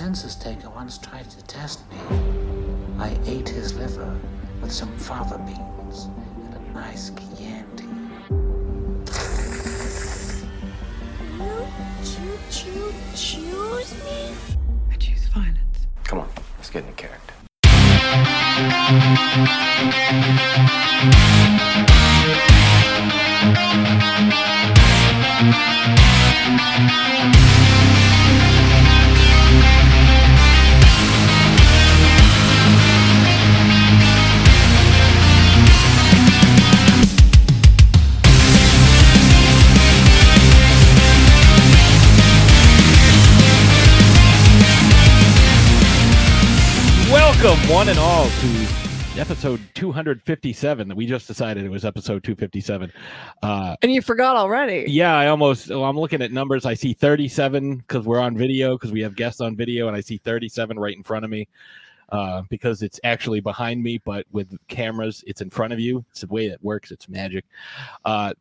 census 0.00 0.34
taker 0.34 0.70
once 0.70 0.96
tried 0.96 1.28
to 1.28 1.44
test 1.44 1.80
me. 1.90 1.98
I 2.98 3.18
ate 3.26 3.50
his 3.50 3.74
liver 3.74 4.18
with 4.62 4.72
some 4.72 4.96
fava 4.96 5.36
beans 5.36 6.08
and 6.46 6.54
a 6.54 6.72
nice 6.72 7.10
Chianti. 7.10 7.84
You 11.38 12.38
choo 12.50 12.94
choose 13.14 13.92
me? 14.02 14.32
I 14.90 14.96
choose 14.96 15.26
violence. 15.34 15.86
Come 16.04 16.20
on, 16.20 16.28
let's 16.56 16.70
get 16.70 16.84
into 16.84 16.94
character. 16.94 17.34
One 47.70 47.88
and 47.88 47.98
all, 48.00 48.24
to 48.24 48.66
episode 49.20 49.60
257 49.74 50.88
that 50.88 50.96
we 50.96 51.06
just 51.06 51.28
decided 51.28 51.64
it 51.64 51.68
was 51.68 51.84
episode 51.84 52.24
257. 52.24 52.92
Uh, 53.44 53.76
And 53.82 53.92
you 53.92 54.02
forgot 54.02 54.34
already. 54.34 54.86
yeah, 54.88 55.16
I 55.16 55.28
almost, 55.28 55.68
well, 55.68 55.84
I'm 55.84 55.96
looking 55.96 56.20
at 56.20 56.32
numbers. 56.32 56.66
I 56.66 56.74
see 56.74 56.92
37 56.92 57.76
because 57.76 58.06
we're 58.06 58.18
on 58.18 58.36
video, 58.36 58.76
because 58.76 58.90
we 58.90 59.00
have 59.02 59.14
guests 59.14 59.40
on 59.40 59.54
video, 59.54 59.86
and 59.86 59.96
I 59.96 60.00
see 60.00 60.16
37 60.16 60.80
right 60.80 60.96
in 60.96 61.04
front 61.04 61.24
of 61.24 61.30
me 61.30 61.46
uh, 62.10 62.42
because 62.50 62.82
it's 62.82 62.98
actually 63.04 63.38
behind 63.38 63.82
me, 63.82 63.98
but 64.04 64.26
with 64.32 64.56
cameras, 64.66 65.22
it's 65.28 65.40
in 65.40 65.48
front 65.50 65.72
of 65.72 65.78
you. 65.78 66.04
It's 66.10 66.22
the 66.22 66.26
way 66.26 66.46
it 66.46 66.58
works, 66.62 66.90
it's 66.90 67.08
magic. 67.08 67.44
Uh, 68.04 68.32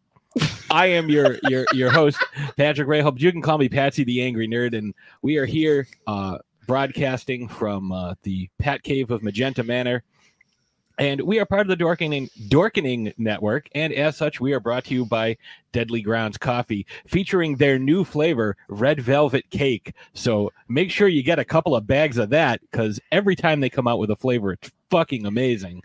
I 0.72 0.88
am 0.88 1.09
your 1.09 1.38
your 1.50 1.66
your 1.73 1.89
host, 1.89 2.23
Patrick 2.55 2.88
Rayhope. 2.88 3.19
You 3.19 3.31
can 3.31 3.41
call 3.41 3.57
me 3.57 3.67
Patsy 3.67 4.03
the 4.03 4.22
Angry 4.22 4.47
Nerd, 4.47 4.77
and 4.77 4.94
we 5.23 5.38
are 5.38 5.45
here 5.45 5.88
uh, 6.05 6.38
broadcasting 6.70 7.48
from 7.48 7.92
uh, 7.92 8.14
the 8.22 8.48
Pat 8.59 8.84
Cave 8.84 9.09
of 9.09 9.23
Magenta 9.23 9.64
Manor. 9.64 10.03
And 11.00 11.20
we 11.22 11.39
are 11.39 11.45
part 11.48 11.62
of 11.62 11.67
the 11.67 11.84
Dorkening, 11.84 12.30
Dorkening 12.48 13.12
Network. 13.17 13.67
And 13.73 13.92
as 13.92 14.16
such, 14.16 14.39
we 14.39 14.53
are 14.53 14.59
brought 14.59 14.84
to 14.84 14.94
you 14.94 15.03
by 15.03 15.36
Deadly 15.72 16.03
Grounds 16.03 16.38
Coffee, 16.38 16.86
featuring 17.08 17.56
their 17.56 17.80
new 17.80 18.03
flavor, 18.03 18.56
Red 18.67 19.02
Velvet 19.02 19.50
Cake. 19.50 19.95
So 20.14 20.52
make 20.67 20.92
sure 20.92 21.08
you 21.08 21.23
get 21.23 21.40
a 21.40 21.44
couple 21.44 21.75
of 21.75 21.88
bags 21.88 22.20
of 22.20 22.30
that 22.30 22.62
because 22.70 23.00
every 23.12 23.36
time 23.36 23.62
they 23.62 23.72
come 23.72 23.88
out 23.88 23.97
with 23.97 24.12
a 24.12 24.16
flavor, 24.16 24.52
it's 24.52 24.70
fucking 24.92 25.25
amazing. 25.25 25.81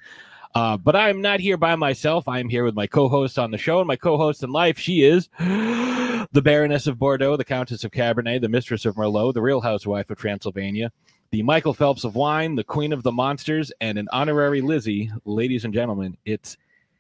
Uh, 0.55 0.77
but 0.77 0.95
I'm 0.95 1.21
not 1.21 1.41
here 1.41 1.57
by 1.57 1.75
myself. 1.75 2.29
I'm 2.29 2.49
here 2.49 2.65
with 2.65 2.75
my 2.77 2.87
co 2.87 3.09
host 3.09 3.39
on 3.39 3.51
the 3.51 3.59
show 3.59 3.81
and 3.81 3.89
my 3.89 3.97
co 3.97 4.17
host 4.17 4.43
in 4.45 4.51
life. 4.51 4.79
She 4.79 5.03
is 5.03 5.29
the 5.39 6.43
Baroness 6.43 6.87
of 6.87 6.99
Bordeaux, 6.99 7.37
the 7.37 7.45
Countess 7.45 7.83
of 7.85 7.91
Cabernet, 7.91 8.41
the 8.41 8.49
Mistress 8.49 8.85
of 8.85 8.95
Merlot, 8.95 9.35
the 9.35 9.43
Real 9.43 9.61
Housewife 9.61 10.11
of 10.11 10.19
Transylvania, 10.19 10.93
the 11.31 11.43
Michael 11.43 11.75
Phelps 11.75 12.05
of 12.05 12.15
wine, 12.15 12.55
the 12.55 12.63
Queen 12.63 12.93
of 12.93 13.03
the 13.03 13.11
Monsters, 13.11 13.73
and 13.81 13.99
an 13.99 14.07
honorary 14.13 14.61
Lizzie. 14.61 15.11
Ladies 15.25 15.65
and 15.65 15.75
gentlemen, 15.75 16.17
it's 16.25 16.57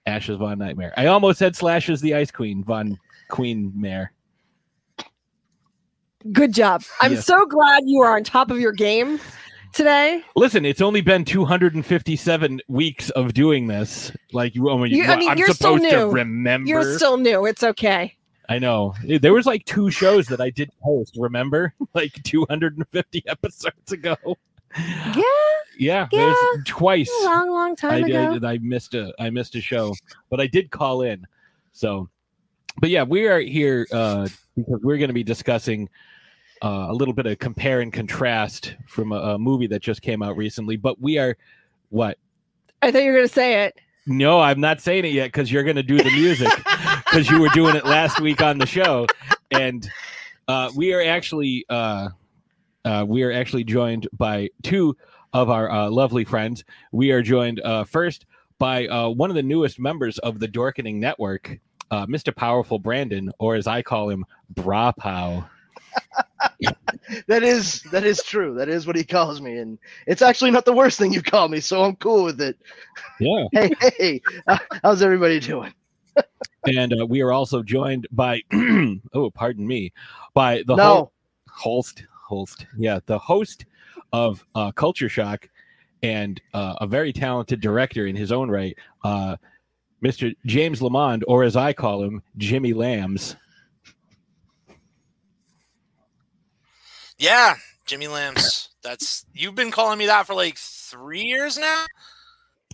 Ashes 0.06 0.36
Von 0.38 0.58
Nightmare. 0.58 0.92
I 0.97 1.06
almost 1.06 1.38
said 1.38 1.55
Slashes 1.55 2.00
the 2.00 2.14
Ice 2.14 2.32
Queen, 2.32 2.64
Von 2.64 2.98
Queen 3.28 3.72
Mare. 3.77 4.12
Good 6.32 6.54
job. 6.54 6.82
I'm 7.00 7.12
Yes. 7.12 7.26
so 7.26 7.44
glad 7.47 7.82
you 7.87 8.00
are 8.00 8.16
on 8.16 8.25
top 8.25 8.50
of 8.50 8.59
your 8.59 8.72
game 8.72 9.20
today. 9.75 10.23
Listen, 10.37 10.65
it's 10.65 10.81
only 10.81 11.01
been 11.01 11.25
257 11.25 12.61
weeks 12.69 13.11
of 13.11 13.35
doing 13.35 13.67
this. 13.67 14.12
Like 14.33 14.55
you, 14.55 14.71
I 14.71 14.77
mean, 14.77 14.93
You- 14.93 15.05
I 15.05 15.17
mean, 15.17 15.29
I'm 15.31 15.39
you're 15.39 15.49
still 15.49 15.77
supposed 15.79 15.91
to 15.91 15.99
new. 15.99 16.11
remember. 16.11 16.69
You're 16.69 16.97
still 16.97 17.17
new. 17.17 17.47
It's 17.47 17.62
okay. 17.62 18.17
I 18.49 18.59
know. 18.59 18.95
There 19.05 19.33
was 19.33 19.47
like 19.47 19.65
two 19.65 19.91
shows 19.91 20.27
that 20.27 20.41
I 20.41 20.51
did 20.51 20.71
post, 20.83 21.17
remember? 21.19 21.73
Like 21.95 22.12
250 22.25 23.25
episodes 23.29 23.93
ago. 23.93 24.17
Yeah, 24.77 25.15
Yeah, 25.15 25.23
Yeah. 25.79 26.06
there's 26.11 26.65
twice. 26.67 27.09
a 27.23 27.25
long, 27.25 27.51
long 27.51 27.73
I 27.73 27.75
time 27.75 28.05
ago. 28.05 28.33
did 28.35 28.45
I 28.45 28.59
missed 28.59 28.95
a 28.95 29.12
I 29.21 29.31
missed 29.31 29.55
a 29.55 29.61
show, 29.61 29.95
but 30.31 30.41
I 30.41 30.47
did 30.49 30.71
call 30.71 31.03
in. 31.03 31.25
So 31.73 32.09
but 32.81 32.91
yeah, 32.91 33.05
we 33.05 33.27
are 33.29 33.39
here 33.41 33.87
uh 33.93 34.29
because 34.56 34.81
we're 34.83 34.99
going 34.99 35.09
to 35.09 35.15
be 35.15 35.23
discussing 35.23 35.89
uh, 36.62 36.87
a 36.88 36.92
little 36.92 37.15
bit 37.15 37.26
of 37.26 37.38
compare 37.38 37.81
and 37.81 37.92
contrast 37.92 38.76
from 38.87 39.12
a, 39.12 39.16
a 39.16 39.38
movie 39.38 39.66
that 39.69 39.82
just 39.82 40.03
came 40.03 40.22
out 40.22 40.37
recently, 40.37 40.76
but 40.76 41.00
we 41.00 41.19
are 41.19 41.37
what? 41.91 42.19
I 42.82 42.91
thought 42.91 43.03
you 43.03 43.10
were 43.10 43.19
going 43.19 43.28
to 43.28 43.32
say 43.32 43.65
it. 43.65 43.78
No, 44.06 44.41
I'm 44.41 44.60
not 44.60 44.81
saying 44.81 45.06
it 45.06 45.12
yet 45.12 45.28
because 45.28 45.50
you're 45.50 45.64
going 45.64 45.76
to 45.76 45.82
do 45.82 45.97
the 45.97 46.10
music 46.10 46.53
because 47.04 47.31
you 47.31 47.41
were 47.41 47.48
doing 47.48 47.75
it 47.75 47.87
last 47.87 48.20
week 48.20 48.43
on 48.43 48.59
the 48.59 48.66
show, 48.66 49.06
and 49.50 49.88
uh, 50.48 50.70
we 50.76 50.93
are 50.93 51.03
actually 51.03 51.64
uh, 51.70 52.10
uh, 52.84 53.04
we 53.06 53.22
are 53.22 53.32
actually 53.32 53.64
joined 53.64 54.06
by 54.12 54.50
two 54.62 54.97
of 55.32 55.50
our 55.50 55.70
uh, 55.70 55.91
lovely 55.91 56.25
friends. 56.25 56.64
We 56.93 57.10
are 57.10 57.22
joined 57.22 57.60
uh, 57.60 57.84
first 57.84 58.26
by 58.59 58.87
uh, 58.87 59.09
one 59.09 59.31
of 59.31 59.37
the 59.37 59.43
newest 59.43 59.81
members 59.81 60.19
of 60.19 60.38
the 60.38 60.48
Dorkening 60.48 60.97
Network, 60.97 61.59
uh, 61.91 62.06
Mr. 62.06 62.34
Powerful 62.34 62.78
Brandon, 62.78 63.32
or 63.38 63.54
as 63.56 63.66
I 63.66 63.82
call 63.82 64.10
him, 64.10 64.25
Bra 64.50 64.93
Pow. 64.93 65.47
that 67.27 67.43
is 67.43 67.82
that 67.93 68.05
is 68.05 68.22
true. 68.22 68.55
That 68.55 68.69
is 68.69 68.87
what 68.87 68.97
he 68.97 69.05
calls 69.05 69.41
me, 69.41 69.59
and 69.59 69.78
it's 70.06 70.22
actually 70.22 70.50
not 70.50 70.65
the 70.65 70.72
worst 70.72 70.99
thing 70.99 71.12
you 71.12 71.22
call 71.22 71.49
me, 71.49 71.60
so 71.60 71.82
I'm 71.84 71.97
cool 71.97 72.25
with 72.25 72.41
it. 72.41 72.59
Yeah, 73.21 73.44
Hey, 73.53 73.71
hey, 73.99 74.22
uh, 74.47 74.59
how's 74.82 75.03
everybody 75.03 75.41
doing? 75.41 75.72
and 76.66 76.94
uh, 76.99 77.05
we 77.06 77.21
are 77.21 77.32
also 77.32 77.62
joined 77.62 78.06
by 78.12 78.41
oh, 79.15 79.31
pardon 79.31 79.66
me, 79.66 79.93
by 80.32 80.62
the 80.66 80.77
no, 80.77 81.10
host 81.55 82.05
host 82.25 82.66
yeah 82.76 82.99
the 83.06 83.19
host 83.19 83.66
of 84.12 84.44
uh, 84.55 84.72
culture 84.72 85.09
shock 85.09 85.49
and 86.03 86.41
uh, 86.53 86.75
a 86.81 86.87
very 86.87 87.12
talented 87.12 87.61
director 87.61 88.06
in 88.06 88.16
his 88.16 88.32
own 88.32 88.50
right 88.50 88.76
uh, 89.05 89.37
mr 90.03 90.34
james 90.47 90.82
lamond 90.82 91.25
or 91.28 91.44
as 91.44 91.56
i 91.56 91.72
call 91.72 92.03
him 92.03 92.22
jimmy 92.37 92.72
lambs 92.72 93.37
Yeah, 97.25 97.55
Jimmy 97.87 98.07
Lambs. 98.07 98.69
That's 98.83 99.25
you've 99.33 99.55
been 99.55 99.71
calling 99.71 99.99
me 99.99 100.05
that 100.07 100.27
for 100.27 100.35
like 100.35 100.59
three 100.59 101.23
years 101.23 101.57
now. 101.57 101.87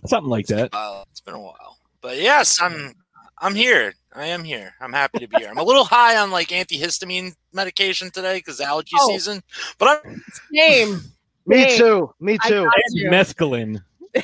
something 0.05 0.29
like 0.29 0.47
that 0.47 0.69
Uh, 0.73 1.05
it's 1.09 1.21
been 1.21 1.35
a 1.35 1.39
while, 1.39 1.77
but 2.01 2.17
yes, 2.17 2.61
I'm 2.61 2.93
I'm 3.37 3.55
here. 3.55 3.93
I 4.13 4.25
am 4.25 4.43
here. 4.43 4.73
I'm 4.81 4.91
happy 4.91 5.19
to 5.19 5.27
be 5.29 5.37
here. 5.37 5.47
I'm 5.49 5.57
a 5.57 5.63
little 5.63 5.85
high 5.85 6.17
on 6.17 6.31
like 6.31 6.49
antihistamine 6.49 7.33
medication 7.53 8.11
today 8.11 8.39
because 8.39 8.59
allergy 8.59 8.97
Oh. 8.99 9.07
season, 9.13 9.41
but 9.77 10.01
I'm 10.05 10.21
Name. 10.51 11.01
me 11.45 11.59
hey, 11.59 11.77
too, 11.77 12.13
me 12.19 12.37
too. 12.45 12.65
got 12.65 12.73
you. 12.91 13.09
mescaline 13.09 13.81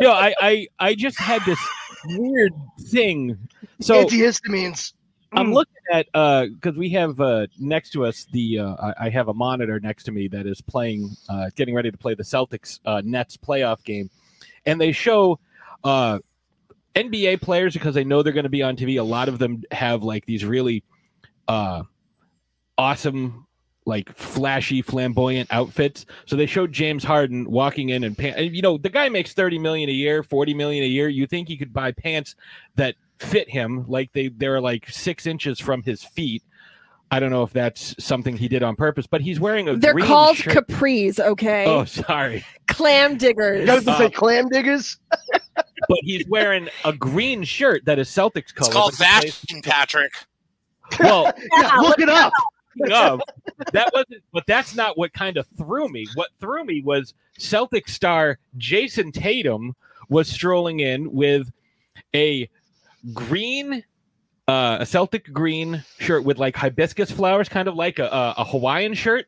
no 0.00 0.10
I, 0.10 0.34
I 0.40 0.66
i 0.80 0.94
just 0.96 1.16
had 1.16 1.40
this 1.46 1.58
weird 2.06 2.52
thing 2.88 3.38
so 3.80 4.04
Antihistamines. 4.04 4.92
I'm 5.32 5.52
looking 5.52 5.74
at 5.92 6.06
uh 6.14 6.46
because 6.46 6.76
we 6.76 6.90
have 6.90 7.20
uh 7.20 7.46
next 7.58 7.90
to 7.90 8.04
us 8.04 8.26
the 8.32 8.58
uh 8.58 8.74
I, 8.74 9.06
I 9.06 9.08
have 9.10 9.28
a 9.28 9.34
monitor 9.34 9.78
next 9.80 10.04
to 10.04 10.12
me 10.12 10.28
that 10.28 10.46
is 10.46 10.60
playing 10.60 11.10
uh 11.28 11.50
getting 11.56 11.74
ready 11.74 11.90
to 11.90 11.98
play 11.98 12.14
the 12.14 12.22
Celtics 12.22 12.80
uh 12.84 13.02
Nets 13.04 13.36
playoff 13.36 13.82
game. 13.84 14.10
And 14.66 14.80
they 14.80 14.92
show 14.92 15.38
uh 15.84 16.18
NBA 16.94 17.40
players 17.40 17.74
because 17.74 17.94
they 17.94 18.04
know 18.04 18.22
they're 18.22 18.32
going 18.32 18.44
to 18.44 18.50
be 18.50 18.62
on 18.62 18.76
TV 18.76 18.98
a 18.98 19.02
lot 19.02 19.28
of 19.28 19.38
them 19.38 19.62
have 19.70 20.02
like 20.02 20.26
these 20.26 20.44
really 20.44 20.82
uh 21.48 21.82
awesome 22.76 23.46
like 23.86 24.14
flashy 24.16 24.82
flamboyant 24.82 25.48
outfits. 25.52 26.06
So 26.26 26.36
they 26.36 26.46
showed 26.46 26.70
James 26.72 27.02
Harden 27.02 27.50
walking 27.50 27.90
in 27.90 28.04
and 28.04 28.16
pants 28.18 28.40
you 28.40 28.62
know 28.62 28.78
the 28.78 28.90
guy 28.90 29.08
makes 29.08 29.32
30 29.32 29.58
million 29.58 29.88
a 29.88 29.92
year 29.92 30.22
40 30.22 30.54
million 30.54 30.82
a 30.82 30.88
year. 30.88 31.08
You 31.08 31.26
think 31.26 31.48
he 31.48 31.56
could 31.56 31.72
buy 31.72 31.92
pants 31.92 32.34
that 32.74 32.96
fit 33.20 33.48
him 33.48 33.84
like 33.88 34.12
they 34.12 34.28
they're 34.28 34.60
like 34.60 34.88
six 34.88 35.26
inches 35.26 35.60
from 35.60 35.82
his 35.82 36.02
feet 36.02 36.42
i 37.10 37.20
don't 37.20 37.30
know 37.30 37.42
if 37.42 37.52
that's 37.52 37.94
something 38.02 38.36
he 38.36 38.48
did 38.48 38.62
on 38.62 38.74
purpose 38.76 39.06
but 39.06 39.20
he's 39.20 39.38
wearing 39.38 39.68
a 39.68 39.76
They're 39.76 39.92
green 39.92 40.06
called 40.06 40.36
shirt. 40.36 40.66
capris, 40.68 41.20
okay? 41.20 41.66
oh 41.66 41.84
sorry 41.84 42.44
Clam 42.68 43.12
You 43.12 43.18
diggers. 43.18 43.66
guys 43.66 43.86
Uh, 43.86 43.98
say 43.98 44.10
clam 44.10 44.48
diggers? 44.48 44.98
but 45.88 45.98
he's 46.02 46.26
wearing 46.28 46.68
a 46.84 46.92
green 46.92 47.42
shirt 47.44 47.84
that 47.84 47.98
is 47.98 48.08
celtics 48.08 48.54
color 48.54 48.68
it's 48.68 48.74
called 48.74 48.94
but 48.98 49.06
he 49.06 49.20
plays- 49.20 49.44
Vashon 49.44 49.62
Patrick. 49.64 50.12
well 51.00 51.32
Yeah, 51.52 51.72
look 51.80 51.98
it 52.00 52.08
up. 52.08 52.32
of. 52.90 53.20
That 53.72 53.90
wasn't, 53.92 54.22
but 54.32 54.44
that's 54.46 54.74
not 54.74 54.96
what 54.96 55.12
kind 55.12 55.36
of 55.36 55.46
threw 55.58 55.88
me. 55.88 56.06
What 56.14 56.30
threw 56.40 56.64
me 56.64 56.80
was 56.80 57.12
Celtic 57.36 57.88
star 57.88 58.38
Jayson 58.56 59.12
Tatum 59.12 59.74
was 60.08 60.28
strolling 60.28 60.80
in 60.80 61.12
with 61.12 61.50
a 62.14 62.48
green, 63.14 63.84
uh, 64.48 64.78
a 64.80 64.86
Celtic 64.86 65.32
green 65.32 65.84
shirt 65.98 66.24
with 66.24 66.38
like 66.38 66.56
hibiscus 66.56 67.10
flowers, 67.10 67.48
kind 67.48 67.68
of 67.68 67.74
like 67.74 67.98
a, 67.98 68.06
a, 68.06 68.34
a 68.38 68.44
Hawaiian 68.44 68.94
shirt, 68.94 69.26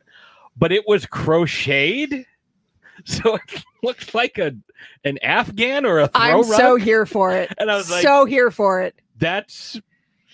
but 0.57 0.73
it 0.73 0.87
was 0.87 1.07
crocheted, 1.07 2.27
so 3.05 3.37
it 3.37 3.65
looked 3.83 4.15
like 4.15 4.39
a 4.39 4.55
an 5.05 5.19
Afghan 5.23 5.85
or 5.87 6.01
a 6.01 6.09
throw 6.09 6.21
I'm 6.23 6.37
rug. 6.51 6.61
so 6.61 6.77
here 6.77 7.07
for 7.07 7.33
it. 7.37 7.53
and 7.59 7.71
I 7.71 7.77
was 7.77 7.91
like, 7.91 8.03
so 8.03 8.25
here 8.25 8.51
for 8.51 8.83
it. 8.83 8.95
that's 9.19 9.81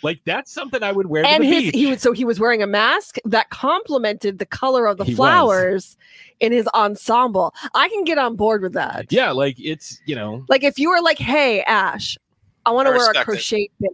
like 0.03 0.21
that's 0.25 0.53
something 0.53 0.83
I 0.83 0.93
would 0.93 1.07
wear 1.07 1.25
And 1.27 1.43
his 1.45 1.65
beach. 1.65 1.75
he 1.75 1.87
was 1.87 2.01
so 2.01 2.13
he 2.13 2.25
was 2.25 2.39
wearing 2.41 2.63
a 2.63 2.67
mask 2.67 3.17
that 3.25 3.51
complemented 3.51 4.39
the 4.39 4.47
color 4.47 4.87
of 4.87 4.97
the 4.97 5.05
He 5.05 5.11
was. 5.13 5.17
flowers 5.17 5.97
in 6.41 6.53
his 6.53 6.69
ensemble. 6.69 7.53
I 7.75 7.89
can 7.89 8.05
get 8.05 8.17
on 8.17 8.37
board 8.37 8.63
with 8.63 8.75
that. 8.75 9.07
yeah, 9.13 9.33
like 9.33 9.57
it's 9.59 10.01
you 10.07 10.15
know 10.15 10.45
Like 10.49 10.63
if 10.65 10.79
you 10.79 10.89
were 10.91 11.01
like, 11.03 11.19
"Hey, 11.19 11.63
Ash, 11.63 12.17
I 12.67 12.71
want 12.71 12.87
to 12.87 12.91
wear 12.91 13.05
a 13.05 13.09
respect 13.09 13.21
it. 13.21 13.25
crochet 13.25 13.71
pin," 13.81 13.91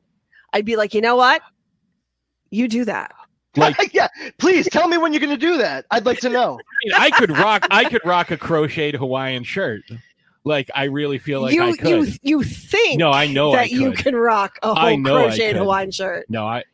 I'd 0.53 0.65
be 0.65 0.77
like, 0.77 0.95
"You 0.95 1.01
know 1.01 1.17
what? 1.17 1.43
You 2.51 2.69
do 2.69 2.85
that." 2.85 3.13
like 3.57 3.77
yeah, 3.95 4.09
please 4.39 4.69
tell 4.69 4.89
me 4.89 4.99
when 4.99 5.13
you're 5.13 5.21
gonna 5.21 5.37
do 5.37 5.57
that. 5.59 5.87
I'd 5.91 6.07
like 6.07 6.21
to 6.21 6.29
know. 6.29 6.59
I, 6.85 6.85
mean, 6.85 6.95
I 6.95 7.11
could 7.11 7.31
rock 7.31 7.67
I 7.71 7.85
could 7.85 8.05
rock 8.05 8.31
a 8.31 8.37
crocheted 8.37 8.97
Hawaiian 8.97 9.45
shirt. 9.45 9.83
Like 10.45 10.71
I 10.75 10.85
really 10.85 11.19
feel 11.19 11.41
like 11.41 11.55
you 11.55 11.63
I 11.63 11.77
could. 11.77 11.89
you 11.89 12.13
you 12.23 12.43
think 12.43 12.99
no, 12.99 13.11
I 13.11 13.27
know 13.27 13.53
I 13.53 13.57
that 13.57 13.71
you 13.71 13.93
can 13.93 14.15
rock 14.15 14.59
a 14.63 14.75
whole 14.75 14.99
know 14.99 15.23
crocheted 15.23 15.55
could. 15.55 15.57
Hawaiian 15.57 15.91
shirt. 15.91 16.27
No, 16.29 16.47
I 16.47 16.65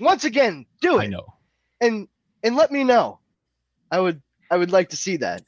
Once 0.00 0.24
again, 0.24 0.64
do 0.80 0.98
it. 0.98 1.02
I 1.02 1.06
know. 1.06 1.26
and 1.80 2.08
and 2.42 2.56
let 2.56 2.72
me 2.72 2.84
know. 2.84 3.18
I 3.90 4.00
would 4.00 4.22
I 4.50 4.56
would 4.56 4.72
like 4.72 4.88
to 4.90 4.96
see 4.96 5.16
that. 5.18 5.42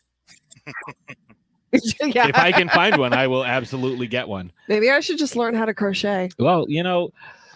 yeah. 2.03 2.29
If 2.29 2.37
I 2.37 2.53
can 2.53 2.69
find 2.69 2.97
one, 2.97 3.13
I 3.13 3.27
will 3.27 3.45
absolutely 3.45 4.07
get 4.07 4.27
one. 4.29 4.53
Maybe 4.69 4.91
I 4.91 5.01
should 5.01 5.19
just 5.19 5.37
learn 5.37 5.55
how 5.55 5.65
to 5.65 5.75
crochet. 5.75 6.31
Well, 6.39 6.65
you 6.69 6.83
know, 6.83 7.11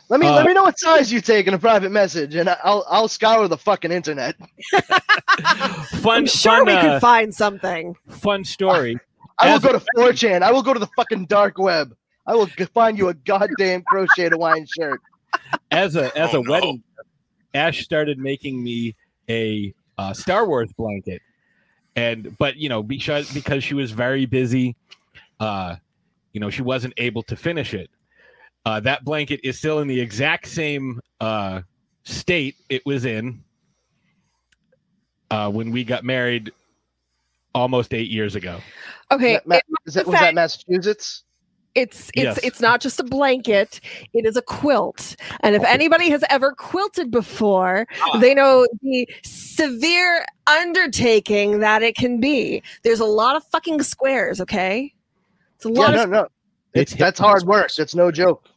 Let 0.08 0.20
me 0.20 0.26
Uh, 0.26 0.34
let 0.34 0.46
me 0.46 0.52
know 0.54 0.64
what 0.64 0.78
size 0.78 1.12
you 1.12 1.20
take 1.20 1.46
in 1.46 1.54
a 1.54 1.58
private 1.58 1.90
message, 1.90 2.34
and 2.34 2.48
I'll 2.64 2.84
I'll 2.88 3.08
scour 3.08 3.46
the 3.48 3.56
fucking 3.56 3.92
internet. 3.92 4.34
fun 6.02 6.18
I'm 6.18 6.26
sure 6.26 6.56
fun, 6.58 6.66
we 6.66 6.72
uh, 6.72 6.82
could 6.82 7.00
find 7.00 7.34
something. 7.34 7.96
fun 8.08 8.44
story. 8.44 8.98
I 9.38 9.52
will 9.52 9.60
go 9.60 9.72
to 9.72 9.82
4chan. 9.96 10.42
I 10.42 10.52
will 10.52 10.62
go 10.62 10.74
to 10.74 10.80
the 10.80 10.88
fucking 10.96 11.24
dark 11.26 11.56
web. 11.56 11.94
I 12.26 12.34
will 12.34 12.46
find 12.74 12.98
you 12.98 13.08
a 13.08 13.14
goddamn 13.14 13.82
crocheted 13.84 14.32
Hawaiian 14.32 14.66
shirt. 14.78 15.00
As 15.70 15.96
a 15.96 16.16
as 16.18 16.34
Oh, 16.34 16.40
a 16.40 16.42
no. 16.42 16.50
wedding, 16.50 16.82
Ash 17.54 17.82
started 17.82 18.18
making 18.18 18.62
me 18.62 18.94
a 19.28 19.72
uh, 19.96 20.12
Star 20.12 20.46
Wars 20.46 20.70
blanket, 20.76 21.22
and 21.96 22.36
but 22.38 22.56
you 22.56 22.68
know 22.68 22.82
because 22.82 23.32
because 23.32 23.64
she 23.64 23.74
was 23.74 23.90
very 23.90 24.26
busy, 24.26 24.76
uh, 25.40 25.76
you 26.32 26.40
know 26.40 26.50
she 26.50 26.62
wasn't 26.62 26.94
able 26.96 27.22
to 27.24 27.36
finish 27.36 27.74
it. 27.74 27.90
Uh, 28.66 28.78
that 28.80 29.04
blanket 29.04 29.40
is 29.42 29.58
still 29.58 29.78
in 29.80 29.88
the 29.88 29.98
exact 30.00 30.46
same 30.46 31.00
uh, 31.20 31.62
state 32.04 32.56
it 32.68 32.82
was 32.84 33.04
in 33.04 33.42
uh, 35.30 35.50
when 35.50 35.70
we 35.70 35.82
got 35.84 36.04
married 36.04 36.52
almost 37.54 37.94
eight 37.94 38.10
years 38.10 38.34
ago. 38.36 38.60
Okay, 39.10 39.34
Ma- 39.34 39.40
Ma- 39.46 39.56
it- 39.56 39.64
is 39.86 39.94
that, 39.94 40.06
was 40.06 40.14
that 40.20 40.34
Massachusetts? 40.34 41.24
It's 41.74 42.08
it's 42.14 42.24
Yes. 42.24 42.38
it's 42.42 42.60
not 42.60 42.80
just 42.80 42.98
a 43.00 43.04
blanket; 43.04 43.80
it 44.12 44.26
is 44.26 44.36
a 44.36 44.42
quilt. 44.42 45.16
And 45.40 45.54
if 45.54 45.62
anybody 45.64 46.10
has 46.10 46.24
ever 46.28 46.52
quilted 46.52 47.10
before, 47.10 47.86
Ah. 48.02 48.18
they 48.18 48.34
know 48.34 48.66
the 48.82 49.06
severe 49.22 50.24
undertaking 50.46 51.60
that 51.60 51.82
it 51.82 51.96
can 51.96 52.20
be. 52.20 52.62
There's 52.82 53.00
a 53.00 53.04
lot 53.04 53.36
of 53.36 53.44
fucking 53.44 53.82
squares. 53.82 54.40
Okay, 54.40 54.92
it's 55.56 55.64
a 55.66 55.70
Yeah, 55.72 55.78
lot 55.80 55.94
no, 55.94 56.02
of, 56.04 56.10
no. 56.10 56.28
It's, 56.74 56.92
It's 56.92 56.98
that's 57.00 57.18
hard 57.20 57.42
work. 57.44 57.70
It's 57.78 57.94
no 57.94 58.10
joke. 58.12 58.48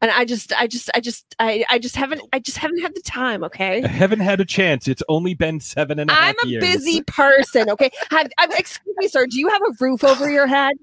and 0.00 0.10
I 0.10 0.24
just, 0.24 0.52
I 0.58 0.66
just, 0.66 0.90
I 0.94 1.00
just, 1.00 1.34
I, 1.40 1.64
I 1.68 1.78
just 1.78 1.96
haven't, 1.96 2.22
I 2.32 2.38
just 2.38 2.56
haven't 2.56 2.80
had 2.80 2.94
the 2.94 3.02
time. 3.02 3.42
Okay. 3.44 3.82
I 3.82 3.88
haven't 3.88 4.20
had 4.20 4.40
a 4.40 4.44
chance. 4.44 4.86
It's 4.88 5.02
only 5.08 5.34
been 5.34 5.60
seven 5.60 5.98
and 5.98 6.08
a 6.10 6.14
half 6.14 6.36
I'm 6.40 6.46
a 6.48 6.50
years. 6.50 6.62
busy 6.64 7.02
person. 7.02 7.68
Okay. 7.70 7.90
Have, 8.10 8.28
I'm, 8.38 8.52
excuse 8.52 8.94
me, 8.98 9.08
sir. 9.08 9.26
Do 9.26 9.38
you 9.40 9.48
have 9.48 9.60
a 9.62 9.72
roof 9.80 10.04
over 10.04 10.30
your 10.30 10.46
head? 10.46 10.74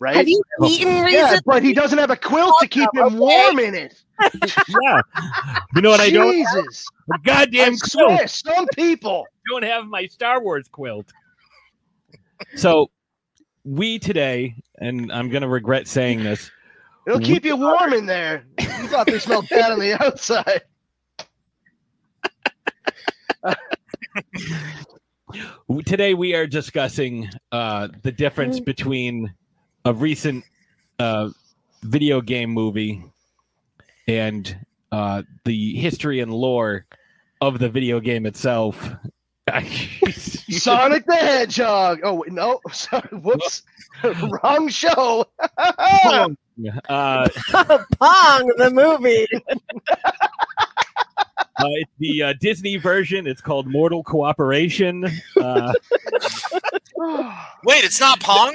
Right? 0.00 0.16
Have 0.16 0.28
you 0.28 0.42
eaten 0.64 0.88
yeah, 0.88 1.04
recently? 1.04 1.40
but 1.44 1.62
he 1.62 1.72
doesn't 1.72 1.98
have 1.98 2.10
a 2.10 2.16
quilt 2.16 2.54
to 2.60 2.68
keep 2.68 2.88
him 2.94 3.04
Okay. 3.04 3.16
warm 3.16 3.58
in 3.58 3.74
it. 3.74 4.00
yeah. 4.32 5.00
You 5.74 5.82
know 5.82 5.90
what 5.90 6.00
I 6.00 6.10
don't? 6.10 6.32
Jesus. 6.32 6.86
A 7.12 7.18
goddamn 7.18 7.74
I 7.74 7.76
quilt. 7.76 7.90
swear, 7.90 8.28
some 8.28 8.66
people. 8.76 9.26
don't 9.50 9.64
have 9.64 9.86
my 9.86 10.06
Star 10.06 10.42
Wars 10.42 10.68
quilt. 10.68 11.12
So 12.54 12.90
we 13.64 13.98
today, 13.98 14.54
and 14.78 15.10
I'm 15.12 15.30
gonna 15.30 15.48
regret 15.48 15.88
saying 15.88 16.22
this, 16.22 16.50
It'll 17.06 17.20
keep 17.20 17.44
you 17.44 17.56
warm 17.56 17.92
in 17.94 18.06
there. 18.06 18.44
You 18.58 18.88
thought 18.88 19.06
they 19.06 19.18
smelled 19.18 19.48
bad 19.50 19.72
on 19.72 19.80
the 19.80 19.94
outside. 20.04 20.62
today 25.86 26.14
we 26.14 26.34
are 26.34 26.46
discussing 26.46 27.28
uh, 27.50 27.88
the 28.02 28.12
difference 28.12 28.60
between 28.60 29.32
a 29.88 29.94
recent 29.94 30.44
uh, 30.98 31.30
video 31.82 32.20
game 32.20 32.50
movie 32.50 33.02
and 34.06 34.54
uh, 34.92 35.22
the 35.46 35.76
history 35.76 36.20
and 36.20 36.30
lore 36.30 36.84
of 37.40 37.58
the 37.58 37.70
video 37.70 37.98
game 37.98 38.26
itself. 38.26 38.90
Sonic 40.10 41.06
the 41.06 41.16
Hedgehog. 41.16 42.00
Oh 42.04 42.16
wait, 42.16 42.32
no, 42.32 42.60
sorry. 42.70 43.08
Whoops, 43.12 43.62
wrong 44.44 44.68
show. 44.68 45.24
uh, 45.56 46.28
Pong, 47.98 48.52
the 48.58 48.70
movie. 48.70 49.26
Uh, 51.56 51.64
it's 51.80 51.90
the 51.98 52.22
uh, 52.24 52.34
Disney 52.40 52.76
version. 52.76 53.26
It's 53.26 53.40
called 53.40 53.66
Mortal 53.66 54.04
Cooperation. 54.04 55.06
Uh, 55.40 55.72
Wait, 57.64 57.84
it's 57.84 57.98
not 58.00 58.20
Pong. 58.20 58.54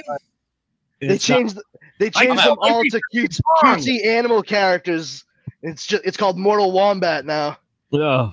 They 1.08 1.14
it's 1.14 1.28
not- 1.28 1.36
changed. 1.36 1.58
They 2.00 2.10
changed 2.10 2.42
them 2.44 2.56
all 2.60 2.82
to 2.82 3.00
cute, 3.12 3.38
wrong. 3.62 3.76
cutesy 3.76 4.04
animal 4.04 4.42
characters. 4.42 5.24
It's 5.62 5.86
just. 5.86 6.04
It's 6.04 6.16
called 6.16 6.36
Mortal 6.38 6.72
Wombat 6.72 7.24
now. 7.24 7.58
Ugh. 7.92 8.32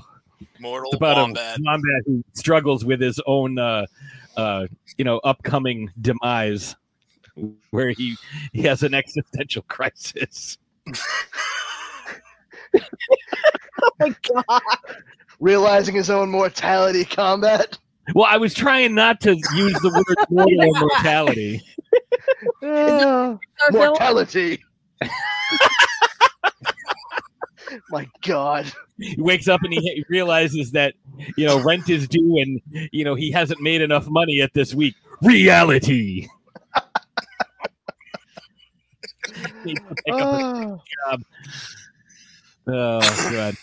Mortal 0.59 0.89
It's 0.91 0.95
about 0.97 1.17
Wombat. 1.17 1.57
a 1.57 1.61
wombat 1.63 2.01
who 2.05 2.23
struggles 2.33 2.83
with 2.83 2.99
his 2.99 3.19
own, 3.27 3.59
uh, 3.59 3.85
uh, 4.37 4.65
you 4.97 5.05
know, 5.05 5.19
upcoming 5.19 5.91
demise, 6.01 6.75
where 7.69 7.89
he 7.91 8.15
he 8.51 8.63
has 8.63 8.81
an 8.83 8.93
existential 8.93 9.61
crisis. 9.63 10.57
Oh 13.83 13.89
my 13.99 14.15
god. 14.47 14.61
Realizing 15.39 15.95
his 15.95 16.09
own 16.09 16.29
mortality 16.29 17.03
combat. 17.03 17.77
Well, 18.13 18.27
I 18.29 18.37
was 18.37 18.53
trying 18.53 18.93
not 18.93 19.19
to 19.21 19.31
use 19.35 19.73
the 19.81 19.89
word 19.89 20.27
mortal 20.29 20.69
or 20.83 20.89
mortality. 22.61 23.39
Our 23.61 23.71
film- 23.71 23.85
mortality. 23.85 24.63
My 27.89 28.07
God. 28.23 28.71
He 28.97 29.15
wakes 29.21 29.47
up 29.47 29.61
and 29.63 29.73
he 29.73 30.03
realizes 30.09 30.71
that 30.71 30.93
you 31.37 31.45
know 31.45 31.63
rent 31.63 31.89
is 31.89 32.07
due, 32.07 32.37
and 32.39 32.61
you 32.91 33.03
know 33.05 33.15
he 33.15 33.31
hasn't 33.31 33.61
made 33.61 33.81
enough 33.81 34.07
money 34.09 34.33
yet 34.33 34.53
this 34.53 34.73
week. 34.73 34.95
Reality. 35.21 36.27
Needs 39.63 39.81
to 39.87 39.95
pick 40.05 40.13
up 40.13 40.41
a 40.41 40.79
Ah. 41.07 41.17
Oh 42.67 42.99
god. 43.31 43.55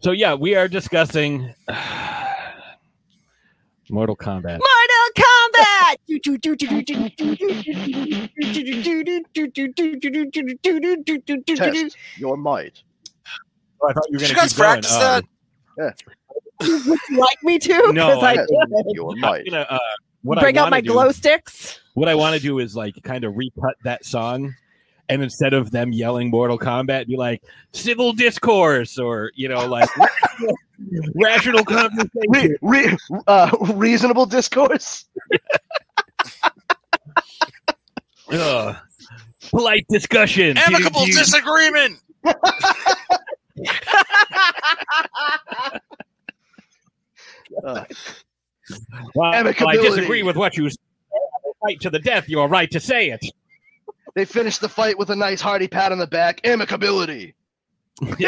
So 0.00 0.10
yeah, 0.12 0.34
we 0.34 0.54
are 0.54 0.68
discussing 0.68 1.54
Mortal 3.90 4.16
Kombat. 4.16 4.58
Mortal 4.58 4.64
Kombat. 4.66 4.95
Test 11.46 11.96
your 12.18 12.36
might. 12.36 12.82
Oh, 13.80 13.88
I 13.88 13.92
thought 13.92 14.04
you 14.08 14.14
were 14.14 14.18
going 14.18 14.20
you 14.20 14.26
to 14.28 14.34
guys 14.34 14.52
practice 14.52 14.90
that? 14.96 15.24
Would 16.60 16.98
you 17.10 17.18
like 17.18 17.42
me 17.42 17.58
to? 17.58 17.92
No, 17.92 18.14
'Cause 18.14 18.22
I 18.22 18.32
I- 18.32 18.36
did. 18.36 18.48
Your 18.94 19.12
I'm 19.12 19.20
might. 19.20 19.44
gonna, 19.50 19.66
uh, 19.68 19.78
what 20.22 20.40
Bring 20.40 20.56
I 20.56 20.60
out 20.60 20.64
wanna 20.64 20.76
my 20.76 20.80
do, 20.80 20.92
glow 20.92 21.12
sticks. 21.12 21.80
What 21.94 22.08
I 22.08 22.14
want 22.14 22.34
to 22.34 22.40
do 22.40 22.58
is 22.58 22.74
like 22.74 22.94
kind 23.02 23.24
of 23.24 23.36
recut 23.36 23.74
that 23.84 24.04
song, 24.04 24.54
and 25.08 25.22
instead 25.22 25.52
of 25.52 25.70
them 25.70 25.92
yelling 25.92 26.30
Mortal 26.30 26.58
Kombat, 26.58 27.06
be 27.06 27.16
like 27.16 27.42
civil 27.72 28.12
discourse 28.12 28.98
or 28.98 29.30
you 29.34 29.48
know 29.48 29.66
like 29.66 29.88
rational 31.14 31.64
conversation. 31.64 32.10
Re, 32.30 32.56
re, 32.62 32.96
uh, 33.26 33.50
reasonable 33.74 34.26
discourse. 34.26 35.04
Ugh. 38.32 38.76
Polite 39.50 39.86
discussion. 39.88 40.56
Amicable 40.58 41.04
Do- 41.04 41.12
do- 41.12 41.18
disagreement. 41.18 41.98
Uh, 47.64 47.84
Well, 49.14 49.44
well, 49.44 49.68
I 49.68 49.76
disagree 49.76 50.24
with 50.24 50.34
what 50.34 50.56
you 50.56 50.68
say. 50.68 50.76
Fight 51.64 51.80
to 51.82 51.90
the 51.90 52.00
death. 52.00 52.28
You 52.28 52.40
are 52.40 52.48
right 52.48 52.68
to 52.72 52.80
say 52.80 53.10
it. 53.10 53.24
they 54.16 54.24
finished 54.24 54.60
the 54.60 54.68
fight 54.68 54.98
with 54.98 55.08
a 55.10 55.14
nice 55.16 55.40
hearty 55.40 55.68
pat 55.68 55.92
on 55.92 55.98
the 55.98 56.06
back. 56.08 56.42
Amicability. 56.42 57.34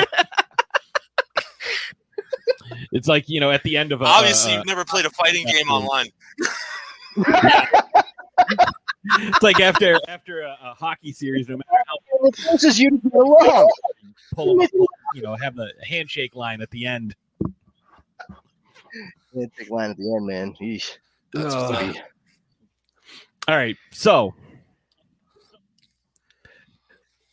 It's 2.93 3.07
like 3.09 3.29
you 3.29 3.39
know 3.41 3.51
at 3.51 3.63
the 3.65 3.77
end 3.77 3.93
of 3.93 4.01
a 4.01 4.05
Obviously, 4.07 4.53
a- 4.53 4.57
you've 4.57 4.67
never 4.67 4.85
played 4.85 5.05
a 5.07 5.11
fighting 5.11 5.45
game 5.47 5.69
online. 5.71 6.07
It's 9.19 9.43
like 9.43 9.61
after 9.61 9.99
after 10.09 10.41
a, 10.43 10.57
a 10.63 10.75
hockey 10.75 11.13
series, 11.13 11.49
no 11.49 11.57
matter 11.57 11.85
how 11.87 12.27
It 12.27 12.37
forces 12.37 12.79
you 12.79 12.91
to 12.91 12.97
get 12.99 13.15
along. 13.15 13.71
pull 14.35 14.57
them 14.57 14.65
up, 14.65 14.71
you 15.15 15.23
know, 15.23 15.37
have 15.37 15.55
the 15.55 15.73
handshake 15.83 16.35
line 16.35 16.61
at 16.61 16.71
the 16.71 16.87
end. 16.87 17.15
Big 19.35 19.71
line 19.71 19.91
at 19.91 19.97
the 19.97 20.15
end, 20.15 20.27
man. 20.27 20.55
Yeesh. 20.61 20.97
That's 21.33 21.55
Ugh. 21.55 21.75
funny. 21.75 22.01
All 23.47 23.57
right, 23.57 23.77
so 23.91 24.35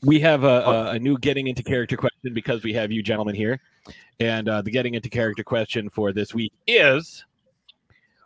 we 0.01 0.19
have 0.19 0.43
a, 0.43 0.47
a, 0.47 0.89
a 0.91 0.99
new 0.99 1.17
getting 1.17 1.47
into 1.47 1.63
character 1.63 1.97
question 1.97 2.33
because 2.33 2.63
we 2.63 2.73
have 2.73 2.91
you 2.91 3.03
gentlemen 3.03 3.35
here, 3.35 3.59
and 4.19 4.47
uh, 4.47 4.61
the 4.61 4.71
getting 4.71 4.93
into 4.93 5.09
character 5.09 5.43
question 5.43 5.89
for 5.89 6.13
this 6.13 6.33
week 6.33 6.53
is. 6.67 7.25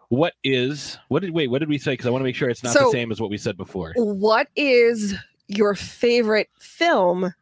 What 0.09 0.33
is 0.43 0.97
what 1.07 1.21
did 1.21 1.31
wait? 1.31 1.49
What 1.49 1.59
did 1.59 1.69
we 1.69 1.77
say? 1.77 1.93
Because 1.93 2.07
I 2.07 2.09
want 2.09 2.21
to 2.21 2.25
make 2.25 2.35
sure 2.35 2.49
it's 2.49 2.63
not 2.63 2.73
the 2.73 2.89
same 2.91 3.11
as 3.11 3.21
what 3.21 3.29
we 3.29 3.37
said 3.37 3.57
before. 3.57 3.93
What 3.95 4.47
is 4.55 5.13
your 5.47 5.75
favorite 5.75 6.49
film 6.59 7.33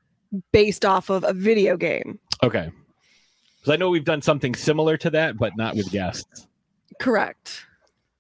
based 0.52 0.84
off 0.86 1.10
of 1.10 1.24
a 1.24 1.34
video 1.34 1.78
game? 1.78 2.20
Okay, 2.44 2.70
because 3.60 3.74
I 3.74 3.78
know 3.78 3.90
we've 3.90 4.04
done 4.04 4.22
something 4.22 4.54
similar 4.54 4.98
to 4.98 5.10
that, 5.12 5.38
but 5.38 5.56
not 5.56 5.76
with 5.76 5.90
guests. 5.92 6.48
Correct. 7.00 7.66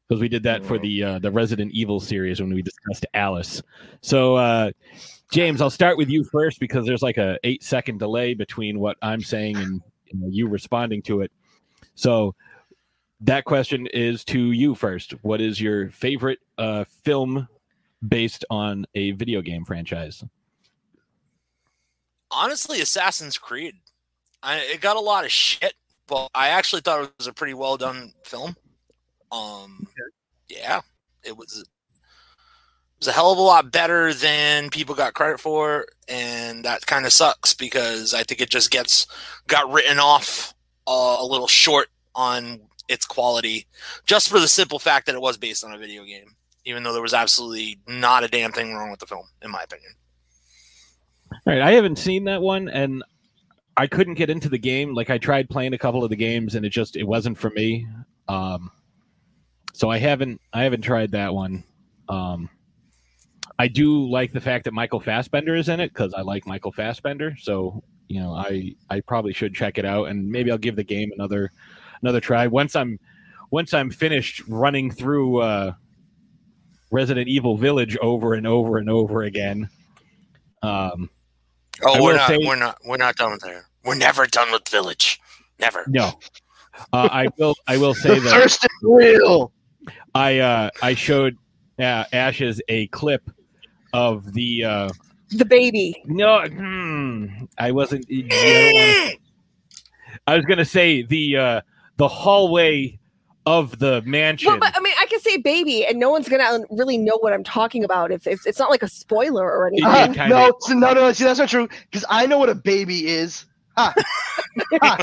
because 0.08 0.22
we 0.22 0.30
did 0.30 0.44
that 0.44 0.66
for 0.66 0.77
the 0.77 1.04
uh, 1.04 1.20
the 1.20 1.32
Resident 1.32 1.72
Evil 1.74 2.00
series 2.00 2.39
when 2.39 2.54
we 2.54 2.62
discussed 2.62 3.06
Alice. 3.13 3.62
So, 4.01 4.36
uh, 4.38 4.72
James, 5.32 5.62
I'll 5.62 5.70
start 5.70 5.98
with 5.98 6.10
you 6.10 6.24
first 6.24 6.60
because 6.60 6.86
there's 6.86 7.01
like 7.01 7.18
a 7.18 7.38
eight 7.44 7.63
second 7.63 8.00
delay 8.00 8.34
between 8.34 8.80
what 8.80 8.98
I'm 9.01 9.22
saying 9.22 9.58
and 9.58 9.82
you, 10.06 10.20
know, 10.20 10.27
you 10.30 10.48
responding 10.48 11.01
to 11.04 11.22
it. 11.22 11.32
So, 11.96 12.34
that 13.22 13.46
question 13.46 13.88
is 13.88 14.24
to 14.26 14.52
you 14.52 14.76
first. 14.76 15.12
What 15.24 15.42
is 15.42 15.60
your 15.60 15.90
favorite 15.90 16.40
uh, 16.58 16.86
film 17.04 17.48
based 18.08 18.46
on 18.50 18.86
a 18.96 19.12
video 19.12 19.42
game 19.42 19.66
franchise? 19.66 20.24
Honestly, 22.30 22.82
Assassin's 22.82 23.38
Creed. 23.38 23.76
I, 24.44 24.58
it 24.58 24.82
got 24.82 24.98
a 24.98 25.02
lot 25.02 25.26
of 25.26 25.32
shit, 25.32 25.74
but 26.08 26.30
I 26.36 26.50
actually 26.50 26.82
thought 26.82 27.04
it 27.04 27.14
was 27.18 27.28
a 27.28 27.34
pretty 27.34 27.54
well 27.54 27.78
done 27.78 28.14
film. 28.24 28.56
Um, 29.32 29.88
yeah, 30.48 30.82
it 31.24 31.36
was. 31.36 31.60
It 31.60 33.02
was 33.02 33.08
a 33.10 33.12
hell 33.12 33.32
of 33.32 33.38
a 33.38 33.42
lot 33.42 33.72
better 33.72 34.12
than 34.12 34.72
people 34.72 34.96
got 34.96 35.14
credit 35.14 35.40
for, 35.40 35.86
and 36.08 36.66
that 36.66 36.88
kind 36.88 37.06
of 37.06 37.14
sucks 37.14 37.54
because 37.54 38.16
I 38.16 38.24
think 38.24 38.42
it 38.42 38.50
just 38.50 38.72
gets 38.72 39.06
got 39.46 39.72
written 39.72 40.00
off 40.00 40.56
uh, 40.88 41.18
a 41.20 41.26
little 41.26 41.48
short 41.48 41.90
on 42.16 42.60
its 42.88 43.06
quality, 43.06 43.67
just 44.06 44.29
for 44.29 44.39
the 44.39 44.48
simple 44.48 44.79
fact 44.79 45.06
that 45.06 45.15
it 45.15 45.22
was 45.22 45.38
based 45.38 45.63
on 45.63 45.74
a 45.74 45.77
video 45.77 46.03
game, 46.03 46.36
even 46.65 46.84
though 46.84 46.94
there 46.94 47.01
was 47.01 47.13
absolutely 47.13 47.79
not 47.88 48.24
a 48.24 48.27
damn 48.27 48.51
thing 48.51 48.74
wrong 48.74 48.91
with 48.91 49.00
the 49.00 49.08
film, 49.08 49.27
in 49.41 49.51
my 49.51 49.63
opinion. 49.63 49.91
All 51.32 51.53
right, 51.53 51.62
I 51.62 51.72
haven't 51.74 51.98
seen 51.98 52.24
that 52.25 52.41
one, 52.41 52.70
and 52.70 53.03
I 53.75 53.88
couldn't 53.88 54.15
get 54.15 54.29
into 54.29 54.50
the 54.50 54.58
game. 54.58 54.94
Like 54.94 55.10
I 55.10 55.17
tried 55.17 55.50
playing 55.50 55.74
a 55.74 55.77
couple 55.77 56.03
of 56.03 56.10
the 56.10 56.15
games, 56.15 56.56
and 56.56 56.65
it 56.65 56.70
just 56.70 56.96
it 56.96 57.03
wasn't 57.03 57.38
for 57.38 57.50
me. 57.51 57.88
Um, 58.27 58.72
so 59.74 59.89
I 59.89 59.98
haven't 59.98 60.41
I 60.53 60.63
haven't 60.63 60.82
tried 60.82 61.12
that 61.12 61.34
one. 61.34 61.63
Um, 62.10 62.50
I 63.60 63.67
do 63.67 64.10
like 64.10 64.34
the 64.34 64.41
fact 64.41 64.65
that 64.65 64.74
Michael 64.74 65.00
Fassbender 65.00 65.56
is 65.56 65.70
in 65.70 65.79
it 65.79 65.89
because 65.89 66.13
I 66.13 66.22
like 66.22 66.48
Michael 66.48 66.72
Fassbender. 66.72 67.36
So 67.39 67.84
you 68.08 68.20
know, 68.20 68.34
I 68.34 68.74
I 68.89 69.01
probably 69.01 69.34
should 69.34 69.53
check 69.53 69.77
it 69.77 69.86
out, 69.86 70.06
and 70.06 70.29
maybe 70.29 70.51
I'll 70.51 70.58
give 70.58 70.75
the 70.75 70.84
game 70.84 71.12
another 71.13 71.51
another 72.01 72.20
try 72.20 72.48
once 72.48 72.75
I'm 72.75 73.00
once 73.51 73.74
I'm 73.74 73.89
finished 73.89 74.42
running 74.48 74.92
through 74.92 75.42
uh, 75.42 75.74
Resident 76.92 77.27
Evil 77.27 77.58
Village 77.58 77.98
over 77.98 78.34
and 78.34 78.46
over 78.48 78.77
and 78.77 78.89
over 78.89 79.24
again. 79.24 79.70
Um, 80.63 81.10
Oh, 81.84 82.01
we're 82.04 82.16
not. 82.16 82.27
say- 82.27 82.39
we're 82.39 82.56
not. 82.56 82.80
We're 82.86 82.98
not 82.98 83.16
done 83.18 83.32
with 83.34 83.42
there. 83.42 83.68
We're 83.86 83.94
never 83.96 84.25
done 84.25 84.51
with 84.51 84.68
Village. 84.68 85.20
Never. 85.60 85.86
No. 85.88 86.13
Uh, 86.92 87.08
I 87.12 87.27
will. 87.38 87.54
I 87.68 87.77
will 87.77 87.94
say 87.94 88.16
The 88.16 88.22
that 88.22 88.30
thirst 88.32 88.63
is 88.63 88.70
real. 88.82 89.51
I 90.16 90.39
uh, 90.39 90.70
I 90.82 90.96
showed 90.96 91.38
uh, 91.80 92.06
Ashes 92.13 92.60
a 92.68 92.88
clip 92.88 93.30
of 93.94 94.34
the. 94.34 94.63
Uh, 94.63 94.89
The 95.30 95.46
baby. 95.46 96.01
no, 96.06 96.42
hmm, 96.48 97.27
I 97.60 97.72
wasn't. 97.72 98.06
I 98.10 98.22
don't 98.27 98.74
wanna- 98.74 99.20
I 100.25 100.36
was 100.36 100.46
gonna 100.46 100.66
say 100.66 101.04
the 101.04 101.38
uh, 101.38 101.62
the 101.98 102.08
hallway 102.08 102.98
of 103.46 103.80
the 103.80 104.01
mansion. 104.04 104.50
Well, 104.50 104.60
but 104.60 104.75
I 104.75 104.82
mean, 104.82 104.94
I 105.00 105.06
can 105.06 105.22
say 105.22 105.38
baby, 105.38 105.86
and 105.86 106.00
no 106.00 106.10
one's 106.10 106.27
gonna 106.27 106.66
really 106.70 106.98
know 106.98 107.18
what 107.20 107.34
I'm 107.34 107.44
talking 107.44 107.84
about 107.84 108.12
if, 108.12 108.27
if 108.27 108.46
it's 108.46 108.60
not 108.60 108.70
like 108.70 108.84
a 108.84 108.89
spoiler 108.89 109.46
or 109.46 109.68
anything. 109.68 109.88
Yeah, 109.88 110.08
kinda. 110.08 110.27
no, 110.30 110.54
no, 110.70 110.94
no. 110.94 111.13
See, 111.13 111.24
that's 111.24 111.39
not 111.39 111.50
true. 111.50 111.70
Because 111.89 112.06
I 112.10 112.25
know 112.25 112.39
what 112.39 112.50
a 112.50 112.56
baby 112.56 113.08
is. 113.08 113.46
Ha. 113.78 113.94
Ha. 114.82 114.98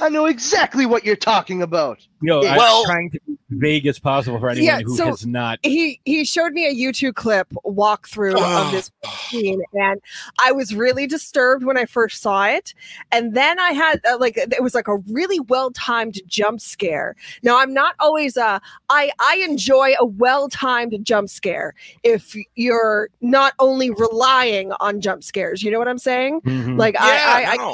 I 0.00 0.08
know 0.08 0.26
exactly 0.26 0.86
what 0.86 1.04
you're 1.04 1.16
talking 1.16 1.62
about. 1.62 1.98
you 2.22 2.28
know, 2.30 2.42
I'm 2.46 2.56
Well- 2.56 2.84
trying 2.84 3.10
to 3.10 3.20
be 3.26 3.36
vague 3.50 3.86
as 3.86 3.98
possible 3.98 4.40
for 4.40 4.48
anyone 4.48 4.66
Yeah, 4.66 4.80
who 4.84 4.96
so- 4.96 5.06
has 5.06 5.26
not. 5.26 5.58
he 5.62 6.00
he 6.06 6.24
showed 6.24 6.52
me 6.52 6.66
a 6.66 6.74
YouTube 6.74 7.14
clip 7.14 7.46
walkthrough 7.66 8.40
of 8.40 8.72
this 8.72 8.90
scene, 9.28 9.62
and 9.74 10.00
I 10.40 10.50
was 10.52 10.74
really 10.74 11.06
disturbed 11.06 11.64
when 11.64 11.76
I 11.76 11.84
first 11.84 12.22
saw 12.22 12.46
it. 12.46 12.72
And 13.12 13.34
then 13.36 13.60
I 13.60 13.72
had 13.72 14.00
uh, 14.10 14.16
like 14.18 14.36
it 14.38 14.62
was 14.62 14.74
like 14.74 14.88
a 14.88 14.96
really 15.12 15.38
well 15.40 15.70
timed 15.72 16.20
jump 16.26 16.60
scare. 16.62 17.14
Now 17.42 17.58
I'm 17.60 17.74
not 17.74 17.94
always 18.00 18.36
uh 18.38 18.58
I 18.88 19.10
I 19.20 19.36
enjoy 19.46 19.92
a 20.00 20.06
well 20.06 20.48
timed 20.48 20.96
jump 21.02 21.28
scare 21.28 21.74
if 22.02 22.34
you're 22.54 23.10
not 23.20 23.52
only 23.58 23.90
relying 23.90 24.72
on 24.80 25.00
jump 25.02 25.22
scares. 25.22 25.62
You 25.62 25.70
know 25.70 25.78
what 25.78 25.88
I'm 25.88 25.98
saying? 25.98 26.40
Mhm. 26.40 26.78
Like 26.78 26.96
I, 26.98 27.44
I, 27.44 27.52
I 27.52 27.56
no. 27.56 27.73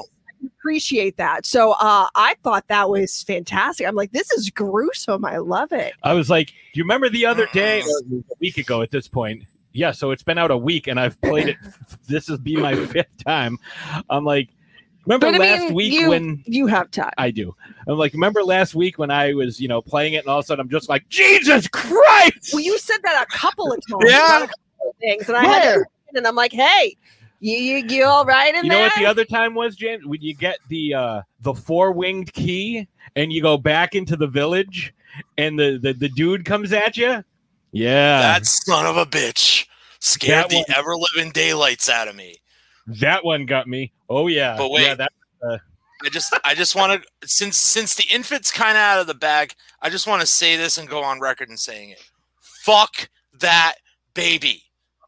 Appreciate 0.61 1.17
that. 1.17 1.47
So 1.47 1.73
uh, 1.73 2.07
I 2.15 2.37
thought 2.43 2.65
that 2.69 2.91
was 2.91 3.23
fantastic. 3.23 3.87
I'm 3.87 3.95
like, 3.95 4.13
this 4.13 4.31
is 4.33 4.51
gruesome. 4.51 5.25
I 5.25 5.39
love 5.39 5.73
it. 5.73 5.95
I 6.03 6.13
was 6.13 6.29
like, 6.29 6.49
do 6.49 6.55
you 6.75 6.85
remember 6.85 7.09
the 7.09 7.27
other 7.27 7.47
day, 7.53 7.81
a 7.81 8.35
week 8.41 8.59
ago 8.59 8.83
at 8.83 8.91
this 8.91 9.09
point? 9.09 9.45
Yeah, 9.73 9.93
so 9.93 10.11
it's 10.11 10.23
been 10.23 10.37
out 10.39 10.51
a 10.51 10.57
week 10.57 10.87
and 10.87 10.99
I've 11.01 11.21
played 11.23 11.49
it. 11.49 11.57
this 12.09 12.29
is 12.29 12.39
be 12.39 12.57
my 12.57 12.75
fifth 12.87 13.25
time. 13.25 13.57
I'm 14.11 14.25
like, 14.25 14.51
remember 15.07 15.27
But 15.27 15.37
I 15.37 15.39
last 15.39 15.61
mean, 15.61 15.75
week 15.75 15.93
you- 15.95 16.09
when 16.11 16.43
You 16.45 16.67
have 16.67 16.91
time. 16.91 17.13
I 17.17 17.31
do? 17.31 17.55
I'm 17.87 17.97
like, 17.97 18.13
remember 18.13 18.43
last 18.43 18.75
week 18.75 18.99
when 18.99 19.11
I 19.11 19.33
was, 19.33 19.61
you 19.61 19.69
know, 19.69 19.81
playing 19.81 20.15
it 20.15 20.19
and 20.19 20.29
all 20.29 20.41
of 20.41 20.45
a 20.45 20.47
sudden 20.47 20.61
I'm 20.61 20.69
just 20.71 20.89
like, 20.89 21.09
Jesus 21.09 21.69
Christ! 21.69 22.51
Well, 22.53 22.63
you 22.63 22.79
said 22.79 22.99
that 23.05 23.25
a 23.27 23.37
couple 23.37 23.73
of 23.73 23.81
times. 23.89 24.05
Yeah. 24.11 24.37
a 24.39 24.41
couple 24.49 24.91
of 24.91 24.97
things, 25.01 25.29
and 25.29 25.37
I 25.39 25.45
had 25.45 25.75
to 25.75 25.85
and 26.15 26.27
I'm 26.27 26.35
like, 26.35 26.53
hey, 26.53 26.97
you 27.41 27.57
you, 27.57 27.87
you 27.89 28.05
all 28.05 28.25
right 28.25 28.55
in 28.55 28.65
you 28.65 28.71
know 28.71 28.77
there? 28.77 28.85
what 28.87 28.95
the 28.97 29.07
other 29.07 29.25
time 29.25 29.55
was, 29.55 29.75
James? 29.77 30.07
When 30.07 30.21
you 30.23 30.35
get 30.35 30.59
the 30.69 30.95
uh 30.95 31.23
the 31.41 31.55
four 31.55 31.93
winged 31.93 32.33
key 32.33 32.87
and 33.17 33.33
you 33.33 33.43
go 33.43 33.57
back 33.57 33.95
into 33.95 34.17
the 34.17 34.27
village 34.27 34.95
and 35.39 35.59
the 35.59 35.79
the, 35.83 35.93
the 35.93 36.09
dude 36.11 36.45
comes 36.45 36.73
at 36.73 36.97
you. 36.97 37.25
Yeah, 37.73 38.21
That 38.21 38.47
son 38.47 38.85
of 38.87 38.97
a 38.97 39.07
bitch 39.07 39.67
scared 40.01 40.51
That 40.51 40.67
the 40.67 40.75
ever 40.77 40.95
living 40.97 41.31
daylights 41.33 41.89
out 41.89 42.09
of 42.09 42.17
me. 42.17 42.37
that 42.87 43.25
one 43.25 43.47
got 43.47 43.69
me. 43.69 43.93
Oh 44.09 44.27
yeah, 44.27 44.57
But 44.57 44.71
wait. 44.71 44.87
yeah, 44.87 44.95
that 44.95 45.13
I 46.03 46.09
just, 46.09 46.35
I 46.45 46.55
just 46.55 46.75
want 46.75 47.03
to, 47.21 47.29
since 47.29 47.57
since 47.59 47.95
the 47.95 48.07
infant's 48.13 48.51
kind 48.51 48.71
of 48.79 48.81
out 48.83 49.01
of 49.01 49.07
the 49.07 49.15
bag, 49.15 49.55
I 49.83 49.91
just 49.91 50.07
want 50.07 50.23
to 50.23 50.27
say 50.27 50.57
this 50.57 50.79
and 50.79 50.89
go 50.89 51.03
on 51.05 51.21
record 51.21 51.49
and 51.51 51.61
saying 51.61 51.91
it. 51.91 52.03
Fuck 52.41 53.11
that 53.39 53.75
baby. 54.15 54.65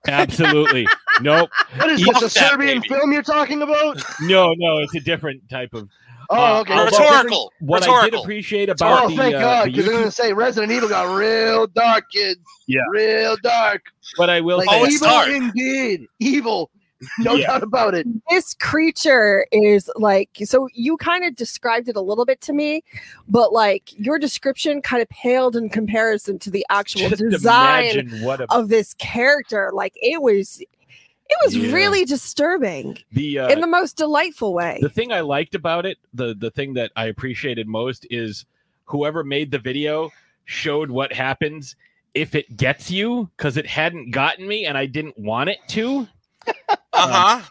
Absolutely 0.08 0.86
nope. 1.20 1.50
What 1.76 1.90
is 1.90 2.02
Fuck 2.04 2.20
this, 2.20 2.36
a 2.36 2.38
Serbian 2.40 2.78
baby. 2.80 2.88
film 2.88 3.12
you're 3.12 3.22
talking 3.22 3.62
about? 3.62 4.02
No, 4.20 4.54
no, 4.56 4.78
it's 4.78 4.94
a 4.94 5.00
different 5.00 5.48
type 5.48 5.74
of. 5.74 5.88
Oh, 6.30 6.56
Uh, 6.56 6.60
okay. 6.60 6.72
uh, 6.72 6.76
Well, 6.76 6.86
Rhetorical. 6.86 7.52
What 7.60 7.86
I 7.86 8.04
did 8.08 8.14
appreciate 8.14 8.68
about 8.70 9.04
Oh, 9.04 9.08
the, 9.10 9.16
thank 9.16 9.34
uh, 9.34 9.40
God, 9.40 9.66
the 9.66 9.70
because 9.72 9.86
I'm 9.86 9.92
going 9.92 10.04
to 10.04 10.10
say 10.10 10.32
Resident 10.32 10.72
Evil 10.72 10.88
got 10.88 11.14
real 11.14 11.66
dark, 11.66 12.04
kids. 12.10 12.40
Yeah. 12.66 12.80
Real 12.90 13.36
dark. 13.42 13.82
But 14.16 14.30
I 14.30 14.40
will 14.40 14.58
Like, 14.58 14.68
say, 14.70 14.80
Oh, 14.80 14.84
it's 14.84 14.94
evil 14.94 15.08
dark. 15.08 15.28
indeed. 15.28 16.06
Evil. 16.20 16.70
No 17.18 17.34
Yeah. 17.34 17.48
doubt 17.48 17.62
about 17.62 17.94
it. 17.94 18.06
this 18.30 18.54
creature 18.54 19.46
is 19.52 19.90
like 19.96 20.30
so 20.44 20.68
you 20.72 20.96
kind 20.96 21.24
of 21.24 21.34
described 21.36 21.88
it 21.88 21.96
a 21.96 22.00
little 22.00 22.24
bit 22.24 22.40
to 22.42 22.52
me 22.52 22.82
but 23.28 23.52
like 23.52 23.90
your 23.98 24.18
description 24.18 24.80
kind 24.82 25.02
of 25.02 25.08
paled 25.08 25.56
in 25.56 25.68
comparison 25.68 26.38
to 26.38 26.50
the 26.50 26.64
actual 26.70 27.08
just 27.08 27.22
design 27.30 28.08
what 28.22 28.40
a, 28.40 28.46
of 28.52 28.68
this 28.68 28.94
character 28.94 29.70
like 29.74 29.92
it 29.96 30.22
was 30.22 30.60
it 30.60 31.38
was 31.44 31.56
Yeah. 31.56 31.72
really 31.72 32.04
disturbing 32.04 32.98
the 33.12 33.38
uh, 33.38 33.48
in 33.48 33.60
the 33.60 33.66
most 33.66 33.96
delightful 33.96 34.52
way 34.54 34.78
the 34.82 34.88
thing 34.88 35.12
I 35.12 35.20
liked 35.20 35.54
about 35.54 35.86
it, 35.86 35.98
the 36.14 36.34
the 36.34 36.50
thing 36.50 36.74
that 36.74 36.92
I 36.96 37.06
appreciated 37.06 37.66
most 37.66 38.06
is 38.10 38.44
whoever 38.84 39.24
made 39.24 39.50
the 39.50 39.58
video 39.58 40.10
showed 40.44 40.90
what 40.90 41.12
happens 41.12 41.74
if 42.14 42.34
it 42.34 42.56
gets 42.58 42.90
you 42.90 43.30
because 43.36 43.56
it 43.56 43.66
hadn't 43.66 44.10
gotten 44.10 44.46
me 44.46 44.66
and 44.66 44.76
I 44.76 44.84
didn't 44.86 45.16
want 45.18 45.48
it 45.48 45.58
to. 45.68 46.06
Uh 46.94 47.08
huh. 47.08 47.42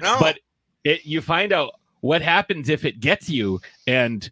No. 0.00 0.16
But 0.20 0.38
it 0.84 1.04
you 1.04 1.20
find 1.20 1.52
out 1.52 1.72
what 2.00 2.22
happens 2.22 2.68
if 2.70 2.84
it 2.86 2.98
gets 3.00 3.28
you 3.28 3.60
and 3.86 4.28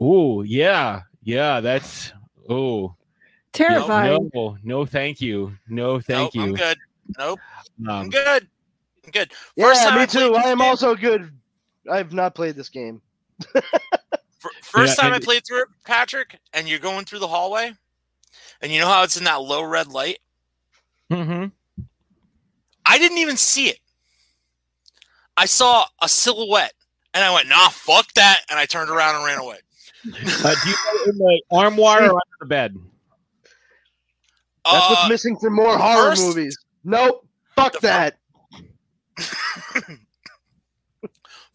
Oh 0.00 0.42
yeah, 0.42 1.02
yeah. 1.24 1.60
That's 1.60 2.12
oh 2.48 2.94
Terrifying. 3.52 4.30
no, 4.34 4.56
no, 4.62 4.86
thank 4.86 5.20
you, 5.20 5.52
no, 5.68 5.98
thank 6.00 6.34
nope, 6.36 6.44
I'm 6.44 6.54
good. 6.54 6.78
Nope, 7.18 7.40
I'm 7.80 7.90
Um, 7.90 8.08
good. 8.10 8.48
I'm 9.04 9.10
good. 9.10 9.32
Yeah, 9.56 9.64
First 9.66 9.82
time 9.82 9.94
me 9.96 10.02
I 10.02 10.06
too. 10.06 10.34
I 10.36 10.42
am 10.50 10.58
game- 10.58 10.66
also 10.68 10.94
good. 10.94 11.32
I've 11.90 12.12
not 12.12 12.34
played 12.36 12.54
this 12.54 12.68
game. 12.68 13.00
First 14.62 14.96
Yeah, 14.96 15.02
time 15.02 15.12
I 15.12 15.16
and- 15.16 15.24
played 15.24 15.44
through 15.46 15.62
it, 15.62 15.68
Patrick, 15.84 16.38
and 16.52 16.68
you're 16.68 16.78
going 16.78 17.04
through 17.04 17.18
the 17.20 17.26
hallway, 17.28 17.72
and 18.62 18.70
you 18.70 18.78
know 18.78 18.86
how 18.86 19.02
it's 19.02 19.16
in 19.16 19.24
that 19.24 19.40
low 19.42 19.62
red 19.64 19.88
light. 19.88 20.18
mhm. 21.10 21.50
I 22.88 22.98
didn't 22.98 23.18
even 23.18 23.36
see 23.36 23.68
it. 23.68 23.78
I 25.36 25.44
saw 25.46 25.84
a 26.02 26.08
silhouette, 26.08 26.72
and 27.14 27.22
I 27.22 27.32
went, 27.32 27.48
"Nah, 27.48 27.68
fuck 27.68 28.12
that," 28.14 28.40
and 28.50 28.58
I 28.58 28.64
turned 28.66 28.90
around 28.90 29.16
and 29.16 29.24
ran 29.24 29.38
away. 29.38 29.58
Uh, 30.06 30.54
do 30.64 30.68
you 30.70 30.76
go 30.84 31.10
in 31.10 31.18
the 31.18 31.42
armoire 31.50 32.04
or 32.04 32.10
under 32.12 32.36
the 32.40 32.46
bed? 32.46 32.74
That's 34.64 34.84
Uh, 34.84 34.88
what's 34.94 35.08
missing 35.10 35.36
from 35.38 35.54
more 35.54 35.76
horror 35.78 36.10
first- 36.10 36.22
movies. 36.22 36.56
Nope. 36.84 37.26
Fuck 37.56 37.72
The 37.74 37.78
fu- 37.80 37.86
that. 37.86 38.18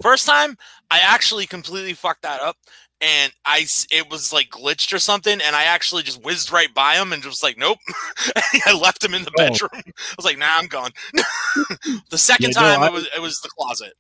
First 0.02 0.26
time, 0.26 0.58
I 0.92 1.00
actually 1.00 1.46
completely 1.46 1.94
fucked 1.94 2.24
that 2.24 2.42
up, 2.42 2.58
and 3.04 3.34
I 3.46 3.60
s- 3.62 3.86
it 3.92 4.10
was 4.10 4.32
like 4.32 4.50
glitched 4.50 4.94
or 4.94 5.00
something, 5.00 5.40
and 5.42 5.56
I 5.56 5.64
actually 5.66 6.04
just 6.04 6.24
whizzed 6.24 6.52
right 6.52 6.74
by 6.74 6.96
him 6.96 7.12
and 7.14 7.22
just 7.22 7.44
like, 7.44 7.58
nope. 7.58 7.78
I 8.66 8.74
left 8.74 9.04
him 9.04 9.14
in 9.14 9.24
the 9.24 9.32
Oh. 9.38 9.50
bedroom. 9.50 9.70
I 9.86 9.92
was 10.18 10.26
like, 10.26 10.38
nah, 10.38 10.48
I'm 10.58 10.68
gone. 10.68 10.92
the 12.10 12.18
second 12.18 12.54
Yeah, 12.56 12.62
no, 12.62 12.68
time, 12.76 12.84
I- 12.84 12.88
it 12.88 12.94
was 12.94 13.08
it 13.18 13.22
was 13.22 13.42
the 13.42 13.50
closet. 13.50 13.94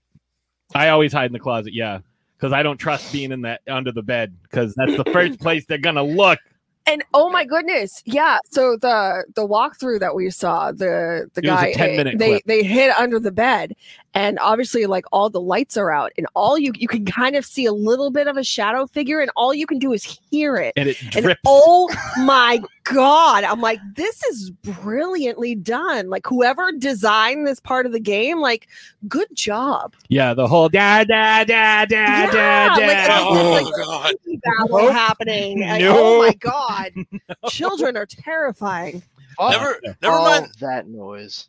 I 0.75 0.89
always 0.89 1.13
hide 1.13 1.25
in 1.27 1.33
the 1.33 1.39
closet. 1.39 1.73
Yeah, 1.73 1.99
because 2.37 2.53
I 2.53 2.63
don't 2.63 2.77
trust 2.77 3.11
being 3.11 3.31
in 3.31 3.41
that 3.41 3.61
under 3.67 3.91
the 3.91 4.01
bed 4.03 4.35
because 4.43 4.73
that's 4.75 4.95
the 4.97 5.05
first 5.11 5.39
place 5.39 5.65
they're 5.67 5.77
gonna 5.77 6.03
look. 6.03 6.39
And 6.85 7.01
oh 7.13 7.29
my 7.29 7.45
goodness, 7.45 8.01
yeah. 8.05 8.39
So 8.51 8.75
the 8.81 9.23
the 9.35 9.47
walkthrough 9.47 9.99
that 10.01 10.15
we 10.15 10.29
saw, 10.29 10.71
the 10.71 11.29
the 11.33 11.41
It 11.41 11.49
was 11.49 11.61
a 11.61 11.65
guy 11.65 11.73
10 11.73 11.89
eh, 11.89 11.95
minute 11.97 12.17
they 12.19 12.27
clip. 12.29 12.43
they 12.45 12.63
hid 12.63 12.89
under 12.91 13.19
the 13.19 13.31
bed, 13.31 13.73
and 14.13 14.37
obviously 14.39 14.85
like 14.85 15.05
all 15.11 15.29
the 15.29 15.41
lights 15.41 15.77
are 15.77 15.91
out, 15.91 16.11
and 16.17 16.27
all 16.35 16.57
you 16.57 16.71
you 16.75 16.87
can 16.87 17.05
kind 17.05 17.35
of 17.35 17.45
see 17.45 17.65
a 17.65 17.73
little 17.73 18.11
bit 18.11 18.27
of 18.27 18.37
a 18.37 18.43
shadow 18.43 18.85
figure, 18.87 19.19
and 19.19 19.31
all 19.35 19.53
you 19.53 19.65
can 19.65 19.79
do 19.79 19.93
is 19.93 20.03
hear 20.29 20.55
it. 20.57 20.73
And 20.77 20.89
it 20.89 21.15
And 21.15 21.35
oh 21.45 21.89
my 22.19 22.61
god, 22.85 23.43
I'm 23.43 23.61
like, 23.61 23.79
this 23.95 24.23
is 24.25 24.49
brilliantly 24.83 25.55
done. 25.55 26.09
Like 26.09 26.25
whoever 26.27 26.71
designed 26.71 27.47
this 27.47 27.59
part 27.59 27.85
of 27.85 27.91
the 27.91 27.99
game, 27.99 28.39
like, 28.39 28.67
good 29.07 29.27
job. 29.33 29.95
yeah, 30.09 30.33
the 30.33 30.47
whole 30.47 30.69
da 30.69 31.03
da 31.03 31.43
da 31.43 31.85
da 31.85 31.95
Yeah, 31.95 32.31
da 32.31 33.07
da. 33.07 33.27
oh, 33.29 33.39
Oh, 33.47 33.51
like- 33.51 33.73
god! 33.85 34.13
Battle 34.43 34.77
Nope. 34.77 34.91
happening. 34.91 35.61
Like, 35.61 35.81
No. 35.81 35.93
Oh 35.97 36.19
my 36.27 36.33
god, 36.33 36.91
children 37.49 37.95
are 37.97 38.05
terrifying. 38.05 39.01
Fuck 39.37 39.51
Never, 39.51 39.81
never 40.01 40.17
mind. 40.17 40.51
that 40.59 40.87
noise. 40.87 41.47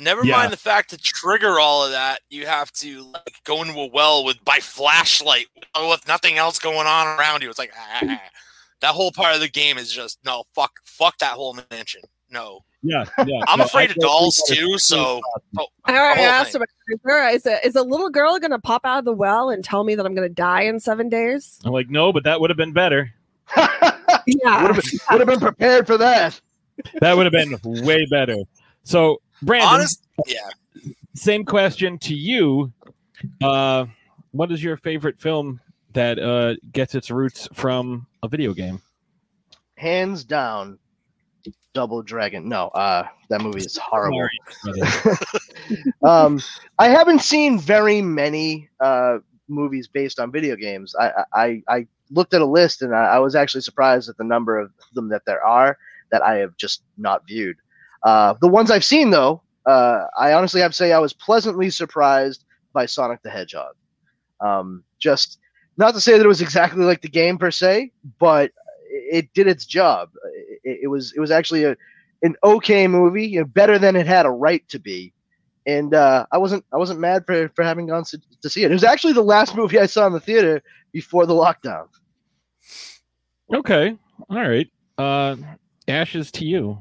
Never 0.00 0.24
Yeah. 0.24 0.36
mind 0.38 0.52
the 0.52 0.56
fact 0.56 0.90
to 0.90 0.96
trigger 0.96 1.60
all 1.60 1.84
of 1.84 1.90
that, 1.92 2.20
you 2.30 2.46
have 2.46 2.72
to 2.72 3.02
like 3.12 3.34
go 3.44 3.62
into 3.62 3.78
a 3.78 3.86
well 3.86 4.24
with 4.24 4.42
by 4.44 4.58
flashlight 4.58 5.46
with 5.78 6.08
nothing 6.08 6.38
else 6.38 6.58
going 6.58 6.86
on 6.86 7.06
around 7.18 7.42
you. 7.42 7.50
It's 7.50 7.58
like 7.58 7.72
ah, 7.76 7.98
ah, 8.02 8.06
ah. 8.08 8.20
that 8.80 8.92
whole 8.94 9.12
part 9.12 9.34
of 9.34 9.40
the 9.40 9.48
game 9.48 9.76
is 9.78 9.92
just 9.92 10.18
no 10.24 10.44
fuck, 10.54 10.72
fuck 10.84 11.18
that 11.18 11.32
whole 11.32 11.56
mansion. 11.70 12.00
No, 12.30 12.60
Yeah, 12.82 13.04
yeah. 13.26 13.40
I'm 13.48 13.58
no, 13.58 13.64
afraid 13.66 13.90
I 13.90 13.92
of 13.92 13.96
dolls 13.96 14.40
too. 14.48 14.78
So 14.78 15.20
All 15.58 15.68
right, 15.88 15.96
I 16.12 16.14
whole 16.16 16.24
asked 16.26 16.52
thing. 16.52 16.62
him, 16.62 16.66
is, 16.88 17.00
there, 17.04 17.28
is, 17.34 17.46
a, 17.46 17.66
is 17.66 17.74
a 17.76 17.82
little 17.82 18.08
girl 18.08 18.38
going 18.38 18.52
to 18.52 18.58
pop 18.60 18.82
out 18.84 19.00
of 19.00 19.04
the 19.04 19.12
well 19.12 19.50
and 19.50 19.64
tell 19.64 19.82
me 19.84 19.96
that 19.96 20.06
I'm 20.06 20.14
going 20.14 20.28
to 20.28 20.32
die 20.34 20.62
in 20.62 20.78
seven 20.80 21.08
days? 21.08 21.58
I'm 21.64 21.72
like, 21.72 21.90
no, 21.90 22.12
but 22.12 22.22
that 22.24 22.40
would 22.40 22.48
have 22.48 22.56
been 22.56 22.72
better. 22.72 23.12
Yeah. 24.26 24.62
would 24.62 24.74
have 24.76 24.84
been, 24.84 25.00
would 25.10 25.20
have 25.20 25.28
been 25.28 25.40
prepared 25.40 25.86
for 25.86 25.96
that. 25.98 26.40
That 27.00 27.16
would 27.16 27.26
have 27.26 27.32
been 27.32 27.58
way 27.84 28.06
better. 28.10 28.36
So, 28.84 29.20
Brandon, 29.42 29.68
honest, 29.68 30.06
yeah. 30.26 30.50
same 31.14 31.44
question 31.44 31.98
to 31.98 32.14
you. 32.14 32.72
Uh, 33.42 33.86
what 34.32 34.52
is 34.52 34.62
your 34.62 34.76
favorite 34.76 35.18
film 35.18 35.60
that 35.92 36.18
uh, 36.18 36.54
gets 36.72 36.94
its 36.94 37.10
roots 37.10 37.48
from 37.52 38.06
a 38.22 38.28
video 38.28 38.52
game? 38.52 38.80
Hands 39.76 40.22
down, 40.24 40.78
Double 41.72 42.02
Dragon. 42.02 42.48
No, 42.48 42.68
uh, 42.68 43.06
that 43.28 43.40
movie 43.40 43.60
is 43.60 43.76
horrible. 43.76 44.28
Um, 46.02 46.40
I 46.78 46.88
haven't 46.88 47.20
seen 47.20 47.58
very 47.58 48.00
many 48.02 48.68
uh, 48.80 49.18
movies 49.48 49.86
based 49.86 50.18
on 50.18 50.32
video 50.32 50.56
games. 50.56 50.94
I, 50.98 51.24
I, 51.32 51.62
I 51.68 51.86
looked 52.10 52.34
at 52.34 52.40
a 52.40 52.46
list 52.46 52.82
and 52.82 52.94
I, 52.94 53.04
I 53.04 53.18
was 53.18 53.34
actually 53.36 53.60
surprised 53.60 54.08
at 54.08 54.16
the 54.16 54.24
number 54.24 54.58
of 54.58 54.72
them 54.94 55.08
that 55.10 55.22
there 55.26 55.44
are 55.44 55.78
that 56.10 56.22
I 56.22 56.36
have 56.36 56.56
just 56.56 56.82
not 56.96 57.26
viewed. 57.26 57.56
Uh, 58.02 58.34
the 58.40 58.48
ones 58.48 58.70
I've 58.70 58.84
seen, 58.84 59.10
though, 59.10 59.42
uh, 59.66 60.04
I 60.18 60.32
honestly 60.32 60.60
have 60.60 60.72
to 60.72 60.76
say 60.76 60.92
I 60.92 60.98
was 60.98 61.12
pleasantly 61.12 61.70
surprised 61.70 62.44
by 62.72 62.86
Sonic 62.86 63.22
the 63.22 63.30
Hedgehog. 63.30 63.74
Um, 64.40 64.84
just 64.98 65.38
not 65.76 65.94
to 65.94 66.00
say 66.00 66.12
that 66.16 66.24
it 66.24 66.28
was 66.28 66.40
exactly 66.40 66.84
like 66.84 67.02
the 67.02 67.08
game 67.08 67.36
per 67.38 67.50
se, 67.50 67.92
but 68.18 68.52
it 68.90 69.32
did 69.34 69.46
its 69.46 69.66
job. 69.66 70.10
It, 70.64 70.80
it 70.84 70.86
was 70.88 71.12
it 71.12 71.20
was 71.20 71.30
actually 71.30 71.64
a 71.64 71.76
an 72.22 72.36
okay 72.44 72.86
movie, 72.86 73.26
you 73.26 73.40
know, 73.40 73.46
better 73.46 73.78
than 73.78 73.96
it 73.96 74.06
had 74.06 74.26
a 74.26 74.30
right 74.30 74.66
to 74.68 74.78
be 74.78 75.12
and 75.66 75.94
uh, 75.94 76.26
I 76.32 76.38
wasn't 76.38 76.64
I 76.72 76.76
wasn't 76.76 77.00
mad 77.00 77.24
for, 77.26 77.48
for 77.54 77.62
having 77.62 77.86
gone 77.86 78.04
to, 78.04 78.20
to 78.42 78.50
see 78.50 78.64
it. 78.64 78.70
It 78.70 78.74
was 78.74 78.84
actually 78.84 79.12
the 79.12 79.22
last 79.22 79.54
movie 79.54 79.78
I 79.78 79.86
saw 79.86 80.06
in 80.06 80.12
the 80.12 80.20
theater 80.20 80.62
before 80.92 81.26
the 81.26 81.34
lockdown. 81.34 81.86
okay, 83.52 83.96
all 84.28 84.40
right. 84.40 84.68
Uh, 84.98 85.36
ashes 85.90 86.30
to 86.32 86.44
you. 86.44 86.78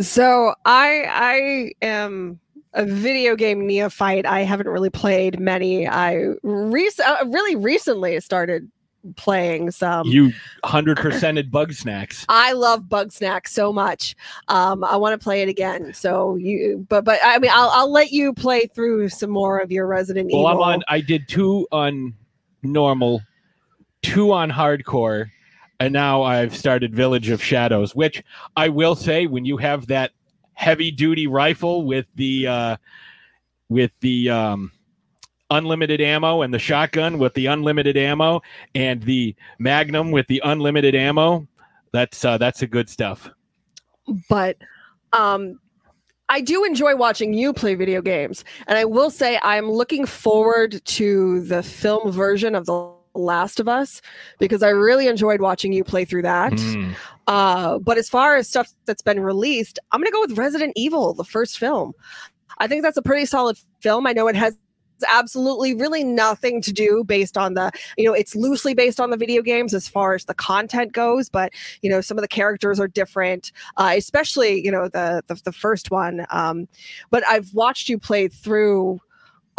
So 0.00 0.54
I 0.64 1.04
I 1.08 1.72
am 1.84 2.40
a 2.74 2.84
video 2.84 3.36
game 3.36 3.66
neophyte. 3.66 4.26
I 4.26 4.40
haven't 4.40 4.68
really 4.68 4.90
played 4.90 5.38
many. 5.38 5.86
I 5.86 6.28
rec- 6.42 7.00
uh, 7.04 7.24
really 7.26 7.56
recently 7.56 8.18
started 8.20 8.70
playing 9.16 9.70
some. 9.70 10.06
You 10.06 10.32
hundred 10.64 10.98
percented 10.98 11.50
Bugsnax. 11.50 12.24
I 12.28 12.52
love 12.52 12.82
Bugsnax 12.84 13.48
so 13.48 13.72
much. 13.72 14.14
Um, 14.48 14.84
I 14.84 14.96
want 14.96 15.18
to 15.18 15.22
play 15.22 15.42
it 15.42 15.48
again. 15.48 15.92
So 15.92 16.36
you, 16.36 16.86
but 16.88 17.04
but 17.04 17.18
I 17.22 17.38
mean, 17.38 17.50
I'll 17.52 17.70
I'll 17.70 17.92
let 17.92 18.12
you 18.12 18.32
play 18.32 18.66
through 18.74 19.08
some 19.08 19.30
more 19.30 19.58
of 19.58 19.70
your 19.70 19.86
Resident 19.86 20.30
Well, 20.32 20.46
I'm 20.46 20.58
on. 20.58 20.82
I 20.88 21.00
did 21.00 21.28
two 21.28 21.66
on 21.72 22.14
normal, 22.62 23.22
two 24.02 24.32
on 24.32 24.50
hardcore, 24.50 25.28
and 25.82 25.92
now 25.92 26.22
I've 26.22 26.56
started 26.56 26.94
Village 26.94 27.28
of 27.28 27.42
Shadows. 27.42 27.94
Which 27.94 28.22
I 28.56 28.68
will 28.68 28.94
say, 28.94 29.26
when 29.26 29.44
you 29.44 29.56
have 29.56 29.88
that 29.88 30.12
heavy 30.54 30.92
duty 30.92 31.26
rifle 31.26 31.84
with 31.84 32.06
the 32.14 32.46
uh, 32.46 32.76
with 33.68 33.90
the 34.00 34.30
um, 34.30 34.70
unlimited 35.50 36.00
ammo 36.00 36.42
and 36.42 36.54
the 36.54 36.58
shotgun 36.58 37.18
with 37.18 37.34
the 37.34 37.46
unlimited 37.46 37.96
ammo 37.96 38.42
and 38.76 39.02
the 39.02 39.34
Magnum 39.58 40.12
with 40.12 40.28
the 40.28 40.40
unlimited 40.44 40.94
ammo, 40.94 41.48
that's 41.92 42.24
uh, 42.24 42.38
that's 42.38 42.62
a 42.62 42.66
good 42.66 42.88
stuff. 42.88 43.28
but 44.28 44.56
um 45.12 45.58
I 46.28 46.40
do 46.40 46.64
enjoy 46.64 46.96
watching 46.96 47.34
you 47.34 47.52
play 47.52 47.74
video 47.74 48.00
games. 48.00 48.42
And 48.66 48.78
I 48.78 48.86
will 48.86 49.10
say 49.10 49.38
I'm 49.42 49.70
looking 49.70 50.06
forward 50.06 50.82
to 50.82 51.42
the 51.42 51.62
film 51.62 52.10
version 52.10 52.54
of 52.54 52.64
The 52.64 53.01
Last 53.14 53.60
of 53.60 53.68
Us 53.68 54.00
because 54.38 54.62
I 54.62 54.70
really 54.70 55.06
enjoyed 55.06 55.40
watching 55.40 55.72
you 55.72 55.84
play 55.84 56.04
through 56.04 56.22
that. 56.22 56.52
Mm. 56.52 56.94
Uh, 57.26 57.78
but 57.78 57.98
as 57.98 58.08
far 58.08 58.36
as 58.36 58.48
stuff 58.48 58.72
that's 58.84 59.02
been 59.02 59.20
released, 59.20 59.78
I'm 59.92 60.00
going 60.00 60.10
to 60.10 60.12
go 60.12 60.20
with 60.20 60.38
Resident 60.38 60.72
Evil, 60.76 61.14
the 61.14 61.24
first 61.24 61.58
film. 61.58 61.92
I 62.58 62.66
think 62.66 62.82
that's 62.82 62.96
a 62.96 63.02
pretty 63.02 63.26
solid 63.26 63.58
film. 63.80 64.06
I 64.06 64.12
know 64.12 64.28
it 64.28 64.36
has 64.36 64.56
absolutely 65.08 65.74
really 65.74 66.04
nothing 66.04 66.60
to 66.62 66.72
do 66.72 67.02
based 67.04 67.36
on 67.36 67.54
the 67.54 67.70
you 67.96 68.04
know 68.04 68.12
it's 68.12 68.36
loosely 68.36 68.74
based 68.74 69.00
on 69.00 69.10
the 69.10 69.16
video 69.16 69.42
games 69.42 69.74
as 69.74 69.88
far 69.88 70.14
as 70.14 70.26
the 70.26 70.34
content 70.34 70.92
goes 70.92 71.28
but 71.28 71.52
you 71.82 71.90
know 71.90 72.00
some 72.00 72.16
of 72.16 72.22
the 72.22 72.28
characters 72.28 72.78
are 72.78 72.86
different 72.86 73.52
uh, 73.78 73.92
especially 73.96 74.64
you 74.64 74.70
know 74.70 74.88
the, 74.88 75.22
the 75.26 75.40
the 75.44 75.52
first 75.52 75.90
one 75.90 76.24
um 76.30 76.68
but 77.10 77.26
i've 77.26 77.52
watched 77.52 77.88
you 77.88 77.98
play 77.98 78.28
through 78.28 79.00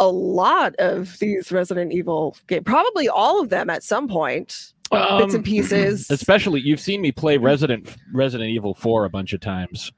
a 0.00 0.08
lot 0.08 0.74
of 0.78 1.18
these 1.20 1.52
resident 1.52 1.92
evil 1.92 2.36
games 2.48 2.64
probably 2.64 3.08
all 3.08 3.40
of 3.40 3.48
them 3.48 3.70
at 3.70 3.82
some 3.82 4.08
point 4.08 4.72
uh, 4.92 5.18
bits 5.18 5.34
Um, 5.34 5.36
and 5.38 5.44
pieces. 5.54 6.10
Especially, 6.10 6.60
you've 6.60 6.80
seen 6.80 7.00
me 7.00 7.10
play 7.12 7.36
Resident 7.38 7.96
Resident 8.12 8.50
Evil 8.50 8.74
Four 8.74 9.04
a 9.04 9.10
bunch 9.10 9.32
of 9.32 9.40
times. 9.40 9.90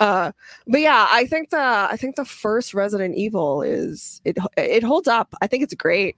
uh 0.00 0.32
but 0.66 0.80
yeah 0.80 1.06
i 1.12 1.24
think 1.24 1.50
the 1.50 1.56
i 1.56 1.96
think 1.96 2.16
the 2.16 2.24
first 2.24 2.74
resident 2.74 3.14
evil 3.14 3.62
is 3.62 4.20
it 4.24 4.36
it 4.56 4.82
holds 4.82 5.06
up. 5.06 5.32
I 5.40 5.46
think 5.46 5.62
it's 5.62 5.74
great. 5.74 6.16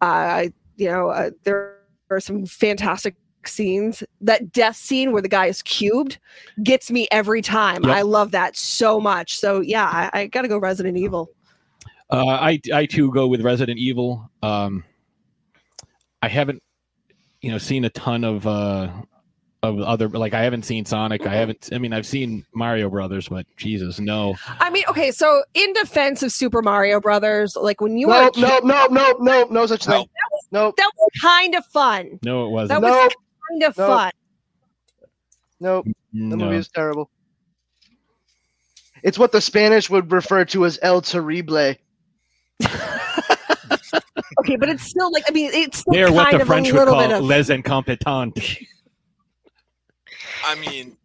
Uh 0.00 0.04
I, 0.40 0.52
you 0.78 0.88
know 0.90 1.10
uh, 1.10 1.30
there 1.44 1.76
are 2.10 2.18
some 2.20 2.46
fantastic 2.46 3.14
scenes. 3.44 4.02
That 4.22 4.52
death 4.52 4.76
scene 4.76 5.12
where 5.12 5.20
the 5.20 5.28
guy 5.28 5.46
is 5.46 5.60
cubed 5.62 6.18
gets 6.62 6.90
me 6.90 7.08
every 7.10 7.42
time. 7.42 7.84
Yep. 7.84 7.94
i 7.94 8.00
love 8.02 8.30
that 8.30 8.56
so 8.56 8.98
much. 9.00 9.38
So 9.38 9.60
yeah 9.60 9.84
i, 9.86 10.20
I 10.22 10.26
gotta 10.28 10.48
go 10.48 10.56
resident 10.58 10.96
evil 10.96 11.28
Uh, 12.10 12.26
I 12.26 12.60
I 12.72 12.86
too 12.86 13.12
go 13.12 13.26
with 13.28 13.40
Resident 13.42 13.78
Evil. 13.78 14.30
Um, 14.42 14.84
I 16.22 16.28
haven't 16.28 16.62
you 17.40 17.50
know 17.50 17.58
seen 17.58 17.84
a 17.84 17.90
ton 17.90 18.24
of 18.24 18.46
uh 18.46 18.90
of 19.62 19.78
other 19.80 20.08
like 20.08 20.32
I 20.34 20.42
haven't 20.42 20.64
seen 20.64 20.84
Sonic. 20.84 21.26
I 21.26 21.34
haven't. 21.34 21.68
I 21.72 21.78
mean, 21.78 21.92
I've 21.92 22.06
seen 22.06 22.44
Mario 22.54 22.88
Brothers, 22.88 23.28
but 23.28 23.46
Jesus, 23.56 24.00
no. 24.00 24.34
I 24.58 24.70
mean, 24.70 24.84
okay, 24.88 25.10
so 25.12 25.42
in 25.54 25.72
defense 25.74 26.22
of 26.22 26.32
Super 26.32 26.62
Mario 26.62 26.98
Brothers, 27.00 27.56
like 27.56 27.80
when 27.80 27.96
you 27.98 28.08
were 28.08 28.14
a 28.14 28.22
Nope, 28.24 28.34
kid, 28.34 28.42
nope, 28.42 28.64
nope, 28.64 28.90
nope, 28.90 29.16
nope, 29.20 29.50
no 29.50 29.66
such 29.66 29.84
thing. 29.84 30.06
No, 30.50 30.72
that 30.76 30.90
was 30.96 31.10
kind 31.20 31.54
of 31.54 31.64
fun. 31.66 32.18
No, 32.24 32.46
it 32.46 32.50
wasn't. 32.50 32.80
That 32.80 32.90
was 32.90 33.14
kind 33.50 33.62
of 33.64 33.76
Nope. 33.78 33.86
fun. 33.86 34.10
nope. 35.60 35.86
The 36.12 36.36
movie 36.36 36.56
is 36.56 36.68
terrible. 36.68 37.10
It's 39.02 39.18
what 39.18 39.30
the 39.32 39.40
Spanish 39.40 39.88
would 39.90 40.10
refer 40.10 40.44
to 40.46 40.64
as 40.64 40.78
El 40.82 41.00
Terrible. 41.02 41.74
Okay, 44.40 44.56
but 44.56 44.68
it's 44.68 44.84
still 44.84 45.12
like 45.12 45.24
I 45.28 45.32
mean, 45.32 45.50
it's 45.52 45.78
still 45.78 45.92
They're 45.92 46.06
kind 46.06 46.16
what 46.16 46.30
the 46.30 46.40
of 46.40 46.46
French 46.46 46.72
would 46.72 46.88
call 46.88 47.12
of 47.12 47.22
les 47.22 47.50
incompetents. 47.50 48.56
I 50.44 50.54
mean, 50.54 50.96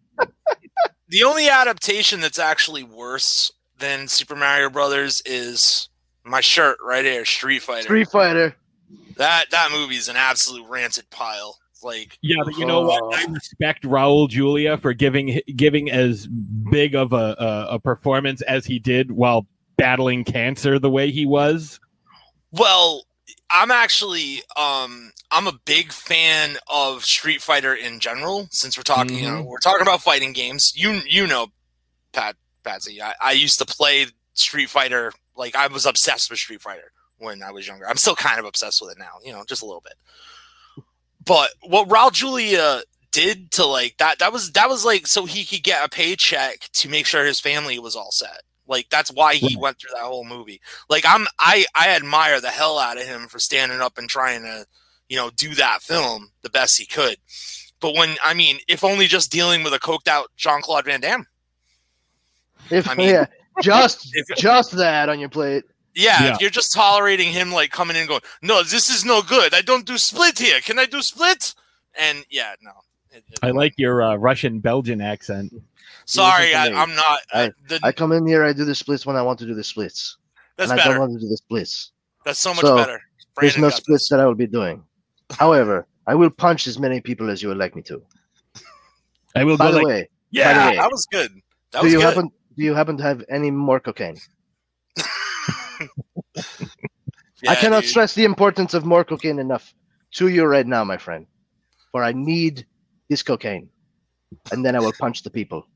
the 1.09 1.23
only 1.23 1.49
adaptation 1.49 2.21
that's 2.21 2.39
actually 2.39 2.83
worse 2.83 3.51
than 3.77 4.07
Super 4.07 4.35
Mario 4.35 4.69
Brothers 4.69 5.21
is 5.25 5.89
my 6.23 6.41
shirt 6.41 6.77
right 6.83 7.03
here, 7.03 7.25
Street 7.25 7.61
Fighter. 7.61 7.83
Street 7.83 8.09
Fighter. 8.09 8.55
That 9.17 9.49
that 9.51 9.71
movie 9.71 9.95
is 9.95 10.07
an 10.07 10.15
absolute 10.15 10.67
rancid 10.69 11.09
pile. 11.09 11.57
Like, 11.83 12.17
Yeah, 12.21 12.41
but 12.43 12.57
you 12.57 12.65
know 12.65 12.81
what? 12.81 13.03
Oh. 13.03 13.13
I 13.13 13.25
respect 13.31 13.83
Raul 13.83 14.27
Julia 14.29 14.77
for 14.77 14.93
giving 14.93 15.41
giving 15.55 15.91
as 15.91 16.25
big 16.25 16.95
of 16.95 17.13
a, 17.13 17.35
a 17.37 17.67
a 17.75 17.79
performance 17.79 18.41
as 18.43 18.65
he 18.65 18.79
did 18.79 19.11
while 19.11 19.45
battling 19.77 20.23
cancer 20.23 20.79
the 20.79 20.89
way 20.89 21.11
he 21.11 21.25
was. 21.25 21.79
well, 22.51 23.03
I'm 23.49 23.71
actually 23.71 24.41
um 24.57 25.11
I'm 25.31 25.47
a 25.47 25.53
big 25.65 25.91
fan 25.91 26.57
of 26.67 27.05
Street 27.05 27.41
Fighter 27.41 27.73
in 27.73 27.99
general. 27.99 28.47
Since 28.51 28.77
we're 28.77 28.83
talking, 28.83 29.17
you 29.17 29.29
know, 29.29 29.43
we're 29.43 29.59
talking 29.59 29.81
about 29.81 30.01
fighting 30.01 30.33
games. 30.33 30.73
You 30.75 31.01
you 31.07 31.27
know, 31.27 31.47
Pat 32.11 32.35
Patsy. 32.63 33.01
I, 33.01 33.13
I 33.21 33.31
used 33.33 33.59
to 33.59 33.65
play 33.65 34.07
Street 34.33 34.69
Fighter. 34.69 35.11
Like 35.35 35.55
I 35.55 35.67
was 35.67 35.85
obsessed 35.85 36.29
with 36.29 36.39
Street 36.39 36.61
Fighter 36.61 36.91
when 37.17 37.43
I 37.43 37.51
was 37.51 37.67
younger. 37.67 37.87
I'm 37.87 37.97
still 37.97 38.15
kind 38.15 38.39
of 38.39 38.45
obsessed 38.45 38.81
with 38.81 38.91
it 38.91 38.99
now. 38.99 39.19
You 39.23 39.33
know, 39.33 39.43
just 39.47 39.61
a 39.61 39.65
little 39.65 39.81
bit. 39.83 39.93
But 41.23 41.51
what 41.61 41.87
Raul 41.89 42.11
Julia 42.11 42.81
did 43.11 43.51
to 43.53 43.65
like 43.65 43.97
that 43.97 44.19
that 44.19 44.33
was 44.33 44.51
that 44.53 44.69
was 44.69 44.83
like 44.85 45.07
so 45.07 45.25
he 45.25 45.45
could 45.45 45.63
get 45.63 45.85
a 45.85 45.89
paycheck 45.89 46.69
to 46.73 46.89
make 46.89 47.05
sure 47.05 47.25
his 47.25 47.39
family 47.39 47.79
was 47.79 47.95
all 47.95 48.11
set. 48.11 48.41
Like 48.67 48.89
that's 48.89 49.11
why 49.11 49.35
he 49.35 49.55
went 49.55 49.79
through 49.79 49.91
that 49.93 50.03
whole 50.03 50.25
movie. 50.25 50.59
Like 50.89 51.03
I'm 51.07 51.27
I 51.39 51.65
I 51.75 51.89
admire 51.89 52.41
the 52.41 52.49
hell 52.49 52.77
out 52.79 52.97
of 52.97 53.03
him 53.05 53.27
for 53.27 53.39
standing 53.39 53.81
up 53.81 53.97
and 53.97 54.09
trying 54.09 54.41
to, 54.43 54.65
you 55.09 55.17
know, 55.17 55.29
do 55.35 55.53
that 55.55 55.81
film 55.81 56.31
the 56.41 56.49
best 56.49 56.77
he 56.77 56.85
could. 56.85 57.17
But 57.79 57.95
when 57.95 58.15
I 58.23 58.33
mean, 58.33 58.57
if 58.67 58.83
only 58.83 59.05
just 59.07 59.31
dealing 59.31 59.63
with 59.63 59.73
a 59.73 59.79
coked 59.79 60.07
out 60.07 60.31
Jean 60.35 60.61
Claude 60.61 60.85
Van 60.85 61.01
Damme. 61.01 61.27
If 62.71 62.89
I 62.89 62.93
mean- 62.95 63.09
yeah, 63.09 63.25
just 63.61 64.09
If- 64.13 64.35
just 64.37 64.71
that 64.77 65.09
on 65.09 65.19
your 65.19 65.29
plate. 65.29 65.63
Yeah, 65.93 66.21
Yeah. 66.23 66.33
if 66.33 66.41
you're 66.41 66.49
just 66.49 66.73
tolerating 66.73 67.29
him 67.31 67.51
like 67.53 67.71
coming 67.71 67.95
in 67.95 68.01
and 68.01 68.09
going, 68.09 68.21
No, 68.41 68.63
this 68.63 68.89
is 68.89 69.05
no 69.05 69.21
good. 69.21 69.53
I 69.53 69.61
don't 69.61 69.85
do 69.85 69.97
split 69.97 70.37
here. 70.39 70.59
Can 70.59 70.77
I 70.79 70.85
do 70.87 71.01
split? 71.01 71.53
And 71.97 72.25
yeah, 72.29 72.53
no. 72.61 72.71
It- 73.11 73.23
it- 73.29 73.39
I 73.41 73.51
like 73.51 73.75
your 73.77 74.01
uh, 74.01 74.15
Russian 74.15 74.59
Belgian 74.59 74.99
accent. 75.01 75.53
Sorry, 76.05 76.53
I, 76.55 76.67
I'm 76.67 76.95
not 76.95 77.19
I- 77.33 77.45
uh, 77.45 77.49
the, 77.67 77.79
I 77.83 77.91
come 77.91 78.11
in 78.11 78.25
here, 78.27 78.43
I 78.43 78.53
do 78.53 78.65
the 78.65 78.75
splits 78.75 79.05
when 79.05 79.15
I 79.15 79.21
want 79.21 79.39
to 79.39 79.45
do 79.45 79.53
the 79.53 79.63
splits. 79.63 80.17
that's 80.57 80.71
and 80.71 80.79
I 80.79 80.85
don't 80.85 80.99
want 80.99 81.13
to 81.13 81.19
do 81.19 81.27
the 81.27 81.37
splits. 81.37 81.91
That's 82.25 82.39
so 82.39 82.51
much 82.51 82.61
So, 82.61 82.75
better. 82.75 82.99
There's 83.39 83.57
no 83.57 83.69
got 83.69 83.77
splits 83.77 84.09
that 84.09 84.19
I 84.19 84.25
will 84.25 84.35
be 84.35 84.47
doing. 84.47 84.83
However, 85.31 85.87
I 86.07 86.15
will 86.15 86.29
punch 86.29 86.67
as 86.67 86.79
many 86.79 87.01
people 87.01 87.29
as 87.29 87.41
you 87.41 87.49
would 87.49 87.57
like 87.57 87.75
me 87.75 87.81
to. 87.83 88.01
I 89.35 89.43
will 89.43 89.57
By 89.57 89.65
go 89.65 89.71
the 89.71 89.77
like, 89.79 89.85
way, 89.87 90.09
Yeah, 90.31 90.69
way, 90.69 90.77
that 90.77 90.89
was 90.91 91.05
good. 91.11 91.31
That 91.71 91.79
do 91.81 91.85
was 91.85 91.93
you 91.93 91.99
good. 91.99 92.05
happen 92.05 92.31
do 92.57 92.63
you 92.63 92.73
happen 92.73 92.95
to 92.97 93.03
have 93.03 93.23
any 93.29 93.51
more 93.51 93.79
cocaine? 93.81 94.15
I 97.47 97.55
cannot 97.55 97.81
dude. 97.81 97.89
stress 97.89 98.13
the 98.15 98.23
importance 98.23 98.73
of 98.73 98.85
more 98.85 99.03
cocaine 99.03 99.39
enough 99.39 99.73
to 100.13 100.29
you 100.29 100.45
right 100.45 100.65
now, 100.65 100.83
my 100.83 100.97
friend. 100.97 101.27
For 101.91 102.01
I 102.03 102.13
need 102.13 102.65
this 103.09 103.23
cocaine. 103.23 103.69
And 104.51 104.65
then 104.65 104.75
I 104.75 104.79
will 104.79 104.93
punch 104.99 105.23
the 105.23 105.29
people. 105.29 105.67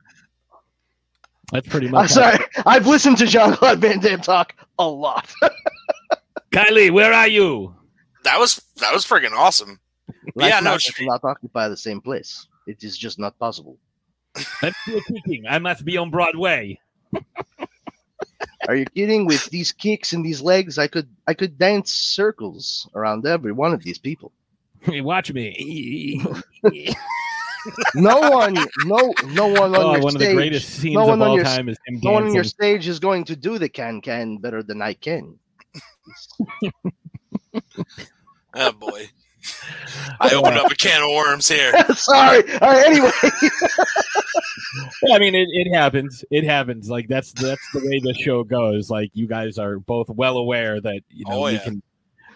That's 1.52 1.68
pretty 1.68 1.88
much. 1.88 1.98
I'm 2.00 2.04
much. 2.04 2.12
sorry. 2.12 2.46
I've 2.66 2.88
listened 2.88 3.18
to 3.20 3.26
Jean 3.26 3.54
Claude 3.54 3.80
Van 3.80 4.00
Damme 4.00 4.22
talk 4.22 4.56
a 4.78 4.88
lot. 4.88 5.30
Kylie, 6.52 6.92
where 6.92 7.14
are 7.14 7.28
you? 7.28 7.76
That 8.24 8.40
was 8.40 8.62
that 8.78 8.94
was 8.94 9.06
freaking 9.06 9.34
awesome. 9.34 9.80
Like 10.36 10.50
Yeah, 10.52 10.60
no, 10.60 10.72
not, 10.72 10.82
Street- 10.82 11.08
not 11.08 11.24
occupy 11.24 11.68
the 11.70 11.78
same 11.78 12.02
place. 12.02 12.48
It 12.68 12.84
is 12.84 12.98
just 12.98 13.20
not 13.20 13.38
possible. 13.40 13.78
I'm 14.62 14.74
still 14.84 15.02
kicking. 15.02 15.46
I 15.48 15.60
must 15.60 15.86
be 15.86 15.98
on 15.98 16.10
Broadway. 16.12 16.80
Are 18.68 18.76
you 18.76 18.86
kidding? 18.86 19.26
With 19.26 19.46
these 19.50 19.72
kicks 19.72 20.14
and 20.14 20.24
these 20.24 20.42
legs, 20.42 20.78
I 20.78 20.88
could 20.88 21.08
I 21.28 21.34
could 21.34 21.58
dance 21.58 21.94
circles 21.94 22.90
around 22.94 23.26
every 23.26 23.52
one 23.52 23.74
of 23.74 23.84
these 23.84 23.98
people. 23.98 24.32
Hey, 24.82 25.02
watch 25.12 25.34
me. 25.34 26.24
No 27.96 28.20
one, 28.30 28.54
no, 28.86 29.14
no 29.28 29.48
one 29.48 29.76
on 29.76 29.84
oh, 29.84 29.92
your 29.94 30.02
one 30.02 30.16
of 30.16 30.22
stage, 30.22 30.30
the 30.30 30.34
greatest 30.34 30.70
scenes 30.70 30.96
no 30.96 31.02
of 31.02 31.08
one 31.10 31.22
on 31.22 31.28
all 31.30 31.36
your, 31.36 31.44
time 31.44 31.70
is 31.70 31.78
him 31.86 32.00
no 32.02 32.12
one 32.12 32.24
on 32.26 32.34
your 32.34 32.44
stage 32.44 32.88
is 32.88 33.00
going 33.00 33.24
to 33.26 33.36
do 33.36 33.58
the 33.58 33.68
can 33.70 34.02
can 34.02 34.38
better 34.38 34.64
than 34.64 34.82
I 34.82 34.94
can. 34.94 35.38
Oh 38.56 38.72
boy. 38.72 39.10
I 40.20 40.34
opened 40.34 40.58
up 40.58 40.72
a 40.72 40.76
can 40.76 41.02
of 41.02 41.10
worms 41.16 41.48
here. 41.48 41.72
Sorry. 41.96 42.44
All 42.62 42.70
right. 42.70 42.86
Anyway, 42.88 43.12
Yeah, 45.04 45.16
I 45.16 45.20
mean, 45.20 45.36
it, 45.36 45.48
it 45.52 45.74
happens. 45.74 46.24
It 46.32 46.44
happens. 46.44 46.90
Like 46.90 47.08
that's 47.08 47.32
that's 47.34 47.62
the 47.74 47.80
way 47.80 48.00
the 48.00 48.14
show 48.14 48.44
goes. 48.44 48.90
Like 48.90 49.12
you 49.14 49.28
guys 49.28 49.58
are 49.58 49.80
both 49.80 50.10
well 50.10 50.38
aware 50.38 50.82
that 50.82 51.02
you 51.10 51.26
know 51.26 51.44
Oh, 51.44 51.46
we 51.46 51.54
yeah. 51.54 51.60
can 51.60 51.82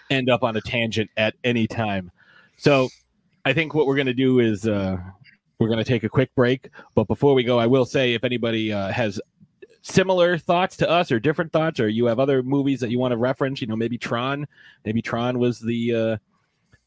end 0.09 0.29
up 0.29 0.43
on 0.43 0.55
a 0.55 0.61
tangent 0.61 1.09
at 1.17 1.35
any 1.43 1.67
time. 1.67 2.11
So 2.57 2.89
I 3.45 3.53
think 3.53 3.73
what 3.73 3.87
we're 3.87 3.95
gonna 3.95 4.13
do 4.13 4.39
is 4.39 4.67
uh, 4.67 4.97
we're 5.59 5.69
gonna 5.69 5.83
take 5.83 6.03
a 6.03 6.09
quick 6.09 6.33
break. 6.35 6.69
But 6.95 7.07
before 7.07 7.33
we 7.33 7.43
go, 7.43 7.59
I 7.59 7.67
will 7.67 7.85
say 7.85 8.13
if 8.13 8.23
anybody 8.23 8.71
uh, 8.71 8.91
has 8.91 9.19
similar 9.81 10.37
thoughts 10.37 10.77
to 10.77 10.89
us 10.89 11.11
or 11.11 11.19
different 11.19 11.51
thoughts, 11.51 11.79
or 11.79 11.87
you 11.89 12.05
have 12.05 12.19
other 12.19 12.41
movies 12.41 12.79
that 12.79 12.89
you 12.89 12.99
want 12.99 13.11
to 13.11 13.17
reference, 13.17 13.61
you 13.61 13.67
know, 13.67 13.75
maybe 13.75 13.97
Tron. 13.97 14.47
Maybe 14.85 15.01
Tron 15.01 15.39
was 15.39 15.59
the 15.59 15.93
uh, 15.93 16.17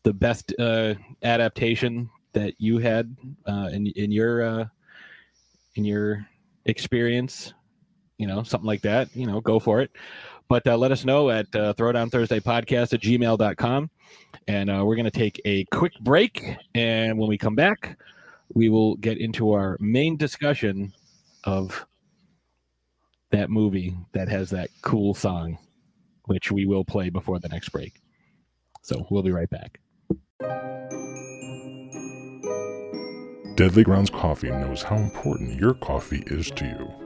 the 0.03 0.13
best 0.13 0.55
uh, 0.59 0.95
adaptation 1.23 2.09
that 2.33 2.55
you 2.59 2.79
had 2.79 3.17
uh, 3.47 3.71
in 3.73 3.87
in 3.89 4.11
your 4.11 4.43
uh, 4.43 4.65
in 5.75 5.85
your 5.85 6.27
experience, 6.65 7.55
you 8.19 8.27
know, 8.27 8.43
something 8.43 8.67
like 8.67 8.83
that, 8.83 9.15
you 9.15 9.27
know, 9.27 9.41
go 9.41 9.59
for 9.59 9.81
it. 9.81 9.91
But 10.49 10.67
uh, 10.67 10.77
let 10.77 10.93
us 10.93 11.05
know 11.05 11.31
at 11.31 11.47
uh, 11.55 11.75
Throwdown 11.75 12.11
Thursday 12.11 12.41
podcast 12.41 12.93
at 12.93 13.01
gmail.com. 13.01 13.91
And 14.49 14.71
uh, 14.71 14.85
we're 14.85 14.95
going 14.95 15.05
to 15.05 15.11
take 15.11 15.41
a 15.45 15.65
quick 15.67 15.93
break. 16.01 16.57
And 16.75 17.19
when 17.19 17.29
we 17.29 17.37
come 17.37 17.55
back, 17.55 17.99
we 18.55 18.69
will 18.69 18.97
get 18.97 19.19
into 19.19 19.53
our 19.53 19.77
main 19.81 20.17
discussion 20.17 20.93
of 21.45 21.85
that 23.31 23.51
movie 23.51 23.97
that 24.13 24.29
has 24.29 24.51
that 24.51 24.71
cool 24.83 25.15
song, 25.15 25.59
which 26.25 26.53
we 26.53 26.65
will 26.65 26.85
play 26.85 27.11
before 27.11 27.39
the 27.39 27.49
next 27.49 27.71
break. 27.71 28.01
So 28.83 29.07
we'll 29.11 29.23
be 29.23 29.33
right 29.33 29.51
back. 29.51 29.81
Deadly 33.57 33.85
Grounds 33.85 34.11
Coffee 34.11 34.51
knows 34.51 34.83
how 34.83 34.97
important 34.97 35.59
your 35.59 35.75
coffee 35.75 36.23
is 36.27 36.51
to 36.53 36.67
you. 36.67 37.06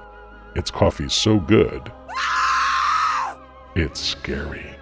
It's 0.53 0.69
coffee 0.69 1.07
so 1.07 1.39
good, 1.39 1.91
it's 3.73 4.01
scary. 4.01 4.75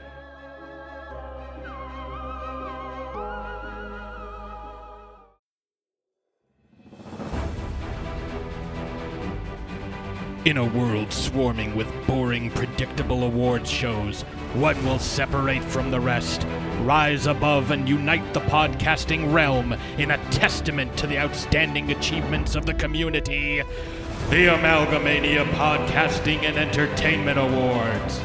In 10.46 10.58
a 10.58 10.66
world 10.66 11.14
swarming 11.14 11.76
with 11.76 11.88
boring, 12.08 12.50
predictable 12.50 13.24
awards 13.24 13.70
shows, 13.70 14.24
what 14.56 14.76
will 14.82 14.98
separate 14.98 15.64
from 15.64 15.92
the 15.92 16.00
rest, 16.00 16.48
rise 16.82 17.28
above, 17.28 17.70
and 17.70 17.88
unite 17.88 18.34
the 18.34 18.40
podcasting 18.42 19.32
realm 19.32 19.74
in 20.00 20.10
a 20.10 20.32
testament 20.32 20.98
to 20.98 21.06
the 21.06 21.20
outstanding 21.20 21.92
achievements 21.92 22.56
of 22.56 22.66
the 22.66 22.74
community. 22.74 23.62
The 24.28 24.46
Amalgamania 24.46 25.44
Podcasting 25.54 26.44
and 26.44 26.56
Entertainment 26.56 27.40
Awards. 27.40 28.20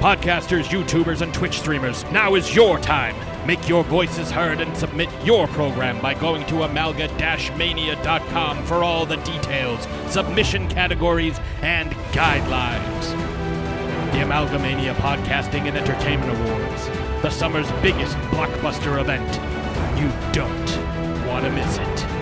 Podcasters, 0.00 0.64
YouTubers, 0.64 1.20
and 1.20 1.32
Twitch 1.32 1.60
streamers, 1.60 2.02
now 2.10 2.34
is 2.34 2.52
your 2.52 2.80
time. 2.80 3.14
Make 3.46 3.68
your 3.68 3.84
voices 3.84 4.28
heard 4.28 4.60
and 4.60 4.76
submit 4.76 5.08
your 5.24 5.46
program 5.46 6.02
by 6.02 6.14
going 6.14 6.44
to 6.46 6.64
amalga-mania.com 6.64 8.64
for 8.64 8.82
all 8.82 9.06
the 9.06 9.18
details, 9.18 9.86
submission 10.12 10.68
categories, 10.68 11.38
and 11.62 11.92
guidelines. 12.10 13.10
The 14.10 14.18
Amalgamania 14.18 14.94
Podcasting 14.94 15.68
and 15.68 15.76
Entertainment 15.76 16.36
Awards, 16.40 16.88
the 17.22 17.30
summer's 17.30 17.70
biggest 17.82 18.16
blockbuster 18.32 18.98
event. 19.00 19.32
You 19.96 20.10
don't 20.32 20.76
want 21.28 21.44
to 21.44 21.52
miss 21.52 21.78
it. 21.78 22.15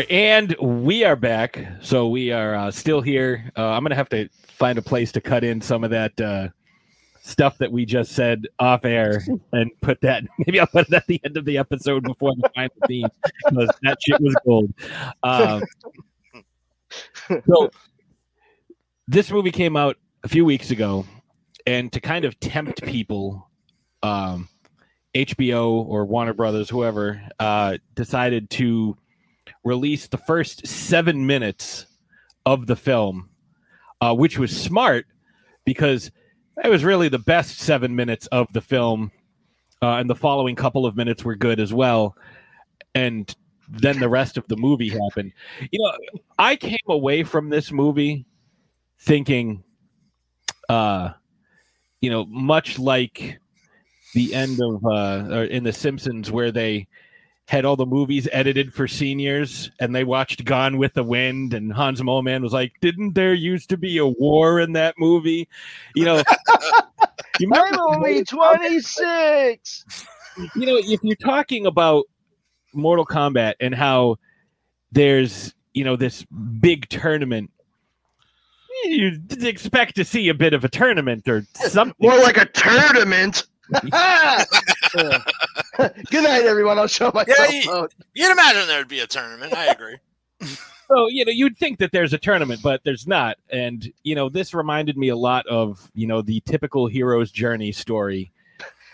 Right, 0.00 0.10
and 0.10 0.56
we 0.60 1.04
are 1.04 1.16
back. 1.16 1.62
So 1.82 2.08
we 2.08 2.32
are 2.32 2.54
uh, 2.54 2.70
still 2.70 3.02
here. 3.02 3.50
Uh, 3.56 3.70
I'm 3.70 3.84
gonna 3.84 3.94
have 3.94 4.08
to 4.10 4.28
find 4.46 4.78
a 4.78 4.82
place 4.82 5.12
to 5.12 5.20
cut 5.20 5.44
in 5.44 5.60
some 5.60 5.84
of 5.84 5.90
that 5.90 6.18
uh, 6.20 6.48
stuff 7.22 7.58
that 7.58 7.70
we 7.70 7.84
just 7.84 8.12
said 8.12 8.46
off 8.58 8.84
air 8.84 9.22
and 9.52 9.70
put 9.82 10.00
that. 10.00 10.24
Maybe 10.38 10.58
I'll 10.58 10.66
put 10.66 10.88
it 10.88 10.94
at 10.94 11.06
the 11.06 11.20
end 11.24 11.36
of 11.36 11.44
the 11.44 11.58
episode 11.58 12.04
before 12.04 12.34
the 12.36 12.48
final 12.54 12.74
theme 12.86 13.08
because 13.44 13.68
that 13.82 13.98
shit 14.06 14.20
was 14.20 14.34
gold. 14.44 14.72
Um, 15.22 15.62
so 17.46 17.70
this 19.06 19.30
movie 19.30 19.52
came 19.52 19.76
out 19.76 19.96
a 20.24 20.28
few 20.28 20.44
weeks 20.46 20.70
ago, 20.70 21.04
and 21.66 21.92
to 21.92 22.00
kind 22.00 22.24
of 22.24 22.40
tempt 22.40 22.82
people, 22.84 23.50
um, 24.02 24.48
HBO 25.14 25.84
or 25.86 26.06
Warner 26.06 26.32
Brothers, 26.32 26.70
whoever, 26.70 27.20
uh, 27.38 27.76
decided 27.94 28.48
to 28.50 28.96
release 29.64 30.06
the 30.06 30.18
first 30.18 30.66
seven 30.66 31.26
minutes 31.26 31.86
of 32.46 32.66
the 32.66 32.76
film, 32.76 33.28
uh, 34.00 34.14
which 34.14 34.38
was 34.38 34.56
smart 34.56 35.06
because 35.64 36.10
it 36.64 36.68
was 36.68 36.84
really 36.84 37.08
the 37.08 37.18
best 37.18 37.58
seven 37.58 37.94
minutes 37.94 38.26
of 38.28 38.52
the 38.52 38.60
film, 38.60 39.10
uh, 39.82 39.96
and 39.96 40.08
the 40.08 40.14
following 40.14 40.56
couple 40.56 40.86
of 40.86 40.96
minutes 40.96 41.24
were 41.24 41.36
good 41.36 41.60
as 41.60 41.72
well. 41.72 42.16
And 42.94 43.34
then 43.68 44.00
the 44.00 44.08
rest 44.08 44.36
of 44.36 44.46
the 44.48 44.56
movie 44.56 44.88
happened. 44.88 45.32
You 45.70 45.78
know, 45.78 46.20
I 46.38 46.56
came 46.56 46.76
away 46.88 47.22
from 47.22 47.48
this 47.48 47.70
movie 47.70 48.26
thinking, 48.98 49.62
uh, 50.68 51.10
you 52.00 52.10
know, 52.10 52.26
much 52.26 52.78
like 52.78 53.38
the 54.14 54.34
end 54.34 54.60
of 54.60 54.84
uh, 54.84 55.46
in 55.50 55.62
The 55.62 55.72
Simpsons, 55.72 56.30
where 56.30 56.50
they 56.50 56.88
had 57.50 57.64
all 57.64 57.74
the 57.74 57.84
movies 57.84 58.28
edited 58.30 58.72
for 58.72 58.86
seniors 58.86 59.72
and 59.80 59.92
they 59.92 60.04
watched 60.04 60.44
Gone 60.44 60.78
with 60.78 60.94
the 60.94 61.02
Wind 61.02 61.52
and 61.52 61.72
Hans 61.72 62.00
Moleman 62.00 62.42
was 62.42 62.52
like, 62.52 62.74
Didn't 62.80 63.14
there 63.14 63.34
used 63.34 63.70
to 63.70 63.76
be 63.76 63.98
a 63.98 64.06
war 64.06 64.60
in 64.60 64.74
that 64.74 64.94
movie? 64.98 65.48
You 65.96 66.04
know, 66.04 66.22
you 67.40 67.50
I'm 67.52 67.76
only 67.80 68.22
26. 68.22 69.84
you 70.54 70.64
know, 70.64 70.76
if 70.76 71.00
you're 71.02 71.16
talking 71.16 71.66
about 71.66 72.04
Mortal 72.72 73.04
Kombat 73.04 73.54
and 73.58 73.74
how 73.74 74.18
there's, 74.92 75.52
you 75.74 75.82
know, 75.82 75.96
this 75.96 76.24
big 76.60 76.88
tournament, 76.88 77.50
you 78.84 79.18
expect 79.40 79.96
to 79.96 80.04
see 80.04 80.28
a 80.28 80.34
bit 80.34 80.54
of 80.54 80.64
a 80.64 80.68
tournament 80.68 81.26
or 81.26 81.44
something. 81.54 81.96
More 81.98 82.16
like 82.20 82.36
a 82.36 82.46
tournament. 82.46 83.42
Good 85.76 86.24
night, 86.24 86.44
everyone. 86.44 86.78
I'll 86.78 86.86
show 86.86 87.10
my 87.14 87.24
Yeah, 87.26 87.48
you, 87.48 87.88
You'd 88.14 88.32
imagine 88.32 88.66
there'd 88.66 88.88
be 88.88 89.00
a 89.00 89.06
tournament. 89.06 89.54
I 89.54 89.66
agree. 89.66 89.96
So, 90.92 91.06
you 91.06 91.24
know, 91.24 91.30
you'd 91.30 91.56
think 91.56 91.78
that 91.78 91.92
there's 91.92 92.12
a 92.14 92.18
tournament, 92.18 92.62
but 92.64 92.80
there's 92.82 93.06
not. 93.06 93.36
And, 93.52 93.92
you 94.02 94.16
know, 94.16 94.28
this 94.28 94.52
reminded 94.52 94.96
me 94.98 95.10
a 95.10 95.16
lot 95.16 95.46
of, 95.46 95.88
you 95.94 96.08
know, 96.08 96.20
the 96.20 96.40
typical 96.40 96.88
hero's 96.88 97.30
journey 97.30 97.70
story. 97.70 98.32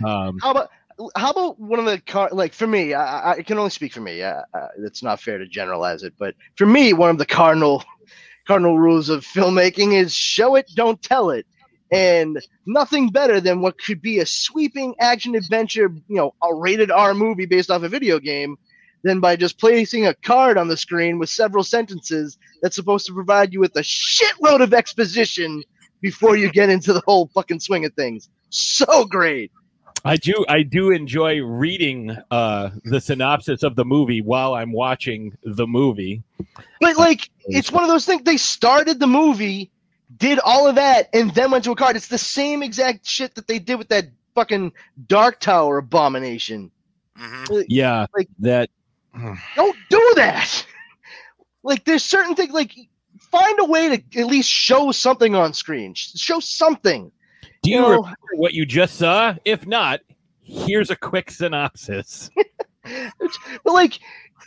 Um, 0.04 0.38
How 0.42 0.50
about 0.50 0.68
how 1.16 1.30
about 1.30 1.58
one 1.58 1.78
of 1.78 1.86
the 1.86 1.98
car 2.00 2.28
like 2.32 2.52
for 2.52 2.66
me? 2.66 2.92
I, 2.92 3.20
I- 3.20 3.30
I 3.36 3.42
can 3.42 3.56
only 3.56 3.70
speak 3.70 3.94
for 3.94 4.02
me. 4.02 4.22
Uh, 4.22 4.42
uh, 4.52 4.68
it's 4.80 5.02
not 5.02 5.22
fair 5.22 5.38
to 5.38 5.46
generalize 5.46 6.02
it, 6.02 6.12
but 6.18 6.34
for 6.56 6.66
me, 6.66 6.92
one 6.92 7.08
of 7.08 7.16
the 7.16 7.24
cardinal 7.24 7.82
cardinal 8.46 8.78
rules 8.78 9.08
of 9.08 9.24
filmmaking 9.24 9.94
is 9.94 10.12
show 10.14 10.54
it, 10.54 10.70
don't 10.74 11.00
tell 11.00 11.30
it. 11.30 11.46
And 11.92 12.42
nothing 12.66 13.10
better 13.10 13.40
than 13.40 13.60
what 13.60 13.78
could 13.78 14.02
be 14.02 14.18
a 14.18 14.26
sweeping 14.26 14.94
action 15.00 15.36
adventure, 15.36 15.92
you 16.08 16.16
know, 16.16 16.34
a 16.42 16.52
rated 16.52 16.90
R 16.90 17.14
movie 17.14 17.46
based 17.46 17.70
off 17.70 17.82
a 17.82 17.88
video 17.88 18.18
game, 18.18 18.56
than 19.04 19.20
by 19.20 19.36
just 19.36 19.60
placing 19.60 20.06
a 20.06 20.14
card 20.14 20.58
on 20.58 20.66
the 20.66 20.76
screen 20.76 21.18
with 21.18 21.28
several 21.28 21.62
sentences 21.62 22.38
that's 22.60 22.74
supposed 22.74 23.06
to 23.06 23.14
provide 23.14 23.52
you 23.52 23.60
with 23.60 23.76
a 23.76 23.82
shitload 23.82 24.60
of 24.60 24.74
exposition 24.74 25.62
before 26.00 26.36
you 26.36 26.50
get 26.50 26.68
into 26.68 26.92
the 26.92 27.02
whole 27.06 27.30
fucking 27.32 27.60
swing 27.60 27.84
of 27.84 27.92
things. 27.94 28.28
So 28.50 29.04
great. 29.04 29.52
I 30.04 30.16
do 30.16 30.44
I 30.48 30.62
do 30.62 30.90
enjoy 30.90 31.40
reading 31.42 32.16
uh, 32.30 32.70
the 32.84 33.00
synopsis 33.00 33.62
of 33.62 33.74
the 33.76 33.84
movie 33.84 34.20
while 34.20 34.54
I'm 34.54 34.72
watching 34.72 35.36
the 35.42 35.66
movie. 35.66 36.22
But 36.80 36.96
like, 36.96 37.30
it's 37.46 37.72
one 37.72 37.82
of 37.82 37.88
those 37.88 38.06
things. 38.06 38.22
They 38.22 38.36
started 38.36 39.00
the 39.00 39.06
movie, 39.06 39.70
did 40.18 40.38
all 40.44 40.66
of 40.68 40.74
that, 40.76 41.08
and 41.12 41.34
then 41.34 41.50
went 41.50 41.64
to 41.64 41.72
a 41.72 41.76
card. 41.76 41.96
It's 41.96 42.08
the 42.08 42.18
same 42.18 42.62
exact 42.62 43.06
shit 43.06 43.34
that 43.34 43.46
they 43.46 43.58
did 43.58 43.76
with 43.76 43.88
that 43.88 44.06
fucking 44.34 44.72
Dark 45.06 45.40
Tower 45.40 45.78
abomination. 45.78 46.70
Mhm. 47.18 47.64
Yeah, 47.68 48.06
Like- 48.16 48.28
that 48.40 48.70
Don't 49.54 49.76
do 49.88 50.12
that. 50.16 50.66
like, 51.62 51.84
there's 51.84 52.04
certain 52.04 52.34
things. 52.34 52.52
Like, 52.52 52.74
find 53.18 53.58
a 53.60 53.64
way 53.64 53.96
to 53.96 54.20
at 54.20 54.26
least 54.26 54.50
show 54.50 54.92
something 54.92 55.34
on 55.34 55.54
screen. 55.54 55.94
Show 55.94 56.38
something. 56.40 57.10
Do 57.62 57.70
you 57.70 57.80
No. 57.80 57.88
remember 57.88 58.16
what 58.34 58.52
you 58.52 58.66
just 58.66 58.96
saw? 58.96 59.34
If 59.46 59.66
not, 59.66 60.00
here's 60.42 60.90
a 60.90 60.96
quick 60.96 61.30
synopsis. 61.30 62.30
But 63.64 63.72
like, 63.72 63.98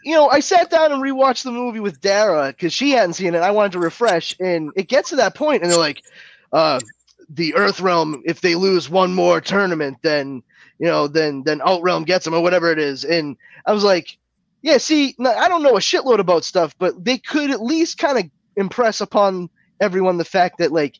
you 0.04 0.14
know, 0.14 0.30
I 0.30 0.40
sat 0.40 0.70
down 0.70 0.92
and 0.92 1.02
rewatched 1.02 1.44
the 1.44 1.52
movie 1.52 1.80
with 1.80 2.02
Dara 2.02 2.48
because 2.48 2.74
she 2.74 2.92
hadn't 2.92 3.14
seen 3.14 3.36
it. 3.36 3.40
I 3.40 3.52
wanted 3.52 3.74
to 3.74 3.80
refresh, 3.80 4.36
and 4.40 4.72
it 4.76 4.88
gets 4.88 5.10
to 5.10 5.18
that 5.18 5.36
point, 5.36 5.62
and 5.62 5.72
they're 5.72 5.80
like, 5.80 6.04
uh, 6.54 6.80
"The 7.30 7.56
Earth 7.56 7.82
Realm, 7.82 8.22
if 8.26 8.42
they 8.42 8.56
lose 8.56 8.90
one 8.90 9.14
more 9.14 9.42
tournament, 9.42 9.98
then 10.02 10.44
you 10.80 10.88
know, 10.88 11.08
then 11.08 11.44
then 11.44 11.62
Out 11.66 11.82
Realm 11.82 12.04
gets 12.04 12.26
them 12.26 12.34
or 12.34 12.42
whatever 12.42 12.72
it 12.72 12.80
is." 12.80 13.04
And 13.04 13.36
I 13.66 13.74
was 13.74 13.84
like, 13.84 14.18
"Yeah, 14.62 14.78
see, 14.78 15.16
I 15.20 15.48
don't 15.48 15.64
know 15.64 15.78
a 15.78 15.82
shitload 15.82 16.20
about 16.20 16.46
stuff, 16.46 16.76
but 16.80 17.04
they 17.04 17.18
could 17.18 17.52
at 17.52 17.62
least 17.62 17.98
kind 17.98 18.18
of 18.18 18.26
impress 18.56 19.02
upon 19.02 19.50
everyone 19.80 20.18
the 20.18 20.26
fact 20.26 20.60
that 20.60 20.72
like." 20.72 21.00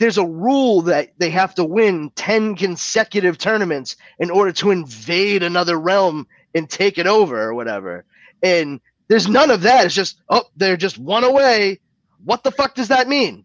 There's 0.00 0.16
a 0.16 0.24
rule 0.24 0.82
that 0.82 1.12
they 1.18 1.28
have 1.30 1.56
to 1.56 1.64
win 1.64 2.12
10 2.14 2.54
consecutive 2.54 3.36
tournaments 3.36 3.96
in 4.20 4.30
order 4.30 4.52
to 4.52 4.70
invade 4.70 5.42
another 5.42 5.76
realm 5.76 6.28
and 6.54 6.70
take 6.70 6.98
it 6.98 7.08
over 7.08 7.42
or 7.42 7.52
whatever. 7.52 8.04
And 8.42 8.80
there's 9.08 9.28
none 9.28 9.50
of 9.50 9.62
that. 9.62 9.86
It's 9.86 9.94
just 9.94 10.22
oh, 10.28 10.44
they're 10.56 10.76
just 10.76 10.98
one 10.98 11.24
away. 11.24 11.80
What 12.24 12.44
the 12.44 12.50
fuck 12.50 12.74
does 12.74 12.88
that 12.88 13.08
mean? 13.08 13.44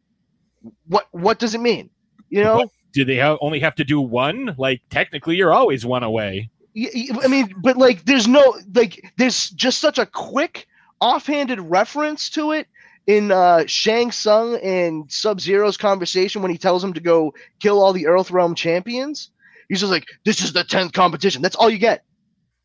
What 0.88 1.08
what 1.12 1.40
does 1.40 1.56
it 1.56 1.62
mean? 1.62 1.90
You 2.30 2.44
know? 2.44 2.70
Do 2.94 3.06
they 3.06 3.18
ha- 3.18 3.38
only 3.42 3.60
have 3.60 3.76
to 3.76 3.84
do 3.84 4.00
one? 4.00 4.56
Like 4.58 4.82
technically, 4.90 5.36
you're 5.36 5.54
always 5.54 5.86
one 5.86 6.04
away. 6.04 6.50
I 6.76 7.28
mean, 7.28 7.54
but 7.62 7.78
like, 7.78 8.06
there's 8.06 8.28
no 8.28 8.58
like, 8.74 9.12
there's 9.18 9.52
just 9.52 9.80
such 9.80 10.00
a 10.00 10.06
quick, 10.06 10.68
offhanded 11.02 11.60
reference 11.60 12.30
to 12.32 12.52
it 12.52 12.68
in 13.06 13.32
uh, 13.32 13.64
Shang 13.68 14.12
Tsung 14.12 14.56
and 14.58 15.12
Sub 15.12 15.40
Zero's 15.40 15.78
conversation 15.78 16.42
when 16.42 16.52
he 16.52 16.58
tells 16.58 16.84
him 16.84 16.94
to 16.94 17.00
go 17.00 17.34
kill 17.60 17.82
all 17.82 17.94
the 17.94 18.08
Earth 18.08 18.32
Realm 18.32 18.56
champions. 18.56 19.30
He's 19.70 19.82
just 19.82 19.92
like, 19.92 20.06
"This 20.26 20.42
is 20.42 20.54
the 20.54 20.64
tenth 20.64 20.94
competition." 20.94 21.42
That's 21.42 21.56
all 21.56 21.70
you 21.70 21.78
get. 21.78 22.04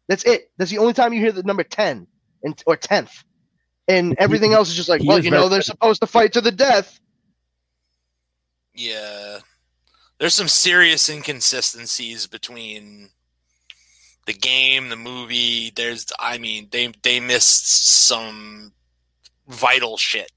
That's 0.08 0.24
it. 0.24 0.50
That's 0.56 0.70
the 0.70 0.78
only 0.78 0.94
time 0.94 1.12
you 1.12 1.20
hear 1.20 1.32
the 1.32 1.42
number 1.42 1.62
ten 1.64 2.06
and 2.42 2.60
or 2.66 2.76
tenth, 2.76 3.24
and 3.88 4.14
everything 4.18 4.52
else 4.52 4.68
is 4.68 4.76
just 4.76 4.88
like, 4.88 5.02
"Well, 5.04 5.18
you 5.22 5.30
know, 5.30 5.48
they're 5.48 5.62
supposed 5.62 6.00
to 6.02 6.06
fight 6.06 6.32
to 6.34 6.40
the 6.40 6.52
death." 6.52 6.98
Yeah. 8.74 9.38
There's 10.18 10.34
some 10.34 10.48
serious 10.48 11.08
inconsistencies 11.08 12.26
between 12.26 13.10
the 14.26 14.32
game, 14.32 14.88
the 14.88 14.96
movie. 14.96 15.70
There's 15.74 16.06
I 16.18 16.38
mean, 16.38 16.68
they 16.70 16.92
they 17.02 17.20
missed 17.20 18.06
some 18.06 18.72
vital 19.48 19.96
shit. 19.96 20.30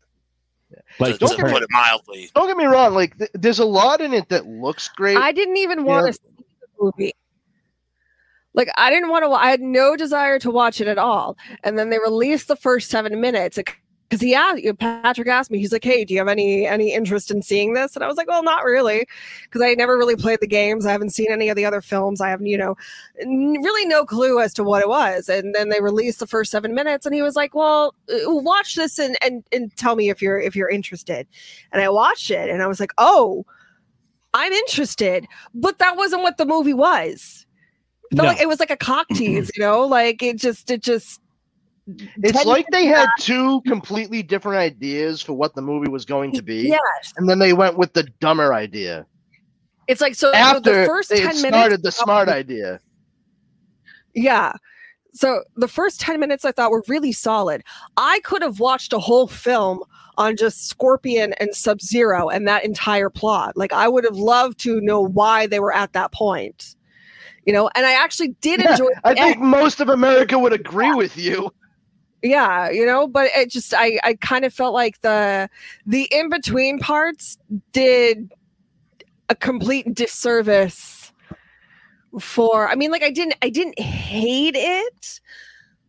Like, 1.00 1.14
to, 1.14 1.20
don't 1.20 1.30
to 1.32 1.36
get 1.38 1.46
me- 1.48 1.52
put 1.52 1.64
it 1.64 1.70
mildly. 1.72 2.30
Don't 2.34 2.48
get 2.48 2.56
me 2.58 2.66
wrong. 2.66 2.94
Like, 2.94 3.18
th- 3.18 3.32
there's 3.34 3.60
a 3.60 3.66
lot 3.66 4.00
in 4.02 4.14
it 4.14 4.30
that 4.30 4.46
looks 4.46 4.88
great. 4.88 5.18
I 5.18 5.32
didn't 5.34 5.58
even 5.58 5.80
You 5.80 5.86
want 5.86 6.06
know- 6.06 6.12
to 6.12 6.14
see 6.14 6.20
the 6.38 6.68
movie. 6.80 7.14
Like 8.54 8.70
I 8.78 8.90
didn't 8.90 9.10
want 9.10 9.24
to. 9.24 9.32
I 9.32 9.50
had 9.50 9.62
no 9.62 9.96
desire 9.96 10.40
to 10.40 10.52
watch 10.52 10.82
it 10.82 10.88
at 10.88 10.98
all. 10.98 11.38
And 11.64 11.78
then 11.78 11.90
they 11.90 12.00
released 12.00 12.48
the 12.48 12.56
first 12.56 12.90
seven 12.90 13.20
minutes 13.22 13.58
because 14.12 14.22
he 14.22 14.36
asked 14.36 14.62
Patrick 14.78 15.30
asked 15.30 15.52
me. 15.52 15.58
He's 15.58 15.72
like, 15.72 15.86
"Hey, 15.86 16.04
do 16.04 16.14
you 16.14 16.20
have 16.20 16.28
any 16.28 16.68
any 16.68 16.94
interest 16.94 17.32
in 17.32 17.42
seeing 17.42 17.74
this?" 17.74 17.96
And 17.96 18.04
I 18.04 18.08
was 18.08 18.18
like, 18.18 18.28
"Well, 18.28 18.44
not 18.44 18.66
really, 18.66 19.08
because 19.44 19.62
I 19.62 19.74
never 19.74 19.98
really 19.98 20.18
played 20.18 20.42
the 20.42 20.48
games. 20.48 20.86
I 20.86 20.92
haven't 20.92 21.12
seen 21.12 21.32
any 21.32 21.48
of 21.48 21.56
the 21.56 21.64
other 21.64 21.82
films. 21.82 22.20
I 22.20 22.30
have, 22.30 22.42
you 22.42 22.58
know, 22.58 22.76
really 23.20 23.88
no 23.88 24.06
clue 24.06 24.42
as 24.42 24.54
to 24.56 24.66
what 24.66 24.82
it 24.82 24.90
was." 24.90 25.30
And 25.30 25.56
then 25.56 25.70
they 25.70 25.80
released 25.80 26.20
the 26.20 26.28
first 26.28 26.52
seven 26.52 26.76
minutes, 26.76 27.06
and 27.06 27.16
he 27.16 27.22
was 27.22 27.38
like, 27.38 27.56
"Well, 27.56 27.96
uh, 28.10 28.18
watch 28.28 28.76
this 28.76 29.00
and 29.00 29.18
and 29.22 29.46
and 29.54 29.74
tell 29.78 29.96
me 29.96 30.10
if 30.10 30.22
you're 30.22 30.40
if 30.40 30.58
you're 30.58 30.70
interested." 30.70 31.26
And 31.72 31.82
I 31.82 31.88
watched 31.90 32.32
it, 32.32 32.50
and 32.50 32.62
I 32.62 32.68
was 32.68 32.80
like, 32.80 32.92
"Oh." 32.98 33.46
I'm 34.34 34.54
interested, 34.54 35.28
but 35.54 35.78
that 35.80 35.98
wasn't 35.98 36.22
what 36.22 36.38
the 36.38 36.46
movie 36.46 36.74
was. 36.74 37.46
It 38.12 38.15
felt 38.17 38.26
No. 38.26 38.32
like 38.32 38.41
it 38.41 38.47
was 38.47 38.60
like 38.60 38.71
a 38.71 38.78
cock 38.78 39.08
tease, 39.13 39.50
you 39.56 39.63
know, 39.63 39.86
like 39.86 40.21
it 40.21 40.38
just, 40.38 40.69
it 40.69 40.82
just. 40.84 41.19
It's 42.24 42.45
like 42.45 42.65
they 42.71 42.86
minutes 42.86 43.00
had 43.00 43.10
two 43.19 43.62
completely 43.67 44.21
different 44.21 44.60
ideas 44.60 45.21
for 45.21 45.34
what 45.34 45.56
the 45.56 45.62
movie 45.62 45.89
was 45.89 46.06
going 46.06 46.32
to 46.34 46.41
be, 46.43 46.67
Yes, 46.67 47.13
and 47.17 47.28
then 47.28 47.39
they 47.39 47.54
went 47.54 47.78
with 47.78 47.91
the 47.93 48.04
dumber 48.19 48.54
idea 48.54 49.06
it's 49.88 50.00
like 50.00 50.13
so. 50.15 50.32
after 50.32 50.82
the 50.82 50.86
first 50.86 51.10
they 51.10 51.17
ten 51.17 51.26
had 51.28 51.36
minutes, 51.38 51.47
started 51.58 51.84
the 51.84 51.91
smart 51.91 52.30
idea. 52.30 52.80
yeah. 54.13 54.54
So 55.13 55.43
the 55.58 55.67
first 55.67 56.00
ten 56.00 56.19
minutes 56.19 56.45
I 56.45 56.52
thought 56.54 56.71
were 56.71 56.84
really 56.88 57.12
solid. 57.12 57.63
I 57.97 58.19
could 58.24 58.41
have 58.41 58.60
watched 58.60 58.93
a 58.93 59.00
whole 59.00 59.28
film 59.28 59.82
on 60.17 60.38
just 60.38 60.69
Scorpion 60.69 61.34
and 61.39 61.54
Sub 61.54 61.82
Zero 61.82 62.30
and 62.30 62.47
that 62.47 62.63
entire 62.63 63.10
plot. 63.10 63.58
Like 63.58 63.74
I 63.74 63.88
would 63.89 64.06
have 64.06 64.15
loved 64.17 64.60
to 64.60 64.80
know 64.82 65.02
why 65.02 65.47
they 65.47 65.60
were 65.60 65.74
at 65.74 65.91
that 65.93 66.13
point. 66.13 66.76
You 67.45 67.54
know, 67.54 67.69
and 67.75 67.86
I 67.86 67.93
actually 67.93 68.30
did 68.41 68.60
Yeah, 68.60 68.71
enjoy. 68.71 68.89
I 69.04 69.13
think 69.15 69.38
end. 69.38 69.49
most 69.49 69.80
of 69.82 69.89
America 69.89 70.38
would 70.38 70.54
agree 70.54 70.93
with 70.93 71.17
you. 71.17 71.51
yeah 72.23 72.69
you 72.69 72.86
know 72.86 73.08
but 73.08 73.32
it 73.36 73.49
just 73.49 73.73
i 73.73 73.99
i 74.04 74.13
kind 74.13 74.45
of 74.45 74.54
felt 74.54 74.73
like 74.75 75.01
the 75.01 75.49
the 75.88 76.04
in 76.12 76.30
between 76.30 76.77
parts 76.77 77.38
did 77.71 78.32
a 79.30 79.34
complete 79.36 79.91
disservice 79.95 81.12
for 82.19 82.69
i 82.69 82.75
mean 82.75 82.91
like 82.91 83.01
i 83.01 83.10
didn't 83.10 83.34
i 83.41 83.49
didn't 83.49 83.80
hate 83.80 84.56
it 84.56 85.19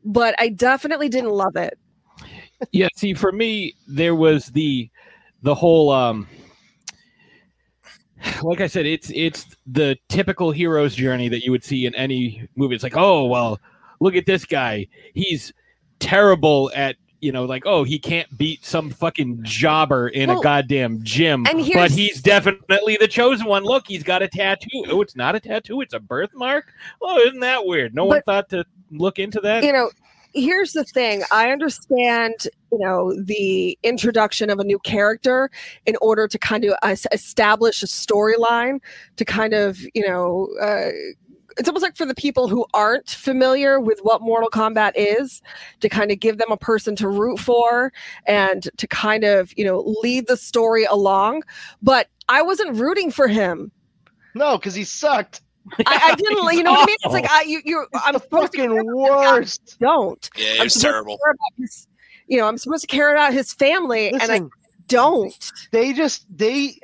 but 0.04 0.34
i 0.38 0.48
definitely 0.48 1.08
didn't 1.10 1.30
love 1.30 1.54
it 1.56 1.78
yeah 2.70 2.88
see 2.96 3.12
for 3.12 3.30
me 3.32 3.74
there 3.86 4.14
was 4.14 4.46
the 4.46 4.88
the 5.42 5.54
whole 5.54 5.90
um 5.90 6.26
like 8.42 8.60
i 8.60 8.66
said 8.66 8.86
it's 8.86 9.10
it's 9.14 9.56
the 9.66 9.96
typical 10.08 10.50
hero's 10.50 10.94
journey 10.94 11.28
that 11.28 11.42
you 11.44 11.50
would 11.50 11.64
see 11.64 11.86
in 11.86 11.94
any 11.94 12.48
movie. 12.56 12.74
It's 12.74 12.84
like 12.84 12.96
oh 12.96 13.26
well 13.26 13.60
look 14.00 14.16
at 14.16 14.26
this 14.26 14.44
guy. 14.44 14.88
He's 15.14 15.52
terrible 16.00 16.70
at 16.74 16.96
you 17.20 17.30
know 17.30 17.44
like 17.44 17.62
oh 17.66 17.84
he 17.84 17.98
can't 17.98 18.36
beat 18.36 18.64
some 18.64 18.90
fucking 18.90 19.38
jobber 19.42 20.08
in 20.08 20.28
Well, 20.28 20.40
a 20.40 20.42
goddamn 20.42 20.98
gym 21.04 21.44
but 21.44 21.90
he's 21.92 22.20
definitely 22.20 22.96
the 22.96 23.08
chosen 23.08 23.46
one. 23.46 23.62
Look 23.62 23.86
he's 23.86 24.02
got 24.02 24.22
a 24.22 24.28
tattoo. 24.28 24.84
Oh 24.88 25.00
it's 25.00 25.14
not 25.16 25.34
a 25.36 25.40
tattoo. 25.40 25.80
It's 25.80 25.94
a 25.94 26.00
birthmark? 26.00 26.72
Oh 27.00 27.18
isn't 27.20 27.40
that 27.40 27.64
weird? 27.64 27.94
No 27.94 28.04
one 28.04 28.22
thought 28.22 28.48
to 28.50 28.64
look 28.90 29.18
into 29.18 29.40
that? 29.40 29.62
You 29.62 29.72
know 29.72 29.90
here's 30.34 30.72
the 30.72 30.84
thing. 30.84 31.22
I 31.30 31.50
understand 31.50 32.34
you 32.70 32.78
know 32.78 33.14
the 33.22 33.78
introduction 33.82 34.50
of 34.50 34.58
a 34.58 34.64
new 34.64 34.78
character 34.78 35.50
in 35.86 35.96
order 36.00 36.26
to 36.26 36.38
kind 36.38 36.64
of 36.64 36.74
es- 36.82 37.06
establish 37.12 37.82
a 37.82 37.86
storyline 37.86 38.80
to 39.16 39.24
kind 39.24 39.52
of 39.52 39.78
you 39.94 40.06
know 40.06 40.48
uh, 40.60 40.90
it's 41.58 41.68
almost 41.68 41.82
like 41.82 41.96
for 41.96 42.06
the 42.06 42.14
people 42.14 42.48
who 42.48 42.64
aren't 42.72 43.10
familiar 43.10 43.78
with 43.78 44.00
what 44.02 44.22
mortal 44.22 44.48
kombat 44.48 44.92
is 44.94 45.42
to 45.80 45.88
kind 45.88 46.10
of 46.10 46.18
give 46.18 46.38
them 46.38 46.50
a 46.50 46.56
person 46.56 46.96
to 46.96 47.08
root 47.08 47.38
for 47.38 47.92
and 48.26 48.68
to 48.78 48.86
kind 48.86 49.24
of 49.24 49.52
you 49.56 49.64
know 49.64 49.80
lead 50.02 50.26
the 50.26 50.36
story 50.36 50.84
along. 50.84 51.42
But 51.82 52.08
i 52.28 52.42
wasn't 52.42 52.76
rooting 52.76 53.10
for 53.10 53.28
him. 53.28 53.70
No, 54.34 54.56
because 54.56 54.74
he 54.74 54.84
sucked. 54.84 55.42
I, 55.86 56.10
I 56.12 56.14
didn't 56.16 56.56
you 56.56 56.62
know 56.62 56.72
what 56.72 56.82
i 56.82 56.86
mean? 56.86 56.96
It's 57.04 57.12
like 57.12 57.30
i 57.30 57.42
you, 57.42 57.60
you 57.64 57.86
i'm 57.94 58.14
supposed 58.18 58.52
to 58.52 58.58
care 58.58 58.68
fucking 58.68 58.88
about 58.90 59.40
this 59.40 59.58
worst. 59.64 59.76
don't. 59.80 60.30
Yeah, 60.36 60.46
it 60.54 60.60
I'm 60.60 60.64
was 60.64 60.74
terrible. 60.74 61.18
his- 61.58 61.86
you 62.28 62.38
know, 62.38 62.46
I'm 62.46 62.56
supposed 62.56 62.82
to 62.82 62.86
care 62.86 63.12
about 63.12 63.32
his 63.34 63.52
family, 63.52 64.10
and 64.12 64.22
I 64.22 64.42
don't. 64.88 65.34
they 65.70 65.92
just 65.92 66.26
they 66.36 66.78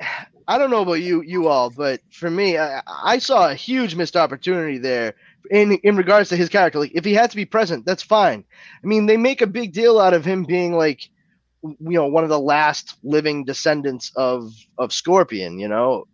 i 0.47 0.57
don't 0.57 0.69
know 0.71 0.81
about 0.81 0.93
you 0.93 1.21
you 1.21 1.47
all 1.47 1.69
but 1.69 2.01
for 2.11 2.29
me 2.31 2.57
i, 2.57 2.81
I 2.87 3.19
saw 3.19 3.49
a 3.49 3.53
huge 3.53 3.93
missed 3.93 4.15
opportunity 4.15 4.77
there 4.79 5.13
in 5.51 5.73
in 5.83 5.95
regards 5.95 6.29
to 6.29 6.35
his 6.35 6.49
character. 6.49 6.79
Like 6.79 6.91
if 6.95 7.05
he 7.05 7.13
had 7.13 7.29
to 7.29 7.35
be 7.35 7.45
present 7.45 7.85
that's 7.85 8.01
fine. 8.03 8.43
I 8.83 8.87
mean 8.87 9.05
they 9.05 9.17
make 9.17 9.41
a 9.41 9.47
big 9.47 9.73
deal 9.73 9.99
out 9.99 10.13
of 10.13 10.25
him 10.25 10.43
being 10.43 10.73
like 10.73 11.09
you 11.63 11.77
know 11.79 12.07
one 12.07 12.23
of 12.23 12.29
the 12.29 12.39
last 12.39 12.95
living 13.03 13.43
descendants 13.45 14.11
of 14.15 14.53
of 14.77 14.93
scorpion 14.93 15.59
you 15.59 15.67
know? 15.67 16.05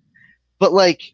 But 0.59 0.73
like 0.73 1.13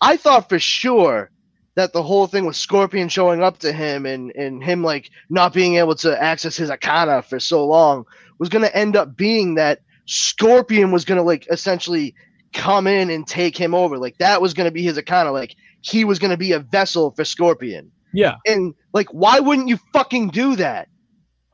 i 0.00 0.16
thought 0.16 0.48
for 0.48 0.58
sure 0.58 1.30
that 1.74 1.92
the 1.92 2.02
whole 2.02 2.26
thing 2.26 2.44
with 2.44 2.56
scorpion 2.56 3.08
showing 3.08 3.42
up 3.42 3.58
to 3.58 3.72
him 3.72 4.06
and 4.06 4.32
and 4.36 4.62
him 4.62 4.82
like 4.82 5.10
not 5.30 5.52
being 5.52 5.76
able 5.76 5.94
to 5.94 6.20
access 6.22 6.56
his 6.56 6.70
arcana 6.70 7.22
for 7.22 7.38
so 7.38 7.64
long 7.64 8.04
was 8.38 8.48
going 8.48 8.64
to 8.64 8.76
end 8.76 8.96
up 8.96 9.16
being 9.16 9.56
that 9.56 9.80
Scorpion 10.08 10.90
was 10.90 11.04
gonna 11.04 11.22
like 11.22 11.46
essentially 11.50 12.14
come 12.54 12.86
in 12.86 13.10
and 13.10 13.26
take 13.26 13.56
him 13.56 13.74
over. 13.74 13.98
Like 13.98 14.16
that 14.18 14.40
was 14.40 14.54
gonna 14.54 14.70
be 14.70 14.82
his 14.82 14.96
Arcana. 14.96 15.32
Like 15.32 15.54
he 15.82 16.04
was 16.04 16.18
gonna 16.18 16.38
be 16.38 16.52
a 16.52 16.58
vessel 16.58 17.10
for 17.10 17.24
Scorpion. 17.24 17.92
yeah 18.14 18.36
And 18.46 18.74
like, 18.94 19.08
why 19.10 19.38
wouldn't 19.38 19.68
you 19.68 19.78
fucking 19.92 20.28
do 20.30 20.56
that? 20.56 20.88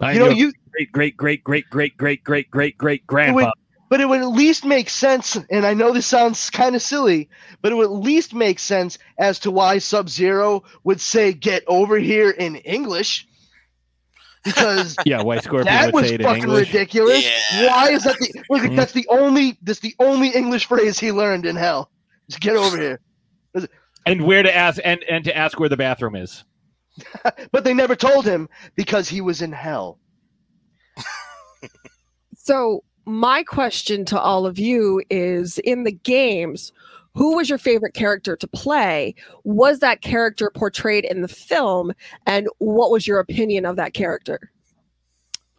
I 0.00 0.12
you 0.12 0.20
know, 0.20 0.28
you 0.28 0.52
great, 0.70 0.92
great, 0.92 1.16
great, 1.16 1.42
great, 1.42 1.68
great, 1.68 1.96
great, 1.96 2.22
great, 2.24 2.50
great, 2.50 2.78
great 2.78 3.06
grandfather. 3.08 3.50
But 3.88 4.00
it 4.00 4.08
would 4.08 4.20
at 4.20 4.28
least 4.28 4.64
make 4.64 4.88
sense. 4.90 5.36
And 5.50 5.64
I 5.66 5.74
know 5.74 5.92
this 5.92 6.06
sounds 6.06 6.50
kind 6.50 6.74
of 6.74 6.82
silly, 6.82 7.28
but 7.62 7.72
it 7.72 7.76
would 7.76 7.84
at 7.86 7.92
least 7.92 8.34
make 8.34 8.58
sense 8.58 8.98
as 9.18 9.38
to 9.40 9.50
why 9.50 9.78
Sub 9.78 10.08
Zero 10.08 10.62
would 10.84 11.00
say 11.00 11.32
"get 11.32 11.62
over 11.66 11.98
here" 11.98 12.30
in 12.30 12.56
English. 12.56 13.26
Because 14.44 14.96
Yeah, 15.06 15.22
why 15.22 15.38
Scorpion 15.38 15.66
that 15.66 15.92
would 15.92 16.02
was 16.02 16.08
say 16.08 16.14
it 16.14 16.20
in 16.20 16.26
fucking 16.26 16.42
English. 16.44 16.72
ridiculous. 16.72 17.24
Yeah. 17.52 17.66
Why 17.68 17.90
is 17.92 18.04
that 18.04 18.18
the 18.18 18.44
look? 18.50 18.62
Mhm. 18.62 18.76
That's 18.76 18.92
the 18.92 19.06
only 19.08 19.58
that's 19.62 19.80
the 19.80 19.94
only 19.98 20.28
English 20.30 20.66
phrase 20.66 20.98
he 20.98 21.12
learned 21.12 21.46
in 21.46 21.56
hell. 21.56 21.90
Just 22.28 22.40
get 22.40 22.56
over 22.56 22.76
here. 22.78 23.00
And 24.06 24.24
where 24.26 24.42
to 24.42 24.54
ask 24.54 24.80
and 24.84 25.02
and 25.04 25.24
to 25.24 25.36
ask 25.36 25.58
where 25.58 25.68
the 25.70 25.76
bathroom 25.78 26.14
is. 26.16 26.44
But 27.52 27.64
they 27.64 27.74
never 27.74 27.96
told 27.96 28.24
him 28.26 28.48
because 28.76 29.08
he 29.08 29.20
was 29.20 29.40
in 29.42 29.52
hell. 29.52 29.98
So, 32.36 32.84
my 33.06 33.42
question 33.42 34.04
to 34.06 34.20
all 34.20 34.46
of 34.46 34.58
you 34.58 35.02
is 35.10 35.58
in 35.58 35.84
the 35.84 35.92
games, 35.92 36.72
who 37.14 37.36
was 37.36 37.48
your 37.48 37.58
favorite 37.58 37.94
character 37.94 38.36
to 38.36 38.46
play? 38.48 39.14
Was 39.44 39.78
that 39.80 40.00
character 40.00 40.50
portrayed 40.54 41.04
in 41.04 41.22
the 41.22 41.28
film? 41.28 41.92
And 42.26 42.48
what 42.58 42.90
was 42.90 43.06
your 43.06 43.20
opinion 43.20 43.66
of 43.66 43.76
that 43.76 43.94
character? 43.94 44.50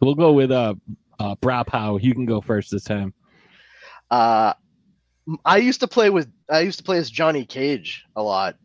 We'll 0.00 0.14
go 0.14 0.32
with 0.32 0.50
uh 0.50 0.74
uh 1.18 1.34
Brow 1.36 1.62
Pow. 1.62 1.96
You 1.96 2.12
can 2.12 2.26
go 2.26 2.40
first 2.40 2.70
this 2.70 2.84
time. 2.84 3.14
Uh, 4.10 4.52
I 5.44 5.56
used 5.56 5.80
to 5.80 5.88
play 5.88 6.10
with 6.10 6.30
I 6.50 6.60
used 6.60 6.78
to 6.78 6.84
play 6.84 6.98
as 6.98 7.10
Johnny 7.10 7.44
Cage 7.44 8.04
a 8.14 8.22
lot. 8.22 8.56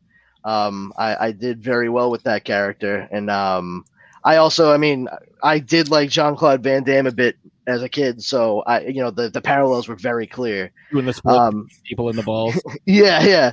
Um, 0.44 0.92
I, 0.98 1.28
I 1.28 1.32
did 1.32 1.64
very 1.64 1.88
well 1.88 2.12
with 2.12 2.24
that 2.24 2.44
character, 2.44 3.08
and 3.12 3.30
um, 3.30 3.86
I 4.24 4.36
also 4.36 4.72
I 4.74 4.78
mean 4.78 5.08
I 5.42 5.60
did 5.60 5.90
like 5.90 6.10
Jean 6.10 6.36
Claude 6.36 6.64
Van 6.64 6.84
Damme 6.84 7.08
a 7.08 7.12
bit 7.12 7.38
as 7.68 7.84
a 7.84 7.90
kid, 7.90 8.22
so 8.24 8.62
I 8.62 8.82
you 8.82 9.02
know 9.02 9.12
the 9.12 9.30
the 9.30 9.42
parallels 9.42 9.88
were 9.88 9.96
very 9.96 10.28
clear. 10.28 10.72
Doing 10.92 11.06
the 11.06 11.14
split 11.14 11.36
Um, 11.36 11.68
people 11.86 12.10
in 12.10 12.16
the 12.16 12.24
balls. 12.24 12.60
Yeah, 12.86 13.24
yeah. 13.24 13.52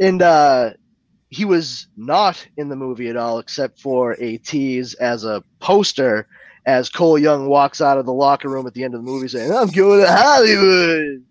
And 0.00 0.22
uh 0.22 0.70
he 1.28 1.44
was 1.44 1.86
not 1.96 2.46
in 2.58 2.68
the 2.68 2.76
movie 2.76 3.08
at 3.08 3.16
all, 3.16 3.38
except 3.38 3.80
for 3.80 4.12
a 4.20 4.36
tease 4.38 4.94
as 4.94 5.24
a 5.24 5.42
poster 5.60 6.26
as 6.66 6.88
Cole 6.90 7.18
Young 7.18 7.48
walks 7.48 7.80
out 7.80 7.96
of 7.98 8.04
the 8.06 8.12
locker 8.12 8.48
room 8.50 8.66
at 8.66 8.74
the 8.74 8.84
end 8.84 8.94
of 8.94 9.00
the 9.04 9.10
movie 9.10 9.28
saying, 9.28 9.50
I'm 9.50 9.68
going 9.68 10.00
to 10.00 10.06
Hollywood. 10.12 11.24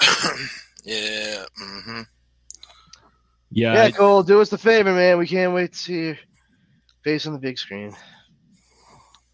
yeah. 0.84 1.44
Mm-hmm. 1.62 2.00
Yeah, 3.50 3.74
Yeah, 3.74 3.82
I- 3.84 3.90
Cole, 3.90 4.22
do 4.22 4.40
us 4.40 4.48
the 4.50 4.56
favor, 4.58 4.92
man. 4.94 5.18
We 5.18 5.26
can't 5.26 5.52
wait 5.52 5.72
to 5.72 5.78
see 5.78 5.92
your 6.06 6.18
face 7.04 7.26
on 7.26 7.32
the 7.32 7.38
big 7.40 7.58
screen. 7.58 7.94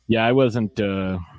yeah, 0.08 0.24
I 0.26 0.32
wasn't. 0.32 0.80
uh 0.80 1.18
This 1.18 1.18
is 1.18 1.18
why- 1.18 1.35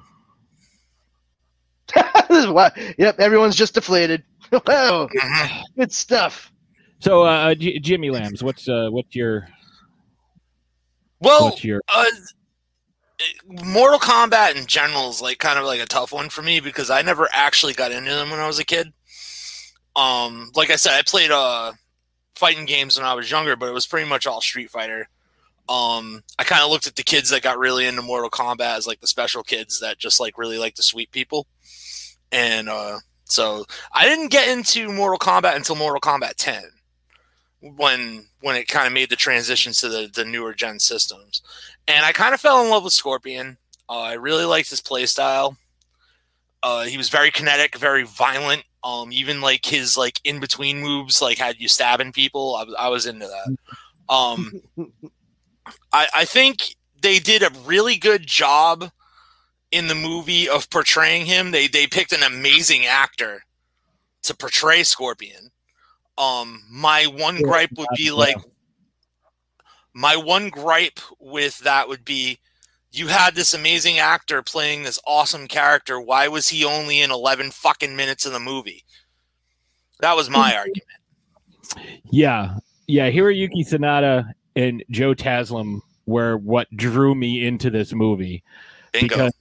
yep, 2.98 3.20
everyone's 3.20 3.56
just 3.56 3.74
deflated. 3.74 4.24
wow, 4.68 5.10
good 5.78 5.92
stuff. 5.92 6.52
So, 7.00 7.24
uh, 7.24 7.54
J- 7.56 7.80
Jimmy 7.80 8.10
Lambs, 8.10 8.44
what's 8.44 8.68
uh, 8.68 8.90
what's 8.90 9.16
your 9.16 9.48
Well, 11.20 11.46
what's 11.46 11.64
your 11.64 11.82
uh, 11.88 12.06
Mortal 13.48 14.00
Kombat 14.00 14.56
in 14.56 14.68
general 14.68 15.10
is 15.10 15.22
like 15.22 15.40
kind 15.40 15.58
of 15.60 15.66
like 15.66 15.82
a 15.82 15.86
tough 15.86 16.12
one 16.12 16.30
for 16.30 16.42
me 16.42 16.60
because 16.60 16.90
I 16.90 17.02
never 17.02 17.28
actually 17.34 17.74
got 17.74 17.92
into 17.92 18.12
them 18.12 18.30
when 18.30 18.40
I 18.40 18.48
was 18.48 18.60
a 18.60 18.66
kid. 18.66 18.94
Um, 19.96 20.52
like 20.56 20.70
I 20.70 20.76
said, 20.76 20.94
I 20.94 21.02
played 21.02 21.32
uh 21.32 21.74
fighting 22.36 22.66
games 22.66 22.98
when 22.98 23.06
I 23.06 23.16
was 23.16 23.32
younger, 23.32 23.56
but 23.56 23.68
it 23.70 23.74
was 23.74 23.88
pretty 23.88 24.08
much 24.08 24.28
all 24.28 24.42
Street 24.42 24.70
Fighter. 24.70 25.10
Um, 25.70 26.24
I 26.40 26.44
kind 26.44 26.64
of 26.64 26.70
looked 26.70 26.88
at 26.88 26.96
the 26.96 27.04
kids 27.04 27.30
that 27.32 27.42
got 27.42 27.58
really 27.58 27.86
into 27.86 28.02
Mortal 28.02 28.30
Kombat 28.30 28.78
as 28.78 28.88
like 28.88 29.02
the 29.02 29.08
special 29.08 29.44
kids 29.44 29.80
that 29.82 29.98
just 29.98 30.20
like 30.20 30.38
really 30.38 30.58
like 30.58 30.76
to 30.76 30.84
sweep 30.84 31.12
people, 31.12 31.48
and 32.32 32.70
uh, 32.70 33.00
so 33.26 33.66
I 33.94 34.06
didn't 34.08 34.30
get 34.32 34.50
into 34.50 34.92
Mortal 34.92 35.20
Kombat 35.20 35.56
until 35.56 35.76
Mortal 35.76 36.02
Kombat 36.02 36.34
10 36.38 36.64
when 37.62 38.28
when 38.42 38.56
it 38.56 38.68
kind 38.68 38.88
of 38.88 38.94
made 38.94 39.10
the 39.10 39.16
transition 39.16 39.74
to 39.74 39.90
the, 39.90 40.10
the 40.14 40.26
newer 40.26 40.54
gen 40.54 40.80
systems. 40.80 41.42
And 41.88 42.06
i 42.06 42.12
kind 42.12 42.34
of 42.34 42.42
fell 42.42 42.64
in 42.64 42.70
love 42.70 42.84
with 42.84 42.94
scorpion. 42.94 43.58
Uh, 43.90 44.00
i 44.02 44.14
really 44.14 44.46
liked 44.46 44.70
his 44.70 44.82
playstyle. 44.82 45.56
uh, 46.64 46.84
he 46.86 46.98
was 46.98 47.10
very 47.10 47.32
kinetic 47.32 47.78
very 47.78 48.04
violent. 48.04 48.64
Um, 48.84 49.12
even 49.12 49.42
like 49.42 49.66
his 49.66 49.98
like 49.98 50.20
in 50.24 50.40
between 50.40 50.82
moves 50.82 51.22
like 51.22 51.38
had 51.38 51.60
you 51.60 51.68
stabbing 51.68 52.14
people 52.14 52.56
i, 52.56 52.64
was- 52.64 52.76
I 52.80 52.88
was 52.90 53.06
into 53.06 53.28
that. 53.28 53.58
Um, 54.14 54.62
I, 55.94 56.08
I 56.14 56.26
think 56.26 56.76
they 57.02 57.20
did 57.20 57.44
a 57.44 57.52
really 57.66 57.98
good 57.98 58.26
job 58.26 58.92
in 59.72 59.88
the 59.88 59.96
movie 59.96 60.48
of 60.48 60.70
portraying 60.70 61.26
him 61.26 61.52
they 61.52 61.68
they 61.68 61.88
picked 61.88 62.14
an 62.14 62.24
amazing 62.24 62.86
actor 62.86 63.44
to 64.24 64.36
portray 64.36 64.84
scorpion. 64.84 65.52
Um 66.18 66.64
my 66.70 67.06
one 67.06 67.42
gripe 67.42 67.72
would 67.78 67.88
be 67.96 68.12
like 68.12 68.38
my 69.94 70.16
one 70.16 70.50
gripe 70.50 71.00
with 71.20 71.60
that 71.60 71.88
would 71.88 72.06
be 72.06 72.40
you 72.92 73.08
had 73.08 73.36
this 73.36 73.54
amazing 73.54 74.00
actor 74.00 74.42
playing 74.42 74.84
this 74.84 75.00
awesome 75.06 75.48
character. 75.48 76.00
Why 76.00 76.28
was 76.28 76.50
he 76.50 76.64
only 76.64 77.02
in 77.02 77.12
11 77.12 77.52
fucking 77.52 77.96
minutes 77.96 78.26
of 78.26 78.32
the 78.32 78.40
movie? 78.40 78.84
That 80.00 80.16
was 80.16 80.30
my 80.30 80.56
argument. 80.58 80.84
Yeah, 82.12 82.58
yeah. 82.88 83.10
Hiroyuki 83.12 83.68
Sanada 83.68 84.32
and 84.56 84.84
Joe 84.90 85.14
Taslim 85.14 85.82
were 86.06 86.38
what 86.38 86.68
drew 86.76 87.14
me 87.14 87.46
into 87.46 87.70
this 87.70 87.94
movie 87.94 88.44
bingo. 88.94 89.08
because 89.08 89.34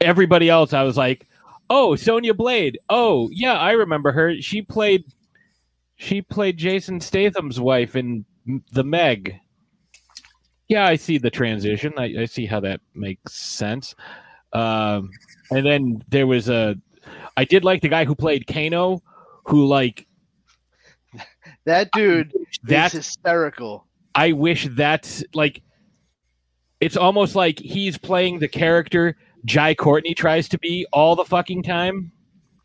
everybody 0.00 0.48
else, 0.48 0.72
I 0.72 0.82
was 0.82 0.96
like, 0.96 1.26
"Oh, 1.70 1.96
Sonya 1.96 2.34
Blade. 2.34 2.78
Oh, 2.88 3.28
yeah, 3.32 3.54
I 3.54 3.72
remember 3.72 4.12
her. 4.12 4.40
She 4.40 4.62
played, 4.62 5.04
she 5.96 6.22
played 6.22 6.56
Jason 6.56 7.00
Statham's 7.00 7.60
wife 7.60 7.96
in 7.96 8.24
the 8.72 8.84
Meg." 8.84 9.38
Yeah, 10.68 10.86
I 10.86 10.96
see 10.96 11.18
the 11.18 11.30
transition. 11.30 11.92
I, 11.96 12.22
I 12.22 12.24
see 12.24 12.44
how 12.46 12.60
that 12.60 12.80
makes 12.94 13.34
sense. 13.34 13.94
Um, 14.52 15.10
and 15.50 15.64
then 15.64 16.02
there 16.08 16.26
was 16.26 16.48
a, 16.48 16.76
I 17.36 17.44
did 17.44 17.62
like 17.64 17.82
the 17.82 17.88
guy 17.88 18.04
who 18.04 18.16
played 18.16 18.46
Kano, 18.48 19.00
who 19.44 19.66
like 19.66 20.06
That 21.66 21.90
dude 21.92 22.32
That's- 22.64 22.94
is 22.94 23.06
hysterical. 23.06 23.86
I 24.14 24.32
wish 24.32 24.66
that's 24.70 25.22
like 25.34 25.62
it's 26.80 26.96
almost 26.96 27.34
like 27.34 27.58
he's 27.58 27.98
playing 27.98 28.38
the 28.38 28.48
character 28.48 29.16
Jai 29.46 29.74
Courtney 29.74 30.12
tries 30.14 30.48
to 30.50 30.58
be 30.58 30.86
all 30.92 31.16
the 31.16 31.24
fucking 31.24 31.62
time. 31.62 32.12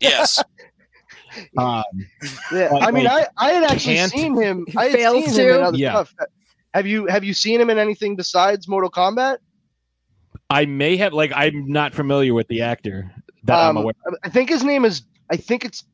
yes 0.00 0.42
Um, 1.56 1.82
Yeah, 2.52 2.68
Like, 2.68 2.82
I 2.88 2.90
mean, 2.90 3.06
I, 3.06 3.26
I 3.38 3.52
had 3.52 3.64
actually 3.64 3.96
seen 4.08 4.38
him. 4.40 4.66
I 4.76 4.84
had 4.88 4.92
fails 4.92 5.24
seen 5.34 5.46
him 5.48 5.54
in 5.56 5.62
other 5.62 5.78
Yeah. 5.78 5.90
stuff. 5.92 6.14
Have 6.74 6.86
you 6.86 7.06
have 7.06 7.24
you 7.24 7.32
seen 7.34 7.58
him 7.60 7.70
in 7.70 7.78
anything 7.78 8.16
besides 8.16 8.68
Mortal 8.68 8.90
Kombat? 8.90 9.38
I 10.50 10.66
may 10.66 10.96
have 10.98 11.12
like 11.14 11.32
I'm 11.34 11.66
not 11.68 11.94
familiar 11.94 12.34
with 12.34 12.48
the 12.48 12.60
actor 12.62 13.10
that 13.44 13.58
I'm 13.58 13.76
Um, 13.78 13.82
aware. 13.84 13.94
I 14.24 14.28
think 14.28 14.50
his 14.50 14.62
name 14.62 14.84
is. 14.84 15.02
I 15.30 15.36
think 15.36 15.64
it's 15.64 15.84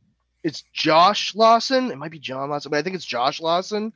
it's 0.43 0.63
Josh 0.73 1.35
Lawson. 1.37 1.91
It 1.93 1.97
might 1.99 2.11
be 2.11 2.19
John 2.19 2.51
Lawson, 2.51 2.71
but 2.71 2.79
I 2.79 2.83
think 2.83 2.97
it's 2.97 3.05
Josh 3.05 3.41
Lawson. 3.41 3.93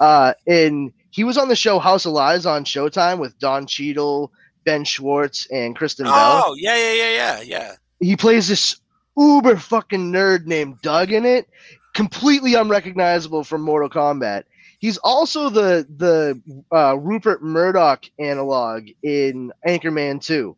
Uh, 0.00 0.32
and 0.46 0.92
he 1.10 1.24
was 1.24 1.36
on 1.36 1.48
the 1.48 1.56
show 1.56 1.78
House 1.78 2.06
of 2.06 2.12
Lies 2.12 2.46
on 2.46 2.64
Showtime 2.64 3.18
with 3.18 3.38
Don 3.38 3.66
Cheadle, 3.66 4.32
Ben 4.68 4.84
Schwartz, 4.84 5.46
and 5.50 5.74
Kristen 5.74 6.04
Bell. 6.04 6.42
oh 6.46 6.54
yeah 6.58 6.76
yeah 6.76 6.92
yeah 6.92 7.10
yeah 7.10 7.40
yeah 7.40 7.72
He 8.00 8.16
plays 8.16 8.48
this 8.48 8.78
uber 9.16 9.56
fucking 9.56 10.12
nerd 10.12 10.44
named 10.44 10.82
Doug 10.82 11.10
in 11.10 11.24
it, 11.24 11.48
completely 11.94 12.52
unrecognizable 12.52 13.44
from 13.44 13.62
Mortal 13.62 13.88
Kombat. 13.88 14.44
He's 14.78 14.98
also 14.98 15.48
the 15.48 15.86
the 15.96 16.38
uh, 16.70 16.98
Rupert 16.98 17.42
Murdoch 17.42 18.04
analog 18.18 18.88
in 19.02 19.52
Anchorman 19.66 20.22
2. 20.22 20.54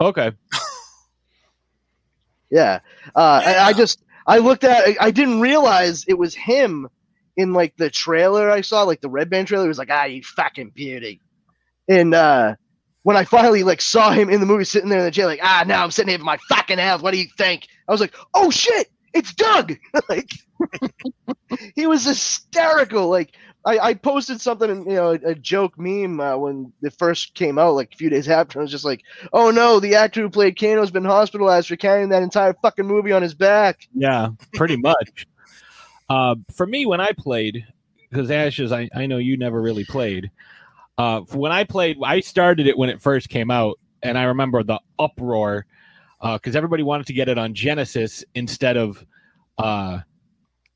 Okay. 0.00 0.30
Yeah. 2.48 2.78
Uh, 3.12 3.42
I, 3.44 3.58
I 3.58 3.72
just 3.72 4.00
I 4.24 4.38
looked 4.38 4.62
at 4.62 4.86
I, 4.86 4.96
I 5.00 5.10
didn't 5.10 5.40
realize 5.40 6.04
it 6.06 6.16
was 6.16 6.32
him 6.32 6.88
in 7.36 7.52
like 7.52 7.76
the 7.76 7.90
trailer 7.90 8.48
I 8.48 8.60
saw, 8.60 8.84
like 8.84 9.00
the 9.00 9.08
red 9.08 9.28
band 9.28 9.48
trailer. 9.48 9.64
It 9.64 9.68
was 9.68 9.78
like, 9.78 9.90
ah, 9.90 10.04
you 10.04 10.22
fucking 10.22 10.70
beauty. 10.70 11.20
And 11.88 12.14
uh, 12.14 12.54
when 13.06 13.16
I 13.16 13.22
finally 13.22 13.62
like 13.62 13.80
saw 13.80 14.10
him 14.10 14.28
in 14.28 14.40
the 14.40 14.46
movie 14.46 14.64
sitting 14.64 14.88
there 14.88 14.98
in 14.98 15.04
the 15.04 15.12
jail, 15.12 15.28
like, 15.28 15.38
ah, 15.40 15.62
now 15.64 15.84
I'm 15.84 15.92
sitting 15.92 16.08
here 16.08 16.18
with 16.18 16.24
my 16.24 16.38
fucking 16.48 16.80
ass. 16.80 17.02
What 17.02 17.12
do 17.12 17.18
you 17.18 17.28
think? 17.38 17.68
I 17.86 17.92
was 17.92 18.00
like, 18.00 18.16
oh 18.34 18.50
shit, 18.50 18.90
it's 19.14 19.32
Doug. 19.32 19.74
like 20.08 20.28
he 21.76 21.86
was 21.86 22.04
hysterical. 22.04 23.08
Like 23.08 23.36
I, 23.64 23.78
I 23.78 23.94
posted 23.94 24.40
something, 24.40 24.68
in, 24.68 24.78
you 24.86 24.96
know, 24.96 25.10
a, 25.10 25.20
a 25.24 25.34
joke 25.36 25.78
meme 25.78 26.18
uh, 26.18 26.36
when 26.36 26.72
it 26.82 26.94
first 26.98 27.34
came 27.34 27.60
out, 27.60 27.76
like 27.76 27.94
a 27.94 27.96
few 27.96 28.10
days 28.10 28.28
after. 28.28 28.58
I 28.58 28.62
was 28.62 28.72
just 28.72 28.84
like, 28.84 29.02
"Oh 29.32 29.52
no, 29.52 29.78
the 29.78 29.94
actor 29.94 30.22
who 30.22 30.28
played 30.28 30.58
Kano's 30.58 30.90
been 30.90 31.04
hospitalized 31.04 31.68
for 31.68 31.76
carrying 31.76 32.08
that 32.08 32.24
entire 32.24 32.56
fucking 32.60 32.88
movie 32.88 33.12
on 33.12 33.22
his 33.22 33.34
back." 33.34 33.86
Yeah, 33.94 34.30
pretty 34.54 34.78
much. 34.78 35.28
Uh, 36.10 36.34
for 36.56 36.66
me, 36.66 36.86
when 36.86 37.00
I 37.00 37.12
played, 37.16 37.64
because 38.10 38.32
Ashes, 38.32 38.72
I, 38.72 38.88
I 38.92 39.06
know 39.06 39.18
you 39.18 39.36
never 39.36 39.62
really 39.62 39.84
played. 39.84 40.32
Uh, 40.98 41.20
when 41.32 41.52
I 41.52 41.64
played, 41.64 41.98
I 42.02 42.20
started 42.20 42.66
it 42.66 42.76
when 42.76 42.88
it 42.88 43.00
first 43.00 43.28
came 43.28 43.50
out, 43.50 43.78
and 44.02 44.16
I 44.16 44.24
remember 44.24 44.62
the 44.62 44.80
uproar 44.98 45.66
because 46.22 46.56
everybody 46.56 46.82
wanted 46.82 47.06
to 47.06 47.12
get 47.12 47.28
it 47.28 47.38
on 47.38 47.54
Genesis 47.54 48.24
instead 48.34 48.76
of 48.76 49.04
uh, 49.58 50.00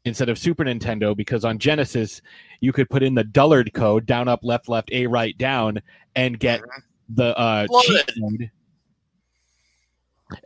instead 0.05 0.29
of 0.29 0.39
Super 0.39 0.65
Nintendo 0.65 1.17
because 1.17 1.45
on 1.45 1.59
Genesis 1.59 2.21
you 2.61 2.73
could 2.73 2.89
put 2.91 3.03
in 3.03 3.15
the 3.15 3.25
Dullard 3.25 3.73
code 3.73 4.07
down, 4.07 4.29
up, 4.29 4.41
left, 4.43 4.69
left, 4.69 4.91
A, 4.93 5.07
right, 5.07 5.37
down, 5.37 5.81
and 6.15 6.39
get 6.39 6.61
the 7.09 7.37
uh, 7.39 7.67
cheat 7.83 8.09
it. 8.09 8.15
mode. 8.19 8.51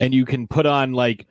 And 0.01 0.15
you 0.15 0.25
can 0.25 0.47
put 0.47 0.67
on 0.67 0.93
like 0.93 1.27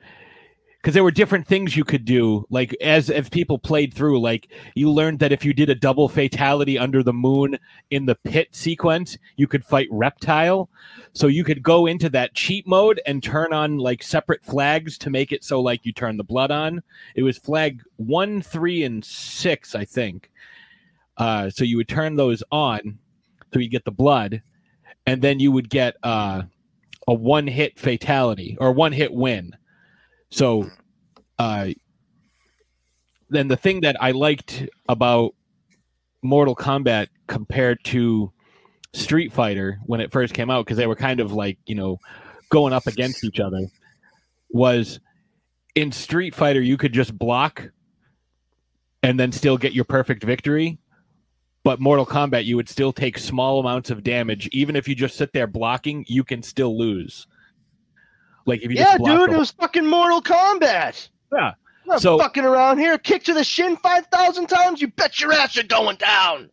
because 0.84 0.92
there 0.92 1.02
were 1.02 1.10
different 1.10 1.46
things 1.46 1.78
you 1.78 1.82
could 1.82 2.04
do 2.04 2.46
like 2.50 2.76
as 2.82 3.08
if 3.08 3.30
people 3.30 3.58
played 3.58 3.94
through 3.94 4.20
like 4.20 4.48
you 4.74 4.90
learned 4.90 5.18
that 5.18 5.32
if 5.32 5.42
you 5.42 5.54
did 5.54 5.70
a 5.70 5.74
double 5.74 6.10
fatality 6.10 6.78
under 6.78 7.02
the 7.02 7.10
moon 7.10 7.58
in 7.90 8.04
the 8.04 8.14
pit 8.16 8.48
sequence 8.50 9.16
you 9.36 9.46
could 9.46 9.64
fight 9.64 9.88
reptile. 9.90 10.68
So 11.14 11.26
you 11.26 11.42
could 11.42 11.62
go 11.62 11.86
into 11.86 12.10
that 12.10 12.34
cheat 12.34 12.66
mode 12.66 13.00
and 13.06 13.22
turn 13.22 13.54
on 13.54 13.78
like 13.78 14.02
separate 14.02 14.44
flags 14.44 14.98
to 14.98 15.08
make 15.08 15.32
it 15.32 15.42
so 15.42 15.58
like 15.58 15.86
you 15.86 15.92
turn 15.94 16.18
the 16.18 16.22
blood 16.22 16.50
on. 16.50 16.82
It 17.14 17.22
was 17.22 17.38
flag 17.38 17.80
one 17.96 18.42
three 18.42 18.84
and 18.84 19.02
six 19.02 19.74
i 19.74 19.86
think. 19.86 20.30
Uh, 21.16 21.48
so 21.48 21.64
you 21.64 21.78
would 21.78 21.88
turn 21.88 22.16
those 22.16 22.42
on 22.52 22.98
so 23.54 23.58
you 23.58 23.70
get 23.70 23.86
the 23.86 23.90
blood 23.90 24.42
and 25.06 25.22
then 25.22 25.40
you 25.40 25.50
would 25.50 25.70
get 25.70 25.96
uh, 26.02 26.42
a 27.08 27.14
one 27.14 27.46
hit 27.46 27.78
fatality 27.78 28.58
or 28.60 28.70
one 28.70 28.92
hit 28.92 29.14
win 29.14 29.56
so, 30.34 30.68
uh, 31.38 31.68
then 33.30 33.46
the 33.46 33.56
thing 33.56 33.82
that 33.82 33.96
I 34.00 34.10
liked 34.10 34.66
about 34.88 35.34
Mortal 36.22 36.56
Kombat 36.56 37.06
compared 37.28 37.82
to 37.84 38.32
Street 38.92 39.32
Fighter 39.32 39.78
when 39.86 40.00
it 40.00 40.10
first 40.10 40.34
came 40.34 40.50
out, 40.50 40.64
because 40.64 40.76
they 40.76 40.86
were 40.88 40.96
kind 40.96 41.20
of 41.20 41.32
like, 41.32 41.58
you 41.66 41.74
know, 41.76 41.98
going 42.50 42.72
up 42.72 42.86
against 42.86 43.22
each 43.22 43.38
other, 43.38 43.66
was 44.50 44.98
in 45.74 45.92
Street 45.92 46.34
Fighter, 46.34 46.60
you 46.60 46.76
could 46.76 46.92
just 46.92 47.16
block 47.16 47.70
and 49.02 49.20
then 49.20 49.32
still 49.32 49.56
get 49.56 49.72
your 49.72 49.84
perfect 49.84 50.24
victory. 50.24 50.78
but 51.64 51.80
Mortal 51.80 52.06
Kombat, 52.06 52.44
you 52.44 52.56
would 52.56 52.68
still 52.68 52.92
take 52.92 53.18
small 53.18 53.58
amounts 53.58 53.90
of 53.90 54.04
damage, 54.04 54.48
even 54.52 54.76
if 54.76 54.86
you 54.86 54.94
just 54.94 55.16
sit 55.16 55.32
there 55.32 55.46
blocking. 55.46 56.04
You 56.06 56.22
can 56.22 56.42
still 56.42 56.78
lose. 56.78 57.26
Like 58.46 58.62
if 58.62 58.70
you 58.70 58.76
Yeah, 58.76 58.98
dude, 58.98 59.30
it 59.32 59.38
was 59.38 59.50
fucking 59.52 59.86
Mortal 59.86 60.20
Kombat. 60.22 61.08
yeah. 61.32 61.48
I'm 61.48 61.54
not 61.88 62.00
So- 62.00 62.18
fucking 62.18 62.44
around 62.44 62.78
here. 62.78 62.96
Kick 62.98 63.24
to 63.24 63.34
the 63.34 63.44
shin 63.44 63.76
five 63.76 64.06
thousand 64.06 64.46
times. 64.48 64.80
You 64.80 64.88
bet 64.88 65.20
your 65.20 65.32
ass 65.32 65.54
you're 65.56 65.64
going 65.64 65.96
down. 65.96 66.50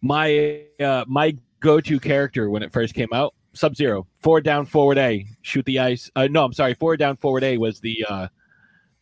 my 0.00 0.62
uh, 0.80 1.04
my 1.06 1.36
go-to 1.60 2.00
character 2.00 2.50
when 2.50 2.62
it 2.62 2.72
first 2.72 2.92
came 2.94 3.12
out 3.12 3.34
sub 3.54 3.76
zero 3.76 4.06
forward 4.20 4.42
down 4.44 4.64
forward 4.66 4.98
a 4.98 5.24
shoot 5.42 5.64
the 5.66 5.78
ice 5.78 6.10
uh, 6.16 6.26
no 6.30 6.42
i'm 6.44 6.52
sorry 6.54 6.72
forward 6.74 6.96
down 6.96 7.14
forward 7.16 7.44
a 7.44 7.56
was 7.58 7.78
the 7.80 8.04
uh 8.08 8.26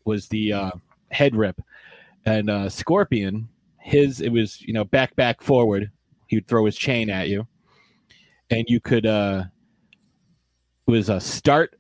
was 0.04 0.26
the 0.28 0.52
uh 0.52 0.70
head 1.10 1.34
rip 1.36 1.58
and 2.26 2.50
uh 2.50 2.68
scorpion 2.68 3.48
his 3.78 4.20
it 4.20 4.28
was 4.30 4.60
you 4.60 4.74
know 4.74 4.84
back 4.84 5.14
back 5.16 5.40
forward 5.40 5.90
he 6.26 6.36
would 6.36 6.46
throw 6.48 6.66
his 6.66 6.76
chain 6.76 7.08
at 7.08 7.28
you 7.28 7.46
and 8.50 8.64
you 8.68 8.78
could 8.80 9.06
uh 9.06 9.44
it 10.86 10.90
was 10.90 11.08
a 11.08 11.20
start 11.20 11.76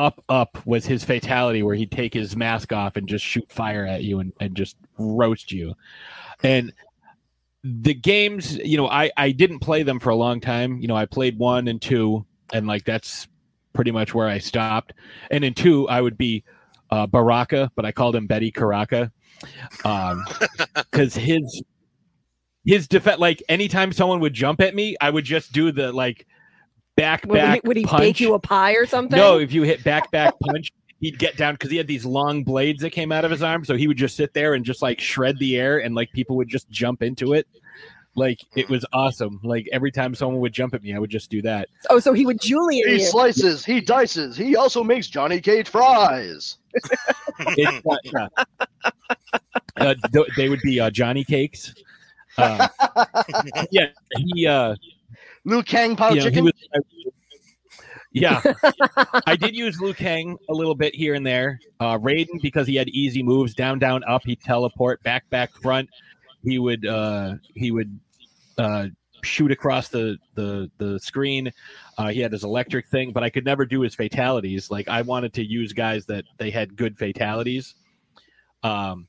up 0.00 0.24
up 0.30 0.66
was 0.66 0.86
his 0.86 1.04
fatality 1.04 1.62
where 1.62 1.74
he'd 1.74 1.92
take 1.92 2.14
his 2.14 2.34
mask 2.34 2.72
off 2.72 2.96
and 2.96 3.06
just 3.06 3.24
shoot 3.24 3.50
fire 3.52 3.84
at 3.84 4.02
you 4.02 4.20
and, 4.20 4.32
and 4.40 4.56
just 4.56 4.76
roast 4.98 5.52
you. 5.52 5.74
And 6.42 6.72
the 7.62 7.92
games 7.92 8.56
you 8.56 8.78
know 8.78 8.88
i 8.88 9.10
i 9.18 9.30
didn't 9.30 9.58
play 9.58 9.82
them 9.82 10.00
for 10.00 10.08
a 10.08 10.16
long 10.16 10.40
time. 10.40 10.78
You 10.78 10.88
know 10.88 10.96
i 10.96 11.04
played 11.04 11.38
one 11.38 11.68
and 11.68 11.80
two 11.80 12.24
and 12.52 12.66
like 12.66 12.84
that's 12.84 13.28
pretty 13.74 13.90
much 13.90 14.14
where 14.14 14.28
i 14.28 14.38
stopped. 14.38 14.94
And 15.30 15.44
in 15.44 15.52
two 15.52 15.86
i 15.88 16.00
would 16.00 16.16
be 16.16 16.42
uh 16.90 17.06
baraka 17.06 17.70
but 17.76 17.84
i 17.84 17.92
called 17.92 18.16
him 18.16 18.26
betty 18.26 18.50
karaka 18.50 19.12
um 19.84 20.24
because 20.74 21.14
his 21.14 21.62
his 22.64 22.88
defense 22.88 23.20
like 23.20 23.42
anytime 23.48 23.92
someone 23.92 24.20
would 24.20 24.34
jump 24.34 24.60
at 24.60 24.74
me 24.74 24.96
i 25.00 25.10
would 25.10 25.24
just 25.24 25.52
do 25.52 25.70
the 25.70 25.92
like 25.92 26.26
back 26.96 27.24
Would, 27.26 27.38
he, 27.40 27.46
back 27.46 27.60
would 27.64 27.76
he 27.76 27.84
punch. 27.84 28.00
bake 28.00 28.20
you 28.20 28.34
a 28.34 28.38
pie 28.38 28.72
or 28.72 28.86
something? 28.86 29.18
No, 29.18 29.38
if 29.38 29.52
you 29.52 29.62
hit 29.62 29.82
back 29.84 30.10
back 30.10 30.34
punch, 30.46 30.72
he'd 31.00 31.18
get 31.18 31.36
down 31.36 31.54
because 31.54 31.70
he 31.70 31.76
had 31.76 31.86
these 31.86 32.04
long 32.04 32.44
blades 32.44 32.82
that 32.82 32.90
came 32.90 33.10
out 33.12 33.24
of 33.24 33.30
his 33.30 33.42
arm. 33.42 33.64
So 33.64 33.74
he 33.76 33.86
would 33.88 33.96
just 33.96 34.16
sit 34.16 34.34
there 34.34 34.54
and 34.54 34.64
just 34.64 34.82
like 34.82 35.00
shred 35.00 35.38
the 35.38 35.56
air, 35.56 35.78
and 35.78 35.94
like 35.94 36.10
people 36.12 36.36
would 36.36 36.48
just 36.48 36.68
jump 36.70 37.02
into 37.02 37.32
it. 37.32 37.46
Like 38.16 38.40
it 38.56 38.68
was 38.68 38.84
awesome. 38.92 39.38
Like 39.44 39.68
every 39.72 39.92
time 39.92 40.14
someone 40.16 40.40
would 40.40 40.52
jump 40.52 40.74
at 40.74 40.82
me, 40.82 40.94
I 40.94 40.98
would 40.98 41.10
just 41.10 41.30
do 41.30 41.40
that. 41.42 41.68
Oh, 41.90 42.00
so 42.00 42.12
he 42.12 42.26
would 42.26 42.40
Julian 42.40 42.88
He 42.88 42.94
you. 42.94 43.00
slices. 43.06 43.64
He 43.64 43.80
dices. 43.80 44.36
He 44.36 44.56
also 44.56 44.82
makes 44.82 45.06
Johnny 45.06 45.40
Cage 45.40 45.68
fries. 45.68 46.56
It's, 47.56 47.86
uh. 48.14 48.28
Uh, 49.76 49.94
th- 50.12 50.26
they 50.36 50.48
would 50.48 50.60
be 50.62 50.80
uh, 50.80 50.90
Johnny 50.90 51.24
cakes. 51.24 51.72
Uh, 52.36 52.68
yeah, 53.70 53.86
he. 54.16 54.46
Liu 55.44 55.62
Kang 55.62 55.90
you 55.90 55.96
know, 55.96 56.22
Chicken. 56.22 56.44
was- 56.44 56.52
yeah, 58.12 58.42
I 59.26 59.36
did 59.36 59.54
use 59.54 59.80
Liu 59.80 59.94
Kang 59.94 60.36
a 60.48 60.52
little 60.52 60.74
bit 60.74 60.94
here 60.94 61.14
and 61.14 61.24
there. 61.24 61.60
Uh, 61.78 61.96
Raiden 61.98 62.42
because 62.42 62.66
he 62.66 62.74
had 62.74 62.88
easy 62.88 63.22
moves, 63.22 63.54
down, 63.54 63.78
down, 63.78 64.02
up. 64.04 64.22
He 64.24 64.34
teleport, 64.34 65.02
back, 65.02 65.28
back, 65.30 65.54
front. 65.62 65.88
He 66.42 66.58
would 66.58 66.86
uh, 66.86 67.34
he 67.54 67.70
would 67.70 68.00
uh, 68.58 68.88
shoot 69.22 69.52
across 69.52 69.88
the 69.88 70.18
the 70.34 70.70
the 70.78 70.98
screen. 70.98 71.52
Uh, 71.98 72.08
he 72.08 72.20
had 72.20 72.32
his 72.32 72.42
electric 72.42 72.88
thing, 72.88 73.12
but 73.12 73.22
I 73.22 73.30
could 73.30 73.44
never 73.44 73.64
do 73.64 73.80
his 73.82 73.94
fatalities. 73.94 74.70
Like 74.70 74.88
I 74.88 75.02
wanted 75.02 75.32
to 75.34 75.44
use 75.44 75.72
guys 75.72 76.06
that 76.06 76.24
they 76.38 76.50
had 76.50 76.76
good 76.76 76.98
fatalities, 76.98 77.76
um, 78.64 79.06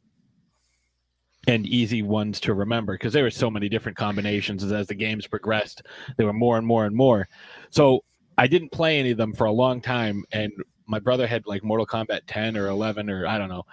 and 1.47 1.65
easy 1.65 2.01
ones 2.01 2.39
to 2.39 2.53
remember 2.53 2.93
because 2.93 3.13
there 3.13 3.23
were 3.23 3.31
so 3.31 3.49
many 3.49 3.67
different 3.67 3.97
combinations 3.97 4.63
as, 4.63 4.87
the 4.87 4.95
games 4.95 5.25
progressed. 5.27 5.83
There 6.17 6.25
were 6.25 6.33
more 6.33 6.57
and 6.57 6.67
more 6.67 6.85
and 6.85 6.95
more. 6.95 7.27
So 7.71 8.03
I 8.37 8.47
didn't 8.47 8.71
play 8.71 8.99
any 8.99 9.11
of 9.11 9.17
them 9.17 9.33
for 9.33 9.45
a 9.45 9.51
long 9.51 9.81
time, 9.81 10.23
and 10.31 10.51
my 10.87 10.99
brother 10.99 11.27
had 11.27 11.45
like 11.47 11.63
Mortal 11.63 11.87
Kombat 11.87 12.21
10 12.27 12.57
or 12.57 12.67
11 12.67 13.09
or 13.09 13.25
I 13.27 13.37
don't 13.37 13.49
know. 13.49 13.65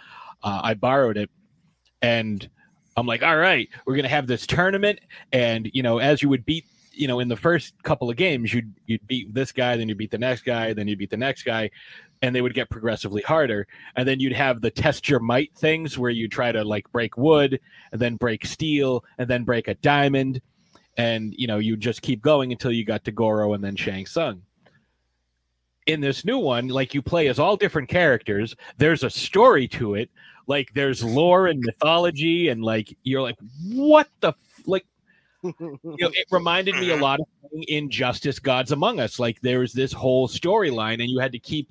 Uh, 0.42 0.60
I 0.62 0.74
borrowed 0.74 1.16
it, 1.16 1.30
and 2.00 2.48
I'm 2.96 3.06
like, 3.06 3.22
all 3.22 3.36
right, 3.36 3.68
we're 3.86 3.96
gonna 3.96 4.08
have 4.08 4.26
this 4.26 4.46
tournament, 4.46 5.00
and 5.32 5.70
you 5.72 5.82
know, 5.82 5.98
as 5.98 6.22
you 6.22 6.28
would 6.28 6.46
beat, 6.46 6.64
you 6.92 7.08
know, 7.08 7.20
in 7.20 7.28
the 7.28 7.36
first 7.36 7.74
couple 7.82 8.08
of 8.08 8.16
games, 8.16 8.52
you'd 8.54 8.72
you'd 8.86 9.06
beat 9.06 9.32
this 9.34 9.52
guy, 9.52 9.76
then 9.76 9.88
you 9.88 9.94
beat 9.94 10.10
the 10.10 10.18
next 10.18 10.42
guy, 10.42 10.72
then 10.72 10.88
you 10.88 10.96
beat 10.96 11.10
the 11.10 11.16
next 11.16 11.42
guy, 11.42 11.70
and 12.22 12.34
they 12.34 12.40
would 12.40 12.54
get 12.54 12.70
progressively 12.70 13.22
harder, 13.22 13.66
and 13.96 14.06
then 14.06 14.20
you'd 14.20 14.32
have 14.32 14.60
the 14.60 14.70
test 14.70 15.08
your 15.08 15.20
might 15.20 15.54
things 15.56 15.98
where 15.98 16.10
you 16.10 16.28
try 16.28 16.52
to 16.52 16.64
like 16.64 16.90
break 16.92 17.16
wood, 17.16 17.60
and 17.92 18.00
then 18.00 18.16
break 18.16 18.44
steel, 18.46 19.04
and 19.18 19.28
then 19.28 19.44
break 19.44 19.68
a 19.68 19.74
diamond, 19.76 20.40
and 20.96 21.34
you 21.36 21.46
know, 21.46 21.58
you 21.58 21.76
just 21.76 22.02
keep 22.02 22.20
going 22.22 22.52
until 22.52 22.72
you 22.72 22.84
got 22.84 23.04
to 23.04 23.12
Goro 23.12 23.52
and 23.54 23.62
then 23.62 23.76
Shang 23.76 24.06
Tsung 24.06 24.42
in 25.88 26.00
this 26.02 26.24
new 26.24 26.38
one, 26.38 26.68
like 26.68 26.94
you 26.94 27.02
play 27.02 27.28
as 27.28 27.38
all 27.38 27.56
different 27.56 27.88
characters. 27.88 28.54
There's 28.76 29.02
a 29.02 29.10
story 29.10 29.66
to 29.68 29.94
it. 29.94 30.10
Like 30.46 30.72
there's 30.74 31.02
lore 31.02 31.46
and 31.46 31.60
mythology, 31.60 32.48
and 32.48 32.62
like 32.62 32.96
you're 33.02 33.22
like, 33.22 33.38
what 33.72 34.08
the 34.20 34.28
f-? 34.28 34.62
like. 34.66 34.86
You 35.60 35.78
know, 35.82 36.10
it 36.12 36.26
reminded 36.32 36.74
me 36.74 36.90
a 36.90 36.96
lot 36.96 37.20
of 37.20 37.26
Injustice, 37.68 38.40
Gods 38.40 38.72
Among 38.72 38.98
Us. 38.98 39.20
Like 39.20 39.40
there 39.40 39.60
was 39.60 39.72
this 39.72 39.92
whole 39.92 40.26
storyline, 40.26 40.94
and 40.94 41.08
you 41.08 41.20
had 41.20 41.30
to 41.30 41.38
keep, 41.38 41.70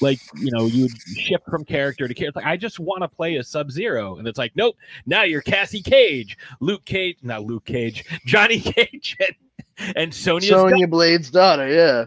like 0.00 0.20
you 0.36 0.50
know, 0.52 0.66
you 0.66 0.82
would 0.82 0.98
shift 1.16 1.44
from 1.48 1.64
character 1.64 2.06
to 2.08 2.14
character. 2.14 2.40
Like 2.40 2.46
I 2.46 2.56
just 2.56 2.78
want 2.78 3.02
to 3.02 3.08
play 3.08 3.36
a 3.36 3.44
Sub 3.44 3.70
Zero, 3.70 4.16
and 4.16 4.26
it's 4.28 4.38
like, 4.38 4.52
nope. 4.54 4.76
Now 5.06 5.22
you're 5.22 5.42
Cassie 5.42 5.82
Cage, 5.82 6.36
Luke 6.60 6.84
Cage, 6.84 7.18
not 7.22 7.44
Luke 7.44 7.64
Cage, 7.64 8.04
Johnny 8.26 8.60
Cage, 8.60 9.16
and, 9.20 9.96
and 9.96 10.14
Sonya's 10.14 10.48
Sonya 10.48 10.86
Blade's 10.86 11.30
daughter. 11.30 11.68
Yeah. 11.68 12.06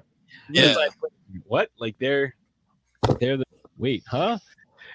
yeah. 0.49 0.75
Like, 0.75 0.91
what? 1.45 1.69
Like 1.79 1.95
they're 1.99 2.35
they're 3.19 3.37
the 3.37 3.45
wait, 3.77 4.03
huh? 4.07 4.37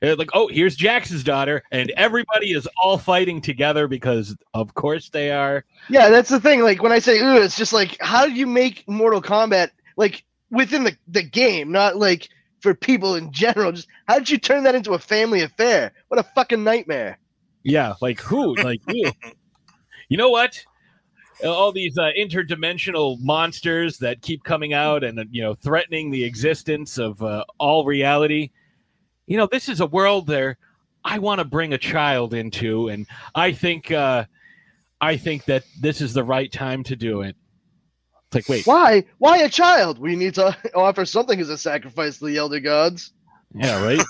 They're 0.00 0.16
like, 0.16 0.30
oh, 0.34 0.48
here's 0.48 0.76
Jax's 0.76 1.24
daughter, 1.24 1.62
and 1.70 1.90
everybody 1.96 2.52
is 2.52 2.68
all 2.82 2.98
fighting 2.98 3.40
together 3.40 3.88
because 3.88 4.36
of 4.52 4.74
course 4.74 5.08
they 5.08 5.30
are. 5.30 5.64
Yeah, 5.88 6.10
that's 6.10 6.28
the 6.28 6.40
thing. 6.40 6.62
Like 6.62 6.82
when 6.82 6.92
I 6.92 6.98
say 6.98 7.20
ooh, 7.20 7.40
it's 7.40 7.56
just 7.56 7.72
like 7.72 7.96
how 8.00 8.26
do 8.26 8.32
you 8.32 8.46
make 8.46 8.86
Mortal 8.88 9.22
Kombat 9.22 9.70
like 9.96 10.24
within 10.50 10.84
the, 10.84 10.96
the 11.08 11.22
game, 11.22 11.72
not 11.72 11.96
like 11.96 12.28
for 12.64 12.74
people 12.74 13.14
in 13.14 13.30
general. 13.30 13.70
Just 13.70 13.86
how 14.08 14.18
did 14.18 14.30
you 14.30 14.38
turn 14.38 14.64
that 14.64 14.74
into 14.74 14.94
a 14.94 14.98
family 14.98 15.42
affair? 15.42 15.92
What 16.08 16.18
a 16.18 16.24
fucking 16.34 16.64
nightmare. 16.64 17.18
Yeah, 17.62 17.94
like 18.00 18.20
who? 18.20 18.56
Like 18.56 18.80
you. 18.88 19.12
You 20.10 20.18
know 20.18 20.28
what? 20.28 20.62
All 21.42 21.72
these 21.72 21.96
uh, 21.96 22.10
interdimensional 22.16 23.16
monsters 23.20 23.96
that 23.98 24.20
keep 24.20 24.44
coming 24.44 24.74
out 24.74 25.02
and 25.02 25.18
uh, 25.18 25.24
you 25.30 25.42
know 25.42 25.54
threatening 25.54 26.10
the 26.10 26.22
existence 26.22 26.98
of 26.98 27.22
uh, 27.22 27.42
all 27.58 27.86
reality. 27.86 28.50
You 29.26 29.38
know, 29.38 29.48
this 29.50 29.70
is 29.70 29.80
a 29.80 29.86
world 29.86 30.26
there 30.26 30.58
I 31.04 31.18
want 31.18 31.40
to 31.40 31.44
bring 31.44 31.72
a 31.72 31.78
child 31.78 32.34
into, 32.34 32.88
and 32.88 33.06
I 33.34 33.52
think 33.52 33.90
uh, 33.90 34.24
I 35.00 35.16
think 35.16 35.44
that 35.44 35.64
this 35.80 36.00
is 36.00 36.14
the 36.14 36.24
right 36.24 36.50
time 36.50 36.82
to 36.84 36.96
do 36.96 37.22
it. 37.22 37.36
It's 38.34 38.48
like, 38.48 38.56
wait, 38.56 38.66
Why? 38.66 39.04
Why 39.18 39.38
a 39.38 39.48
child? 39.48 39.98
We 39.98 40.16
need 40.16 40.34
to 40.34 40.56
offer 40.74 41.04
something 41.04 41.38
as 41.40 41.50
a 41.50 41.58
sacrifice 41.58 42.18
to 42.18 42.26
the 42.26 42.36
elder 42.36 42.60
gods. 42.60 43.12
Yeah, 43.54 43.82
right. 43.84 44.00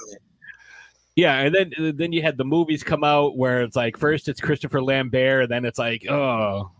yeah, 1.16 1.40
and 1.40 1.54
then 1.54 1.94
then 1.96 2.12
you 2.12 2.22
had 2.22 2.38
the 2.38 2.44
movies 2.44 2.82
come 2.82 3.04
out 3.04 3.36
where 3.36 3.62
it's 3.62 3.76
like 3.76 3.98
first 3.98 4.28
it's 4.28 4.40
Christopher 4.40 4.82
Lambert, 4.82 5.42
and 5.42 5.50
then 5.50 5.64
it's 5.66 5.78
like, 5.78 6.08
oh 6.08 6.70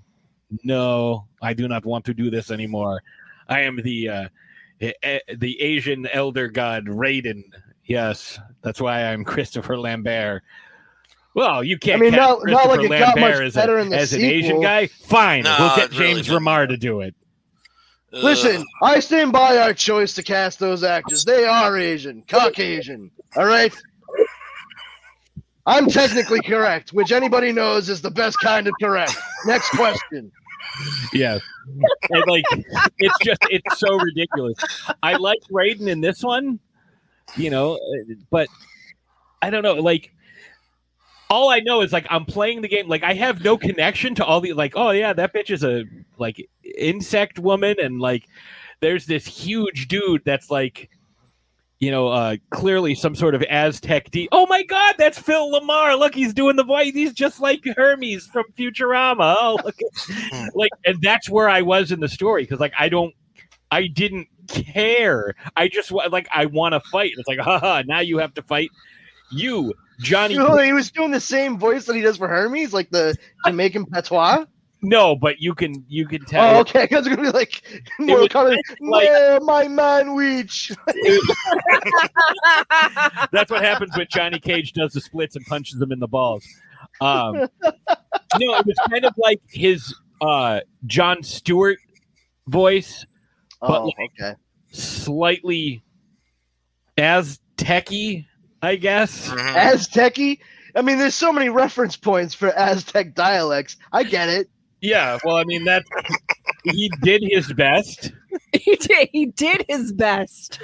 no, 0.63 1.27
I 1.43 1.53
do 1.53 1.69
not 1.69 1.85
want 1.85 2.07
to 2.07 2.15
do 2.15 2.31
this 2.31 2.51
anymore. 2.51 3.03
I 3.49 3.61
am 3.61 3.77
the 3.77 4.09
uh, 4.09 4.29
eh, 4.81 4.93
eh, 5.03 5.19
the 5.37 5.61
Asian 5.61 6.07
elder 6.07 6.49
god 6.49 6.87
Raiden. 6.87 7.43
Yes, 7.85 8.39
that's 8.63 8.81
why 8.81 9.05
I'm 9.05 9.25
Christopher 9.25 9.79
Lambert. 9.79 10.43
Well, 11.35 11.63
you 11.63 11.79
can't. 11.79 12.01
I 12.01 12.05
mean, 12.05 12.13
cast 12.13 12.21
not- 12.21 12.47
not 12.47 12.69
like 12.69 12.79
Christopher 12.79 12.95
it 12.95 12.99
got 13.01 13.19
much 13.19 13.41
as, 13.41 13.55
better 13.55 13.77
a, 13.77 13.83
in 13.83 13.91
the 13.91 13.99
as 13.99 14.15
an 14.15 14.23
Asian 14.23 14.63
guy. 14.63 14.87
Fine, 14.87 15.43
No, 15.43 15.57
we'll 15.59 15.77
get 15.77 15.93
it 15.93 15.99
really 15.99 16.15
James 16.15 16.27
didn't. 16.29 16.43
Remar 16.43 16.69
to 16.69 16.77
do 16.79 17.01
it. 17.01 17.15
Listen, 18.23 18.65
I 18.83 19.01
stand 19.01 19.33
by 19.33 19.59
our 19.59 19.75
choice 19.75 20.15
to 20.15 20.23
cast 20.23 20.59
those 20.59 20.85
actors. 20.85 21.25
They 21.25 21.45
are 21.45 21.77
Asian, 21.77 22.23
Caucasian. 22.29 23.11
All 23.37 23.47
right. 23.47 23.75
I'm 25.67 25.89
technically 25.89 26.41
correct, 26.43 26.93
which 26.93 27.11
anybody 27.11 27.51
knows 27.51 27.89
is 27.89 28.03
the 28.03 28.11
best 28.11 28.39
kind 28.39 28.67
of 28.67 28.75
correct. 28.81 29.17
Next 29.47 29.71
question. 29.71 30.31
Yeah. 31.13 31.39
And 32.11 32.25
like 32.27 32.45
it's 32.99 33.19
just 33.23 33.41
it's 33.51 33.79
so 33.79 33.97
ridiculous. 33.97 34.59
I 35.03 35.17
like 35.17 35.39
Raiden 35.51 35.89
in 35.89 36.01
this 36.01 36.23
one, 36.23 36.61
you 37.37 37.51
know, 37.51 37.75
uh, 37.75 38.15
but 38.31 38.49
I 39.43 39.51
don't 39.51 39.63
know, 39.63 39.75
like 39.75 40.14
all 41.35 41.51
I 41.51 41.59
know 41.59 41.81
is 41.81 41.93
like 41.93 42.07
I'm 42.11 42.25
playing 42.25 42.63
the 42.63 42.69
game 42.69 42.89
like 42.89 43.03
I 43.03 43.13
have 43.15 43.43
no 43.43 43.59
connection 43.59 44.15
to 44.15 44.25
all 44.25 44.41
the 44.41 44.53
like 44.53 44.75
oh 44.77 44.91
yeah 44.91 45.13
that 45.13 45.35
bitch 45.35 45.51
is 45.51 45.65
a 45.65 45.85
like 46.17 46.49
insect 46.79 47.41
woman 47.41 47.75
and 47.83 48.01
like 48.01 48.29
there's 48.81 49.07
this 49.07 49.27
huge 49.27 49.89
dude 49.89 50.23
that's 50.25 50.49
like 50.49 50.89
you 51.81 51.91
know, 51.91 52.09
uh, 52.09 52.37
clearly 52.49 52.95
some 52.95 53.15
sort 53.15 53.35
of 53.35 53.43
Aztec. 53.43 54.11
De- 54.11 54.29
oh 54.33 54.47
my 54.47 54.63
God, 54.63 54.95
that's 54.97 55.19
Phil 55.19 55.53
LaMarr! 55.53 55.99
Look, 55.99 56.15
he's 56.15 56.33
doing 56.33 56.57
the 56.57 56.65
voice. 56.65 56.95
He's 56.95 57.13
just 57.13 57.41
like 57.41 57.63
Hermes 57.77 58.27
from 58.29 58.45
Futurama. 58.57 59.37
Oh, 59.39 59.59
look, 59.63 59.77
like, 60.55 60.71
and 60.87 60.97
that's 61.03 61.29
where 61.29 61.49
I 61.49 61.61
was 61.61 61.93
in 61.93 62.01
the 62.01 62.09
story 62.09 62.45
because, 62.45 62.61
like, 62.61 62.73
I 62.79 62.89
don't, 62.89 63.13
I 63.71 63.89
didn't 63.89 64.29
care. 64.49 65.35
I 65.57 65.69
just 65.69 65.91
like 65.91 66.27
I 66.33 66.47
want 66.47 66.73
to 66.73 66.81
fight. 66.91 67.13
It's 67.19 67.29
like, 67.29 67.41
haha, 67.41 67.83
now 67.85 68.01
you 68.01 68.17
have 68.19 68.33
to 68.35 68.43
fight. 68.43 68.71
You, 69.31 69.75
Johnny. 70.01 70.35
He 70.65 70.73
was 70.73 70.91
doing 70.91 71.11
the 71.11 71.21
same 71.21 71.59
voice 71.59 71.87
that 71.87 71.95
he 71.97 72.03
does 72.03 72.17
for 72.17 72.29
Hermes, 72.29 72.73
like 72.73 72.91
the 72.91 73.17
Jamaican 73.47 73.87
patois. 73.87 74.45
No, 74.83 75.17
but 75.17 75.41
you 75.41 75.55
can 75.55 75.83
you 75.89 76.07
can 76.07 76.25
tell. 76.27 76.57
Oh, 76.57 76.61
okay. 76.61 76.83
Because 76.89 77.07
it's 77.07 77.17
gonna 77.17 77.31
be 77.31 77.37
like, 77.37 77.63
more 77.99 78.19
was 78.21 78.29
kind 78.29 78.53
of, 78.53 78.59
like- 78.81 79.07
"Yeah, 79.07 79.39
my 79.43 79.67
man, 79.67 80.15
witch. 80.15 80.73
That's 83.33 83.51
what 83.51 83.63
happens 83.65 83.97
when 83.97 84.07
Johnny 84.11 84.39
Cage 84.39 84.73
does 84.73 84.93
the 84.93 85.01
splits 85.01 85.37
and 85.37 85.45
punches 85.47 85.79
them 85.79 85.93
in 85.93 85.99
the 86.01 86.09
balls. 86.09 86.45
Um, 87.01 87.35
no, 87.35 87.49
it 87.63 88.67
was 88.67 88.77
kind 88.91 89.05
of 89.05 89.15
like 89.17 89.41
his 89.49 89.95
uh, 90.21 90.61
John 90.87 91.23
Stewart 91.23 91.79
voice, 92.47 93.07
but 93.61 93.83
Oh, 93.83 93.85
like 93.87 94.11
okay. 94.21 94.35
slightly 94.71 95.83
Aztec-y, 96.99 98.27
I 98.65 98.77
guess. 98.77 99.29
Mhm. 99.29 99.39
Aztec-y. 99.57 100.39
I 100.77 100.83
mean, 100.83 100.99
there's 100.99 101.15
so 101.15 101.33
many 101.33 101.49
reference 101.51 101.97
points 101.97 102.35
for 102.35 102.49
Aztec 102.59 103.15
dialects. 103.15 103.77
I 103.93 104.03
get 104.05 104.29
it. 104.29 104.49
Yeah, 104.81 105.19
well, 105.25 105.37
I 105.37 105.45
mean 105.45 105.65
that 105.65 105.83
he 106.65 106.91
did 107.03 107.23
his 107.25 107.51
best, 107.55 108.13
he 108.53 108.77
did. 108.77 109.09
He 109.13 109.27
did 109.27 109.65
his 109.69 109.93
best. 109.93 110.59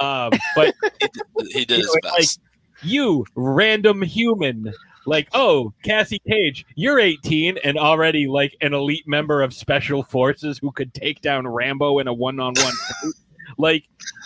um, 0.00 0.32
but 0.56 0.74
He 1.50 1.64
did 1.64 1.78
his 1.78 1.86
You 1.86 2.00
know, 2.02 2.10
like- 2.10 2.18
best. 2.18 2.40
you 2.82 3.24
random 3.36 4.02
human 4.02 4.72
like 5.06 5.28
oh 5.34 5.72
cassie 5.84 6.20
cage 6.28 6.64
you're 6.76 6.98
18 6.98 7.58
and 7.62 7.76
already 7.76 8.26
like 8.26 8.56
an 8.62 8.72
elite 8.74 9.06
member 9.06 9.42
of 9.42 9.52
special 9.52 10.02
forces 10.02 10.58
who 10.58 10.72
could 10.72 10.92
take 10.94 11.20
down 11.20 11.46
rambo 11.46 11.98
in 11.98 12.08
a 12.08 12.12
one-on-one 12.12 12.72
fight. 12.74 13.12
like 13.58 13.84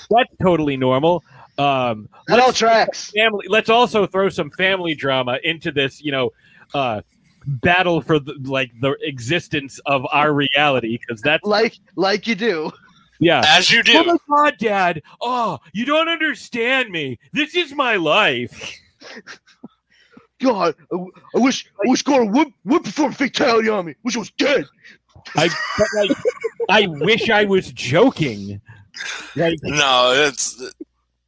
that's 0.08 0.30
totally 0.40 0.76
normal 0.76 1.22
um 1.58 2.08
That 2.28 2.38
all 2.38 2.46
let's 2.46 2.58
tracks. 2.58 3.10
family 3.10 3.46
let's 3.48 3.68
also 3.68 4.06
throw 4.06 4.28
some 4.28 4.50
family 4.50 4.94
drama 4.94 5.38
into 5.42 5.72
this 5.72 6.00
you 6.00 6.12
know 6.12 6.30
uh 6.74 7.00
battle 7.46 8.00
for 8.00 8.18
the 8.18 8.34
like 8.44 8.70
the 8.80 8.96
existence 9.02 9.78
of 9.86 10.06
our 10.12 10.32
reality 10.32 10.98
because 10.98 11.20
that's 11.22 11.44
Like, 11.46 11.78
like 11.96 12.26
you 12.26 12.34
do. 12.34 12.70
yeah 13.20 13.42
As 13.46 13.70
you 13.70 13.80
Oh 13.80 14.04
do. 14.04 14.04
my 14.04 14.16
god, 14.28 14.54
Dad! 14.58 15.02
Oh, 15.20 15.58
you 15.72 15.84
don't 15.84 16.08
understand 16.08 16.90
me. 16.90 17.18
This 17.32 17.54
is 17.56 17.74
my 17.74 17.96
life. 17.96 18.72
God, 20.40 20.76
I, 20.92 20.96
I 21.34 21.38
wish 21.38 21.66
I 21.84 21.88
wish 21.90 22.02
God 22.02 22.32
would 22.32 22.48
would 22.64 22.84
perform 22.84 23.12
a 23.12 23.14
fatality 23.14 23.68
on 23.68 23.86
me. 23.86 23.94
Wish 24.04 24.14
I 24.16 24.20
was 24.20 24.30
dead. 24.32 24.66
I 25.36 25.48
but 25.48 25.88
like, 25.92 26.10
I 26.68 26.86
wish 26.86 27.28
I 27.30 27.44
was 27.44 27.72
joking. 27.72 28.60
Like, 29.34 29.58
No, 29.62 30.12
it's 30.14 30.62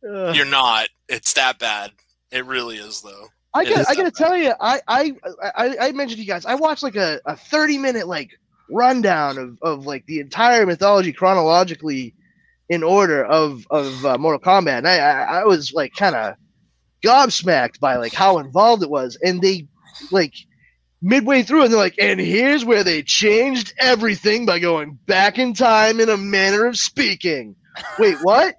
Uh, 0.07 0.33
you're 0.33 0.47
not. 0.47 0.89
It's 1.09 1.35
that 1.35 1.59
bad. 1.59 1.93
It 2.31 2.47
really 2.47 2.77
is, 2.77 3.03
though. 3.03 3.27
I 3.53 3.65
got 3.65 3.89
I 3.89 3.95
gotta 3.95 4.13
tell 4.13 4.37
you, 4.37 4.53
I 4.61 4.81
I 4.87 5.13
I, 5.43 5.77
I 5.81 5.93
mentioned 5.93 6.19
to 6.19 6.23
you 6.23 6.29
guys. 6.29 6.47
I 6.47 6.55
watched 6.55 6.83
like 6.83 6.97
a, 6.97 7.21
a 7.27 7.37
thirty 7.37 7.79
minute 7.79 8.07
like 8.07 8.31
rundown 8.71 9.39
of, 9.39 9.59
of 9.63 9.87
like 9.87 10.07
the 10.07 10.21
entire 10.21 10.67
mythology 10.67 11.13
chronologically 11.13 12.15
in 12.69 12.85
order 12.85 13.25
of 13.25 13.67
of 13.69 14.07
uh, 14.07 14.19
Mortal 14.19 14.41
Kombat, 14.41 14.79
and 14.79 14.89
I 14.89 14.99
I, 14.99 15.41
I 15.41 15.45
was 15.45 15.73
like 15.73 15.95
kind 15.95 16.15
of 16.15 16.37
gobsmacked 17.05 17.81
by 17.81 17.97
like 17.97 18.15
how 18.15 18.39
involved 18.39 18.85
it 18.85 18.91
was, 18.91 19.19
and 19.21 19.43
they 19.43 19.67
like 20.13 20.35
midway 21.03 21.43
through, 21.43 21.65
and 21.65 21.73
they're 21.73 21.79
like, 21.79 21.97
and 21.99 22.21
here's 22.21 22.65
where 22.65 22.85
they 22.85 23.03
changed 23.03 23.75
everything 23.79 24.47
by 24.47 24.61
going 24.61 24.99
back 25.07 25.39
in 25.39 25.55
time 25.55 25.99
in 25.99 26.09
a 26.09 26.17
manner 26.17 26.67
of 26.67 26.79
speaking. 26.79 27.57
Wait, 27.99 28.19
what? 28.23 28.57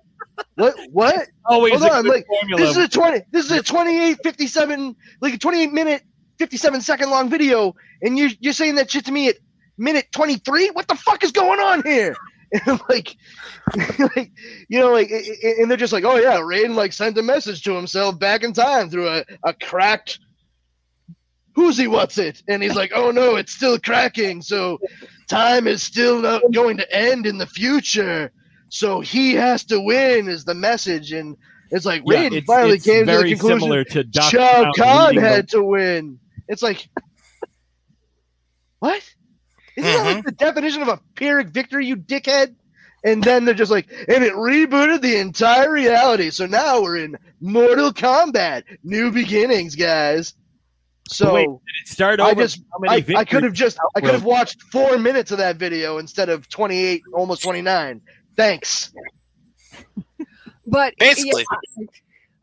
What? 0.56 0.76
What? 0.92 1.28
always 1.46 1.80
Hold 1.80 1.92
on, 1.92 2.06
like, 2.06 2.26
formula. 2.28 2.62
This 2.62 2.78
is 2.78 2.86
a 2.86 2.88
20 2.88 3.22
this 3.32 3.46
is 3.46 3.52
a 3.52 3.64
28 3.64 4.18
57 4.24 4.96
like 5.22 5.34
a 5.34 5.38
28 5.38 5.74
minute 5.74 6.04
57 6.40 6.82
second 6.82 7.10
long 7.10 7.30
video 7.30 7.76
and 8.02 8.18
you're 8.18 8.30
you're 8.40 8.54
saying 8.54 8.76
that 8.76 8.90
shit 8.90 9.06
to 9.06 9.12
me 9.12 9.30
at 9.30 9.36
minute 9.78 10.08
23 10.12 10.70
what 10.70 10.88
the 10.88 10.96
fuck 10.96 11.24
is 11.24 11.32
going 11.32 11.60
on 11.60 11.84
here 11.84 12.16
like 12.90 13.16
like 14.16 14.32
you 14.68 14.80
know 14.80 14.92
like 14.92 15.10
and 15.12 15.70
they're 15.70 15.78
just 15.78 15.94
like 15.94 16.04
oh 16.04 16.18
yeah 16.18 16.38
Raiden 16.38 16.76
like 16.76 16.94
sent 16.94 17.18
a 17.18 17.24
message 17.24 17.64
to 17.64 17.74
himself 17.76 18.20
back 18.20 18.44
in 18.44 18.54
time 18.54 18.90
through 18.90 19.08
a, 19.08 19.24
a 19.46 19.54
cracked 19.54 20.20
who's 21.56 21.78
he 21.78 21.88
what's 21.88 22.18
it 22.18 22.42
and 22.48 22.64
he's 22.64 22.76
like 22.76 22.92
oh 22.94 23.12
no 23.12 23.36
it's 23.36 23.54
still 23.54 23.80
cracking 23.80 24.42
so 24.42 24.80
time 25.30 25.68
is 25.68 25.84
still 25.84 26.20
not 26.20 26.42
going 26.52 26.78
to 26.78 26.96
end 26.96 27.26
in 27.26 27.38
the 27.38 27.48
future 27.48 28.32
so 28.74 29.02
he 29.02 29.34
has 29.34 29.66
to 29.66 29.82
win 29.82 30.30
is 30.30 30.46
the 30.46 30.54
message 30.56 31.12
and 31.12 31.36
it's 31.72 31.86
like 31.86 32.04
Yeah, 32.06 32.30
Raiden 32.30 32.38
it's, 32.38 32.48
finally 32.48 32.76
it's 32.78 32.86
came 32.86 33.06
to 33.06 33.18
the 33.18 33.24
conclusion 33.30 33.60
similar 33.60 33.84
to 33.84 34.04
Dr. 34.06 34.38
Shao 34.38 34.72
Kahn 34.78 35.08
reading 35.10 35.24
the- 35.24 35.30
had 35.30 35.50
to 35.50 35.62
win. 35.62 36.20
It's 36.48 36.64
like, 36.64 36.88
what? 38.80 39.02
Isn't 39.78 39.84
that 39.92 39.98
Mm-hmm. 40.06 40.16
like 40.16 40.26
the 40.26 40.32
definition 40.32 40.82
of 40.82 40.88
a 40.88 41.00
Pyrrhic 41.16 41.50
victory, 41.50 41.86
you 41.86 41.96
dickhead? 41.98 42.56
And 43.04 43.24
then 43.24 43.46
they're 43.46 43.56
just 43.56 43.72
like, 43.72 43.90
and 44.08 44.24
it 44.24 44.34
rebooted 44.34 45.02
the 45.02 45.18
entire 45.18 45.72
reality. 45.72 46.30
So 46.30 46.46
now 46.46 46.82
we're 46.82 46.98
in 46.98 47.18
Mortal 47.40 47.92
Kombat, 47.92 48.64
new 48.84 49.12
beginnings, 49.12 49.76
guys. 49.76 50.34
So 51.10 51.34
Wait, 51.34 51.46
Did 51.48 51.56
it 51.84 51.88
start 51.88 52.20
I 52.22 52.34
just, 52.36 52.62
I, 52.88 53.04
I 53.18 53.26
could 53.26 53.44
have 53.44 53.54
just, 53.54 53.78
I 53.96 54.02
could 54.02 54.12
have 54.14 54.24
watched 54.24 54.62
four 54.72 54.98
minutes 54.98 55.32
of 55.32 55.40
that 55.40 55.56
video 55.58 55.98
instead 55.98 56.30
of 56.30 56.48
28, 56.48 57.02
almost 57.14 57.42
29. 57.44 58.02
Thanks. 58.36 58.94
But 60.68 60.94
Basically. 61.00 61.44
yeah, 61.78 61.86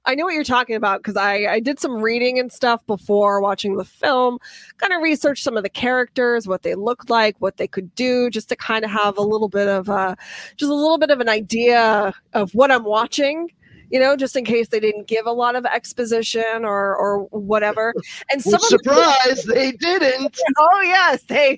I 0.04 0.14
know 0.14 0.24
what 0.24 0.34
you're 0.34 0.44
talking 0.44 0.74
about 0.76 1.00
because 1.00 1.16
I, 1.16 1.46
I 1.46 1.60
did 1.60 1.78
some 1.78 1.96
reading 2.02 2.38
and 2.38 2.52
stuff 2.52 2.84
before 2.86 3.40
watching 3.40 3.76
the 3.76 3.84
film, 3.84 4.38
kind 4.78 4.92
of 4.92 5.02
researched 5.02 5.44
some 5.44 5.56
of 5.56 5.62
the 5.62 5.68
characters, 5.68 6.48
what 6.48 6.62
they 6.62 6.74
look 6.74 7.08
like, 7.08 7.36
what 7.40 7.58
they 7.58 7.66
could 7.68 7.94
do, 7.94 8.28
just 8.30 8.48
to 8.48 8.56
kind 8.56 8.84
of 8.84 8.90
have 8.90 9.18
a 9.18 9.22
little 9.22 9.48
bit 9.48 9.68
of 9.68 9.88
a, 9.88 10.16
just 10.56 10.70
a 10.70 10.74
little 10.74 10.98
bit 10.98 11.10
of 11.10 11.20
an 11.20 11.28
idea 11.28 12.12
of 12.32 12.54
what 12.54 12.70
I'm 12.70 12.84
watching. 12.84 13.50
You 13.90 13.98
know, 14.00 14.16
just 14.16 14.36
in 14.36 14.44
case 14.44 14.68
they 14.68 14.80
didn't 14.80 15.06
give 15.06 15.24
a 15.24 15.32
lot 15.32 15.56
of 15.56 15.64
exposition 15.64 16.62
or 16.64 16.94
or 16.94 17.20
whatever. 17.30 17.94
And 18.30 18.42
some 18.42 18.52
Which, 18.60 18.72
of 18.72 18.82
the- 18.82 19.14
surprise, 19.24 19.44
they 19.44 19.72
didn't. 19.72 20.38
oh 20.58 20.80
yes 20.82 21.22
they 21.22 21.56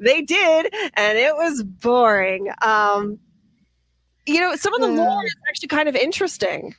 they 0.00 0.22
did 0.22 0.74
and 0.94 1.16
it 1.16 1.36
was 1.36 1.62
boring 1.62 2.48
um 2.62 3.20
you 4.28 4.40
know 4.40 4.54
some 4.56 4.74
of 4.74 4.80
the 4.80 4.88
lore 4.88 5.24
is 5.24 5.34
actually 5.48 5.68
kind 5.68 5.88
of 5.88 5.96
interesting 5.96 6.74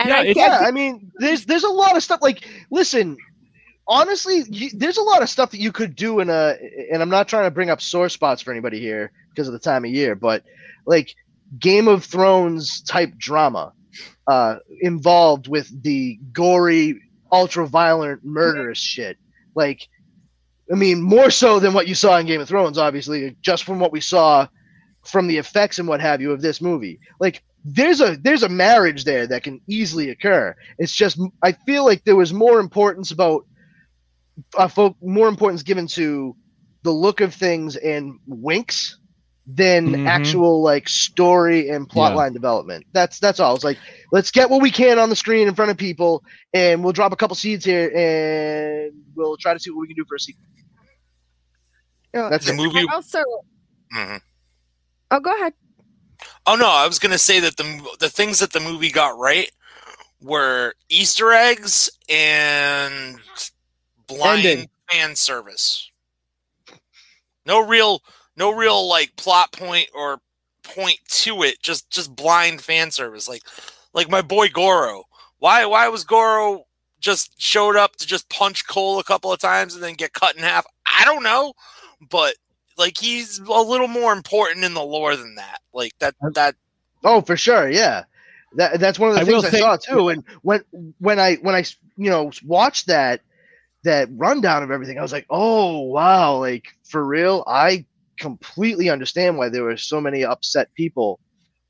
and 0.00 0.10
Yeah, 0.10 0.16
I, 0.16 0.24
guess 0.26 0.36
yeah, 0.36 0.58
I 0.66 0.70
mean, 0.70 1.10
there's 1.16 1.44
there's 1.44 1.64
a 1.64 1.70
lot 1.70 1.96
of 1.96 2.02
stuff. 2.02 2.22
Like, 2.22 2.48
listen, 2.70 3.16
honestly, 3.86 4.44
you, 4.48 4.70
there's 4.74 4.96
a 4.96 5.02
lot 5.02 5.22
of 5.22 5.28
stuff 5.28 5.50
that 5.50 5.60
you 5.60 5.72
could 5.72 5.96
do 5.96 6.20
in 6.20 6.30
a. 6.30 6.56
And 6.92 7.02
I'm 7.02 7.08
not 7.08 7.28
trying 7.28 7.44
to 7.44 7.50
bring 7.50 7.70
up 7.70 7.80
sore 7.80 8.08
spots 8.08 8.42
for 8.42 8.52
anybody 8.52 8.80
here 8.80 9.10
because 9.30 9.48
of 9.48 9.52
the 9.52 9.58
time 9.58 9.84
of 9.84 9.90
year, 9.90 10.14
but 10.14 10.44
like 10.86 11.14
Game 11.58 11.88
of 11.88 12.04
Thrones 12.04 12.80
type 12.82 13.16
drama 13.18 13.72
uh, 14.26 14.56
involved 14.80 15.48
with 15.48 15.82
the 15.82 16.18
gory, 16.32 17.00
ultra 17.32 17.66
violent, 17.66 18.24
murderous 18.24 18.78
shit. 18.78 19.16
Like, 19.54 19.88
I 20.72 20.76
mean, 20.76 21.02
more 21.02 21.30
so 21.30 21.58
than 21.58 21.72
what 21.72 21.88
you 21.88 21.96
saw 21.96 22.18
in 22.18 22.26
Game 22.26 22.40
of 22.40 22.48
Thrones, 22.48 22.78
obviously, 22.78 23.36
just 23.42 23.64
from 23.64 23.80
what 23.80 23.90
we 23.90 24.00
saw 24.00 24.46
from 25.08 25.26
the 25.26 25.38
effects 25.38 25.78
and 25.78 25.88
what 25.88 26.00
have 26.00 26.20
you 26.20 26.32
of 26.32 26.40
this 26.42 26.60
movie. 26.60 27.00
Like, 27.20 27.42
there's 27.64 28.00
a 28.00 28.16
there's 28.16 28.42
a 28.44 28.48
marriage 28.48 29.04
there 29.04 29.26
that 29.26 29.42
can 29.42 29.60
easily 29.68 30.10
occur. 30.10 30.54
It's 30.78 30.94
just 30.94 31.18
I 31.42 31.52
feel 31.52 31.84
like 31.84 32.04
there 32.04 32.16
was 32.16 32.32
more 32.32 32.60
importance 32.60 33.10
about 33.10 33.44
uh, 34.56 34.68
folk, 34.68 34.96
more 35.02 35.28
importance 35.28 35.62
given 35.62 35.86
to 35.88 36.36
the 36.84 36.92
look 36.92 37.20
of 37.20 37.34
things 37.34 37.76
and 37.76 38.18
winks 38.26 38.98
than 39.50 39.88
Mhm. 39.94 40.06
actual 40.06 40.62
like 40.62 40.88
story 40.88 41.70
and 41.70 41.88
plot 41.88 42.12
Yeah. 42.12 42.18
line 42.18 42.32
development. 42.32 42.84
That's 42.92 43.18
that's 43.18 43.40
all. 43.40 43.54
It's 43.56 43.64
like 43.64 43.78
let's 44.12 44.30
get 44.30 44.50
what 44.50 44.62
we 44.62 44.70
can 44.70 44.98
on 44.98 45.08
the 45.10 45.16
screen 45.16 45.48
in 45.48 45.54
front 45.54 45.70
of 45.70 45.76
people, 45.76 46.22
and 46.54 46.84
we'll 46.84 46.92
drop 46.92 47.12
a 47.12 47.16
couple 47.16 47.34
seeds 47.34 47.64
here, 47.64 47.90
and 47.96 48.92
we'll 49.16 49.36
try 49.38 49.54
to 49.54 49.58
see 49.58 49.70
what 49.70 49.80
we 49.80 49.88
can 49.88 49.96
do 49.96 50.04
for 50.08 50.14
a 50.16 50.20
sequel. 50.20 50.44
That's 52.12 52.46
The 52.46 52.52
it. 52.52 52.56
movie. 52.56 52.78
I 52.88 52.94
also 52.94 53.22
Mhm. 53.94 54.20
Oh 55.10 55.20
go 55.20 55.34
ahead 55.34 55.52
Oh 56.46 56.56
no, 56.56 56.68
I 56.68 56.86
was 56.86 56.98
gonna 56.98 57.18
say 57.18 57.40
that 57.40 57.56
the 57.56 57.88
the 58.00 58.08
things 58.08 58.38
that 58.40 58.52
the 58.52 58.60
movie 58.60 58.90
got 58.90 59.18
right 59.18 59.50
were 60.20 60.74
Easter 60.88 61.32
eggs 61.32 61.90
and 62.08 63.18
blind 64.06 64.46
Ending. 64.46 64.68
fan 64.90 65.14
service. 65.14 65.90
No 67.46 67.64
real, 67.64 68.02
no 68.36 68.52
real 68.52 68.88
like 68.88 69.14
plot 69.16 69.52
point 69.52 69.88
or 69.94 70.20
point 70.64 70.98
to 71.08 71.42
it. 71.42 71.62
Just 71.62 71.90
just 71.90 72.16
blind 72.16 72.62
fan 72.62 72.90
service. 72.90 73.28
Like 73.28 73.42
like 73.94 74.10
my 74.10 74.22
boy 74.22 74.48
Goro. 74.48 75.04
Why 75.38 75.66
why 75.66 75.88
was 75.88 76.04
Goro 76.04 76.64
just 77.00 77.40
showed 77.40 77.76
up 77.76 77.96
to 77.96 78.06
just 78.06 78.28
punch 78.28 78.66
Cole 78.66 78.98
a 78.98 79.04
couple 79.04 79.32
of 79.32 79.38
times 79.38 79.74
and 79.74 79.82
then 79.82 79.94
get 79.94 80.12
cut 80.12 80.36
in 80.36 80.42
half? 80.42 80.66
I 80.86 81.04
don't 81.04 81.22
know, 81.22 81.52
but 82.10 82.34
like 82.78 82.96
he's 82.96 83.38
a 83.38 83.62
little 83.62 83.88
more 83.88 84.12
important 84.12 84.64
in 84.64 84.74
the 84.74 84.82
lore 84.82 85.16
than 85.16 85.34
that. 85.34 85.60
Like 85.72 85.92
that 85.98 86.14
that 86.34 86.54
Oh, 87.04 87.20
for 87.20 87.36
sure, 87.36 87.68
yeah. 87.68 88.04
That 88.54 88.80
that's 88.80 88.98
one 88.98 89.10
of 89.10 89.16
the 89.16 89.22
I 89.22 89.24
things 89.24 89.44
I 89.44 89.50
say- 89.50 89.58
saw 89.60 89.76
too. 89.76 90.08
And 90.08 90.24
when 90.42 90.62
when 90.98 91.18
I 91.18 91.36
when 91.36 91.54
I 91.54 91.64
you 91.96 92.10
know 92.10 92.30
watched 92.44 92.86
that 92.86 93.20
that 93.84 94.08
rundown 94.12 94.62
of 94.62 94.70
everything, 94.70 94.98
I 94.98 95.02
was 95.02 95.12
like, 95.12 95.26
oh 95.30 95.80
wow, 95.80 96.36
like 96.36 96.68
for 96.84 97.04
real. 97.04 97.44
I 97.46 97.84
completely 98.18 98.90
understand 98.90 99.38
why 99.38 99.48
there 99.48 99.62
were 99.62 99.76
so 99.76 100.00
many 100.00 100.24
upset 100.24 100.72
people 100.74 101.20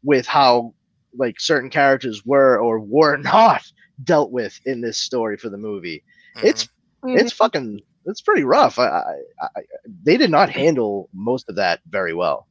with 0.02 0.26
how 0.26 0.72
like 1.16 1.40
certain 1.40 1.68
characters 1.68 2.24
were 2.24 2.58
or 2.58 2.80
were 2.80 3.16
not 3.18 3.62
dealt 4.04 4.30
with 4.30 4.58
in 4.64 4.80
this 4.80 4.98
story 4.98 5.36
for 5.36 5.48
the 5.48 5.58
movie. 5.58 6.04
It's 6.42 6.64
mm-hmm. 7.02 7.18
it's 7.18 7.32
fucking 7.32 7.80
it's 8.08 8.20
pretty 8.20 8.44
rough. 8.44 8.78
I, 8.78 8.86
I, 9.40 9.46
I 9.56 9.60
they 10.02 10.16
did 10.16 10.30
not 10.30 10.50
handle 10.50 11.08
most 11.12 11.48
of 11.48 11.56
that 11.56 11.80
very 11.88 12.14
well. 12.14 12.46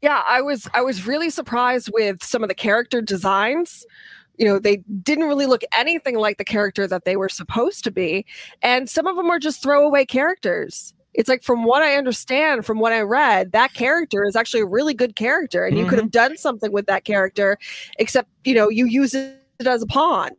Yeah, 0.00 0.22
I 0.26 0.40
was 0.40 0.68
I 0.72 0.80
was 0.80 1.06
really 1.06 1.30
surprised 1.30 1.90
with 1.92 2.22
some 2.22 2.42
of 2.42 2.48
the 2.48 2.54
character 2.54 3.02
designs. 3.02 3.84
You 4.38 4.46
know, 4.46 4.58
they 4.58 4.78
didn't 5.02 5.24
really 5.24 5.44
look 5.44 5.62
anything 5.76 6.16
like 6.16 6.38
the 6.38 6.44
character 6.44 6.86
that 6.86 7.04
they 7.04 7.16
were 7.16 7.28
supposed 7.28 7.84
to 7.84 7.90
be, 7.90 8.24
and 8.62 8.88
some 8.88 9.06
of 9.06 9.16
them 9.16 9.28
were 9.28 9.38
just 9.38 9.62
throwaway 9.62 10.06
characters. 10.06 10.94
It's 11.12 11.28
like 11.28 11.42
from 11.42 11.64
what 11.64 11.82
I 11.82 11.96
understand, 11.96 12.64
from 12.64 12.78
what 12.78 12.92
I 12.92 13.00
read, 13.00 13.52
that 13.52 13.74
character 13.74 14.24
is 14.24 14.36
actually 14.36 14.60
a 14.60 14.66
really 14.66 14.94
good 14.94 15.16
character, 15.16 15.66
and 15.66 15.76
you 15.76 15.84
could 15.84 15.98
mm-hmm. 15.98 16.04
have 16.04 16.12
done 16.12 16.36
something 16.38 16.72
with 16.72 16.86
that 16.86 17.04
character, 17.04 17.58
except 17.98 18.30
you 18.44 18.54
know 18.54 18.68
you 18.68 18.86
use 18.86 19.12
it 19.12 19.36
as 19.66 19.82
a 19.82 19.86
pawn. 19.86 20.30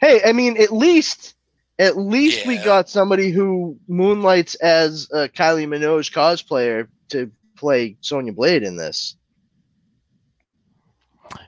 Hey, 0.00 0.20
I 0.24 0.32
mean, 0.32 0.60
at 0.60 0.72
least 0.72 1.35
at 1.78 1.96
least 1.96 2.46
we 2.46 2.56
got 2.58 2.88
somebody 2.88 3.30
who 3.30 3.76
moonlights 3.88 4.54
as 4.56 5.08
a 5.12 5.28
Kylie 5.28 5.66
Minogue 5.66 6.10
cosplayer 6.12 6.88
to 7.08 7.30
play 7.56 7.96
Sonya 8.00 8.32
Blade 8.32 8.62
in 8.62 8.76
this. 8.76 9.16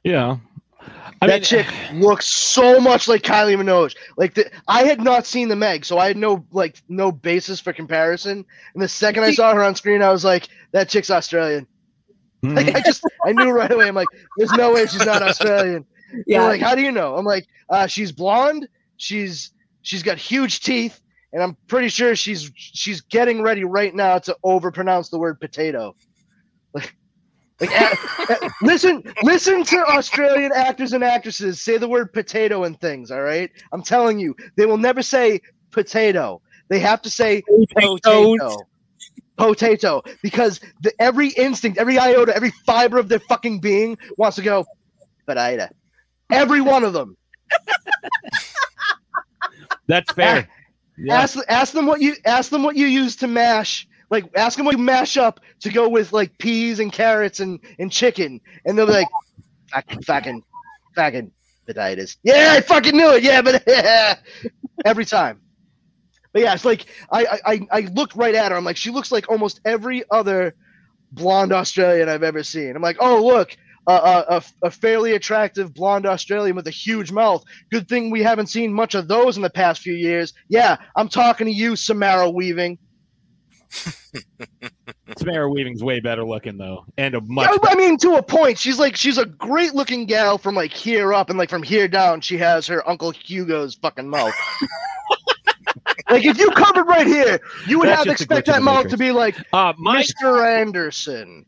Yeah. 0.04 0.36
I 1.20 1.26
that 1.26 1.34
mean, 1.34 1.42
chick 1.42 1.66
looks 1.94 2.26
so 2.26 2.78
much 2.80 3.08
like 3.08 3.22
Kylie 3.22 3.56
Minogue. 3.56 3.94
Like 4.16 4.34
the, 4.34 4.50
I 4.68 4.84
had 4.84 5.00
not 5.00 5.26
seen 5.26 5.48
the 5.48 5.56
Meg, 5.56 5.84
so 5.84 5.98
I 5.98 6.06
had 6.08 6.16
no 6.16 6.44
like 6.52 6.82
no 6.88 7.10
basis 7.10 7.60
for 7.60 7.72
comparison. 7.72 8.44
And 8.74 8.82
the 8.82 8.88
second 8.88 9.24
I 9.24 9.32
saw 9.32 9.54
her 9.54 9.64
on 9.64 9.74
screen, 9.74 10.02
I 10.02 10.10
was 10.10 10.24
like, 10.24 10.48
"That 10.72 10.88
chick's 10.88 11.10
Australian." 11.10 11.66
Like 12.42 12.74
I 12.74 12.80
just 12.80 13.02
I 13.26 13.32
knew 13.32 13.50
right 13.50 13.70
away. 13.70 13.88
I'm 13.88 13.96
like, 13.96 14.06
"There's 14.36 14.52
no 14.52 14.72
way 14.72 14.86
she's 14.86 15.04
not 15.04 15.22
Australian." 15.22 15.84
Yeah. 16.26 16.42
Yeah. 16.42 16.44
like, 16.44 16.60
how 16.60 16.74
do 16.74 16.82
you 16.82 16.92
know? 16.92 17.16
I'm 17.16 17.24
like, 17.24 17.46
uh, 17.68 17.86
she's 17.86 18.12
blonde. 18.12 18.68
She's 18.96 19.52
she's 19.88 20.02
got 20.02 20.18
huge 20.18 20.60
teeth, 20.60 21.00
and 21.32 21.42
I'm 21.42 21.56
pretty 21.66 21.88
sure 21.88 22.14
she's 22.14 22.50
she's 22.54 23.00
getting 23.00 23.42
ready 23.42 23.64
right 23.64 23.94
now 23.94 24.18
to 24.18 24.36
overpronounce 24.44 25.10
the 25.10 25.18
word 25.18 25.40
potato. 25.40 25.96
Like, 26.74 26.94
like 27.60 27.70
a- 27.70 27.96
a- 28.34 28.50
listen, 28.62 29.02
listen 29.22 29.64
to 29.64 29.78
Australian 29.86 30.52
actors 30.54 30.92
and 30.92 31.02
actresses 31.02 31.60
say 31.62 31.78
the 31.78 31.88
word 31.88 32.12
potato 32.12 32.64
and 32.64 32.78
things. 32.80 33.10
All 33.10 33.22
right, 33.22 33.50
I'm 33.72 33.82
telling 33.82 34.18
you, 34.18 34.36
they 34.56 34.66
will 34.66 34.78
never 34.78 35.02
say 35.02 35.40
potato. 35.70 36.42
They 36.68 36.80
have 36.80 37.00
to 37.02 37.10
say 37.10 37.42
potato. 37.74 38.68
Potato, 39.38 40.02
because 40.20 40.60
the, 40.82 40.92
every 41.00 41.28
instinct, 41.28 41.78
every 41.78 41.96
iota, 41.96 42.34
every 42.34 42.50
fiber 42.66 42.98
of 42.98 43.08
their 43.08 43.20
fucking 43.20 43.60
being 43.60 43.96
wants 44.16 44.34
to 44.34 44.42
go 44.42 44.66
potato. 45.26 45.68
Every 46.30 46.60
one 46.60 46.82
of 46.82 46.92
them. 46.92 47.16
That's 49.88 50.12
fair. 50.12 50.48
Yeah. 50.96 51.20
Ask 51.20 51.38
ask 51.48 51.72
them 51.72 51.86
what 51.86 52.00
you 52.00 52.14
ask 52.24 52.50
them 52.50 52.62
what 52.62 52.76
you 52.76 52.86
use 52.86 53.16
to 53.16 53.26
mash. 53.26 53.88
Like 54.10 54.30
ask 54.36 54.56
them 54.56 54.66
what 54.66 54.76
you 54.76 54.82
mash 54.82 55.16
up 55.16 55.40
to 55.60 55.70
go 55.70 55.88
with 55.88 56.12
like 56.12 56.36
peas 56.38 56.80
and 56.80 56.92
carrots 56.92 57.40
and, 57.40 57.60
and 57.78 57.90
chicken, 57.90 58.40
and 58.64 58.76
they'll 58.76 58.86
be 58.86 58.92
like, 58.92 59.08
fucking 59.70 60.02
fucking 60.02 60.42
fucking 60.94 61.30
potatoes. 61.66 62.16
Yeah, 62.22 62.54
I 62.56 62.60
fucking 62.60 62.96
knew 62.96 63.10
it. 63.14 63.22
Yeah, 63.22 63.42
but 63.42 63.62
yeah. 63.66 64.18
every 64.84 65.04
time. 65.04 65.40
But 66.32 66.42
yeah, 66.42 66.54
it's 66.54 66.64
like 66.64 66.86
I, 67.10 67.26
I 67.26 67.38
I 67.52 67.66
I 67.70 67.80
looked 67.92 68.16
right 68.16 68.34
at 68.34 68.50
her. 68.50 68.58
I'm 68.58 68.64
like, 68.64 68.76
she 68.76 68.90
looks 68.90 69.12
like 69.12 69.28
almost 69.30 69.60
every 69.64 70.04
other 70.10 70.54
blonde 71.12 71.52
Australian 71.52 72.08
I've 72.08 72.22
ever 72.22 72.42
seen. 72.42 72.76
I'm 72.76 72.82
like, 72.82 72.96
oh 73.00 73.24
look, 73.24 73.56
a, 73.88 73.92
a, 73.92 74.24
a- 74.36 74.66
a 74.66 74.70
fairly 74.70 75.14
attractive 75.14 75.74
blonde 75.74 76.06
Australian 76.06 76.54
with 76.56 76.66
a 76.68 76.70
huge 76.70 77.10
mouth. 77.10 77.42
Good 77.70 77.88
thing 77.88 78.10
we 78.10 78.22
haven't 78.22 78.48
seen 78.48 78.72
much 78.72 78.94
of 78.94 79.08
those 79.08 79.36
in 79.36 79.42
the 79.42 79.50
past 79.50 79.80
few 79.80 79.94
years. 79.94 80.32
Yeah, 80.48 80.76
I'm 80.96 81.08
talking 81.08 81.46
to 81.46 81.52
you, 81.52 81.74
Samara 81.74 82.30
Weaving. 82.30 82.78
Samara 85.18 85.50
Weaving's 85.50 85.82
way 85.82 86.00
better 86.00 86.24
looking 86.24 86.56
though, 86.56 86.84
and 86.96 87.14
a 87.14 87.20
much. 87.22 87.48
I, 87.50 87.72
I 87.72 87.74
mean, 87.74 87.96
to 87.98 88.14
a 88.16 88.22
point, 88.22 88.58
she's 88.58 88.78
like 88.78 88.96
she's 88.96 89.18
a 89.18 89.26
great 89.26 89.74
looking 89.74 90.06
gal 90.06 90.38
from 90.38 90.54
like 90.54 90.72
here 90.72 91.12
up, 91.12 91.28
and 91.30 91.38
like 91.38 91.50
from 91.50 91.62
here 91.62 91.88
down, 91.88 92.20
she 92.20 92.38
has 92.38 92.66
her 92.66 92.88
Uncle 92.88 93.10
Hugo's 93.10 93.74
fucking 93.74 94.08
mouth. 94.08 94.34
like 96.10 96.24
if 96.24 96.38
you 96.38 96.50
covered 96.50 96.84
right 96.86 97.06
here, 97.06 97.40
you 97.66 97.78
would 97.78 97.88
That's 97.88 97.98
have 97.98 98.04
to 98.06 98.10
just 98.12 98.20
a 98.20 98.24
expect 98.24 98.46
that 98.46 98.62
mouth 98.62 98.88
to 98.88 98.96
be 98.96 99.12
like 99.12 99.36
Uh, 99.52 99.72
my 99.78 100.02
Mr. 100.02 100.46
Anderson. 100.60 101.44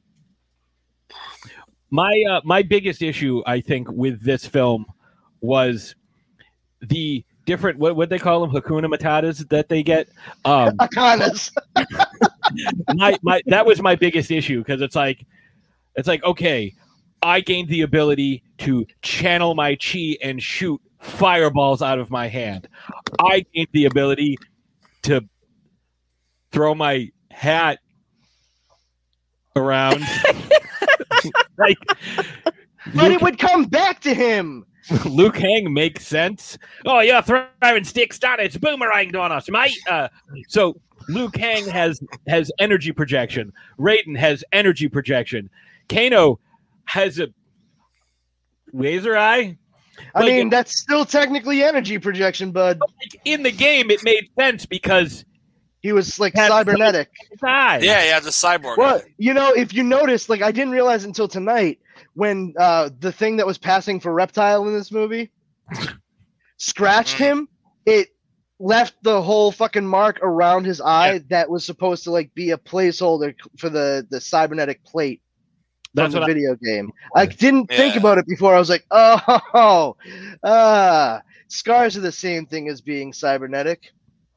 My 1.90 2.24
uh, 2.30 2.40
my 2.44 2.62
biggest 2.62 3.02
issue, 3.02 3.42
I 3.46 3.60
think, 3.60 3.90
with 3.90 4.22
this 4.22 4.46
film 4.46 4.86
was 5.40 5.94
the 6.80 7.24
different 7.46 7.78
what 7.78 7.96
what 7.96 8.08
they 8.08 8.18
call 8.18 8.40
them 8.40 8.50
Hakuna 8.50 8.86
Matatas 8.92 9.48
that 9.48 9.68
they 9.68 9.82
get. 9.82 10.08
Um, 10.44 10.76
my 12.94 13.18
my 13.22 13.42
that 13.46 13.66
was 13.66 13.82
my 13.82 13.96
biggest 13.96 14.30
issue 14.30 14.58
because 14.58 14.80
it's 14.80 14.96
like 14.96 15.26
it's 15.96 16.08
like 16.08 16.22
okay, 16.24 16.74
I 17.22 17.40
gained 17.40 17.68
the 17.68 17.82
ability 17.82 18.42
to 18.58 18.86
channel 19.02 19.54
my 19.54 19.76
chi 19.76 20.16
and 20.22 20.42
shoot 20.42 20.80
fireballs 21.00 21.82
out 21.82 21.98
of 21.98 22.10
my 22.10 22.28
hand. 22.28 22.68
I 23.18 23.44
gained 23.52 23.68
the 23.72 23.86
ability 23.86 24.38
to 25.02 25.24
throw 26.52 26.74
my 26.74 27.10
hat 27.30 27.78
around 29.56 30.04
like 31.58 31.78
But 32.94 33.10
it 33.10 33.20
would 33.22 33.38
come 33.38 33.64
back 33.64 34.00
to 34.00 34.14
him. 34.14 34.64
Liu 35.04 35.30
Kang 35.30 35.72
makes 35.72 36.06
sense. 36.06 36.58
Oh, 36.84 37.00
you're 37.00 37.22
throwing 37.22 37.84
sticks 37.84 38.18
down. 38.18 38.40
It's 38.40 38.56
boomeranged 38.56 39.14
on 39.18 39.30
us, 39.30 39.48
mate. 39.50 39.76
Uh, 39.88 40.08
so 40.48 40.80
Liu 41.08 41.30
Kang 41.30 41.66
has 41.68 42.00
has 42.26 42.50
energy 42.58 42.90
projection. 42.92 43.52
Raiden 43.78 44.16
has 44.16 44.42
energy 44.52 44.88
projection. 44.88 45.50
Kano 45.88 46.40
has 46.86 47.18
a 47.20 47.28
laser 48.72 49.16
eye. 49.16 49.56
I 50.14 50.20
Like, 50.20 50.28
mean, 50.28 50.48
that's 50.48 50.80
still 50.80 51.04
technically 51.04 51.62
energy 51.62 51.98
projection, 51.98 52.52
bud. 52.52 52.80
in 53.26 53.42
the 53.42 53.50
game, 53.50 53.90
it 53.90 54.02
made 54.02 54.30
sense 54.38 54.64
because 54.64 55.24
He 55.82 55.92
was 55.92 56.18
like 56.20 56.34
Has- 56.34 56.48
cybernetic. 56.48 57.08
his 57.30 57.40
eye. 57.42 57.78
Yeah, 57.82 58.04
yeah, 58.04 58.20
the 58.20 58.30
cyborg. 58.30 58.76
Well, 58.76 59.00
you 59.18 59.32
know, 59.34 59.52
if 59.52 59.72
you 59.72 59.82
notice, 59.82 60.28
like 60.28 60.42
I 60.42 60.52
didn't 60.52 60.72
realize 60.72 61.04
until 61.04 61.26
tonight 61.28 61.78
when 62.14 62.52
uh 62.58 62.90
the 63.00 63.12
thing 63.12 63.36
that 63.38 63.46
was 63.46 63.56
passing 63.58 63.98
for 64.00 64.12
reptile 64.12 64.66
in 64.66 64.74
this 64.74 64.92
movie 64.92 65.30
scratched 66.58 67.16
Mm. 67.16 67.24
him, 67.24 67.48
it 67.86 68.08
left 68.58 68.94
the 69.02 69.22
whole 69.22 69.50
fucking 69.52 69.86
mark 69.86 70.18
around 70.22 70.64
his 70.66 70.80
eye 70.80 71.20
that 71.30 71.48
was 71.48 71.64
supposed 71.64 72.04
to 72.04 72.10
like 72.10 72.32
be 72.34 72.50
a 72.50 72.58
placeholder 72.58 73.34
for 73.58 73.70
the 73.70 74.06
the 74.10 74.20
cybernetic 74.20 74.84
plate 74.84 75.22
from 75.94 76.04
That's 76.04 76.12
the 76.14 76.20
what 76.20 76.30
I- 76.30 76.34
video 76.34 76.56
game. 76.56 76.92
I 77.16 77.26
didn't 77.26 77.68
think 77.68 77.96
about 77.96 78.18
it 78.18 78.26
before. 78.26 78.54
I 78.54 78.58
was 78.58 78.68
like, 78.70 78.84
oh, 78.90 79.96
ah, 80.44 81.22
scars 81.48 81.96
are 81.96 82.00
the 82.00 82.12
same 82.12 82.46
thing 82.46 82.68
as 82.68 82.80
being 82.80 83.12
cybernetic. 83.12 83.90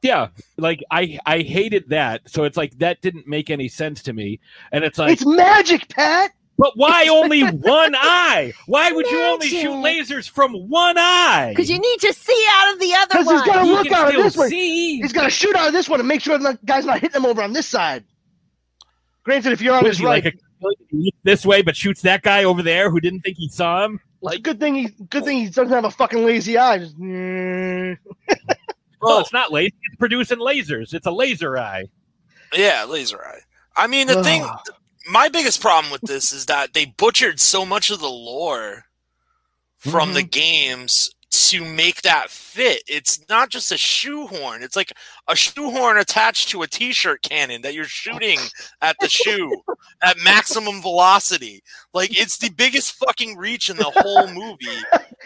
Yeah. 0.04 0.28
Like 0.58 0.84
I 0.90 1.18
I 1.26 1.40
hated 1.40 1.88
that. 1.88 2.22
So 2.30 2.44
it's 2.44 2.56
like 2.56 2.78
that 2.78 3.00
didn't 3.00 3.26
make 3.26 3.50
any 3.50 3.68
sense 3.68 4.02
to 4.04 4.12
me. 4.12 4.38
And 4.70 4.84
it's 4.84 4.98
like, 4.98 5.12
it's 5.12 5.26
magic, 5.26 5.88
Pat. 5.88 6.30
but 6.58 6.72
why 6.76 7.08
only 7.08 7.40
one 7.42 7.94
eye? 7.96 8.52
Why 8.66 8.92
would 8.92 9.06
you 9.10 9.20
only 9.22 9.48
shoot 9.48 9.70
lasers 9.70 10.28
from 10.28 10.52
one 10.68 10.96
eye? 10.98 11.48
Because 11.50 11.70
you 11.70 11.78
need 11.78 12.00
to 12.00 12.12
see 12.12 12.46
out 12.50 12.74
of 12.74 12.80
the 12.80 12.94
other 12.94 13.06
Because 13.18 13.30
he's 13.30 13.40
one. 13.40 13.46
got 13.46 13.62
to 13.62 13.66
You 13.66 13.72
look 13.74 13.92
out 13.92 14.14
of 14.14 14.22
this 14.22 14.36
way. 14.36 14.48
see. 14.48 15.00
He's 15.00 15.12
got 15.12 15.24
to 15.24 15.30
shoot 15.30 15.56
out 15.56 15.66
of 15.68 15.72
this 15.72 15.88
one 15.88 15.98
and 16.00 16.08
make 16.08 16.20
sure 16.20 16.36
the 16.38 16.58
guy's 16.64 16.84
not 16.84 17.00
hitting 17.00 17.16
him 17.22 17.26
over 17.26 17.42
on 17.42 17.52
this 17.52 17.66
side. 17.66 18.04
Granted, 19.24 19.52
if 19.52 19.62
you're 19.62 19.74
on 19.74 19.82
What 19.82 19.88
his 19.88 20.00
right, 20.02 20.22
like 20.22 20.34
a 20.34 20.38
this 21.24 21.44
way 21.44 21.62
but 21.62 21.74
shoots 21.76 22.02
that 22.02 22.22
guy 22.22 22.44
over 22.44 22.62
there 22.62 22.90
who 22.90 23.00
didn't 23.00 23.20
think 23.20 23.36
he 23.38 23.48
saw 23.48 23.84
him? 23.84 24.00
it's 24.22 24.36
a 24.36 24.38
good 24.40 24.58
thing 24.60 24.74
he 24.74 24.88
good 25.10 25.24
thing 25.24 25.38
he 25.38 25.46
doesn't 25.46 25.68
have 25.68 25.84
a 25.84 25.90
fucking 25.90 26.24
lazy 26.24 26.56
eye. 26.58 26.78
Just, 26.78 26.98
mm. 26.98 27.96
Well, 29.04 29.18
oh. 29.18 29.20
it's 29.20 29.32
not 29.32 29.52
laser. 29.52 29.74
It's 29.82 29.96
producing 29.96 30.38
lasers. 30.38 30.94
It's 30.94 31.06
a 31.06 31.12
laser 31.12 31.58
eye. 31.58 31.86
Yeah, 32.54 32.84
laser 32.84 33.22
eye. 33.24 33.40
I 33.76 33.86
mean, 33.86 34.06
the 34.06 34.22
thing, 34.22 34.46
my 35.10 35.28
biggest 35.28 35.60
problem 35.60 35.90
with 35.90 36.02
this 36.02 36.32
is 36.32 36.46
that 36.46 36.72
they 36.72 36.86
butchered 36.86 37.40
so 37.40 37.66
much 37.66 37.90
of 37.90 38.00
the 38.00 38.08
lore 38.08 38.84
from 39.78 40.14
the 40.14 40.20
mm-hmm. 40.20 40.28
games 40.28 41.10
to 41.34 41.64
make 41.64 42.02
that 42.02 42.30
fit. 42.30 42.82
It's 42.86 43.28
not 43.28 43.50
just 43.50 43.72
a 43.72 43.76
shoehorn. 43.76 44.62
It's 44.62 44.76
like 44.76 44.92
a 45.28 45.34
shoehorn 45.34 45.98
attached 45.98 46.48
to 46.50 46.62
a 46.62 46.66
t-shirt 46.66 47.22
cannon 47.22 47.62
that 47.62 47.74
you're 47.74 47.84
shooting 47.84 48.38
at 48.80 48.96
the 49.00 49.08
shoe 49.08 49.62
at 50.02 50.16
maximum 50.18 50.80
velocity. 50.80 51.62
Like 51.92 52.18
it's 52.18 52.38
the 52.38 52.50
biggest 52.50 52.94
fucking 52.94 53.36
reach 53.36 53.68
in 53.68 53.76
the 53.76 53.92
whole 53.96 54.28
movie. 54.28 54.82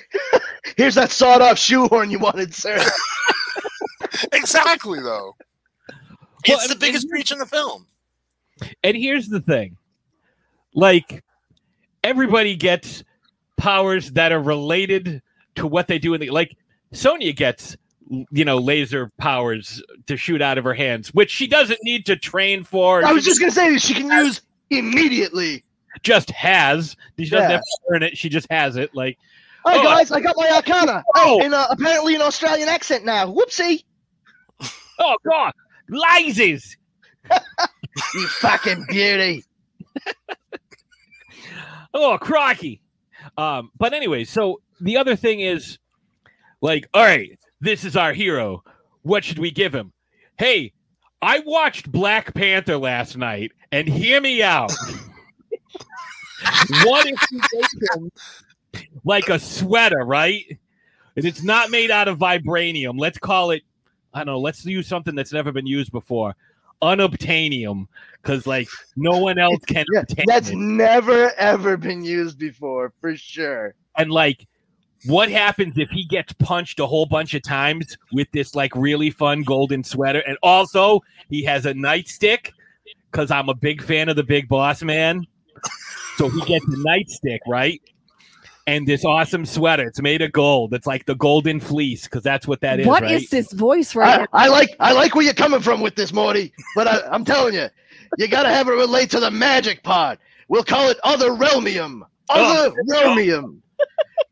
Here's 0.77 0.95
that 0.95 1.11
sawed-off 1.11 1.59
shoehorn 1.59 2.11
you 2.11 2.19
wanted, 2.19 2.55
sir. 2.55 2.79
exactly 4.33 5.01
though. 5.01 5.37
It's 6.45 6.63
and- 6.65 6.71
the 6.73 6.77
biggest 6.79 7.05
and- 7.05 7.13
reach 7.13 7.31
in 7.33 7.39
the 7.39 7.47
film. 7.47 7.87
And 8.83 8.97
here's 8.97 9.29
the 9.29 9.41
thing 9.41 9.77
like, 10.75 11.23
everybody 12.05 12.57
gets 12.57 13.05
powers 13.57 14.11
that 14.13 14.33
are 14.33 14.41
related 14.43 15.23
to 15.57 15.67
what 15.67 15.89
they 15.89 15.99
do 15.99 16.15
in 16.15 16.21
the. 16.21 16.31
Like, 16.31 16.57
Sonya 16.93 17.33
gets, 17.33 17.77
you 18.31 18.45
know, 18.45 18.59
laser 18.59 19.11
powers 19.19 19.83
to 20.07 20.17
shoot 20.17 20.41
out 20.43 20.59
of 20.59 20.65
her 20.65 20.75
hands, 20.75 21.13
which 21.15 21.31
she 21.31 21.47
doesn't 21.47 21.79
need 21.83 22.07
to 22.07 22.17
train 22.17 22.65
for. 22.65 23.05
I 23.05 23.13
was 23.13 23.25
just 23.25 23.39
gonna 23.41 23.53
say 23.53 23.77
she 23.79 23.95
can 23.95 24.11
use 24.11 24.41
immediately. 24.71 25.65
just 26.03 26.31
has. 26.31 26.97
She 27.19 27.25
doesn't 27.29 27.39
Yeah. 27.49 27.57
have 27.57 27.61
to 27.61 27.79
earn 27.93 28.03
it. 28.05 28.17
She 28.17 28.29
just 28.29 28.47
has 28.51 28.77
it. 28.77 28.95
Like, 28.95 29.19
Hi 29.67 29.79
Oh. 29.79 29.83
guys, 29.83 30.11
I 30.13 30.21
got 30.21 30.35
my 30.37 30.49
Arcana. 30.51 31.03
Oh. 31.17 31.41
in 31.43 31.53
uh, 31.53 31.67
apparently 31.71 32.15
an 32.15 32.23
Australian 32.23 32.69
accent 32.69 33.05
now. 33.05 33.27
Whoopsie! 33.27 33.83
Oh, 34.99 35.17
God, 35.25 35.53
lasers. 35.91 36.77
You 38.15 38.27
fucking 38.29 38.87
beauty. 38.89 39.45
Oh, 41.93 42.17
crikey. 42.21 42.81
Um, 43.37 43.71
but 43.77 43.93
anyway, 43.93 44.25
so 44.25 44.61
the 44.81 44.99
other 44.99 45.17
thing 45.17 45.41
is 45.41 45.79
like, 46.61 46.89
all 46.95 47.03
right, 47.03 47.39
this 47.61 47.85
is 47.85 47.97
our 47.97 48.13
hero. 48.13 48.63
What 49.03 49.25
should 49.25 49.39
we 49.39 49.51
give 49.51 49.75
him? 49.75 49.93
Hey, 50.39 50.73
I 51.21 51.41
watched 51.41 51.91
Black 51.91 52.35
Panther 52.35 52.79
last 52.79 53.17
night, 53.17 53.53
and 53.73 53.89
hear 53.89 54.21
me 54.21 54.43
out. 54.43 54.71
what 56.85 57.07
if 57.07 57.21
you 57.33 57.41
make 57.53 57.97
him 57.97 58.11
like 59.05 59.29
a 59.29 59.39
sweater, 59.39 60.05
right? 60.05 60.45
And 61.17 61.25
it's 61.25 61.43
not 61.43 61.71
made 61.71 61.91
out 61.91 62.07
of 62.07 62.19
vibranium. 62.19 62.99
Let's 62.99 63.19
call 63.19 63.51
it, 63.51 63.63
I 64.15 64.19
don't 64.21 64.27
know, 64.27 64.39
let's 64.41 64.65
use 64.65 64.87
something 64.87 65.15
that's 65.15 65.33
never 65.33 65.53
been 65.53 65.67
used 65.67 65.93
before. 65.93 66.35
Unobtainium. 66.83 67.87
Because 68.23 68.47
like 68.47 68.69
no 68.97 69.19
one 69.19 69.39
else 69.47 69.65
can 69.67 69.85
Yeah, 69.93 70.01
obtain 70.01 70.25
that's 70.29 70.51
it. 70.51 70.57
never 70.57 71.33
ever 71.37 71.77
been 71.77 72.05
used 72.05 72.39
before, 72.39 72.93
for 73.01 73.17
sure. 73.17 73.75
and 73.97 74.11
like 74.11 74.47
what 75.07 75.31
happens 75.31 75.79
if 75.79 75.89
he 75.91 76.05
gets 76.05 76.33
punched 76.35 76.81
a 76.81 76.87
whole 76.87 77.07
bunch 77.07 77.33
of 77.35 77.43
times 77.43 77.97
with 78.13 78.27
this 78.33 78.55
like 78.57 78.75
really 78.75 79.11
fun 79.11 79.43
golden 79.45 79.85
sweater 79.85 80.21
and 80.27 80.37
also 80.43 81.01
he 81.31 81.45
has 81.45 81.67
a 81.67 81.73
nightstick 81.73 82.51
because 83.11 83.31
i'm 83.31 83.49
a 83.49 83.55
big 83.55 83.81
fan 83.81 84.09
of 84.09 84.17
the 84.17 84.25
big 84.25 84.49
boss 84.49 84.83
man 84.83 85.25
so 86.17 86.29
he 86.29 86.41
gets 86.47 86.65
a 86.65 86.77
nightstick 86.79 87.39
right 87.47 87.81
and 88.69 88.87
this 88.87 89.05
awesome 89.05 89.47
sweater 89.47 89.87
it's 89.89 90.01
made 90.01 90.21
of 90.23 90.31
gold 90.33 90.75
it's 90.75 90.87
like 90.87 91.07
the 91.07 91.15
golden 91.15 91.59
fleece 91.59 92.05
because 92.05 92.23
that's 92.23 92.47
what 92.47 92.61
that 92.61 92.81
is 92.81 92.87
What 92.87 93.03
is 93.05 93.23
right 93.23 93.31
this 93.31 93.53
voice 93.53 93.95
right 93.95 94.29
I, 94.33 94.45
I 94.45 94.49
like 94.49 94.77
I 94.79 94.93
like 94.93 95.15
where 95.15 95.25
you're 95.25 95.35
coming 95.35 95.61
from 95.61 95.81
with 95.81 95.95
this, 95.95 96.13
Morty. 96.13 96.53
But 96.75 96.87
I, 96.87 97.01
I'm 97.11 97.25
telling 97.25 97.55
you, 97.55 97.69
you 98.19 98.29
gotta 98.29 98.49
have 98.49 98.69
it 98.69 98.73
relate 98.73 99.11
to 99.11 99.21
the 99.21 99.31
magic 99.31 99.83
part. 99.83 100.19
We'll 100.49 100.65
call 100.65 100.89
it 100.89 100.99
other 101.03 101.31
realmium. 101.31 102.03
Other 102.29 102.75
realmium. 102.91 103.59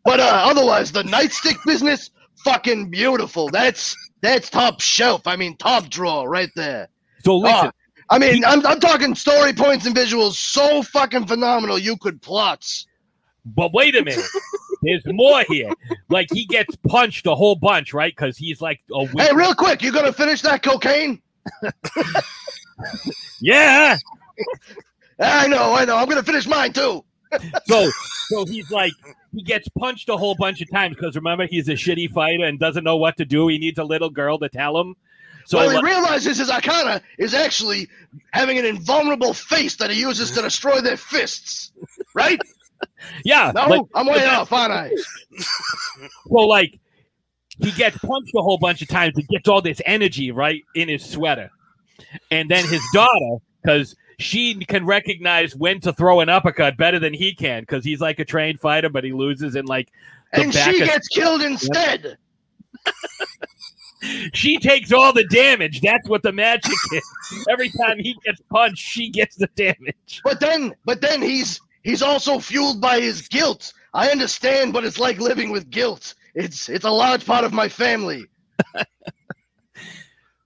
But 0.05 0.21
uh, 0.21 0.45
otherwise, 0.45 0.93
the 0.93 1.03
nightstick 1.03 1.57
business, 1.65 2.11
fucking 2.45 2.91
beautiful. 2.91 3.49
That's 3.49 3.97
that's 4.21 4.51
top 4.51 4.81
shelf. 4.81 5.27
I 5.27 5.37
mean, 5.37 5.57
top 5.57 5.89
drawer 5.89 6.29
right 6.29 6.51
there. 6.57 6.89
so 7.25 7.39
listen 7.39 7.67
Ah, 7.67 7.73
I 8.09 8.19
mean, 8.19 8.45
I'm, 8.45 8.65
I'm 8.65 8.79
talking 8.79 9.15
story 9.17 9.53
points 9.53 9.85
and 9.85 9.97
visuals 9.97 10.35
so 10.35 10.83
fucking 10.83 11.27
phenomenal 11.27 11.77
you 11.77 11.97
could 11.97 12.23
plots. 12.23 12.87
But 13.47 13.73
wait 13.73 13.95
a 13.97 14.05
minute. 14.05 14.27
There's 14.83 15.03
more 15.07 15.43
here. 15.49 15.71
Like 16.09 16.29
he 16.33 16.45
gets 16.47 16.75
punched 16.89 17.27
a 17.27 17.35
whole 17.35 17.57
bunch, 17.57 17.95
right? 17.95 18.15
Because 18.15 18.37
he's 18.37 18.61
like 18.61 18.81
a 18.93 19.07
Hey, 19.07 19.35
real 19.35 19.55
quick, 19.55 19.83
you 19.83 19.93
gonna 19.93 20.13
finish 20.13 20.43
that 20.43 20.63
cocaine? 20.63 21.23
yeah. 23.41 23.97
I 25.21 25.47
know, 25.47 25.75
I 25.75 25.85
know. 25.85 25.97
I'm 25.97 26.09
gonna 26.09 26.23
finish 26.23 26.47
mine 26.47 26.73
too. 26.73 27.05
So 27.67 27.91
so 28.29 28.45
he's 28.47 28.71
like 28.71 28.93
he 29.35 29.43
gets 29.43 29.69
punched 29.69 30.09
a 30.09 30.17
whole 30.17 30.37
bunch 30.37 30.61
of 30.63 30.71
times 30.71 30.95
because 30.97 31.17
remember 31.17 31.47
he's 31.47 31.69
a 31.69 31.73
shitty 31.73 32.11
fighter 32.11 32.45
and 32.45 32.59
doesn't 32.59 32.85
know 32.85 32.97
what 32.97 33.17
to 33.17 33.25
do. 33.25 33.49
He 33.49 33.59
needs 33.59 33.79
a 33.79 33.85
little 33.85 34.11
girl 34.11 34.39
to 34.39 34.49
tell 34.49 34.79
him. 34.79 34.95
So 35.45 35.59
well, 35.59 35.71
he 35.71 35.77
like- 35.77 35.85
realizes 35.85 36.39
his 36.39 36.51
Arcana 36.51 37.03
is 37.19 37.35
actually 37.35 37.89
having 38.33 38.59
an 38.59 38.65
invulnerable 38.65 39.35
face 39.35 39.77
that 39.77 39.91
he 39.91 40.01
uses 40.01 40.31
to 40.33 40.43
destroy 40.43 40.81
their 40.81 40.97
fists. 40.97 41.73
Right? 42.15 42.41
Yeah, 43.25 43.53
No, 43.55 43.69
but- 43.69 43.85
I'm 43.95 44.07
way 44.07 44.25
off, 44.27 44.53
aren't 44.53 44.73
I? 44.73 44.91
so 46.29 46.35
like 46.35 46.79
he 47.59 47.71
gets 47.73 47.97
punched 47.99 48.33
a 48.37 48.43
whole 48.43 48.59
bunch 48.59 48.83
of 48.83 48.89
times. 48.89 49.15
He 49.17 49.23
gets 49.25 49.49
all 49.49 49.63
this 49.63 49.81
energy 49.87 50.31
right 50.31 50.63
in 50.75 50.89
his 50.89 51.05
sweater, 51.05 51.51
and 52.31 52.51
then 52.51 52.67
his 52.67 52.83
daughter 52.93 53.39
because. 53.63 53.95
She 54.19 54.55
can 54.65 54.87
recognize 54.87 55.55
when 55.55 55.79
to 55.81 55.93
throw 55.93 56.21
an 56.21 56.31
uppercut 56.31 56.79
better 56.79 56.99
than 56.99 57.13
he 57.13 57.35
can 57.35 57.65
because 57.65 57.85
he's 57.85 58.01
like 58.01 58.19
a 58.19 58.25
trained 58.25 58.59
fighter, 58.61 58.89
but 58.89 59.05
he 59.05 59.13
loses 59.13 59.57
in 59.57 59.67
like 59.67 59.93
And 60.33 60.55
she 60.55 60.81
of- 60.81 60.89
gets 60.89 61.07
killed 61.09 61.43
instead. 61.43 62.17
she 64.33 64.59
takes 64.59 64.91
all 64.91 65.13
the 65.13 65.25
damage. 65.25 65.83
That's 65.83 66.09
what 66.09 66.23
the 66.23 66.33
magic 66.33 66.73
is. 66.95 67.47
Every 67.51 67.69
time 67.69 67.99
he 67.99 68.17
gets 68.25 68.41
punched, 68.51 68.79
she 68.79 69.11
gets 69.11 69.37
the 69.37 69.49
damage. 69.55 70.23
But 70.25 70.41
then, 70.41 70.75
but 70.87 71.03
then 71.03 71.21
he's 71.21 71.61
he's 71.87 72.03
also 72.03 72.39
fueled 72.39 72.81
by 72.81 73.01
his 73.01 73.29
guilt. 73.29 73.73
I 73.95 74.11
understand 74.11 74.75
what 74.75 74.85
it's 74.85 74.99
like 74.99 75.19
living 75.19 75.51
with 75.51 75.71
guilt. 75.71 76.15
It's 76.35 76.69
it's 76.69 76.85
a 76.85 76.91
large 76.91 77.25
part 77.25 77.45
of 77.45 77.53
my 77.53 77.69
family. 77.69 78.27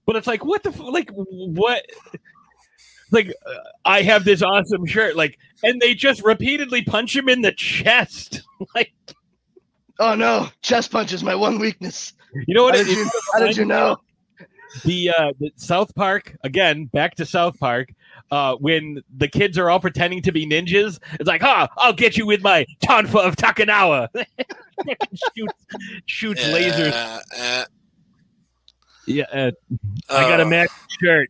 But 0.06 0.16
it's 0.16 0.26
like, 0.26 0.44
what 0.44 0.64
the 0.64 0.70
like 0.70 1.08
what? 1.12 1.84
Like, 3.12 3.32
uh, 3.46 3.54
I 3.84 4.02
have 4.02 4.24
this 4.24 4.42
awesome 4.42 4.84
shirt, 4.84 5.14
like, 5.14 5.38
and 5.62 5.80
they 5.80 5.94
just 5.94 6.24
repeatedly 6.24 6.82
punch 6.82 7.14
him 7.14 7.28
in 7.28 7.42
the 7.42 7.52
chest. 7.52 8.42
like, 8.74 8.92
Oh 10.00 10.16
no, 10.16 10.48
chest 10.62 10.90
punch 10.90 11.12
is 11.12 11.22
my 11.22 11.36
one 11.36 11.60
weakness. 11.60 12.14
you 12.34 12.54
know 12.54 12.64
what? 12.64 12.74
How 12.74 12.80
it 12.80 12.86
did 12.86 12.96
you, 12.96 13.10
how 13.34 13.38
did 13.46 13.56
you 13.56 13.66
know? 13.66 13.98
the 14.84 15.10
uh 15.10 15.32
the 15.38 15.52
South 15.56 15.94
Park 15.94 16.36
again, 16.42 16.86
back 16.86 17.14
to 17.16 17.26
South 17.26 17.60
Park. 17.60 17.90
Uh, 18.30 18.54
when 18.56 19.02
the 19.16 19.26
kids 19.26 19.58
are 19.58 19.68
all 19.68 19.80
pretending 19.80 20.22
to 20.22 20.30
be 20.30 20.46
ninjas, 20.46 21.00
it's 21.18 21.26
like, 21.26 21.42
"Ha! 21.42 21.68
I'll 21.76 21.92
get 21.92 22.16
you 22.16 22.26
with 22.26 22.42
my 22.42 22.64
tonfa 22.82 23.26
of 23.26 23.34
Takanawa." 23.36 24.08
shoots 25.36 25.66
shoots 26.06 26.44
lasers. 26.44 26.92
Uh, 26.92 27.20
uh, 27.38 27.64
Yeah, 29.06 29.24
uh, 29.32 29.50
I 30.08 30.22
got 30.28 30.40
a 30.40 30.44
uh, 30.44 30.48
match 30.48 30.70
shirt. 31.02 31.28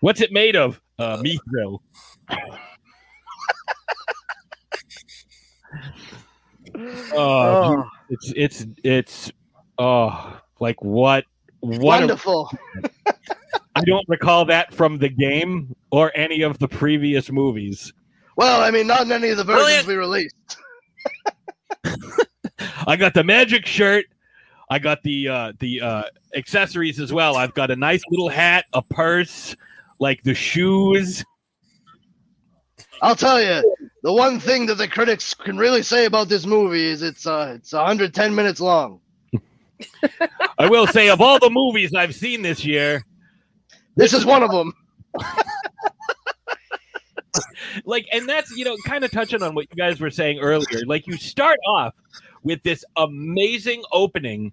What's 0.00 0.20
it 0.20 0.32
made 0.32 0.56
of? 0.56 0.80
Uh, 0.98 1.18
mithril. 1.18 1.80
Oh, 6.78 7.12
Oh, 7.14 7.84
it's 8.10 8.32
it's 8.36 8.66
it's 8.84 9.32
oh, 9.78 10.38
like 10.60 10.82
what? 10.82 11.24
What? 11.60 11.80
a- 11.80 11.84
wonderful. 11.84 12.50
I 13.76 13.82
don't 13.82 14.08
recall 14.08 14.46
that 14.46 14.72
from 14.72 14.96
the 14.96 15.10
game 15.10 15.76
or 15.90 16.10
any 16.14 16.40
of 16.40 16.58
the 16.58 16.66
previous 16.66 17.30
movies. 17.30 17.92
Well, 18.36 18.62
I 18.62 18.70
mean, 18.70 18.86
not 18.86 19.02
in 19.02 19.12
any 19.12 19.28
of 19.28 19.36
the 19.36 19.44
versions 19.44 19.84
Brilliant. 19.84 19.86
we 19.86 19.94
released. 19.96 20.34
I 22.86 22.96
got 22.96 23.12
the 23.12 23.22
magic 23.22 23.66
shirt. 23.66 24.06
I 24.70 24.78
got 24.78 25.02
the 25.02 25.28
uh, 25.28 25.52
the 25.58 25.82
uh, 25.82 26.02
accessories 26.34 26.98
as 26.98 27.12
well. 27.12 27.36
I've 27.36 27.52
got 27.52 27.70
a 27.70 27.76
nice 27.76 28.02
little 28.08 28.30
hat, 28.30 28.64
a 28.72 28.80
purse, 28.80 29.54
like 30.00 30.22
the 30.22 30.34
shoes. 30.34 31.22
I'll 33.02 33.14
tell 33.14 33.42
you, 33.42 33.76
the 34.02 34.12
one 34.12 34.40
thing 34.40 34.64
that 34.66 34.76
the 34.76 34.88
critics 34.88 35.34
can 35.34 35.58
really 35.58 35.82
say 35.82 36.06
about 36.06 36.30
this 36.30 36.46
movie 36.46 36.86
is 36.86 37.02
it's 37.02 37.26
uh 37.26 37.52
it's 37.56 37.74
110 37.74 38.34
minutes 38.34 38.60
long. 38.60 39.00
I 40.58 40.66
will 40.70 40.86
say, 40.86 41.10
of 41.10 41.20
all 41.20 41.38
the 41.38 41.50
movies 41.50 41.92
I've 41.94 42.14
seen 42.14 42.40
this 42.40 42.64
year, 42.64 43.04
This 43.96 44.12
is 44.12 44.24
one 44.24 44.42
of 44.42 44.50
them. 44.50 44.72
like, 47.84 48.06
and 48.12 48.28
that's 48.28 48.50
you 48.56 48.64
know, 48.64 48.76
kind 48.86 49.04
of 49.04 49.10
touching 49.10 49.42
on 49.42 49.54
what 49.54 49.66
you 49.70 49.76
guys 49.76 50.00
were 50.00 50.10
saying 50.10 50.38
earlier. 50.38 50.84
Like, 50.86 51.06
you 51.06 51.16
start 51.16 51.58
off 51.66 51.94
with 52.42 52.62
this 52.62 52.84
amazing 52.96 53.82
opening 53.92 54.52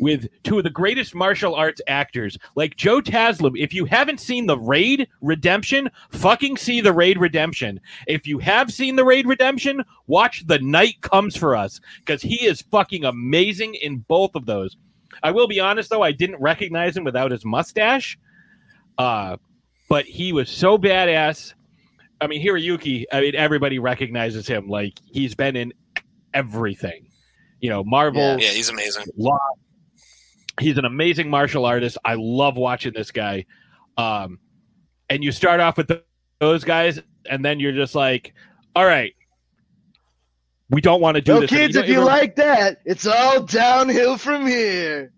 with 0.00 0.28
two 0.44 0.58
of 0.58 0.64
the 0.64 0.70
greatest 0.70 1.14
martial 1.14 1.54
arts 1.54 1.80
actors 1.88 2.38
like 2.54 2.76
Joe 2.76 3.00
Taslim. 3.00 3.52
If 3.56 3.74
you 3.74 3.84
haven't 3.84 4.20
seen 4.20 4.46
The 4.46 4.58
Raid 4.58 5.08
Redemption, 5.20 5.90
fucking 6.10 6.56
see 6.56 6.80
The 6.80 6.92
Raid 6.92 7.18
Redemption. 7.18 7.80
If 8.06 8.26
you 8.26 8.38
have 8.38 8.72
seen 8.72 8.96
The 8.96 9.04
Raid 9.04 9.26
Redemption, 9.26 9.84
watch 10.06 10.46
The 10.46 10.60
Night 10.60 11.00
Comes 11.00 11.36
for 11.36 11.56
Us 11.56 11.80
because 11.98 12.22
he 12.22 12.46
is 12.46 12.62
fucking 12.62 13.04
amazing 13.04 13.74
in 13.74 13.98
both 14.08 14.34
of 14.34 14.46
those. 14.46 14.76
I 15.22 15.32
will 15.32 15.48
be 15.48 15.60
honest 15.60 15.90
though, 15.90 16.02
I 16.02 16.12
didn't 16.12 16.40
recognize 16.40 16.96
him 16.96 17.04
without 17.04 17.32
his 17.32 17.44
mustache. 17.44 18.18
Uh, 18.98 19.36
but 19.88 20.04
he 20.04 20.32
was 20.32 20.50
so 20.50 20.76
badass. 20.76 21.54
I 22.20 22.26
mean, 22.26 22.44
Hiroyuki, 22.44 23.04
I 23.12 23.20
mean, 23.20 23.34
everybody 23.36 23.78
recognizes 23.78 24.46
him. 24.46 24.68
Like 24.68 24.94
he's 25.04 25.34
been 25.34 25.56
in 25.56 25.72
everything. 26.34 27.06
You 27.60 27.70
know, 27.70 27.84
Marvel, 27.84 28.38
Yeah, 28.40 28.50
he's 28.50 28.68
amazing. 28.68 29.04
Law. 29.16 29.38
He's 30.60 30.76
an 30.78 30.84
amazing 30.84 31.30
martial 31.30 31.64
artist. 31.64 31.96
I 32.04 32.14
love 32.18 32.56
watching 32.56 32.92
this 32.92 33.10
guy. 33.12 33.46
Um, 33.96 34.38
and 35.08 35.22
you 35.22 35.32
start 35.32 35.60
off 35.60 35.76
with 35.76 35.88
the, 35.88 36.02
those 36.40 36.64
guys, 36.64 37.00
and 37.30 37.44
then 37.44 37.60
you're 37.60 37.72
just 37.72 37.94
like, 37.94 38.34
all 38.74 38.84
right, 38.84 39.14
we 40.70 40.80
don't 40.80 41.00
want 41.00 41.14
to 41.14 41.20
do 41.20 41.32
Well, 41.32 41.40
this. 41.42 41.50
kids, 41.50 41.74
know, 41.74 41.80
if 41.82 41.88
you 41.88 42.00
like 42.00 42.36
that, 42.36 42.80
it's 42.84 43.06
all 43.06 43.42
downhill 43.42 44.18
from 44.18 44.46
here. 44.46 45.12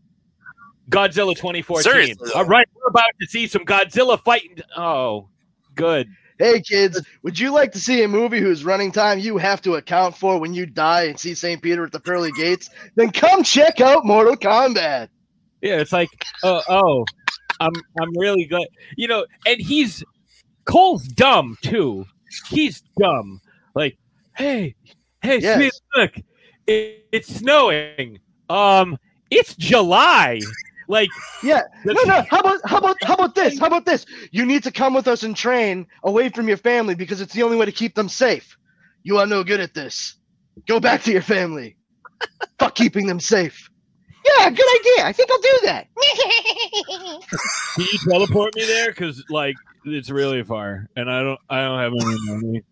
Godzilla 0.90 1.34
2014. 1.36 1.82
Seriously, 1.82 2.30
All 2.34 2.44
right, 2.44 2.68
we're 2.74 2.88
about 2.88 3.10
to 3.20 3.26
see 3.26 3.46
some 3.46 3.64
Godzilla 3.64 4.22
fighting. 4.22 4.58
Oh, 4.76 5.28
good. 5.74 6.08
Hey, 6.38 6.60
kids, 6.62 7.00
would 7.22 7.38
you 7.38 7.52
like 7.52 7.70
to 7.72 7.78
see 7.78 8.02
a 8.02 8.08
movie 8.08 8.40
whose 8.40 8.64
running 8.64 8.90
time 8.90 9.18
you 9.18 9.36
have 9.36 9.60
to 9.62 9.74
account 9.74 10.16
for 10.16 10.38
when 10.40 10.54
you 10.54 10.64
die 10.64 11.04
and 11.04 11.20
see 11.20 11.34
St. 11.34 11.62
Peter 11.62 11.84
at 11.84 11.92
the 11.92 12.00
pearly 12.00 12.32
gates? 12.32 12.70
Then 12.96 13.10
come 13.10 13.42
check 13.42 13.80
out 13.80 14.06
Mortal 14.06 14.36
Kombat. 14.36 15.08
Yeah, 15.60 15.76
it's 15.80 15.92
like, 15.92 16.08
oh, 16.42 16.62
oh, 16.68 17.04
I'm, 17.60 17.72
I'm 18.00 18.16
really 18.16 18.46
good. 18.46 18.66
You 18.96 19.08
know, 19.08 19.26
and 19.46 19.60
he's 19.60 20.02
Cole's 20.64 21.06
dumb 21.08 21.58
too. 21.62 22.06
He's 22.48 22.82
dumb. 22.98 23.40
Like, 23.74 23.98
hey, 24.34 24.74
hey, 25.22 25.40
Yes. 25.40 25.56
Smith, 25.56 25.80
look, 25.96 26.12
it, 26.66 27.06
it's 27.12 27.34
snowing. 27.34 28.18
Um, 28.48 28.96
it's 29.30 29.54
July. 29.56 30.40
Like, 30.90 31.08
Yeah, 31.42 31.62
no, 31.84 31.92
no. 32.04 32.22
How 32.28 32.40
about 32.40 32.58
how 32.64 32.78
about 32.78 32.96
how 33.04 33.14
about 33.14 33.34
this? 33.36 33.60
How 33.60 33.66
about 33.66 33.86
this? 33.86 34.04
You 34.32 34.44
need 34.44 34.64
to 34.64 34.72
come 34.72 34.92
with 34.92 35.06
us 35.06 35.22
and 35.22 35.36
train 35.36 35.86
away 36.02 36.30
from 36.30 36.48
your 36.48 36.56
family 36.56 36.96
because 36.96 37.20
it's 37.20 37.32
the 37.32 37.44
only 37.44 37.56
way 37.56 37.64
to 37.64 37.70
keep 37.72 37.94
them 37.94 38.08
safe. 38.08 38.56
You 39.04 39.18
are 39.18 39.26
no 39.26 39.44
good 39.44 39.60
at 39.60 39.72
this. 39.72 40.16
Go 40.66 40.80
back 40.80 41.02
to 41.04 41.12
your 41.12 41.22
family. 41.22 41.76
Fuck 42.58 42.74
keeping 42.74 43.06
them 43.06 43.20
safe. 43.20 43.70
Yeah, 44.38 44.50
good 44.50 44.80
idea. 44.80 45.06
I 45.06 45.12
think 45.12 45.30
I'll 45.30 45.40
do 45.40 45.58
that. 45.62 45.86
can 47.76 47.84
you 47.92 47.98
teleport 48.10 48.54
me 48.56 48.66
there? 48.66 48.88
Because 48.90 49.24
like, 49.30 49.54
it's 49.84 50.10
really 50.10 50.42
far, 50.42 50.88
and 50.96 51.08
I 51.10 51.22
don't, 51.22 51.40
I 51.48 51.60
don't 51.62 51.78
have 51.78 51.92
any 51.92 52.18
money. 52.26 52.62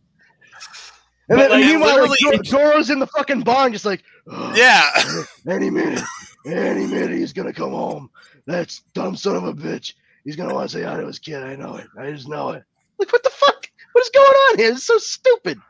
And 1.31 1.37
But, 1.37 1.37
then 1.37 1.51
like, 1.51 1.61
meanwhile, 1.67 2.01
like, 2.09 2.21
literally- 2.21 2.39
Dor- 2.49 2.61
Doro's 2.73 2.91
in 2.91 2.99
the 2.99 3.07
fucking 3.07 3.43
barn, 3.43 3.73
just 3.73 3.85
like, 3.85 4.03
"Ugh, 4.31 4.57
Yeah. 4.57 4.83
any 5.49 5.71
minute, 5.71 6.03
any 6.57 6.87
minute, 6.87 7.11
he's 7.17 7.33
gonna 7.33 7.53
come 7.53 7.71
home. 7.71 8.11
That's 8.47 8.81
dumb 8.95 9.17
son 9.17 9.37
of 9.37 9.45
a 9.45 9.53
bitch. 9.53 9.95
He's 10.25 10.37
gonna 10.37 10.55
want 10.55 10.71
to 10.71 10.77
say 10.79 10.85
hi 10.85 10.97
to 10.99 11.07
his 11.07 11.19
kid. 11.19 11.43
I 11.43 11.57
know 11.57 11.77
it. 11.77 11.87
I 11.99 12.11
just 12.13 12.29
know 12.29 12.51
it. 12.51 12.63
Like, 12.99 13.13
what 13.13 13.23
the 13.23 13.31
fuck? 13.31 13.69
What 13.93 14.03
is 14.03 14.11
going 14.11 14.27
on 14.27 14.59
here? 14.59 14.71
It's 14.73 14.85
so 14.85 14.99
stupid. 14.99 15.61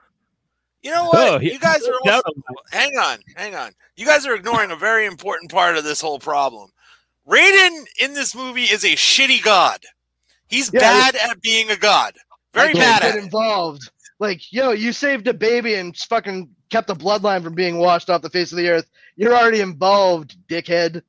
You 0.82 0.90
know 0.92 1.06
what? 1.06 1.28
Oh, 1.34 1.38
he- 1.38 1.52
you 1.52 1.58
guys 1.58 1.82
are 1.86 1.92
Down 2.04 2.16
also, 2.16 2.28
on 2.48 2.54
hang 2.70 2.96
on, 2.98 3.18
hang 3.36 3.54
on. 3.54 3.72
You 3.96 4.06
guys 4.06 4.26
are 4.26 4.34
ignoring 4.34 4.70
a 4.70 4.76
very 4.76 5.06
important 5.06 5.50
part 5.50 5.76
of 5.76 5.84
this 5.84 6.00
whole 6.00 6.18
problem. 6.18 6.70
Raiden 7.28 7.84
in 8.00 8.14
this 8.14 8.34
movie 8.34 8.64
is 8.64 8.84
a 8.84 8.94
shitty 8.94 9.42
god. 9.42 9.80
He's 10.48 10.72
Yeah, 10.72 10.80
bad 10.80 11.16
at 11.16 11.40
being 11.42 11.70
a 11.70 11.76
god. 11.76 12.14
Very 12.54 12.70
I 12.70 12.72
bad 12.72 12.80
can't 12.80 13.04
at 13.04 13.08
get 13.12 13.18
it. 13.18 13.24
involved. 13.24 13.90
Like, 14.18 14.52
yo, 14.52 14.70
you 14.70 14.92
saved 14.92 15.28
a 15.28 15.34
baby 15.34 15.74
and 15.74 15.96
fucking 15.96 16.48
kept 16.70 16.88
the 16.88 16.94
bloodline 16.94 17.42
from 17.42 17.54
being 17.54 17.78
washed 17.78 18.10
off 18.10 18.22
the 18.22 18.30
face 18.30 18.52
of 18.52 18.58
the 18.58 18.68
earth. 18.68 18.90
You're 19.16 19.34
already 19.34 19.60
involved, 19.60 20.36
dickhead. 20.48 21.02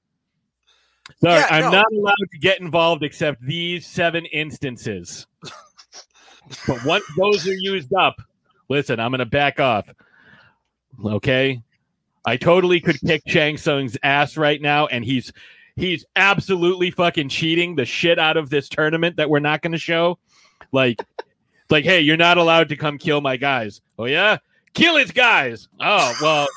Sorry, 1.21 1.39
Yeah, 1.39 1.47
I'm 1.49 1.63
no. 1.63 1.71
not 1.71 1.91
allowed 1.91 2.15
to 2.31 2.37
get 2.39 2.59
involved 2.61 3.03
except 3.03 3.41
these 3.41 3.85
seven 3.85 4.25
instances. 4.25 5.27
but 6.67 6.83
once 6.85 7.05
those 7.17 7.47
are 7.47 7.53
used 7.53 7.93
up, 7.93 8.15
listen, 8.69 8.99
I'm 8.99 9.11
going 9.11 9.19
to 9.19 9.25
back 9.25 9.59
off. 9.59 9.89
Okay, 11.03 11.61
I 12.25 12.37
totally 12.37 12.79
could 12.81 12.99
kick 13.01 13.21
Shang 13.27 13.57
Tsung's 13.57 13.97
ass 14.03 14.37
right 14.37 14.61
now, 14.61 14.87
and 14.87 15.03
he's 15.05 15.31
he's 15.75 16.05
absolutely 16.15 16.91
fucking 16.91 17.29
cheating 17.29 17.75
the 17.75 17.85
shit 17.85 18.19
out 18.19 18.35
of 18.37 18.49
this 18.49 18.67
tournament 18.67 19.15
that 19.17 19.29
we're 19.29 19.39
not 19.39 19.61
going 19.61 19.71
to 19.71 19.77
show. 19.77 20.17
Like, 20.71 21.01
like, 21.69 21.85
hey, 21.85 22.01
you're 22.01 22.17
not 22.17 22.37
allowed 22.37 22.69
to 22.69 22.75
come 22.75 22.97
kill 22.97 23.21
my 23.21 23.37
guys. 23.37 23.81
Oh 23.97 24.05
yeah, 24.05 24.37
kill 24.73 24.97
his 24.97 25.11
guys. 25.11 25.67
Oh 25.79 26.13
well, 26.21 26.47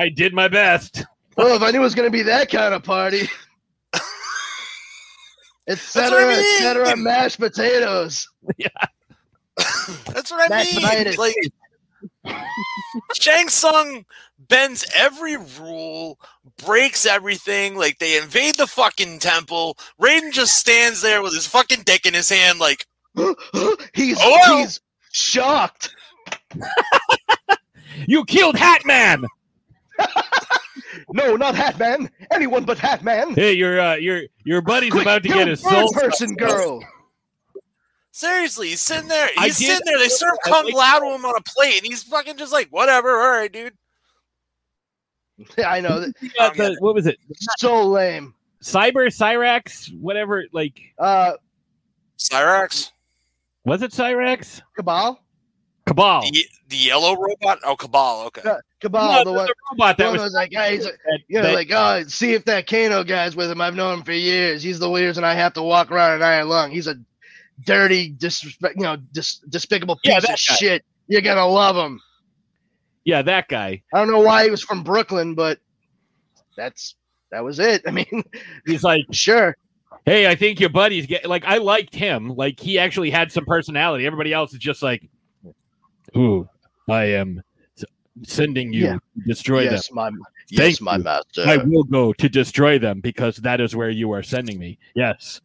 I 0.00 0.08
did 0.08 0.32
my 0.34 0.48
best. 0.48 1.04
Oh, 1.36 1.54
if 1.54 1.62
I 1.62 1.70
knew 1.70 1.78
it 1.78 1.82
was 1.82 1.94
gonna 1.94 2.10
be 2.10 2.22
that 2.22 2.50
kind 2.50 2.74
of 2.74 2.82
party. 2.82 3.28
That's 5.66 5.94
what 5.94 6.04
I 6.04 6.22
Etc. 6.22 6.26
mean. 6.26 6.38
Etc. 6.38 6.96
Mashed 6.96 7.38
potatoes. 7.38 8.28
Yeah. 8.56 8.68
That's 10.06 10.30
what 10.30 10.40
I 10.40 10.48
Mashed 10.48 10.74
mean. 10.76 10.82
potatoes. 10.86 11.18
Like 11.18 11.34
Shang 13.14 13.48
Tsung 13.48 14.04
bends 14.38 14.86
every 14.94 15.36
rule, 15.60 16.18
breaks 16.64 17.04
everything. 17.06 17.76
Like 17.76 17.98
they 17.98 18.16
invade 18.20 18.56
the 18.56 18.66
fucking 18.66 19.18
temple. 19.18 19.76
Raiden 20.00 20.32
just 20.32 20.56
stands 20.56 21.02
there 21.02 21.22
with 21.22 21.34
his 21.34 21.46
fucking 21.46 21.82
dick 21.84 22.06
in 22.06 22.14
his 22.14 22.28
hand, 22.30 22.58
like 22.58 22.86
he's 23.94 24.18
Oh, 24.20 24.58
he's 24.58 24.80
shocked. 25.12 25.94
You 28.06 28.24
killed 28.24 28.56
Hat 28.56 28.84
Man. 28.84 29.24
No, 31.12 31.36
not 31.36 31.54
Hatman. 31.54 32.10
Anyone 32.30 32.64
but 32.64 32.76
Hatman. 32.76 33.34
Hey, 33.34 33.52
your 33.54 33.80
uh, 33.80 33.94
your 33.94 34.22
your 34.44 34.60
buddy's 34.60 34.90
Quick, 34.90 35.02
about 35.02 35.22
to 35.22 35.28
get 35.28 35.48
his 35.48 35.60
soul. 35.62 35.90
person 35.92 36.34
girl. 36.34 36.82
seriously, 38.10 38.68
he's 38.70 38.82
sitting 38.82 39.08
there. 39.08 39.28
He's 39.38 39.58
did- 39.58 39.66
sitting 39.68 39.82
there. 39.86 39.98
They 39.98 40.08
serve 40.08 40.36
I 40.44 40.48
Kung 40.50 40.64
like- 40.66 40.74
Lao 40.74 40.98
to 40.98 41.14
him 41.14 41.24
on 41.24 41.34
a 41.36 41.42
plate, 41.42 41.78
and 41.78 41.86
he's 41.86 42.02
fucking 42.02 42.36
just 42.36 42.52
like, 42.52 42.68
whatever. 42.70 43.10
All 43.20 43.30
right, 43.30 43.50
dude. 43.52 43.74
Yeah, 45.56 45.70
I 45.70 45.80
know. 45.80 46.00
that- 46.00 46.14
Uh, 46.38 46.50
the- 46.50 46.76
what 46.80 46.94
was 46.94 47.06
it? 47.06 47.18
So 47.58 47.86
lame. 47.86 48.34
Cyber 48.62 49.06
Cyrax, 49.06 49.96
whatever. 49.98 50.44
Like, 50.52 50.78
Uh, 50.98 51.34
Cyrax, 52.18 52.90
was 53.64 53.82
it 53.82 53.92
Cyrax? 53.92 54.60
Kabal. 54.76 55.18
Kabal. 55.88 56.22
the, 56.30 56.44
the 56.68 56.76
yellow 56.76 57.16
robot. 57.16 57.58
Oh, 57.64 57.76
Kabal. 57.76 58.26
Okay. 58.26 58.42
Uh, 58.48 58.56
Kabal. 58.80 59.12
No, 59.12 59.18
the 59.18 59.24
the, 59.24 59.32
one. 59.32 59.46
the 59.46 59.54
robot 59.72 59.96
that 59.98 60.04
one 60.04 60.12
was, 60.14 60.22
was 60.22 60.34
like, 60.34 60.52
hey, 60.52 60.76
he's 60.76 60.86
a, 60.86 60.90
that- 60.90 61.20
you 61.28 61.36
know, 61.38 61.42
that- 61.42 61.54
like, 61.54 61.70
oh, 61.72 62.02
see 62.08 62.32
if 62.34 62.44
that 62.44 62.66
Kano 62.66 63.02
guy's 63.04 63.34
with 63.36 63.50
him. 63.50 63.60
I've 63.60 63.74
known 63.74 63.98
him 63.98 64.04
for 64.04 64.12
years. 64.12 64.62
He's 64.62 64.78
the 64.78 64.90
reason 64.90 65.24
I 65.24 65.34
have 65.34 65.52
to 65.54 65.62
walk 65.62 65.90
around 65.90 66.16
an 66.16 66.22
iron 66.22 66.48
lung. 66.48 66.70
He's 66.70 66.86
a 66.86 66.96
dirty, 67.64 68.10
disrespect, 68.10 68.76
you 68.76 68.82
know, 68.84 68.96
dis- 69.12 69.38
despicable 69.48 69.96
piece 70.04 70.12
Yeah, 70.12 70.18
of 70.18 70.24
guy. 70.24 70.34
shit. 70.36 70.84
You're 71.08 71.22
gonna 71.22 71.46
love 71.46 71.74
him. 71.76 72.00
yeah, 73.04 73.22
that 73.22 73.48
guy. 73.48 73.82
I 73.94 73.98
don't 73.98 74.10
know 74.10 74.20
why 74.20 74.44
he 74.44 74.50
was 74.50 74.62
from 74.62 74.82
Brooklyn, 74.84 75.34
but 75.34 75.58
that's 76.56 76.94
that 77.30 77.42
was 77.42 77.58
it. 77.58 77.82
I 77.88 77.90
mean, 77.90 78.22
He's 78.66 78.84
like, 78.84 79.04
sure. 79.12 79.56
hey, 80.04 80.26
I 80.28 80.34
think 80.34 80.60
your 80.60 80.68
buddy's 80.70 81.06
get 81.06 81.26
like. 81.26 81.44
I 81.46 81.56
liked 81.58 81.94
him. 81.94 82.28
Like, 82.28 82.60
he 82.60 82.78
actually 82.78 83.10
had 83.10 83.32
some 83.32 83.44
personality. 83.46 84.04
Everybody 84.06 84.32
else 84.34 84.52
is 84.52 84.58
just 84.58 84.82
like, 84.82 85.08
ooh, 86.16 86.48
I 86.88 87.04
am 87.04 87.42
sending 88.24 88.72
you 88.72 88.84
Yeah. 88.84 88.92
to 88.94 89.00
destroy 89.26 89.64
them. 89.64 89.74
yes, 89.74 89.90
my 89.92 90.10
Thank 90.10 90.70
yes, 90.70 90.80
my 90.80 90.96
you. 90.96 91.02
master. 91.04 91.44
I 91.46 91.58
will 91.58 91.84
go 91.84 92.12
to 92.14 92.28
destroy 92.28 92.78
them 92.78 93.00
because 93.00 93.36
that 93.38 93.60
is 93.60 93.76
where 93.76 93.90
you 93.90 94.12
are 94.12 94.22
sending 94.22 94.58
me. 94.58 94.78
Yes. 94.94 95.40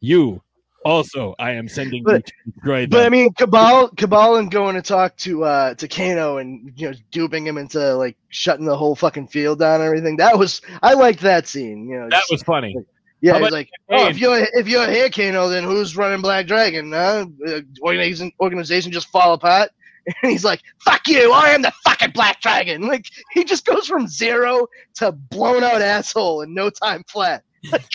You 0.00 0.42
also, 0.84 1.34
I 1.38 1.52
am 1.52 1.68
sending 1.68 1.98
you 2.00 2.04
But- 2.04 2.26
to 2.26 2.32
destroy 2.52 2.80
them. 2.82 2.90
But 2.90 3.06
I 3.06 3.08
mean, 3.08 3.32
Kabal, 3.34 3.90
Kabal, 3.96 4.36
and 4.36 4.50
going 4.50 4.74
to 4.74 4.82
talk 4.82 5.16
to 5.18 5.44
uh 5.44 5.74
to 5.74 5.86
Kano 5.86 6.38
and 6.38 6.72
you 6.76 6.90
know 6.90 6.96
duping 7.12 7.46
him 7.46 7.56
into 7.56 7.94
like 7.94 8.16
shutting 8.30 8.66
the 8.66 8.76
whole 8.76 8.96
fucking 8.96 9.28
field 9.28 9.60
down 9.60 9.80
and 9.80 9.84
everything. 9.86 10.16
That 10.16 10.36
was 10.36 10.60
I 10.82 10.94
liked 10.94 11.20
that 11.20 11.46
scene. 11.46 11.88
You 11.88 12.00
know, 12.00 12.08
that 12.10 12.18
just- 12.22 12.32
was 12.32 12.42
funny. 12.42 12.74
yeah. 13.20 13.34
how 13.34 13.38
He's 13.44 13.52
like, 13.52 13.70
oh, 13.90 14.08
if 14.08 14.18
you're 14.18 14.44
if 14.54 14.66
you're 14.66 14.90
here, 14.90 15.08
Kano, 15.08 15.48
then 15.48 15.62
who's 15.62 15.96
running 15.96 16.20
Black 16.20 16.48
Dragon? 16.48 16.90
Huh? 16.92 17.26
Uh, 17.46 17.60
organization 17.80 18.32
organization 18.40 18.90
just 18.90 19.06
fall 19.08 19.34
apart. 19.34 19.70
And 20.06 20.14
he's 20.32 20.44
like, 20.44 20.62
"Fuck 20.84 21.06
you! 21.06 21.32
I 21.32 21.50
am 21.50 21.62
the 21.62 21.72
fucking 21.84 22.12
Black 22.12 22.40
Dragon." 22.40 22.82
Like 22.92 23.06
he 23.32 23.44
just 23.44 23.64
goes 23.64 23.86
from 23.86 24.06
zero 24.06 24.66
to 24.96 25.12
blown 25.12 25.64
out 25.64 25.80
asshole 25.80 26.42
in 26.42 26.52
no 26.54 26.70
time 26.70 27.04
flat. 27.08 27.42
Like, 27.72 27.86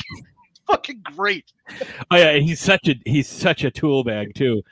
fucking 0.66 1.02
great. 1.16 1.46
Oh 2.10 2.16
yeah, 2.18 2.38
he's 2.38 2.60
such 2.60 2.88
a 2.88 2.96
he's 3.06 3.28
such 3.28 3.64
a 3.64 3.72
tool 3.72 4.04
bag 4.04 4.34
too. 4.34 4.64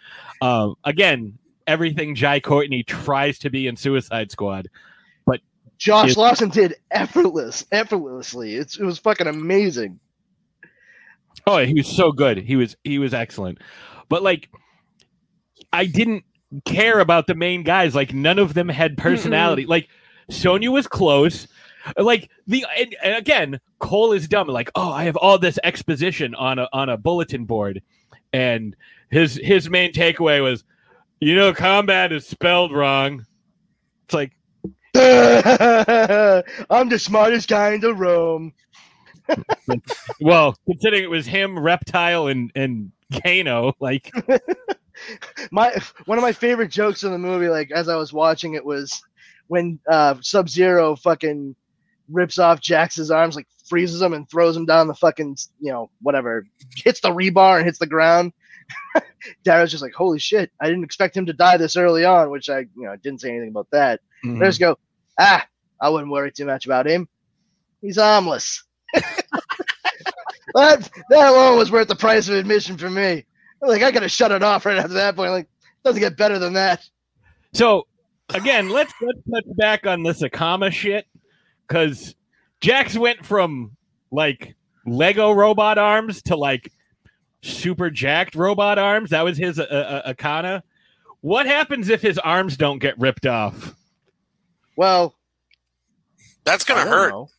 Um, 0.41 0.75
again, 0.83 1.37
everything 1.67 2.15
Jai 2.15 2.39
Courtney 2.39 2.83
tries 2.83 3.39
to 3.39 3.49
be 3.49 3.67
in 3.67 3.75
Suicide 3.75 4.31
Squad, 4.31 4.69
but 5.25 5.41
Josh. 5.77 6.15
Lawson 6.15 6.49
did 6.49 6.75
effortless, 6.91 7.65
effortlessly. 7.71 8.55
It's 8.55 8.79
it 8.79 8.85
was 8.85 8.99
fucking 8.99 9.27
amazing. 9.27 9.99
Oh, 11.45 11.59
he 11.59 11.73
was 11.73 11.87
so 11.87 12.11
good. 12.11 12.37
He 12.37 12.55
was 12.55 12.75
he 12.83 12.99
was 12.99 13.13
excellent. 13.13 13.59
But 14.09 14.23
like 14.23 14.49
I 15.73 15.85
didn't 15.85 16.23
care 16.65 16.99
about 16.99 17.27
the 17.27 17.35
main 17.35 17.63
guys. 17.63 17.95
Like 17.95 18.13
none 18.13 18.39
of 18.39 18.53
them 18.53 18.69
had 18.69 18.97
personality. 18.97 19.65
Like 19.65 19.89
Sonya 20.29 20.71
was 20.71 20.87
close. 20.87 21.47
Like 21.97 22.29
the 22.47 22.65
and, 22.77 22.95
and 23.03 23.15
again, 23.15 23.59
Cole 23.79 24.11
is 24.11 24.27
dumb. 24.27 24.47
Like, 24.47 24.71
oh, 24.75 24.91
I 24.91 25.03
have 25.03 25.17
all 25.17 25.37
this 25.37 25.59
exposition 25.63 26.33
on 26.35 26.57
a 26.57 26.67
on 26.73 26.89
a 26.89 26.97
bulletin 26.97 27.45
board, 27.45 27.81
and 28.33 28.75
his 29.09 29.35
his 29.35 29.69
main 29.69 29.93
takeaway 29.93 30.41
was, 30.41 30.63
you 31.19 31.35
know, 31.35 31.53
combat 31.53 32.11
is 32.11 32.25
spelled 32.25 32.73
wrong. 32.73 33.25
It's 34.05 34.13
like, 34.13 34.31
I'm 34.95 36.89
the 36.89 36.99
smartest 36.99 37.49
guy 37.49 37.73
in 37.73 37.81
the 37.81 37.93
room. 37.93 38.53
well, 40.21 40.55
considering 40.65 41.03
it 41.03 41.09
was 41.09 41.25
him, 41.25 41.57
Reptile, 41.57 42.27
and 42.27 42.51
and 42.55 42.91
Kano, 43.23 43.73
like, 43.79 44.11
my 45.51 45.75
one 46.05 46.17
of 46.17 46.21
my 46.21 46.33
favorite 46.33 46.71
jokes 46.71 47.03
in 47.03 47.11
the 47.11 47.17
movie, 47.17 47.49
like 47.49 47.71
as 47.71 47.89
I 47.89 47.95
was 47.95 48.13
watching 48.13 48.53
it, 48.53 48.65
was 48.65 49.01
when 49.47 49.79
uh, 49.89 50.15
Sub 50.21 50.49
Zero 50.49 50.95
fucking 50.95 51.55
rips 52.09 52.39
off 52.39 52.61
Jax's 52.61 53.11
arms, 53.11 53.35
like 53.35 53.47
freezes 53.67 54.01
him 54.01 54.13
and 54.13 54.29
throws 54.29 54.55
him 54.55 54.65
down 54.65 54.87
the 54.87 54.93
fucking, 54.93 55.37
you 55.59 55.71
know, 55.71 55.89
whatever, 56.01 56.45
hits 56.75 56.99
the 57.01 57.09
rebar 57.09 57.57
and 57.57 57.65
hits 57.65 57.79
the 57.79 57.87
ground. 57.87 58.31
Darrow's 59.43 59.71
just 59.71 59.83
like, 59.83 59.93
holy 59.93 60.19
shit, 60.19 60.51
I 60.59 60.67
didn't 60.67 60.83
expect 60.83 61.17
him 61.17 61.25
to 61.27 61.33
die 61.33 61.57
this 61.57 61.75
early 61.75 62.05
on, 62.05 62.29
which 62.29 62.49
I, 62.49 62.59
you 62.59 62.85
know, 62.85 62.95
didn't 62.95 63.21
say 63.21 63.29
anything 63.29 63.49
about 63.49 63.67
that. 63.71 64.01
mhm. 64.23 64.41
I 64.41 64.45
just 64.45 64.59
go, 64.59 64.77
ah, 65.19 65.45
I 65.81 65.89
wouldn't 65.89 66.11
worry 66.11 66.31
too 66.31 66.45
much 66.45 66.65
about 66.65 66.87
him. 66.87 67.07
He's 67.81 67.97
armless. 67.97 68.63
that 70.53 70.89
that 71.09 71.29
alone 71.31 71.57
was 71.57 71.71
worth 71.71 71.87
the 71.87 71.95
price 71.95 72.27
of 72.27 72.35
admission 72.35 72.77
for 72.77 72.89
me. 72.89 73.25
Like 73.67 73.83
I 73.83 73.91
gotta 73.91 74.09
shut 74.09 74.31
it 74.31 74.43
off 74.43 74.65
right 74.65 74.77
after 74.77 74.93
that 74.93 75.15
point. 75.15 75.31
Like 75.31 75.47
doesn't 75.83 75.99
get 75.99 76.17
better 76.17 76.39
than 76.39 76.53
that. 76.53 76.87
So 77.53 77.87
again, 78.29 78.69
let's 78.69 78.93
let's 79.01 79.19
touch 79.31 79.55
back 79.57 79.85
on 79.85 80.03
this 80.03 80.21
Arcana 80.23 80.71
shit 80.71 81.05
because 81.67 82.15
Jax 82.61 82.97
went 82.97 83.25
from 83.25 83.75
like 84.11 84.55
Lego 84.85 85.31
robot 85.31 85.77
arms 85.77 86.21
to 86.23 86.35
like 86.35 86.71
super 87.41 87.89
jacked 87.89 88.35
robot 88.35 88.77
arms. 88.79 89.11
That 89.11 89.23
was 89.23 89.37
his 89.37 89.59
uh, 89.59 89.63
uh, 89.63 90.07
Arcana. 90.07 90.63
What 91.21 91.45
happens 91.45 91.89
if 91.89 92.01
his 92.01 92.17
arms 92.19 92.55
don't 92.57 92.79
get 92.79 92.99
ripped 92.99 93.25
off? 93.25 93.73
Well, 94.75 95.15
That's 96.43 96.63
gonna 96.63 96.81
hurt. 96.89 97.09
know. 97.11 97.29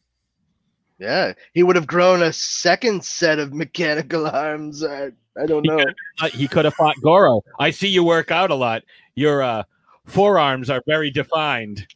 Yeah, 0.99 1.35
he 1.53 1.63
would 1.63 1.77
have 1.77 1.87
grown 1.87 2.23
a 2.23 2.33
second 2.33 3.05
set 3.05 3.39
of 3.39 3.53
mechanical 3.53 4.27
arms. 4.33 4.83
I, 4.83 5.11
I 5.41 5.47
don't 5.47 5.65
know. 5.67 5.85
Uh, 6.21 6.29
he 6.29 6.49
could 6.49 6.65
have 6.65 6.75
fought 6.75 6.97
Goro. 7.03 7.43
I 7.59 7.71
see 7.71 7.89
you 7.89 8.05
work 8.05 8.31
out 8.31 8.51
a 8.51 8.55
lot. 8.55 8.83
Your 9.15 9.43
uh, 9.43 9.65
forearms 10.07 10.71
are 10.71 10.83
very 10.87 11.11
defined. 11.11 11.87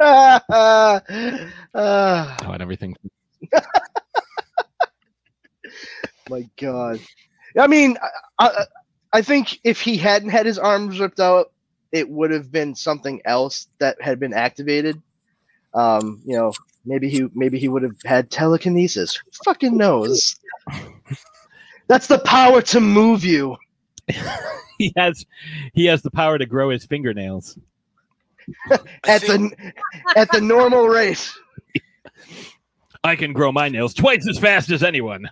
Ah, 0.00 1.02
Oh, 1.74 2.52
and 2.52 2.62
everything. 2.62 2.96
my 6.30 6.48
God. 6.60 7.00
I 7.58 7.66
mean, 7.66 7.96
I, 8.38 8.46
I, 8.46 8.64
I 9.12 9.22
think 9.22 9.58
if 9.64 9.80
he 9.80 9.96
hadn't 9.96 10.30
had 10.30 10.46
his 10.46 10.58
arms 10.58 11.00
ripped 11.00 11.20
out, 11.20 11.52
it 11.92 12.08
would 12.08 12.30
have 12.30 12.52
been 12.52 12.74
something 12.74 13.20
else 13.24 13.68
that 13.78 14.00
had 14.02 14.20
been 14.20 14.34
activated. 14.34 15.00
Um, 15.74 16.20
you 16.24 16.36
know, 16.36 16.52
maybe 16.84 17.08
he 17.08 17.28
maybe 17.34 17.58
he 17.58 17.68
would 17.68 17.82
have 17.82 17.96
had 18.04 18.30
telekinesis. 18.30 19.16
Who 19.16 19.30
fucking 19.44 19.76
knows? 19.76 20.36
That's 21.88 22.06
the 22.06 22.18
power 22.20 22.62
to 22.62 22.80
move 22.80 23.24
you. 23.24 23.56
He 24.78 24.92
has 24.96 25.26
he 25.74 25.86
has 25.86 26.02
the 26.02 26.10
power 26.10 26.38
to 26.38 26.46
grow 26.46 26.70
his 26.70 26.86
fingernails. 26.86 27.58
At 29.06 29.22
the 29.22 29.50
at 30.16 30.30
the 30.30 30.40
normal 30.40 30.86
rate. 30.88 31.30
I 33.04 33.16
can 33.16 33.32
grow 33.32 33.52
my 33.52 33.68
nails 33.68 33.92
twice 33.92 34.26
as 34.28 34.38
fast 34.38 34.70
as 34.70 34.82
anyone. 34.82 35.28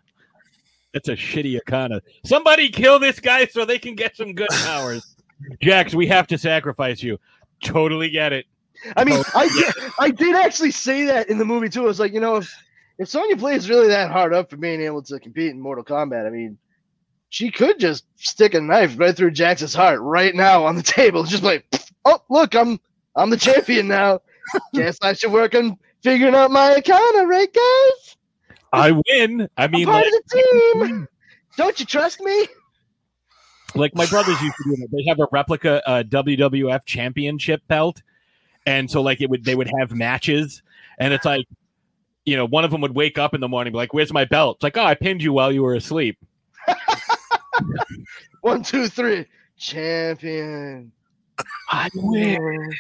That's 0.93 1.09
a 1.09 1.13
shitty 1.13 1.55
Arcana. 1.55 2.03
Somebody 2.25 2.69
kill 2.69 2.99
this 2.99 3.21
guy 3.21 3.47
so 3.47 3.65
they 3.65 3.79
can 3.79 3.95
get 3.95 4.17
some 4.17 4.35
good 4.35 4.49
powers. 4.51 5.15
Jax, 5.63 5.95
we 5.95 6.07
have 6.09 6.27
to 6.27 6.39
sacrifice 6.39 7.03
you. 7.03 7.19
Totally 7.63 8.11
get 8.11 8.33
it. 8.33 8.47
I 8.97 9.05
mean, 9.05 9.23
I 9.35 9.49
did, 9.49 9.75
I 9.99 10.11
did 10.11 10.37
actually 10.37 10.71
say 10.71 11.05
that 11.05 11.31
in 11.31 11.39
the 11.39 11.45
movie 11.45 11.69
too. 11.69 11.83
I 11.83 11.87
was 11.87 12.01
like, 12.01 12.13
you 12.13 12.21
know, 12.21 12.37
if 12.37 12.55
if 12.99 13.09
Sonya 13.09 13.37
plays 13.37 13.69
really 13.69 13.89
that 13.89 14.11
hard 14.11 14.33
up 14.33 14.51
for 14.51 14.57
being 14.57 14.81
able 14.81 15.03
to 15.03 15.21
compete 15.21 15.51
in 15.51 15.61
Mortal 15.61 15.85
Kombat, 15.85 16.27
I 16.27 16.31
mean, 16.31 16.59
she 17.29 17.51
could 17.51 17.79
just 17.79 18.05
stick 18.17 18.55
a 18.55 18.61
knife 18.61 18.99
right 18.99 19.17
through 19.17 19.33
Jax's 19.33 19.75
heart 19.75 20.01
right 20.01 20.35
now 20.35 20.65
on 20.65 20.77
the 20.77 20.83
table. 20.99 21.25
Just 21.25 21.43
like, 21.43 21.67
oh 22.05 22.23
look, 22.29 22.55
I'm 22.55 22.81
I'm 23.15 23.31
the 23.31 23.37
champion 23.37 23.89
now. 23.89 24.21
Guess 24.75 24.99
I 25.03 25.13
should 25.13 25.33
work 25.33 25.55
on 25.55 25.77
figuring 26.03 26.35
out 26.35 26.51
my 26.51 26.75
Arcana, 26.75 27.27
right, 27.27 27.53
guys? 27.53 28.17
I 28.73 28.93
win. 28.93 29.49
I 29.57 29.67
mean, 29.67 29.89
I'm 29.89 29.93
part 29.93 30.05
like, 30.05 30.15
of 30.15 30.23
the 30.29 30.75
team. 30.83 31.09
Don't 31.57 31.81
you 31.81 31.87
trust 31.87 32.21
me? 32.21 32.47
like 33.75 33.95
my 33.95 34.07
brothers 34.07 34.41
used 34.41 34.55
to 34.57 34.71
do 34.71 34.77
that. 34.77 34.89
They 34.91 35.05
have 35.09 35.21
a 35.21 35.27
replica 35.31 35.87
uh, 35.89 36.03
WWF 36.05 36.85
championship 36.85 37.63
belt, 37.69 38.03
and 38.65 38.91
so 38.91 39.03
like 39.03 39.21
it 39.21 39.31
would 39.31 39.45
they 39.45 39.55
would 39.55 39.71
have 39.79 39.93
matches, 39.93 40.63
and 40.99 41.13
it's 41.13 41.25
like, 41.25 41.47
you 42.27 42.37
know, 42.37 42.45
one 42.45 42.65
of 42.65 42.71
them 42.71 42.81
would 42.83 42.95
wake 42.95 43.19
up 43.19 43.35
in 43.35 43.41
the 43.41 43.49
morning, 43.49 43.73
like, 43.73 43.95
"Where's 43.95 44.13
my 44.13 44.25
belt?" 44.25 44.57
It's 44.57 44.65
like, 44.65 44.77
"Oh, 44.77 44.85
I 44.85 44.95
pinned 44.95 45.23
you 45.23 45.33
while 45.33 45.53
you 45.53 45.63
were 45.63 45.75
asleep." 45.75 46.19
One, 48.43 48.63
two, 48.63 48.89
three, 48.89 49.27
champion. 49.57 50.93
I 51.71 51.89
win. 51.95 52.71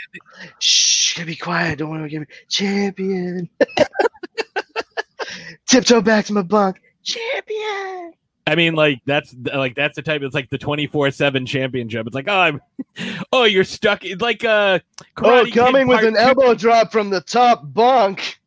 Shh, 0.58 1.22
be 1.24 1.36
quiet. 1.36 1.78
Don't 1.78 1.90
want 1.90 2.02
to 2.02 2.08
give 2.08 2.20
me 2.20 2.26
champion. 2.48 3.48
Tiptoe 5.66 6.00
back 6.00 6.26
to 6.26 6.32
my 6.32 6.42
bunk. 6.42 6.80
Champion. 7.02 8.12
I 8.48 8.54
mean, 8.54 8.74
like 8.74 9.00
that's 9.06 9.34
like 9.52 9.74
that's 9.74 9.96
the 9.96 10.02
type. 10.02 10.22
It's 10.22 10.34
like 10.34 10.50
the 10.50 10.58
twenty 10.58 10.86
four 10.86 11.10
seven 11.10 11.46
championship. 11.46 12.06
It's 12.06 12.14
like, 12.14 12.28
oh, 12.28 12.38
I'm, 12.38 12.60
oh, 13.32 13.44
you're 13.44 13.64
stuck. 13.64 14.04
It's 14.04 14.22
like 14.22 14.44
uh, 14.44 14.78
Oh, 15.18 15.46
coming 15.52 15.88
with 15.88 16.04
an 16.04 16.16
elbow 16.16 16.54
drop 16.54 16.92
from 16.92 17.10
the 17.10 17.20
top 17.20 17.62
bunk. 17.72 18.38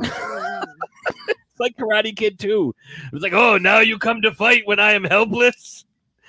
It's 0.00 1.60
like 1.60 1.76
Karate 1.76 2.16
Kid 2.16 2.38
Two. 2.38 2.74
It's 3.12 3.22
like, 3.22 3.32
oh, 3.32 3.58
now 3.58 3.78
you 3.78 3.98
come 3.98 4.20
to 4.22 4.32
fight 4.34 4.62
when 4.66 4.80
I 4.80 4.92
am 4.92 5.04
helpless, 5.04 5.84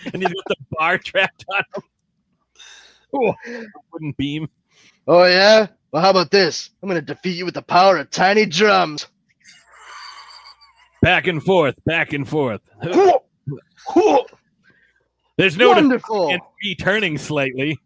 and 0.05 0.21
he's 0.21 0.31
got 0.31 0.43
the 0.47 0.55
bar 0.71 0.97
trapped 0.99 1.45
on 1.49 1.63
him. 1.75 1.83
Oh, 3.13 3.33
wooden 3.93 4.13
beam. 4.17 4.49
Oh 5.07 5.23
yeah. 5.25 5.67
Well, 5.91 6.01
how 6.03 6.09
about 6.09 6.31
this? 6.31 6.69
I'm 6.83 6.89
gonna 6.89 7.01
defeat 7.01 7.37
you 7.37 7.45
with 7.45 7.53
the 7.53 7.61
power 7.61 7.97
of 7.97 8.09
tiny 8.11 8.45
drums. 8.45 9.07
Back 11.01 11.27
and 11.27 11.41
forth, 11.41 11.75
back 11.85 12.13
and 12.13 12.27
forth. 12.27 12.61
There's 15.37 15.57
no 15.57 15.69
Wonderful. 15.71 16.29
and 16.29 16.41
me 16.61 16.75
turning 16.75 17.17
slightly. 17.17 17.77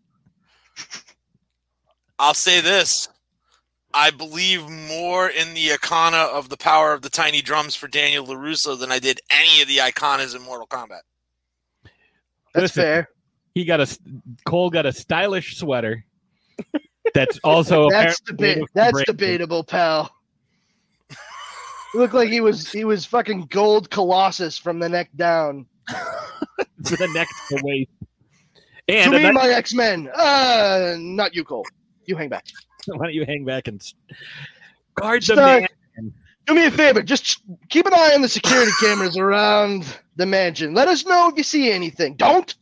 I'll 2.18 2.34
say 2.34 2.62
this. 2.62 3.08
I 3.94 4.12
believe 4.12 4.68
more 4.70 5.30
in 5.30 5.54
the 5.54 5.72
Arcana 5.72 6.18
of 6.18 6.50
the 6.50 6.58
power 6.58 6.94
of 6.94 7.02
the 7.02 7.10
tiny 7.10 7.42
drums 7.42 7.76
for 7.76 7.88
Daniel 7.88 8.26
LaRusso 8.28 8.80
than 8.80 8.92
I 8.92 9.00
did 9.00 9.20
any 9.32 9.62
of 9.62 9.68
the 9.68 9.78
Arcanas 9.78 10.36
in 10.36 10.42
Mortal 10.44 10.68
Kombat. 10.68 11.02
That's 12.54 12.64
Listen, 12.76 12.82
fair. 12.84 13.10
He 13.56 13.66
got 13.66 13.80
a 13.82 14.00
Cole 14.46 14.70
got 14.70 14.86
a 14.86 14.92
stylish 14.94 15.58
sweater. 15.58 16.06
That's 17.14 17.40
also 17.44 17.90
That's 17.92 18.20
apparently 18.30 18.62
deba- 18.64 18.68
that's 18.74 18.92
braid. 18.92 19.06
debatable, 19.08 19.64
pal. 19.64 20.12
He 21.94 21.98
looked 21.98 22.14
like 22.14 22.30
he 22.30 22.42
was 22.42 22.72
he 22.72 22.86
was 22.86 23.06
fucking 23.06 23.48
gold 23.50 23.90
colossus 23.90 24.58
from 24.58 24.78
the 24.80 24.88
neck 24.88 25.10
down. 25.16 25.66
to 25.88 25.96
the 26.98 27.08
neck 27.08 27.28
to 27.50 27.56
the 27.56 27.62
waist. 27.64 27.90
To 29.06 29.12
me, 29.12 29.32
my 29.32 29.48
X 29.50 29.74
Men. 29.74 30.10
Uh, 30.14 30.96
not 31.00 31.34
you, 31.36 31.44
Cole. 31.44 31.66
You 32.10 32.16
hang 32.16 32.30
back. 32.30 32.48
why 32.88 33.06
don't 33.06 33.14
you 33.14 33.24
hang 33.24 33.46
back 33.46 33.68
and 33.68 33.80
guard 34.96 35.22
the 35.22 35.36
man? 35.36 35.68
Do 36.48 36.56
me 36.56 36.66
a 36.66 36.72
favor. 36.72 37.04
Just 37.04 37.44
keep 37.70 37.86
an 37.86 37.94
eye 37.94 38.14
on 38.16 38.24
the 38.24 38.28
security 38.28 38.72
cameras 38.82 39.16
around 39.16 39.86
the 40.16 40.26
mansion. 40.26 40.74
Let 40.74 40.88
us 40.88 41.06
know 41.06 41.30
if 41.30 41.38
you 41.38 41.44
see 41.44 41.72
anything. 41.72 42.16
Don't, 42.16 42.56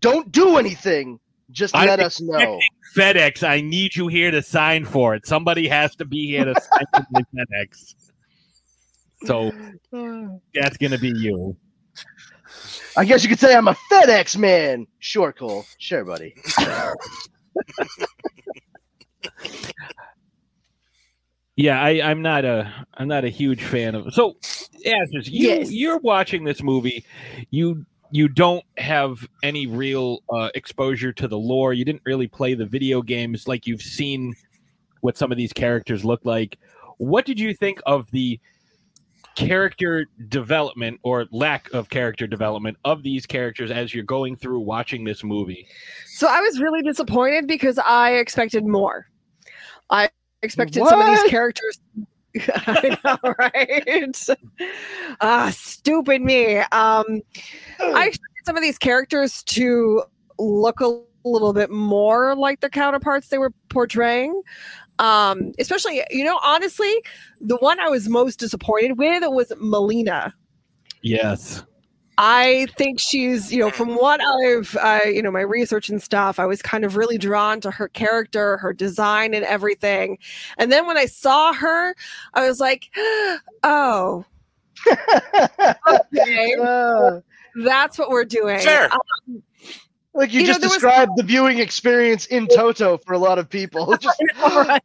don't 0.00 0.32
do 0.32 0.56
anything. 0.56 1.20
Just 1.50 1.76
I'm 1.76 1.86
let 1.86 2.00
us 2.00 2.18
know. 2.22 2.58
FedEx, 2.96 3.46
I 3.46 3.60
need 3.60 3.94
you 3.94 4.08
here 4.08 4.30
to 4.30 4.40
sign 4.40 4.86
for 4.86 5.14
it. 5.14 5.26
Somebody 5.26 5.68
has 5.68 5.94
to 5.96 6.06
be 6.06 6.26
here 6.26 6.46
to 6.46 6.54
sign 6.54 6.86
for 6.94 7.22
FedEx. 7.36 7.94
So 9.26 9.52
that's 10.54 10.78
gonna 10.78 10.96
be 10.96 11.12
you. 11.14 11.54
I 12.96 13.04
guess 13.04 13.22
you 13.22 13.28
could 13.28 13.38
say 13.38 13.54
I'm 13.54 13.68
a 13.68 13.76
FedEx 13.90 14.38
man. 14.38 14.86
Sure, 14.98 15.30
Cole. 15.30 15.66
Sure, 15.76 16.06
buddy. 16.06 16.34
Yeah, 21.56 21.80
I, 21.80 22.00
I'm 22.02 22.22
not 22.22 22.44
a 22.44 22.72
I'm 22.94 23.08
not 23.08 23.24
a 23.24 23.28
huge 23.28 23.62
fan 23.62 23.94
of. 23.94 24.12
So, 24.14 24.36
Ashes, 24.86 25.28
you 25.28 25.48
Yes. 25.48 25.70
you're 25.70 25.98
watching 25.98 26.44
this 26.44 26.62
movie. 26.62 27.04
You 27.50 27.84
you 28.10 28.28
don't 28.28 28.64
have 28.78 29.26
any 29.42 29.66
real 29.66 30.20
uh, 30.32 30.48
exposure 30.54 31.12
to 31.12 31.28
the 31.28 31.38
lore. 31.38 31.72
You 31.72 31.84
didn't 31.84 32.02
really 32.04 32.26
play 32.26 32.54
the 32.54 32.66
video 32.66 33.02
games 33.02 33.46
like 33.48 33.66
you've 33.66 33.82
seen 33.82 34.34
what 35.02 35.16
some 35.16 35.30
of 35.30 35.38
these 35.38 35.52
characters 35.52 36.04
look 36.04 36.24
like. 36.24 36.58
What 36.98 37.26
did 37.26 37.38
you 37.38 37.54
think 37.54 37.80
of 37.86 38.10
the 38.12 38.38
character 39.34 40.06
development 40.28 41.00
or 41.02 41.26
lack 41.32 41.72
of 41.72 41.88
character 41.88 42.26
development 42.26 42.76
of 42.84 43.02
these 43.02 43.24
characters 43.26 43.70
as 43.70 43.94
you're 43.94 44.04
going 44.04 44.36
through 44.36 44.60
watching 44.60 45.04
this 45.04 45.24
movie? 45.24 45.66
So 46.06 46.28
I 46.28 46.40
was 46.40 46.60
really 46.60 46.82
disappointed 46.82 47.46
because 47.46 47.78
I 47.78 48.12
expected 48.12 48.66
more. 48.66 49.06
I 49.92 50.08
expected 50.42 50.84
some 50.86 51.00
of 51.00 51.06
these 51.06 51.30
characters. 51.30 51.78
I 52.66 52.98
know, 53.04 53.34
right? 53.38 54.28
Ah, 55.20 55.52
stupid 55.54 56.22
me. 56.22 56.56
Um, 56.56 57.20
I 57.78 58.06
expected 58.06 58.46
some 58.46 58.56
of 58.56 58.62
these 58.62 58.78
characters 58.78 59.42
to 59.44 60.02
look 60.38 60.80
a 60.80 60.98
little 61.24 61.52
bit 61.52 61.70
more 61.70 62.34
like 62.34 62.60
the 62.60 62.70
counterparts 62.70 63.28
they 63.28 63.38
were 63.38 63.52
portraying. 63.68 64.42
Um, 64.98 65.52
especially, 65.58 66.02
you 66.10 66.24
know, 66.24 66.38
honestly, 66.42 66.92
the 67.40 67.56
one 67.56 67.78
I 67.78 67.88
was 67.88 68.08
most 68.08 68.38
disappointed 68.38 68.98
with 68.98 69.22
was 69.26 69.52
Melina. 69.58 70.34
Yes. 71.02 71.64
I 72.18 72.66
think 72.76 73.00
she's, 73.00 73.52
you 73.52 73.58
know, 73.60 73.70
from 73.70 73.94
what 73.96 74.20
I've, 74.20 74.76
uh, 74.80 75.00
you 75.08 75.22
know, 75.22 75.30
my 75.30 75.40
research 75.40 75.88
and 75.88 76.02
stuff, 76.02 76.38
I 76.38 76.46
was 76.46 76.60
kind 76.62 76.84
of 76.84 76.96
really 76.96 77.18
drawn 77.18 77.60
to 77.62 77.70
her 77.70 77.88
character, 77.88 78.58
her 78.58 78.72
design, 78.72 79.34
and 79.34 79.44
everything. 79.44 80.18
And 80.58 80.70
then 80.70 80.86
when 80.86 80.96
I 80.98 81.06
saw 81.06 81.52
her, 81.52 81.94
I 82.34 82.46
was 82.46 82.60
like, 82.60 82.90
oh, 83.62 84.24
okay, 84.86 86.54
Uh, 86.60 87.20
that's 87.64 87.98
what 87.98 88.10
we're 88.10 88.24
doing. 88.24 88.60
Fair. 88.60 88.90
Um, 88.92 89.42
like 90.14 90.32
you, 90.32 90.40
You 90.42 90.46
know, 90.48 90.52
just 90.54 90.62
was- 90.64 90.72
described 90.74 91.12
the 91.16 91.22
viewing 91.22 91.58
experience 91.58 92.26
in 92.26 92.46
Toto 92.48 92.98
for 92.98 93.14
a 93.14 93.18
lot 93.18 93.38
of 93.38 93.48
people. 93.48 93.96
Just, 94.00 94.20
right. 94.38 94.82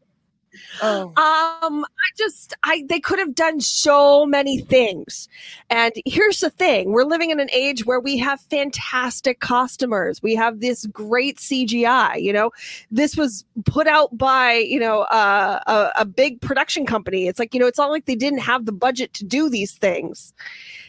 Oh. 0.82 1.14
Um, 1.18 1.84
I 1.86 2.10
just, 2.18 2.54
I 2.64 2.84
they 2.88 3.00
could 3.00 3.20
have 3.20 3.36
done 3.36 3.60
so 3.62 4.26
many 4.26 4.60
things. 4.60 5.28
And 5.70 5.94
here's 6.06 6.40
the 6.40 6.50
thing: 6.50 6.92
we're 6.92 7.04
living 7.06 7.32
in 7.32 7.40
an 7.40 7.50
age 7.52 7.86
where 7.86 8.00
we 8.00 8.18
have 8.18 8.40
fantastic 8.42 9.40
costumers. 9.40 10.22
We 10.22 10.36
have 10.36 10.60
this 10.60 10.86
great 10.88 11.38
CGI. 11.40 12.22
You 12.22 12.34
know, 12.34 12.52
this 12.92 13.16
was 13.18 13.46
put 13.66 13.88
out 13.88 14.18
by 14.18 14.54
you 14.54 14.80
know 14.80 15.02
uh, 15.04 15.60
a, 15.68 16.02
a 16.02 16.06
big 16.06 16.42
production 16.42 16.86
company. 16.86 17.28
It's 17.28 17.40
like 17.40 17.54
you 17.54 17.60
know, 17.60 17.68
it's 17.68 17.78
not 17.80 17.90
like 17.92 18.06
they 18.06 18.16
didn't 18.16 18.40
have 18.40 18.66
the 18.66 18.72
budget 18.72 19.14
to 19.16 19.26
do 19.26 19.50
these 19.50 19.74
things. 19.74 20.34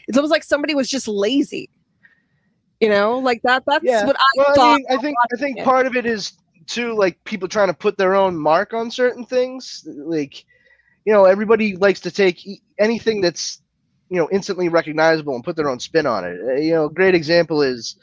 It's 0.07 0.17
almost 0.17 0.31
like 0.31 0.43
somebody 0.43 0.75
was 0.75 0.89
just 0.89 1.07
lazy. 1.07 1.69
You 2.79 2.89
know, 2.89 3.19
like 3.19 3.41
that. 3.43 3.63
That's 3.65 3.83
Yeah. 3.83 4.05
what 4.05 4.15
I 4.17 4.25
Well, 4.37 4.55
thought. 4.55 4.73
I 4.73 4.77
mean, 4.77 4.85
I 4.89 4.97
think 4.97 5.17
I 5.33 5.35
think 5.37 5.57
it. 5.59 5.65
part 5.65 5.85
of 5.85 5.95
it 5.97 6.05
is 6.05 6.33
too 6.69 6.95
like 6.95 7.23
people 7.25 7.49
trying 7.49 7.69
to 7.69 7.73
put 7.73 7.97
their 7.97 8.15
own 8.15 8.37
mark 8.37 8.73
on 8.73 8.91
certain 8.91 9.25
things. 9.25 9.83
Like, 9.87 10.45
you 11.05 11.13
know, 11.13 11.25
everybody 11.25 11.75
likes 11.75 12.01
to 12.01 12.11
take 12.11 12.39
anything 12.79 13.21
that's 13.21 13.61
you 14.09 14.17
know 14.17 14.29
instantly 14.31 14.69
recognizable 14.69 15.35
and 15.35 15.43
put 15.43 15.55
their 15.55 15.69
own 15.69 15.79
spin 15.79 16.05
on 16.07 16.25
it. 16.25 16.37
Uh, 16.41 16.55
You 16.55 16.73
know, 16.73 16.85
a 16.85 16.93
great 16.93 17.15
example 17.15 17.61
is 17.61 17.97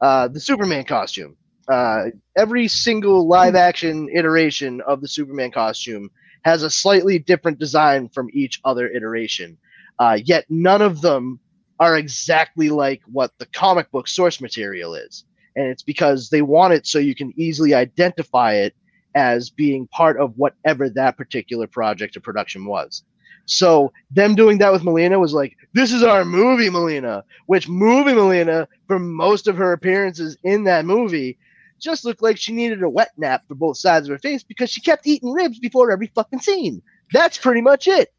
uh, 0.00 0.28
the 0.28 0.40
Superman 0.40 0.84
costume. 0.84 1.36
Uh, 1.68 2.06
every 2.36 2.68
single 2.68 3.28
live 3.28 3.54
action 3.54 4.08
iteration 4.14 4.80
of 4.82 5.00
the 5.00 5.08
Superman 5.08 5.50
costume 5.52 6.10
has 6.44 6.62
a 6.62 6.70
slightly 6.70 7.18
different 7.18 7.58
design 7.58 8.08
from 8.08 8.28
each 8.32 8.60
other 8.64 8.88
iteration. 8.88 9.58
Uh, 9.98 10.18
yet 10.24 10.44
none 10.48 10.82
of 10.82 11.00
them 11.00 11.40
are 11.80 11.96
exactly 11.98 12.70
like 12.70 13.02
what 13.06 13.32
the 13.38 13.46
comic 13.46 13.90
book 13.92 14.08
source 14.08 14.40
material 14.40 14.94
is. 14.94 15.24
And 15.56 15.66
it's 15.66 15.82
because 15.82 16.30
they 16.30 16.42
want 16.42 16.74
it 16.74 16.86
so 16.86 16.98
you 16.98 17.14
can 17.14 17.32
easily 17.36 17.74
identify 17.74 18.54
it 18.54 18.74
as 19.14 19.50
being 19.50 19.88
part 19.88 20.18
of 20.18 20.36
whatever 20.36 20.88
that 20.90 21.16
particular 21.16 21.66
project 21.66 22.16
or 22.16 22.20
production 22.20 22.64
was. 22.64 23.02
So 23.46 23.92
them 24.10 24.36
doing 24.36 24.58
that 24.58 24.72
with 24.72 24.84
Melina 24.84 25.18
was 25.18 25.32
like, 25.32 25.56
this 25.72 25.92
is 25.92 26.04
our 26.04 26.24
movie, 26.24 26.70
Melina, 26.70 27.24
which 27.46 27.68
movie 27.68 28.12
Melina, 28.12 28.68
for 28.86 28.98
most 28.98 29.48
of 29.48 29.56
her 29.56 29.72
appearances 29.72 30.36
in 30.44 30.64
that 30.64 30.84
movie, 30.84 31.36
just 31.80 32.04
looked 32.04 32.22
like 32.22 32.36
she 32.36 32.52
needed 32.52 32.82
a 32.82 32.88
wet 32.88 33.10
nap 33.16 33.42
for 33.48 33.56
both 33.56 33.76
sides 33.76 34.06
of 34.08 34.12
her 34.12 34.18
face 34.18 34.44
because 34.44 34.70
she 34.70 34.80
kept 34.80 35.06
eating 35.06 35.32
ribs 35.32 35.58
before 35.58 35.90
every 35.90 36.12
fucking 36.14 36.40
scene. 36.40 36.80
That's 37.12 37.38
pretty 37.38 37.60
much 37.60 37.88
it. 37.88 38.12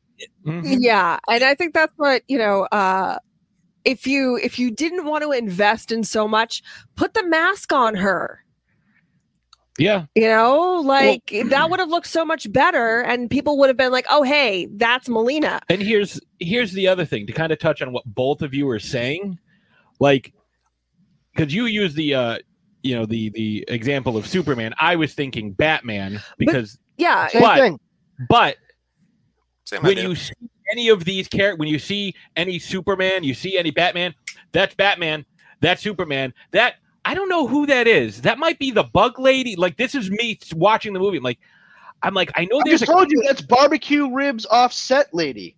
Mhm. 0.45 0.77
yeah 0.81 1.17
and 1.27 1.43
i 1.43 1.55
think 1.55 1.73
that's 1.73 1.93
what 1.97 2.21
you 2.27 2.37
know 2.37 2.67
uh 2.71 3.17
if 3.85 4.05
you 4.07 4.37
if 4.41 4.57
you 4.59 4.71
didn't 4.71 5.05
want 5.05 5.23
to 5.23 5.31
invest 5.31 5.91
in 5.91 6.03
so 6.03 6.27
much 6.27 6.61
put 6.95 7.13
the 7.13 7.23
mask 7.25 7.71
on 7.73 7.95
her 7.95 8.43
Yeah. 9.79 10.05
you 10.15 10.27
know 10.27 10.81
like 10.83 11.33
that 11.49 11.69
would 11.69 11.79
have 11.79 11.89
looked 11.89 12.07
so 12.07 12.23
much 12.25 12.51
better 12.51 13.01
and 13.01 13.29
people 13.29 13.57
would 13.59 13.69
have 13.69 13.77
been 13.77 13.91
like 13.91 14.05
oh 14.09 14.23
hey 14.23 14.67
that's 14.75 15.07
melina 15.09 15.59
And 15.69 15.81
here's 15.81 16.19
here's 16.39 16.73
the 16.73 16.87
other 16.87 17.05
thing 17.05 17.25
to 17.27 17.33
kind 17.33 17.51
of 17.51 17.59
touch 17.59 17.81
on 17.81 17.91
what 17.91 18.03
both 18.05 18.41
of 18.41 18.53
you 18.53 18.69
are 18.69 18.79
saying, 18.79 19.39
like 19.99 20.33
because 21.33 21.53
you 21.53 21.65
use 21.65 21.93
the 21.93 22.13
uh 22.15 22.37
you 22.83 22.95
know 22.95 23.05
the 23.05 23.29
the 23.29 23.63
example 23.67 24.17
of 24.17 24.25
Superman. 24.27 24.73
I 24.79 24.95
was 24.95 25.13
thinking 25.13 25.53
Batman 25.53 26.21
because 26.37 26.77
yeah 26.97 27.27
Same 27.27 27.41
But- 27.41 27.59
thing. 27.59 27.79
but 28.27 28.57
Same 29.65 29.81
when 29.83 29.91
idea. 29.93 30.09
you 30.09 30.15
see 30.15 30.33
any 30.71 30.89
of 30.89 31.05
these 31.05 31.27
characters, 31.27 31.59
when 31.59 31.67
you 31.67 31.79
see 31.79 32.15
any 32.35 32.59
Superman, 32.59 33.23
you 33.23 33.33
see 33.33 33.57
any 33.57 33.71
Batman, 33.71 34.13
that's 34.51 34.75
Batman, 34.75 35.25
that's 35.59 35.81
Superman. 35.81 36.33
That 36.51 36.75
I 37.05 37.13
don't 37.13 37.29
know 37.29 37.47
who 37.47 37.65
that 37.65 37.87
is. 37.87 38.21
That 38.21 38.37
might 38.37 38.59
be 38.59 38.71
the 38.71 38.83
Bug 38.83 39.19
Lady. 39.19 39.55
Like 39.55 39.77
this 39.77 39.95
is 39.95 40.09
me 40.09 40.39
watching 40.55 40.93
the 40.93 40.99
movie. 40.99 41.17
I'm 41.17 41.23
like, 41.23 41.39
I'm 42.03 42.13
like, 42.13 42.31
I 42.35 42.45
know 42.45 42.59
I 42.59 42.61
there's 42.65 42.79
just 42.81 42.89
a 42.89 42.93
told 42.93 43.11
you 43.11 43.21
that's 43.25 43.41
barbecue 43.41 44.11
ribs 44.13 44.45
offset 44.45 45.13
lady. 45.13 45.55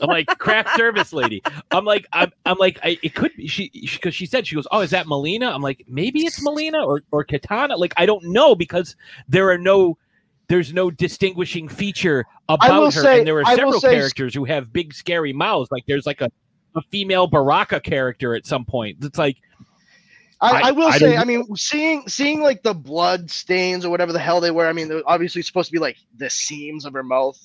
I'm 0.00 0.08
like 0.08 0.26
craft 0.38 0.76
service 0.76 1.12
lady. 1.12 1.42
I'm 1.70 1.84
like 1.84 2.06
I'm 2.12 2.32
I'm 2.46 2.58
like 2.58 2.78
I, 2.82 2.98
it 3.02 3.14
could 3.14 3.32
be 3.36 3.46
she 3.46 3.70
because 3.72 4.14
she 4.14 4.24
said 4.24 4.46
she 4.46 4.54
goes 4.54 4.66
oh 4.70 4.80
is 4.80 4.90
that 4.90 5.06
Melina? 5.06 5.50
I'm 5.50 5.62
like 5.62 5.84
maybe 5.88 6.20
it's 6.20 6.42
Melina 6.42 6.82
or 6.82 7.02
or 7.10 7.24
Katana. 7.24 7.76
Like 7.76 7.92
I 7.96 8.06
don't 8.06 8.24
know 8.24 8.54
because 8.54 8.96
there 9.28 9.50
are 9.50 9.58
no 9.58 9.98
there's 10.52 10.74
no 10.74 10.90
distinguishing 10.90 11.66
feature 11.66 12.26
about 12.46 12.92
her, 12.92 13.00
say- 13.02 13.18
and 13.20 13.26
there 13.26 13.38
are 13.38 13.46
I 13.46 13.54
several 13.56 13.80
say- 13.80 13.94
characters 13.94 14.34
who 14.34 14.44
have 14.44 14.70
big 14.70 14.92
scary 14.92 15.32
mouths. 15.32 15.70
Like 15.72 15.84
there's 15.86 16.04
like 16.04 16.20
a 16.20 16.30
a 16.74 16.82
female 16.90 17.26
Baraka 17.26 17.80
character 17.80 18.34
at 18.34 18.44
some 18.44 18.66
point. 18.66 18.98
It's 19.02 19.16
like 19.16 19.38
I, 20.42 20.50
I- 20.50 20.68
I, 20.68 20.70
will 20.72 20.88
I 20.88 20.98
say, 20.98 21.12
don't- 21.12 21.18
I 21.20 21.24
mean, 21.24 21.56
seeing 21.56 22.06
seeing 22.06 22.42
like 22.42 22.62
the 22.62 22.74
blood 22.74 23.30
stains 23.30 23.86
or 23.86 23.90
whatever 23.90 24.12
the 24.12 24.18
hell 24.18 24.42
they 24.42 24.50
were. 24.50 24.66
I 24.66 24.74
mean, 24.74 24.88
they're 24.88 25.02
obviously 25.06 25.40
supposed 25.40 25.68
to 25.68 25.72
be 25.72 25.78
like 25.78 25.96
the 26.18 26.28
seams 26.28 26.84
of 26.84 26.92
her 26.92 27.02
mouth 27.02 27.38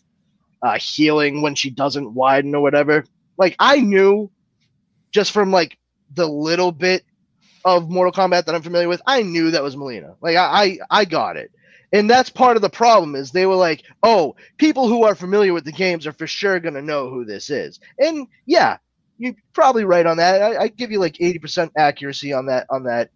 uh, 0.61 0.77
healing 0.77 1.41
when 1.41 1.55
she 1.55 1.69
doesn't 1.69 2.13
widen 2.13 2.53
or 2.55 2.61
whatever. 2.61 3.05
Like 3.37 3.55
I 3.57 3.79
knew 3.79 4.29
just 5.11 5.31
from 5.31 5.49
like 5.51 5.77
the 6.13 6.27
little 6.27 6.73
bit 6.73 7.05
of 7.63 7.89
Mortal 7.89 8.11
Kombat 8.11 8.45
that 8.45 8.55
I'm 8.55 8.61
familiar 8.63 8.89
with, 8.89 9.01
I 9.07 9.21
knew 9.23 9.51
that 9.51 9.63
was 9.63 9.77
Melina. 9.77 10.15
Like 10.19 10.35
I 10.35 10.41
I, 10.41 10.77
I 11.01 11.05
got 11.05 11.37
it. 11.37 11.51
And 11.93 12.09
that's 12.09 12.29
part 12.29 12.57
of 12.57 12.61
the 12.61 12.69
problem 12.69 13.15
is 13.15 13.31
they 13.31 13.45
were 13.45 13.55
like, 13.55 13.83
oh, 14.03 14.35
people 14.57 14.87
who 14.87 15.03
are 15.03 15.15
familiar 15.15 15.53
with 15.53 15.63
the 15.63 15.71
games 15.71 16.05
are 16.05 16.11
for 16.11 16.27
sure 16.27 16.59
gonna 16.59 16.81
know 16.81 17.09
who 17.09 17.23
this 17.23 17.49
is. 17.49 17.79
And 17.97 18.27
yeah, 18.45 18.77
you're 19.17 19.35
probably 19.53 19.85
right 19.85 20.05
on 20.05 20.17
that. 20.17 20.41
I, 20.41 20.63
I 20.63 20.67
give 20.67 20.91
you 20.91 20.99
like 20.99 21.13
80% 21.13 21.71
accuracy 21.77 22.33
on 22.33 22.45
that 22.47 22.67
on 22.69 22.83
that 22.83 23.09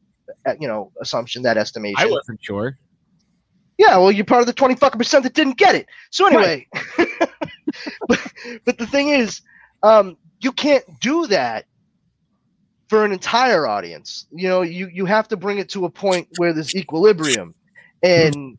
uh, 0.46 0.54
you 0.60 0.68
know 0.68 0.92
assumption 1.02 1.44
that 1.44 1.58
estimation. 1.58 1.98
I 1.98 2.06
wasn't 2.06 2.40
sure. 2.42 2.78
Yeah, 3.78 3.98
well, 3.98 4.12
you're 4.12 4.26
part 4.26 4.42
of 4.42 4.48
the 4.48 4.54
20 4.54 4.76
fucking 4.76 5.00
percent 5.00 5.24
that 5.24 5.34
didn't 5.34 5.58
get 5.58 5.74
it. 5.74 5.88
So 6.12 6.28
anyway, 6.28 6.68
but, 8.08 8.34
but 8.64 8.78
the 8.78 8.86
thing 8.86 9.10
is, 9.10 9.42
um, 9.82 10.18
you 10.40 10.52
can't 10.52 10.84
do 11.00 11.26
that 11.28 11.66
for 12.90 13.04
an 13.04 13.12
entire 13.12 13.66
audience. 13.66 14.28
You 14.32 14.50
know, 14.50 14.62
you 14.62 14.88
you 14.88 15.06
have 15.06 15.28
to 15.30 15.38
bring 15.38 15.58
it 15.58 15.70
to 15.70 15.86
a 15.86 15.90
point 15.90 16.28
where 16.38 16.54
there's 16.54 16.76
equilibrium, 16.76 17.56
and 18.04 18.58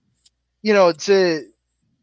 you 0.62 0.72
know 0.72 0.92
to 0.92 1.44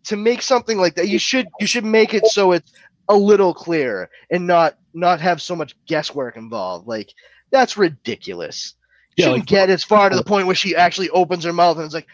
to 0.06 0.16
make 0.16 0.42
something 0.42 0.78
like 0.78 0.96
that, 0.96 1.08
you 1.08 1.20
should 1.20 1.48
you 1.60 1.68
should 1.68 1.86
make 1.86 2.14
it 2.14 2.26
so 2.28 2.52
it's 2.52 2.72
a 3.10 3.16
little 3.16 3.54
clearer 3.54 4.10
and 4.32 4.46
not 4.48 4.78
not 4.94 5.20
have 5.22 5.42
so 5.42 5.56
much 5.56 5.76
guesswork 5.88 6.38
involved. 6.38 6.88
Like 6.88 7.12
that's 7.52 7.78
ridiculous. 7.78 8.76
Yeah, 9.18 9.26
Shouldn't 9.26 9.42
like- 9.42 9.48
get 9.50 9.70
as 9.70 9.84
far 9.84 10.10
to 10.10 10.16
the 10.16 10.24
point 10.34 10.46
where 10.46 10.56
she 10.56 10.76
actually 10.76 11.10
opens 11.10 11.44
her 11.44 11.52
mouth 11.54 11.76
and 11.78 11.86
it's 11.86 11.94
like, 11.94 12.08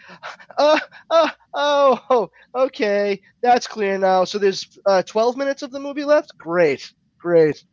uh, 0.58 0.80
uh, 1.12 1.30
oh, 1.54 2.00
oh, 2.10 2.30
okay, 2.56 3.22
that's 3.42 3.68
clear 3.68 3.98
now. 3.98 4.24
So 4.24 4.40
there's 4.40 4.80
uh, 4.88 5.04
12 5.04 5.38
minutes 5.38 5.62
of 5.62 5.72
the 5.72 5.80
movie 5.80 6.04
left. 6.06 6.36
Great, 6.38 6.92
great. 7.20 7.64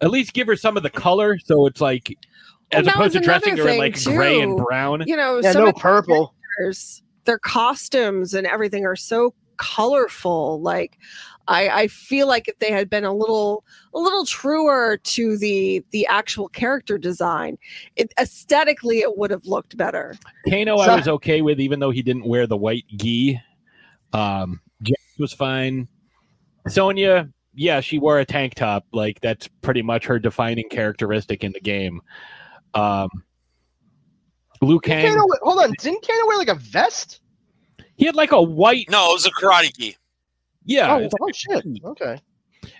At 0.00 0.10
least 0.10 0.32
give 0.32 0.46
her 0.46 0.54
some 0.56 0.76
of 0.76 0.82
the 0.84 0.90
color, 0.90 1.38
so 1.38 1.66
it's 1.66 1.80
like 1.80 2.16
as 2.70 2.86
Well, 2.86 2.94
opposed 2.94 3.14
to 3.14 3.20
dressing 3.20 3.56
her 3.56 3.68
in 3.68 3.78
like 3.78 3.96
thing, 3.96 4.14
gray 4.16 4.40
and 4.40 4.56
brown. 4.56 5.02
you 5.06 5.16
know 5.16 5.40
Yeah, 5.42 5.52
some 5.52 5.64
no 5.64 5.68
of 5.70 5.76
purple. 5.76 6.34
characters, 6.58 7.02
their 7.24 7.38
costumes 7.38 8.34
and 8.34 8.46
everything 8.46 8.84
are 8.84 8.96
so 8.96 9.34
colorful. 9.56 10.60
Like 10.60 10.98
I, 11.48 11.68
I 11.68 11.86
feel 11.88 12.26
like 12.26 12.48
if 12.48 12.58
they 12.58 12.70
had 12.70 12.88
been 12.88 13.04
a 13.04 13.12
little 13.12 13.64
a 13.94 13.98
little 13.98 14.24
truer 14.24 14.98
to 15.02 15.36
the 15.36 15.84
the 15.90 16.06
actual 16.06 16.48
character 16.48 16.98
design, 16.98 17.58
it 17.96 18.12
aesthetically 18.18 19.00
it 19.00 19.16
would 19.18 19.30
have 19.30 19.46
looked 19.46 19.76
better. 19.76 20.16
Kano, 20.48 20.76
I 20.76 20.96
was 20.96 21.08
okay 21.08 21.42
with, 21.42 21.60
even 21.60 21.80
though 21.80 21.90
he 21.90 22.02
didn't 22.02 22.26
wear 22.26 22.46
the 22.46 22.56
white 22.56 22.84
gi. 22.96 23.40
Um, 24.12 24.60
Jax 24.82 25.00
was 25.18 25.32
fine. 25.32 25.88
Sonya, 26.68 27.28
yeah, 27.54 27.80
she 27.80 27.98
wore 27.98 28.18
a 28.18 28.24
tank 28.24 28.54
top. 28.54 28.84
Like 28.92 29.20
that's 29.20 29.48
pretty 29.62 29.82
much 29.82 30.06
her 30.06 30.18
defining 30.18 30.68
characteristic 30.68 31.42
in 31.42 31.52
the 31.52 31.60
game. 31.60 32.00
Um, 32.74 33.08
Liu 34.62 34.80
Kang, 34.80 35.06
Kano, 35.08 35.26
hold 35.42 35.58
on, 35.58 35.72
didn't 35.78 36.06
Kano 36.06 36.26
wear 36.26 36.38
like 36.38 36.48
a 36.48 36.54
vest? 36.54 37.20
he 37.96 38.06
had 38.06 38.14
like 38.14 38.32
a 38.32 38.40
white, 38.42 38.86
No, 38.90 39.10
it 39.10 39.14
was 39.14 39.26
a 39.26 39.30
karate 39.30 39.76
gi. 39.76 39.96
yeah, 40.64 40.94
oh, 40.96 41.08
oh 41.20 41.28
shit. 41.32 41.64
Okay. 41.84 42.18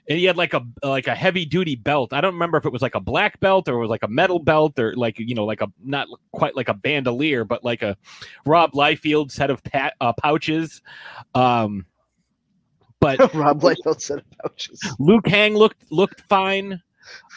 and 0.08 0.18
he 0.18 0.24
had 0.24 0.36
like 0.36 0.54
a 0.54 0.64
like 0.82 1.06
a 1.06 1.14
heavy 1.14 1.44
duty 1.44 1.74
belt. 1.76 2.12
I 2.12 2.20
don't 2.20 2.34
remember 2.34 2.56
if 2.56 2.64
it 2.64 2.72
was 2.72 2.82
like 2.82 2.94
a 2.94 3.00
black 3.00 3.38
belt 3.40 3.68
or 3.68 3.74
it 3.74 3.80
was 3.80 3.90
like 3.90 4.02
a 4.04 4.08
metal 4.08 4.38
belt 4.38 4.78
or 4.78 4.94
like 4.94 5.18
you 5.18 5.34
know 5.34 5.44
like 5.44 5.60
a 5.60 5.68
not 5.84 6.08
quite 6.32 6.56
like 6.56 6.68
a 6.68 6.74
bandolier, 6.74 7.44
but 7.44 7.64
like 7.64 7.82
a 7.82 7.96
Rob 8.46 8.72
Liefeld 8.72 9.30
set 9.30 9.50
of 9.50 9.62
pat, 9.64 9.94
uh, 10.00 10.12
pouches. 10.12 10.80
Um, 11.34 11.86
but 13.00 13.18
Rob 13.34 13.60
Liefeld 13.60 14.00
set 14.00 14.18
of 14.18 14.24
pouches. 14.40 14.80
Liu 14.98 15.20
Kang 15.20 15.54
looked 15.54 15.90
looked 15.90 16.20
fine. 16.22 16.80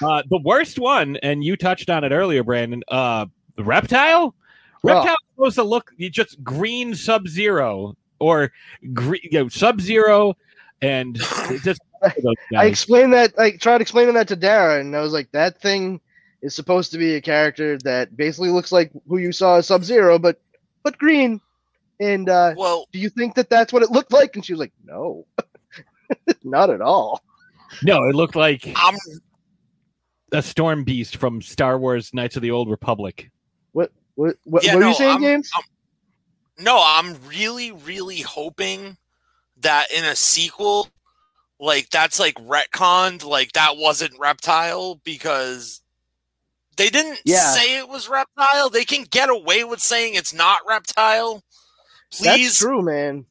Uh, 0.01 0.22
the 0.30 0.39
worst 0.43 0.77
one, 0.80 1.17
and 1.17 1.43
you 1.43 1.57
touched 1.57 1.89
on 1.89 2.03
it 2.03 2.11
earlier, 2.11 2.43
Brandon. 2.43 2.84
Uh, 2.88 3.26
the 3.56 3.64
reptile. 3.64 4.36
Reptile 4.84 5.15
supposed 5.36 5.56
to 5.56 5.64
look 5.64 5.91
just 5.99 6.44
green 6.44 6.94
Sub 6.95 7.27
Zero 7.27 7.95
or 8.19 8.52
green, 8.94 9.22
you 9.23 9.40
know, 9.40 9.48
Sub 9.48 9.82
Zero, 9.82 10.36
and 10.82 11.15
just 11.64 11.82
I 12.56 12.65
explained 12.65 13.14
that. 13.14 13.34
I 13.38 13.52
tried 13.52 13.82
explaining 13.82 14.14
that 14.15 14.27
to 14.30 14.36
Dara, 14.36 14.80
and 14.80 14.95
I 14.95 15.02
was 15.02 15.14
like, 15.14 15.32
that 15.32 15.60
thing 15.60 15.99
is 16.41 16.56
supposed 16.56 16.91
to 16.91 16.98
be 16.98 17.15
a 17.15 17.22
character 17.22 17.77
that 17.80 18.15
basically 18.15 18.49
looks 18.49 18.72
like 18.72 18.91
who 19.07 19.18
you 19.18 19.32
saw 19.32 19.57
as 19.57 19.68
Sub 19.68 19.84
Zero, 19.84 20.19
but 20.19 20.40
but 20.84 20.98
green. 20.98 21.41
And 21.99 22.30
uh, 22.30 22.53
Well, 22.57 22.88
do 22.91 22.99
you 22.99 23.10
think 23.10 23.36
that 23.36 23.49
that's 23.49 23.72
what 23.72 23.82
it 23.82 23.90
looked 23.90 24.11
like? 24.11 24.36
And 24.36 24.45
she 24.45 24.52
was 24.53 24.60
like, 24.60 24.73
no, 24.84 25.26
not 26.44 26.69
at 26.69 26.82
all. 26.82 27.23
No, 27.84 28.03
it 28.03 28.15
looked 28.15 28.36
like 28.36 28.72
I'm 28.76 28.95
a 30.32 30.41
storm 30.41 30.84
beast 30.84 31.18
from 31.18 31.41
Star 31.41 31.80
Wars: 31.80 32.14
Knights 32.14 32.36
of 32.36 32.41
the 32.41 32.52
Old 32.52 32.69
Republic. 32.69 33.32
What 34.15 34.27
what 34.27 34.37
what, 34.45 34.63
Yeah, 34.63 34.73
what 34.75 34.77
are 34.77 34.85
no, 34.85 34.89
you 34.89 34.95
saying, 34.95 35.11
I'm- 35.11 35.21
James? 35.21 35.51
no, 36.57 36.81
I'm 36.83 37.17
really, 37.27 37.71
really 37.71 38.21
hoping 38.21 38.97
that 39.57 39.91
in 39.91 40.03
a 40.03 40.15
sequel, 40.15 40.89
like 41.59 41.89
that's 41.89 42.19
like 42.19 42.35
retconned, 42.35 43.23
like 43.23 43.53
that 43.53 43.77
wasn't 43.77 44.17
reptile 44.19 44.95
because 45.03 45.81
they 46.77 46.89
didn't 46.89 47.19
Yeah. 47.25 47.53
say 47.53 47.77
it 47.77 47.87
was 47.87 48.09
reptile. 48.09 48.69
They 48.69 48.85
can 48.85 49.03
get 49.03 49.29
away 49.29 49.63
with 49.63 49.81
saying 49.81 50.15
it's 50.15 50.33
not 50.33 50.59
reptile. 50.67 51.43
That's 52.11 52.21
Please, 52.21 52.59
true, 52.59 52.81
man. 52.81 53.25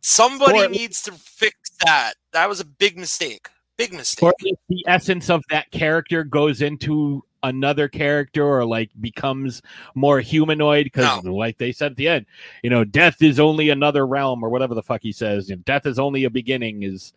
somebody 0.00 0.60
Or- 0.60 0.68
needs 0.68 1.02
to 1.02 1.12
fix 1.12 1.56
that. 1.84 2.14
That 2.32 2.48
was 2.48 2.60
a 2.60 2.64
big 2.64 2.96
mistake. 2.98 3.48
Big 3.76 3.92
mistake. 3.92 4.22
Or 4.22 4.32
if 4.40 4.58
the 4.68 4.84
essence 4.86 5.28
of 5.28 5.42
that 5.50 5.70
character 5.70 6.24
goes 6.24 6.62
into 6.62 7.25
another 7.48 7.88
character 7.88 8.44
or 8.44 8.64
like 8.64 8.90
becomes 9.00 9.62
more 9.94 10.20
humanoid 10.20 10.84
because 10.84 11.24
like 11.24 11.58
they 11.58 11.72
said 11.72 11.92
at 11.92 11.96
the 11.96 12.08
end 12.08 12.26
you 12.62 12.70
know 12.70 12.84
death 12.84 13.22
is 13.22 13.40
only 13.40 13.70
another 13.70 14.06
realm 14.06 14.42
or 14.42 14.48
whatever 14.48 14.74
the 14.74 14.82
fuck 14.82 15.02
he 15.02 15.12
says 15.12 15.48
you 15.48 15.56
know, 15.56 15.62
death 15.64 15.86
is 15.86 15.98
only 15.98 16.24
a 16.24 16.30
beginning 16.30 16.82
is 16.82 17.12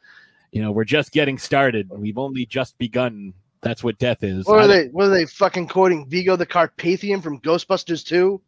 you 0.51 0.61
know 0.61 0.72
we're 0.72 0.84
just 0.84 1.11
getting 1.11 1.38
started 1.38 1.89
we've 1.89 2.18
only 2.18 2.45
just 2.45 2.77
begun 2.77 3.34
that's 3.61 3.84
what 3.84 3.97
death 3.97 4.23
is 4.23 4.45
What 4.45 4.60
are 4.60 4.68
they? 4.68 4.88
What 4.88 5.07
are 5.07 5.10
they 5.10 5.26
fucking 5.26 5.68
quoting? 5.68 6.07
Vigo 6.07 6.35
the 6.35 6.45
Carpathian 6.45 7.22
from 7.22 7.39
Ghostbusters 7.41 8.06
Two. 8.06 8.41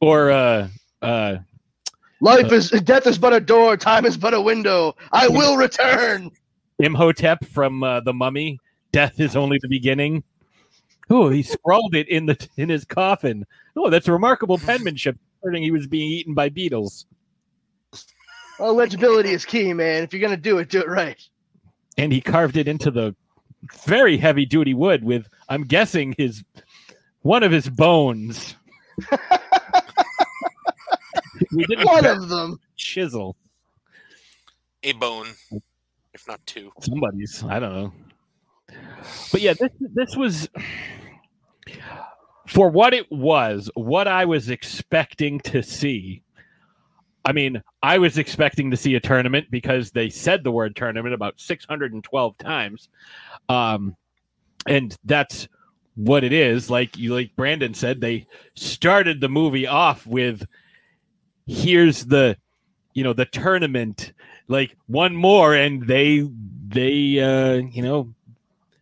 or 0.00 0.30
uh 0.30 0.68
uh 1.02 1.38
Life 2.20 2.52
is 2.52 2.70
death 2.70 3.06
is 3.06 3.18
but 3.18 3.32
a 3.32 3.40
door, 3.40 3.76
time 3.76 4.04
is 4.04 4.16
but 4.16 4.34
a 4.34 4.40
window. 4.40 4.94
I 5.10 5.26
will 5.26 5.56
return. 5.56 6.30
imhotep 6.78 7.44
from 7.46 7.82
uh, 7.82 8.00
the 8.00 8.12
mummy 8.12 8.58
death 8.92 9.20
is 9.20 9.36
only 9.36 9.58
the 9.62 9.68
beginning 9.68 10.22
oh 11.10 11.28
he 11.28 11.42
scrawled 11.42 11.94
it 11.94 12.08
in 12.08 12.26
the 12.26 12.48
in 12.56 12.68
his 12.68 12.84
coffin 12.84 13.44
oh 13.76 13.90
that's 13.90 14.08
remarkable 14.08 14.58
penmanship 14.66 15.16
concerning 15.40 15.62
he 15.62 15.70
was 15.70 15.86
being 15.86 16.08
eaten 16.10 16.34
by 16.34 16.48
beetles 16.48 17.06
Well, 18.58 18.74
legibility 18.74 19.30
is 19.30 19.44
key, 19.46 19.72
man. 19.72 20.02
If 20.04 20.12
you're 20.12 20.20
gonna 20.20 20.36
do 20.36 20.58
it, 20.58 20.68
do 20.68 20.80
it 20.80 20.88
right. 20.88 21.20
and 21.98 22.12
he 22.12 22.20
carved 22.20 22.56
it 22.56 22.68
into 22.68 22.90
the 22.90 23.14
very 23.84 24.16
heavy 24.16 24.46
duty 24.46 24.72
wood 24.74 25.04
with 25.04 25.26
i'm 25.50 25.64
guessing 25.64 26.14
his 26.16 26.42
one 27.22 27.42
of 27.42 27.52
his 27.52 27.68
bones 27.68 28.54
we 31.52 31.64
didn't 31.66 31.84
One 31.86 32.06
of 32.06 32.28
them. 32.28 32.58
chisel 32.76 33.36
a 34.82 34.92
bone, 34.92 35.26
if 36.14 36.26
not 36.26 36.40
two. 36.46 36.70
somebody's 36.80 37.42
i 37.44 37.58
don't 37.58 37.74
know 37.74 37.92
but 39.32 39.40
yeah 39.40 39.54
this 39.54 39.70
this 39.80 40.16
was 40.16 40.48
for 42.46 42.68
what 42.68 42.92
it 42.92 43.10
was 43.10 43.70
what 43.74 44.08
i 44.08 44.24
was 44.24 44.50
expecting 44.50 45.38
to 45.40 45.62
see 45.62 46.22
i 47.24 47.32
mean 47.32 47.62
i 47.82 47.98
was 47.98 48.18
expecting 48.18 48.70
to 48.70 48.76
see 48.76 48.94
a 48.94 49.00
tournament 49.00 49.46
because 49.50 49.90
they 49.90 50.08
said 50.08 50.42
the 50.42 50.50
word 50.50 50.74
tournament 50.74 51.14
about 51.14 51.38
612 51.40 52.38
times. 52.38 52.88
Um 53.48 53.96
and 54.66 54.94
that's 55.04 55.48
what 55.94 56.24
it 56.24 56.32
is. 56.32 56.70
Like 56.70 56.96
you 56.96 57.14
like 57.14 57.34
brandon 57.36 57.74
said 57.74 58.00
they 58.00 58.26
started 58.54 59.20
the 59.20 59.28
movie 59.28 59.66
off 59.66 60.06
with 60.06 60.46
here's 61.46 62.04
the 62.06 62.36
you 62.94 63.04
know 63.04 63.12
the 63.12 63.26
tournament 63.26 64.12
like 64.48 64.76
one 64.86 65.14
more 65.14 65.54
and 65.54 65.86
they 65.86 66.28
they 66.68 67.18
uh 67.20 67.54
you 67.72 67.82
know 67.82 68.14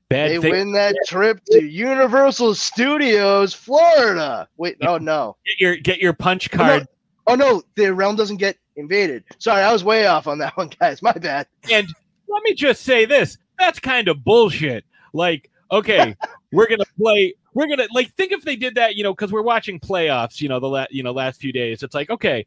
bad 0.09 0.30
They 0.30 0.39
thing- 0.39 0.51
win 0.51 0.72
that 0.72 0.94
trip 1.06 1.40
to 1.51 1.62
Universal 1.64 2.55
Studios, 2.55 3.55
Florida. 3.55 4.48
Wait, 4.56 4.76
oh 4.86 4.98
no. 4.98 5.36
get 5.47 5.60
your 5.60 5.76
get 5.76 5.98
your 5.98 6.12
punch 6.12 6.48
Oh, 6.52 6.56
no. 6.56 6.62
card 6.64 6.89
Oh 7.26 7.35
no, 7.35 7.62
the 7.76 7.93
realm 7.93 8.16
doesn't 8.16 8.39
get 8.39 8.56
invaded. 8.76 9.22
Sorry, 9.39 9.60
I 9.62 9.70
was 9.72 9.85
way 9.85 10.06
off 10.06 10.26
on 10.26 10.39
that 10.39 10.56
one, 10.56 10.70
guys. 10.80 11.02
My 11.02 11.12
bad. 11.12 11.47
and 11.70 11.86
let 12.28 12.43
me 12.43 12.55
just 12.55 12.82
say 12.82 13.05
this 13.05 13.39
that's 13.59 13.78
kind 13.80 14.06
of 14.09 14.22
bullshit 14.24 14.85
like 15.12 15.51
okay 15.72 16.14
we're 16.52 16.68
gonna 16.68 16.85
play 17.01 17.35
we're 17.55 17.66
gonna 17.66 17.89
like 17.93 18.12
think 18.14 18.30
if 18.32 18.43
they 18.44 18.55
did 18.55 18.74
that 18.76 18.94
you 18.97 19.02
know 19.02 19.12
because 19.12 19.32
we're 19.32 19.43
watching 19.43 19.80
playoffs 19.80 20.40
you 20.40 20.48
know 20.48 20.60
the 20.60 20.66
la- 20.68 20.86
you 20.90 21.02
know 21.02 21.10
last 21.12 21.40
few 21.40 21.52
days 21.52 21.82
it's 21.82 21.94
like 21.94 22.09
okay 22.10 22.47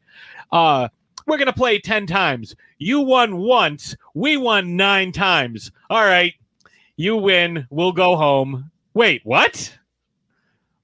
uh 0.52 0.88
we're 1.26 1.36
gonna 1.36 1.52
play 1.52 1.78
10 1.78 2.06
times 2.06 2.54
you 2.78 3.00
won 3.00 3.36
once 3.38 3.94
we 4.14 4.36
won 4.36 4.74
nine 4.76 5.10
times 5.12 5.70
all 5.90 6.04
right 6.04 6.32
you 6.96 7.16
win 7.16 7.66
we'll 7.70 7.92
go 7.92 8.16
home 8.16 8.70
wait 8.94 9.20
what 9.24 9.76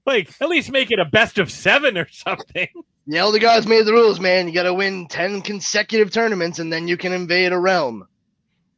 like 0.05 0.29
at 0.41 0.49
least 0.49 0.71
make 0.71 0.91
it 0.91 0.99
a 0.99 1.05
best 1.05 1.37
of 1.37 1.51
seven 1.51 1.97
or 1.97 2.07
something 2.09 2.67
Yeah, 3.09 3.13
The 3.13 3.19
Elder 3.21 3.39
Gods 3.39 3.65
made 3.65 3.87
the 3.87 3.93
rules, 3.93 4.19
man. 4.19 4.47
You 4.47 4.53
gotta 4.53 4.71
win 4.71 5.07
ten 5.07 5.41
consecutive 5.41 6.11
tournaments 6.11 6.59
and 6.59 6.71
then 6.71 6.87
you 6.87 6.95
can 6.95 7.11
invade 7.11 7.51
a 7.51 7.57
realm. 7.57 8.07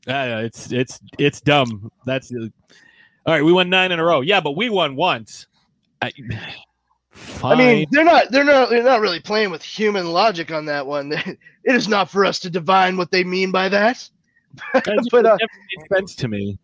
Uh, 0.07 0.41
it's 0.45 0.71
it's 0.71 1.01
it's 1.19 1.41
dumb. 1.41 1.91
That's 2.05 2.31
uh, 2.33 2.47
all 3.25 3.33
right. 3.33 3.43
We 3.43 3.51
won 3.51 3.69
nine 3.69 3.91
in 3.91 3.99
a 3.99 4.05
row. 4.05 4.21
Yeah, 4.21 4.39
but 4.39 4.55
we 4.55 4.69
won 4.69 4.95
once. 4.95 5.47
I. 6.01 6.13
I 7.43 7.55
mean, 7.55 7.85
they're 7.91 8.05
not 8.05 8.31
they're 8.31 8.45
not 8.45 8.69
they're 8.69 8.83
not 8.83 9.01
really 9.01 9.19
playing 9.19 9.51
with 9.51 9.61
human 9.61 10.13
logic 10.13 10.49
on 10.49 10.65
that 10.67 10.87
one. 10.87 11.11
it 11.11 11.37
is 11.65 11.89
not 11.89 12.09
for 12.09 12.23
us 12.23 12.39
to 12.39 12.49
divine 12.49 12.95
what 12.95 13.11
they 13.11 13.25
mean 13.25 13.51
by 13.51 13.67
that. 13.67 14.09
But 14.73 14.87
uh, 14.87 15.37
never 15.37 15.37
made 15.39 15.97
sense 15.97 16.15
to 16.15 16.29
me. 16.29 16.57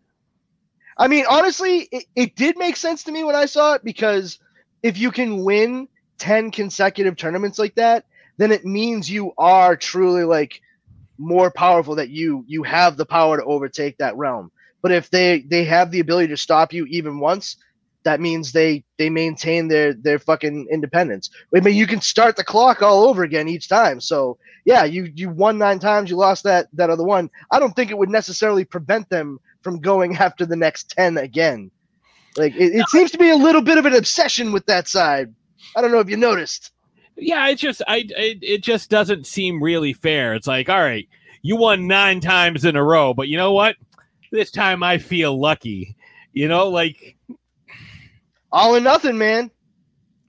I 0.98 1.08
mean, 1.08 1.24
honestly, 1.28 1.88
it, 1.92 2.04
it 2.16 2.36
did 2.36 2.58
make 2.58 2.76
sense 2.76 3.04
to 3.04 3.12
me 3.12 3.24
when 3.24 3.36
I 3.36 3.46
saw 3.46 3.74
it 3.74 3.84
because 3.84 4.38
if 4.82 4.98
you 4.98 5.10
can 5.10 5.44
win 5.44 5.88
10 6.18 6.50
consecutive 6.50 7.16
tournaments 7.16 7.58
like 7.58 7.74
that, 7.76 8.04
then 8.38 8.52
it 8.52 8.64
means 8.64 9.10
you 9.10 9.32
are 9.38 9.76
truly 9.76 10.24
like 10.24 10.60
more 11.18 11.50
powerful 11.50 11.96
that 11.96 12.10
you 12.10 12.44
you 12.46 12.62
have 12.62 12.96
the 12.96 13.06
power 13.06 13.36
to 13.36 13.44
overtake 13.44 13.96
that 13.98 14.16
realm. 14.16 14.50
But 14.82 14.92
if 14.92 15.10
they 15.10 15.40
they 15.48 15.64
have 15.64 15.90
the 15.90 16.00
ability 16.00 16.28
to 16.28 16.36
stop 16.36 16.72
you 16.72 16.86
even 16.86 17.20
once, 17.20 17.56
that 18.04 18.20
means 18.20 18.52
they 18.52 18.84
they 18.96 19.10
maintain 19.10 19.68
their 19.68 19.92
their 19.94 20.18
fucking 20.18 20.68
independence. 20.70 21.30
I 21.54 21.60
mean, 21.60 21.74
you 21.76 21.86
can 21.86 22.00
start 22.00 22.36
the 22.36 22.44
clock 22.44 22.82
all 22.82 23.04
over 23.08 23.24
again 23.24 23.48
each 23.48 23.68
time. 23.68 24.00
So, 24.00 24.38
yeah, 24.64 24.84
you 24.84 25.10
you 25.14 25.30
won 25.30 25.58
9 25.58 25.78
times, 25.80 26.10
you 26.10 26.16
lost 26.16 26.44
that 26.44 26.68
that 26.74 26.90
other 26.90 27.04
one. 27.04 27.30
I 27.50 27.58
don't 27.58 27.74
think 27.74 27.90
it 27.90 27.98
would 27.98 28.10
necessarily 28.10 28.64
prevent 28.64 29.08
them 29.10 29.38
from 29.68 29.80
going 29.80 30.16
after 30.16 30.46
the 30.46 30.56
next 30.56 30.90
10 30.96 31.18
again. 31.18 31.70
Like 32.38 32.54
it, 32.54 32.74
it 32.74 32.88
seems 32.88 33.10
to 33.10 33.18
be 33.18 33.28
a 33.28 33.36
little 33.36 33.60
bit 33.60 33.76
of 33.76 33.84
an 33.84 33.94
obsession 33.94 34.50
with 34.50 34.64
that 34.66 34.88
side. 34.88 35.34
I 35.76 35.82
don't 35.82 35.92
know 35.92 35.98
if 35.98 36.08
you 36.08 36.16
noticed. 36.16 36.72
Yeah, 37.16 37.46
it 37.48 37.56
just 37.56 37.82
I 37.86 38.04
it, 38.08 38.38
it 38.42 38.62
just 38.62 38.88
doesn't 38.88 39.26
seem 39.26 39.62
really 39.62 39.92
fair. 39.92 40.34
It's 40.34 40.46
like, 40.46 40.68
all 40.70 40.80
right, 40.80 41.06
you 41.42 41.56
won 41.56 41.86
nine 41.86 42.20
times 42.20 42.64
in 42.64 42.76
a 42.76 42.82
row, 42.82 43.12
but 43.12 43.28
you 43.28 43.36
know 43.36 43.52
what? 43.52 43.76
This 44.30 44.50
time 44.50 44.82
I 44.82 44.98
feel 44.98 45.38
lucky. 45.38 45.96
You 46.32 46.48
know, 46.48 46.68
like 46.68 47.16
All 48.52 48.74
or 48.76 48.80
nothing, 48.80 49.18
man. 49.18 49.50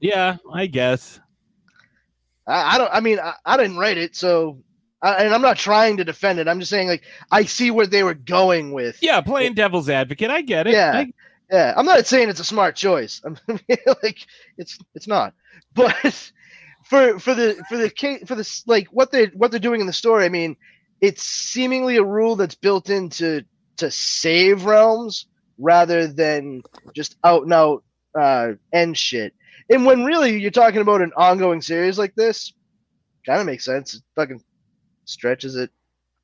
yeah, 0.01 0.37
I 0.51 0.65
guess. 0.65 1.19
I, 2.47 2.75
I 2.75 2.77
don't. 2.77 2.91
I 2.91 2.99
mean, 2.99 3.19
I, 3.19 3.35
I 3.45 3.55
didn't 3.55 3.77
write 3.77 3.97
it, 3.97 4.15
so. 4.15 4.57
I, 5.01 5.23
and 5.23 5.33
I'm 5.33 5.41
not 5.41 5.57
trying 5.57 5.97
to 5.97 6.03
defend 6.03 6.39
it. 6.39 6.47
I'm 6.47 6.59
just 6.59 6.69
saying, 6.69 6.87
like, 6.87 7.03
I 7.31 7.43
see 7.45 7.71
where 7.71 7.87
they 7.87 8.03
were 8.03 8.13
going 8.13 8.71
with. 8.73 8.97
Yeah, 9.01 9.21
playing 9.21 9.53
devil's 9.53 9.89
advocate, 9.89 10.29
I 10.29 10.41
get 10.41 10.67
it. 10.67 10.73
Yeah. 10.73 10.91
I- 10.93 11.13
Yeah, 11.51 11.73
I'm 11.75 11.85
not 11.85 12.05
saying 12.05 12.29
it's 12.29 12.39
a 12.41 12.43
smart 12.45 12.75
choice. 12.75 13.21
I'm 13.25 13.37
like 14.03 14.25
it's 14.57 14.77
it's 14.93 15.07
not. 15.07 15.33
But 15.73 15.95
for 16.85 17.17
for 17.19 17.33
the 17.33 17.63
for 17.69 17.77
the 17.77 17.89
case 17.89 18.23
for 18.27 18.35
this 18.35 18.63
like 18.67 18.87
what 18.89 19.11
they 19.11 19.25
what 19.27 19.49
they're 19.51 19.59
doing 19.59 19.81
in 19.81 19.87
the 19.87 19.93
story, 19.93 20.25
I 20.25 20.29
mean, 20.29 20.55
it's 21.01 21.23
seemingly 21.23 21.97
a 21.97 22.03
rule 22.03 22.35
that's 22.35 22.55
built 22.55 22.89
into 22.89 23.43
to 23.77 23.89
save 23.89 24.65
realms 24.65 25.25
rather 25.57 26.05
than 26.07 26.61
just 26.93 27.15
out 27.23 27.43
and 27.43 27.53
out 27.53 27.83
uh 28.19 28.51
end 28.73 28.97
shit. 28.97 29.33
And 29.71 29.85
when 29.85 30.03
really 30.05 30.39
you're 30.39 30.51
talking 30.51 30.81
about 30.81 31.01
an 31.01 31.13
ongoing 31.17 31.61
series 31.61 31.97
like 31.97 32.13
this, 32.15 32.53
kind 33.25 33.39
of 33.39 33.45
makes 33.47 33.65
sense. 33.65 33.93
It 33.95 34.01
fucking 34.15 34.43
stretches 35.09 35.55
it 35.55 35.69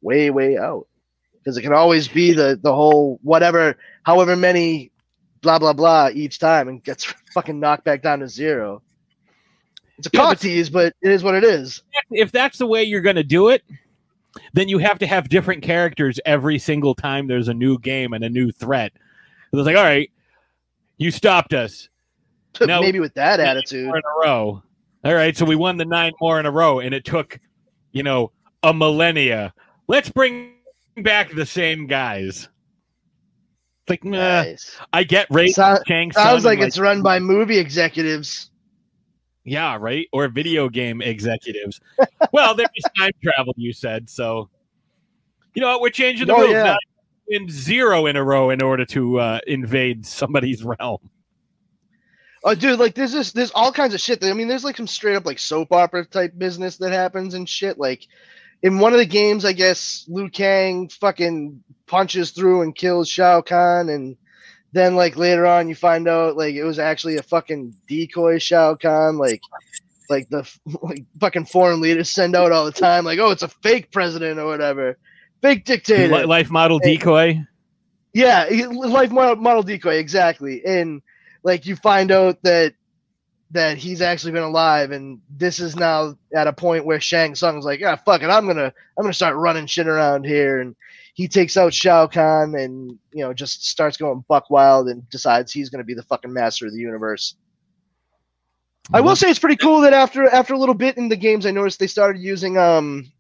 way 0.01 0.29
way 0.29 0.57
out 0.57 0.87
because 1.33 1.57
it 1.57 1.61
can 1.61 1.73
always 1.73 2.07
be 2.07 2.31
the 2.33 2.59
the 2.61 2.73
whole 2.73 3.19
whatever 3.23 3.77
however 4.03 4.35
many 4.35 4.91
blah 5.41 5.57
blah 5.59 5.73
blah 5.73 6.09
each 6.13 6.39
time 6.39 6.67
and 6.67 6.83
gets 6.83 7.03
fucking 7.33 7.59
knocked 7.59 7.83
back 7.83 8.01
down 8.01 8.19
to 8.19 8.27
zero. 8.27 8.81
It's 9.97 10.07
a 10.07 10.09
Yeah, 10.13 10.19
cock 10.19 10.29
but- 10.31 10.39
tease, 10.41 10.69
but 10.69 10.93
it 11.01 11.11
is 11.11 11.23
what 11.23 11.35
it 11.35 11.43
is. 11.43 11.81
if 12.11 12.31
that's 12.31 12.57
the 12.57 12.67
way 12.67 12.83
you're 12.83 13.01
going 13.01 13.15
to 13.15 13.23
do 13.23 13.49
it, 13.49 13.63
then 14.53 14.67
you 14.67 14.77
have 14.79 14.99
to 14.99 15.07
have 15.07 15.29
different 15.29 15.63
characters 15.63 16.19
every 16.25 16.59
single 16.59 16.93
time 16.95 17.27
there's 17.27 17.47
a 17.47 17.53
new 17.53 17.79
game 17.79 18.11
and 18.13 18.23
a 18.23 18.29
new 18.29 18.51
threat. 18.51 18.91
It 19.51 19.55
was 19.55 19.65
like, 19.65 19.77
all 19.77 19.83
right, 19.83 20.11
you 20.97 21.11
stopped 21.11 21.53
us 21.53 21.87
No. 22.61 22.81
Maybe 22.81 22.99
with 22.99 23.13
that 23.15 23.39
attitude. 23.39 23.85
in 23.87 23.95
a 23.95 24.01
row. 24.25 24.61
All 25.03 25.13
right, 25.13 25.35
so 25.37 25.45
we 25.45 25.55
won 25.55 25.77
the 25.77 25.85
nine 25.85 26.13
more 26.19 26.39
in 26.39 26.45
a 26.45 26.51
row, 26.51 26.79
and 26.79 26.93
it 26.93 27.05
took, 27.05 27.39
you 27.91 28.01
know, 28.03 28.31
a 28.65 28.73
millennia. 28.73 29.53
Let's 29.87 30.09
bring 30.09 30.53
back 30.97 31.31
the 31.33 31.45
same 31.45 31.87
guys. 31.87 32.49
It's 33.83 33.89
like, 33.91 34.03
nah, 34.03 34.41
Nice. 34.43 34.77
I 34.91 35.03
get 35.03 35.27
Ray 35.29 35.49
Sound- 35.49 35.83
Chang. 35.85 36.11
Sounds 36.11 36.43
Sun 36.43 36.51
like 36.57 36.59
it's 36.65 36.79
run 36.79 37.01
by 37.03 37.19
movie 37.19 37.59
executives. 37.59 38.49
Yeah, 39.43 39.77
right. 39.79 40.07
Or 40.11 40.27
video 40.27 40.67
game 40.69 41.03
executives. 41.03 41.79
well, 42.33 42.55
there 42.55 42.65
is 42.75 42.83
time 42.97 43.11
travel, 43.23 43.53
you 43.57 43.71
said. 43.73 44.09
So, 44.09 44.49
you 45.53 45.61
know 45.61 45.67
what? 45.67 45.81
We're 45.81 45.89
changing 45.91 46.25
the 46.27 46.33
Oh, 46.33 46.39
rules. 46.41 46.51
yeah. 46.51 46.75
Win 47.29 47.47
zero 47.49 48.07
in 48.07 48.15
a 48.15 48.23
row 48.23 48.49
in 48.49 48.61
order 48.63 48.85
to 48.85 49.19
uh, 49.19 49.39
invade 49.45 50.03
somebody's 50.05 50.63
realm. 50.79 50.97
Oh, 52.43 52.53
dude, 52.55 52.79
like 52.79 52.93
there's 52.95 53.11
this, 53.11 53.31
there's 53.31 53.51
all 53.51 53.71
kinds 53.71 53.93
of 53.95 53.99
shit. 54.01 54.23
I 54.23 54.33
mean, 54.33 54.47
there's 54.47 54.63
like 54.63 54.77
some 54.77 54.85
straight 54.87 55.15
up 55.15 55.25
like 55.25 55.39
soap 55.39 55.71
opera 55.71 56.05
type 56.05 56.33
business 56.37 56.77
that 56.77 56.91
happens 56.91 57.33
and 57.35 57.47
shit. 57.49 57.77
Like 57.79 58.07
in 58.61 58.79
one 58.79 58.93
of 58.93 58.99
the 58.99 59.05
games, 59.05 59.45
I 59.45 59.53
guess 59.53 60.05
Liu 60.07 60.29
Kang 60.29 60.89
fucking 60.89 61.63
punches 61.87 62.31
through 62.31 62.61
and 62.61 62.75
kills 62.75 63.09
Shao 63.09 63.41
Kahn, 63.41 63.89
and 63.89 64.17
then 64.73 64.95
like 64.95 65.17
later 65.17 65.45
on, 65.45 65.69
you 65.69 65.75
find 65.75 66.07
out 66.07 66.35
like 66.37 66.55
it 66.55 66.63
was 66.63 66.79
actually 66.79 67.17
a 67.17 67.23
fucking 67.23 67.75
decoy 67.87 68.39
Shao 68.39 68.75
Kahn. 68.75 69.17
Like, 69.17 69.41
like 70.09 70.27
the 70.29 70.49
like 70.81 71.05
fucking 71.19 71.45
foreign 71.45 71.81
leaders 71.81 72.09
send 72.09 72.35
out 72.35 72.51
all 72.51 72.65
the 72.65 72.71
time, 72.71 73.05
like, 73.05 73.19
oh, 73.19 73.31
it's 73.31 73.43
a 73.43 73.47
fake 73.47 73.91
president 73.91 74.39
or 74.39 74.45
whatever, 74.45 74.97
fake 75.41 75.65
dictator. 75.65 76.13
Li- 76.13 76.25
Life 76.25 76.49
model 76.49 76.79
Hey. 76.79 76.97
decoy. 76.97 77.41
Yeah, 78.13 78.47
life 78.71 79.11
model, 79.11 79.35
model 79.35 79.63
decoy 79.63 79.95
exactly, 79.95 80.63
and 80.65 81.01
like 81.43 81.65
you 81.65 81.75
find 81.75 82.11
out 82.11 82.41
that 82.43 82.73
that 83.51 83.77
he's 83.77 84.01
actually 84.01 84.31
been 84.31 84.43
alive, 84.43 84.91
and 84.91 85.19
this 85.29 85.59
is 85.59 85.75
now 85.75 86.17
at 86.33 86.47
a 86.47 86.53
point 86.53 86.85
where 86.85 86.99
Shang 86.99 87.35
Tsung's 87.35 87.65
like, 87.65 87.79
yeah, 87.79 87.95
fuck 87.95 88.21
it, 88.21 88.29
I'm 88.29 88.47
gonna 88.47 88.73
I'm 88.97 89.03
gonna 89.03 89.13
start 89.13 89.35
running 89.35 89.67
shit 89.67 89.87
around 89.87 90.25
here, 90.25 90.61
and 90.61 90.75
he 91.13 91.27
takes 91.27 91.55
out 91.55 91.73
Shao 91.73 92.07
Kahn, 92.07 92.55
and 92.55 92.97
you 93.13 93.23
know 93.23 93.33
just 93.33 93.65
starts 93.67 93.97
going 93.97 94.25
buck 94.27 94.49
wild, 94.49 94.89
and 94.89 95.07
decides 95.09 95.51
he's 95.51 95.69
gonna 95.69 95.83
be 95.83 95.93
the 95.93 96.03
fucking 96.03 96.33
master 96.33 96.65
of 96.65 96.73
the 96.73 96.79
universe. 96.79 97.35
I 98.93 99.01
will 99.01 99.15
say 99.15 99.29
it's 99.29 99.39
pretty 99.39 99.55
cool 99.55 99.81
that 99.81 99.93
after 99.93 100.25
after 100.27 100.53
a 100.53 100.59
little 100.59 100.75
bit 100.75 100.97
in 100.97 101.09
the 101.09 101.15
games, 101.15 101.45
I 101.45 101.51
noticed 101.51 101.79
they 101.79 101.87
started 101.87 102.21
using 102.21 102.57
um. 102.57 103.11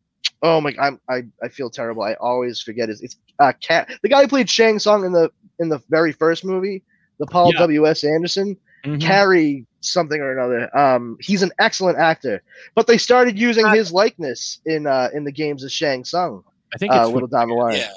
Oh 0.41 0.59
my! 0.61 0.75
I'm, 0.79 0.99
I 1.09 1.23
I 1.41 1.47
feel 1.47 1.69
terrible. 1.69 2.03
I 2.03 2.13
always 2.15 2.61
forget 2.61 2.89
his. 2.89 3.01
It's 3.01 3.17
uh, 3.39 3.53
cat. 3.61 3.89
The 4.03 4.09
guy 4.09 4.21
who 4.21 4.27
played 4.27 4.49
Shang 4.49 4.77
Tsung 4.79 5.05
in 5.05 5.11
the 5.11 5.31
in 5.59 5.69
the 5.69 5.81
very 5.89 6.11
first 6.11 6.45
movie, 6.45 6.83
the 7.19 7.25
Paul 7.25 7.51
Yeah. 7.53 7.59
W 7.61 7.87
S 7.87 8.03
Anderson, 8.03 8.57
Mhm. 8.85 9.01
Cary 9.01 9.65
something 9.85 10.19
or 10.19 10.31
another. 10.31 10.75
Um, 10.77 11.17
he's 11.19 11.43
an 11.43 11.51
excellent 11.59 11.97
actor, 11.97 12.41
but 12.75 12.87
they 12.87 12.97
started 12.97 13.37
using 13.39 13.67
his 13.69 13.91
likeness 13.91 14.59
in 14.65 14.87
uh 14.87 15.09
in 15.13 15.23
the 15.23 15.31
games 15.31 15.63
as 15.63 15.71
Shang 15.71 16.03
Tsung 16.03 16.43
I 16.73 16.77
think 16.77 16.93
uh, 16.93 16.97
it's 16.97 17.09
a 17.09 17.11
little 17.11 17.27
down 17.27 17.49
the 17.49 17.55
line. 17.55 17.77
Yeah. 17.77 17.91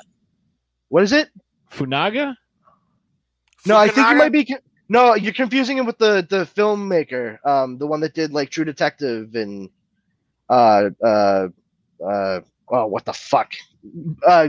What 0.89 1.03
is 1.03 1.13
it? 1.13 1.29
Funaga. 1.71 2.37
No, 3.67 3.77
I 3.77 3.89
think 3.89 4.09
you 4.09 4.17
might 4.17 4.33
be. 4.33 4.55
No, 4.89 5.15
you're 5.15 5.33
confusing 5.35 5.77
him 5.77 5.85
with 5.85 5.99
the 5.99 6.27
the 6.29 6.45
filmmaker, 6.57 7.45
um, 7.45 7.77
the 7.79 7.87
one 7.87 8.01
that 8.01 8.15
did 8.15 8.33
like 8.33 8.51
True 8.51 8.65
Detective 8.65 9.35
and 9.35 9.69
uh 10.49 10.91
uh 11.05 11.49
uh 12.03 12.41
oh 12.71 12.87
what 12.87 13.05
the 13.05 13.13
fuck, 13.13 13.53
uh 14.27 14.49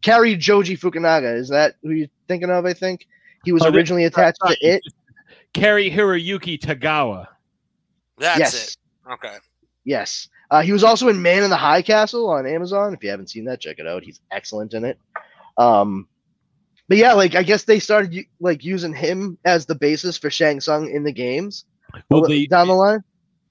Cary 0.00 0.36
Joji 0.36 0.76
Fukunaga. 0.76 1.36
Is 1.36 1.48
that 1.50 1.74
who 1.82 1.90
you're 1.90 2.08
thinking 2.28 2.50
of? 2.50 2.64
I 2.64 2.72
think 2.72 3.06
he 3.44 3.52
was 3.52 3.64
Oh, 3.64 3.70
originally 3.70 4.04
attached 4.04 4.38
to 4.46 4.56
it. 4.60 4.82
Cary 5.56 5.90
Hiroyuki 5.90 6.58
Tagawa. 6.58 7.28
That's 8.18 8.38
yes, 8.38 8.68
it. 8.68 9.12
Okay. 9.12 9.36
yes. 9.84 10.28
Uh, 10.50 10.62
he 10.62 10.72
was 10.72 10.84
also 10.84 11.08
in 11.08 11.20
Man 11.22 11.42
in 11.42 11.50
the 11.50 11.56
High 11.56 11.82
Castle 11.82 12.28
on 12.28 12.46
Amazon. 12.46 12.92
If 12.92 13.02
you 13.02 13.10
haven't 13.10 13.30
seen 13.30 13.46
that, 13.46 13.60
check 13.60 13.78
it 13.78 13.86
out. 13.86 14.04
He's 14.04 14.20
excellent 14.30 14.74
in 14.74 14.84
it. 14.84 14.98
Um, 15.56 16.06
but 16.88 16.98
yeah, 16.98 17.14
like 17.14 17.34
I 17.34 17.42
guess 17.42 17.64
they 17.64 17.78
started 17.78 18.26
like 18.38 18.64
using 18.64 18.94
him 18.94 19.38
as 19.44 19.64
the 19.66 19.74
basis 19.74 20.18
for 20.18 20.30
Shang 20.30 20.60
Tsung 20.60 20.90
in 20.90 21.02
the 21.04 21.12
games. 21.12 21.64
Well, 22.10 22.26
the, 22.26 22.46
down 22.46 22.68
the 22.68 22.74
line. 22.74 23.02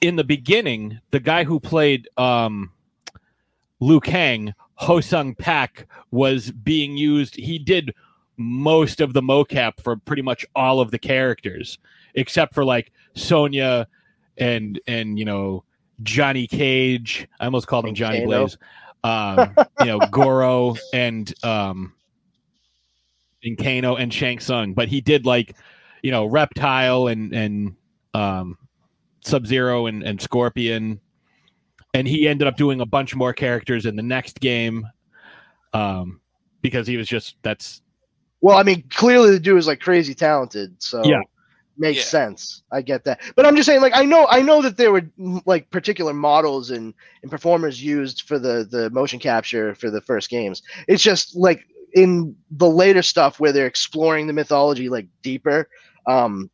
in 0.02 0.15
the 0.15 0.23
beginning, 0.23 0.99
the 1.11 1.19
guy 1.19 1.44
who 1.44 1.60
played 1.60 2.07
um, 2.18 2.72
Liu 3.80 3.99
Kang, 3.99 4.53
Ho 4.76 5.02
Sung 5.02 5.34
Pak, 5.34 5.88
was 6.11 6.52
being 6.52 6.98
used. 6.98 7.36
He 7.36 7.57
did 7.57 7.94
most 8.38 9.02
of 9.02 9.14
the 9.14 9.22
mocap 9.22 9.82
for 9.82 9.95
pretty 9.98 10.22
much 10.22 10.45
all 10.56 10.80
of 10.80 10.91
the 10.91 10.99
characters, 10.99 11.78
except 12.16 12.53
for 12.53 12.66
like 12.66 12.91
Sonya 13.16 13.88
and 14.38 14.80
and 14.88 15.18
you 15.18 15.26
know 15.26 15.64
Johnny 16.03 16.48
Cage. 16.48 17.28
I 17.40 17.45
almost 17.45 17.68
called 17.68 17.86
him 17.86 17.95
Johnny. 17.95 18.26
Blaze. 18.26 18.57
Um, 19.03 19.56
you 19.82 19.86
know 19.86 19.99
Goro 20.12 20.76
and 20.94 21.32
um, 21.44 21.94
and 23.44 23.57
Kano 23.57 23.95
and 23.95 24.14
Shang 24.14 24.40
Tsung, 24.40 24.74
but 24.74 24.88
he 24.88 25.02
did 25.02 25.26
like 25.26 25.56
you 26.02 26.12
know 26.12 26.26
Reptile 26.26 27.07
and 27.07 27.34
and 27.34 27.76
um, 28.14 28.57
Sub 29.22 29.45
Zero 29.45 29.86
and, 29.86 30.03
and 30.03 30.20
Scorpion, 30.22 30.99
and 31.94 32.07
he 32.07 32.28
ended 32.28 32.48
up 32.48 32.57
doing 32.57 32.82
a 32.82 32.86
bunch 32.86 33.16
more 33.16 33.34
characters 33.34 33.86
in 33.86 33.95
the 33.95 34.03
next 34.03 34.40
game, 34.40 34.88
um, 35.74 36.20
because 36.62 36.88
he 36.88 36.98
was 36.98 37.07
just 37.07 37.36
that's 37.44 37.82
Well, 38.46 38.60
I 38.60 38.62
mean, 38.62 38.84
clearly 38.92 39.32
the 39.32 39.40
dude 39.40 39.58
is 39.58 39.66
like 39.66 39.80
crazy 39.80 40.14
talented, 40.14 40.76
so 40.78 41.04
Yeah. 41.04 41.22
makes 41.80 41.98
Yeah. 41.98 42.04
sense. 42.04 42.62
I 42.72 42.84
get 42.84 43.04
that, 43.06 43.20
but 43.36 43.44
I'm 43.44 43.56
just 43.56 43.66
saying, 43.66 43.82
like, 43.82 43.96
I 43.96 44.06
know, 44.06 44.28
I 44.30 44.44
know 44.44 44.62
that 44.62 44.78
there 44.78 44.92
were 44.92 45.02
like 45.48 45.68
particular 45.72 46.14
models 46.14 46.70
and 46.70 46.94
and 47.24 47.32
performers 47.32 47.82
used 47.82 48.22
for 48.22 48.38
the 48.38 48.68
the 48.70 48.92
motion 48.92 49.18
capture 49.20 49.74
for 49.74 49.90
the 49.90 50.00
first 50.00 50.30
games. 50.30 50.62
It's 50.88 51.02
just 51.02 51.36
like 51.36 51.66
in 51.96 52.36
the 52.52 52.70
later 52.70 53.02
stuff 53.02 53.40
where 53.40 53.52
they're 53.52 53.66
exploring 53.66 54.28
the 54.28 54.34
mythology 54.34 54.90
like 54.90 55.08
deeper, 55.24 55.68
um, 56.06 56.52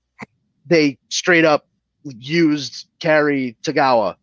they 0.66 0.98
straight 1.10 1.44
up 1.44 1.68
used 2.06 2.88
Cary 3.02 3.58
Tagawa 3.64 4.16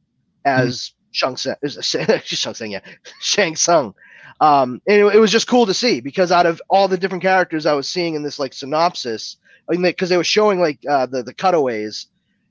as 0.47 0.93
Shang 1.13 1.37
Tsung, 1.37 1.55
Shang 1.83 2.55
Tsung, 2.55 2.71
yeah, 2.71 2.81
Shang 3.21 3.57
Tsung. 3.57 3.95
Um, 4.41 4.81
and 4.87 5.01
it, 5.01 5.17
it 5.17 5.19
was 5.19 5.33
just 5.33 5.49
cool 5.49 5.67
to 5.67 5.75
see 5.75 6.01
because 6.01 6.31
out 6.31 6.47
of 6.47 6.63
all 6.71 6.89
the 6.89 6.99
different 6.99 7.23
characters 7.23 7.67
I 7.67 7.73
was 7.73 7.89
seeing 7.89 8.15
in 8.15 8.23
this 8.23 8.39
like 8.39 8.53
synopsis, 8.53 9.37
I 9.69 9.73
mean, 9.73 9.83
because 9.83 10.09
they 10.09 10.17
were 10.17 10.25
showing 10.25 10.61
like 10.61 10.79
uh, 10.89 11.07
the 11.07 11.23
the 11.23 11.35
cutaways 11.35 12.07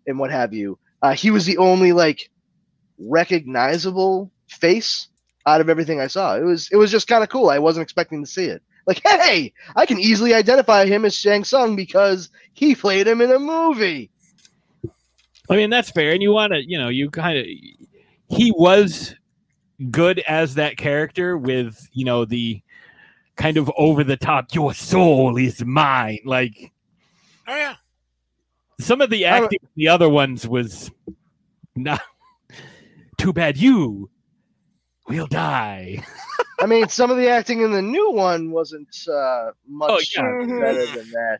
and 0.06 0.20
what 0.20 0.32
have 0.32 0.54
you, 0.54 0.78
uh, 1.02 1.14
he 1.14 1.32
was 1.32 1.46
the 1.46 1.58
only 1.58 1.94
like 1.94 2.30
recognizable 3.00 4.32
face 4.50 5.08
out 5.46 5.62
of 5.62 5.70
everything 5.70 6.02
I 6.02 6.08
saw. 6.08 6.36
It 6.36 6.44
was 6.44 6.70
it 6.72 6.76
was 6.76 6.92
just 6.92 7.08
kind 7.08 7.24
of 7.24 7.30
cool. 7.30 7.50
I 7.50 7.60
wasn't 7.60 7.84
expecting 7.84 8.24
to 8.24 8.30
see 8.30 8.46
it. 8.46 8.62
Like, 8.88 9.02
hey, 9.06 9.52
I 9.76 9.86
can 9.86 10.00
easily 10.00 10.34
identify 10.34 10.86
him 10.86 11.04
as 11.04 11.14
Shang 11.14 11.44
Tsung 11.44 11.76
because 11.76 12.30
he 12.54 12.74
played 12.74 13.06
him 13.06 13.20
in 13.20 13.30
a 13.32 13.38
movie. 13.38 14.10
I 15.50 15.58
mean 15.58 15.70
that's 15.70 15.92
fair, 15.92 16.14
and 16.14 16.22
you 16.22 16.32
want 16.32 16.54
to 16.54 16.62
you 16.66 16.78
know 16.78 16.88
you 16.88 17.10
kind 17.10 17.38
of 17.38 17.46
he 18.30 18.52
was 18.52 19.14
good 19.92 20.20
as 20.28 20.56
that 20.56 20.78
character 20.78 21.38
with 21.38 21.88
you 21.94 22.06
know 22.06 22.26
the 22.26 22.62
kind 23.36 23.58
of 23.58 23.72
over 23.78 24.04
the 24.04 24.18
top. 24.18 24.54
Your 24.54 24.74
soul 24.74 25.38
is 25.38 25.64
mine. 25.64 26.20
Like 26.26 26.72
Oh 27.48 27.56
yeah. 27.56 27.76
some 28.80 29.02
of 29.02 29.10
the 29.10 29.26
acting, 29.26 29.60
the 29.76 29.88
other 29.88 30.10
ones 30.10 30.48
was 30.48 30.92
not. 31.76 32.02
Too 33.18 33.34
bad 33.34 33.58
you 33.58 34.10
will 35.08 35.26
die. 35.28 36.04
I 36.60 36.66
mean, 36.68 36.88
some 36.88 37.10
of 37.10 37.18
the 37.18 37.28
acting 37.30 37.62
in 37.62 37.72
the 37.72 37.82
new 37.82 38.12
one 38.12 38.52
wasn't 38.52 38.96
uh, 39.12 39.52
much 39.68 39.90
Oh, 39.92 40.00
yeah. 40.16 40.46
better 40.60 40.86
than 40.86 41.12
that. 41.12 41.38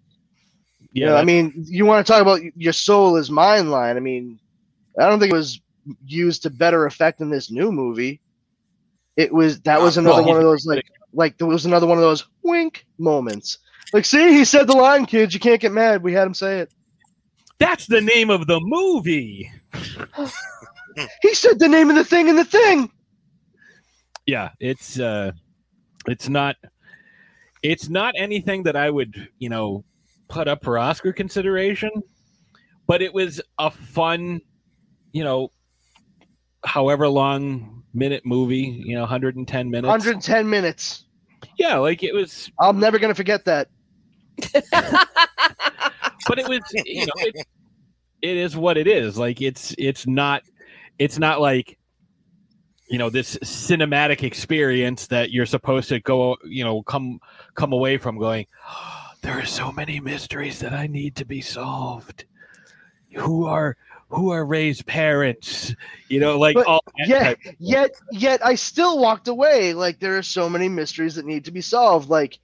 Yeah, 0.92 1.04
You 1.04 1.06
know, 1.08 1.16
I 1.18 1.24
mean, 1.24 1.54
you 1.68 1.86
want 1.86 2.06
to 2.06 2.12
talk 2.12 2.22
about 2.22 2.40
your 2.56 2.74
soul 2.74 3.16
is 3.18 3.30
mine 3.30 3.70
line. 3.70 3.96
I 3.98 4.00
mean, 4.00 4.40
I 5.00 5.08
don't 5.08 5.20
think 5.20 5.32
it 5.32 5.36
was 5.36 5.60
used 6.06 6.44
to 6.44 6.50
better 6.50 6.86
effect 6.88 7.22
in 7.22 7.30
this 7.30 7.52
new 7.52 7.72
movie. 7.72 8.22
It 9.18 9.34
was 9.34 9.60
that 9.62 9.82
was 9.82 9.98
Uh, 9.98 10.02
another 10.02 10.22
well, 10.22 10.30
one 10.30 10.38
of 10.38 10.44
those 10.44 10.66
like 10.66 10.86
like 11.14 11.38
there 11.38 11.48
was 11.48 11.66
another 11.66 11.88
one 11.88 11.98
of 11.98 12.04
those 12.04 12.26
wink 12.44 12.86
moments. 12.98 13.58
Like, 13.94 14.06
see, 14.06 14.34
he 14.34 14.44
said 14.46 14.68
the 14.68 14.74
line, 14.76 15.06
kids. 15.06 15.34
You 15.34 15.40
can't 15.40 15.62
get 15.62 15.72
mad. 15.72 16.04
We 16.04 16.14
had 16.14 16.28
him 16.28 16.34
say 16.34 16.60
it. 16.60 16.72
that's 17.60 17.88
the 17.88 18.02
name 18.02 18.30
of 18.30 18.48
the 18.48 18.60
movie. 18.62 19.52
He 21.22 21.34
said 21.36 21.60
the 21.60 21.68
name 21.68 21.90
of 21.92 21.96
the 21.96 22.04
thing 22.04 22.28
in 22.28 22.36
the 22.36 22.44
thing. 22.46 22.90
yeah 24.26 24.50
it's 24.60 25.00
uh 25.00 25.32
it's 26.08 26.28
not 26.28 26.56
it's 27.64 27.88
not 27.88 28.14
anything 28.18 28.64
that 28.64 28.76
i 28.76 28.90
would 28.90 29.30
you 29.38 29.48
know 29.48 29.86
put 30.28 30.48
up 30.48 30.64
for 30.64 30.78
oscar 30.80 31.14
consideration 31.14 31.92
but 32.88 33.02
it 33.04 33.14
was 33.14 33.40
a 33.60 33.70
fun 33.72 34.42
you 35.14 35.24
know 35.24 35.52
however 36.66 37.08
long 37.08 37.84
minute 37.98 38.26
movie 38.26 38.82
you 38.86 38.96
know 38.96 39.02
110 39.02 39.70
minutes 39.70 39.88
110 39.88 40.50
minutes. 40.50 41.06
yeah 41.58 41.76
like 41.78 42.04
it 42.04 42.14
was 42.14 42.52
I'm 42.60 42.80
never 42.80 43.00
gonna 43.00 43.16
forget 43.16 43.46
that. 43.46 43.70
but 44.52 46.38
it 46.38 46.48
was 46.48 46.62
you 46.86 47.06
know 47.06 47.14
it, 47.18 47.36
it 48.22 48.38
is 48.38 48.56
what 48.56 48.78
it 48.78 48.88
is 48.88 49.18
like 49.18 49.42
it's 49.42 49.74
it's 49.78 50.06
not 50.06 50.44
it's 51.00 51.18
not 51.18 51.42
like 51.42 51.78
you 52.90 52.98
know 52.98 53.10
this 53.10 53.36
cinematic 53.38 54.24
experience 54.24 55.08
that 55.08 55.32
you're 55.32 55.46
supposed 55.46 55.90
to 55.90 56.00
go 56.00 56.38
you 56.46 56.64
know 56.64 56.82
come 56.84 57.20
come 57.56 57.74
away 57.74 57.98
from 57.98 58.18
going 58.18 58.46
ah, 58.66 59.14
there 59.22 59.34
are 59.34 59.46
so 59.46 59.72
many 59.72 60.00
mysteries 60.00 60.60
that 60.60 60.74
i 60.74 60.88
need 60.88 61.16
to 61.16 61.26
be 61.26 61.42
solved 61.42 62.26
who 63.16 63.46
are 63.46 63.76
who 64.10 64.32
are 64.32 64.46
ray's 64.46 64.82
parents 64.84 65.76
you 66.08 66.20
know 66.20 66.38
like 66.40 66.56
But 66.56 66.66
all 66.68 66.82
that 66.98 67.08
Yeah, 67.08 67.20
type 67.24 67.38
of 67.40 67.44
stuff. 67.44 67.56
yet 67.60 67.92
yet 68.12 68.46
I 68.46 68.56
still 68.56 69.00
walked 69.00 69.28
away 69.28 69.74
like 69.74 70.00
there 70.00 70.18
are 70.18 70.24
so 70.24 70.50
many 70.50 70.70
mysteries 70.70 71.16
that 71.16 71.26
need 71.26 71.46
to 71.46 71.52
be 71.52 71.62
solved. 71.62 72.10
Like, 72.10 72.40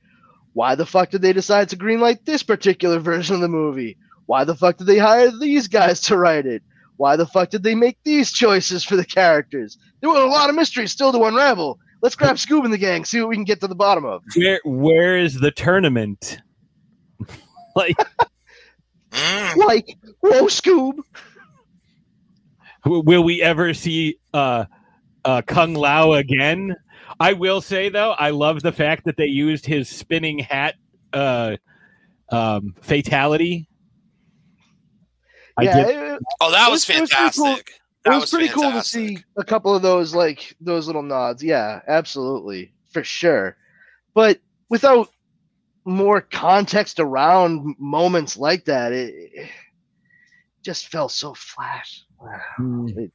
why 0.54 0.76
the 0.76 0.86
fuck 0.86 1.10
did 1.10 1.22
they 1.22 1.34
decide 1.34 1.70
to 1.70 1.78
greenlight 1.78 2.26
this 2.26 2.44
particular 2.44 3.00
version 3.12 3.36
of 3.36 3.42
the 3.42 3.48
movie? 3.48 3.98
Why 4.26 4.44
the 4.44 4.56
fuck 4.56 4.78
did 4.78 4.88
they 4.88 4.98
hire 5.00 5.32
these 5.32 5.68
guys 5.68 6.02
to 6.02 6.18
write 6.18 6.46
it? 6.46 6.64
Why 6.98 7.16
the 7.16 7.26
fuck 7.26 7.50
did 7.50 7.64
they 7.64 7.76
make 7.76 7.98
these 8.04 8.32
choices 8.32 8.84
for 8.84 8.96
the 8.96 9.06
characters? 9.06 9.78
There 10.02 10.10
were 10.10 10.20
a 10.22 10.28
lot 10.30 10.50
of 10.50 10.56
mysteries 10.56 10.92
still 10.92 11.12
to 11.12 11.24
unravel. 11.24 11.80
Let's 12.02 12.16
grab 12.16 12.36
Scoob 12.36 12.66
and 12.66 12.74
the 12.74 12.78
gang, 12.78 13.06
see 13.06 13.20
what 13.22 13.30
we 13.30 13.36
can 13.36 13.46
get 13.46 13.62
to 13.62 13.68
the 13.68 13.76
bottom 13.76 14.04
of. 14.06 14.22
where 14.36 14.60
where 14.66 15.18
is 15.18 15.40
the 15.40 15.52
tournament 15.52 16.40
like 17.76 17.96
Mm. 19.12 19.56
Like, 19.58 19.96
whoa, 20.22 20.46
Scoob. 20.48 20.98
W- 22.86 23.04
Will 23.06 23.24
we 23.24 23.42
ever 23.42 23.74
see 23.74 24.18
uh, 24.34 24.66
uh, 25.26 25.42
Kung 25.44 25.74
Lao 25.74 26.14
again? 26.14 26.76
I 27.20 27.34
will 27.34 27.62
say 27.62 27.90
though, 27.90 28.12
I 28.12 28.32
love 28.32 28.62
the 28.62 28.72
fact 28.72 29.06
that 29.06 29.18
they 29.18 29.26
used 29.26 29.66
his 29.66 29.88
spinning 29.90 30.40
hat 30.40 30.76
uh, 31.14 31.58
um, 32.30 32.76
fatality. 32.82 33.68
I 35.58 35.64
yeah, 35.64 35.84
did- 35.86 35.96
it, 36.14 36.20
Oh, 36.42 36.52
that 36.52 36.70
was, 36.70 36.88
was- 36.88 36.98
it 36.98 37.02
was 37.02 37.10
cool. 37.12 37.46
fantastic. 37.46 37.68
it 37.70 37.80
That 38.06 38.14
was, 38.16 38.22
was, 38.22 38.30
pretty 38.32 38.50
cool 38.50 38.72
to 38.72 38.84
see 38.84 39.18
a 39.38 39.44
couple 39.44 39.76
of 39.76 39.82
those 39.82 40.16
like 40.16 40.56
those 40.60 40.88
little 40.88 41.04
nods. 41.04 41.44
Yeah, 41.44 41.82
absolutely, 41.88 42.74
for 42.92 43.04
sure. 43.04 43.56
But 44.14 44.40
without 44.70 45.10
more 45.86 46.22
context 46.22 47.00
around 47.00 47.76
moments 47.78 48.38
like 48.38 48.66
that, 48.66 48.92
it, 48.94 49.14
it 49.34 49.50
just 50.64 50.88
felt 50.88 51.12
so 51.12 51.34
flat. 51.34 51.86
It, 52.60 53.12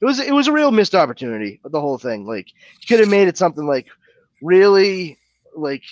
it 0.00 0.04
was 0.04 0.20
it 0.20 0.32
was 0.32 0.48
a 0.48 0.52
real 0.52 0.70
missed 0.70 0.94
opportunity. 0.94 1.60
The 1.64 1.80
whole 1.80 1.98
thing, 1.98 2.26
like, 2.26 2.48
you 2.80 2.86
could 2.88 3.00
have 3.00 3.08
made 3.08 3.28
it 3.28 3.38
something 3.38 3.66
like 3.66 3.86
really, 4.42 5.18
like, 5.56 5.82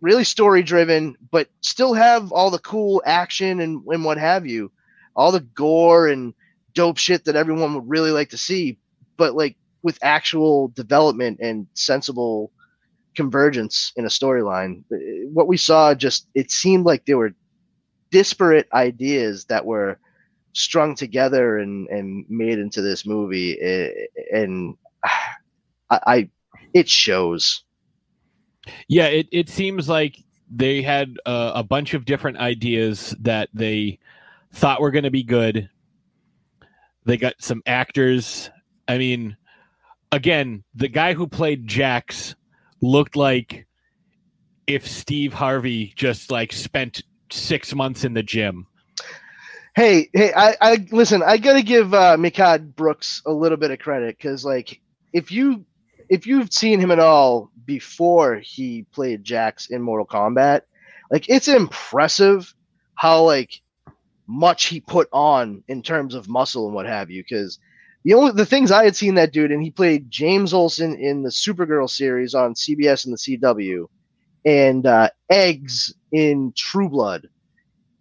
really 0.00 0.24
story 0.24 0.62
driven, 0.62 1.16
but 1.30 1.48
still 1.60 1.94
have 1.94 2.32
all 2.32 2.50
the 2.50 2.58
cool 2.58 3.02
action 3.04 3.60
and 3.60 3.82
and 3.86 4.04
what 4.04 4.18
have 4.18 4.46
you, 4.46 4.72
all 5.14 5.32
the 5.32 5.40
gore 5.40 6.08
and 6.08 6.34
dope 6.74 6.98
shit 6.98 7.24
that 7.24 7.36
everyone 7.36 7.74
would 7.74 7.88
really 7.88 8.10
like 8.10 8.30
to 8.30 8.38
see, 8.38 8.78
but 9.16 9.34
like 9.34 9.56
with 9.82 9.98
actual 10.02 10.68
development 10.68 11.38
and 11.40 11.66
sensible 11.74 12.52
convergence 13.14 13.92
in 13.96 14.04
a 14.04 14.08
storyline. 14.08 14.82
Uh, 14.92 15.28
What 15.32 15.48
we 15.48 15.56
saw 15.56 15.94
just 15.94 16.28
it 16.34 16.50
seemed 16.50 16.84
like 16.84 17.04
there 17.04 17.18
were 17.18 17.34
disparate 18.10 18.68
ideas 18.72 19.46
that 19.46 19.64
were 19.64 19.98
strung 20.52 20.94
together 20.94 21.58
and 21.58 21.88
and 21.88 22.24
made 22.28 22.58
into 22.58 22.82
this 22.82 23.06
movie 23.06 23.58
eh, 23.60 23.90
and 24.32 24.76
I, 25.04 26.00
I 26.06 26.30
it 26.72 26.88
shows 26.88 27.64
yeah, 28.88 29.06
it, 29.06 29.28
it 29.32 29.48
seems 29.48 29.88
like 29.88 30.22
they 30.50 30.82
had 30.82 31.16
a 31.26 31.62
bunch 31.62 31.94
of 31.94 32.04
different 32.04 32.38
ideas 32.38 33.14
that 33.20 33.48
they 33.54 33.98
thought 34.52 34.80
were 34.80 34.90
going 34.90 35.04
to 35.04 35.10
be 35.10 35.22
good. 35.22 35.68
They 37.04 37.16
got 37.16 37.34
some 37.38 37.62
actors. 37.66 38.50
I 38.88 38.98
mean, 38.98 39.36
again, 40.10 40.64
the 40.74 40.88
guy 40.88 41.14
who 41.14 41.26
played 41.26 41.66
Jax 41.66 42.34
looked 42.82 43.16
like 43.16 43.66
if 44.66 44.86
Steve 44.86 45.32
Harvey 45.32 45.92
just 45.96 46.30
like 46.30 46.52
spent 46.52 47.02
six 47.30 47.74
months 47.74 48.04
in 48.04 48.14
the 48.14 48.22
gym. 48.22 48.66
Hey 49.80 50.10
hey 50.12 50.30
i 50.36 50.54
i 50.60 50.86
listen 50.90 51.22
i 51.22 51.38
gotta 51.38 51.62
give 51.62 51.94
uh 51.94 52.14
Mehcad 52.18 52.76
Brooks 52.76 53.22
a 53.24 53.32
little 53.32 53.56
bit 53.56 53.70
of 53.70 53.78
credit 53.78 54.14
because 54.14 54.44
like 54.44 54.78
if 55.14 55.32
you 55.32 55.64
if 56.10 56.26
you've 56.26 56.52
seen 56.52 56.78
him 56.78 56.90
at 56.90 56.98
all 56.98 57.50
before 57.64 58.36
he 58.40 58.82
played 58.92 59.24
jax 59.24 59.70
in 59.70 59.80
mortal 59.80 60.04
kombat 60.04 60.64
like 61.10 61.30
it's 61.30 61.48
impressive 61.48 62.54
how 62.94 63.22
like 63.22 63.62
much 64.26 64.66
he 64.66 64.80
put 64.82 65.08
on 65.14 65.64
in 65.66 65.82
terms 65.82 66.14
of 66.14 66.28
muscle 66.28 66.66
and 66.66 66.74
what 66.74 66.84
have 66.84 67.10
you 67.10 67.22
because 67.22 67.58
the 68.04 68.12
only 68.12 68.32
the 68.32 68.44
things 68.44 68.70
i 68.70 68.84
had 68.84 68.94
seen 68.94 69.14
that 69.14 69.32
dude 69.32 69.50
and 69.50 69.62
he 69.62 69.70
played 69.70 70.10
james 70.10 70.52
olsen 70.52 70.94
in 70.96 71.22
the 71.22 71.30
supergirl 71.30 71.88
series 71.88 72.34
on 72.34 72.52
cbs 72.52 73.06
and 73.06 73.14
the 73.14 73.38
cw 73.38 73.86
and 74.44 74.84
uh 74.84 75.08
eggs 75.30 75.94
in 76.12 76.52
true 76.54 76.90
blood 76.90 77.26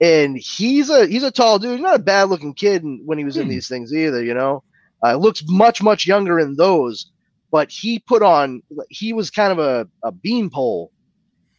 and 0.02 0.38
he's 0.38 0.90
a 0.90 1.08
he's 1.08 1.24
a 1.24 1.32
tall 1.32 1.60
dude, 1.60 1.82
not 1.82 1.96
a 1.96 2.04
bad 2.04 2.30
looking 2.30 2.54
kid 2.54 2.84
when 3.06 3.18
he 3.18 3.26
was 3.26 3.38
in 3.38 3.48
Hmm. 3.48 3.50
these 3.50 3.68
things 3.68 3.94
either. 3.94 4.24
You 4.24 4.34
know, 4.34 4.64
uh, 5.06 5.16
looks 5.16 5.44
much 5.48 5.82
much 5.82 6.08
younger 6.08 6.40
in 6.40 6.56
those, 6.56 7.12
but 7.52 7.70
he 7.72 8.00
put 8.00 8.24
on 8.24 8.62
he 8.90 9.14
was 9.14 9.30
kind 9.32 9.52
of 9.52 9.60
a 9.60 9.88
a 10.04 10.12
beanpole, 10.12 10.92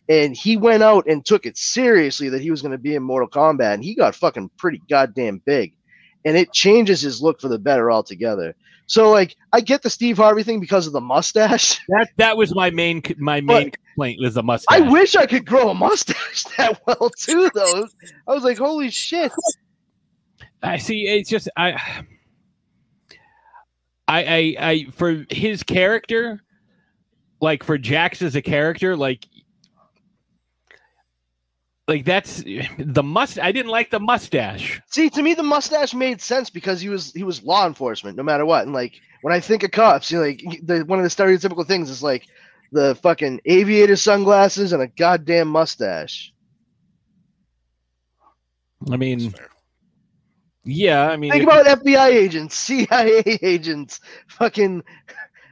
and 0.08 0.36
he 0.36 0.56
went 0.56 0.82
out 0.82 1.06
and 1.08 1.24
took 1.24 1.46
it 1.46 1.56
seriously 1.58 2.28
that 2.30 2.42
he 2.42 2.50
was 2.50 2.62
going 2.62 2.72
to 2.72 2.78
be 2.78 2.94
in 2.94 3.02
Mortal 3.02 3.28
Kombat, 3.28 3.74
and 3.74 3.84
he 3.84 3.94
got 3.94 4.14
fucking 4.16 4.50
pretty 4.58 4.82
goddamn 4.90 5.42
big, 5.44 5.74
and 6.24 6.36
it 6.36 6.52
changes 6.52 7.00
his 7.00 7.22
look 7.22 7.40
for 7.40 7.48
the 7.48 7.58
better 7.58 7.90
altogether. 7.90 8.54
So 8.90 9.08
like 9.08 9.36
I 9.52 9.60
get 9.60 9.82
the 9.82 9.88
Steve 9.88 10.16
Harvey 10.16 10.42
thing 10.42 10.58
because 10.58 10.88
of 10.88 10.92
the 10.92 11.00
mustache. 11.00 11.78
That 11.88 12.08
that 12.16 12.36
was 12.36 12.52
my 12.56 12.70
main 12.70 13.02
my 13.18 13.40
main 13.40 13.70
But- 13.70 13.76
complaint 13.86 14.18
was 14.20 14.34
the 14.34 14.42
mustache. 14.42 14.80
I 14.80 14.80
wish 14.90 15.14
I 15.14 15.26
could 15.26 15.46
grow 15.46 15.70
a 15.70 15.74
mustache 15.74 16.42
that 16.56 16.80
well 16.84 17.08
too, 17.16 17.48
though. 17.54 17.86
I 18.26 18.34
was 18.34 18.42
like, 18.42 18.58
holy 18.58 18.90
shit. 18.90 19.30
I 20.60 20.78
see. 20.78 21.06
It's 21.06 21.30
just 21.30 21.48
I, 21.56 22.04
I, 24.08 24.24
I, 24.24 24.56
I 24.58 24.86
for 24.90 25.24
his 25.30 25.62
character, 25.62 26.40
like 27.40 27.62
for 27.62 27.78
Jax 27.78 28.22
as 28.22 28.34
a 28.34 28.42
character, 28.42 28.96
like, 28.96 29.24
like 31.90 32.04
that's 32.04 32.42
the 32.78 33.02
must. 33.02 33.38
I 33.38 33.52
didn't 33.52 33.70
like 33.70 33.90
the 33.90 34.00
mustache. 34.00 34.80
See, 34.86 35.10
to 35.10 35.22
me, 35.22 35.34
the 35.34 35.42
mustache 35.42 35.92
made 35.92 36.20
sense 36.20 36.48
because 36.48 36.80
he 36.80 36.88
was 36.88 37.12
he 37.12 37.24
was 37.24 37.42
law 37.42 37.66
enforcement, 37.66 38.16
no 38.16 38.22
matter 38.22 38.46
what. 38.46 38.64
And 38.64 38.72
like 38.72 38.94
when 39.22 39.34
I 39.34 39.40
think 39.40 39.62
of 39.64 39.72
cops, 39.72 40.10
you 40.10 40.18
know, 40.18 40.24
like 40.24 40.42
the 40.62 40.84
one 40.86 40.98
of 40.98 41.02
the 41.02 41.10
stereotypical 41.10 41.66
things 41.66 41.90
is 41.90 42.02
like 42.02 42.26
the 42.72 42.94
fucking 43.02 43.40
aviator 43.44 43.96
sunglasses 43.96 44.72
and 44.72 44.82
a 44.82 44.86
goddamn 44.86 45.48
mustache. 45.48 46.32
I 48.90 48.96
mean, 48.96 49.34
yeah. 50.64 51.08
I 51.10 51.16
mean, 51.16 51.32
Think 51.32 51.42
if- 51.42 51.48
about 51.48 51.66
FBI 51.84 52.08
agents, 52.08 52.54
CIA 52.66 53.22
agents, 53.42 54.00
fucking. 54.28 54.82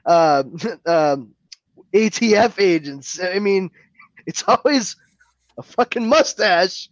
uh, 0.06 0.44
um, 0.86 1.34
ATF 1.94 2.60
agents. 2.60 3.18
I 3.20 3.38
mean, 3.38 3.70
it's 4.26 4.44
always 4.46 4.94
a 5.58 5.62
fucking 5.62 6.06
mustache 6.06 6.88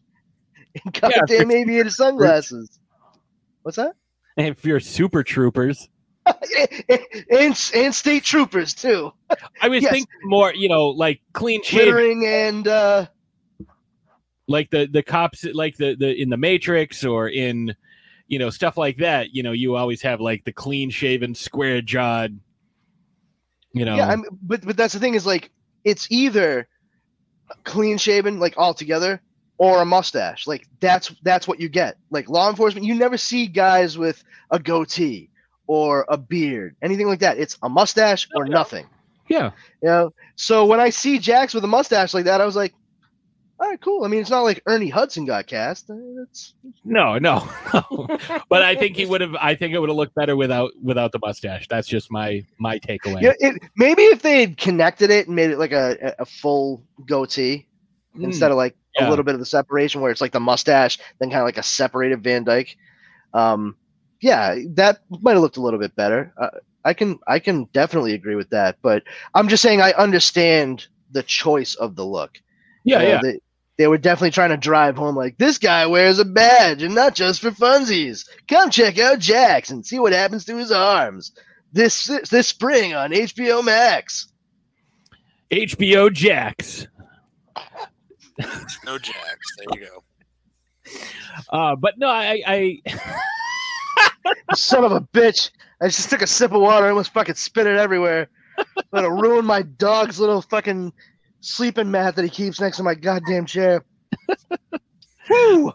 and 0.84 0.93
goddamn 1.01 1.51
aviator 1.51 1.90
sunglasses. 1.90 2.78
What's 3.62 3.76
that? 3.76 3.94
And 4.36 4.48
if 4.48 4.64
you're 4.64 4.80
super 4.80 5.22
troopers, 5.22 5.88
and 7.30 7.70
and 7.74 7.94
state 7.94 8.24
troopers 8.24 8.74
too. 8.74 9.12
I 9.62 9.68
was 9.68 9.82
Yes. 9.82 9.93
thinking 9.93 10.12
more, 10.24 10.52
you 10.52 10.68
know, 10.68 10.88
like 10.88 11.20
clean 11.32 11.62
shaven, 11.62 12.22
and 12.24 12.68
uh, 12.68 13.06
like 14.48 14.70
the 14.70 14.86
the 14.86 15.02
cops, 15.02 15.44
like 15.44 15.76
the 15.76 15.94
the 15.94 16.20
in 16.20 16.28
the 16.28 16.36
Matrix 16.36 17.05
or 17.05 17.28
in, 17.28 17.74
you 18.26 18.38
know, 18.38 18.51
stuff 18.51 18.76
like 18.76 18.98
that. 18.98 19.30
You 19.32 19.43
know, 19.43 19.52
you 19.52 19.76
always 19.76 20.02
have 20.02 20.20
like 20.20 20.44
the 20.44 20.52
clean 20.52 20.90
shaven, 20.90 21.34
square 21.34 21.80
jawed. 21.80 22.38
You 23.72 23.84
know, 23.84 23.97
yeah. 23.97 24.09
I'm, 24.09 24.24
but 24.43 24.66
but 24.66 24.76
that's 24.76 24.94
the 24.94 25.01
thing 25.01 25.14
is 25.14 25.26
like 25.26 25.51
it's 25.84 26.09
either 26.10 26.68
clean 27.64 27.98
shaven 27.98 28.39
like 28.39 28.55
all 28.56 28.74
together 28.74 29.20
or 29.59 29.81
a 29.81 29.86
mustache. 29.86 30.47
Like 30.47 30.66
that's 30.81 31.14
that's 31.23 31.47
what 31.48 31.60
you 31.60 31.68
get. 31.68 31.97
Like 32.10 32.28
law 32.28 32.48
enforcement, 32.51 32.86
you 32.86 32.94
never 32.94 33.16
see 33.16 33.47
guys 33.47 33.97
with 33.98 34.23
a 34.51 34.59
goatee 34.59 35.31
or 35.66 36.05
a 36.09 36.16
beard, 36.16 36.77
anything 36.82 37.06
like 37.06 37.20
that. 37.20 37.39
It's 37.39 37.59
a 37.62 37.68
mustache 37.68 38.28
or 38.35 38.47
nothing. 38.47 38.86
yeah. 39.28 39.51
You 39.82 39.89
know. 39.89 40.12
So 40.36 40.66
when 40.66 40.81
I 40.81 40.90
see 40.90 41.18
Jax 41.18 41.55
with 41.55 41.64
a 41.64 41.68
mustache 41.68 42.14
like 42.14 42.27
that, 42.27 42.40
I 42.40 42.44
was 42.44 42.56
like, 42.56 42.74
all 43.59 43.69
right, 43.69 43.81
cool. 43.81 44.05
I 44.05 44.09
mean, 44.09 44.20
it's 44.20 44.31
not 44.31 44.43
like 44.43 44.62
Ernie 44.66 44.89
Hudson 44.89 45.24
got 45.24 45.47
cast. 45.47 45.89
Uh, 45.91 45.95
It's 46.23 46.55
No, 46.85 47.19
no, 47.19 47.49
no. 47.74 48.07
but 48.49 48.62
I 48.62 48.74
think 48.77 48.97
he 48.97 49.07
would 49.07 49.20
have. 49.20 49.35
I 49.37 49.55
think 49.55 49.73
it 49.74 49.78
would 49.78 49.89
have 49.89 49.97
looked 49.97 50.15
better 50.15 50.37
without 50.37 50.73
without 50.83 51.12
the 51.12 51.19
mustache. 51.20 51.66
That's 51.69 51.89
just 51.89 52.11
my 52.12 52.45
my 52.59 52.78
takeaway. 52.78 53.23
Yeah, 53.23 53.33
it, 53.39 53.62
maybe 53.77 54.03
if 54.03 54.23
they 54.23 54.41
had 54.41 54.57
connected 54.59 55.11
it 55.11 55.27
and 55.27 55.35
made 55.37 55.51
it 55.51 55.59
like 55.59 55.73
a, 55.73 56.15
a- 56.19 56.27
full 56.27 56.83
goatee 57.07 57.66
instead 58.19 58.51
of 58.51 58.57
like 58.57 58.74
Mm, 58.97 59.03
yeah. 59.03 59.09
a 59.09 59.11
little 59.11 59.24
bit 59.27 59.35
of 59.35 59.41
the 59.41 59.47
separation 59.47 60.01
where 60.01 60.11
it's 60.11 60.23
like 60.23 60.33
the 60.33 60.41
mustache, 60.41 60.99
then 61.19 61.28
kind 61.28 61.41
of 61.41 61.45
like 61.45 61.59
a 61.59 61.62
separated 61.62 62.23
Van 62.24 62.45
Dyke. 62.45 62.78
Um, 63.35 63.77
yeah, 64.23 64.57
that 64.70 65.01
might 65.20 65.33
have 65.33 65.43
looked 65.43 65.59
a 65.59 65.61
little 65.61 65.78
bit 65.78 65.95
better. 65.97 66.33
Uh, 66.41 66.49
I 66.83 66.95
can 66.95 67.19
I 67.27 67.39
can 67.39 67.65
definitely 67.74 68.15
agree 68.15 68.37
with 68.37 68.49
that, 68.51 68.78
but 68.81 69.03
I'm 69.35 69.49
just 69.49 69.62
saying 69.62 69.83
I 69.83 69.93
understand 69.93 70.87
the 71.11 71.23
choice 71.23 71.74
of 71.74 71.95
the 71.95 72.07
look. 72.07 72.41
Yeah, 72.85 73.01
You 73.01 73.05
know, 73.05 73.11
yeah. 73.11 73.20
They, 73.23 73.41
they 73.78 73.86
were 73.86 73.98
definitely 73.98 74.31
trying 74.31 74.51
to 74.51 74.57
drive 74.57 74.97
home 74.97 75.16
like 75.16 75.36
this 75.39 75.59
guy 75.59 75.86
wears 75.86 76.19
a 76.19 76.24
badge 76.24 76.82
and 76.82 76.94
not 76.94 77.15
just 77.15 77.40
for 77.40 77.51
funsies. 77.51 78.27
Come 78.48 78.70
check 78.70 78.98
out 78.98 79.19
Jax 79.19 79.70
and 79.70 79.85
see 79.85 79.98
what 79.98 80.12
happens 80.12 80.44
to 80.47 80.57
his 80.57 80.73
arms 80.73 81.32
this 81.77 82.07
this 82.31 82.48
spring 82.48 82.94
on 82.94 83.11
HBO 83.11 83.65
Max. 83.65 84.28
HBO 85.51 86.12
Jax. 86.12 86.89
No 88.85 88.98
Jax. 88.98 89.16
There 89.57 89.81
you 89.81 89.86
go. 89.86 90.03
Uh, 91.51 91.77
but 91.77 91.98
no, 91.98 92.09
I, 92.09 92.43
I 92.47 92.82
Son 94.55 94.85
of 94.85 94.93
a 94.93 95.01
bitch! 95.01 95.51
I 95.81 95.86
just 95.86 96.11
took 96.11 96.23
a 96.23 96.27
sip 96.27 96.53
of 96.53 96.61
water. 96.61 96.86
I 96.86 96.90
almost 96.90 97.12
fucking 97.12 97.35
spit 97.35 97.66
it 97.66 97.77
everywhere. 97.77 98.28
Gonna 98.93 99.11
ruin 99.11 99.44
my 99.44 99.62
dog's 99.62 100.19
little 100.19 100.43
fucking 100.43 100.93
sleeping 101.47 101.90
mat 101.90 102.16
that 102.16 102.23
he 102.23 102.31
keeps 102.31 102.60
next 102.60 102.78
to 102.78 102.82
my 102.82 102.94
goddamn 102.94 103.47
chair. 103.47 103.85
Woo! 105.31 105.73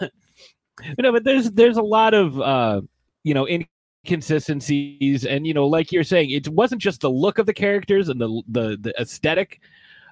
you 0.00 1.02
know, 1.02 1.12
but 1.12 1.24
there's 1.24 1.50
there's 1.52 1.76
a 1.76 1.82
lot 1.82 2.14
of 2.14 2.40
uh, 2.40 2.80
you 3.24 3.34
know 3.34 3.46
inconsistencies, 3.46 5.24
and 5.24 5.46
you 5.46 5.54
know, 5.54 5.66
like 5.66 5.92
you're 5.92 6.04
saying, 6.04 6.30
it 6.30 6.48
wasn't 6.48 6.80
just 6.80 7.00
the 7.00 7.10
look 7.10 7.38
of 7.38 7.46
the 7.46 7.54
characters 7.54 8.08
and 8.08 8.20
the 8.20 8.42
the 8.48 8.76
the 8.80 8.94
aesthetic 9.00 9.60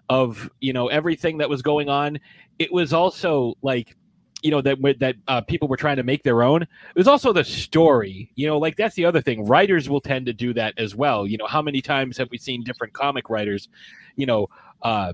of 0.09 0.51
you 0.61 0.73
know 0.73 0.89
everything 0.89 1.39
that 1.39 1.49
was 1.49 1.63
going 1.63 1.89
on. 1.89 2.19
It 2.59 2.73
was 2.73 2.93
also 2.93 3.55
like 3.63 3.97
you 4.43 4.51
know 4.51 4.61
that 4.61 4.77
that 5.01 5.17
uh, 5.27 5.41
people 5.41 5.69
were 5.69 5.77
trying 5.77 5.97
to 5.97 6.03
make 6.03 6.23
their 6.23 6.43
own. 6.43 6.63
It 6.63 6.69
was 6.97 7.09
also 7.09 7.33
the 7.33 7.45
story. 7.45 8.31
You 8.35 8.47
know, 8.47 8.59
like 8.59 8.77
that's 8.77 8.95
the 8.95 9.07
other 9.07 9.23
thing. 9.23 9.47
Writers 9.47 9.89
will 9.89 10.03
tend 10.03 10.27
to 10.27 10.33
do 10.33 10.53
that 10.55 10.75
as 10.77 10.95
well. 10.95 11.27
You 11.27 11.39
know, 11.39 11.47
how 11.47 11.63
many 11.63 11.81
times 11.81 12.19
have 12.19 12.31
we 12.31 12.39
seen 12.39 12.63
different 12.63 12.93
comic 12.93 13.31
writers? 13.31 13.69
You 14.17 14.27
know, 14.27 14.49
uh, 14.85 15.13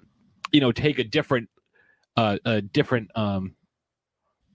you 0.53 0.61
know, 0.61 0.73
take 0.73 0.99
a 0.99 1.05
different 1.05 1.49
uh, 2.17 2.39
a 2.45 2.61
different 2.61 3.11
um 3.15 3.55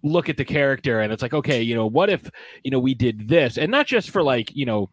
look 0.04 0.30
at 0.30 0.38
the 0.38 0.46
character. 0.46 1.00
And 1.00 1.12
it's 1.12 1.24
like 1.24 1.34
okay 1.34 1.62
you 1.62 1.74
know 1.76 1.88
what 1.88 2.10
if 2.10 2.30
you 2.64 2.72
know 2.72 2.80
we 2.80 2.94
did 2.94 3.28
this? 3.28 3.58
And 3.58 3.72
not 3.72 3.88
just 3.88 4.12
for 4.12 4.22
like 4.22 4.56
you 4.56 4.66
know 4.66 4.90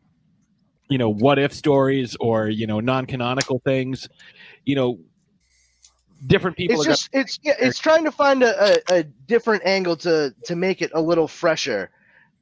you 0.89 0.99
know 0.99 1.11
what 1.11 1.39
if 1.39 1.53
stories 1.53 2.17
or 2.21 2.49
you 2.49 2.67
know 2.67 2.81
non-canonical 2.81 3.61
things. 3.65 4.09
You 4.65 4.77
know 4.77 4.99
different 6.27 6.57
people 6.57 6.77
It's 6.77 6.87
just 6.87 7.09
it's 7.13 7.39
yeah, 7.43 7.55
it's 7.59 7.79
trying 7.79 8.05
to 8.05 8.13
find 8.13 8.43
a, 8.43 8.75
a, 8.75 8.99
a 8.99 9.03
different 9.03 9.65
angle 9.65 9.97
to 9.97 10.35
to 10.45 10.57
make 10.57 10.83
it 10.83 10.91
a 10.95 11.01
little 11.01 11.29
fresher, 11.29 11.91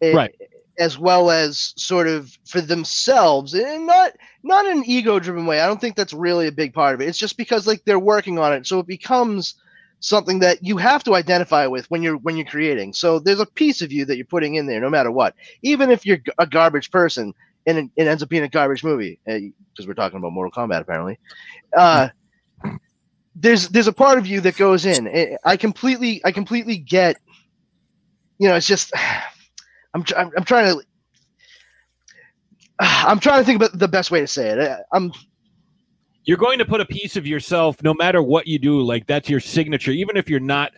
eh, 0.02 0.14
Right. 0.14 0.34
As 0.80 0.98
well 0.98 1.30
as 1.30 1.74
sort 1.76 2.08
of 2.08 2.36
for 2.46 2.60
themselves, 2.62 3.54
and 3.54 3.86
not 3.86 4.12
not 4.42 4.66
in 4.66 4.78
an 4.78 4.84
ego 4.86 5.20
driven 5.20 5.46
way. 5.46 5.60
I 5.60 5.66
don't 5.66 5.80
think 5.80 5.94
that's 5.96 6.14
really 6.14 6.48
a 6.48 6.52
big 6.52 6.72
part 6.74 6.94
of 6.94 7.02
it. 7.02 7.08
It's 7.08 7.18
just 7.18 7.36
because 7.36 7.66
like 7.66 7.84
they're 7.84 7.98
working 8.00 8.38
on 8.38 8.52
it, 8.54 8.66
so 8.66 8.80
it 8.80 8.86
becomes 8.86 9.54
something 10.00 10.38
that 10.40 10.64
you 10.64 10.78
have 10.78 11.04
to 11.04 11.14
identify 11.14 11.66
with 11.66 11.90
when 11.90 12.02
you're 12.02 12.16
when 12.18 12.36
you're 12.36 12.46
creating. 12.46 12.94
So 12.94 13.18
there's 13.20 13.40
a 13.40 13.46
piece 13.46 13.82
of 13.82 13.92
you 13.92 14.06
that 14.06 14.16
you're 14.16 14.26
putting 14.26 14.56
in 14.56 14.66
there, 14.66 14.80
no 14.80 14.90
matter 14.90 15.10
what. 15.12 15.34
Even 15.62 15.90
if 15.90 16.06
you're 16.06 16.18
a 16.38 16.46
garbage 16.46 16.90
person 16.90 17.34
and 17.66 17.90
it, 17.96 18.06
ends 18.08 18.22
up 18.22 18.30
being 18.30 18.44
a 18.44 18.48
garbage 18.48 18.82
movie, 18.82 19.20
eh, 19.26 19.50
because 19.72 19.86
we're 19.86 19.94
talking 19.94 20.18
about 20.18 20.32
Mortal 20.32 20.50
Kombat 20.52 20.80
apparently. 20.80 21.18
Uh, 21.76 22.08
there's 23.34 23.68
there's 23.68 23.86
a 23.88 23.92
part 23.92 24.18
of 24.18 24.26
you 24.26 24.40
that 24.40 24.56
goes 24.56 24.84
in. 24.86 25.08
I- 25.08 25.36
I 25.44 25.56
completely 25.56 26.20
I 26.24 26.32
completely 26.32 26.76
get. 26.78 27.16
You 28.38 28.48
know, 28.48 28.56
it's 28.56 28.66
just 28.66 28.92
I'm 29.94 30.04
I'm, 30.16 30.30
I'm 30.36 30.44
trying 30.44 30.72
to. 30.72 30.84
I'm 32.80 33.20
trying 33.20 33.40
to 33.40 33.44
think 33.44 33.56
about 33.56 33.78
the 33.78 33.88
best 33.88 34.10
way 34.10 34.20
to 34.20 34.26
say 34.26 34.50
it. 34.50 34.80
I'm 34.92 35.12
you're 36.24 36.38
going 36.38 36.58
to 36.58 36.64
put 36.64 36.80
a 36.80 36.86
piece 36.86 37.16
of 37.16 37.26
yourself 37.26 37.82
no 37.82 37.94
matter 37.94 38.22
what 38.22 38.46
you 38.46 38.58
do 38.58 38.82
like 38.82 39.06
that's 39.06 39.28
your 39.28 39.40
signature 39.40 39.90
even 39.90 40.18
if 40.18 40.28
you're 40.28 40.38
not 40.38 40.70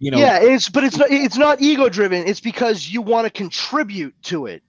you 0.00 0.10
know 0.10 0.18
yeah, 0.18 0.40
it's 0.40 0.68
but 0.68 0.82
it's 0.82 0.96
not 0.96 1.10
it's 1.10 1.36
not 1.36 1.60
ego 1.60 1.88
driven. 1.88 2.26
It's 2.26 2.40
because 2.40 2.88
you 2.88 3.02
want 3.02 3.26
to 3.26 3.30
contribute 3.30 4.14
to 4.24 4.46
it. 4.46 4.62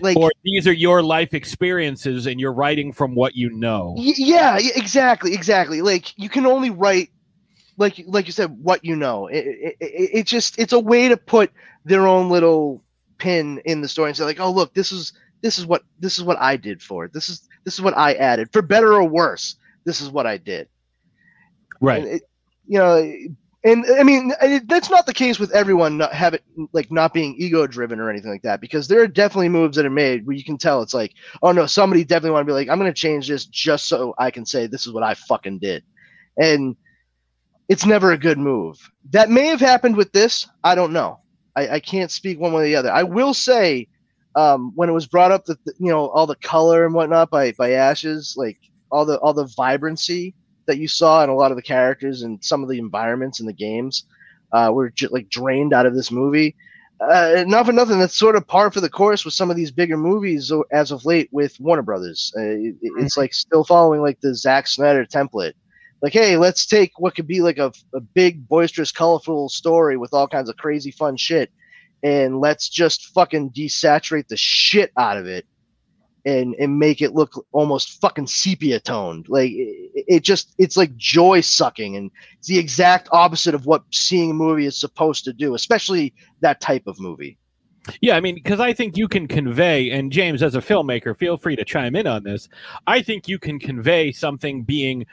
Like 0.00 0.16
or 0.16 0.32
these 0.42 0.66
are 0.66 0.72
your 0.72 1.02
life 1.02 1.34
experiences 1.34 2.26
and 2.26 2.40
you're 2.40 2.54
writing 2.54 2.90
from 2.90 3.14
what 3.14 3.36
you 3.36 3.50
know 3.50 3.94
Y- 3.98 4.14
yeah, 4.16 4.58
exactly, 4.58 5.34
exactly. 5.34 5.82
Like 5.82 6.18
you 6.18 6.30
can 6.30 6.46
only 6.46 6.70
write, 6.70 7.10
like 7.76 8.02
like 8.06 8.26
you 8.26 8.32
said, 8.32 8.50
what 8.62 8.82
you 8.82 8.96
know. 8.96 9.26
It, 9.26 9.44
it, 9.46 9.76
it, 9.80 10.10
it 10.14 10.26
just 10.26 10.58
it's 10.58 10.72
a 10.72 10.80
way 10.80 11.08
to 11.08 11.16
put 11.18 11.52
their 11.84 12.08
own 12.08 12.30
little 12.30 12.82
pin 13.20 13.60
in 13.64 13.80
the 13.80 13.88
story 13.88 14.08
and 14.10 14.16
say 14.16 14.24
like, 14.24 14.40
oh 14.40 14.50
look, 14.50 14.74
this 14.74 14.90
is 14.90 15.12
this 15.42 15.58
is 15.58 15.66
what 15.66 15.82
this 16.00 16.18
is 16.18 16.24
what 16.24 16.38
I 16.38 16.56
did 16.56 16.82
for 16.82 17.04
it. 17.04 17.12
This 17.12 17.28
is 17.28 17.48
this 17.64 17.74
is 17.74 17.80
what 17.80 17.96
I 17.96 18.14
added 18.14 18.52
for 18.52 18.62
better 18.62 18.94
or 18.94 19.04
worse. 19.04 19.56
This 19.84 20.00
is 20.00 20.10
what 20.10 20.26
I 20.26 20.36
did. 20.36 20.68
right 21.80 22.04
it, 22.04 22.22
you 22.66 22.78
know, 22.78 23.12
and 23.64 23.84
I 23.98 24.02
mean 24.02 24.32
it, 24.42 24.68
that's 24.68 24.90
not 24.90 25.06
the 25.06 25.14
case 25.14 25.38
with 25.38 25.52
everyone 25.52 25.98
not 25.98 26.12
have 26.14 26.34
it 26.34 26.42
like 26.72 26.90
not 26.90 27.12
being 27.12 27.34
ego 27.38 27.66
driven 27.66 28.00
or 28.00 28.08
anything 28.10 28.30
like 28.30 28.42
that 28.42 28.60
because 28.60 28.88
there 28.88 29.02
are 29.02 29.08
definitely 29.08 29.48
moves 29.50 29.76
that 29.76 29.86
are 29.86 29.90
made 29.90 30.26
where 30.26 30.36
you 30.36 30.44
can 30.44 30.56
tell 30.56 30.82
it's 30.82 30.94
like 30.94 31.14
oh 31.42 31.52
no 31.52 31.66
somebody 31.66 32.04
definitely 32.04 32.30
want 32.30 32.42
to 32.42 32.50
be 32.50 32.54
like 32.54 32.68
I'm 32.68 32.78
gonna 32.78 32.92
change 32.92 33.28
this 33.28 33.44
just 33.46 33.86
so 33.86 34.14
I 34.18 34.30
can 34.30 34.46
say 34.46 34.66
this 34.66 34.86
is 34.86 34.92
what 34.92 35.02
I 35.02 35.14
fucking 35.14 35.58
did, 35.58 35.84
and 36.38 36.76
it's 37.68 37.86
never 37.86 38.12
a 38.12 38.18
good 38.18 38.38
move. 38.38 38.78
That 39.10 39.30
may 39.30 39.46
have 39.46 39.60
happened 39.60 39.96
with 39.96 40.10
this. 40.12 40.48
I 40.64 40.74
don't 40.74 40.92
know. 40.92 41.20
I, 41.60 41.74
I 41.76 41.80
can't 41.80 42.10
speak 42.10 42.38
one 42.38 42.52
way 42.52 42.62
or 42.62 42.64
the 42.66 42.76
other. 42.76 42.92
I 42.92 43.02
will 43.02 43.34
say 43.34 43.88
um, 44.36 44.72
when 44.74 44.88
it 44.88 44.92
was 44.92 45.06
brought 45.06 45.32
up 45.32 45.44
that 45.46 45.58
you 45.78 45.90
know 45.90 46.08
all 46.08 46.26
the 46.26 46.36
color 46.36 46.84
and 46.84 46.94
whatnot 46.94 47.30
by 47.30 47.52
by 47.52 47.72
Ashes, 47.72 48.34
like 48.36 48.58
all 48.90 49.04
the 49.04 49.18
all 49.18 49.32
the 49.34 49.48
vibrancy 49.56 50.34
that 50.66 50.78
you 50.78 50.88
saw 50.88 51.22
in 51.24 51.30
a 51.30 51.34
lot 51.34 51.50
of 51.50 51.56
the 51.56 51.62
characters 51.62 52.22
and 52.22 52.42
some 52.44 52.62
of 52.62 52.68
the 52.68 52.78
environments 52.78 53.40
in 53.40 53.46
the 53.46 53.52
games 53.52 54.04
uh, 54.52 54.70
were 54.72 54.92
like 55.10 55.28
drained 55.28 55.72
out 55.72 55.86
of 55.86 55.94
this 55.94 56.10
movie. 56.10 56.54
Uh, 57.00 57.44
not 57.46 57.64
for 57.64 57.72
nothing, 57.72 57.98
that's 57.98 58.16
sort 58.16 58.36
of 58.36 58.46
par 58.46 58.70
for 58.70 58.80
the 58.82 58.88
course 58.90 59.24
with 59.24 59.32
some 59.32 59.50
of 59.50 59.56
these 59.56 59.70
bigger 59.70 59.96
movies 59.96 60.52
as 60.70 60.90
of 60.90 61.04
late 61.06 61.30
with 61.32 61.58
Warner 61.58 61.82
Brothers. 61.82 62.30
Uh, 62.36 62.42
it- 62.42 62.76
it's 62.98 63.16
like 63.16 63.32
still 63.32 63.64
following 63.64 64.02
like 64.02 64.20
the 64.20 64.34
Zack 64.34 64.66
Snyder 64.66 65.06
template. 65.06 65.54
Like, 66.02 66.12
hey, 66.12 66.36
let's 66.36 66.66
take 66.66 66.92
what 66.98 67.14
could 67.14 67.26
be 67.26 67.40
like 67.40 67.58
a, 67.58 67.72
a 67.94 68.00
big, 68.00 68.48
boisterous, 68.48 68.92
colorful 68.92 69.48
story 69.48 69.96
with 69.96 70.14
all 70.14 70.26
kinds 70.26 70.48
of 70.48 70.56
crazy, 70.56 70.90
fun 70.90 71.16
shit, 71.16 71.50
and 72.02 72.40
let's 72.40 72.68
just 72.68 73.06
fucking 73.08 73.50
desaturate 73.50 74.28
the 74.28 74.36
shit 74.36 74.92
out 74.96 75.18
of 75.18 75.26
it 75.26 75.46
and 76.24 76.54
and 76.56 76.78
make 76.78 77.00
it 77.00 77.14
look 77.14 77.46
almost 77.52 78.00
fucking 78.00 78.26
sepia 78.26 78.80
toned. 78.80 79.26
Like 79.28 79.50
it, 79.52 80.04
it 80.08 80.20
just 80.20 80.54
it's 80.58 80.76
like 80.76 80.96
joy 80.96 81.40
sucking, 81.40 81.96
and 81.96 82.10
it's 82.38 82.48
the 82.48 82.58
exact 82.58 83.08
opposite 83.12 83.54
of 83.54 83.66
what 83.66 83.82
seeing 83.92 84.32
a 84.32 84.34
movie 84.34 84.66
is 84.66 84.78
supposed 84.78 85.24
to 85.24 85.32
do, 85.32 85.54
especially 85.54 86.14
that 86.40 86.60
type 86.60 86.86
of 86.86 87.00
movie. 87.00 87.38
Yeah, 88.02 88.16
I 88.16 88.20
mean, 88.20 88.34
because 88.34 88.60
I 88.60 88.74
think 88.74 88.98
you 88.98 89.08
can 89.08 89.26
convey, 89.26 89.90
and 89.90 90.12
James, 90.12 90.42
as 90.42 90.54
a 90.54 90.60
filmmaker, 90.60 91.16
feel 91.16 91.38
free 91.38 91.56
to 91.56 91.64
chime 91.64 91.96
in 91.96 92.06
on 92.06 92.22
this. 92.22 92.48
I 92.86 93.00
think 93.00 93.26
you 93.26 93.38
can 93.38 93.58
convey 93.58 94.12
something 94.12 94.62
being 94.64 95.06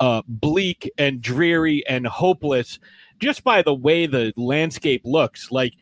uh, 0.00 0.22
bleak 0.26 0.90
and 0.98 1.20
dreary 1.22 1.84
and 1.86 2.06
hopeless 2.06 2.78
just 3.20 3.44
by 3.44 3.60
the 3.62 3.74
way 3.74 4.06
the 4.06 4.32
landscape 4.36 5.02
looks. 5.04 5.50
Like, 5.52 5.74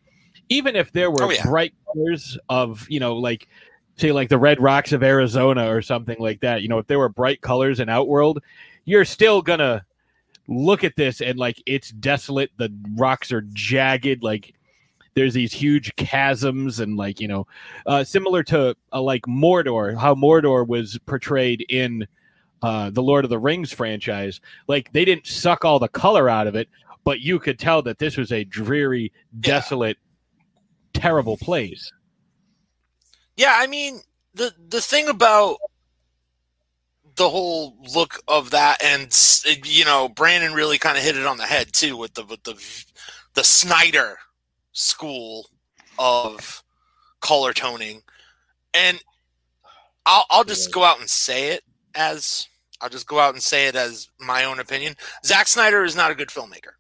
even 0.49 0.75
if 0.77 0.93
there 0.93 1.11
were 1.11 1.23
Oh, 1.23 1.31
yeah. 1.31 1.45
bright 1.45 1.73
colors 1.93 2.37
of, 2.49 2.85
you 2.91 2.99
know, 3.01 3.15
like, 3.17 3.49
say, 3.97 4.11
like 4.13 4.29
the 4.29 4.39
red 4.39 4.61
rocks 4.61 4.93
of 4.93 5.03
Arizona 5.03 5.71
or 5.73 5.81
something 5.83 6.17
like 6.19 6.41
that, 6.41 6.63
you 6.63 6.69
know, 6.69 6.79
if 6.79 6.87
there 6.89 6.99
were 6.99 7.09
bright 7.09 7.41
colors 7.41 7.79
in 7.81 7.89
Outworld, 7.89 8.43
you're 8.85 9.05
still 9.05 9.41
gonna 9.43 9.85
look 10.49 10.83
at 10.83 10.97
this 10.97 11.21
and 11.21 11.39
like 11.39 11.63
it's 11.67 11.91
desolate. 11.91 12.51
The 12.57 12.73
rocks 12.97 13.31
are 13.33 13.43
jagged, 13.53 14.23
like 14.23 14.55
there's 15.15 15.35
these 15.35 15.53
huge 15.53 15.93
chasms 15.97 16.81
and 16.81 16.97
like 16.97 17.21
you 17.21 17.29
know 17.29 17.47
uh, 17.87 18.03
similar 18.05 18.43
to 18.45 18.75
uh, 18.93 19.03
like 19.03 19.23
mordor 19.23 19.99
how 19.99 20.15
mordor 20.15 20.67
was 20.67 20.97
portrayed 21.07 21.67
in 21.69 22.07
uh, 22.63 22.91
the 22.91 23.03
lord 23.03 23.25
of 23.25 23.31
the 23.31 23.39
rings 23.39 23.73
franchise 23.73 24.41
like 24.67 24.93
they 24.93 25.05
didn't 25.05 25.27
suck 25.27 25.65
all 25.65 25.79
the 25.79 25.89
color 25.89 26.29
out 26.29 26.47
of 26.47 26.55
it 26.55 26.69
but 27.05 27.21
you 27.21 27.39
could 27.39 27.59
tell 27.59 27.81
that 27.81 27.99
this 27.99 28.17
was 28.17 28.33
a 28.33 28.45
dreary 28.45 29.11
desolate 29.41 29.97
terrible 30.93 31.37
place. 31.37 31.91
Yeah, 33.37 33.55
I 33.57 33.67
mean 33.67 34.01
the 34.35 34.53
the 34.69 34.81
thing 34.81 35.09
about 35.09 35.57
the 37.17 37.29
whole 37.29 37.77
look 37.95 38.21
of 38.29 38.51
that, 38.51 38.83
and 38.83 39.11
you 39.65 39.85
know, 39.85 40.09
Brandon 40.09 40.53
really 40.53 40.79
kind 40.79 40.99
of 40.99 41.05
hit 41.05 41.17
it 41.17 41.27
on 41.27 41.39
the 41.39 41.47
head 41.47 41.73
too 41.73 41.97
with 41.97 42.15
the 42.15 42.25
with 42.25 42.43
the 42.43 42.85
the 43.35 43.45
Snyder 43.45 44.19
school 44.73 45.49
of 45.99 46.63
color 47.21 47.53
toning, 47.53 48.03
and 48.75 49.03
I'll 50.05 50.27
I'll 50.31 50.45
just 50.45 50.73
go 50.73 50.85
out 50.85 51.01
and 51.01 51.09
say 51.09 51.53
it 51.53 51.63
as 51.99 52.49
I'll 52.81 52.89
just 52.89 53.09
go 53.09 53.19
out 53.19 53.35
and 53.35 53.43
say 53.43 53.67
it 53.67 53.75
as 53.75 54.09
my 54.21 54.45
own 54.45 54.61
opinion. 54.61 54.95
Zack 55.25 55.49
Snyder 55.49 55.85
is 55.85 55.97
not 55.97 56.11
a 56.11 56.15
good 56.15 56.29
filmmaker. 56.29 56.73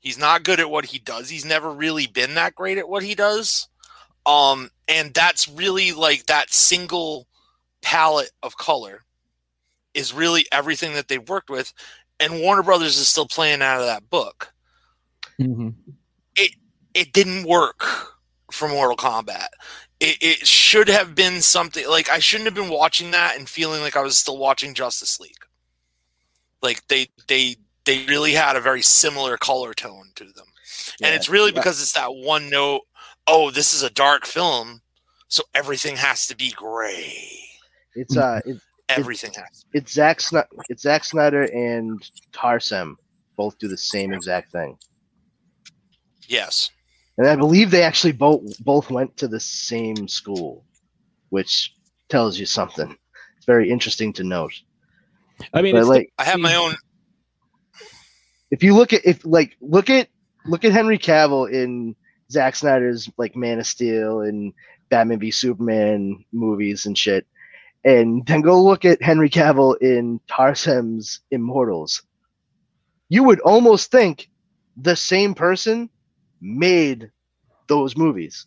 He's 0.00 0.18
not 0.18 0.44
good 0.44 0.60
at 0.60 0.70
what 0.70 0.86
he 0.86 0.98
does. 0.98 1.28
He's 1.28 1.44
never 1.44 1.70
really 1.70 2.06
been 2.06 2.34
that 2.34 2.54
great 2.54 2.78
at 2.78 2.88
what 2.88 3.02
he 3.02 3.14
does. 3.14 3.68
Um, 4.26 4.70
and 4.86 5.12
that's 5.14 5.48
really 5.48 5.92
like 5.92 6.26
that 6.26 6.52
single 6.52 7.26
palette 7.82 8.30
of 8.42 8.56
color 8.56 9.04
is 9.94 10.12
really 10.14 10.46
everything 10.52 10.92
that 10.94 11.08
they've 11.08 11.28
worked 11.28 11.50
with. 11.50 11.72
And 12.18 12.40
Warner 12.40 12.62
Brothers 12.62 12.98
is 12.98 13.08
still 13.08 13.26
playing 13.26 13.62
out 13.62 13.80
of 13.80 13.86
that 13.86 14.10
book. 14.10 14.52
It 16.36 16.54
it 16.94 17.12
didn't 17.12 17.44
work 17.44 17.84
for 18.52 18.68
Mortal 18.68 18.96
Kombat. 18.96 19.48
It, 20.00 20.16
it 20.20 20.46
should 20.46 20.88
have 20.88 21.14
been 21.14 21.42
something 21.42 21.86
like 21.88 22.08
I 22.08 22.18
shouldn't 22.18 22.46
have 22.46 22.54
been 22.54 22.70
watching 22.70 23.10
that 23.10 23.36
and 23.36 23.48
feeling 23.48 23.82
like 23.82 23.96
I 23.96 24.02
was 24.02 24.18
still 24.18 24.38
watching 24.38 24.74
Justice 24.74 25.20
League. 25.20 25.44
Like 26.62 26.86
they 26.88 27.08
they 27.28 27.56
they 27.84 28.04
really 28.06 28.32
had 28.32 28.56
a 28.56 28.60
very 28.60 28.82
similar 28.82 29.36
color 29.36 29.74
tone 29.74 30.10
to 30.16 30.24
them. 30.24 30.46
and 31.02 31.14
it's 31.14 31.28
really 31.28 31.52
because 31.52 31.80
it's 31.82 31.92
that 31.92 32.14
one 32.14 32.48
note, 32.48 32.82
oh, 33.26 33.50
this 33.50 33.72
is 33.74 33.82
a 33.82 33.90
dark 33.90 34.26
film, 34.26 34.80
so 35.28 35.42
everything 35.54 35.96
has 35.96 36.26
to 36.26 36.36
be 36.36 36.50
gray. 36.50 37.28
It's 37.94 38.16
uh, 38.16 38.40
it, 38.44 38.58
Everything 38.88 39.32
has. 39.34 39.64
it's 39.72 39.92
Zack 39.92 40.20
Snyder, 40.20 40.48
it's 40.68 40.82
Zack 40.82 41.04
Snyder 41.04 41.42
and 41.42 42.02
Tarsem 42.32 42.96
both 43.36 43.58
do 43.58 43.68
the 43.68 43.76
same 43.76 44.12
exact 44.12 44.50
thing, 44.52 44.76
Yes. 46.26 46.70
And 47.20 47.28
I 47.28 47.36
believe 47.36 47.70
they 47.70 47.82
actually 47.82 48.12
both 48.12 48.58
both 48.64 48.90
went 48.90 49.14
to 49.18 49.28
the 49.28 49.38
same 49.38 50.08
school, 50.08 50.64
which 51.28 51.76
tells 52.08 52.38
you 52.38 52.46
something. 52.46 52.96
It's 53.36 53.44
very 53.44 53.68
interesting 53.68 54.10
to 54.14 54.24
note. 54.24 54.54
i 55.52 55.60
mean 55.60 55.74
But 55.74 55.80
it's 55.80 55.88
like, 55.88 56.12
I 56.18 56.24
have 56.24 56.40
my 56.40 56.54
own 56.54 56.74
if 58.50 58.62
you 58.62 58.74
look 58.74 58.94
at 58.94 59.04
if 59.04 59.22
like 59.26 59.54
look 59.60 59.90
at 59.90 60.08
look 60.46 60.64
at 60.64 60.72
Henry 60.72 60.96
Cavill 60.96 61.52
in 61.52 61.94
Zack 62.30 62.56
Snyder's 62.56 63.10
like 63.18 63.36
Man 63.36 63.58
of 63.58 63.66
Steel 63.66 64.22
and 64.22 64.54
Batman 64.88 65.18
v 65.18 65.30
Superman 65.30 66.24
movies 66.32 66.86
and 66.86 66.96
shit, 66.96 67.26
and 67.84 68.24
then 68.24 68.40
go 68.40 68.62
look 68.62 68.86
at 68.86 69.02
Henry 69.02 69.28
Cavill 69.28 69.76
in 69.82 70.22
Tarsem's 70.26 71.20
Immortals, 71.30 72.00
you 73.10 73.24
would 73.24 73.40
almost 73.40 73.90
think 73.90 74.30
the 74.78 74.96
same 74.96 75.34
person 75.34 75.90
made 76.40 77.10
those 77.68 77.96
movies. 77.96 78.46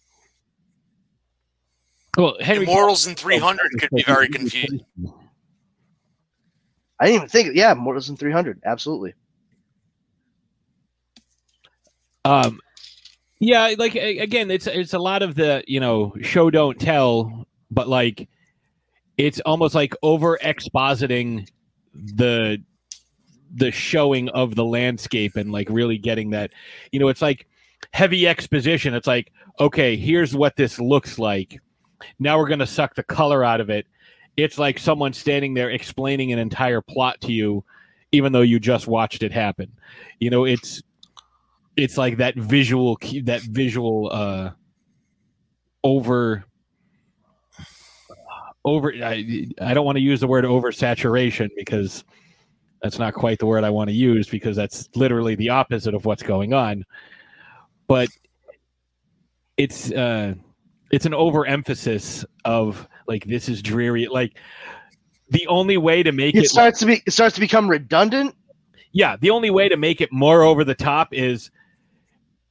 well 2.17 2.35
henry 2.41 2.63
Immortals 2.63 3.07
in 3.07 3.15
300 3.15 3.71
could 3.79 3.89
be 3.91 4.03
very 4.03 4.27
confusing. 4.29 4.85
I 6.99 7.07
didn't 7.07 7.15
even 7.15 7.29
think. 7.29 7.55
Yeah, 7.55 7.71
Immortals 7.73 8.09
in 8.09 8.15
300, 8.15 8.61
absolutely. 8.65 9.13
Um, 12.23 12.61
yeah, 13.39 13.73
like 13.77 13.95
again, 13.95 14.49
it's 14.49 14.67
it's 14.67 14.93
a 14.93 14.99
lot 14.99 15.21
of 15.21 15.35
the 15.35 15.63
you 15.67 15.81
know 15.81 16.13
show 16.21 16.49
don't 16.49 16.79
tell, 16.79 17.45
but 17.69 17.89
like 17.89 18.29
it's 19.17 19.41
almost 19.41 19.75
like 19.75 19.93
over 20.01 20.37
expositing 20.41 21.49
the 21.93 22.63
the 23.53 23.71
showing 23.71 24.29
of 24.29 24.55
the 24.55 24.63
landscape 24.63 25.35
and 25.35 25.51
like 25.51 25.67
really 25.69 25.97
getting 25.97 26.31
that 26.31 26.51
you 26.91 26.99
know 26.99 27.09
it's 27.09 27.21
like 27.21 27.45
heavy 27.93 28.27
exposition. 28.27 28.93
It's 28.93 29.07
like 29.07 29.31
okay 29.59 29.95
here's 29.95 30.35
what 30.35 30.55
this 30.55 30.79
looks 30.79 31.17
like. 31.17 31.59
Now 32.19 32.37
we're 32.37 32.47
going 32.47 32.59
to 32.59 32.67
suck 32.67 32.95
the 32.95 33.03
color 33.03 33.43
out 33.43 33.61
of 33.61 33.69
it. 33.69 33.85
It's 34.35 34.57
like 34.57 34.79
someone 34.79 35.13
standing 35.13 35.53
there 35.53 35.69
explaining 35.69 36.33
an 36.33 36.39
entire 36.39 36.81
plot 36.81 37.21
to 37.21 37.31
you 37.31 37.63
even 38.11 38.31
though 38.31 38.41
you 38.41 38.59
just 38.59 38.87
watched 38.87 39.23
it 39.23 39.31
happen. 39.31 39.71
You 40.19 40.31
know 40.31 40.45
it's 40.45 40.81
it's 41.77 41.97
like 41.97 42.17
that 42.17 42.35
visual 42.35 42.97
that 43.23 43.41
visual 43.41 44.09
uh 44.11 44.51
over 45.83 46.43
over 48.65 48.93
I, 48.93 49.47
I 49.61 49.73
don't 49.73 49.85
want 49.85 49.97
to 49.97 50.01
use 50.01 50.19
the 50.19 50.27
word 50.27 50.45
oversaturation 50.45 51.49
because 51.55 52.03
that's 52.81 52.97
not 52.97 53.13
quite 53.13 53.39
the 53.39 53.45
word 53.45 53.63
I 53.63 53.69
want 53.69 53.89
to 53.89 53.95
use 53.95 54.27
because 54.27 54.55
that's 54.55 54.89
literally 54.95 55.35
the 55.35 55.49
opposite 55.49 55.93
of 55.93 56.05
what's 56.05 56.23
going 56.23 56.53
on 56.53 56.85
but 57.87 58.09
it's 59.57 59.91
uh 59.91 60.33
it's 60.91 61.05
an 61.05 61.13
overemphasis 61.13 62.25
of 62.45 62.87
like 63.07 63.25
this 63.25 63.49
is 63.49 63.61
dreary 63.61 64.07
like 64.11 64.37
the 65.29 65.45
only 65.47 65.77
way 65.77 66.03
to 66.03 66.11
make 66.11 66.35
It 66.35 66.45
it 66.45 66.49
starts 66.49 66.79
to 66.79 66.85
be 66.85 67.01
it 67.05 67.11
starts 67.13 67.35
to 67.35 67.41
become 67.41 67.69
redundant. 67.69 68.35
yeah, 68.91 69.15
the 69.19 69.29
only 69.31 69.49
way 69.49 69.69
to 69.69 69.77
make 69.77 70.01
it 70.01 70.11
more 70.11 70.43
over 70.43 70.63
the 70.63 70.75
top 70.75 71.13
is 71.13 71.49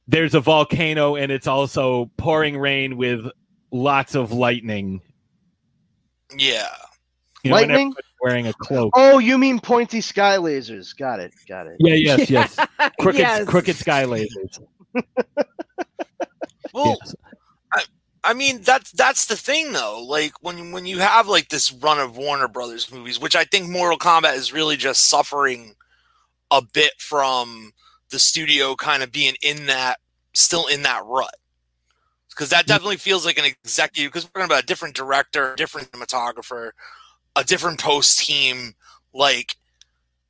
there's 0.07 0.33
a 0.35 0.39
volcano 0.41 1.15
and 1.15 1.31
it's 1.31 1.47
also 1.47 2.11
pouring 2.17 2.57
rain 2.57 2.97
with 2.97 3.25
lots 3.71 4.15
of 4.15 4.31
lightning. 4.33 5.01
Yeah. 6.37 6.67
You 7.43 7.51
know, 7.51 7.55
Lightning? 7.57 7.93
wearing 8.21 8.47
a 8.47 8.53
cloak. 8.53 8.91
Oh, 8.95 9.19
you 9.19 9.37
mean 9.37 9.59
pointy 9.59 9.99
sky 10.01 10.37
lasers? 10.37 10.95
Got 10.97 11.19
it. 11.19 11.33
Got 11.47 11.67
it. 11.67 11.75
Yeah, 11.79 11.93
yes, 11.95 12.29
yes. 12.29 12.55
Crooked, 12.99 13.19
Yes. 13.19 13.45
crooked 13.47 13.75
sky 13.75 14.03
lasers. 14.05 14.59
Well, 16.73 16.97
Yes. 17.01 17.15
I, 17.71 17.83
I 18.23 18.33
mean 18.33 18.61
that's 18.61 18.91
that's 18.91 19.27
the 19.27 19.35
thing 19.35 19.73
though. 19.73 20.03
Like 20.03 20.33
when 20.41 20.71
when 20.71 20.85
you 20.85 20.99
have 20.99 21.27
like 21.27 21.49
this 21.49 21.71
run 21.71 21.99
of 21.99 22.17
Warner 22.17 22.47
Brothers 22.47 22.91
movies, 22.91 23.19
which 23.19 23.35
I 23.35 23.43
think 23.43 23.69
Mortal 23.69 23.97
Kombat 23.97 24.35
is 24.35 24.51
really 24.51 24.75
just 24.75 25.07
suffering 25.07 25.75
a 26.51 26.61
bit 26.61 26.93
from 26.97 27.73
the 28.09 28.19
studio 28.19 28.75
kind 28.75 29.03
of 29.03 29.11
being 29.11 29.35
in 29.41 29.67
that 29.67 29.99
still 30.33 30.67
in 30.67 30.83
that 30.83 31.03
rut. 31.05 31.35
Because 32.29 32.49
that 32.49 32.61
mm-hmm. 32.61 32.67
definitely 32.69 32.97
feels 32.97 33.25
like 33.25 33.37
an 33.37 33.45
executive 33.45 34.11
because 34.11 34.25
we're 34.25 34.41
talking 34.41 34.51
about 34.51 34.63
a 34.63 34.67
different 34.67 34.95
director, 34.95 35.53
a 35.53 35.55
different 35.55 35.91
cinematographer, 35.91 36.71
a 37.35 37.43
different 37.43 37.79
post 37.79 38.19
team. 38.19 38.73
Like 39.13 39.55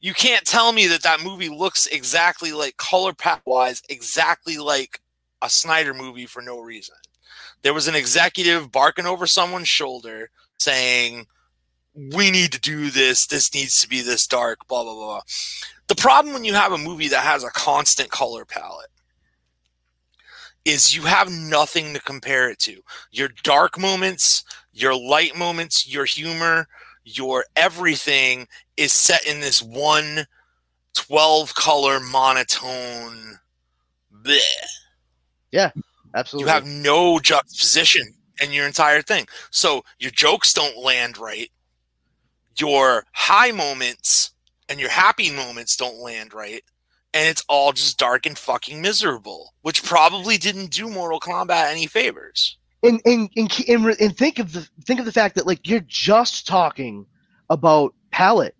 you 0.03 0.13
can't 0.13 0.45
tell 0.45 0.73
me 0.73 0.85
that 0.87 1.01
that 1.03 1.23
movie 1.23 1.47
looks 1.47 1.87
exactly 1.87 2.51
like 2.51 2.75
color 2.75 3.13
palette 3.13 3.41
wise, 3.45 3.81
exactly 3.87 4.57
like 4.57 4.99
a 5.41 5.49
Snyder 5.49 5.93
movie 5.93 6.25
for 6.25 6.41
no 6.41 6.59
reason. 6.59 6.95
There 7.61 7.73
was 7.73 7.87
an 7.87 7.95
executive 7.95 8.69
barking 8.69 9.05
over 9.05 9.25
someone's 9.25 9.69
shoulder 9.69 10.29
saying, 10.59 11.27
We 11.95 12.31
need 12.31 12.51
to 12.51 12.59
do 12.59 12.91
this. 12.91 13.25
This 13.27 13.53
needs 13.53 13.79
to 13.79 13.87
be 13.87 14.01
this 14.01 14.27
dark, 14.27 14.67
blah, 14.67 14.83
blah, 14.83 14.93
blah. 14.93 15.21
The 15.87 15.95
problem 15.95 16.33
when 16.33 16.43
you 16.43 16.53
have 16.53 16.73
a 16.73 16.77
movie 16.77 17.07
that 17.07 17.23
has 17.23 17.45
a 17.45 17.49
constant 17.51 18.09
color 18.09 18.43
palette 18.43 18.89
is 20.65 20.93
you 20.93 21.03
have 21.03 21.31
nothing 21.31 21.93
to 21.93 22.01
compare 22.01 22.49
it 22.49 22.59
to. 22.59 22.81
Your 23.11 23.29
dark 23.43 23.79
moments, 23.79 24.43
your 24.73 24.97
light 24.97 25.37
moments, 25.37 25.87
your 25.87 26.03
humor, 26.03 26.67
your 27.03 27.45
everything 27.55 28.47
is 28.77 28.91
set 28.91 29.25
in 29.25 29.39
this 29.39 29.61
one 29.61 30.25
12 30.93 31.55
color 31.55 31.99
monotone. 31.99 33.39
Bleh. 34.23 34.39
Absolutely. 36.15 36.49
You 36.49 36.53
have 36.53 36.65
no 36.65 37.19
juxtaposition 37.19 38.13
in 38.41 38.51
your 38.51 38.67
entire 38.67 39.01
thing. 39.01 39.27
So 39.51 39.83
your 39.99 40.11
jokes 40.11 40.53
don't 40.53 40.77
land 40.77 41.17
right. 41.17 41.49
Your 42.57 43.05
high 43.13 43.51
moments 43.51 44.31
and 44.69 44.79
your 44.79 44.89
happy 44.89 45.31
moments 45.31 45.75
don't 45.75 45.99
land 45.99 46.33
right. 46.33 46.63
And 47.15 47.27
it's 47.27 47.43
all 47.47 47.73
just 47.73 47.97
dark 47.97 48.25
and 48.25 48.37
fucking 48.37 48.81
miserable, 48.81 49.53
which 49.61 49.83
probably 49.83 50.37
didn't 50.37 50.71
do 50.71 50.89
Mortal 50.89 51.19
Kombat 51.19 51.71
any 51.71 51.85
favors. 51.85 52.57
And 52.83 53.01
and 53.05 53.29
and, 53.35 53.65
and, 53.67 53.85
and 53.99 54.17
think 54.17 54.39
of 54.39 54.51
the 54.51 54.67
think 54.85 54.99
of 54.99 55.05
the 55.05 55.11
fact 55.11 55.35
that 55.35 55.47
like 55.47 55.67
you're 55.67 55.85
just 55.87 56.45
talking 56.47 57.05
about 57.49 57.93
palette 58.11 58.55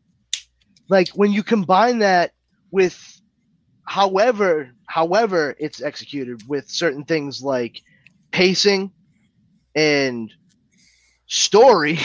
like 0.90 1.10
when 1.10 1.32
you 1.32 1.44
combine 1.44 2.00
that 2.00 2.32
with 2.72 3.22
however 3.86 4.70
however 4.88 5.56
it's 5.60 5.82
executed 5.82 6.42
with 6.48 6.70
certain 6.70 7.04
things 7.04 7.42
like 7.42 7.82
pacing 8.32 8.92
and 9.76 10.32
story 11.28 12.00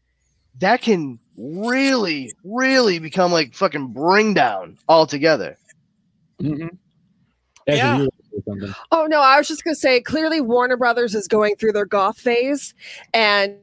that 0.58 0.80
can 0.80 1.18
really 1.36 2.32
really 2.44 2.98
become 2.98 3.30
like 3.30 3.54
fucking 3.54 3.88
bring 3.88 4.32
down 4.32 4.78
altogether 4.88 5.56
Mm-hmm. 6.40 6.68
Yeah. 7.66 8.06
Something. 8.44 8.74
Oh 8.92 9.06
no, 9.06 9.20
I 9.20 9.38
was 9.38 9.48
just 9.48 9.64
gonna 9.64 9.74
say 9.74 10.00
clearly 10.00 10.40
Warner 10.40 10.76
Brothers 10.76 11.14
is 11.14 11.28
going 11.28 11.56
through 11.56 11.72
their 11.72 11.86
goth 11.86 12.18
phase, 12.18 12.74
and 13.14 13.56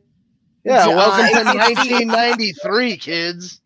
yeah 0.63 0.85
Uh, 0.85 0.95
welcome 0.95 1.27
to 1.27 1.57
1993 1.57 2.97
kids 2.97 3.61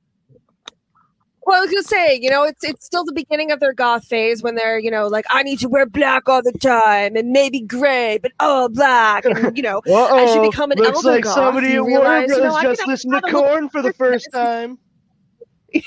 well, 1.47 1.59
I 1.59 1.61
was 1.61 1.71
gonna 1.71 1.83
say, 1.83 2.19
you 2.21 2.29
know, 2.29 2.43
it's 2.43 2.61
it's 2.61 2.85
still 2.85 3.05
the 3.05 3.13
beginning 3.13 3.51
of 3.51 3.61
their 3.61 3.71
goth 3.71 4.03
phase 4.03 4.43
when 4.43 4.55
they're, 4.55 4.77
you 4.77 4.91
know, 4.91 5.07
like 5.07 5.25
I 5.29 5.43
need 5.43 5.59
to 5.59 5.69
wear 5.69 5.85
black 5.85 6.27
all 6.27 6.41
the 6.43 6.51
time 6.51 7.15
and 7.15 7.31
maybe 7.31 7.61
gray, 7.61 8.19
but 8.21 8.33
all 8.41 8.67
black, 8.67 9.23
and 9.23 9.55
you 9.55 9.63
know, 9.63 9.81
I 9.87 10.25
should 10.25 10.41
become 10.41 10.71
an 10.71 10.77
looks 10.77 10.97
elder 10.97 11.09
like 11.11 11.23
goth, 11.23 11.35
somebody 11.35 11.69
you 11.69 11.75
at 11.75 11.81
Warner 11.83 11.99
realize, 11.99 12.29
you 12.29 12.43
know, 12.43 12.49
Brothers 12.49 12.63
just 12.63 12.81
can 12.81 12.89
listened 12.89 13.13
to 13.13 13.15
have 13.15 13.23
a 13.23 13.27
little 13.27 13.49
Korn 13.49 13.69
for 13.69 13.81
the 13.81 13.93
first 13.93 14.27
time. 14.33 14.77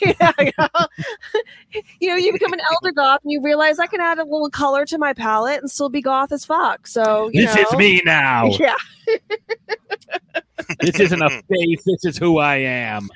Yeah, 0.01 0.33
yeah. 0.41 0.69
you 2.01 2.09
know, 2.09 2.17
you 2.17 2.33
become 2.33 2.53
an 2.53 2.61
elder 2.73 2.93
goth 2.93 3.21
and 3.23 3.33
you 3.33 3.43
realize 3.43 3.79
I 3.79 3.87
can 3.87 4.01
add 4.01 4.19
a 4.19 4.25
little 4.25 4.51
color 4.51 4.85
to 4.87 4.99
my 4.99 5.13
palette 5.13 5.61
and 5.61 5.71
still 5.71 5.89
be 5.89 6.01
goth 6.03 6.33
as 6.33 6.45
fuck. 6.45 6.87
So 6.87 7.31
you 7.33 7.47
This 7.47 7.55
know, 7.57 7.63
is 7.63 7.77
me 7.77 8.03
now. 8.05 8.51
Yeah, 8.61 8.75
This 10.81 11.01
isn't 11.01 11.21
a 11.23 11.31
face. 11.49 11.83
This 11.85 12.05
is 12.05 12.19
who 12.19 12.39
I 12.39 12.57
am. 12.57 13.09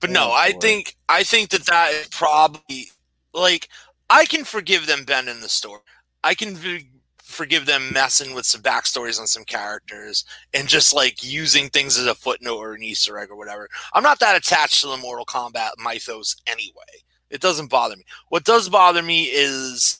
But 0.00 0.10
no, 0.10 0.28
Oh, 0.28 0.32
I 0.32 0.52
think 0.52 0.96
I 1.08 1.22
think 1.22 1.50
that 1.50 1.66
that 1.66 1.92
is 1.92 2.08
probably 2.08 2.86
like 3.34 3.68
I 4.10 4.24
can 4.26 4.44
forgive 4.44 4.86
them 4.86 5.04
bending 5.04 5.40
the 5.40 5.48
story. 5.48 5.80
I 6.22 6.34
can 6.34 6.54
v- 6.56 6.88
forgive 7.26 7.66
them 7.66 7.92
messing 7.92 8.34
with 8.34 8.46
some 8.46 8.62
backstories 8.62 9.18
on 9.18 9.26
some 9.26 9.44
characters 9.44 10.24
and 10.54 10.68
just 10.68 10.94
like 10.94 11.24
using 11.24 11.68
things 11.68 11.98
as 11.98 12.06
a 12.06 12.14
footnote 12.14 12.58
or 12.58 12.74
an 12.74 12.84
Easter 12.84 13.18
egg 13.18 13.30
or 13.30 13.36
whatever. 13.36 13.68
I'm 13.92 14.04
not 14.04 14.20
that 14.20 14.36
attached 14.36 14.80
to 14.80 14.88
the 14.88 14.96
Mortal 14.96 15.26
Kombat 15.26 15.72
mythos 15.76 16.36
anyway. 16.46 17.02
It 17.28 17.40
doesn't 17.40 17.68
bother 17.68 17.96
me. 17.96 18.04
What 18.28 18.44
does 18.44 18.68
bother 18.68 19.02
me 19.02 19.24
is, 19.24 19.98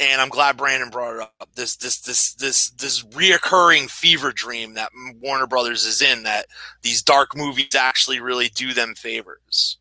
and 0.00 0.22
I'm 0.22 0.30
glad 0.30 0.56
Brandon 0.56 0.88
brought 0.88 1.16
it 1.16 1.28
up. 1.38 1.50
This 1.54 1.76
this 1.76 2.00
this 2.00 2.32
this 2.34 2.70
this 2.70 3.04
reoccurring 3.04 3.90
fever 3.90 4.32
dream 4.32 4.72
that 4.74 4.90
Warner 5.20 5.46
Brothers 5.46 5.84
is 5.84 6.00
in 6.00 6.22
that 6.22 6.46
these 6.80 7.02
dark 7.02 7.36
movies 7.36 7.74
actually 7.74 8.20
really 8.20 8.48
do 8.48 8.72
them 8.72 8.94
favors. 8.94 9.76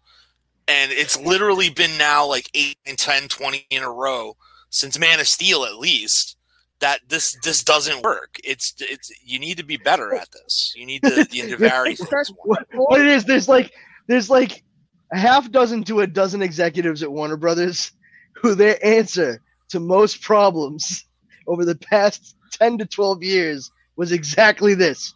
And 0.67 0.91
it's 0.91 1.17
literally 1.17 1.69
been 1.69 1.97
now 1.97 2.27
like 2.27 2.49
8 2.53 2.77
and 2.85 2.97
10, 2.97 3.29
20 3.29 3.67
in 3.69 3.83
a 3.83 3.89
row 3.89 4.35
since 4.69 4.99
Man 4.99 5.21
of 5.21 5.27
Steel 5.29 5.63
at 5.63 5.77
least 5.77 6.36
that 6.79 7.01
this 7.07 7.37
this 7.43 7.63
doesn't 7.63 8.03
work. 8.03 8.35
It's 8.43 8.73
it's 8.79 9.11
you 9.23 9.39
need 9.39 9.57
to 9.57 9.63
be 9.63 9.77
better 9.77 10.13
at 10.13 10.29
this. 10.31 10.73
You 10.75 10.85
need 10.85 11.03
to, 11.03 11.09
the 11.09 11.27
need 11.31 11.49
to 11.49 11.57
vary 11.57 11.95
things. 11.95 12.31
What, 12.43 12.67
what 12.73 13.01
it 13.01 13.07
is, 13.07 13.25
there's 13.25 13.49
like 13.49 13.71
there's 14.07 14.29
like 14.29 14.63
a 15.11 15.17
half 15.17 15.49
dozen 15.51 15.83
to 15.85 16.01
a 16.01 16.07
dozen 16.07 16.41
executives 16.41 17.03
at 17.03 17.11
Warner 17.11 17.37
Brothers 17.37 17.91
who 18.41 18.55
their 18.55 18.83
answer 18.85 19.41
to 19.69 19.79
most 19.79 20.21
problems 20.21 21.05
over 21.47 21.65
the 21.65 21.75
past 21.75 22.35
10 22.51 22.77
to 22.79 22.85
12 22.85 23.23
years 23.23 23.71
was 23.95 24.11
exactly 24.11 24.73
this. 24.73 25.13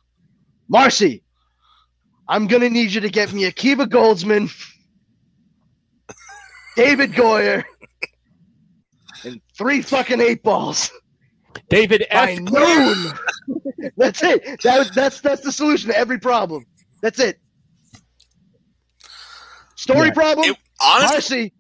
Marcy, 0.68 1.24
I'm 2.28 2.48
gonna 2.48 2.70
need 2.70 2.92
you 2.92 3.02
to 3.02 3.10
get 3.10 3.34
me 3.34 3.44
Akiva 3.44 3.88
Goldsman, 3.88 4.52
David 6.76 7.12
Goyer, 7.12 7.64
and 9.24 9.42
three 9.58 9.82
fucking 9.82 10.22
eight 10.22 10.42
balls. 10.42 10.90
David 11.70 12.06
by 12.12 12.32
F. 12.34 12.40
noon. 12.40 13.92
that's 13.98 14.22
it. 14.24 14.62
That, 14.64 14.92
that's 14.94 15.22
that's 15.22 15.42
the 15.42 15.52
solution 15.52 15.90
to 15.90 15.98
every 15.98 16.20
problem. 16.20 16.66
That's 17.02 17.20
it. 17.20 17.40
Story 19.76 20.08
Yeah. 20.08 20.14
problem. 20.14 20.50
It, 20.50 20.58
honestly, 20.82 21.38
Marcy. 21.38 21.54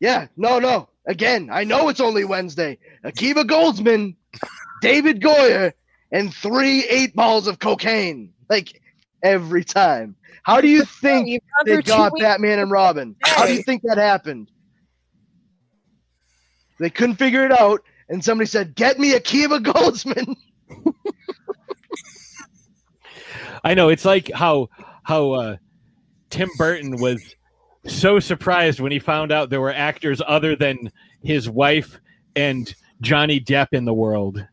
Yeah. 0.00 0.26
No. 0.36 0.58
No. 0.58 0.88
Again, 1.06 1.48
I 1.50 1.64
know 1.64 1.88
it's 1.88 2.00
only 2.00 2.24
Wednesday. 2.24 2.78
Akiva 3.04 3.44
Goldsman, 3.44 4.14
David 4.82 5.20
Goyer, 5.20 5.72
and 6.12 6.34
three 6.34 6.84
eight 6.84 7.14
balls 7.16 7.46
of 7.46 7.58
cocaine. 7.58 8.32
Like 8.48 8.80
every 9.22 9.64
time. 9.64 10.16
How 10.42 10.60
do 10.60 10.68
you 10.68 10.84
think 10.84 11.28
you've 11.28 11.42
they 11.66 11.82
got 11.82 12.12
weeks. 12.14 12.24
Batman 12.24 12.58
and 12.58 12.70
Robin? 12.70 13.16
How 13.22 13.44
do 13.46 13.52
you 13.52 13.62
think 13.62 13.82
that 13.82 13.98
happened? 13.98 14.50
They 16.78 16.90
couldn't 16.90 17.16
figure 17.16 17.44
it 17.44 17.52
out, 17.52 17.82
and 18.08 18.24
somebody 18.24 18.46
said, 18.46 18.74
"Get 18.74 18.98
me 18.98 19.12
a 19.14 19.20
Akiva 19.20 19.62
Goldsman." 19.62 20.34
I 23.64 23.74
know 23.74 23.88
it's 23.88 24.04
like 24.04 24.30
how 24.32 24.68
how 25.02 25.32
uh, 25.32 25.56
Tim 26.30 26.48
Burton 26.56 27.00
was 27.00 27.34
so 27.86 28.20
surprised 28.20 28.80
when 28.80 28.92
he 28.92 28.98
found 28.98 29.32
out 29.32 29.50
there 29.50 29.60
were 29.60 29.72
actors 29.72 30.20
other 30.26 30.54
than 30.56 30.92
his 31.22 31.48
wife 31.48 32.00
and 32.36 32.74
Johnny 33.00 33.40
Depp 33.40 33.68
in 33.72 33.84
the 33.84 33.94
world. 33.94 34.44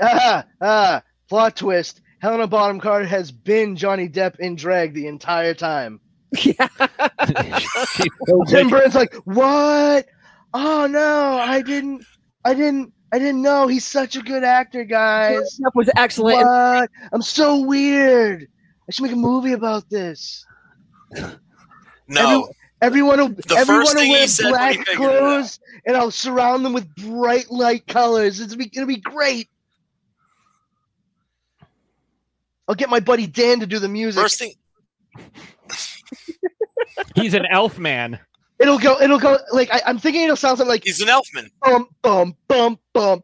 ah, 0.00 0.44
ah, 0.60 1.02
plot 1.28 1.56
twist. 1.56 2.02
Helena 2.20 2.48
Bonham 2.48 2.80
Carter 2.80 3.06
has 3.06 3.30
been 3.30 3.76
Johnny 3.76 4.08
Depp 4.08 4.40
in 4.40 4.56
drag 4.56 4.92
the 4.92 5.06
entire 5.06 5.54
time. 5.54 6.00
yeah. 6.42 6.68
Tim 8.48 8.68
Burton's 8.68 8.94
like, 8.94 9.14
what? 9.24 10.06
Oh 10.52 10.86
no, 10.90 11.38
I 11.38 11.62
didn't, 11.62 12.04
I 12.48 12.54
didn't, 12.54 12.94
I 13.12 13.18
didn't 13.18 13.42
know. 13.42 13.66
He's 13.68 13.84
such 13.84 14.16
a 14.16 14.22
good 14.22 14.42
actor, 14.42 14.82
guys. 14.82 15.58
That 15.58 15.72
was 15.74 15.90
excellent. 15.96 16.38
What? 16.46 16.88
I'm 17.12 17.20
so 17.20 17.60
weird. 17.60 18.48
I 18.88 18.90
should 18.92 19.02
make 19.02 19.12
a 19.12 19.16
movie 19.16 19.52
about 19.52 19.88
this. 19.90 20.46
no. 22.08 22.48
Everyone 22.80 23.18
will, 23.18 23.28
The 23.28 23.54
everyone 23.56 23.84
first 23.84 23.96
will 23.96 24.08
wear 24.10 24.26
said 24.28 24.44
when 24.44 24.52
he 24.70 24.76
black 24.76 24.86
figured 24.86 25.10
it 25.10 25.14
out. 25.14 25.18
clothes, 25.18 25.60
and 25.84 25.94
I'll 25.96 26.10
surround 26.10 26.64
them 26.64 26.72
with 26.72 26.88
bright 26.94 27.50
light 27.50 27.86
colors. 27.86 28.40
It's 28.40 28.54
be, 28.54 28.70
it'll 28.72 28.86
be 28.86 28.96
great. 28.96 29.50
I'll 32.66 32.76
get 32.76 32.88
my 32.88 33.00
buddy 33.00 33.26
Dan 33.26 33.60
to 33.60 33.66
do 33.66 33.78
the 33.78 33.88
music. 33.88 34.22
First 34.22 34.38
thing, 34.38 34.54
He's 37.14 37.34
an 37.34 37.44
elf 37.50 37.78
man. 37.78 38.18
It'll 38.60 38.78
go. 38.78 39.00
It'll 39.00 39.18
go. 39.20 39.38
Like 39.52 39.72
I, 39.72 39.80
I'm 39.86 39.98
thinking, 39.98 40.22
it'll 40.22 40.36
sound 40.36 40.58
something 40.58 40.70
like 40.72 40.84
he's 40.84 41.00
an 41.00 41.08
elfman. 41.08 41.50
bum 41.62 41.88
bum 42.02 42.36
bum 42.48 42.78
bum. 42.92 43.20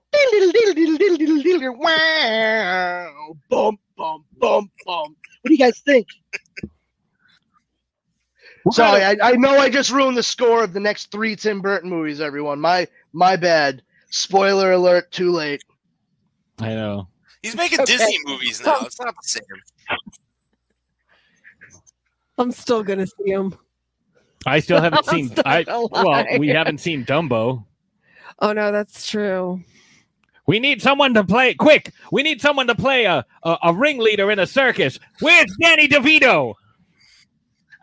Wow. 1.79 3.37
Bum 3.51 3.79
bum 3.97 4.25
bum 4.39 4.71
bum. 4.87 5.17
What 5.43 5.49
do 5.49 5.53
you 5.53 5.59
guys 5.59 5.81
think? 5.81 6.07
Sorry, 8.71 9.03
I, 9.03 9.17
I 9.23 9.33
know 9.33 9.59
I 9.59 9.69
just 9.69 9.91
ruined 9.91 10.17
the 10.17 10.23
score 10.23 10.65
of 10.65 10.73
the 10.73 10.81
next 10.81 11.11
three 11.11 11.37
Tim 11.37 11.61
Burton 11.61 11.91
movies. 11.91 12.21
Everyone, 12.21 12.61
my 12.61 12.87
my 13.13 13.37
bad. 13.37 13.83
Spoiler 14.11 14.73
alert. 14.73 15.11
Too 15.11 15.33
late. 15.33 15.63
I 16.61 16.69
know. 16.69 17.09
He's 17.43 17.57
making 17.57 17.81
Okay. 17.81 17.97
Disney 17.97 18.19
movies 18.25 18.65
now. 18.65 18.79
It's 18.87 18.99
not 19.01 19.15
the 19.21 19.29
same. 19.29 19.43
I'm 22.39 22.53
still 22.53 22.83
gonna 22.83 23.07
see 23.07 23.31
him. 23.31 23.55
I 24.47 24.61
still 24.61 24.81
haven't 24.81 25.07
seen. 25.11 25.33
I 25.45 25.65
well, 25.69 26.25
we 26.39 26.49
haven't 26.49 26.79
seen 26.79 27.05
Dumbo. 27.05 27.65
Oh 28.41 28.53
no, 28.53 28.73
that's 28.73 29.09
true. 29.09 29.61
We 30.47 30.59
need 30.59 30.83
someone 30.83 31.15
to 31.15 31.25
play 31.25 31.55
quick. 31.55 31.93
We 32.13 32.23
need 32.23 32.41
someone 32.41 32.67
to 32.67 32.75
play 32.75 33.05
a 33.05 33.25
a, 33.43 33.59
a 33.65 33.75
ringleader 33.75 34.31
in 34.31 34.39
a 34.39 34.47
circus. 34.47 34.99
Where's 35.21 35.55
Danny 35.61 35.89
DeVito? 35.89 36.55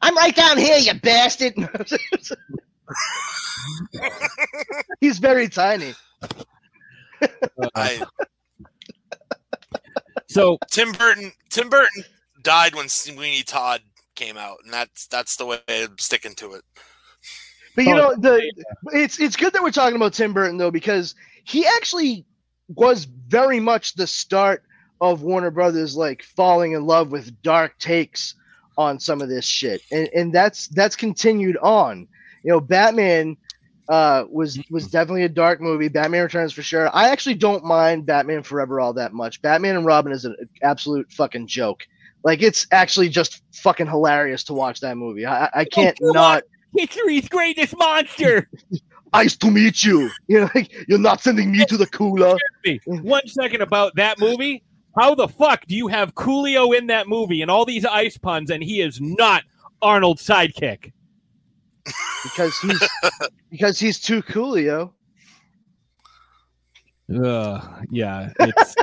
I'm 0.01 0.15
right 0.15 0.35
down 0.35 0.57
here, 0.57 0.77
you 0.77 0.93
bastard. 0.99 1.53
He's 4.99 5.19
very 5.19 5.47
tiny. 5.47 5.93
I, 7.75 8.03
So 10.27 10.57
Tim 10.69 10.91
Burton. 10.93 11.31
Tim 11.49 11.69
Burton 11.69 12.03
died 12.41 12.73
when 12.73 12.89
Sweeney 12.89 13.43
Todd 13.43 13.81
came 14.15 14.37
out, 14.37 14.57
and 14.63 14.73
that's 14.73 15.07
that's 15.07 15.35
the 15.37 15.45
way 15.45 15.59
I'm 15.69 15.97
sticking 15.99 16.35
to 16.35 16.53
it. 16.53 16.63
But 17.75 17.85
you 17.85 17.95
Oh, 17.95 17.95
know, 17.95 18.15
the 18.15 18.51
it's 18.93 19.19
it's 19.19 19.35
good 19.35 19.53
that 19.53 19.63
we're 19.63 19.71
talking 19.71 19.95
about 19.95 20.13
Tim 20.13 20.33
Burton 20.33 20.57
though 20.57 20.71
because 20.71 21.15
he 21.43 21.65
actually 21.65 22.25
was 22.67 23.05
very 23.05 23.59
much 23.59 23.93
the 23.95 24.07
start 24.07 24.63
of 24.99 25.23
Warner 25.23 25.51
Brothers 25.51 25.95
like 25.95 26.23
falling 26.23 26.73
in 26.73 26.85
love 26.85 27.11
with 27.11 27.41
dark 27.41 27.77
takes 27.79 28.35
on 28.77 28.99
some 28.99 29.21
of 29.21 29.29
this 29.29 29.45
shit, 29.45 29.81
and 29.91 30.09
and 30.13 30.33
that's 30.33 30.67
that's 30.69 30.95
continued 30.95 31.57
on. 31.57 32.07
You 32.43 32.51
know, 32.51 32.59
Batman 32.61 33.37
uh, 33.89 34.25
was 34.29 34.59
was 34.69 34.87
definitely 34.87 35.23
a 35.23 35.29
dark 35.29 35.61
movie. 35.61 35.87
Batman 35.87 36.23
Returns 36.23 36.53
for 36.53 36.61
sure. 36.63 36.89
I 36.93 37.09
actually 37.09 37.35
don't 37.35 37.63
mind 37.63 38.05
Batman 38.05 38.43
Forever 38.43 38.79
all 38.79 38.93
that 38.93 39.13
much. 39.13 39.41
Batman 39.41 39.75
and 39.77 39.85
Robin 39.85 40.11
is 40.11 40.25
an 40.25 40.35
absolute 40.61 41.11
fucking 41.11 41.47
joke. 41.47 41.87
Like 42.23 42.41
it's 42.41 42.67
actually 42.71 43.09
just 43.09 43.41
fucking 43.53 43.87
hilarious 43.87 44.43
to 44.45 44.53
watch 44.53 44.79
that 44.81 44.97
movie. 44.97 45.25
I, 45.25 45.45
I- 45.45 45.49
I 45.61 45.65
can't 45.65 45.97
come 45.99 46.11
not. 46.13 46.43
History's 46.75 47.27
greatest 47.29 47.75
monster. 47.77 48.49
Nice 49.13 49.35
to 49.35 49.51
meet 49.51 49.83
you. 49.83 50.09
You 50.27 50.39
know, 50.39 50.49
like 50.55 50.71
you're 50.87 50.97
not 50.97 51.19
sending 51.19 51.51
me 51.51 51.65
to 51.65 51.75
the 51.75 51.85
cooler. 51.87 52.37
One 52.85 53.27
second 53.27 53.59
about 53.61 53.93
that 53.97 54.17
movie. 54.21 54.63
How 54.97 55.15
the 55.15 55.27
fuck 55.27 55.65
do 55.67 55.75
you 55.75 55.89
have 55.89 56.15
Coolio 56.15 56.73
in 56.77 56.87
that 56.87 57.09
movie 57.09 57.41
and 57.41 57.51
all 57.51 57.65
these 57.65 57.83
ice 57.83 58.17
puns, 58.17 58.49
and 58.49 58.63
he 58.63 58.79
is 58.79 59.01
not 59.01 59.43
Arnold's 59.81 60.25
sidekick? 60.25 60.93
because 62.23 62.57
he's 62.59 62.81
because 63.49 63.79
he's 63.79 63.99
too 63.99 64.21
coolio. 64.23 64.93
Uh, 67.13 67.59
yeah, 67.91 68.31
it's 68.39 68.75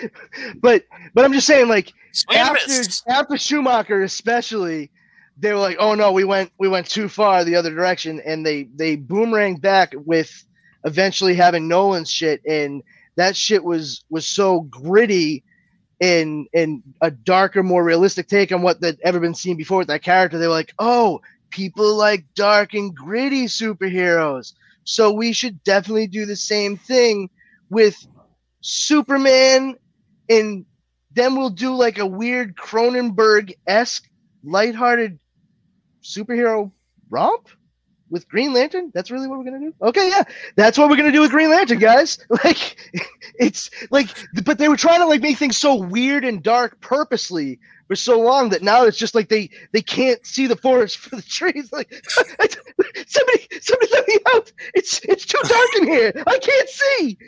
But 0.60 0.84
but 1.14 1.24
I'm 1.24 1.32
just 1.32 1.46
saying, 1.46 1.68
like 1.68 1.92
after 2.30 2.82
after 3.08 3.36
Schumacher, 3.36 4.02
especially, 4.02 4.90
they 5.38 5.52
were 5.52 5.58
like, 5.58 5.76
"Oh 5.78 5.94
no, 5.94 6.12
we 6.12 6.24
went 6.24 6.50
we 6.58 6.68
went 6.68 6.88
too 6.88 7.08
far 7.08 7.44
the 7.44 7.56
other 7.56 7.70
direction," 7.70 8.20
and 8.24 8.44
they 8.44 8.68
they 8.74 8.96
boomeranged 8.96 9.60
back 9.60 9.94
with 9.94 10.44
eventually 10.84 11.34
having 11.34 11.68
Nolan's 11.68 12.10
shit, 12.10 12.40
and 12.46 12.82
that 13.16 13.36
shit 13.36 13.64
was 13.64 14.04
was 14.10 14.26
so 14.26 14.60
gritty 14.62 15.42
and 16.00 16.46
and 16.54 16.82
a 17.00 17.10
darker, 17.10 17.62
more 17.62 17.84
realistic 17.84 18.28
take 18.28 18.52
on 18.52 18.62
what 18.62 18.80
that 18.80 18.98
ever 19.02 19.20
been 19.20 19.34
seen 19.34 19.56
before 19.56 19.78
with 19.78 19.88
that 19.88 20.02
character. 20.02 20.38
They 20.38 20.46
were 20.46 20.52
like, 20.52 20.74
"Oh, 20.78 21.20
people 21.50 21.94
like 21.96 22.24
dark 22.34 22.74
and 22.74 22.94
gritty 22.94 23.46
superheroes, 23.46 24.52
so 24.84 25.12
we 25.12 25.32
should 25.32 25.62
definitely 25.64 26.06
do 26.06 26.26
the 26.26 26.36
same 26.36 26.76
thing 26.76 27.28
with 27.70 28.06
Superman 28.60 29.76
and 30.28 30.64
then 31.12 31.36
we'll 31.36 31.50
do 31.50 31.74
like 31.74 31.98
a 31.98 32.06
weird 32.06 32.56
Cronenberg 32.56 33.54
esque 33.66 34.08
lighthearted 34.44 35.18
superhero 36.02 36.70
romp 37.10 37.48
with 38.10 38.28
Green 38.28 38.52
Lantern. 38.52 38.90
That's 38.94 39.10
really 39.10 39.26
what 39.26 39.38
we're 39.38 39.44
gonna 39.44 39.60
do. 39.60 39.74
Okay, 39.82 40.08
yeah, 40.08 40.24
that's 40.54 40.78
what 40.78 40.88
we're 40.88 40.96
gonna 40.96 41.12
do 41.12 41.20
with 41.20 41.30
Green 41.30 41.50
Lantern, 41.50 41.78
guys. 41.78 42.18
Like, 42.44 42.76
it's 43.38 43.70
like, 43.90 44.08
but 44.44 44.58
they 44.58 44.68
were 44.68 44.76
trying 44.76 45.00
to 45.00 45.06
like 45.06 45.22
make 45.22 45.38
things 45.38 45.56
so 45.56 45.74
weird 45.74 46.24
and 46.24 46.42
dark 46.42 46.80
purposely 46.80 47.58
for 47.88 47.96
so 47.96 48.20
long 48.20 48.50
that 48.50 48.62
now 48.62 48.84
it's 48.84 48.98
just 48.98 49.14
like 49.14 49.28
they 49.28 49.50
they 49.72 49.82
can't 49.82 50.24
see 50.26 50.46
the 50.46 50.56
forest 50.56 50.98
for 50.98 51.16
the 51.16 51.22
trees. 51.22 51.72
Like, 51.72 51.92
somebody 53.06 53.48
somebody 53.60 53.88
let 53.92 54.08
me 54.08 54.18
out. 54.34 54.52
It's 54.74 55.00
it's 55.04 55.26
too 55.26 55.40
dark 55.42 55.68
in 55.80 55.88
here. 55.88 56.12
I 56.26 56.38
can't 56.38 56.68
see. 56.68 57.18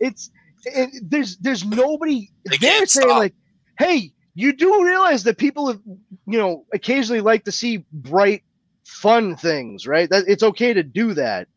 it's 0.00 0.30
and 0.74 0.92
there's 1.02 1.36
there's 1.38 1.64
nobody 1.64 2.28
They 2.50 2.56
there 2.58 2.58
can't 2.58 2.88
saying 2.88 3.08
stop. 3.08 3.18
like, 3.18 3.34
hey, 3.78 4.12
you 4.34 4.52
do 4.54 4.84
realize 4.84 5.24
that 5.24 5.38
people 5.38 5.68
have, 5.68 5.80
you 6.26 6.38
know 6.38 6.64
occasionally 6.74 7.20
like 7.20 7.44
to 7.44 7.52
see 7.52 7.84
bright, 7.92 8.42
fun 8.84 9.36
things, 9.36 9.86
right? 9.86 10.08
That 10.10 10.24
it's 10.28 10.42
okay 10.42 10.74
to 10.74 10.82
do 10.82 11.14
that. 11.14 11.48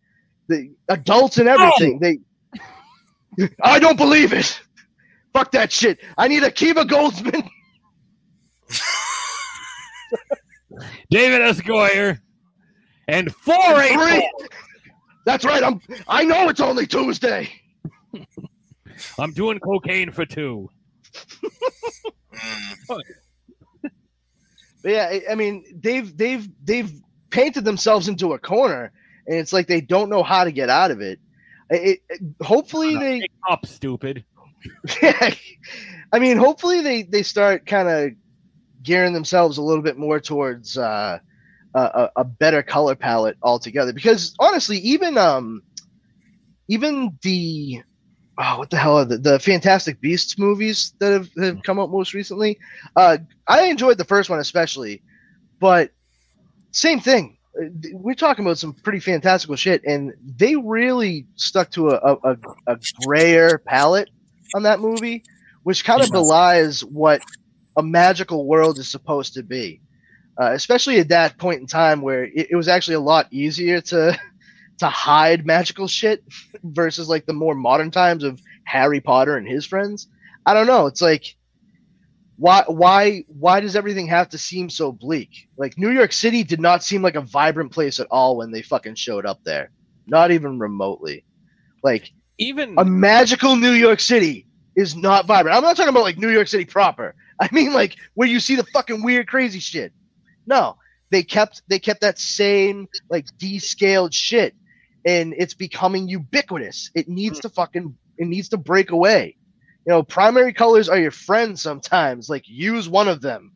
The 0.47 0.73
adults 0.89 1.37
and 1.37 1.47
everything. 1.49 1.99
They, 1.99 2.19
I 3.63 3.79
don't 3.79 3.97
believe 3.97 4.33
it. 4.33 4.59
Fuck 5.33 5.51
that 5.51 5.71
shit. 5.71 5.99
I 6.17 6.27
need 6.27 6.43
Akiva 6.43 6.87
Goldsman. 6.89 7.47
David 11.11 11.41
S. 11.41 11.59
Goyer 11.61 12.19
and 13.07 13.33
four 13.35 13.81
eight. 13.81 14.23
That's 15.25 15.45
right. 15.45 15.63
I'm. 15.63 15.81
I 16.07 16.23
know 16.25 16.49
it's 16.49 16.59
only 16.61 16.87
Tuesday. 16.87 17.49
I'm 19.19 19.33
doing 19.33 19.59
cocaine 19.59 20.11
for 20.11 20.25
two. 20.25 20.69
But 24.81 24.91
yeah, 24.91 25.19
I- 25.29 25.35
mean, 25.35 25.65
they've 25.81 26.15
they've 26.15 26.47
they've 26.63 26.91
painted 27.29 27.65
themselves 27.65 28.07
into 28.07 28.33
a 28.33 28.39
corner, 28.39 28.91
and 29.27 29.35
it's 29.37 29.51
like 29.53 29.67
they 29.67 29.81
don't 29.81 30.09
know 30.09 30.23
how 30.23 30.45
to 30.45 30.51
get 30.51 30.69
out 30.69 30.91
of 30.91 31.01
it. 31.01 31.19
It, 31.69 31.99
it- 32.09 32.21
hopefully 32.41 32.95
they 32.95 33.27
up, 33.49 33.65
stupid. 33.65 34.23
I 35.01 36.19
mean, 36.19 36.37
hopefully 36.37 36.81
they 36.81 37.03
they 37.03 37.23
start 37.23 37.65
kind 37.65 37.89
of 37.89 38.11
gearing 38.81 39.13
themselves 39.13 39.57
a 39.57 39.61
little 39.61 39.83
bit 39.83 39.97
more 39.97 40.19
towards 40.21 40.77
uh, 40.77 41.19
a, 41.73 42.09
a 42.15 42.23
better 42.23 42.63
color 42.63 42.95
palette 42.95 43.37
altogether. 43.43 43.91
Because 43.93 44.33
honestly, 44.39 44.77
even 44.77 45.17
um, 45.17 45.61
even 46.69 47.17
the 47.21 47.83
oh, 48.39 48.57
what 48.57 48.69
the 48.69 48.77
hell 48.77 48.97
are 48.97 49.05
the, 49.05 49.17
the 49.17 49.39
Fantastic 49.39 49.99
Beasts 50.01 50.39
movies 50.39 50.93
that 50.99 51.11
have, 51.11 51.29
have 51.37 51.63
come 51.63 51.79
out 51.79 51.91
most 51.91 52.13
recently? 52.13 52.57
Uh, 52.95 53.17
I 53.47 53.65
enjoyed 53.65 53.97
the 53.97 54.05
first 54.05 54.29
one 54.29 54.39
especially, 54.39 55.01
but 55.59 55.91
same 56.71 56.99
thing. 56.99 57.37
Uh, 57.59 57.65
We're 57.93 58.15
talking 58.15 58.45
about 58.45 58.57
some 58.57 58.73
pretty 58.73 58.99
fantastical 58.99 59.55
shit, 59.55 59.83
and 59.85 60.13
they 60.37 60.55
really 60.55 61.27
stuck 61.35 61.69
to 61.71 61.89
a, 61.89 61.95
a, 61.95 62.17
a, 62.31 62.37
a 62.67 62.79
grayer 63.05 63.57
palette 63.57 64.09
on 64.55 64.63
that 64.63 64.79
movie, 64.79 65.23
which 65.63 65.83
kind 65.83 66.01
of 66.01 66.09
belies 66.09 66.83
what 66.83 67.21
a 67.77 67.83
magical 67.83 68.45
world 68.45 68.79
is 68.79 68.87
supposed 68.87 69.33
to 69.33 69.43
be. 69.43 69.81
Uh, 70.41 70.51
especially 70.53 70.99
at 71.01 71.09
that 71.09 71.37
point 71.37 71.59
in 71.59 71.67
time 71.67 72.01
where 72.01 72.23
it, 72.23 72.51
it 72.51 72.55
was 72.55 72.69
actually 72.69 72.95
a 72.95 72.99
lot 72.99 73.27
easier 73.29 73.81
to 73.81 74.17
to 74.79 74.89
hide 74.89 75.45
magical 75.45 75.87
shit 75.87 76.23
versus 76.63 77.07
like 77.09 77.25
the 77.25 77.33
more 77.33 77.55
modern 77.55 77.91
times 77.91 78.23
of 78.23 78.41
Harry 78.63 78.99
Potter 79.01 79.37
and 79.37 79.47
his 79.47 79.65
friends. 79.65 80.07
I 80.45 80.53
don't 80.53 80.67
know. 80.67 80.87
It's 80.87 81.01
like 81.01 81.35
why 82.37 82.63
why 82.67 83.23
why 83.27 83.59
does 83.59 83.75
everything 83.75 84.07
have 84.07 84.29
to 84.29 84.37
seem 84.37 84.69
so 84.69 84.91
bleak? 84.91 85.49
Like 85.57 85.77
New 85.77 85.89
York 85.89 86.13
City 86.13 86.43
did 86.43 86.61
not 86.61 86.83
seem 86.83 87.01
like 87.01 87.15
a 87.15 87.21
vibrant 87.21 87.71
place 87.71 87.99
at 87.99 88.07
all 88.09 88.37
when 88.37 88.51
they 88.51 88.61
fucking 88.61 88.95
showed 88.95 89.25
up 89.25 89.43
there. 89.43 89.71
Not 90.07 90.31
even 90.31 90.57
remotely. 90.57 91.25
Like 91.83 92.11
even 92.37 92.75
a 92.77 92.85
magical 92.85 93.57
New 93.57 93.73
York 93.73 93.99
City 93.99 94.47
is 94.75 94.95
not 94.95 95.25
vibrant. 95.25 95.57
I'm 95.57 95.63
not 95.63 95.75
talking 95.75 95.89
about 95.89 96.03
like 96.03 96.17
New 96.17 96.29
York 96.29 96.47
City 96.47 96.65
proper. 96.65 97.13
I 97.41 97.49
mean 97.51 97.73
like 97.73 97.97
where 98.13 98.27
you 98.27 98.39
see 98.39 98.55
the 98.55 98.65
fucking 98.73 99.03
weird 99.03 99.27
crazy 99.27 99.59
shit. 99.59 99.91
No, 100.47 100.77
they 101.09 101.23
kept 101.23 101.63
they 101.67 101.79
kept 101.79 102.01
that 102.01 102.17
same 102.17 102.87
like 103.09 103.25
descaled 103.37 104.13
shit 104.13 104.55
and 105.09 105.33
it's 105.39 105.55
becoming 105.55 106.07
ubiquitous. 106.07 106.91
It 106.93 107.09
needs 107.09 107.39
to 107.39 107.49
fucking 107.49 107.95
it 108.19 108.27
needs 108.27 108.49
to 108.49 108.57
break 108.57 108.91
away. 108.91 109.35
You 109.85 109.93
know, 109.93 110.03
primary 110.03 110.53
colors 110.53 110.87
are 110.87 110.99
your 110.99 111.09
friends 111.11 111.63
sometimes. 111.63 112.29
Like 112.29 112.43
use 112.47 112.87
one 112.87 113.07
of 113.07 113.21
them. 113.21 113.53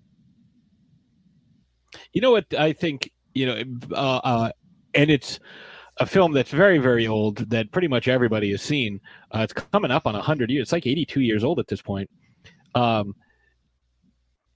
You 2.12 2.22
know 2.22 2.32
what 2.32 2.52
I 2.58 2.74
think? 2.74 3.12
You 3.36 3.46
know, 3.46 3.64
uh, 3.92 4.22
uh, 4.24 4.52
and 4.96 5.12
it's 5.12 5.40
a 5.98 6.08
film 6.08 6.32
that's 6.32 6.50
very, 6.50 6.80
very 6.80 7.06
old 7.06 7.38
that 7.52 7.72
pretty 7.72 7.88
much 7.88 8.08
everybody 8.08 8.50
has 8.50 8.64
seen. 8.64 9.00
Uh, 9.32 9.42
it's 9.42 9.54
coming 9.54 9.92
up 9.92 10.08
on 10.08 10.16
hundred 10.16 10.50
years. 10.50 10.64
It's 10.64 10.72
like 10.72 10.88
eighty-two 10.88 11.22
years 11.22 11.44
old 11.44 11.60
at 11.60 11.68
this 11.68 11.84
point. 11.84 12.10
Um, 12.74 13.14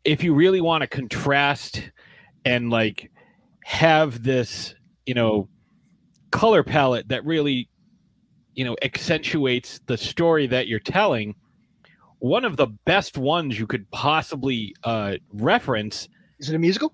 if 0.03 0.23
you 0.23 0.33
really 0.33 0.61
want 0.61 0.81
to 0.81 0.87
contrast 0.87 1.91
and 2.43 2.71
like 2.71 3.11
have 3.63 4.23
this, 4.23 4.73
you 5.05 5.13
know, 5.13 5.47
color 6.31 6.63
palette 6.63 7.07
that 7.09 7.25
really, 7.25 7.69
you 8.53 8.65
know, 8.65 8.75
accentuates 8.81 9.79
the 9.87 9.97
story 9.97 10.47
that 10.47 10.67
you're 10.67 10.79
telling. 10.79 11.35
One 12.19 12.45
of 12.45 12.57
the 12.57 12.67
best 12.85 13.17
ones 13.17 13.59
you 13.59 13.67
could 13.67 13.89
possibly 13.91 14.73
uh, 14.83 15.17
reference 15.33 16.07
Is 16.39 16.49
it 16.49 16.55
a 16.55 16.59
musical? 16.59 16.93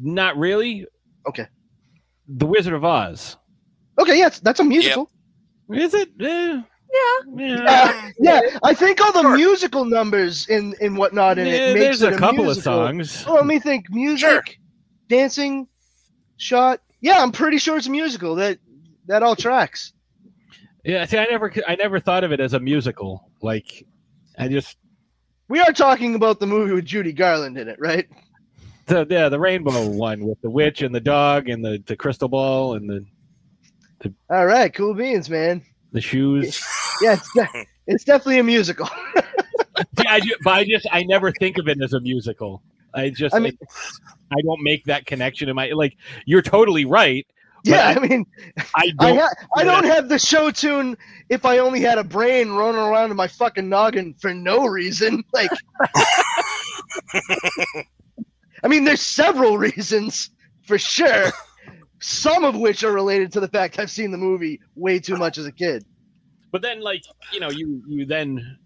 not 0.00 0.36
really. 0.36 0.86
Okay. 1.28 1.46
The 2.28 2.46
Wizard 2.46 2.74
of 2.74 2.84
Oz. 2.84 3.36
Okay, 4.00 4.18
yeah, 4.18 4.26
it's- 4.26 4.40
that's 4.40 4.60
a 4.60 4.64
musical. 4.64 5.10
Is 5.72 5.92
it? 5.94 6.08
Eh, 6.20 6.24
Yeah. 6.24 6.62
yeah. 7.36 8.10
Yeah, 8.18 8.40
yeah, 8.42 8.58
I 8.62 8.72
think 8.74 9.00
all 9.00 9.12
the 9.12 9.28
musical 9.36 9.84
numbers 9.84 10.48
and 10.48 10.74
in 10.80 10.96
whatnot 10.96 11.38
in 11.38 11.46
Yeah, 11.46 11.52
it 11.52 11.74
makes 11.74 11.84
there's 11.98 12.02
it 12.02 12.12
a 12.14 12.16
a 12.16 12.18
couple 12.18 12.48
of 12.50 12.56
songs. 12.56 13.24
Oh, 13.26 13.34
let 13.34 13.46
me 13.46 13.58
think. 13.60 13.86
Music, 13.90 14.58
dancing, 15.08 15.68
shot. 16.38 16.80
Yeah, 17.00 17.22
I'm 17.22 17.32
pretty 17.32 17.58
sure 17.58 17.76
it's 17.76 17.86
a 17.86 17.90
musical. 17.90 18.34
That 18.34 18.58
that 19.06 19.22
all 19.22 19.36
tracks. 19.36 19.92
Yeah. 20.84 21.04
See, 21.04 21.18
I 21.18 21.24
never, 21.26 21.52
I 21.68 21.74
never 21.74 22.00
thought 22.00 22.24
of 22.24 22.32
it 22.32 22.40
as 22.40 22.54
a 22.54 22.60
musical. 22.60 23.30
Like, 23.42 23.86
I 24.38 24.48
just 24.48 24.76
We 25.48 25.60
are 25.60 25.72
talking 25.72 26.14
about 26.14 26.40
the 26.40 26.46
movie 26.46 26.72
with 26.72 26.84
Judy 26.86 27.12
Garland 27.12 27.58
in 27.58 27.68
it, 27.68 27.78
right? 27.80 28.06
the 28.86 29.06
yeah 29.08 29.28
the 29.28 29.38
rainbow 29.38 29.88
one 29.88 30.24
with 30.26 30.40
the 30.40 30.50
witch 30.50 30.82
and 30.82 30.92
the 30.92 31.00
dog 31.00 31.48
and 31.48 31.64
the, 31.64 31.80
the 31.86 31.94
crystal 31.94 32.28
ball 32.28 32.74
and 32.74 32.88
the 32.90 34.12
All 34.30 34.46
right, 34.46 34.72
cool 34.74 34.94
beans, 34.94 35.28
man. 35.30 35.62
the 35.92 36.00
shoes. 36.00 36.60
Yeah, 37.02 37.14
it's, 37.14 37.32
de- 37.32 37.66
it's 37.86 38.04
definitely 38.04 38.40
a 38.40 38.44
musical. 38.44 38.86
I 40.06 40.20
but 40.44 40.50
I 40.52 40.64
just 40.64 40.86
I 40.92 41.02
never 41.04 41.32
think 41.32 41.56
of 41.56 41.66
it 41.66 41.80
as 41.82 41.94
a 41.94 42.00
musical. 42.00 42.62
I 42.94 43.10
just 43.10 43.34
I 43.34 43.38
I, 43.38 43.40
mean- 43.40 43.58
I 44.32 44.40
don't 44.42 44.62
make 44.62 44.84
that 44.84 45.06
connection 45.06 45.48
in 45.48 45.56
my 45.56 45.70
like. 45.70 45.96
You're 46.26 46.42
totally 46.42 46.84
right. 46.84 47.26
yeah, 47.64 47.94
I 47.96 48.00
mean, 48.00 48.24
I 48.74 48.90
I, 48.98 49.06
don't. 49.06 49.18
ha- 49.18 49.34
I 49.56 49.64
don't 49.64 49.84
have 49.84 50.08
the 50.08 50.18
show 50.18 50.50
tune 50.50 50.96
if 51.28 51.44
I 51.44 51.58
only 51.58 51.80
had 51.80 51.98
a 51.98 52.04
brain 52.04 52.50
running 52.52 52.80
around 52.80 53.10
in 53.10 53.16
my 53.16 53.28
fucking 53.28 53.68
noggin 53.68 54.14
for 54.20 54.32
no 54.34 54.66
reason. 54.66 55.22
Like, 55.34 55.50
I 58.64 58.68
mean, 58.68 58.84
there's 58.84 59.00
several 59.00 59.58
reasons 59.58 60.30
for 60.66 60.78
sure, 60.78 61.30
some 62.00 62.44
of 62.44 62.56
which 62.56 62.82
are 62.84 62.92
related 62.92 63.32
to 63.32 63.40
the 63.40 63.48
fact 63.48 63.78
I've 63.78 63.90
seen 63.90 64.10
the 64.10 64.18
movie 64.18 64.60
way 64.74 64.98
too 64.98 65.16
much 65.16 65.38
as 65.38 65.46
a 65.46 65.52
kid. 65.52 65.84
but 66.52 66.62
then 66.62 66.80
like 66.80 67.02
you 67.32 67.40
know 67.40 67.50
you 67.50 67.82
you 67.86 68.06
then 68.06 68.58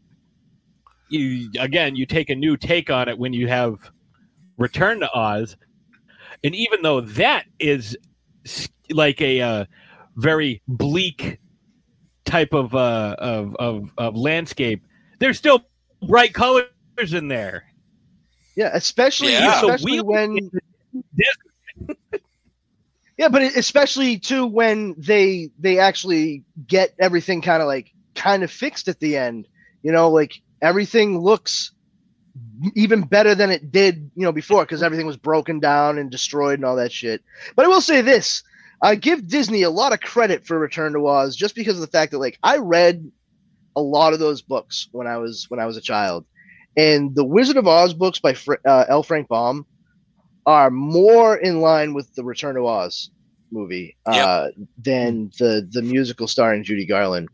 you 1.11 1.51
again 1.61 1.97
you 1.97 2.07
take 2.07 2.31
a 2.31 2.35
new 2.35 2.57
take 2.57 2.91
on 2.91 3.09
it 3.09 3.19
when 3.19 3.33
you 3.33 3.47
have 3.49 3.75
Return 4.57 5.01
to 5.01 5.11
Oz, 5.13 5.57
and 6.43 6.55
even 6.55 6.83
though 6.83 7.01
that 7.01 7.45
is 7.59 7.97
like 8.91 9.21
a 9.21 9.41
uh, 9.41 9.65
very 10.17 10.63
bleak 10.69 11.39
type 12.25 12.55
of 12.55 12.75
uh 12.75 13.17
of, 13.19 13.57
of 13.57 13.91
of 13.99 14.17
landscape, 14.17 14.85
there's 15.19 15.39
still 15.39 15.65
bright 16.07 16.35
colors 16.35 16.69
in 17.13 17.29
there. 17.29 17.65
Yeah, 18.57 18.71
especially 18.73 19.33
Yeah. 19.33 19.61
So 19.61 19.73
especially 19.73 20.01
we- 20.01 20.07
when 20.07 20.51
Yeah, 23.17 23.29
but 23.29 23.43
especially 23.43 24.19
too 24.19 24.47
when 24.47 24.95
they 24.99 25.51
they 25.59 25.79
actually 25.79 26.43
get 26.67 26.95
everything 26.99 27.43
kind 27.43 27.63
of 27.63 27.69
like 27.69 27.93
kind 28.15 28.43
of 28.43 28.51
fixed 28.51 28.89
at 28.89 28.99
the 29.01 29.17
end. 29.17 29.47
You 29.83 29.93
know, 29.93 30.11
like 30.11 30.41
everything 30.61 31.21
looks 31.21 31.71
even 32.75 33.03
better 33.03 33.35
than 33.35 33.51
it 33.51 33.71
did, 33.71 34.11
you 34.15 34.25
know, 34.25 34.33
before 34.33 34.65
because 34.65 34.83
everything 34.83 35.07
was 35.07 35.17
broken 35.17 35.61
down 35.61 35.99
and 35.99 36.11
destroyed 36.11 36.59
and 36.59 36.65
all 36.65 36.77
that 36.77 36.93
shit. 36.93 37.23
But 37.57 37.65
I 37.65 37.69
will 37.69 37.81
say 37.81 38.01
this: 38.01 38.43
I 38.83 38.95
give 38.95 39.29
Disney 39.29 39.63
a 39.63 39.71
lot 39.71 39.93
of 39.93 40.01
credit 40.01 40.47
for 40.47 40.59
Return 40.59 40.93
to 40.95 41.07
Oz 41.07 41.37
just 41.37 41.55
because 41.55 41.77
of 41.77 41.81
the 41.81 41.87
fact 41.87 42.13
that 42.13 42.19
like 42.19 42.39
I 42.43 42.59
read 42.59 43.11
a 43.77 43.81
lot 43.81 44.13
of 44.13 44.19
those 44.19 44.43
books 44.43 44.89
when 44.93 45.07
I 45.07 45.19
was 45.19 45.47
when 45.49 45.61
I 45.61 45.67
was 45.67 45.77
a 45.77 45.83
child, 45.83 46.25
and 46.77 47.15
the 47.15 47.25
Wizard 47.25 47.57
of 47.57 47.67
Oz 47.67 47.95
books 47.95 48.19
by 48.19 48.35
Fr- 48.35 48.55
uh, 48.67 48.85
L. 48.89 49.03
Frank 49.03 49.29
Baum 49.29 49.67
are 50.47 50.71
more 50.71 51.37
in 51.37 51.61
line 51.61 51.95
with 51.95 52.15
the 52.15 52.25
Return 52.25 52.57
to 52.57 52.67
Oz 52.67 53.11
movie 53.51 53.97
uh, 54.07 54.49
than 54.83 55.31
the 55.39 55.67
the 55.71 55.83
musical 55.83 56.27
starring 56.27 56.65
Judy 56.65 56.87
Garland. 56.87 57.29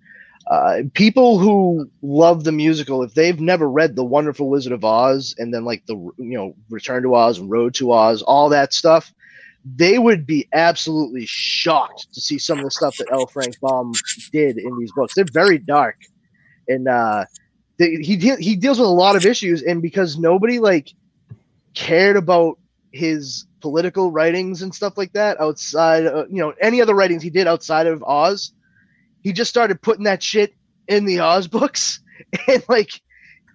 Uh, 0.51 0.83
people 0.95 1.39
who 1.39 1.89
love 2.03 2.43
the 2.43 2.51
musical, 2.51 3.05
if 3.05 3.15
they've 3.15 3.41
never 3.41 3.71
read 3.71 3.95
The 3.95 4.03
Wonderful 4.03 4.51
Wizard 4.51 4.73
of 4.73 4.85
Oz 4.85 5.33
and 5.39 5.55
then 5.55 5.65
like 5.65 5.87
the 5.87 5.95
you 5.95 6.15
know 6.19 6.57
Return 6.69 7.05
to 7.05 7.15
Oz 7.15 7.39
and 7.39 7.49
Road 7.49 7.73
to 7.75 7.93
Oz, 7.93 8.21
all 8.23 8.49
that 8.49 8.75
stuff, 8.75 9.15
they 9.65 10.01
would 10.01 10.27
be 10.27 10.49
absolutely 10.53 11.25
shocked 11.25 12.13
to 12.13 12.21
see 12.21 12.37
some 12.37 12.59
of 12.59 12.65
the 12.65 12.71
stuff 12.73 12.97
that 12.97 13.07
L. 13.13 13.29
Frank 13.29 13.61
Baum 13.61 13.93
did 14.33 14.59
in 14.59 14.77
these 14.77 14.91
books. 14.91 15.15
They're 15.15 15.25
very 15.33 15.59
dark, 15.59 15.99
and 16.67 16.89
uh, 16.89 17.27
they, 17.79 17.95
he 18.03 18.17
he 18.17 18.57
deals 18.57 18.81
with 18.81 18.89
a 18.89 18.93
lot 18.93 19.15
of 19.15 19.25
issues, 19.25 19.63
and 19.63 19.81
because 19.81 20.19
nobody 20.19 20.59
like 20.59 20.93
cared 21.75 22.17
about 22.17 22.59
his 22.91 23.47
political 23.61 24.11
writings 24.11 24.63
and 24.63 24.75
stuff 24.75 24.99
like 24.99 25.13
that 25.13 25.41
outside 25.41 26.03
you 26.29 26.43
know 26.43 26.53
any 26.61 26.83
other 26.83 26.95
writings 26.97 27.23
he 27.23 27.31
did 27.31 27.47
outside 27.47 27.87
of 27.87 28.03
Oz 28.03 28.53
he 29.23 29.33
just 29.33 29.51
started 29.51 29.83
putting 29.83 30.05
that 30.05 30.23
shit 30.23 30.55
in 30.89 31.05
the 31.05 31.21
Oz 31.21 31.47
books. 31.49 32.01
And 32.47 32.63
like 32.69 33.01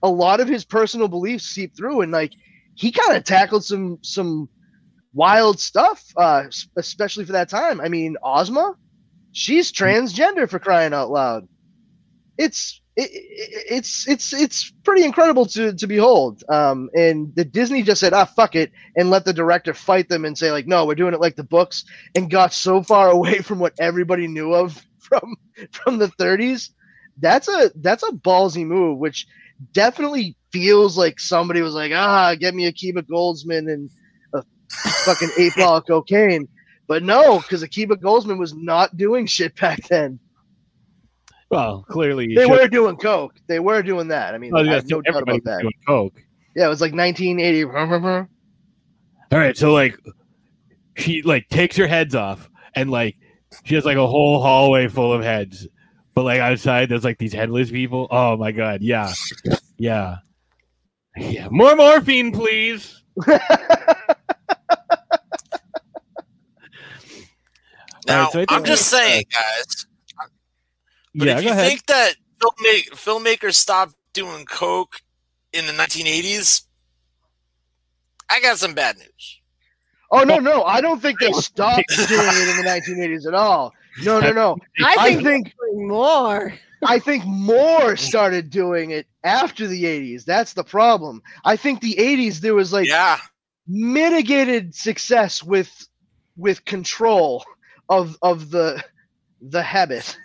a 0.02 0.10
lot 0.10 0.40
of 0.40 0.48
his 0.48 0.66
personal 0.66 1.08
beliefs 1.08 1.46
seep 1.46 1.78
through 1.78 2.02
and 2.02 2.12
like 2.12 2.34
he 2.74 2.92
kind 2.92 3.16
of 3.16 3.24
tackled 3.24 3.64
some 3.64 4.00
some 4.02 4.50
wild 5.14 5.60
stuff 5.60 6.04
uh 6.18 6.46
especially 6.76 7.24
for 7.24 7.34
that 7.34 7.48
time. 7.48 7.80
I 7.80 7.90
mean 7.90 8.18
Ozma 8.24 8.74
she's 9.34 9.72
transgender 9.72 10.50
for 10.50 10.58
crying 10.58 10.94
out 10.94 11.12
loud. 11.12 11.48
It's 12.40 12.82
it, 12.96 13.12
it, 13.14 13.66
it's 13.70 14.08
it's 14.08 14.34
it's 14.34 14.72
pretty 14.84 15.04
incredible 15.04 15.46
to 15.46 15.72
to 15.74 15.88
behold. 15.88 16.44
Um 16.50 16.90
and 16.96 17.34
the 17.36 17.46
disney 17.46 17.84
just 17.84 18.02
said 18.02 18.14
ah 18.14 18.26
fuck 18.26 18.56
it 18.56 18.72
and 18.96 19.12
let 19.12 19.26
the 19.26 19.34
director 19.34 19.76
fight 19.76 20.10
them 20.10 20.26
and 20.26 20.36
say 20.36 20.52
like 20.52 20.66
no 20.66 20.88
we're 20.88 20.96
doing 20.96 21.14
it 21.14 21.22
like 21.22 21.36
the 21.36 21.44
books 21.44 21.86
and 22.16 22.32
got 22.32 22.52
so 22.52 22.82
far 22.82 23.10
away 23.18 23.40
from 23.40 23.60
what 23.60 23.74
everybody 23.80 24.28
knew 24.28 24.56
of 24.56 24.84
from 25.08 25.36
from 25.72 25.98
the 25.98 26.08
30s 26.20 26.70
that's 27.20 27.48
a 27.48 27.72
that's 27.78 28.04
a 28.04 28.12
ballsy 28.12 28.66
move 28.66 28.98
which 28.98 29.26
definitely 29.72 30.36
feels 30.52 30.98
like 30.98 31.20
somebody 31.20 31.62
was 31.62 31.74
like 31.74 31.92
ah 31.94 32.36
get 32.36 32.54
me 32.54 32.70
akiva 32.72 33.02
goldsman 33.04 33.72
and 33.72 33.90
a 34.34 34.44
fucking 35.06 35.30
eight 35.38 35.54
ball 35.56 35.78
of 35.78 35.86
cocaine 35.86 36.48
but 36.88 37.04
no 37.04 37.40
because 37.40 37.64
akiva 37.64 37.96
goldsman 37.96 38.38
was 38.38 38.54
not 38.54 38.96
doing 38.98 39.26
shit 39.26 39.56
back 39.56 39.80
then 39.88 40.20
Well, 41.50 41.86
clearly 41.88 42.28
they 42.36 42.42
should- 42.42 42.50
were 42.52 42.68
doing 42.68 42.98
coke. 42.98 43.36
They 43.48 43.60
were 43.60 43.82
doing 43.84 44.08
that. 44.10 44.34
I 44.34 44.38
mean, 44.40 44.52
Oh, 44.54 44.60
I 44.60 44.64
yeah, 44.64 44.74
have 44.76 44.90
no 44.90 45.02
doubt 45.02 45.22
about 45.22 45.36
was 45.36 45.44
that. 45.46 45.62
doing 45.62 45.74
coke. 45.88 46.22
Yeah, 46.56 46.66
it 46.66 46.70
was 46.70 46.82
like 46.82 46.94
1980. 46.94 47.64
All 49.32 49.40
right, 49.40 49.56
so 49.56 49.72
like 49.72 49.98
she 50.98 51.22
like 51.22 51.48
takes 51.50 51.76
her 51.78 51.88
heads 51.88 52.16
off 52.16 52.50
and 52.76 52.90
like 52.90 53.16
she 53.64 53.76
has 53.76 53.86
like 53.86 53.98
a 53.98 54.08
whole 54.08 54.42
hallway 54.42 54.88
full 54.88 55.14
of 55.14 55.24
heads. 55.24 55.68
But 56.14 56.24
like 56.24 56.40
outside 56.40 56.90
there's 56.90 57.04
like 57.04 57.18
these 57.18 57.34
headless 57.34 57.72
people. 57.72 58.08
Oh 58.12 58.38
my 58.38 58.52
god, 58.52 58.82
yeah. 58.82 59.14
Yeah. 59.78 60.18
Yeah. 61.18 61.48
More 61.52 61.76
morphine, 61.76 62.32
please. 62.32 63.02
Now, 68.08 68.28
Alright, 68.28 68.50
so 68.50 68.56
I'm 68.56 68.64
just 68.64 68.88
saying, 68.88 69.26
guys. 69.34 69.88
But 71.16 71.28
yeah, 71.28 71.38
if 71.40 71.44
you 71.44 71.50
ahead. 71.52 71.68
think 71.68 71.86
that 71.88 72.14
filmma- 72.40 72.90
filmmakers 72.92 73.56
stopped 73.56 73.96
doing 74.14 74.46
coke 74.46 75.02
in 75.54 75.66
the 75.66 75.74
1980s, 75.74 76.64
I 78.30 78.42
got 78.42 78.58
some 78.58 78.74
bad 78.74 78.98
news. 78.98 79.42
Oh 80.16 80.24
no, 80.24 80.38
no, 80.38 80.64
I 80.64 80.82
don't 80.82 81.02
think 81.02 81.20
they 81.20 81.32
stopped 81.34 81.88
doing 81.88 82.08
it 82.10 82.60
in 82.60 82.64
the 82.64 82.70
1980s 82.70 83.28
at 83.28 83.34
all. 83.34 83.74
No, 84.04 84.20
no, 84.20 84.32
no. 84.32 84.58
I 84.84 84.96
I 85.00 85.16
think, 85.16 85.54
think 85.54 85.54
more. 85.74 86.54
I 86.86 87.00
think 87.00 87.26
more 87.26 87.96
started 87.96 88.50
doing 88.50 88.92
it 88.92 89.08
after 89.24 89.68
the 89.68 89.84
80s. 89.84 90.26
That's 90.26 90.54
the 90.54 90.64
problem. 90.64 91.22
I 91.44 91.56
think 91.56 91.82
the 91.82 91.96
80s 91.96 92.40
there 92.40 92.54
was 92.54 92.74
like 92.74 92.88
Yeah, 92.88 93.18
mitigated 93.68 94.76
success 94.76 95.42
with 95.44 95.88
with 96.38 96.66
control 96.66 97.44
of 97.90 98.18
of 98.22 98.52
the 98.52 98.84
the 99.42 99.64
habit. 99.64 100.18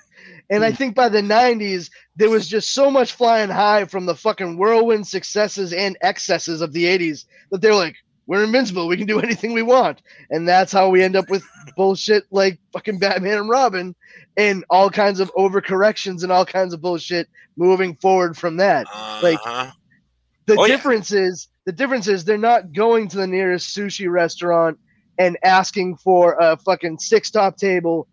And 0.51 0.65
I 0.65 0.71
hmm. 0.71 0.77
think 0.77 0.95
by 0.97 1.09
the 1.09 1.23
90s, 1.23 1.91
there 2.17 2.29
was 2.29 2.49
just 2.49 2.75
so 2.75 2.91
much 2.91 3.13
flying 3.13 3.51
high 3.51 3.85
from 3.85 4.05
the 4.05 4.17
fucking 4.17 4.59
whirlwind 4.59 5.07
successes 5.07 5.73
and 5.73 5.97
excesses 6.03 6.61
of 6.61 6.73
the 6.73 6.85
80s 6.85 7.25
that 7.51 7.61
they're 7.61 7.75
like, 7.75 7.95
we're 8.31 8.45
invincible. 8.45 8.87
We 8.87 8.97
can 8.97 9.09
do 9.09 9.19
anything 9.29 9.53
we 9.53 9.63
want. 9.63 10.03
And 10.31 10.47
that's 10.47 10.71
how 10.71 10.89
we 10.89 11.03
end 11.03 11.17
up 11.17 11.29
with 11.29 11.43
bullshit 11.77 12.25
like 12.31 12.61
fucking 12.73 13.01
Batman 13.01 13.39
and 13.39 13.49
Robin 13.49 13.93
and 14.37 14.65
all 14.71 14.89
kinds 14.89 15.19
of 15.19 15.33
overcorrections 15.35 16.23
and 16.23 16.31
all 16.31 16.47
kinds 16.47 16.73
of 16.73 16.81
bullshit 16.81 17.29
moving 17.57 17.97
forward 17.97 18.37
from 18.37 18.57
that 18.59 18.87
Like, 19.21 19.41
uh-huh. 19.45 19.73
the 20.47 20.55
Oh, 20.57 20.65
yeah. 20.65 20.77
difference 20.77 21.11
is 21.11 21.49
the 21.67 21.73
difference 21.73 22.07
is 22.07 22.25
they're 22.25 22.39
not 22.39 22.73
going 22.73 23.09
to 23.09 23.17
the 23.17 23.27
nearest 23.27 23.77
sushi 23.77 24.09
restaurant 24.09 24.79
and 25.19 25.37
asking 25.43 25.97
for 25.97 26.37
a 26.41 26.57
fucking 26.57 27.01
six 27.01 27.33
top 27.33 27.57
table 27.57 28.07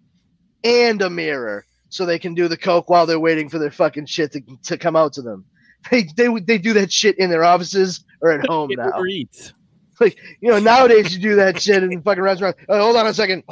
and 0.63 0.99
a 1.03 1.11
mirror 1.11 1.63
so 1.89 2.07
they 2.07 2.17
can 2.17 2.33
do 2.33 2.47
the 2.47 2.57
coke 2.57 2.89
while 2.89 3.05
they're 3.05 3.19
waiting 3.19 3.49
for 3.49 3.59
their 3.59 3.69
fucking 3.71 4.07
shit 4.07 4.31
to, 4.31 4.41
to 4.63 4.79
come 4.79 4.95
out 4.95 5.13
to 5.13 5.21
them. 5.21 5.45
They, 5.91 6.07
they 6.17 6.27
they 6.39 6.57
do 6.57 6.73
that 6.73 6.91
shit 6.91 7.17
in 7.19 7.29
their 7.29 7.43
offices 7.45 8.03
or 8.21 8.31
at 8.31 8.45
home 8.47 8.71
now. 8.75 8.87
Uber 8.87 9.07
Eats. 9.07 9.53
Like 9.99 10.17
you 10.41 10.51
know 10.51 10.59
nowadays 10.59 11.15
you 11.15 11.19
do 11.19 11.35
that 11.37 11.59
shit 11.59 11.81
in 11.81 11.89
the 11.89 11.97
fucking 11.97 12.21
restaurant. 12.21 12.55
Oh, 12.69 12.79
hold 12.79 12.97
on 12.97 13.07
a 13.07 13.13
second. 13.13 13.43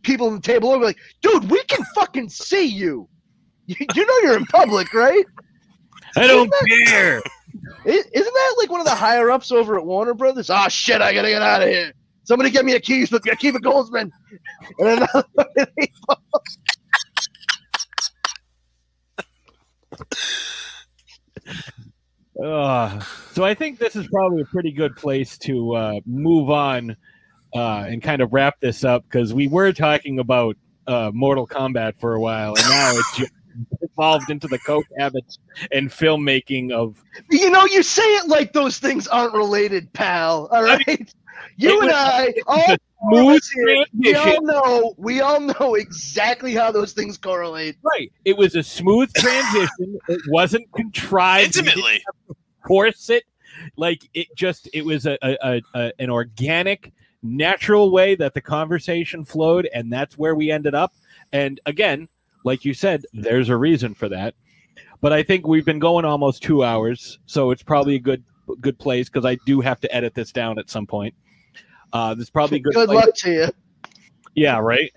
People 0.00 0.28
on 0.28 0.36
the 0.36 0.40
table 0.40 0.70
over 0.70 0.84
like, 0.84 0.96
dude, 1.20 1.50
we 1.50 1.62
can 1.64 1.84
fucking 1.94 2.30
see 2.30 2.64
you. 2.64 3.08
You, 3.66 3.76
you 3.94 4.06
know 4.06 4.18
you're 4.22 4.36
in 4.36 4.46
public, 4.46 4.94
right? 4.94 5.24
I 6.16 6.26
don't 6.26 6.50
care. 6.86 7.22
Isn't 7.84 8.12
that 8.12 8.54
like 8.58 8.70
one 8.70 8.80
of 8.80 8.86
the 8.86 8.94
higher 8.94 9.30
ups 9.30 9.52
over 9.52 9.78
at 9.78 9.84
Warner 9.84 10.14
Brothers? 10.14 10.48
Oh 10.48 10.68
shit, 10.68 11.02
I 11.02 11.12
gotta 11.12 11.28
get 11.28 11.42
out 11.42 11.62
of 11.62 11.68
here. 11.68 11.92
Somebody 12.24 12.50
get 12.50 12.64
me 12.64 12.74
a 12.74 12.80
keys 12.80 13.10
with 13.10 13.24
Akiva 13.24 13.56
Goldsman. 13.56 14.10
And 14.78 14.88
another 14.88 15.24
Uh, 22.42 22.98
so 23.32 23.44
I 23.44 23.54
think 23.54 23.78
this 23.78 23.94
is 23.94 24.06
probably 24.08 24.42
a 24.42 24.46
pretty 24.46 24.72
good 24.72 24.96
place 24.96 25.38
to 25.38 25.74
uh, 25.74 26.00
move 26.06 26.50
on 26.50 26.96
uh, 27.54 27.84
and 27.86 28.02
kind 28.02 28.22
of 28.22 28.32
wrap 28.32 28.58
this 28.60 28.84
up 28.84 29.04
because 29.04 29.32
we 29.32 29.46
were 29.46 29.72
talking 29.72 30.18
about 30.18 30.56
uh, 30.86 31.10
Mortal 31.14 31.46
Kombat 31.46 31.94
for 32.00 32.14
a 32.14 32.20
while, 32.20 32.54
and 32.56 32.68
now 32.68 32.92
it's 32.94 33.16
just 33.16 33.32
evolved 33.82 34.30
into 34.30 34.48
the 34.48 34.58
coke 34.60 34.86
habits 34.98 35.38
and 35.70 35.90
filmmaking 35.90 36.72
of. 36.72 37.02
You 37.30 37.50
know, 37.50 37.64
you 37.66 37.82
say 37.82 38.02
it 38.02 38.28
like 38.28 38.52
those 38.52 38.78
things 38.78 39.06
aren't 39.06 39.34
related, 39.34 39.92
pal. 39.92 40.48
All 40.50 40.62
right. 40.62 41.14
You 41.56 41.80
and 41.82 41.90
I, 41.90 42.34
all 42.46 42.64
a 42.68 42.78
four 43.10 43.32
of 43.34 43.36
smooth 43.36 43.36
us 43.36 43.50
here, 43.50 43.84
we 43.98 44.14
all 44.14 44.42
know, 44.42 44.94
we 44.96 45.20
all 45.20 45.40
know 45.40 45.74
exactly 45.74 46.54
how 46.54 46.70
those 46.70 46.92
things 46.92 47.18
correlate. 47.18 47.76
Right. 47.82 48.12
It 48.24 48.36
was 48.36 48.54
a 48.54 48.62
smooth 48.62 49.12
transition. 49.14 49.98
it 50.08 50.20
wasn't 50.28 50.70
contrived. 50.72 51.56
We 51.56 51.60
Intimately. 51.60 52.02
force 52.66 53.10
it. 53.10 53.24
Like 53.76 54.08
it 54.14 54.28
just 54.34 54.68
it 54.72 54.84
was 54.84 55.06
a, 55.06 55.18
a, 55.22 55.36
a, 55.42 55.62
a 55.74 55.92
an 55.98 56.10
organic, 56.10 56.92
natural 57.22 57.90
way 57.90 58.14
that 58.16 58.34
the 58.34 58.40
conversation 58.40 59.24
flowed, 59.24 59.68
and 59.74 59.92
that's 59.92 60.18
where 60.18 60.34
we 60.34 60.50
ended 60.50 60.74
up. 60.74 60.92
And 61.32 61.60
again, 61.66 62.08
like 62.44 62.64
you 62.64 62.74
said, 62.74 63.04
there's 63.12 63.48
a 63.48 63.56
reason 63.56 63.94
for 63.94 64.08
that. 64.08 64.34
But 65.00 65.12
I 65.12 65.22
think 65.22 65.46
we've 65.46 65.64
been 65.64 65.78
going 65.78 66.04
almost 66.04 66.42
two 66.42 66.64
hours, 66.64 67.18
so 67.26 67.50
it's 67.50 67.62
probably 67.62 67.96
a 67.96 68.00
good 68.00 68.22
good 68.60 68.78
place 68.78 69.08
because 69.08 69.24
I 69.24 69.36
do 69.46 69.60
have 69.60 69.80
to 69.80 69.94
edit 69.94 70.14
this 70.14 70.32
down 70.32 70.58
at 70.58 70.70
some 70.70 70.86
point. 70.86 71.14
Uh, 71.92 72.14
this 72.14 72.24
is 72.24 72.30
probably 72.30 72.58
good. 72.58 72.74
Good 72.74 72.88
place- 72.88 73.06
luck 73.06 73.14
to 73.16 73.32
you. 73.32 73.46
Yeah, 74.34 74.58
right. 74.58 74.90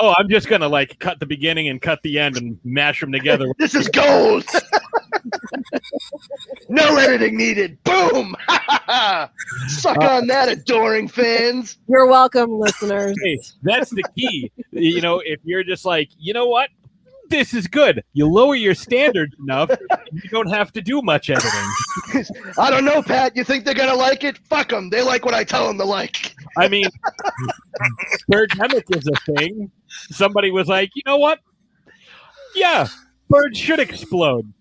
Oh, 0.00 0.14
I'm 0.18 0.28
just 0.28 0.48
gonna 0.48 0.68
like 0.68 0.98
cut 0.98 1.20
the 1.20 1.26
beginning 1.26 1.68
and 1.68 1.80
cut 1.80 2.00
the 2.02 2.18
end 2.18 2.36
and 2.36 2.58
mash 2.64 3.00
them 3.00 3.12
together. 3.12 3.46
This 3.58 3.74
is 3.74 3.88
gold. 3.88 4.44
no 6.68 6.96
editing 6.96 7.36
needed. 7.36 7.78
Boom. 7.84 8.34
Suck 9.68 9.98
on 9.98 10.26
that, 10.26 10.48
adoring 10.48 11.06
fans. 11.06 11.78
You're 11.88 12.06
welcome, 12.06 12.58
listeners. 12.58 13.14
Hey, 13.22 13.38
that's 13.62 13.90
the 13.90 14.02
key. 14.16 14.50
you 14.72 15.00
know, 15.00 15.22
if 15.24 15.38
you're 15.44 15.64
just 15.64 15.84
like, 15.84 16.08
you 16.18 16.32
know 16.32 16.46
what, 16.46 16.70
this 17.32 17.54
is 17.54 17.66
good. 17.66 18.04
You 18.12 18.26
lower 18.26 18.54
your 18.54 18.74
standards 18.74 19.34
enough, 19.40 19.70
you 20.12 20.28
don't 20.30 20.50
have 20.50 20.70
to 20.72 20.82
do 20.82 21.02
much 21.02 21.30
editing. 21.30 21.50
I 22.58 22.70
don't 22.70 22.84
know, 22.84 23.02
Pat. 23.02 23.34
You 23.34 23.42
think 23.42 23.64
they're 23.64 23.74
gonna 23.74 23.94
like 23.94 24.22
it? 24.22 24.38
Fuck 24.38 24.68
them. 24.68 24.90
They 24.90 25.02
like 25.02 25.24
what 25.24 25.34
I 25.34 25.42
tell 25.42 25.66
them 25.66 25.78
to 25.78 25.84
like. 25.84 26.34
I 26.58 26.68
mean, 26.68 26.86
birdemic 28.30 28.84
is 28.94 29.08
a 29.08 29.32
thing. 29.32 29.70
Somebody 29.88 30.50
was 30.50 30.68
like, 30.68 30.90
you 30.94 31.02
know 31.06 31.16
what? 31.16 31.40
Yeah, 32.54 32.86
birds 33.28 33.58
should 33.58 33.80
explode. 33.80 34.52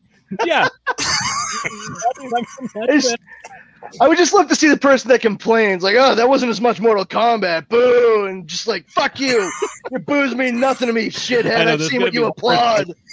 Yeah. 0.45 0.69
I 3.99 4.07
would 4.07 4.17
just 4.17 4.33
love 4.33 4.47
to 4.49 4.55
see 4.55 4.69
the 4.69 4.77
person 4.77 5.09
that 5.09 5.21
complains, 5.21 5.83
like, 5.83 5.95
"Oh, 5.97 6.15
that 6.15 6.29
wasn't 6.29 6.51
as 6.51 6.61
much 6.61 6.79
Mortal 6.79 7.05
Kombat." 7.05 7.67
Boo, 7.67 8.25
and 8.27 8.47
just 8.47 8.67
like, 8.67 8.87
"Fuck 8.89 9.19
you." 9.19 9.51
Your 9.89 9.99
boos 9.99 10.35
mean 10.35 10.59
nothing 10.59 10.87
to 10.87 10.93
me, 10.93 11.09
shithead. 11.09 11.65
know, 11.65 11.73
I've 11.73 11.83
seen 11.83 12.01
what 12.01 12.13
you 12.13 12.25
applaud. 12.25 12.93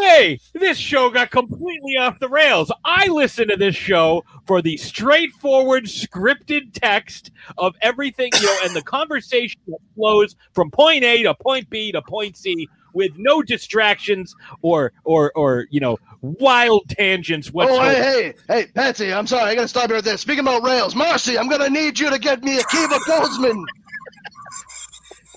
Hey, 0.00 0.38
this 0.54 0.78
show 0.78 1.10
got 1.10 1.30
completely 1.30 1.96
off 1.98 2.20
the 2.20 2.28
rails. 2.28 2.70
I 2.84 3.08
listen 3.08 3.48
to 3.48 3.56
this 3.56 3.74
show 3.74 4.24
for 4.46 4.62
the 4.62 4.76
straightforward 4.76 5.84
scripted 5.84 6.72
text 6.72 7.32
of 7.56 7.74
everything, 7.82 8.30
you 8.40 8.46
know, 8.46 8.56
and 8.64 8.76
the 8.76 8.82
conversation 8.82 9.60
that 9.66 9.78
flows 9.96 10.36
from 10.52 10.70
point 10.70 11.02
A 11.02 11.22
to 11.24 11.34
point 11.34 11.68
B 11.68 11.90
to 11.92 12.02
point 12.02 12.36
C 12.36 12.68
with 12.94 13.12
no 13.16 13.42
distractions 13.42 14.34
or 14.62 14.92
or 15.04 15.32
or 15.34 15.66
you 15.70 15.80
know 15.80 15.98
wild 16.22 16.88
tangents 16.88 17.50
Oh, 17.54 17.80
hey, 17.82 18.02
hey, 18.02 18.34
hey, 18.48 18.66
Patsy, 18.74 19.12
I'm 19.12 19.26
sorry. 19.26 19.50
I 19.50 19.54
gotta 19.54 19.68
stop 19.68 19.88
you 19.88 19.94
right 19.96 20.04
there. 20.04 20.16
Speaking 20.16 20.40
about 20.40 20.62
rails, 20.62 20.94
Marcy, 20.94 21.38
I'm 21.38 21.48
gonna 21.48 21.70
need 21.70 21.98
you 21.98 22.10
to 22.10 22.18
get 22.18 22.42
me 22.42 22.58
Akiva 22.58 22.98
Goldsman. 23.06 23.64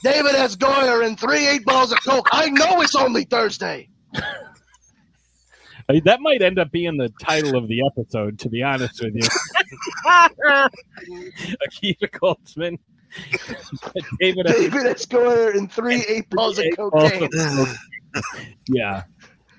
David 0.03 0.33
S. 0.33 0.55
Goyer 0.55 1.05
and 1.05 1.19
three 1.19 1.47
eight 1.47 1.63
balls 1.65 1.91
of 1.91 1.99
coke. 2.03 2.27
I 2.31 2.49
know 2.49 2.81
it's 2.81 2.95
only 2.95 3.23
Thursday. 3.25 3.89
That 6.05 6.21
might 6.21 6.41
end 6.41 6.57
up 6.57 6.71
being 6.71 6.97
the 6.97 7.11
title 7.21 7.57
of 7.57 7.67
the 7.67 7.81
episode, 7.85 8.39
to 8.39 8.49
be 8.49 8.63
honest 8.63 9.03
with 9.03 9.13
you. 9.13 9.27
Akiva 11.67 12.09
Goldsman. 12.09 12.77
David 14.19 14.45
David. 14.47 14.97
Goyer 15.09 15.55
and 15.55 15.71
three 15.71 16.03
eight 16.07 16.29
balls 16.29 16.59
of 16.59 16.65
cocaine. 16.75 17.29
yeah. 18.67 19.03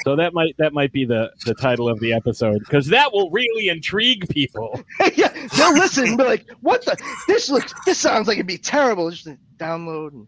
So 0.04 0.16
that 0.16 0.34
might 0.34 0.56
that 0.58 0.72
might 0.72 0.92
be 0.92 1.04
the 1.04 1.30
the 1.46 1.54
title 1.54 1.88
of 1.88 2.00
the 2.00 2.12
episode 2.12 2.58
because 2.60 2.88
that 2.88 3.12
will 3.12 3.30
really 3.30 3.68
intrigue 3.68 4.28
people. 4.28 4.82
yeah, 5.14 5.28
they'll 5.56 5.74
listen 5.74 6.06
and 6.08 6.18
be 6.18 6.24
like, 6.24 6.44
"What 6.60 6.84
the? 6.84 6.96
This 7.28 7.48
looks. 7.48 7.72
This 7.86 7.98
sounds 7.98 8.26
like 8.26 8.36
it'd 8.36 8.46
be 8.46 8.58
terrible." 8.58 9.10
Just 9.10 9.28
download 9.58 10.12
and 10.12 10.26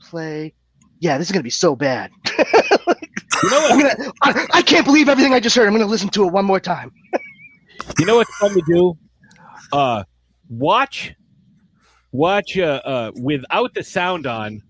play. 0.00 0.54
Yeah, 0.98 1.18
this 1.18 1.28
is 1.28 1.32
gonna 1.32 1.44
be 1.44 1.50
so 1.50 1.76
bad. 1.76 2.10
You 3.42 3.50
know 3.50 3.66
I'm 3.70 3.80
gonna. 3.80 4.12
I, 4.22 4.46
I 4.54 4.62
can't 4.62 4.84
believe 4.84 5.08
everything 5.08 5.34
I 5.34 5.40
just 5.40 5.54
heard. 5.54 5.66
I'm 5.66 5.72
gonna 5.72 5.86
listen 5.86 6.08
to 6.10 6.26
it 6.26 6.32
one 6.32 6.44
more 6.44 6.60
time. 6.60 6.92
You 7.98 8.06
know 8.06 8.16
what's 8.16 8.34
fun 8.38 8.52
to 8.54 8.62
do? 8.66 8.98
Uh, 9.72 10.04
watch, 10.48 11.14
watch. 12.12 12.56
Uh, 12.56 12.80
uh, 12.84 13.10
without 13.20 13.74
the 13.74 13.82
sound 13.82 14.26
on, 14.26 14.62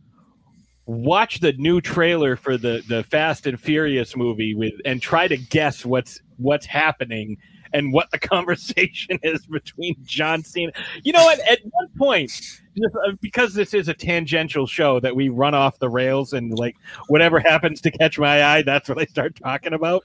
watch 0.86 1.40
the 1.40 1.52
new 1.54 1.80
trailer 1.80 2.36
for 2.36 2.56
the 2.56 2.82
the 2.88 3.02
Fast 3.04 3.46
and 3.46 3.60
Furious 3.60 4.16
movie 4.16 4.54
with, 4.54 4.74
and 4.84 5.02
try 5.02 5.28
to 5.28 5.36
guess 5.36 5.84
what's 5.84 6.20
what's 6.38 6.66
happening 6.66 7.36
and 7.72 7.92
what 7.92 8.10
the 8.10 8.18
conversation 8.34 9.18
is 9.22 9.46
between 9.46 9.96
John 10.04 10.42
Cena. 10.42 10.72
You 11.02 11.12
know 11.12 11.24
what? 11.24 11.40
At 11.40 11.60
one 11.70 11.88
point, 11.98 12.32
uh, 12.78 13.12
because 13.20 13.54
this 13.54 13.74
is 13.74 13.88
a 13.88 13.94
tangential 13.94 14.66
show 14.66 15.00
that 15.00 15.14
we 15.14 15.28
run 15.28 15.54
off 15.54 15.78
the 15.78 15.88
rails 15.88 16.32
and 16.32 16.58
like 16.58 16.76
whatever 17.08 17.40
happens 17.40 17.80
to 17.82 17.90
catch 17.90 18.18
my 18.18 18.44
eye, 18.44 18.62
that's 18.62 18.88
what 18.88 18.98
I 18.98 19.04
start 19.06 19.36
talking 19.36 19.72
about. 19.72 20.04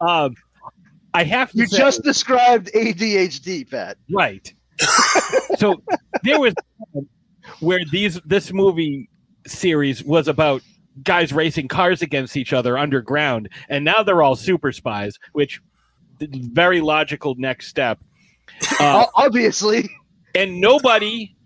Um, 0.00 0.34
I 1.14 1.24
have 1.24 1.50
to 1.52 1.58
You 1.58 1.66
say, 1.66 1.78
just 1.78 2.02
described 2.02 2.70
ADHD, 2.74 3.70
Pat. 3.70 3.96
Right. 4.10 4.52
so 5.56 5.82
there 6.22 6.40
was 6.40 6.54
where 7.60 7.80
these 7.90 8.20
this 8.24 8.52
movie 8.52 9.08
series 9.46 10.02
was 10.04 10.28
about 10.28 10.62
guys 11.02 11.32
racing 11.32 11.68
cars 11.68 12.02
against 12.02 12.36
each 12.36 12.52
other 12.52 12.78
underground, 12.78 13.48
and 13.68 13.84
now 13.84 14.02
they're 14.02 14.22
all 14.22 14.36
super 14.36 14.72
spies, 14.72 15.18
which 15.32 15.60
very 16.20 16.80
logical 16.80 17.34
next 17.36 17.68
step. 17.68 17.98
Uh, 18.80 19.06
Obviously, 19.14 19.88
and 20.34 20.60
nobody 20.60 21.36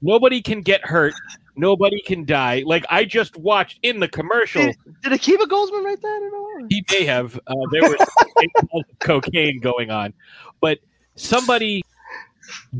nobody 0.00 0.42
can 0.42 0.60
get 0.62 0.84
hurt. 0.84 1.14
Nobody 1.56 2.00
can 2.02 2.24
die. 2.24 2.62
Like 2.64 2.84
i 2.88 3.04
just 3.04 3.36
watched 3.36 3.80
in 3.82 3.98
the 3.98 4.06
commercial. 4.06 4.62
Did, 4.62 4.76
did 5.02 5.12
Akiva 5.12 5.44
Goldsman 5.48 5.84
write 5.84 6.00
that 6.00 6.22
at 6.24 6.34
all? 6.34 6.48
he 6.68 6.84
may 6.92 7.04
have. 7.04 7.38
Uh, 7.46 7.54
there 7.72 7.82
was 7.82 8.84
cocaine 9.00 9.60
going 9.60 9.90
on. 9.90 10.12
But 10.60 10.78
somebody 11.16 11.82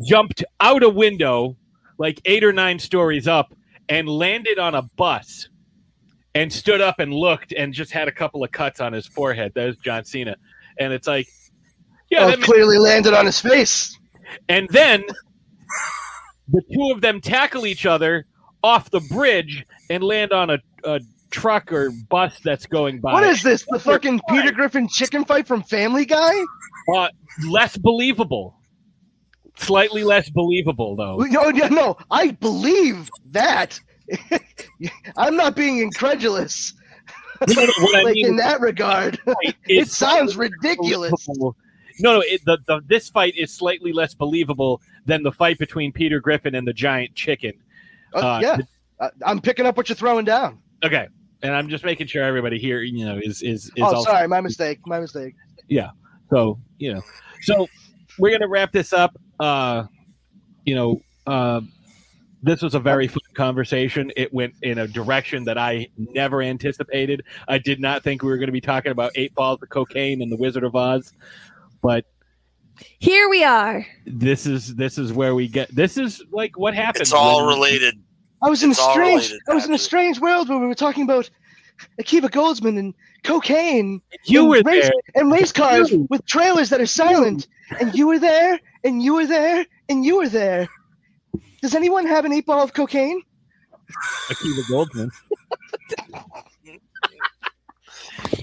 jumped 0.04 0.44
out 0.60 0.82
a 0.82 0.88
window 0.88 1.56
like 1.98 2.20
eight 2.24 2.44
or 2.44 2.52
nine 2.52 2.78
stories 2.78 3.26
up 3.26 3.54
and 3.88 4.08
landed 4.08 4.58
on 4.58 4.74
a 4.74 4.82
bus 4.82 5.48
and 6.34 6.52
stood 6.52 6.80
up 6.80 7.00
and 7.00 7.12
looked 7.12 7.52
and 7.52 7.72
just 7.72 7.90
had 7.90 8.06
a 8.08 8.12
couple 8.12 8.44
of 8.44 8.52
cuts 8.52 8.80
on 8.80 8.92
his 8.92 9.06
forehead 9.06 9.52
that 9.54 9.66
was 9.66 9.76
john 9.78 10.04
cena 10.04 10.36
and 10.78 10.92
it's 10.92 11.06
like 11.06 11.28
yeah 12.10 12.24
oh, 12.24 12.26
that 12.26 12.34
it 12.34 12.38
makes 12.38 12.48
clearly 12.48 12.78
landed 12.78 13.14
on 13.14 13.26
his 13.26 13.40
face. 13.40 13.98
and 14.48 14.68
then 14.70 15.04
the 16.48 16.62
two 16.72 16.90
of 16.92 17.00
them 17.00 17.20
tackle 17.20 17.66
each 17.66 17.86
other 17.86 18.26
off 18.62 18.90
the 18.90 19.00
bridge 19.00 19.64
and 19.90 20.02
land 20.02 20.32
on 20.32 20.50
a, 20.50 20.58
a 20.84 21.00
truck 21.30 21.72
or 21.72 21.90
bus 22.08 22.38
that's 22.42 22.66
going 22.66 23.00
by. 23.00 23.12
What 23.12 23.24
is 23.24 23.42
this? 23.42 23.64
The 23.68 23.78
fucking 23.78 24.20
Peter 24.28 24.52
Griffin 24.52 24.88
chicken 24.88 25.24
fight 25.24 25.46
from 25.46 25.62
Family 25.62 26.04
Guy? 26.04 26.32
Uh, 26.96 27.08
less 27.48 27.76
believable. 27.76 28.57
Slightly 29.58 30.04
less 30.04 30.30
believable, 30.30 30.96
though. 30.96 31.16
No, 31.18 31.50
no, 31.50 31.68
no. 31.68 31.96
I 32.10 32.30
believe 32.32 33.10
that. 33.30 33.78
I'm 35.16 35.36
not 35.36 35.54
being 35.56 35.78
incredulous. 35.78 36.74
No, 37.46 37.54
no, 37.54 37.66
what 37.80 37.96
I 38.06 38.12
mean 38.12 38.26
in 38.26 38.36
that 38.36 38.60
regard, 38.60 39.18
it 39.26 39.54
It's 39.66 39.96
sounds 39.96 40.36
ridiculous. 40.36 41.10
believable. 41.26 41.56
No, 42.00 42.14
no. 42.14 42.20
It, 42.20 42.44
the, 42.44 42.58
the 42.66 42.80
this 42.86 43.08
fight 43.10 43.34
is 43.36 43.52
slightly 43.52 43.92
less 43.92 44.14
believable 44.14 44.80
than 45.06 45.22
the 45.22 45.32
fight 45.32 45.58
between 45.58 45.92
Peter 45.92 46.20
Griffin 46.20 46.54
and 46.54 46.66
the 46.66 46.72
giant 46.72 47.14
chicken. 47.14 47.52
Uh, 48.14 48.18
Uh, 48.18 48.40
yeah, 48.42 48.56
I, 49.00 49.10
I'm 49.26 49.40
picking 49.40 49.66
up 49.66 49.76
what 49.76 49.88
you're 49.88 49.96
throwing 49.96 50.24
down. 50.24 50.58
Okay, 50.84 51.08
and 51.42 51.54
I'm 51.54 51.68
just 51.68 51.84
making 51.84 52.06
sure 52.06 52.22
everybody 52.24 52.58
here, 52.58 52.82
you 52.82 53.04
know, 53.04 53.18
is 53.22 53.42
is 53.42 53.66
is 53.66 53.72
oh, 53.80 53.84
also 53.94 54.10
sorry, 54.10 54.28
my 54.28 54.40
mistake. 54.40 54.80
My 54.86 55.00
mistake. 55.00 55.34
yeah 55.68 55.90
so 56.30 56.58
you 56.78 56.92
know 56.94 57.00
so 57.42 57.66
we're 58.18 58.30
gonna 58.32 58.48
wrap 58.48 58.72
this 58.72 58.92
up 58.92 59.16
uh 59.40 59.84
you 60.64 60.74
know 60.74 61.00
uh 61.26 61.60
this 62.42 62.62
was 62.62 62.76
a 62.76 62.78
very 62.80 63.08
fun 63.08 63.18
conversation. 63.34 64.12
It 64.16 64.32
went 64.32 64.54
in 64.62 64.78
a 64.78 64.86
direction 64.86 65.42
that 65.46 65.58
I 65.58 65.88
never 65.96 66.40
anticipated. 66.40 67.24
I 67.48 67.58
did 67.58 67.80
not 67.80 68.04
think 68.04 68.22
we 68.22 68.28
were 68.28 68.36
going 68.36 68.46
to 68.46 68.52
be 68.52 68.60
talking 68.60 68.92
about 68.92 69.10
eight 69.16 69.34
balls 69.34 69.58
of 69.60 69.68
cocaine 69.70 70.22
and 70.22 70.30
the 70.30 70.36
Wizard 70.36 70.62
of 70.62 70.76
Oz, 70.76 71.12
but 71.82 72.04
Here 73.00 73.28
we 73.28 73.42
are. 73.42 73.84
this 74.06 74.46
is 74.46 74.76
this 74.76 74.98
is 74.98 75.12
where 75.12 75.34
we 75.34 75.48
get. 75.48 75.74
This 75.74 75.98
is 75.98 76.22
like 76.30 76.56
what 76.56 76.74
happens. 76.74 77.00
It's 77.08 77.12
all 77.12 77.44
when- 77.46 77.56
related. 77.56 77.94
I 78.40 78.48
was 78.48 78.62
in 78.62 78.68
a 78.68 78.70
It's 78.70 78.78
all 78.78 78.92
strange. 78.92 79.22
related, 79.22 79.40
I 79.48 79.54
was 79.54 79.66
in 79.66 79.74
a 79.74 79.78
strange 79.78 80.20
world 80.20 80.48
where 80.48 80.58
we 80.58 80.66
were 80.68 80.76
talking 80.76 81.02
about 81.02 81.28
Akiva 82.00 82.30
Goldsman 82.30 82.78
and 82.78 82.94
cocaine. 83.24 84.00
You 84.24 84.40
and 84.40 84.48
were 84.64 84.70
race, 84.70 84.84
there. 84.84 84.92
and 85.22 85.32
race 85.32 85.52
cars 85.52 85.90
You. 85.90 86.06
with 86.10 86.24
trailers 86.26 86.70
that 86.70 86.80
are 86.80 86.86
silent. 86.86 87.48
And 87.80 87.94
you 87.94 88.06
were 88.06 88.18
there, 88.18 88.58
and 88.84 89.02
you 89.02 89.14
were 89.14 89.26
there, 89.26 89.66
and 89.88 90.04
you 90.04 90.16
were 90.18 90.28
there. 90.28 90.68
Does 91.60 91.74
anyone 91.74 92.06
have 92.06 92.24
an 92.24 92.32
eight 92.32 92.46
ball 92.46 92.62
of 92.62 92.72
cocaine? 92.72 93.22
Akiva 94.30 94.62
Goldsman. 94.70 95.10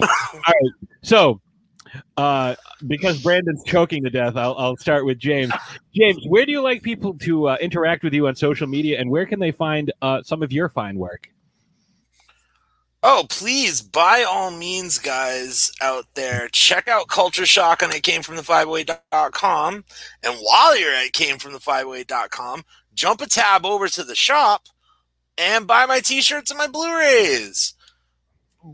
All 0.00 0.08
right. 0.46 0.72
So, 1.02 1.40
uh, 2.16 2.54
because 2.86 3.22
Brandon's 3.22 3.64
choking 3.64 4.04
to 4.04 4.10
death, 4.10 4.36
I'll, 4.36 4.54
I'll 4.58 4.76
start 4.76 5.04
with 5.06 5.18
James. 5.18 5.52
James, 5.94 6.24
where 6.28 6.44
do 6.44 6.52
you 6.52 6.60
like 6.62 6.82
people 6.82 7.14
to 7.18 7.48
uh, 7.48 7.56
interact 7.60 8.04
with 8.04 8.12
you 8.12 8.26
on 8.28 8.36
social 8.36 8.66
media, 8.66 9.00
and 9.00 9.10
where 9.10 9.26
can 9.26 9.40
they 9.40 9.52
find 9.52 9.92
uh, 10.02 10.22
some 10.22 10.42
of 10.42 10.52
your 10.52 10.68
fine 10.68 10.96
work? 10.96 11.30
Oh, 13.08 13.24
please, 13.30 13.82
by 13.82 14.24
all 14.28 14.50
means, 14.50 14.98
guys 14.98 15.70
out 15.80 16.06
there, 16.14 16.48
check 16.48 16.88
out 16.88 17.06
Culture 17.06 17.46
Shock 17.46 17.84
on 17.84 17.92
it 17.92 18.02
came 18.02 18.20
from 18.20 18.34
the 18.34 18.42
508.com. 18.42 19.84
And 20.24 20.34
while 20.40 20.76
you're 20.76 20.92
at 20.92 21.12
came 21.12 21.38
from 21.38 21.52
the 21.52 21.60
508.com, 21.60 22.64
jump 22.94 23.20
a 23.20 23.28
tab 23.28 23.64
over 23.64 23.86
to 23.86 24.02
the 24.02 24.16
shop 24.16 24.66
and 25.38 25.68
buy 25.68 25.86
my 25.86 26.00
t-shirts 26.00 26.50
and 26.50 26.58
my 26.58 26.66
Blu-rays. 26.66 27.74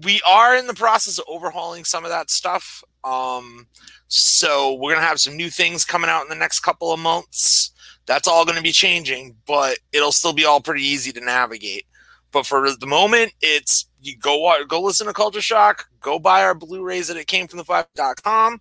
We 0.03 0.23
are 0.27 0.57
in 0.57 0.67
the 0.67 0.73
process 0.73 1.19
of 1.19 1.27
overhauling 1.29 1.85
some 1.85 2.05
of 2.05 2.11
that 2.11 2.31
stuff. 2.31 2.83
Um, 3.05 3.67
so 4.09 4.73
we're 4.73 4.95
gonna 4.95 5.07
have 5.07 5.21
some 5.21 5.37
new 5.37 5.51
things 5.51 5.85
coming 5.85 6.09
out 6.09 6.23
in 6.23 6.31
the 6.31 6.37
next 6.37 6.61
couple 6.61 6.91
of 6.91 6.99
months. 6.99 7.71
That's 8.07 8.27
all 8.27 8.47
gonna 8.47 8.63
be 8.63 8.73
changing, 8.73 9.37
but 9.47 9.77
it'll 9.93 10.11
still 10.11 10.33
be 10.33 10.47
all 10.47 10.63
pretty 10.63 10.85
easy 10.85 11.13
to 11.13 11.21
navigate. 11.21 11.85
But 12.31 12.47
for 12.47 12.67
the 12.75 12.87
moment, 12.87 13.35
it's 13.43 13.85
you 14.03 14.17
go 14.17 14.53
go 14.67 14.81
listen 14.81 15.07
to 15.07 15.13
Culture 15.13 15.41
Shock, 15.41 15.89
go 16.01 16.19
buy 16.19 16.43
our 16.43 16.55
Blu-rays 16.55 17.09
at 17.09 17.17
it 17.17 17.27
came 17.27 17.47
from 17.47 17.59
the 17.59 17.65
five.com. 17.65 18.61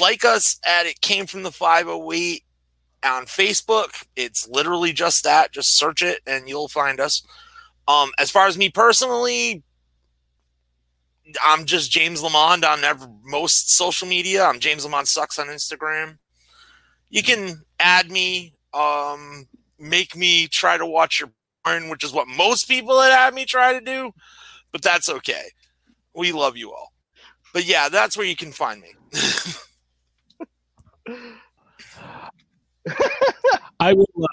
Like 0.00 0.24
us 0.24 0.60
at 0.66 0.86
it 0.86 1.00
came 1.00 1.26
from 1.26 1.42
the 1.42 1.50
508 1.50 2.44
on 3.04 3.24
Facebook. 3.26 4.04
It's 4.16 4.46
literally 4.48 4.92
just 4.92 5.24
that. 5.24 5.52
Just 5.52 5.76
search 5.76 6.02
it 6.02 6.20
and 6.26 6.48
you'll 6.48 6.68
find 6.68 7.00
us. 7.00 7.22
Um, 7.88 8.12
as 8.18 8.30
far 8.30 8.46
as 8.46 8.56
me 8.56 8.70
personally, 8.70 9.62
I'm 11.44 11.64
just 11.64 11.90
James 11.90 12.22
Lamond 12.22 12.64
on 12.64 12.84
ever, 12.84 13.08
most 13.22 13.72
social 13.72 14.06
media. 14.06 14.44
I'm 14.44 14.60
James 14.60 14.84
Lamond 14.84 15.08
sucks 15.08 15.38
on 15.38 15.46
Instagram. 15.48 16.18
You 17.08 17.22
can 17.22 17.62
add 17.80 18.10
me, 18.10 18.54
um, 18.72 19.48
make 19.78 20.16
me 20.16 20.46
try 20.48 20.76
to 20.78 20.86
watch 20.86 21.20
your 21.20 21.30
which 21.64 22.04
is 22.04 22.12
what 22.12 22.28
most 22.28 22.68
people 22.68 22.98
that 22.98 23.12
add 23.12 23.34
me 23.34 23.44
try 23.44 23.72
to 23.72 23.80
do, 23.80 24.12
but 24.72 24.82
that's 24.82 25.08
okay. 25.08 25.44
We 26.14 26.32
love 26.32 26.56
you 26.56 26.72
all. 26.72 26.92
But 27.52 27.66
yeah, 27.66 27.88
that's 27.88 28.16
where 28.16 28.26
you 28.26 28.36
can 28.36 28.52
find 28.52 28.82
me. 28.82 28.90
I 33.80 33.92
will. 33.92 34.06
Uh, 34.20 34.26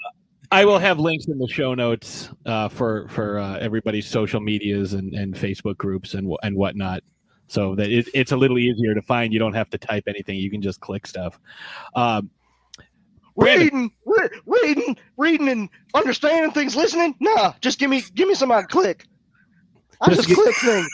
I 0.50 0.66
will 0.66 0.78
have 0.78 0.98
links 1.00 1.26
in 1.28 1.38
the 1.38 1.48
show 1.48 1.74
notes 1.74 2.28
uh, 2.44 2.68
for 2.68 3.08
for 3.08 3.38
uh, 3.38 3.58
everybody's 3.58 4.06
social 4.06 4.40
medias 4.40 4.92
and, 4.92 5.14
and 5.14 5.34
Facebook 5.34 5.78
groups 5.78 6.12
and 6.12 6.30
and 6.42 6.54
whatnot, 6.56 7.02
so 7.46 7.74
that 7.76 7.90
it, 7.90 8.08
it's 8.12 8.32
a 8.32 8.36
little 8.36 8.58
easier 8.58 8.94
to 8.94 9.00
find. 9.00 9.32
You 9.32 9.38
don't 9.38 9.54
have 9.54 9.70
to 9.70 9.78
type 9.78 10.04
anything; 10.06 10.36
you 10.36 10.50
can 10.50 10.60
just 10.60 10.80
click 10.80 11.06
stuff. 11.06 11.40
Um, 11.94 12.30
Brandon, 13.36 13.62
Reading, 13.64 13.90
re- 14.04 14.28
reading, 14.46 14.96
reading, 15.16 15.48
and 15.48 15.68
understanding 15.94 16.50
things. 16.52 16.76
Listening? 16.76 17.14
Nah, 17.20 17.54
just 17.60 17.78
give 17.78 17.88
me, 17.90 18.02
give 18.14 18.28
me 18.28 18.34
some. 18.34 18.52
I 18.52 18.62
click. 18.62 19.06
I 20.00 20.08
Just 20.10 20.22
just, 20.22 20.28
get- 20.28 20.36
click 20.36 20.56
things. 20.56 20.88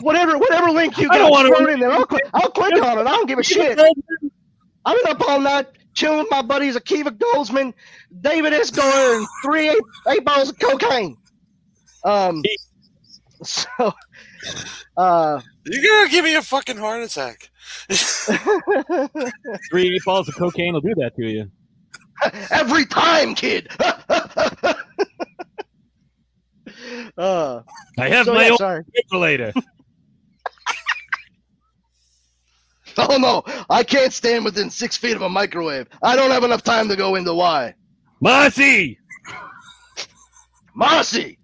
Whatever, 0.00 0.38
whatever 0.38 0.70
link 0.70 0.96
you 0.98 1.08
I 1.10 1.18
don't 1.18 1.30
got, 1.30 1.50
wanna 1.50 1.72
in 1.72 1.80
there. 1.80 1.92
I'll, 1.92 2.06
click, 2.06 2.24
I'll 2.34 2.50
click 2.50 2.72
on 2.82 2.98
it. 2.98 3.02
I 3.02 3.10
don't 3.10 3.26
give 3.28 3.38
a 3.38 3.42
shit. 3.42 3.78
I've 3.78 4.96
been 5.04 5.12
up 5.12 5.20
all 5.28 5.38
night 5.38 5.66
chilling 5.94 6.18
with 6.20 6.28
my 6.30 6.42
buddies 6.42 6.76
Akiva 6.76 7.10
Goldsman, 7.16 7.72
David 8.20 8.52
Escobar, 8.52 9.16
and 9.16 9.26
three 9.44 9.68
eight, 9.68 9.82
eight 10.08 10.24
balls 10.24 10.48
of 10.48 10.58
cocaine. 10.58 11.16
Um, 12.04 12.42
so, 13.44 13.68
uh, 14.96 15.40
You're 15.66 15.82
gonna 15.92 16.10
give 16.10 16.24
me 16.24 16.34
a 16.34 16.42
fucking 16.42 16.78
heart 16.78 17.02
attack. 17.04 17.50
Three 19.70 19.94
eight 19.94 20.04
balls 20.04 20.28
of 20.28 20.34
cocaine 20.36 20.72
will 20.72 20.80
do 20.80 20.94
that 20.96 21.12
to 21.16 21.24
you. 21.26 21.50
every 22.50 22.86
time, 22.86 23.34
kid. 23.34 23.68
uh, 27.16 27.62
I 27.98 28.08
have 28.08 28.26
so 28.26 28.34
my 28.34 28.44
yeah, 28.46 28.50
own 28.52 28.58
sorry. 28.58 28.84
defibrillator. 29.12 29.52
Oh 32.98 33.16
no, 33.16 33.42
I 33.70 33.84
can't 33.84 34.12
stand 34.12 34.44
within 34.44 34.68
six 34.68 34.98
feet 34.98 35.16
of 35.16 35.22
a 35.22 35.28
microwave. 35.30 35.86
I 36.02 36.14
don't 36.14 36.30
have 36.30 36.44
enough 36.44 36.62
time 36.62 36.88
to 36.88 36.96
go 36.96 37.14
into 37.14 37.32
why. 37.32 37.74
Marcy, 38.20 38.98
Marcy, 40.74 41.38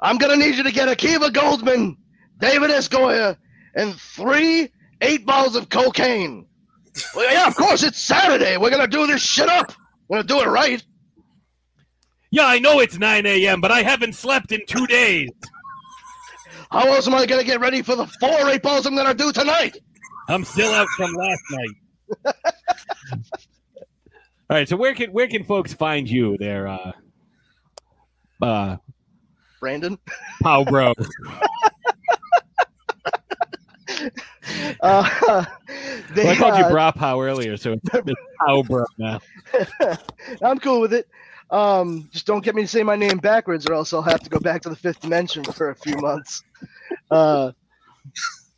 I'm 0.00 0.18
gonna 0.18 0.34
need 0.34 0.56
you 0.56 0.64
to 0.64 0.72
get 0.72 0.88
Akiva 0.88 1.30
Goldsman, 1.30 1.96
David 2.40 2.72
Escobar, 2.72 3.36
and 3.76 3.94
three 3.94 4.72
eight 5.00 5.24
balls 5.24 5.54
of 5.54 5.68
cocaine. 5.68 6.46
Well, 7.14 7.32
yeah, 7.32 7.46
of 7.46 7.54
course 7.54 7.84
it's 7.84 8.00
Saturday. 8.02 8.56
We're 8.56 8.70
gonna 8.70 8.88
do 8.88 9.06
this 9.06 9.22
shit 9.22 9.48
up. 9.48 9.72
Gonna 10.12 10.24
do 10.24 10.40
it 10.40 10.46
right. 10.48 10.84
yeah, 12.30 12.44
I 12.44 12.58
know 12.58 12.80
it's 12.80 12.98
nine 12.98 13.24
a.m., 13.24 13.62
but 13.62 13.72
I 13.72 13.82
haven't 13.82 14.14
slept 14.14 14.52
in 14.52 14.60
two 14.66 14.86
days. 14.86 15.30
How 16.70 16.86
else 16.92 17.06
am 17.06 17.14
I 17.14 17.24
gonna 17.24 17.44
get 17.44 17.60
ready 17.60 17.80
for 17.80 17.96
the 17.96 18.06
four 18.20 18.50
eight 18.50 18.62
balls 18.62 18.84
I'm 18.84 18.94
gonna 18.94 19.14
do 19.14 19.32
tonight? 19.32 19.78
I'm 20.28 20.44
still 20.44 20.70
out 20.70 20.86
from 20.96 21.14
last 21.14 21.42
night. 21.50 21.70
All 24.50 24.58
right, 24.58 24.68
so 24.68 24.76
where 24.76 24.94
can 24.94 25.12
where 25.12 25.28
can 25.28 25.44
folks 25.44 25.72
find 25.72 26.06
you 26.08 26.36
there, 26.36 26.68
uh, 26.68 26.92
uh, 28.42 28.76
Brandon. 29.60 29.98
Pow 30.42 30.64
Bro? 30.64 30.92
Uh, 34.80 35.44
they, 36.14 36.24
Well, 36.24 36.32
I 36.32 36.36
called 36.36 36.56
you 36.56 36.64
uh, 36.64 36.70
Bra 36.70 36.90
Pow 36.90 37.20
earlier, 37.20 37.56
so 37.56 37.72
it's, 37.72 37.82
it's 38.06 38.20
Pow 38.40 38.62
Bro 38.62 38.84
now. 38.98 39.20
I'm 40.42 40.58
cool 40.58 40.80
with 40.80 40.92
it. 40.92 41.08
Um, 41.50 42.08
just 42.12 42.26
don't 42.26 42.42
get 42.44 42.54
me 42.54 42.62
to 42.62 42.68
say 42.68 42.82
my 42.82 42.96
name 42.96 43.18
backwards, 43.18 43.66
or 43.66 43.74
else 43.74 43.92
I'll 43.92 44.02
have 44.02 44.20
to 44.22 44.30
go 44.30 44.40
back 44.40 44.62
to 44.62 44.68
the 44.70 44.76
fifth 44.76 45.00
dimension 45.00 45.44
for 45.44 45.70
a 45.70 45.76
few 45.76 45.96
months. 45.98 46.42
Uh, 47.10 47.52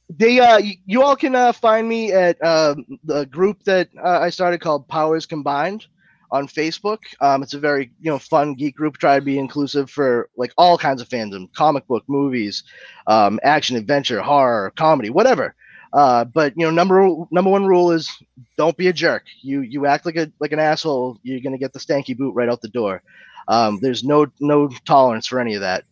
they, 0.08 0.38
uh, 0.40 0.60
y- 0.60 0.78
you 0.86 1.02
all 1.02 1.16
can 1.16 1.34
uh, 1.34 1.52
find 1.52 1.88
me 1.88 2.12
at 2.12 2.42
uh, 2.42 2.74
the 3.04 3.26
group 3.26 3.62
that 3.64 3.88
uh, 4.02 4.20
I 4.20 4.30
started 4.30 4.60
called 4.60 4.86
Powers 4.88 5.26
Combined 5.26 5.86
on 6.30 6.46
Facebook. 6.48 6.98
Um, 7.20 7.42
it's 7.42 7.54
a 7.54 7.58
very 7.58 7.90
you 8.00 8.10
know 8.10 8.18
fun 8.18 8.54
geek 8.54 8.76
group. 8.76 8.98
Try 8.98 9.18
to 9.18 9.24
be 9.24 9.38
inclusive 9.38 9.90
for 9.90 10.28
like 10.36 10.52
all 10.56 10.78
kinds 10.78 11.02
of 11.02 11.08
fandom, 11.08 11.52
comic 11.54 11.86
book, 11.86 12.04
movies, 12.06 12.62
um, 13.06 13.40
action, 13.42 13.76
adventure, 13.76 14.20
horror, 14.20 14.72
comedy, 14.76 15.10
whatever. 15.10 15.54
Uh, 15.94 16.24
but 16.24 16.52
you 16.56 16.64
know, 16.66 16.72
number 16.72 17.08
number 17.30 17.50
one 17.50 17.66
rule 17.66 17.92
is 17.92 18.10
don't 18.58 18.76
be 18.76 18.88
a 18.88 18.92
jerk. 18.92 19.22
You 19.42 19.60
you 19.60 19.86
act 19.86 20.04
like 20.04 20.16
a 20.16 20.30
like 20.40 20.52
an 20.52 20.58
asshole, 20.58 21.18
you're 21.22 21.40
gonna 21.40 21.58
get 21.58 21.72
the 21.72 21.78
stanky 21.78 22.16
boot 22.16 22.34
right 22.34 22.48
out 22.48 22.60
the 22.60 22.68
door. 22.68 23.02
Um, 23.46 23.78
there's 23.80 24.02
no 24.02 24.26
no 24.40 24.68
tolerance 24.86 25.28
for 25.28 25.40
any 25.40 25.54
of 25.54 25.60
that. 25.60 25.84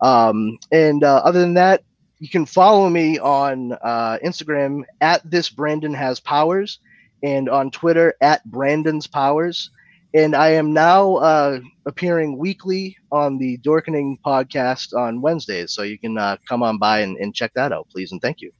Um, 0.00 0.58
and 0.72 1.04
uh, 1.04 1.20
other 1.24 1.40
than 1.40 1.54
that, 1.54 1.84
you 2.18 2.30
can 2.30 2.46
follow 2.46 2.88
me 2.88 3.18
on 3.18 3.72
uh, 3.72 4.18
Instagram 4.24 4.84
at 5.02 5.28
this 5.30 5.50
Brandon 5.50 5.92
has 5.92 6.18
powers, 6.18 6.78
and 7.22 7.48
on 7.50 7.70
Twitter 7.70 8.14
at 8.22 8.44
Brandon's 8.50 9.06
powers. 9.06 9.70
And 10.14 10.34
I 10.34 10.50
am 10.50 10.72
now 10.72 11.16
uh, 11.16 11.60
appearing 11.86 12.38
weekly 12.38 12.96
on 13.10 13.38
the 13.38 13.58
Dorkening 13.58 14.16
podcast 14.24 14.94
on 14.96 15.20
Wednesdays, 15.20 15.72
so 15.74 15.82
you 15.82 15.98
can 15.98 16.16
uh, 16.16 16.38
come 16.48 16.62
on 16.62 16.78
by 16.78 17.00
and, 17.00 17.16
and 17.18 17.34
check 17.34 17.52
that 17.54 17.72
out, 17.72 17.88
please, 17.90 18.12
and 18.12 18.20
thank 18.20 18.40
you. 18.40 18.52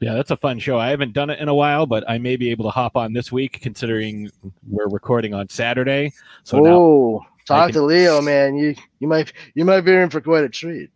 Yeah, 0.00 0.14
that's 0.14 0.30
a 0.30 0.36
fun 0.36 0.58
show. 0.58 0.78
I 0.78 0.88
haven't 0.88 1.12
done 1.12 1.28
it 1.28 1.40
in 1.40 1.48
a 1.48 1.54
while, 1.54 1.84
but 1.84 2.04
I 2.08 2.16
may 2.16 2.36
be 2.36 2.50
able 2.50 2.64
to 2.64 2.70
hop 2.70 2.96
on 2.96 3.12
this 3.12 3.30
week, 3.30 3.60
considering 3.60 4.30
we're 4.66 4.88
recording 4.88 5.34
on 5.34 5.48
Saturday. 5.50 6.12
So 6.42 6.58
now, 6.60 6.70
oh, 6.70 7.26
talk 7.46 7.66
can- 7.66 7.74
to 7.74 7.82
Leo, 7.82 8.22
man. 8.22 8.56
You 8.56 8.74
you 9.00 9.08
might 9.08 9.32
you 9.54 9.64
might 9.66 9.82
be 9.82 9.92
in 9.92 10.08
for 10.08 10.22
quite 10.22 10.44
a 10.44 10.48
treat. 10.48 10.90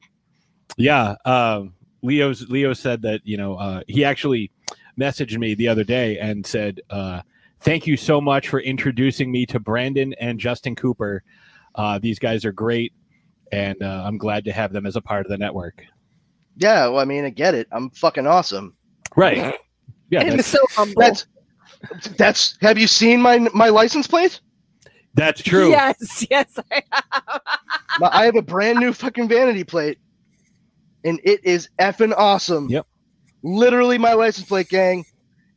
yeah, 0.78 1.16
um, 1.26 1.74
Leo's 2.02 2.48
Leo 2.48 2.72
said 2.72 3.02
that 3.02 3.20
you 3.24 3.36
know 3.36 3.56
uh, 3.56 3.82
he 3.89 4.05
actually 4.05 4.51
messaged 4.98 5.36
me 5.39 5.55
the 5.55 5.68
other 5.68 5.85
day 5.85 6.18
and 6.18 6.47
said, 6.47 6.81
uh, 6.89 7.20
"Thank 7.60 7.86
you 7.86 7.98
so 7.98 8.22
much 8.22 8.48
for 8.48 8.60
introducing 8.60 9.31
me 9.31 9.44
to 9.47 9.60
Brandon 9.60 10.14
and 10.14 10.40
Justin 10.40 10.74
Cooper. 10.74 11.22
Uh, 11.74 11.98
these 11.98 12.18
guys 12.18 12.47
are 12.47 12.52
great, 12.52 12.94
and 13.52 13.82
uh, 13.82 14.02
I'm 14.06 14.16
glad 14.16 14.44
to 14.47 14.52
have 14.52 14.72
them 14.72 14.86
as 14.86 14.97
a 14.97 15.02
part 15.02 15.26
of 15.26 15.31
the 15.31 15.36
network. 15.36 15.82
Yeah, 16.56 16.86
well, 16.89 17.01
I 17.01 17.05
mean, 17.05 17.26
I 17.26 17.31
get 17.31 17.55
it. 17.55 17.66
I'm 17.70 17.90
fucking 17.90 18.26
awesome. 18.26 18.74
Right. 19.16 19.55
Yeah. 20.11 20.23
and 20.23 20.39
That's, 20.39 20.49
so 20.49 20.59
humble. 20.70 21.01
That's 21.01 21.27
that's. 22.16 22.57
Have 22.61 22.78
you 22.78 22.86
seen 22.86 23.20
my 23.20 23.39
my 23.55 23.69
license 23.69 24.07
plate? 24.07 24.41
that's 25.15 25.43
true. 25.43 25.70
Yes, 25.70 26.27
yes, 26.31 26.59
I 26.70 26.82
have. 26.93 27.41
My- 28.01 28.11
I 28.12 28.24
have 28.24 28.36
a 28.36 28.43
brand 28.43 28.78
new 28.81 28.93
fucking 28.93 29.28
vanity 29.28 29.65
plate, 29.65 29.99
and 31.05 31.20
it 31.24 31.45
is 31.45 31.69
effing 31.78 32.12
awesome. 32.16 32.69
Yep. 32.69 32.86
Literally, 33.43 33.99
my 33.99 34.15
license 34.15 34.49
plate, 34.49 34.69
gang. 34.69 35.05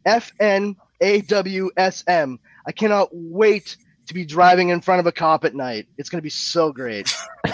F 0.05 0.31
N 0.39 0.75
A 1.01 1.21
W 1.21 1.69
S 1.77 2.03
M. 2.07 2.39
I 2.65 2.71
cannot 2.71 3.09
wait 3.11 3.77
to 4.07 4.13
be 4.13 4.25
driving 4.25 4.69
in 4.69 4.81
front 4.81 4.99
of 4.99 5.07
a 5.07 5.11
cop 5.11 5.45
at 5.45 5.55
night. 5.55 5.87
It's 5.97 6.09
gonna 6.09 6.21
be 6.21 6.29
so 6.29 6.71
great. 6.71 7.13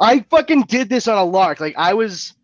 I 0.00 0.20
fucking 0.30 0.62
did 0.62 0.88
this 0.88 1.08
on 1.08 1.16
a 1.16 1.24
lark. 1.24 1.60
Like 1.60 1.74
I 1.76 1.94
was, 1.94 2.34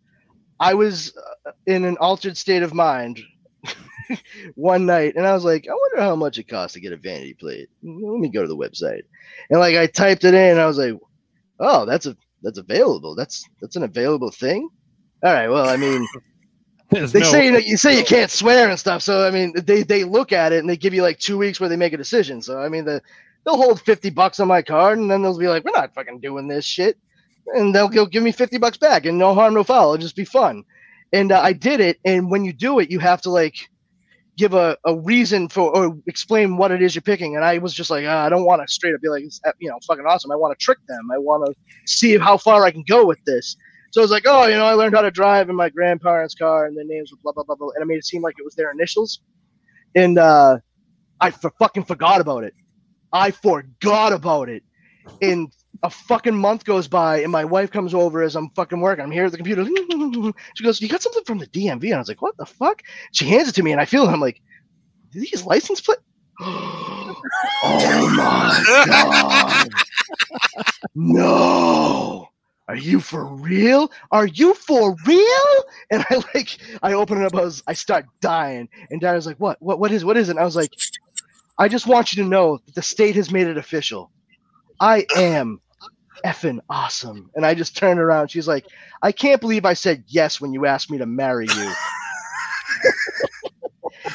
I 0.59 0.73
was 0.73 1.13
uh, 1.45 1.51
in 1.65 1.85
an 1.85 1.97
altered 1.97 2.37
state 2.37 2.63
of 2.63 2.73
mind 2.73 3.21
one 4.55 4.85
night, 4.85 5.15
and 5.15 5.25
I 5.25 5.33
was 5.33 5.43
like, 5.45 5.67
I 5.67 5.73
wonder 5.73 6.01
how 6.01 6.15
much 6.15 6.37
it 6.37 6.47
costs 6.47 6.73
to 6.75 6.79
get 6.81 6.93
a 6.93 6.97
vanity 6.97 7.33
plate. 7.33 7.69
Let 7.83 8.19
me 8.19 8.29
go 8.29 8.41
to 8.41 8.47
the 8.47 8.57
website, 8.57 9.01
and 9.49 9.59
like 9.59 9.75
I 9.75 9.87
typed 9.87 10.23
it 10.23 10.33
in, 10.33 10.51
and 10.51 10.61
I 10.61 10.65
was 10.67 10.77
like, 10.77 10.93
oh, 11.59 11.85
that's 11.85 12.05
a 12.05 12.15
that's 12.41 12.59
available. 12.59 13.15
That's 13.15 13.43
that's 13.61 13.75
an 13.75 13.83
available 13.83 14.31
thing. 14.31 14.69
All 15.23 15.33
right. 15.33 15.47
Well, 15.47 15.67
I 15.69 15.77
mean, 15.77 16.05
There's 16.89 17.11
they 17.11 17.21
no- 17.21 17.31
say 17.31 17.49
that 17.49 17.65
you 17.65 17.77
say 17.77 17.97
you 17.97 18.05
can't 18.05 18.29
swear 18.29 18.69
and 18.69 18.79
stuff. 18.79 19.01
So 19.01 19.25
I 19.25 19.31
mean, 19.31 19.53
they 19.65 19.83
they 19.83 20.03
look 20.03 20.31
at 20.31 20.51
it 20.51 20.59
and 20.59 20.69
they 20.69 20.77
give 20.77 20.93
you 20.93 21.01
like 21.01 21.19
two 21.19 21.37
weeks 21.37 21.59
where 21.59 21.69
they 21.69 21.75
make 21.75 21.93
a 21.93 21.97
decision. 21.97 22.41
So 22.41 22.59
I 22.59 22.69
mean, 22.69 22.85
the 22.85 23.01
they'll 23.45 23.57
hold 23.57 23.81
fifty 23.81 24.09
bucks 24.09 24.39
on 24.39 24.47
my 24.47 24.61
card, 24.61 24.99
and 24.99 25.09
then 25.09 25.21
they'll 25.21 25.37
be 25.37 25.47
like, 25.47 25.63
we're 25.63 25.71
not 25.71 25.93
fucking 25.93 26.19
doing 26.19 26.47
this 26.47 26.65
shit, 26.65 26.97
and 27.47 27.73
they'll 27.73 27.87
give 27.87 28.23
me 28.23 28.31
fifty 28.31 28.57
bucks 28.57 28.77
back, 28.77 29.05
and 29.05 29.17
no 29.17 29.33
harm, 29.33 29.53
no 29.53 29.63
foul. 29.63 29.93
It'll 29.93 30.01
just 30.01 30.15
be 30.15 30.25
fun. 30.25 30.63
And 31.11 31.31
uh, 31.31 31.41
I 31.41 31.53
did 31.53 31.79
it, 31.79 31.99
and 32.05 32.31
when 32.31 32.43
you 32.43 32.53
do 32.53 32.79
it, 32.79 32.89
you 32.89 32.99
have 32.99 33.21
to 33.21 33.29
like 33.29 33.55
give 34.35 34.53
a, 34.55 34.75
a 34.85 34.95
reason 34.95 35.47
for 35.47 35.75
or 35.75 35.95
explain 36.07 36.57
what 36.57 36.71
it 36.71 36.81
is 36.81 36.95
you're 36.95 37.03
picking. 37.03 37.35
And 37.35 37.45
I 37.45 37.59
was 37.59 37.73
just 37.73 37.91
like, 37.91 38.05
ah, 38.07 38.25
I 38.25 38.29
don't 38.29 38.45
want 38.45 38.67
to 38.67 38.73
straight 38.73 38.95
up 38.95 39.01
be 39.01 39.09
like, 39.09 39.23
you 39.59 39.69
know, 39.69 39.77
fucking 39.87 40.05
awesome. 40.05 40.31
I 40.31 40.35
want 40.35 40.57
to 40.57 40.63
trick 40.63 40.79
them. 40.87 41.09
I 41.13 41.19
want 41.19 41.45
to 41.45 41.53
see 41.85 42.17
how 42.17 42.37
far 42.37 42.65
I 42.65 42.71
can 42.71 42.83
go 42.87 43.05
with 43.05 43.19
this. 43.25 43.55
So 43.91 44.01
I 44.01 44.03
was 44.03 44.09
like, 44.09 44.23
oh, 44.25 44.47
you 44.47 44.55
know, 44.55 44.65
I 44.65 44.73
learned 44.73 44.95
how 44.95 45.03
to 45.03 45.11
drive 45.11 45.49
in 45.49 45.55
my 45.55 45.69
grandparents' 45.69 46.33
car, 46.33 46.65
and 46.65 46.75
their 46.75 46.85
names 46.85 47.11
were 47.11 47.19
blah 47.21 47.31
blah 47.33 47.43
blah 47.43 47.55
blah, 47.55 47.69
and 47.75 47.83
I 47.83 47.85
made 47.85 47.99
it 47.99 48.05
seem 48.05 48.23
like 48.23 48.35
it 48.39 48.43
was 48.43 48.55
their 48.55 48.71
initials, 48.71 49.21
and 49.93 50.17
uh, 50.17 50.57
I 51.21 51.27
f- 51.27 51.45
fucking 51.59 51.83
forgot 51.83 52.19
about 52.19 52.43
it. 52.43 52.55
I 53.11 53.29
forgot 53.29 54.11
about 54.13 54.49
it, 54.49 54.63
and 55.21 55.53
a 55.83 55.89
fucking 55.89 56.35
month 56.35 56.63
goes 56.63 56.87
by, 56.87 57.19
and 57.21 57.31
my 57.31 57.43
wife 57.43 57.69
comes 57.69 57.93
over 57.93 58.23
as 58.23 58.35
I'm 58.35 58.49
fucking 58.51 58.79
working. 58.79 59.03
I'm 59.03 59.11
here 59.11 59.25
at 59.25 59.31
the 59.31 59.37
computer. 59.37 59.63
She 60.55 60.63
goes, 60.63 60.81
"You 60.81 60.87
got 60.87 61.01
something 61.01 61.23
from 61.25 61.37
the 61.39 61.47
DMV?" 61.47 61.83
And 61.85 61.95
I 61.95 61.97
was 61.99 62.07
like, 62.07 62.21
"What 62.21 62.37
the 62.37 62.45
fuck?" 62.45 62.81
She 63.11 63.25
hands 63.25 63.49
it 63.49 63.55
to 63.55 63.63
me, 63.63 63.71
and 63.73 63.81
I 63.81 63.85
feel 63.85 64.05
it. 64.05 64.11
I'm 64.11 64.21
like, 64.21 64.41
"Did 65.11 65.23
these 65.23 65.45
license 65.45 65.81
plate?" 65.81 65.99
oh 66.41 67.15
my 68.15 68.63
god! 68.87 69.67
No. 70.95 72.29
Are 72.69 72.77
you 72.77 73.01
for 73.01 73.25
real? 73.25 73.91
Are 74.11 74.25
you 74.25 74.53
for 74.53 74.95
real? 75.05 75.63
And 75.91 76.05
I 76.09 76.23
like 76.33 76.57
I 76.81 76.93
open 76.93 77.21
it 77.21 77.25
up, 77.25 77.35
I 77.35 77.41
was 77.41 77.61
I 77.67 77.73
start 77.73 78.05
dying. 78.21 78.69
And 78.89 79.01
Dad 79.01 79.15
was 79.15 79.25
like, 79.25 79.37
What? 79.37 79.61
What 79.61 79.79
what 79.79 79.91
is 79.91 80.05
what 80.05 80.17
is 80.17 80.29
it? 80.29 80.31
And 80.31 80.39
I 80.39 80.45
was 80.45 80.55
like, 80.55 80.71
I 81.57 81.67
just 81.67 81.87
want 81.87 82.13
you 82.13 82.23
to 82.23 82.29
know 82.29 82.59
that 82.65 82.75
the 82.75 82.81
state 82.81 83.15
has 83.15 83.31
made 83.31 83.47
it 83.47 83.57
official. 83.57 84.11
I 84.79 85.05
am 85.15 85.59
effing 86.25 86.59
awesome. 86.69 87.29
And 87.35 87.45
I 87.45 87.53
just 87.53 87.77
turned 87.77 87.99
around. 87.99 88.29
She's 88.29 88.47
like, 88.47 88.65
I 89.01 89.11
can't 89.11 89.41
believe 89.41 89.65
I 89.65 89.73
said 89.73 90.03
yes 90.07 90.39
when 90.39 90.53
you 90.53 90.65
asked 90.65 90.89
me 90.89 90.97
to 90.97 91.05
marry 91.05 91.47
you. 91.47 91.73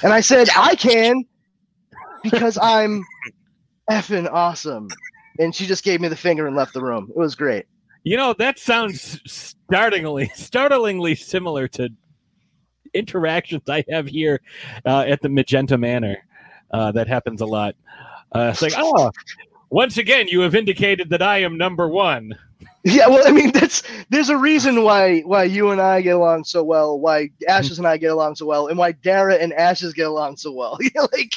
and 0.03 0.13
I 0.13 0.21
said, 0.21 0.49
I 0.57 0.75
can 0.75 1.25
because 2.23 2.59
I'm 2.61 3.05
effing 3.91 4.31
awesome. 4.33 4.89
And 5.39 5.55
she 5.55 5.67
just 5.67 5.85
gave 5.85 6.01
me 6.01 6.09
the 6.09 6.17
finger 6.17 6.47
and 6.47 6.57
left 6.57 6.75
the 6.75 6.83
room. 6.83 7.09
It 7.11 7.17
was 7.17 7.35
great. 7.35 7.67
You 8.05 8.17
know, 8.17 8.35
that 8.39 8.59
sounds 8.59 9.21
startlingly, 9.27 10.31
startlingly 10.35 11.15
similar 11.15 11.69
to 11.69 11.91
interactions 12.95 13.69
I 13.69 13.85
have 13.91 14.07
here 14.07 14.41
uh, 14.85 15.05
at 15.07 15.21
the 15.21 15.29
Magenta 15.29 15.77
Manor. 15.77 16.17
Uh, 16.71 16.93
that 16.93 17.09
happens 17.09 17.41
a 17.41 17.47
lot. 17.47 17.75
Uh, 18.35 18.51
it's 18.53 18.63
like, 18.63 18.75
oh, 18.77 19.11
once 19.71 19.99
again, 19.99 20.29
you 20.29 20.41
have 20.41 20.55
indicated 20.55 21.11
that 21.11 21.23
I 21.23 21.39
am 21.43 21.57
number 21.59 21.89
one. 21.89 22.33
Yeah, 22.85 23.09
well, 23.09 23.27
I 23.27 23.31
mean, 23.33 23.51
that's 23.53 23.83
there's 24.09 24.29
a 24.31 24.37
reason 24.37 24.83
why 24.83 25.21
why 25.21 25.45
you 25.45 25.71
and 25.71 25.81
I 25.81 26.01
get 26.01 26.15
along 26.17 26.45
so 26.45 26.63
well, 26.63 26.99
why 26.99 27.31
Ashes 27.49 27.79
and 27.79 27.87
I 27.87 27.97
get 27.97 28.13
along 28.13 28.37
so 28.37 28.47
well, 28.47 28.69
and 28.69 28.79
why 28.79 28.93
Dara 28.93 29.35
and 29.35 29.53
Ashes 29.53 29.93
get 29.93 30.07
along 30.07 30.37
so 30.37 30.53
well. 30.53 30.79
Like 31.13 31.35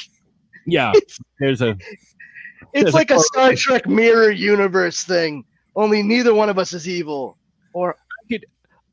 Yeah, 0.66 0.92
there's 1.40 1.60
a 1.60 1.70
it's 1.70 2.84
There's 2.84 2.94
a 2.94 2.96
like 2.96 3.10
a 3.10 3.18
Star. 3.20 3.54
Trek 3.54 3.86
mirror 3.86 4.30
universe 4.30 5.02
thing. 5.04 5.44
Only 5.76 6.02
neither 6.02 6.32
one 6.34 6.48
of 6.48 6.58
us 6.58 6.72
is 6.72 6.88
evil. 6.88 7.36
Or 7.74 7.96
could- 8.30 8.46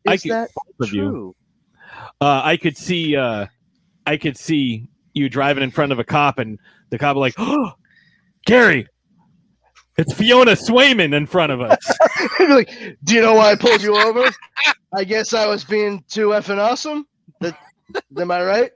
I 0.08 0.16
is 0.16 0.24
could- 0.24 0.32
that 0.32 0.50
true? 0.86 1.36
uh, 2.20 2.42
I 2.44 2.58
could 2.58 2.76
see 2.76 3.16
uh, 3.16 3.46
I 4.06 4.18
could 4.18 4.38
see 4.38 4.88
you 5.14 5.30
driving 5.30 5.64
in 5.64 5.72
front 5.72 5.92
of 5.92 6.00
a 6.00 6.04
cop 6.04 6.40
and 6.40 6.58
the 6.90 6.98
cop 6.98 7.16
like, 7.16 7.36
oh, 7.38 7.72
Gary, 8.46 8.88
it's 10.00 10.14
Fiona 10.14 10.52
Swayman 10.52 11.14
in 11.14 11.28
front 11.28 11.52
of 11.52 11.62
us. 11.62 11.78
Like, 12.40 12.98
do 13.04 13.16
you 13.16 13.22
know 13.22 13.36
why 13.36 13.52
I 13.52 13.56
pulled 13.56 13.82
you 13.82 13.96
over? 13.96 14.30
I 14.94 15.04
guess 15.04 15.34
I 15.34 15.46
was 15.46 15.64
being 15.64 16.04
too 16.10 16.30
effing 16.30 16.58
awesome. 16.58 17.06
That, 17.42 17.58
am 18.18 18.32
I 18.32 18.44
right? 18.44 18.72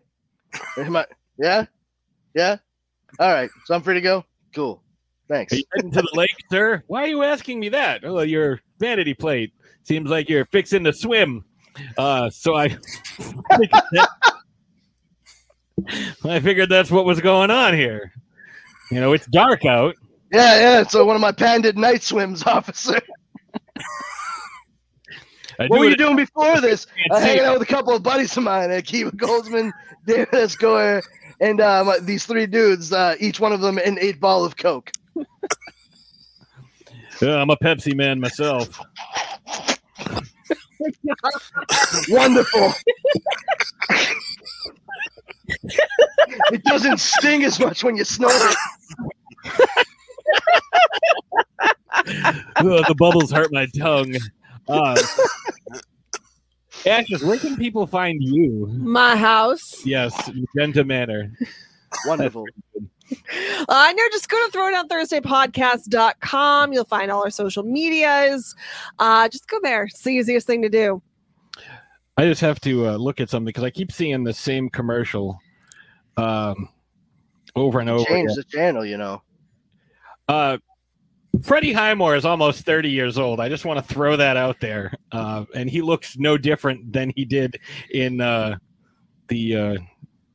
Am 0.77 0.95
I? 0.95 1.05
Yeah, 1.37 1.65
yeah. 2.35 2.57
All 3.19 3.33
right, 3.33 3.49
so 3.65 3.73
I'm 3.73 3.81
free 3.81 3.95
to 3.95 4.01
go. 4.01 4.23
Cool. 4.53 4.81
Thanks. 5.27 5.53
Are 5.53 5.55
you 5.55 5.63
heading 5.75 5.91
to 5.91 6.01
the 6.01 6.11
lake, 6.13 6.35
sir? 6.51 6.83
Why 6.87 7.03
are 7.03 7.07
you 7.07 7.23
asking 7.23 7.59
me 7.59 7.69
that? 7.69 8.01
Oh, 8.03 8.21
your 8.21 8.59
vanity 8.79 9.13
plate 9.13 9.53
seems 9.83 10.09
like 10.09 10.29
you're 10.29 10.45
fixing 10.45 10.83
to 10.83 10.93
swim. 10.93 11.45
Uh, 11.97 12.29
so 12.29 12.55
I, 12.55 12.77
I 16.25 16.39
figured 16.39 16.69
that's 16.69 16.91
what 16.91 17.05
was 17.05 17.19
going 17.21 17.49
on 17.49 17.73
here. 17.73 18.11
You 18.91 18.99
know, 18.99 19.13
it's 19.13 19.25
dark 19.27 19.65
out. 19.65 19.95
Yeah, 20.33 20.59
yeah. 20.59 20.83
So 20.87 21.05
one 21.05 21.15
of 21.15 21.21
my 21.21 21.31
panded 21.31 21.77
night 21.77 22.01
swims, 22.03 22.43
officer. 22.47 22.99
What 25.57 25.69
were 25.69 25.85
you 25.85 25.91
it- 25.91 25.97
doing 25.99 26.15
before 26.15 26.59
this? 26.59 26.85
Can't 27.09 27.11
Uh, 27.11 27.19
hanging 27.19 27.43
out 27.45 27.59
with 27.59 27.61
a 27.69 27.71
couple 27.71 27.93
of 27.95 28.01
buddies 28.01 28.35
of 28.35 28.43
mine, 28.43 28.71
uh, 28.71 28.81
Kiva 28.83 29.11
Goldsman, 29.11 29.71
David 30.07 30.33
Escobar, 30.33 31.03
and 31.39 31.61
uh, 31.61 31.93
these 32.01 32.25
three 32.25 32.47
dudes. 32.47 32.91
Uh, 32.91 33.15
each 33.19 33.39
one 33.39 33.53
of 33.53 33.61
them 33.61 33.77
an 33.77 33.97
eight 34.01 34.19
ball 34.19 34.43
of 34.43 34.57
coke. 34.57 34.91
Yeah, 37.21 37.35
I'm 37.37 37.51
a 37.51 37.57
Pepsi 37.57 37.95
man 37.95 38.19
myself. 38.19 38.79
Wonderful. 42.09 42.73
it 46.51 46.63
doesn't 46.63 46.97
sting 46.99 47.43
as 47.43 47.59
much 47.59 47.83
when 47.83 47.95
you 47.95 48.03
snort 48.03 48.33
it. 48.35 48.57
Ugh, 52.57 52.83
the 52.87 52.95
bubbles 52.97 53.31
hurt 53.31 53.51
my 53.51 53.67
tongue. 53.77 54.15
Um, 54.67 54.97
Ashes, 56.85 57.23
where 57.23 57.37
can 57.37 57.55
people 57.55 57.87
find 57.87 58.21
you? 58.21 58.67
My 58.67 59.15
house. 59.15 59.85
Yes, 59.85 60.29
Magenta 60.55 60.83
Manor. 60.83 61.31
Wonderful. 62.05 62.45
Uh, 63.69 63.93
no, 63.95 64.03
just 64.11 64.27
go 64.29 64.49
to 64.49 64.57
throwdownthursdaypodcast.com. 64.57 66.73
You'll 66.73 66.85
find 66.85 67.11
all 67.11 67.23
our 67.23 67.29
social 67.29 67.61
medias. 67.63 68.55
Uh, 68.99 69.29
just 69.29 69.47
go 69.47 69.59
there. 69.61 69.83
It's 69.83 70.01
the 70.01 70.09
easiest 70.11 70.47
thing 70.47 70.61
to 70.63 70.69
do. 70.69 71.01
I 72.17 72.25
just 72.25 72.41
have 72.41 72.59
to 72.61 72.89
uh, 72.89 72.95
look 72.95 73.21
at 73.21 73.29
something 73.29 73.45
because 73.45 73.63
I 73.63 73.69
keep 73.69 73.91
seeing 73.91 74.23
the 74.23 74.33
same 74.33 74.69
commercial 74.69 75.39
um, 76.17 76.69
over 77.55 77.79
and 77.79 77.89
over. 77.89 78.03
Change 78.05 78.31
again. 78.31 78.35
the 78.35 78.43
channel, 78.43 78.85
you 78.85 78.97
know. 78.97 79.21
Uh, 80.27 80.57
Freddie 81.41 81.73
Highmore 81.73 82.15
is 82.15 82.25
almost 82.25 82.63
30 82.65 82.89
years 82.89 83.17
old. 83.17 83.39
I 83.39 83.49
just 83.49 83.65
want 83.65 83.85
to 83.85 83.93
throw 83.93 84.15
that 84.15 84.37
out 84.37 84.59
there. 84.59 84.93
Uh, 85.11 85.45
and 85.55 85.69
he 85.69 85.81
looks 85.81 86.17
no 86.17 86.37
different 86.37 86.93
than 86.93 87.11
he 87.15 87.25
did 87.25 87.59
in 87.91 88.21
uh, 88.21 88.55
the 89.29 89.55
uh, 89.57 89.75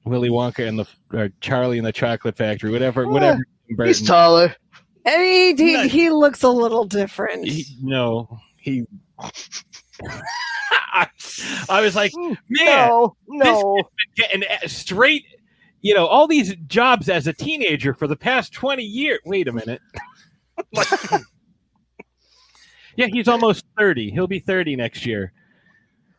Willy 0.05 0.29
Wonka 0.29 0.67
and 0.69 0.79
the 0.79 0.87
uh, 1.17 1.29
Charlie 1.41 1.79
and 1.79 1.87
the 1.87 1.93
Chocolate 1.93 2.37
Factory, 2.37 2.71
whatever, 2.71 3.03
Yeah, 3.05 3.09
whatever. 3.09 3.41
He's 3.69 3.77
Burton- 3.77 4.07
taller. 4.07 4.57
I 5.07 5.17
mean, 5.19 5.57
he, 5.57 5.75
Nice. 5.75 5.91
he 5.93 6.11
looks 6.11 6.43
a 6.43 6.51
little 6.51 6.85
different. 6.85 7.47
he, 7.47 7.65
no, 7.81 8.39
he. 8.57 8.85
I, 10.93 11.07
I 11.69 11.81
was 11.81 11.95
like, 11.97 12.13
man, 12.17 12.39
No, 12.49 13.17
no. 13.29 13.83
getting 14.17 14.43
straight, 14.67 15.25
you 15.81 15.95
know, 15.95 16.07
all 16.07 16.27
these 16.27 16.55
jobs 16.67 17.09
as 17.09 17.27
a 17.27 17.33
teenager 17.33 17.95
for 17.95 18.07
the 18.07 18.17
past 18.17 18.53
20 18.53 18.83
years. 18.83 19.21
Wait 19.25 19.49
a 19.49 19.53
minute. 19.53 19.81
Yeah, 22.99 23.07
he's 23.07 23.29
almost 23.29 23.65
30. 23.79 24.11
He'll 24.11 24.27
be 24.27 24.41
30 24.41 24.75
next 24.75 25.07
year. 25.07 25.33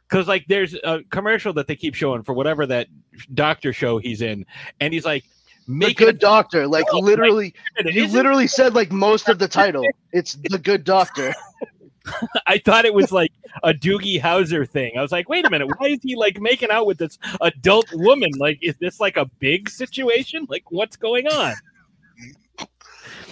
Cuz 0.07 0.29
like 0.29 0.45
there's 0.47 0.75
a 0.75 1.01
commercial 1.09 1.51
that 1.53 1.67
they 1.67 1.75
keep 1.75 1.93
showing 1.93 2.23
for 2.23 2.31
whatever 2.33 2.65
that 2.67 2.87
doctor 3.33 3.73
show 3.73 3.97
he's 3.97 4.21
in 4.21 4.45
and 4.79 4.93
he's 4.93 5.03
like 5.03 5.25
The 5.67 5.93
Good 5.93 6.15
it 6.15 6.19
Doctor, 6.21 6.65
like 6.67 6.85
No, 6.93 6.99
literally, 6.99 7.53
it 7.75 7.93
you 7.93 8.07
literally 8.07 8.47
said 8.47 8.75
like 8.75 8.93
most 8.93 9.27
of 9.27 9.39
the 9.39 9.47
title. 9.49 9.85
It's 10.13 10.37
The 10.49 10.57
Good 10.57 10.85
Doctor. 10.85 11.33
I 12.47 12.57
thought 12.57 12.85
it 12.85 12.93
was 12.93 13.11
like 13.11 13.31
a 13.63 13.73
Doogie 13.73 14.21
Howser 14.21 14.67
thing. 14.67 14.97
I 14.97 15.01
was 15.01 15.11
like, 15.11 15.29
wait 15.29 15.45
a 15.45 15.49
minute, 15.49 15.67
why 15.77 15.87
is 15.87 15.99
he 16.01 16.15
like 16.15 16.39
making 16.39 16.71
out 16.71 16.85
with 16.85 16.97
this 16.97 17.17
adult 17.41 17.87
woman? 17.93 18.31
Like, 18.37 18.59
is 18.61 18.75
this 18.77 18.99
like 18.99 19.17
a 19.17 19.25
big 19.39 19.69
situation? 19.69 20.45
Like, 20.49 20.71
what's 20.71 20.95
going 20.95 21.27
on? 21.27 21.53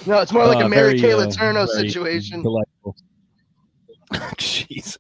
No, 0.06 0.22
it's 0.22 0.32
more 0.32 0.48
like 0.48 0.64
Uh, 0.64 0.66
a 0.66 0.70
Mary 0.70 0.96
Kay 0.96 1.10
very, 1.10 1.14
uh, 1.14 1.28
Letourneau 1.28 1.68
situation. 1.68 2.42
Delightful. 2.42 2.96
Jesus. 4.38 4.98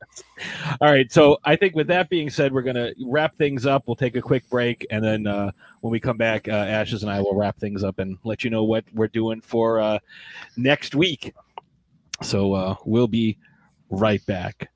All 0.81 0.91
right. 0.91 1.09
So 1.11 1.37
I 1.45 1.55
think 1.55 1.75
with 1.75 1.87
that 1.87 2.09
being 2.09 2.29
said, 2.29 2.51
we're 2.51 2.61
gonna 2.61 2.91
wrap 3.05 3.35
things 3.35 3.65
up. 3.65 3.83
We'll 3.87 3.95
take 3.95 4.15
a 4.15 4.21
quick 4.21 4.47
break, 4.49 4.85
and 4.91 5.03
then 5.03 5.27
uh, 5.27 5.51
when 5.81 5.91
we 5.91 5.99
come 5.99 6.17
back, 6.17 6.47
uh, 6.47 6.51
Ashes 6.51 7.03
and 7.03 7.11
I 7.11 7.21
will 7.21 7.35
wrap 7.35 7.57
things 7.57 7.83
up 7.83 7.99
and 7.99 8.17
let 8.23 8.43
you 8.43 8.49
know 8.49 8.63
what 8.65 8.83
we're 8.93 9.07
doing 9.07 9.39
for 9.39 9.79
uh, 9.79 9.99
next 10.57 10.93
week. 10.93 11.33
So 12.21 12.53
uh, 12.53 12.75
we'll 12.85 13.07
be 13.07 13.37
right 13.89 14.25
back. 14.25 14.69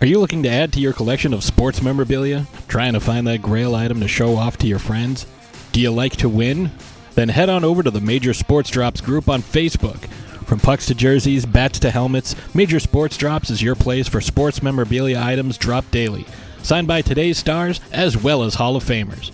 Are 0.00 0.06
you 0.06 0.18
looking 0.18 0.42
to 0.42 0.48
add 0.48 0.72
to 0.74 0.80
your 0.80 0.92
collection 0.92 1.32
of 1.32 1.44
sports 1.44 1.80
memorabilia? 1.80 2.46
Trying 2.68 2.92
to 2.94 3.00
find 3.00 3.26
that 3.26 3.42
grail 3.42 3.74
item 3.74 4.00
to 4.00 4.08
show 4.08 4.36
off 4.36 4.56
to 4.58 4.66
your 4.66 4.78
friends? 4.78 5.26
Do 5.72 5.80
you 5.80 5.90
like 5.90 6.16
to 6.16 6.28
win? 6.28 6.70
Then 7.14 7.28
head 7.28 7.48
on 7.48 7.64
over 7.64 7.82
to 7.82 7.90
the 7.90 8.00
Major 8.00 8.34
Sports 8.34 8.70
Drops 8.70 9.00
group 9.00 9.28
on 9.28 9.40
Facebook. 9.40 10.08
From 10.46 10.60
pucks 10.60 10.86
to 10.86 10.94
jerseys, 10.94 11.46
bats 11.46 11.78
to 11.80 11.90
helmets, 11.90 12.34
Major 12.54 12.80
Sports 12.80 13.16
Drops 13.16 13.50
is 13.50 13.62
your 13.62 13.74
place 13.74 14.08
for 14.08 14.20
sports 14.20 14.62
memorabilia 14.62 15.18
items 15.18 15.56
dropped 15.56 15.90
daily, 15.90 16.26
signed 16.62 16.86
by 16.86 17.00
today's 17.00 17.38
stars 17.38 17.80
as 17.92 18.16
well 18.16 18.42
as 18.42 18.54
Hall 18.54 18.76
of 18.76 18.84
Famers. 18.84 19.30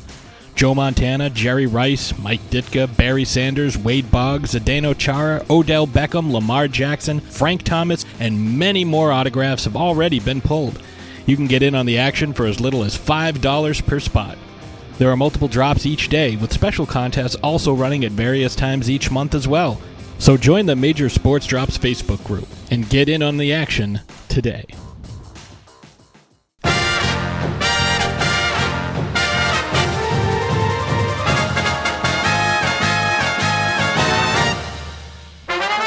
Joe 0.54 0.74
Montana, 0.74 1.30
Jerry 1.30 1.66
Rice, 1.66 2.18
Mike 2.18 2.42
Ditka, 2.50 2.96
Barry 2.96 3.24
Sanders, 3.24 3.78
Wade 3.78 4.10
Boggs, 4.10 4.54
Zdeno 4.54 4.96
Chara, 4.96 5.44
Odell 5.48 5.86
Beckham, 5.86 6.30
Lamar 6.30 6.68
Jackson, 6.68 7.20
Frank 7.20 7.62
Thomas, 7.62 8.04
and 8.18 8.58
many 8.58 8.84
more 8.84 9.12
autographs 9.12 9.64
have 9.64 9.76
already 9.76 10.20
been 10.20 10.40
pulled. 10.40 10.82
You 11.26 11.36
can 11.36 11.46
get 11.46 11.62
in 11.62 11.74
on 11.74 11.86
the 11.86 11.98
action 11.98 12.32
for 12.32 12.46
as 12.46 12.60
little 12.60 12.82
as 12.82 12.98
$5 12.98 13.86
per 13.86 14.00
spot. 14.00 14.36
There 14.98 15.10
are 15.10 15.16
multiple 15.16 15.48
drops 15.48 15.86
each 15.86 16.08
day, 16.10 16.36
with 16.36 16.52
special 16.52 16.84
contests 16.84 17.36
also 17.36 17.72
running 17.72 18.04
at 18.04 18.12
various 18.12 18.54
times 18.54 18.90
each 18.90 19.10
month 19.10 19.34
as 19.34 19.48
well. 19.48 19.80
So 20.18 20.36
join 20.36 20.66
the 20.66 20.76
Major 20.76 21.08
Sports 21.08 21.46
Drops 21.46 21.78
Facebook 21.78 22.22
group 22.24 22.46
and 22.70 22.86
get 22.90 23.08
in 23.08 23.22
on 23.22 23.38
the 23.38 23.54
action 23.54 24.00
today. 24.28 24.66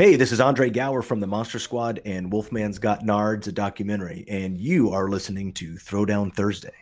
Hey, 0.00 0.16
this 0.16 0.32
is 0.32 0.40
Andre 0.40 0.70
Gower 0.70 1.02
from 1.02 1.20
the 1.20 1.26
Monster 1.26 1.58
Squad 1.58 2.00
and 2.06 2.32
Wolfman's 2.32 2.78
Got 2.78 3.02
Nards, 3.02 3.48
a 3.48 3.52
documentary, 3.52 4.24
and 4.28 4.56
you 4.56 4.92
are 4.92 5.10
listening 5.10 5.52
to 5.52 5.74
Throwdown 5.74 6.34
Thursday. 6.34 6.72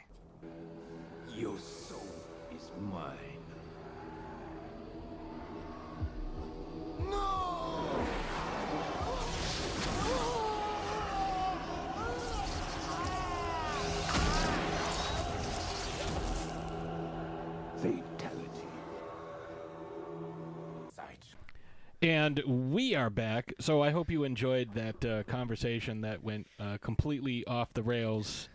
And 22.01 22.41
we 22.47 22.95
are 22.95 23.11
back. 23.11 23.55
So 23.59 23.83
I 23.83 23.91
hope 23.91 24.11
you 24.11 24.23
enjoyed 24.25 24.75
that 24.75 25.05
uh, 25.05 25.23
conversation 25.25 26.03
that 26.03 26.23
went 26.23 26.47
uh, 26.61 26.79
completely 26.81 27.45
off 27.47 27.73
the 27.73 27.83
rails. 27.83 28.49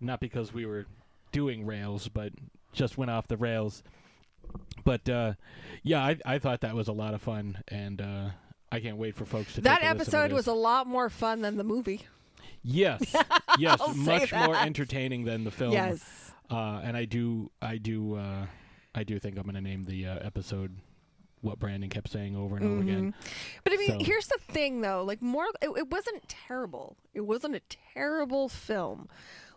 Not 0.00 0.20
because 0.20 0.52
we 0.52 0.66
were 0.66 0.86
doing 1.30 1.64
rails, 1.66 2.08
but 2.08 2.32
just 2.72 2.98
went 2.98 3.12
off 3.12 3.28
the 3.28 3.36
rails. 3.36 3.84
But 4.84 5.08
uh, 5.08 5.34
yeah, 5.84 6.04
I, 6.04 6.16
I 6.26 6.38
thought 6.38 6.62
that 6.62 6.74
was 6.74 6.88
a 6.88 6.92
lot 6.92 7.14
of 7.14 7.22
fun, 7.22 7.62
and 7.68 8.00
uh, 8.00 8.30
I 8.72 8.80
can't 8.80 8.96
wait 8.96 9.14
for 9.14 9.24
folks 9.24 9.54
to 9.54 9.60
That 9.60 9.80
take 9.80 9.90
a 9.90 9.94
listen 9.94 10.12
to 10.12 10.18
episode 10.18 10.32
was 10.34 10.46
a 10.48 10.52
lot 10.52 10.86
more 10.86 11.08
fun 11.08 11.42
than 11.42 11.56
the 11.56 11.64
movie. 11.64 12.06
Yes, 12.62 13.14
yes, 13.58 13.80
much 13.94 14.32
more 14.32 14.56
entertaining 14.56 15.24
than 15.24 15.44
the 15.44 15.50
film. 15.50 15.72
Yes. 15.72 16.32
uh, 16.50 16.80
and 16.82 16.96
I 16.96 17.04
do, 17.04 17.50
I 17.62 17.76
do, 17.78 18.16
uh, 18.16 18.46
I 18.94 19.04
do 19.04 19.18
think 19.18 19.36
I'm 19.36 19.44
going 19.44 19.54
to 19.54 19.60
name 19.60 19.84
the 19.84 20.06
uh, 20.06 20.18
episode 20.20 20.76
what 21.44 21.58
Brandon 21.58 21.88
kept 21.90 22.10
saying 22.10 22.34
over 22.36 22.56
and 22.56 22.64
over 22.66 22.80
again. 22.80 23.14
But 23.62 23.72
I 23.72 23.76
mean, 23.76 24.00
So- 24.00 24.04
here's 24.04 24.26
the 24.26 24.38
thing, 24.48 24.80
though. 24.80 25.04
Like, 25.04 25.22
more, 25.22 25.46
it, 25.62 25.68
it 25.76 25.90
wasn't 25.90 26.26
terrible. 26.28 26.96
It 27.12 27.20
wasn't 27.20 27.54
a 27.54 27.60
terrible 27.94 28.48
film, 28.48 29.08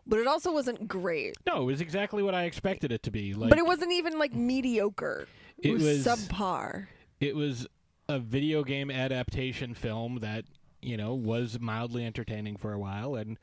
but 0.06 0.20
it 0.20 0.28
also 0.28 0.52
wasn't 0.52 0.88
great. 0.88 1.36
No, 1.48 1.62
it 1.62 1.66
was 1.66 1.82
exactly 1.82 2.22
what 2.24 2.36
I 2.36 2.44
expected 2.44 2.92
it 2.92 3.04
to 3.04 3.12
be. 3.12 3.34
Like, 3.34 3.50
but 3.50 3.58
it 3.60 3.66
wasn't 3.66 3.94
even 3.94 4.20
like 4.20 4.34
mediocre. 4.34 5.28
It, 5.60 5.70
It 5.70 5.74
was, 5.74 5.84
was- 5.84 6.06
subpar. 6.06 6.88
it 7.20 7.36
was 7.36 7.66
a 8.10 8.20
video 8.20 8.64
game 8.64 8.92
adaptation 8.92 9.74
film 9.74 10.20
that 10.20 10.46
you 10.82 10.96
know 10.96 11.14
was 11.16 11.60
mildly 11.60 12.06
entertaining 12.06 12.56
for 12.56 12.72
a 12.72 12.80
while 12.80 13.16
and 13.16 13.38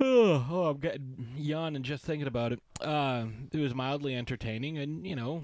oh, 0.00 0.46
oh 0.50 0.64
i'm 0.70 0.78
getting 0.78 1.28
yawning 1.36 1.82
just 1.82 2.04
thinking 2.04 2.26
about 2.28 2.52
it 2.52 2.60
uh, 2.80 3.26
it 3.52 3.58
was 3.58 3.74
mildly 3.74 4.14
entertaining 4.14 4.78
and 4.78 5.06
you 5.06 5.14
know 5.16 5.42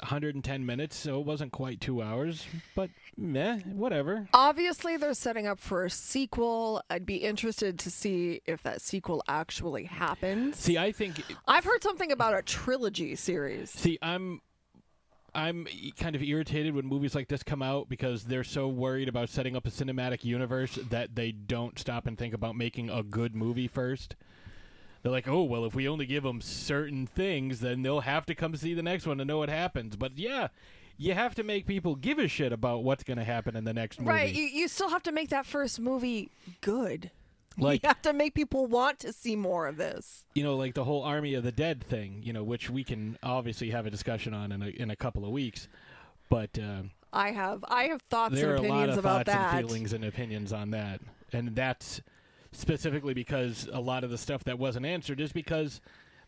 110 0.00 0.64
minutes 0.66 0.96
so 0.96 1.20
it 1.20 1.26
wasn't 1.26 1.52
quite 1.52 1.80
two 1.80 2.02
hours 2.02 2.46
but 2.74 2.90
meh 3.16 3.58
whatever 3.60 4.28
Obviously, 4.34 4.96
they're 4.96 5.14
setting 5.14 5.46
up 5.46 5.60
for 5.60 5.84
a 5.84 5.90
sequel. 5.90 6.82
I'd 6.90 7.06
be 7.06 7.16
interested 7.16 7.78
to 7.80 7.90
see 7.90 8.40
if 8.46 8.62
that 8.62 8.80
sequel 8.80 9.22
actually 9.28 9.84
happens. 9.84 10.56
see 10.56 10.78
i 10.78 10.92
think 10.92 11.22
I've 11.46 11.64
heard 11.64 11.82
something 11.82 12.10
about 12.12 12.34
a 12.34 12.42
trilogy 12.42 13.14
series. 13.16 13.70
see 13.70 13.98
i'm 14.02 14.40
I'm 15.36 15.66
kind 15.98 16.14
of 16.14 16.22
irritated 16.22 16.74
when 16.76 16.86
movies 16.86 17.14
like 17.14 17.26
this 17.28 17.42
come 17.42 17.60
out 17.60 17.88
because 17.88 18.22
they're 18.24 18.44
so 18.44 18.68
worried 18.68 19.08
about 19.08 19.28
setting 19.28 19.56
up 19.56 19.66
a 19.66 19.70
cinematic 19.70 20.24
universe 20.24 20.78
that 20.90 21.16
they 21.16 21.32
don't 21.32 21.76
stop 21.76 22.06
and 22.06 22.16
think 22.16 22.34
about 22.34 22.54
making 22.54 22.88
a 22.88 23.02
good 23.02 23.34
movie 23.34 23.66
first. 23.66 24.14
They're 25.04 25.12
like, 25.12 25.28
oh, 25.28 25.42
well, 25.42 25.66
if 25.66 25.74
we 25.74 25.86
only 25.86 26.06
give 26.06 26.22
them 26.22 26.40
certain 26.40 27.06
things, 27.06 27.60
then 27.60 27.82
they'll 27.82 28.00
have 28.00 28.24
to 28.24 28.34
come 28.34 28.56
see 28.56 28.72
the 28.72 28.82
next 28.82 29.06
one 29.06 29.18
to 29.18 29.24
know 29.26 29.36
what 29.36 29.50
happens. 29.50 29.96
But 29.96 30.16
yeah, 30.18 30.48
you 30.96 31.12
have 31.12 31.34
to 31.34 31.42
make 31.42 31.66
people 31.66 31.94
give 31.94 32.18
a 32.18 32.26
shit 32.26 32.52
about 32.52 32.82
what's 32.84 33.04
going 33.04 33.18
to 33.18 33.24
happen 33.24 33.54
in 33.54 33.64
the 33.64 33.74
next 33.74 34.00
movie. 34.00 34.10
Right, 34.10 34.34
you, 34.34 34.44
you 34.44 34.66
still 34.66 34.88
have 34.88 35.02
to 35.02 35.12
make 35.12 35.28
that 35.28 35.44
first 35.44 35.78
movie 35.78 36.30
good. 36.62 37.10
Like- 37.58 37.82
you 37.82 37.88
have 37.88 38.00
to 38.00 38.14
make 38.14 38.32
people 38.34 38.64
want 38.66 38.98
to 39.00 39.12
see 39.12 39.36
more 39.36 39.68
of 39.68 39.76
this. 39.76 40.24
you 40.34 40.42
know, 40.42 40.56
like 40.56 40.72
the 40.72 40.84
whole 40.84 41.02
Army 41.02 41.34
of 41.34 41.44
the 41.44 41.52
Dead 41.52 41.84
thing, 41.84 42.22
you 42.24 42.32
know, 42.32 42.42
which 42.42 42.70
we 42.70 42.82
can 42.82 43.18
obviously 43.22 43.70
have 43.72 43.84
a 43.84 43.90
discussion 43.90 44.32
on 44.32 44.52
in 44.52 44.62
a, 44.62 44.68
in 44.68 44.90
a 44.90 44.96
couple 44.96 45.26
of 45.26 45.32
weeks. 45.32 45.68
But 46.30 46.58
uh, 46.58 46.84
I 47.12 47.30
have 47.32 47.62
I 47.68 47.84
have 47.88 48.00
thoughts 48.08 48.34
there 48.34 48.52
are 48.52 48.56
and 48.56 48.64
a 48.64 48.68
lot 48.68 48.76
opinions 48.78 48.98
of 48.98 49.04
about 49.04 49.26
thoughts 49.26 49.36
that. 49.36 49.54
and 49.54 49.66
feelings 49.68 49.92
and 49.92 50.02
opinions 50.02 50.50
on 50.54 50.70
that, 50.70 51.00
and 51.34 51.54
that's 51.54 52.00
specifically 52.54 53.14
because 53.14 53.68
a 53.72 53.80
lot 53.80 54.04
of 54.04 54.10
the 54.10 54.18
stuff 54.18 54.44
that 54.44 54.58
wasn't 54.58 54.86
answered 54.86 55.20
is 55.20 55.32
because 55.32 55.80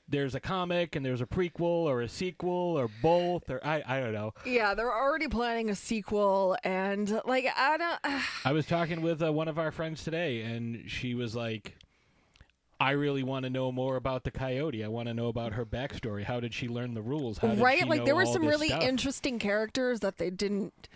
there's 0.08 0.34
a 0.34 0.40
comic 0.40 0.94
and 0.94 1.04
there's 1.04 1.20
a 1.20 1.26
prequel 1.26 1.60
or 1.60 2.02
a 2.02 2.08
sequel 2.08 2.78
or 2.78 2.88
both 3.02 3.50
or 3.50 3.64
I 3.64 3.82
I 3.86 4.00
don't 4.00 4.12
know. 4.12 4.32
Yeah, 4.44 4.74
they're 4.74 4.92
already 4.92 5.28
planning 5.28 5.70
a 5.70 5.74
sequel, 5.74 6.56
and 6.62 7.20
like 7.24 7.46
I 7.56 7.76
don't. 7.76 8.22
I 8.44 8.52
was 8.52 8.66
talking 8.66 9.02
with 9.02 9.22
uh, 9.22 9.32
one 9.32 9.48
of 9.48 9.58
our 9.58 9.72
friends 9.72 10.04
today, 10.04 10.42
and 10.42 10.90
she 10.90 11.14
was 11.14 11.34
like. 11.34 11.76
I 12.78 12.90
really 12.90 13.22
want 13.22 13.44
to 13.44 13.48
know 13.48 13.72
more 13.72 13.96
about 13.96 14.24
the 14.24 14.30
coyote. 14.30 14.84
I 14.84 14.88
want 14.88 15.08
to 15.08 15.14
know 15.14 15.28
about 15.28 15.54
her 15.54 15.64
backstory. 15.64 16.24
How 16.24 16.40
did 16.40 16.52
she 16.52 16.68
learn 16.68 16.92
the 16.92 17.00
rules? 17.00 17.38
How 17.38 17.48
did 17.48 17.58
right, 17.58 17.88
like 17.88 18.04
there 18.04 18.14
were 18.14 18.26
some 18.26 18.46
really 18.46 18.68
stuff? 18.68 18.82
interesting 18.82 19.38
characters 19.38 20.00
that 20.00 20.18
they 20.18 20.28
didn't 20.28 20.86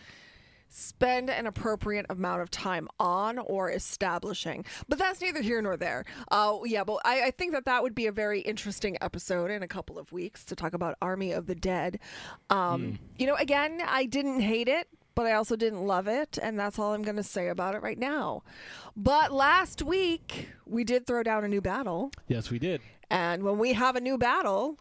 spend 0.70 1.28
an 1.28 1.46
appropriate 1.46 2.06
amount 2.08 2.40
of 2.42 2.50
time 2.50 2.88
on 2.98 3.38
or 3.38 3.70
establishing. 3.70 4.64
But 4.88 4.98
that's 4.98 5.20
neither 5.20 5.42
here 5.42 5.60
nor 5.60 5.76
there. 5.76 6.04
Uh, 6.30 6.58
yeah, 6.64 6.84
but 6.84 7.00
I, 7.04 7.26
I 7.26 7.30
think 7.32 7.52
that 7.52 7.64
that 7.66 7.82
would 7.82 7.94
be 7.94 8.06
a 8.06 8.12
very 8.12 8.40
interesting 8.40 8.96
episode 9.00 9.50
in 9.50 9.62
a 9.62 9.68
couple 9.68 9.98
of 9.98 10.12
weeks 10.12 10.44
to 10.46 10.56
talk 10.56 10.72
about 10.72 10.96
Army 11.02 11.32
of 11.32 11.46
the 11.46 11.54
Dead. 11.54 11.98
Um, 12.48 12.98
You 13.18 13.26
know, 13.26 13.34
again, 13.34 13.82
I 13.86 14.06
didn't 14.06 14.40
hate 14.40 14.68
it. 14.68 14.88
But 15.16 15.26
I 15.26 15.32
also 15.32 15.56
didn't 15.56 15.84
love 15.86 16.06
it, 16.06 16.38
and 16.40 16.58
that's 16.58 16.78
all 16.78 16.94
I'm 16.94 17.02
going 17.02 17.16
to 17.16 17.22
say 17.24 17.48
about 17.48 17.74
it 17.74 17.82
right 17.82 17.98
now. 17.98 18.42
But 18.96 19.32
last 19.32 19.82
week, 19.82 20.48
we 20.64 20.84
did 20.84 21.04
throw 21.04 21.24
down 21.24 21.44
a 21.44 21.48
new 21.48 21.60
battle. 21.60 22.12
Yes, 22.28 22.48
we 22.48 22.60
did. 22.60 22.80
And 23.10 23.42
when 23.42 23.58
we 23.58 23.72
have 23.72 23.96
a 23.96 24.00
new 24.00 24.16
battle, 24.16 24.78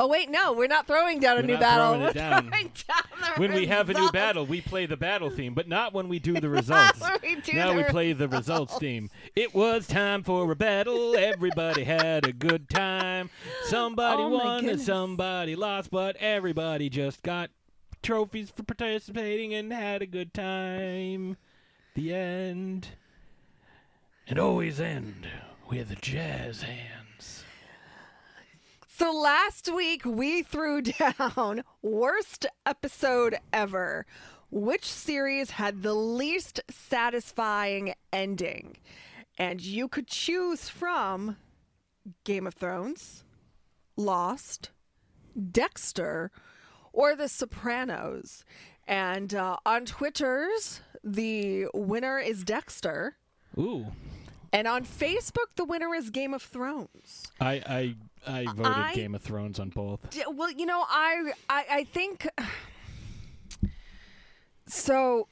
oh 0.00 0.06
wait, 0.08 0.30
no, 0.30 0.54
we're 0.54 0.66
not 0.66 0.86
throwing 0.86 1.20
down 1.20 1.36
a 1.36 1.40
We're 1.42 1.46
new 1.46 1.52
not 1.52 1.60
battle. 1.60 1.86
throwing 1.92 2.02
We're 2.06 2.12
down. 2.14 2.48
throwing 2.50 2.72
down 2.88 3.20
the 3.20 3.26
When 3.40 3.52
we 3.52 3.66
have 3.66 3.90
a 3.90 3.94
new 3.94 4.10
battle, 4.10 4.46
we 4.46 4.60
play 4.62 4.86
the 4.86 4.96
battle 4.96 5.28
theme, 5.30 5.52
but 5.54 5.68
not 5.68 5.92
when 5.92 6.08
we 6.08 6.18
do 6.18 6.32
the 6.40 6.48
results. 6.48 7.00
We 7.22 7.36
do 7.36 7.52
now 7.52 7.68
the 7.72 7.76
we 7.76 7.84
play 7.84 8.12
the 8.14 8.26
results 8.26 8.76
theme. 8.78 9.10
It 9.36 9.54
was 9.54 9.86
time 9.86 10.22
for 10.22 10.50
a 10.50 10.56
battle. 10.56 11.14
Everybody 11.16 11.84
had 11.84 12.26
a 12.26 12.32
good 12.32 12.68
time. 12.70 13.28
Somebody 13.64 14.22
Oh, 14.22 14.28
won 14.30 14.68
and 14.68 14.80
somebody 14.80 15.54
lost, 15.54 15.90
but 15.90 16.16
everybody 16.16 16.88
just 16.88 17.22
got 17.22 17.50
trophies 18.02 18.50
for 18.50 18.62
participating 18.62 19.52
and 19.54 19.70
had 19.72 20.00
a 20.00 20.06
good 20.06 20.32
time. 20.32 21.36
The 21.94 22.14
end. 22.14 22.88
And 24.26 24.38
always 24.38 24.80
end 24.80 25.28
with 25.68 26.00
jazz 26.00 26.62
hands. 26.62 26.99
So 29.00 29.12
last 29.12 29.72
week 29.74 30.04
we 30.04 30.42
threw 30.42 30.82
down 31.18 31.64
worst 31.80 32.44
episode 32.66 33.38
ever. 33.50 34.04
Which 34.50 34.84
series 34.84 35.52
had 35.52 35.82
the 35.82 35.94
least 35.94 36.60
satisfying 36.68 37.94
ending? 38.12 38.76
And 39.38 39.62
you 39.62 39.88
could 39.88 40.06
choose 40.06 40.68
from 40.68 41.38
Game 42.24 42.46
of 42.46 42.52
Thrones, 42.52 43.24
Lost, 43.96 44.68
Dexter, 45.50 46.30
or 46.92 47.16
The 47.16 47.30
Sopranos. 47.30 48.44
And 48.86 49.34
uh, 49.34 49.56
on 49.64 49.86
Twitter's, 49.86 50.82
the 51.02 51.68
winner 51.72 52.18
is 52.18 52.44
Dexter. 52.44 53.16
Ooh. 53.56 53.86
And 54.52 54.68
on 54.68 54.84
Facebook, 54.84 55.54
the 55.56 55.64
winner 55.64 55.94
is 55.94 56.10
Game 56.10 56.34
of 56.34 56.42
Thrones. 56.42 57.24
I 57.40 57.62
I 57.66 57.94
I 58.26 58.44
voted 58.44 58.66
I- 58.66 58.94
Game 58.94 59.14
of 59.14 59.22
Thrones 59.22 59.58
on 59.58 59.70
both. 59.70 60.10
D- 60.10 60.22
Well, 60.30 60.50
you 60.50 60.66
know, 60.66 60.84
I 60.88 61.32
I, 61.48 61.64
I 61.70 61.84
think 61.84 62.28
so. 64.66 65.26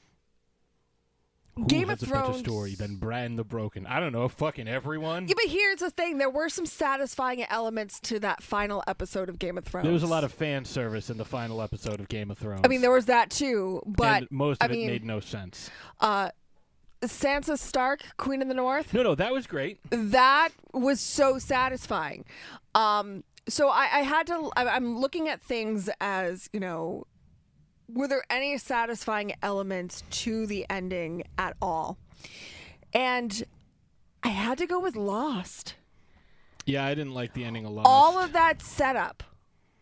Who 1.55 1.65
Game 1.65 1.89
of 1.89 1.99
Thrones. 1.99 2.39
story 2.39 2.75
than 2.75 2.95
Bran 2.95 3.35
the 3.35 3.43
Broken? 3.43 3.85
I 3.85 3.99
don't 3.99 4.13
know. 4.13 4.29
Fucking 4.29 4.69
everyone. 4.69 5.27
Yeah, 5.27 5.33
but 5.35 5.51
here's 5.51 5.79
the 5.81 5.89
thing: 5.89 6.17
there 6.17 6.29
were 6.29 6.47
some 6.47 6.65
satisfying 6.65 7.43
elements 7.49 7.99
to 8.01 8.19
that 8.21 8.41
final 8.41 8.81
episode 8.87 9.27
of 9.27 9.39
Game 9.39 9.57
of 9.57 9.65
Thrones. 9.65 9.83
There 9.83 9.91
was 9.93 10.03
a 10.03 10.07
lot 10.07 10.23
of 10.23 10.31
fan 10.31 10.63
service 10.63 11.09
in 11.09 11.17
the 11.17 11.25
final 11.25 11.61
episode 11.61 11.99
of 11.99 12.07
Game 12.07 12.31
of 12.31 12.37
Thrones. 12.37 12.61
I 12.63 12.69
mean, 12.69 12.79
there 12.81 12.91
was 12.91 13.07
that 13.07 13.29
too, 13.29 13.81
but 13.85 14.21
and 14.21 14.31
most 14.31 14.63
I 14.63 14.67
of 14.67 14.71
it 14.71 14.75
mean, 14.75 14.87
made 14.87 15.03
no 15.03 15.19
sense. 15.19 15.69
uh, 15.99 16.29
Sansa 17.07 17.57
Stark, 17.57 18.01
Queen 18.17 18.41
of 18.41 18.47
the 18.47 18.53
North. 18.53 18.93
No, 18.93 19.03
no, 19.03 19.15
that 19.15 19.31
was 19.31 19.47
great. 19.47 19.79
that 19.89 20.49
was 20.73 20.99
so 20.99 21.39
satisfying. 21.39 22.25
Um, 22.75 23.23
so 23.47 23.69
I, 23.69 23.83
I 23.91 23.99
had 24.01 24.27
to. 24.27 24.51
I, 24.55 24.67
I'm 24.67 24.99
looking 24.99 25.27
at 25.27 25.41
things 25.41 25.89
as 26.01 26.49
you 26.53 26.59
know, 26.59 27.05
were 27.87 28.07
there 28.07 28.23
any 28.29 28.57
satisfying 28.57 29.33
elements 29.41 30.03
to 30.11 30.45
the 30.45 30.65
ending 30.69 31.23
at 31.37 31.55
all? 31.61 31.97
And 32.93 33.43
I 34.23 34.29
had 34.29 34.57
to 34.59 34.65
go 34.65 34.79
with 34.79 34.95
Lost. 34.95 35.75
Yeah, 36.65 36.85
I 36.85 36.93
didn't 36.93 37.13
like 37.13 37.33
the 37.33 37.43
ending 37.45 37.65
a 37.65 37.69
lot. 37.69 37.85
All 37.87 38.19
of 38.19 38.33
that 38.33 38.61
setup. 38.61 39.23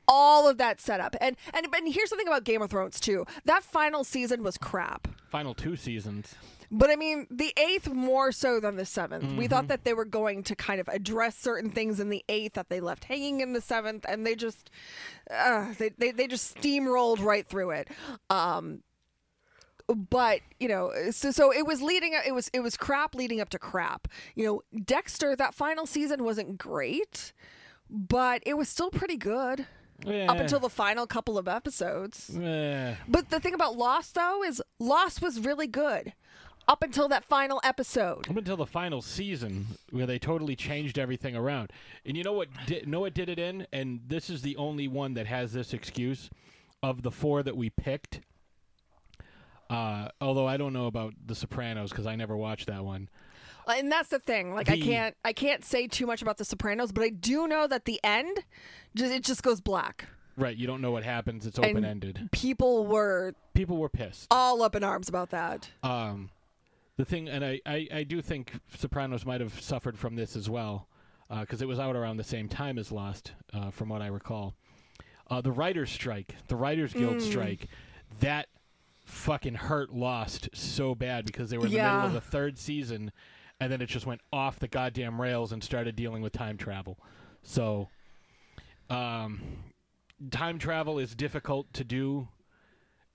All 0.10 0.48
of 0.48 0.58
that 0.60 0.80
setup, 0.80 1.18
and 1.20 1.36
and 1.54 1.68
and 1.76 1.94
here's 1.94 2.08
something 2.08 2.30
about 2.30 2.46
Game 2.46 2.62
of 2.62 2.70
Thrones 2.70 2.98
too. 2.98 3.26
That 3.44 3.62
final 3.62 4.06
season 4.06 4.42
was 4.42 4.58
crap. 4.58 5.06
Final 5.30 5.54
two 5.54 5.76
seasons. 5.76 6.34
But 6.70 6.90
I 6.90 6.96
mean, 6.98 7.28
the 7.32 7.54
eighth 7.58 7.88
more 7.90 8.32
so 8.32 8.60
than 8.60 8.76
the 8.76 8.84
7th 8.84 9.22
We 9.36 9.46
Mm-hmm. 9.46 9.54
thought 9.54 9.68
that 9.70 9.84
they 9.86 9.94
were 9.94 10.06
going 10.06 10.44
to 10.44 10.56
kind 10.56 10.80
of 10.82 10.88
address 10.90 11.38
certain 11.38 11.70
things 11.72 12.00
in 12.00 12.10
the 12.10 12.24
eighth 12.28 12.54
that 12.54 12.70
they 12.70 12.80
left 12.82 13.06
hanging 13.06 13.40
in 13.42 13.54
the 13.54 13.62
seventh, 13.62 14.06
and 14.08 14.26
they 14.26 14.36
just, 14.36 14.70
uh, 15.32 15.74
they, 15.78 15.90
they 15.98 16.12
they 16.12 16.28
just 16.28 16.58
steamrolled 16.58 17.20
right 17.24 17.48
through 17.48 17.72
it. 17.72 17.88
Um, 18.30 18.82
but 19.88 20.42
you 20.60 20.68
know, 20.68 20.92
so 21.12 21.32
so 21.32 21.54
it 21.54 21.66
was 21.66 21.82
leading. 21.82 22.14
up. 22.16 22.24
It 22.28 22.34
was 22.34 22.50
it 22.54 22.60
was 22.60 22.76
crap 22.76 23.16
leading 23.16 23.40
up 23.40 23.50
to 23.50 23.60
crap. 23.60 24.08
You 24.36 24.46
know, 24.46 24.62
Dexter 24.84 25.36
that 25.38 25.54
final 25.54 25.86
season 25.86 26.24
wasn't 26.26 26.58
great, 26.58 27.32
but 27.90 28.44
it 28.46 28.56
was 28.58 28.68
still 28.68 28.90
pretty 28.92 29.16
good 29.18 29.62
up 30.06 30.08
Eh, 30.10 30.26
until 30.42 30.60
the 30.60 30.70
final 30.70 31.08
couple 31.08 31.38
of 31.38 31.48
episodes. 31.48 32.38
eh. 32.38 32.96
But 33.08 33.30
the 33.30 33.40
thing 33.40 33.54
about 33.54 33.78
Lost 33.78 34.16
though 34.16 34.44
is 34.44 34.62
Lost 34.80 35.22
was 35.22 35.40
really 35.40 35.68
good 35.68 36.12
up 36.68 36.84
until 36.84 37.08
that 37.10 37.24
final 37.26 37.60
episode. 37.64 38.30
Up 38.30 38.38
until 38.38 38.58
the 38.58 38.66
final 38.66 39.02
season, 39.02 39.68
where 39.92 40.06
they 40.06 40.20
totally 40.20 40.56
changed 40.56 40.98
everything 41.00 41.36
around. 41.36 41.72
And 42.06 42.18
you 42.18 42.24
know 42.24 42.34
what? 42.34 42.50
Di- 42.66 42.84
know 42.86 43.02
what 43.02 43.14
did 43.14 43.30
it 43.30 43.40
in? 43.40 43.68
And 43.72 44.02
this 44.08 44.30
is 44.30 44.42
the 44.42 44.56
only 44.58 44.88
one 44.88 45.14
that 45.16 45.28
has 45.28 45.54
this 45.54 45.74
excuse 45.74 46.30
of 46.84 47.02
the 47.04 47.12
four 47.12 47.44
that 47.44 47.56
we 47.58 47.70
picked. 47.70 48.22
Uh, 49.70 50.10
although 50.22 50.48
I 50.48 50.56
don't 50.58 50.72
know 50.74 50.86
about 50.88 51.14
The 51.26 51.36
Sopranos 51.36 51.90
because 51.92 52.06
I 52.08 52.16
never 52.16 52.38
watched 52.38 52.68
that 52.68 52.84
one. 52.86 53.10
And 53.68 53.92
that's 53.92 54.08
the 54.10 54.20
thing. 54.20 54.54
Like 54.56 54.70
I 54.70 54.80
can't 54.80 55.16
I 55.26 55.34
can't 55.34 55.66
say 55.66 55.88
too 55.88 56.06
much 56.06 56.22
about 56.22 56.38
the 56.38 56.46
Sopranos, 56.46 56.94
but 56.94 57.04
I 57.04 57.10
do 57.10 57.48
know 57.50 57.68
that 57.68 57.84
the 57.84 58.00
end 58.02 58.40
it 58.96 59.24
just 59.26 59.44
goes 59.44 59.60
black. 59.60 60.06
Right, 60.38 60.56
you 60.56 60.68
don't 60.68 60.82
know 60.82 60.92
what 60.92 61.04
happens. 61.04 61.46
It's 61.46 61.60
open 61.60 61.84
ended. 61.84 62.30
People 62.32 62.86
were 62.86 63.34
People 63.54 63.78
were 63.78 63.90
pissed. 63.90 64.28
all 64.32 64.62
up 64.62 64.74
in 64.76 64.84
arms 64.86 65.10
about 65.10 65.32
that. 65.32 65.68
Um, 65.84 66.30
the 66.98 67.06
thing, 67.06 67.30
and 67.30 67.46
I, 67.46 67.62
I, 67.66 67.88
I 67.94 68.04
do 68.04 68.22
think 68.22 68.60
Sopranos 68.78 69.26
might 69.26 69.40
have 69.40 69.62
suffered 69.62 69.98
from 69.98 70.16
this 70.16 70.36
as 70.36 70.50
well, 70.50 70.88
because 71.42 71.62
it 71.62 71.68
was 71.68 71.80
out 71.80 71.96
around 71.96 72.18
the 72.18 72.24
same 72.24 72.50
time 72.50 72.78
as 72.78 72.92
Lost, 72.92 73.34
uh, 73.54 73.70
from 73.70 73.90
what 73.90 74.02
I 74.02 74.08
recall. 74.08 74.56
Uh, 75.30 75.42
the 75.42 75.52
writers' 75.52 75.92
strike, 75.92 76.36
the 76.48 76.56
Writers 76.56 76.94
Guild 76.94 77.22
strike, 77.22 77.68
that 78.20 78.48
fucking 79.06 79.56
hurt 79.56 79.94
Lost 79.94 80.50
so 80.54 80.96
bad 80.96 81.26
because 81.26 81.50
they 81.50 81.58
were 81.58 81.66
in 81.66 81.72
the 81.72 81.78
middle 81.78 82.08
of 82.08 82.14
the 82.14 82.22
third 82.22 82.58
season, 82.58 83.12
and 83.60 83.72
then 83.72 83.82
it 83.82 83.88
just 83.88 84.06
went 84.06 84.22
off 84.32 84.60
the 84.60 84.68
goddamn 84.68 85.20
rails 85.20 85.52
and 85.52 85.64
started 85.64 85.96
dealing 85.96 86.22
with 86.22 86.34
time 86.34 86.58
travel. 86.58 86.98
So, 87.44 87.90
um, 88.90 89.42
time 90.32 90.60
travel 90.60 90.98
is 90.98 91.14
difficult 91.14 91.72
to 91.74 91.84
do, 91.84 92.30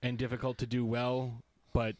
and 0.01 0.17
difficult 0.17 0.57
to 0.59 0.67
do 0.67 0.85
well, 0.85 1.41
but 1.73 1.95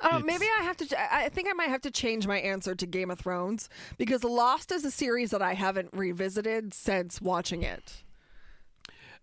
Uh, 0.00 0.20
maybe 0.24 0.46
I 0.58 0.62
have 0.62 0.76
to. 0.78 1.14
I 1.14 1.28
think 1.28 1.48
I 1.48 1.52
might 1.52 1.68
have 1.68 1.82
to 1.82 1.90
change 1.90 2.26
my 2.26 2.38
answer 2.38 2.74
to 2.74 2.86
Game 2.86 3.10
of 3.10 3.18
Thrones 3.18 3.68
because 3.96 4.24
Lost 4.24 4.72
is 4.72 4.84
a 4.84 4.90
series 4.90 5.30
that 5.30 5.42
I 5.42 5.54
haven't 5.54 5.90
revisited 5.92 6.72
since 6.74 7.20
watching 7.20 7.62
it. 7.62 8.02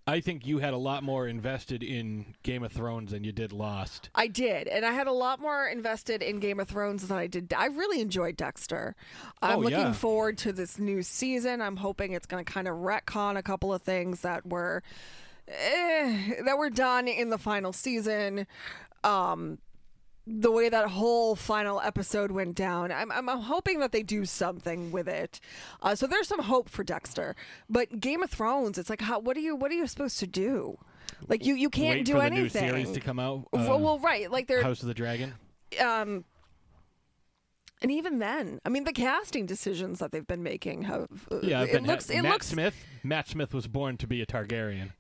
I 0.08 0.20
think 0.20 0.46
you 0.46 0.60
had 0.60 0.76
a 0.76 0.78
lot 0.78 1.02
more 1.02 1.28
invested 1.28 1.82
in 1.82 2.36
Game 2.44 2.62
of 2.64 2.72
Thrones 2.72 3.10
than 3.10 3.24
you 3.24 3.32
did 3.32 3.52
Lost. 3.52 4.12
I 4.14 4.28
did, 4.28 4.68
and 4.68 4.86
I 4.86 4.92
had 4.92 5.08
a 5.08 5.12
lot 5.12 5.40
more 5.42 5.66
invested 5.68 6.22
in 6.22 6.40
Game 6.40 6.60
of 6.60 6.68
Thrones 6.68 7.08
than 7.08 7.18
I 7.18 7.26
did. 7.26 7.52
I 7.58 7.66
really 7.66 8.02
enjoyed 8.02 8.38
Dexter. 8.38 8.96
I'm 9.42 9.58
Oh, 9.58 9.62
looking 9.62 9.80
yeah. 9.80 9.94
forward 9.94 10.38
to 10.40 10.54
this 10.54 10.78
new 10.78 11.02
season. 11.02 11.60
I'm 11.60 11.78
hoping 11.78 12.12
it's 12.12 12.28
going 12.28 12.46
to 12.46 12.52
kind 12.52 12.68
of 12.68 12.76
retcon 12.76 13.36
a 13.36 13.42
couple 13.42 13.74
of 13.74 13.82
things 13.82 14.22
that 14.22 14.46
were 14.46 14.84
eh, 15.48 16.34
that 16.46 16.58
were 16.60 16.70
done 16.70 17.08
in 17.08 17.30
the 17.32 17.40
final 17.40 17.74
season. 17.74 18.46
Um, 19.04 19.58
the 20.28 20.52
way 20.52 20.70
that 20.70 20.88
whole 20.90 21.36
final 21.36 21.80
episode 21.82 22.32
went 22.32 22.56
down, 22.56 22.92
I'm, 22.92 23.12
I'm 23.12 23.28
hoping 23.28 23.80
that 23.80 23.92
they 23.92 24.02
do 24.04 24.26
something 24.26 24.92
with 24.92 25.08
it. 25.08 25.40
Uh, 25.82 25.94
so 25.96 26.08
there's 26.08 26.28
some 26.28 26.40
hope 26.42 26.68
for 26.70 26.84
Dexter. 26.84 27.36
But 27.70 28.00
Game 28.00 28.24
of 28.24 28.32
Thrones, 28.32 28.78
it's 28.78 28.90
like, 28.90 29.02
how, 29.02 29.20
what 29.20 29.38
are 29.38 29.42
you 29.42 29.56
what 29.56 29.72
are 29.72 29.76
you 29.76 29.86
supposed 29.88 30.18
to 30.20 30.28
do? 30.28 30.78
Like 31.28 31.46
you 31.46 31.54
you 31.56 31.70
can't 31.70 32.00
Wait 32.00 32.06
do 32.06 32.14
for 32.14 32.18
the 32.20 32.26
anything. 32.26 32.64
new 32.64 32.70
series 32.72 32.92
to 32.94 33.00
come 33.00 33.20
out. 33.20 33.48
well, 33.54 33.74
uh, 33.74 33.78
well, 33.78 34.00
right, 34.00 34.30
like 34.32 34.48
they're 34.48 34.64
House 34.64 34.82
of 34.82 34.88
the 34.88 34.94
Dragon. 34.96 35.34
um 35.80 36.26
and 37.82 37.92
even 37.92 38.20
then 38.20 38.60
i 38.66 38.70
mean 38.70 38.86
the 38.86 38.94
casting 38.94 39.46
decisions 39.46 40.00
that 40.00 40.12
they've 40.14 40.26
been 40.28 40.42
making 40.42 40.84
have 40.84 41.10
uh, 41.30 41.40
Yeah, 41.44 41.64
it 41.64 41.74
been 41.74 41.86
ha- 41.86 41.94
it 42.10 42.22
Matt 42.22 42.32
looks 42.32 42.48
Smith. 42.48 42.76
Matt 43.04 43.28
Smith 43.28 43.54
was 43.54 43.68
born 43.68 43.98
to 43.98 44.08
be 44.08 44.22
a 44.22 44.26
Targaryen. 44.26 44.92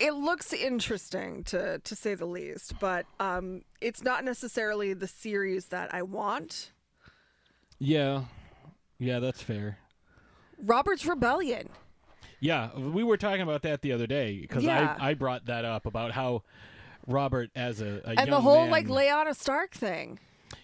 It 0.00 0.12
looks 0.14 0.52
interesting 0.52 1.44
to 1.44 1.78
to 1.80 1.94
say 1.96 2.14
the 2.14 2.26
least 2.26 2.74
but 2.80 3.06
um 3.20 3.62
it's 3.80 4.02
not 4.02 4.24
necessarily 4.24 4.92
the 4.94 5.06
series 5.06 5.66
that 5.66 5.92
i 5.94 6.02
want 6.02 6.72
Yeah, 7.78 8.24
yeah, 8.98 9.18
that's 9.20 9.42
fair. 9.42 9.78
robert's 10.62 11.04
rebellion 11.06 11.68
Yeah, 12.40 12.76
we 12.78 13.02
were 13.04 13.16
talking 13.16 13.42
about 13.42 13.62
that 13.62 13.82
the 13.82 13.92
other 13.92 14.06
day 14.06 14.40
because 14.40 14.64
Yeah. 14.64 14.96
I, 14.98 15.10
I 15.10 15.14
brought 15.14 15.46
that 15.46 15.64
up 15.64 15.86
about 15.86 16.12
how 16.12 16.42
Robert 17.06 17.50
as 17.54 17.80
a, 17.80 18.00
a 18.04 18.18
and 18.20 18.32
the 18.32 18.40
whole 18.40 18.62
man, 18.62 18.70
like 18.70 18.86
Lyanna 18.86 19.34
Stark 19.36 19.72
thing. 19.74 20.18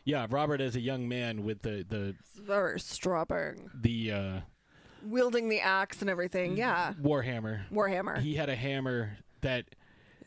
yeah, 0.05 0.27
Robert 0.31 0.61
as 0.61 0.75
a 0.77 0.81
young 0.81 1.09
man 1.09 1.45
with 1.45 1.63
the 1.63 1.85
the 1.89 2.15
Very 2.37 2.81
strapping. 2.81 3.71
the 3.75 4.13
uh, 4.13 4.41
Wielding 5.05 5.49
the 5.49 5.61
axe 5.61 6.01
and 6.01 6.11
everything. 6.11 6.55
Mm, 6.55 6.59
yeah. 6.59 6.93
Warhammer. 7.03 7.63
Warhammer. 7.73 8.19
He 8.19 8.35
had 8.35 8.49
a 8.49 8.57
hammer 8.57 9.17
that 9.41 9.65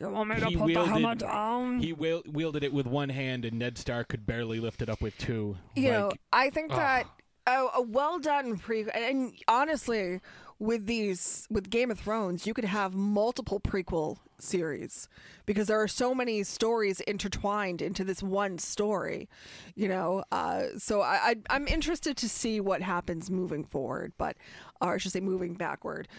You 0.00 0.08
want 0.10 0.30
me 0.30 0.40
to 0.40 0.46
he 0.46 0.56
put 0.56 0.74
the 0.74 0.84
hammer 0.84 0.96
wielded. 1.08 1.18
down? 1.18 1.78
He 1.80 1.92
wielded 1.92 2.64
it 2.64 2.72
with 2.72 2.86
one 2.86 3.08
hand, 3.08 3.44
and 3.44 3.58
Ned 3.58 3.78
Stark 3.78 4.08
could 4.08 4.26
barely 4.26 4.60
lift 4.60 4.82
it 4.82 4.88
up 4.88 5.00
with 5.00 5.16
two. 5.18 5.56
you 5.76 5.90
know, 5.90 6.12
I 6.32 6.50
think 6.50 6.72
ugh. 6.72 6.78
that 6.78 7.06
a, 7.46 7.66
a 7.76 7.82
well 7.82 8.18
done 8.18 8.56
pre 8.58 8.86
and 8.90 9.32
honestly, 9.48 10.20
with 10.58 10.86
these 10.86 11.46
with 11.50 11.70
Game 11.70 11.90
of 11.90 11.98
Thrones, 12.00 12.46
you 12.46 12.54
could 12.54 12.64
have 12.64 12.94
multiple 12.94 13.60
prequel 13.60 14.18
series 14.44 15.08
because 15.46 15.66
there 15.66 15.80
are 15.80 15.88
so 15.88 16.14
many 16.14 16.42
stories 16.42 17.00
intertwined 17.00 17.82
into 17.82 18.04
this 18.04 18.22
one 18.22 18.58
story. 18.58 19.28
You 19.74 19.88
know, 19.88 20.24
uh, 20.30 20.64
so 20.78 21.02
I, 21.02 21.14
I 21.30 21.36
I'm 21.50 21.66
interested 21.68 22.16
to 22.18 22.28
see 22.28 22.60
what 22.60 22.82
happens 22.82 23.30
moving 23.30 23.64
forward, 23.64 24.12
but 24.18 24.36
or 24.80 24.94
I 24.94 24.98
should 24.98 25.12
say 25.12 25.20
moving 25.20 25.54
backward. 25.54 26.08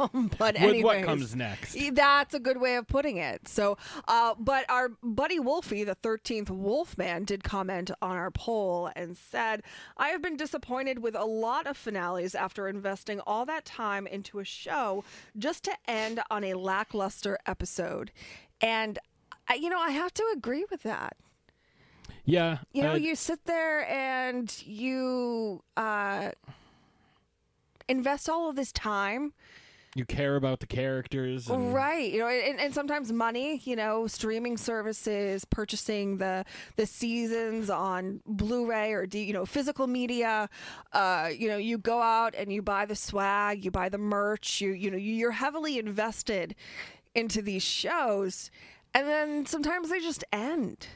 Um, 0.00 0.30
but 0.38 0.54
With 0.54 0.62
anyways, 0.62 0.84
what 0.84 1.02
comes 1.04 1.34
next. 1.36 1.76
That's 1.92 2.34
a 2.34 2.38
good 2.40 2.60
way 2.60 2.76
of 2.76 2.86
putting 2.86 3.16
it. 3.16 3.48
So, 3.48 3.76
uh, 4.06 4.34
but 4.38 4.68
our 4.68 4.90
buddy 5.02 5.38
Wolfie, 5.38 5.84
the 5.84 5.94
13th 5.96 6.50
Wolfman, 6.50 7.24
did 7.24 7.42
comment 7.44 7.90
on 8.02 8.16
our 8.16 8.30
poll 8.30 8.90
and 8.94 9.16
said, 9.16 9.62
I 9.96 10.08
have 10.08 10.22
been 10.22 10.36
disappointed 10.36 11.00
with 11.00 11.14
a 11.14 11.24
lot 11.24 11.66
of 11.66 11.76
finales 11.76 12.34
after 12.34 12.68
investing 12.68 13.20
all 13.20 13.44
that 13.46 13.64
time 13.64 14.06
into 14.06 14.38
a 14.38 14.44
show 14.44 15.04
just 15.36 15.64
to 15.64 15.72
end 15.86 16.20
on 16.30 16.44
a 16.44 16.54
lackluster 16.54 17.38
episode. 17.46 18.10
And, 18.60 18.98
you 19.58 19.70
know, 19.70 19.78
I 19.80 19.90
have 19.90 20.12
to 20.14 20.24
agree 20.34 20.64
with 20.70 20.82
that. 20.82 21.16
yeah, 22.24 22.58
You 22.72 22.82
know, 22.82 22.92
uh, 22.92 22.96
you 22.96 23.14
sit 23.14 23.44
there 23.46 23.88
and 23.88 24.52
you 24.66 25.62
uh, 25.76 26.30
invest 27.88 28.28
all 28.28 28.48
of 28.48 28.56
this 28.56 28.72
time. 28.72 29.32
you 29.94 30.04
care 30.04 30.36
about 30.36 30.60
the 30.60 30.66
characters. 30.66 31.48
And, 31.48 31.74
Right, 31.74 32.12
you 32.12 32.18
know, 32.18 32.28
and, 32.28 32.60
and 32.60 32.74
sometimes 32.74 33.10
money, 33.10 33.60
you 33.64 33.74
know, 33.74 34.06
streaming 34.06 34.56
services, 34.56 35.44
purchasing 35.46 36.18
the 36.18 36.44
the 36.76 36.86
seasons 36.86 37.70
on 37.70 38.20
Blu-ray 38.26 38.92
or 38.92 39.06
D, 39.06 39.24
you 39.24 39.32
know, 39.32 39.46
physical 39.46 39.86
media. 39.86 40.48
Uh, 40.92 41.30
you 41.36 41.48
know, 41.48 41.56
you 41.56 41.78
go 41.78 42.00
out 42.00 42.34
and 42.36 42.52
you 42.52 42.62
buy 42.62 42.84
the 42.84 42.94
swag, 42.94 43.64
you 43.64 43.70
buy 43.70 43.88
the 43.88 43.98
merch. 43.98 44.60
You 44.60 44.72
you 44.72 44.90
know, 44.90 44.98
you're 44.98 45.32
heavily 45.32 45.78
invested 45.78 46.54
into 47.14 47.42
these 47.42 47.62
shows, 47.64 48.50
and 48.94 49.08
then 49.08 49.46
sometimes 49.46 49.88
they 49.88 50.00
just 50.00 50.22
end, 50.32 50.86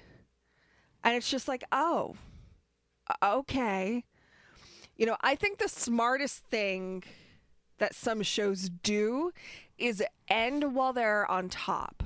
and 1.03 1.17
it's 1.17 1.31
just 1.31 1.49
like, 1.49 1.65
oh, 1.73 2.15
okay. 3.23 4.05
You 5.03 5.07
know, 5.07 5.17
I 5.21 5.35
think 5.35 5.59
the 5.59 5.69
smartest 5.69 6.45
thing 6.45 7.03
that 7.79 7.93
some 7.93 8.23
shows 8.23 8.71
do 8.85 9.33
is 9.77 10.01
end 10.29 10.77
while 10.77 10.93
they're 10.93 11.29
on 11.29 11.49
top. 11.49 12.05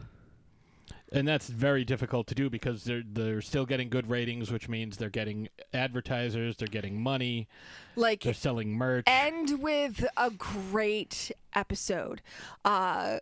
and 1.12 1.28
that's 1.28 1.48
very 1.50 1.84
difficult 1.84 2.26
to 2.28 2.34
do 2.34 2.48
because 2.48 2.84
they're 2.84 3.02
they're 3.06 3.42
still 3.42 3.66
getting 3.66 3.90
good 3.90 4.08
ratings, 4.08 4.50
which 4.50 4.70
means 4.70 4.96
they're 4.96 5.10
getting 5.10 5.50
advertisers, 5.74 6.56
they're 6.56 6.68
getting 6.68 6.98
money, 6.98 7.48
Like 7.96 8.22
they're 8.22 8.32
selling 8.32 8.72
merch. 8.72 9.04
end 9.06 9.60
with 9.60 10.06
a 10.16 10.30
great 10.30 11.30
episode. 11.54 12.22
Uh 12.64 13.18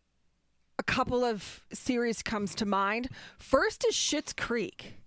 a 0.78 0.82
couple 0.84 1.24
of 1.24 1.64
series 1.72 2.22
comes 2.22 2.54
to 2.54 2.64
mind. 2.64 3.08
First 3.38 3.84
is 3.88 3.96
Schitt's 3.96 4.32
Creek. 4.34 5.00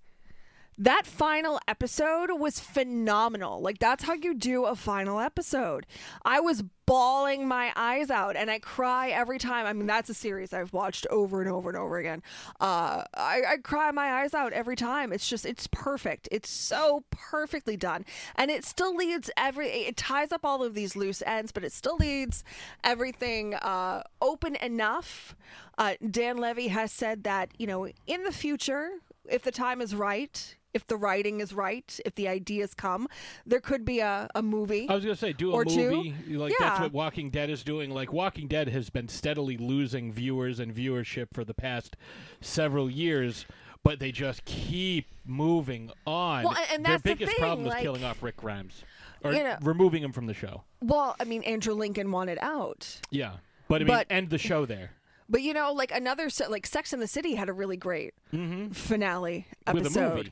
That 0.79 1.07
final 1.07 1.59
episode 1.67 2.29
was 2.39 2.59
phenomenal. 2.59 3.61
Like 3.61 3.79
that's 3.79 4.03
how 4.03 4.13
you 4.13 4.35
do 4.35 4.65
a 4.65 4.75
final 4.75 5.19
episode. 5.19 5.87
I 6.23 6.39
was 6.39 6.63
bawling 6.85 7.47
my 7.47 7.73
eyes 7.75 8.09
out 8.11 8.35
and 8.35 8.49
I 8.49 8.59
cry 8.59 9.09
every 9.09 9.39
time. 9.39 9.65
I 9.65 9.73
mean, 9.73 9.87
that's 9.87 10.09
a 10.09 10.13
series 10.13 10.53
I've 10.53 10.71
watched 10.73 11.07
over 11.07 11.41
and 11.41 11.51
over 11.51 11.69
and 11.69 11.77
over 11.77 11.97
again. 11.97 12.21
Uh, 12.59 13.03
I, 13.15 13.41
I 13.47 13.57
cry 13.57 13.91
my 13.91 14.21
eyes 14.21 14.35
out 14.35 14.53
every 14.53 14.75
time. 14.75 15.11
It's 15.11 15.27
just, 15.27 15.45
it's 15.45 15.67
perfect. 15.67 16.29
It's 16.31 16.49
so 16.49 17.03
perfectly 17.09 17.75
done. 17.75 18.05
And 18.35 18.51
it 18.51 18.63
still 18.63 18.95
leads 18.95 19.31
every, 19.35 19.67
it 19.67 19.97
ties 19.97 20.31
up 20.31 20.45
all 20.45 20.63
of 20.63 20.75
these 20.75 20.95
loose 20.95 21.23
ends, 21.25 21.51
but 21.51 21.63
it 21.63 21.73
still 21.73 21.97
leads 21.97 22.43
everything 22.83 23.55
uh, 23.55 24.03
open 24.21 24.55
enough. 24.57 25.35
Uh, 25.77 25.95
Dan 26.09 26.37
Levy 26.37 26.69
has 26.69 26.91
said 26.91 27.23
that, 27.23 27.49
you 27.57 27.67
know, 27.67 27.89
in 28.05 28.23
the 28.23 28.31
future, 28.31 28.91
if 29.29 29.43
the 29.43 29.51
time 29.51 29.81
is 29.81 29.93
right, 29.93 30.55
if 30.77 30.85
the 30.85 30.95
writing 30.95 31.41
is 31.41 31.53
right, 31.53 31.99
if 32.05 32.13
the 32.13 32.27
ideas 32.27 32.75
come, 32.75 33.07
there 33.47 33.59
could 33.59 33.83
be 33.83 33.99
a, 33.99 34.29
a 34.35 34.43
movie. 34.43 34.87
I 34.87 34.93
was 34.93 35.03
gonna 35.03 35.15
say, 35.15 35.33
do 35.33 35.55
a 35.55 35.65
movie 35.65 36.13
two. 36.27 36.37
like 36.37 36.53
that's 36.59 36.79
what 36.79 36.93
Walking 36.93 37.31
Dead 37.31 37.49
is 37.49 37.63
doing. 37.63 37.89
Like 37.89 38.13
Walking 38.13 38.47
Dead 38.47 38.69
has 38.69 38.91
been 38.91 39.07
steadily 39.07 39.57
losing 39.57 40.13
viewers 40.13 40.59
and 40.59 40.73
viewership 40.73 41.29
for 41.33 41.43
the 41.43 41.55
past 41.55 41.97
several 42.41 42.91
years, 42.91 43.47
but 43.83 43.99
they 43.99 44.11
just 44.11 44.45
keep 44.45 45.07
moving 45.25 45.89
on. 46.05 46.43
Well, 46.43 46.55
and- 46.55 46.67
and 46.75 46.85
Their 46.85 46.93
that's 46.93 47.03
the 47.03 47.09
biggest 47.09 47.31
thing, 47.31 47.39
problem 47.39 47.65
is 47.65 47.71
like- 47.73 47.81
killing 47.81 48.03
off 48.03 48.21
Rick 48.21 48.37
Grimes 48.37 48.83
or 49.23 49.33
You 49.33 49.43
know- 49.43 49.57
removing 49.63 50.03
him 50.03 50.13
from 50.13 50.27
the 50.27 50.35
show. 50.35 50.63
Well, 50.79 51.15
I 51.19 51.23
mean, 51.23 51.41
Andrew 51.41 51.73
Lincoln 51.73 52.11
wanted 52.11 52.37
out. 52.39 53.01
Yeah, 53.09 53.37
but 53.67 53.81
I 53.81 53.85
mean, 53.85 53.87
But- 53.87 54.07
end 54.11 54.29
the 54.29 54.37
show 54.37 54.67
there 54.67 54.91
But 55.29 55.41
you 55.41 55.53
know, 55.53 55.73
like 55.73 55.91
another 55.91 56.29
like 56.49 56.65
Sex 56.65 56.93
in 56.93 56.99
the 56.99 57.07
City 57.07 57.35
had 57.35 57.49
a 57.49 57.53
really 57.53 57.77
great 57.77 58.13
mm-hmm. 58.33 58.69
finale 58.71 59.47
episode. 59.65 60.31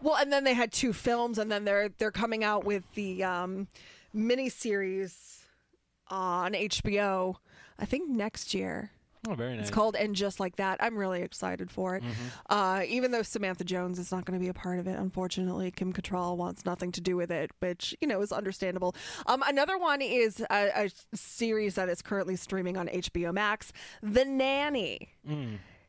With 0.00 0.04
a 0.04 0.04
movie. 0.04 0.08
Well, 0.14 0.16
and 0.22 0.32
then 0.32 0.44
they 0.44 0.54
had 0.54 0.72
two 0.72 0.92
films, 0.92 1.38
and 1.38 1.50
then 1.50 1.64
they're 1.64 1.90
they're 1.98 2.10
coming 2.10 2.44
out 2.44 2.64
with 2.64 2.84
the 2.94 3.24
um, 3.24 3.68
miniseries 4.14 5.44
on 6.08 6.52
HBO. 6.52 7.36
I 7.78 7.84
think 7.84 8.08
next 8.08 8.54
year. 8.54 8.90
Oh, 9.28 9.34
very 9.34 9.54
nice. 9.56 9.62
It's 9.62 9.70
called 9.70 9.96
And 9.96 10.14
Just 10.14 10.38
Like 10.38 10.54
That. 10.56 10.80
I'm 10.80 10.96
really 10.96 11.20
excited 11.22 11.68
for 11.68 11.96
it. 11.96 12.04
Uh, 12.48 12.82
even 12.86 13.10
though 13.10 13.22
Samantha 13.22 13.64
Jones 13.64 13.98
is 13.98 14.12
not 14.12 14.24
going 14.24 14.38
to 14.38 14.42
be 14.42 14.48
a 14.48 14.54
part 14.54 14.78
of 14.78 14.86
it, 14.86 14.96
unfortunately, 14.96 15.72
Kim 15.72 15.92
Cattrall 15.92 16.36
wants 16.36 16.64
nothing 16.64 16.92
to 16.92 17.00
do 17.00 17.16
with 17.16 17.32
it, 17.32 17.50
which, 17.58 17.92
you 18.00 18.06
know, 18.06 18.20
is 18.20 18.30
understandable. 18.30 18.94
Um, 19.26 19.42
another 19.48 19.78
one 19.78 20.00
is 20.00 20.40
a, 20.48 20.86
a 20.86 20.90
series 21.16 21.74
that 21.74 21.88
is 21.88 22.02
currently 22.02 22.36
streaming 22.36 22.76
on 22.76 22.86
HBO 22.86 23.34
Max, 23.34 23.72
The 24.00 24.24
Nanny. 24.24 25.08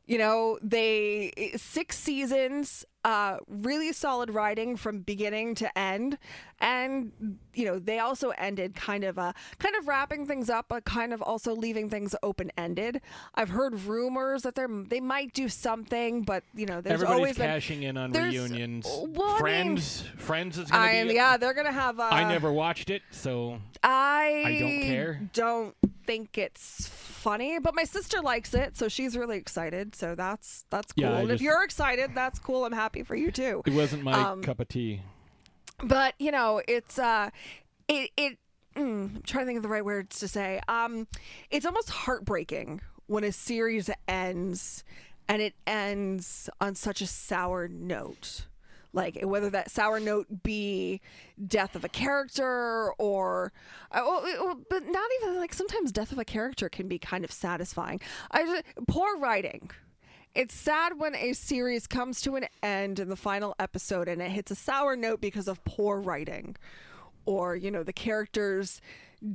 You 0.08 0.18
know, 0.18 0.58
they 0.64 1.54
six 1.58 1.96
seasons, 2.00 2.86
uh, 3.08 3.38
really 3.48 3.94
solid 3.94 4.30
writing 4.30 4.76
from 4.76 5.00
beginning 5.00 5.56
to 5.56 5.78
end, 5.80 6.18
and 6.60 7.12
you 7.54 7.64
know 7.64 7.80
they 7.80 8.00
also 8.00 8.32
ended 8.32 8.76
kind 8.76 9.06
of 9.06 9.18
uh, 9.18 9.32
kind 9.60 9.76
of 9.78 9.88
wrapping 9.88 10.26
things 10.26 10.50
up, 10.50 10.66
but 10.68 10.84
kind 10.84 11.14
of 11.14 11.22
also 11.22 11.56
leaving 11.56 11.90
things 11.90 12.14
open 12.22 12.52
ended. 12.58 13.00
I've 13.34 13.48
heard 13.48 13.80
rumors 13.84 14.42
that 14.44 14.56
they 14.56 14.64
are 14.64 14.84
they 14.90 15.00
might 15.00 15.32
do 15.34 15.48
something, 15.48 16.24
but 16.24 16.44
you 16.54 16.66
know 16.66 16.82
there's 16.82 16.96
Everybody's 17.02 17.16
always 17.18 17.38
been- 17.38 17.48
cashing 17.48 17.84
in 17.84 17.96
on 17.96 18.12
reunions. 18.12 18.86
well, 18.88 19.22
I 19.24 19.30
mean- 19.32 19.38
Friends, 19.40 20.04
Friends 20.18 20.58
is 20.58 20.70
gonna 20.70 20.84
I 20.84 21.04
be. 21.06 21.14
yeah, 21.14 21.38
they're 21.38 21.54
gonna 21.54 21.72
have. 21.72 22.02
Uh, 22.02 22.10
I 22.12 22.26
never 22.26 22.52
watched 22.52 22.90
it, 22.90 23.04
so 23.12 23.60
I 23.82 24.44
I 24.46 24.60
don't 24.60 24.82
care. 24.82 25.22
Don't 25.32 25.76
think 26.08 26.38
it's 26.38 26.88
funny, 26.88 27.60
but 27.60 27.76
my 27.76 27.84
sister 27.84 28.22
likes 28.22 28.54
it, 28.56 28.76
so 28.78 28.88
she's 28.88 29.16
really 29.16 29.38
excited. 29.38 29.94
So 29.96 30.16
that's 30.16 30.66
that's 30.72 30.94
cool. 30.94 31.04
Yeah, 31.04 31.18
and 31.18 31.30
if 31.32 31.42
you're 31.42 31.64
excited, 31.64 32.12
that's 32.16 32.40
cool. 32.40 32.66
I'm 32.66 32.72
happy 32.72 33.04
for 33.04 33.16
you 33.16 33.30
too. 33.32 33.62
it 33.66 33.74
wasn't 33.74 34.04
my 34.04 34.14
Um, 34.14 34.42
cup 34.42 34.60
of 34.60 34.68
tea. 34.70 35.02
but 35.84 36.16
you 36.18 36.32
know 36.32 36.62
it's 36.68 36.98
uh 36.98 37.30
it 37.88 38.10
it 38.18 38.38
mm, 38.76 39.16
I'm 39.18 39.22
trying 39.28 39.44
to 39.44 39.48
think 39.48 39.58
of 39.58 39.64
the 39.64 39.70
right 39.70 39.86
words 39.86 40.20
to 40.22 40.28
say 40.28 40.60
um 40.68 41.08
it's 41.52 41.66
almost 41.66 41.90
heartbreaking 41.92 42.82
when 43.06 43.24
a 43.24 43.32
series 43.32 43.90
ends 44.08 44.84
and 45.30 45.42
it 45.42 45.54
ends 45.68 46.50
on 46.60 46.74
such 46.76 47.02
a 47.02 47.08
sour 47.08 47.68
note 47.68 48.46
like 48.98 49.18
whether 49.24 49.50
that 49.50 49.72
sour 49.72 50.00
note 50.00 50.44
be 50.44 51.00
death 51.46 51.76
of 51.76 51.86
a 51.86 51.90
character 51.90 52.92
or 52.98 53.54
uh, 53.92 54.56
but 54.70 54.84
not 54.88 55.10
even 55.22 55.38
like 55.38 55.54
sometimes 55.54 55.92
death 55.94 56.12
of 56.12 56.20
a 56.20 56.26
character 56.26 56.68
can 56.68 56.90
be 56.90 57.00
kind 57.00 57.24
of 57.24 57.32
satisfying 57.32 58.02
i 58.32 58.44
just, 58.44 58.64
poor 58.88 59.18
writing 59.18 59.70
it's 60.38 60.54
sad 60.54 61.00
when 61.00 61.16
a 61.16 61.34
series 61.34 61.88
comes 61.88 62.22
to 62.22 62.36
an 62.36 62.46
end 62.62 63.00
in 63.00 63.10
the 63.10 63.16
final 63.16 63.56
episode 63.58 64.08
and 64.08 64.22
it 64.22 64.30
hits 64.30 64.52
a 64.52 64.56
sour 64.56 64.96
note 64.96 65.20
because 65.20 65.48
of 65.48 65.64
poor 65.64 66.00
writing. 66.00 66.56
Or, 67.26 67.56
you 67.56 67.72
know, 67.72 67.82
the 67.82 67.92
characters 67.92 68.80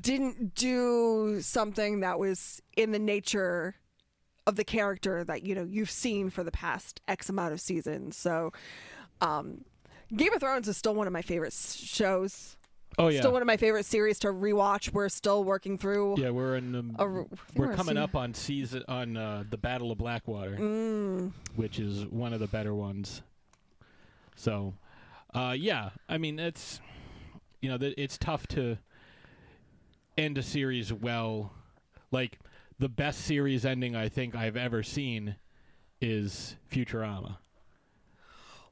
didn't 0.01 0.55
do 0.55 1.41
something 1.41 2.01
that 2.01 2.21
was 2.21 2.63
in 2.77 2.93
the 2.93 3.01
nature 3.01 3.75
of 4.47 4.55
the 4.55 4.63
character 4.63 5.25
that, 5.25 5.43
you 5.43 5.57
know, 5.57 5.65
you've 5.65 5.91
seen 5.91 6.31
for 6.31 6.45
the 6.45 6.53
past 6.53 7.01
X 7.09 7.29
amount 7.29 7.53
of 7.53 7.61
seasons. 7.61 8.17
So, 8.17 8.53
um, 9.23 9.65
Game 10.15 10.33
of 10.35 10.41
Thrones 10.41 10.69
is 10.69 10.77
still 10.77 10.95
one 10.95 11.07
of 11.07 11.13
my 11.13 11.23
favorite 11.23 11.53
shows. 11.55 12.57
Oh 12.99 13.09
yeah. 13.09 13.21
Still 13.21 13.33
one 13.33 13.41
of 13.41 13.47
my 13.47 13.57
favorite 13.57 13.87
series 13.87 14.19
to 14.19 14.29
rewatch. 14.29 14.93
We're 14.93 15.09
still 15.09 15.45
working 15.45 15.79
through. 15.79 16.17
yeah, 16.21 16.29
we're 16.29 16.57
in. 16.57 16.75
Um, 16.75 16.97
a 16.99 17.03
r- 17.05 17.21
I 17.21 17.25
think 17.25 17.39
we're 17.57 17.75
coming 17.75 17.97
up 17.97 18.15
on 18.15 18.35
season 18.35 18.85
on 18.87 19.17
uh, 19.17 19.45
the 19.49 19.57
Battle 19.57 19.91
of 19.91 19.97
Blackwater, 19.97 20.57
Mm. 20.59 21.33
which 21.57 21.79
is 21.79 22.05
one 22.07 22.35
of 22.35 22.41
the 22.41 22.49
better 22.49 22.75
ones. 22.75 23.23
So, 24.37 24.75
uh, 25.33 25.55
yeah, 25.59 25.91
I 26.09 26.19
mean 26.19 26.39
it's 26.39 26.81
you 27.63 27.71
know 27.71 27.79
th- 27.79 27.95
it's 27.97 28.19
tough 28.19 28.47
to 28.49 28.77
end 30.19 30.37
a 30.37 30.43
series 30.43 30.93
well. 30.93 31.53
Like 32.11 32.39
the 32.79 32.91
best 32.91 33.23
series 33.23 33.65
ending 33.65 33.97
I 33.97 34.11
think 34.11 34.35
I've 34.35 34.57
ever 34.59 34.83
seen 34.83 35.37
is 36.03 36.57
Futurama 36.71 37.37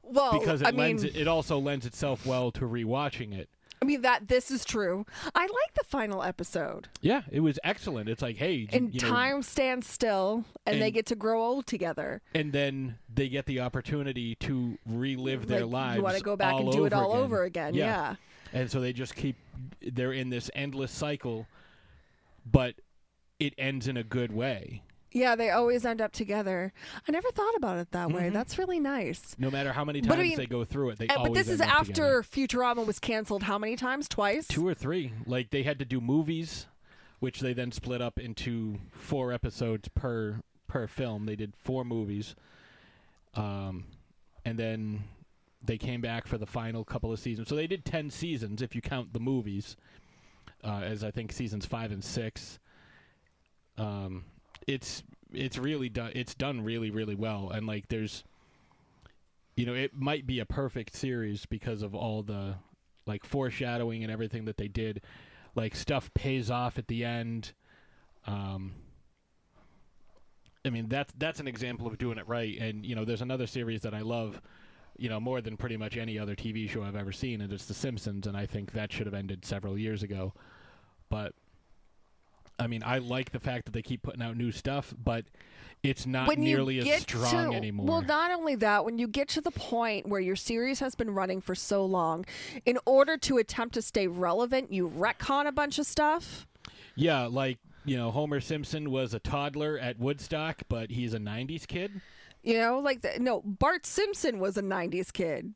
Well, 0.03 0.39
because 0.39 0.61
it 0.61 0.67
I 0.67 0.71
lends 0.71 1.03
mean, 1.03 1.13
it, 1.15 1.27
also 1.27 1.57
lends 1.59 1.85
itself 1.85 2.25
well 2.25 2.51
to 2.51 2.61
rewatching 2.61 3.33
it. 3.37 3.49
I 3.81 3.85
mean 3.85 4.01
that 4.03 4.27
this 4.27 4.51
is 4.51 4.63
true. 4.63 5.05
I 5.33 5.41
like 5.41 5.73
the 5.75 5.83
final 5.83 6.21
episode. 6.21 6.87
Yeah, 7.01 7.21
it 7.31 7.39
was 7.39 7.57
excellent. 7.63 8.09
It's 8.09 8.21
like, 8.21 8.35
hey, 8.35 8.67
And 8.71 8.93
you 8.93 9.01
know, 9.01 9.07
time 9.07 9.41
stands 9.41 9.87
still, 9.87 10.45
and, 10.67 10.79
they 10.79 10.91
get 10.91 11.07
to 11.07 11.15
grow 11.15 11.43
old 11.43 11.65
together. 11.65 12.21
and 12.35 12.51
then 12.53 12.97
they 13.11 13.27
get 13.27 13.47
the 13.47 13.59
opportunity 13.61 14.35
to 14.35 14.77
relive 14.85 15.47
their 15.47 15.65
Like, 15.65 15.71
lives. 15.73 15.97
You 15.97 16.03
want 16.03 16.17
to 16.17 16.23
go 16.23 16.35
back 16.35 16.53
and 16.59 16.71
do 16.71 16.85
it 16.85 16.93
all 16.93 17.11
again. 17.13 17.23
over 17.23 17.43
again? 17.43 17.73
Yeah. 17.73 18.15
And 18.53 18.69
so 18.69 18.81
they 18.81 18.93
just 18.93 19.15
keep 19.15 19.35
they're 19.81 20.13
in 20.13 20.29
this 20.29 20.51
endless 20.53 20.91
cycle, 20.91 21.47
but 22.49 22.75
it 23.39 23.53
ends 23.57 23.87
in 23.87 23.97
a 23.97 24.03
good 24.03 24.31
way. 24.31 24.83
Yeah, 25.11 25.35
They 25.35 25.49
always 25.49 25.85
end 25.85 26.01
up 26.01 26.11
together. 26.11 26.73
I 27.07 27.11
never 27.11 27.29
thought 27.31 27.55
about 27.55 27.77
it 27.77 27.91
that 27.91 28.11
way. 28.11 28.29
Mhm. 28.29 28.33
That's 28.33 28.57
really 28.57 28.79
nice. 28.79 29.35
No 29.37 29.51
matter 29.51 29.73
how 29.73 29.83
many 29.85 30.01
times 30.01 30.13
I 30.19 30.23
mean- 30.23 30.37
they 30.37 30.45
go 30.45 30.63
through 30.63 30.91
it, 30.91 30.99
they 30.99 31.07
Uh, 31.07 31.23
but 31.23 31.33
this 31.33 31.49
is 31.49 31.61
after 31.61 31.93
together. 31.93 32.23
Futurama 32.23 32.85
was 32.85 32.99
canceled. 32.99 33.43
How 33.43 33.57
many 33.57 33.75
times? 33.75 34.07
Twice. 34.07 34.47
two 34.47 34.67
or 34.67 34.73
three. 34.73 35.13
Like 35.25 35.49
they 35.49 35.63
had 35.63 35.79
to 35.79 35.85
do 35.85 35.99
movies, 36.01 36.67
which 37.19 37.39
they 37.41 37.53
then 37.53 37.71
split 37.71 38.01
up 38.01 38.17
into 38.19 38.79
four 38.91 39.31
episodes 39.31 39.87
per 39.89 40.41
per 40.67 40.87
film. 40.87 41.25
They 41.25 41.35
did 41.35 41.53
four 41.55 41.83
movies, 41.83 42.33
um, 43.35 43.85
and 44.45 44.57
then 44.57 45.03
they 45.63 45.77
came 45.77 46.01
back 46.01 46.25
for 46.27 46.37
the 46.37 46.45
final 46.45 46.83
couple 46.83 47.11
of 47.11 47.19
seasons. 47.19 47.47
So 47.49 47.55
they 47.55 47.67
did 47.67 47.83
ten 47.85 48.09
seasons 48.09 48.61
if 48.61 48.73
you 48.75 48.81
count 48.81 49.13
the 49.13 49.19
movies, 49.19 49.75
uh, 50.63 50.81
as 50.83 51.03
I 51.03 51.11
think 51.11 51.31
seasons 51.31 51.65
five 51.65 51.91
and 51.91 52.03
six. 52.03 52.57
Um, 53.77 54.25
it's 54.67 55.03
it's 55.33 55.57
really 55.57 55.89
done. 55.89 56.11
It's 56.15 56.35
done 56.35 56.61
really 56.61 56.91
really 56.91 57.15
well, 57.15 57.49
and 57.49 57.67
like 57.67 57.87
there's 57.89 58.23
you 59.55 59.65
know, 59.65 59.73
it 59.73 59.93
might 59.93 60.25
be 60.25 60.39
a 60.39 60.45
perfect 60.45 60.95
series 60.95 61.45
because 61.45 61.81
of 61.81 61.93
all 61.93 62.23
the 62.23 62.55
like 63.05 63.25
foreshadowing 63.25 64.03
and 64.03 64.11
everything 64.11 64.45
that 64.45 64.57
they 64.57 64.67
did. 64.67 65.01
Like 65.55 65.75
stuff 65.75 66.11
pays 66.13 66.49
off 66.49 66.77
at 66.77 66.87
the 66.87 67.03
end. 67.03 67.51
Um, 68.25 68.73
I 70.63 70.69
mean, 70.69 70.87
that's 70.87 71.13
that's 71.17 71.39
an 71.39 71.47
example 71.47 71.87
of 71.87 71.97
doing 71.97 72.17
it 72.17 72.27
right. 72.27 72.57
And 72.57 72.85
you 72.85 72.95
know, 72.95 73.03
there's 73.03 73.21
another 73.21 73.47
series 73.47 73.81
that 73.81 73.93
I 73.93 74.01
love, 74.01 74.41
you 74.97 75.09
know, 75.09 75.19
more 75.19 75.41
than 75.41 75.57
pretty 75.57 75.77
much 75.77 75.97
any 75.97 76.17
other 76.17 76.35
TV 76.35 76.69
show 76.69 76.83
I've 76.83 76.95
ever 76.95 77.11
seen, 77.11 77.41
and 77.41 77.51
it's 77.51 77.65
The 77.65 77.73
Simpsons. 77.73 78.27
And 78.27 78.37
I 78.37 78.45
think 78.45 78.71
that 78.71 78.91
should 78.91 79.07
have 79.07 79.15
ended 79.15 79.45
several 79.45 79.77
years 79.77 80.03
ago. 80.03 80.33
But 81.09 81.33
I 82.59 82.67
mean, 82.67 82.83
I 82.85 82.99
like 82.99 83.31
the 83.31 83.39
fact 83.39 83.65
that 83.65 83.71
they 83.71 83.81
keep 83.81 84.03
putting 84.03 84.21
out 84.21 84.37
new 84.37 84.51
stuff, 84.51 84.93
but 85.03 85.25
it's 85.83 86.05
not 86.05 86.27
when 86.27 86.41
nearly 86.41 86.79
as 86.79 87.01
strong 87.01 87.51
to, 87.51 87.57
anymore. 87.57 87.87
Well, 87.87 88.01
not 88.01 88.31
only 88.31 88.55
that, 88.55 88.85
when 88.85 88.99
you 88.99 89.07
get 89.07 89.27
to 89.29 89.41
the 89.41 89.51
point 89.51 90.07
where 90.07 90.21
your 90.21 90.35
series 90.35 90.79
has 90.79 90.93
been 90.93 91.11
running 91.11 91.41
for 91.41 91.55
so 91.55 91.83
long, 91.83 92.25
in 92.65 92.77
order 92.85 93.17
to 93.17 93.37
attempt 93.37 93.73
to 93.75 93.81
stay 93.81 94.07
relevant, 94.07 94.71
you 94.71 94.89
retcon 94.89 95.47
a 95.47 95.51
bunch 95.51 95.79
of 95.79 95.87
stuff. 95.87 96.45
Yeah, 96.95 97.25
like 97.25 97.57
you 97.83 97.97
know, 97.97 98.11
Homer 98.11 98.39
Simpson 98.39 98.91
was 98.91 99.13
a 99.15 99.19
toddler 99.19 99.79
at 99.79 99.97
Woodstock, 99.97 100.61
but 100.69 100.91
he's 100.91 101.13
a 101.13 101.19
'90s 101.19 101.65
kid. 101.65 101.99
You 102.43 102.59
know, 102.59 102.79
like 102.79 103.01
the, 103.01 103.17
no, 103.19 103.41
Bart 103.41 103.85
Simpson 103.85 104.39
was 104.39 104.57
a 104.57 104.61
'90s 104.61 105.11
kid. 105.11 105.53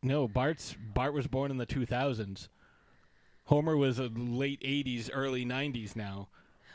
No, 0.00 0.28
Bart's 0.28 0.76
Bart 0.94 1.12
was 1.12 1.26
born 1.26 1.50
in 1.50 1.56
the 1.56 1.66
2000s. 1.66 2.48
Homer 3.48 3.76
was 3.76 3.98
a 3.98 4.10
late 4.14 4.60
'80s, 4.62 5.10
early 5.12 5.44
'90s. 5.44 5.96
Now, 5.96 6.28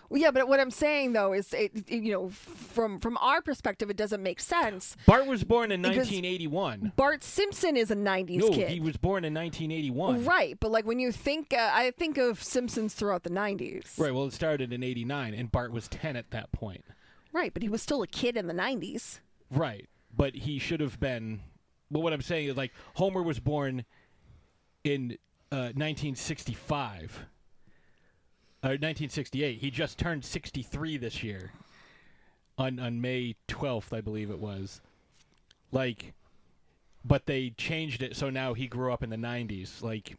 Well, 0.09 0.19
yeah, 0.21 0.31
but 0.31 0.47
what 0.47 0.59
I'm 0.59 0.71
saying 0.71 1.13
though 1.13 1.33
is, 1.33 1.53
it, 1.53 1.71
it- 1.87 2.03
you 2.03 2.11
know, 2.11 2.29
from 2.29 2.99
from 2.99 3.17
our 3.17 3.41
perspective, 3.41 3.89
it 3.89 3.97
doesn't 3.97 4.21
make 4.21 4.39
sense. 4.39 4.95
Bart 5.05 5.25
was 5.27 5.43
born 5.43 5.71
in 5.71 5.81
1981. 5.81 6.93
Bart 6.95 7.23
Simpson 7.23 7.77
is 7.77 7.89
a 7.91 7.95
'90s 7.95 8.37
No, 8.39 8.49
kid. 8.49 8.69
he 8.69 8.79
was 8.79 8.97
born 8.97 9.23
in 9.23 9.33
1981. 9.33 10.25
Right, 10.25 10.57
but 10.59 10.71
like 10.71 10.85
when 10.85 10.99
you 10.99 11.11
think, 11.11 11.53
uh, 11.53 11.69
I 11.73 11.91
think 11.91 12.17
of 12.17 12.43
Simpsons 12.43 12.93
throughout 12.95 13.23
the 13.23 13.29
'90s. 13.29 13.97
Right. 13.99 14.13
Well, 14.13 14.25
it 14.25 14.33
started 14.33 14.73
in 14.73 14.83
'89, 14.83 15.33
and 15.33 15.51
Bart 15.51 15.71
was 15.71 15.87
10 15.87 16.15
at 16.15 16.31
that 16.31 16.51
point. 16.51 16.83
Right, 17.31 17.53
but 17.53 17.63
he 17.63 17.69
was 17.69 17.81
still 17.81 18.01
a 18.03 18.07
kid 18.07 18.35
in 18.37 18.47
the 18.47 18.53
'90s. 18.53 19.19
Right. 19.51 19.87
But 20.15 20.35
he 20.35 20.59
should 20.59 20.79
have 20.79 20.99
been. 20.99 21.41
Well, 21.89 22.01
what 22.03 22.13
I'm 22.13 22.21
saying 22.21 22.47
is, 22.49 22.57
like, 22.57 22.71
Homer 22.95 23.21
was 23.23 23.39
born 23.39 23.85
in 24.83 25.17
uh, 25.53 25.69
1965. 25.75 27.27
Or 28.64 28.69
1968. 28.69 29.59
He 29.59 29.69
just 29.69 29.99
turned 29.99 30.25
63 30.25 30.98
this 30.98 31.22
year. 31.22 31.51
On 32.57 32.80
on 32.80 33.01
May 33.01 33.35
12th, 33.48 33.95
I 33.95 34.01
believe 34.01 34.32
it 34.32 34.40
was. 34.40 34.82
Like, 35.72 36.14
but 37.06 37.25
they 37.25 37.51
changed 37.51 38.01
it 38.01 38.15
so 38.15 38.30
now 38.30 38.53
he 38.53 38.67
grew 38.67 38.91
up 38.91 39.03
in 39.03 39.09
the 39.09 39.15
90s. 39.15 39.82
Like, 39.83 40.15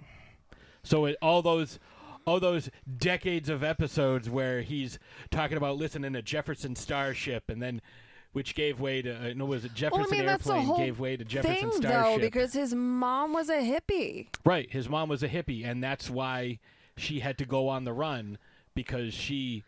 so 0.83 1.07
it, 1.07 1.17
all 1.21 1.43
those. 1.43 1.79
All 2.27 2.41
those 2.41 2.71
decades 2.97 3.51
of 3.51 3.63
episodes 3.63 4.31
where 4.31 4.63
he's 4.63 4.99
talking 5.31 5.59
about 5.59 5.77
listening 5.77 6.15
to 6.15 6.23
Jefferson 6.23 6.75
Starship, 6.75 7.51
and 7.51 7.61
then, 7.61 7.83
which 8.35 8.57
gave 8.57 8.81
way 8.81 9.01
to 9.01 9.31
uh, 9.31 9.33
no, 9.35 9.47
was 9.47 9.65
it 9.65 9.75
Jefferson 9.75 10.03
well, 10.11 10.13
I 10.13 10.19
mean, 10.19 10.29
Airplane 10.29 10.77
gave 10.77 10.99
way 10.99 11.17
to 11.17 11.25
Jefferson 11.25 11.71
thing, 11.71 11.81
Starship? 11.81 11.91
though, 11.91 12.19
because 12.19 12.53
his 12.53 12.75
mom 12.75 13.33
was 13.33 13.49
a 13.49 13.59
hippie. 13.59 14.27
Right. 14.45 14.71
His 14.71 14.89
mom 14.89 15.09
was 15.09 15.23
a 15.23 15.29
hippie, 15.29 15.65
and 15.65 15.83
that's 15.83 16.11
why 16.11 16.59
she 16.97 17.21
had 17.21 17.39
to 17.39 17.47
go 17.47 17.69
on 17.69 17.85
the 17.85 17.93
run 17.93 18.39
because 18.75 19.15
she 19.15 19.63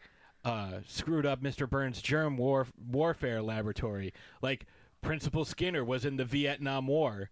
uh, 0.45 0.81
screwed 0.87 1.25
up 1.25 1.41
Mr. 1.43 1.71
Burns' 1.71 2.03
germ 2.03 2.37
war- 2.37 2.67
warfare 2.91 3.41
laboratory. 3.41 4.13
Like 4.43 4.67
Principal 5.01 5.45
Skinner 5.45 5.85
was 5.85 6.05
in 6.05 6.17
the 6.17 6.25
Vietnam 6.25 6.89
War. 6.89 7.31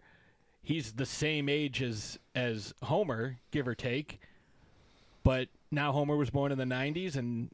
He's 0.63 0.93
the 0.93 1.07
same 1.07 1.49
age 1.49 1.83
as 1.83 2.19
as 2.37 2.73
Homer, 2.85 3.39
give 3.51 3.67
or 3.67 3.75
take. 3.75 4.21
But 5.25 5.49
now 5.73 5.91
Homer 5.91 6.17
was 6.17 6.31
born 6.31 6.53
in 6.53 6.59
the 6.59 6.65
90s 6.65 7.17
and 7.17 7.51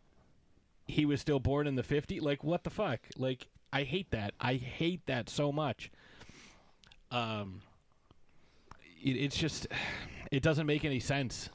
he 0.87 1.07
was 1.07 1.21
still 1.21 1.41
born 1.41 1.67
in 1.67 1.77
the 1.77 1.83
50s. 1.83 2.21
Like 2.21 2.45
what 2.45 2.65
the 2.65 2.71
fuck? 2.71 3.01
Like 3.17 3.49
I 3.73 3.83
hate 3.83 4.11
that. 4.11 4.35
I 4.41 4.55
hate 4.55 5.07
that 5.07 5.29
so 5.29 5.53
much. 5.53 5.91
Um 7.11 7.63
it, 9.03 9.11
it's 9.11 9.37
just 9.37 9.67
it 10.31 10.43
doesn't 10.43 10.67
make 10.67 10.85
any 10.85 11.01
sense. 11.01 11.51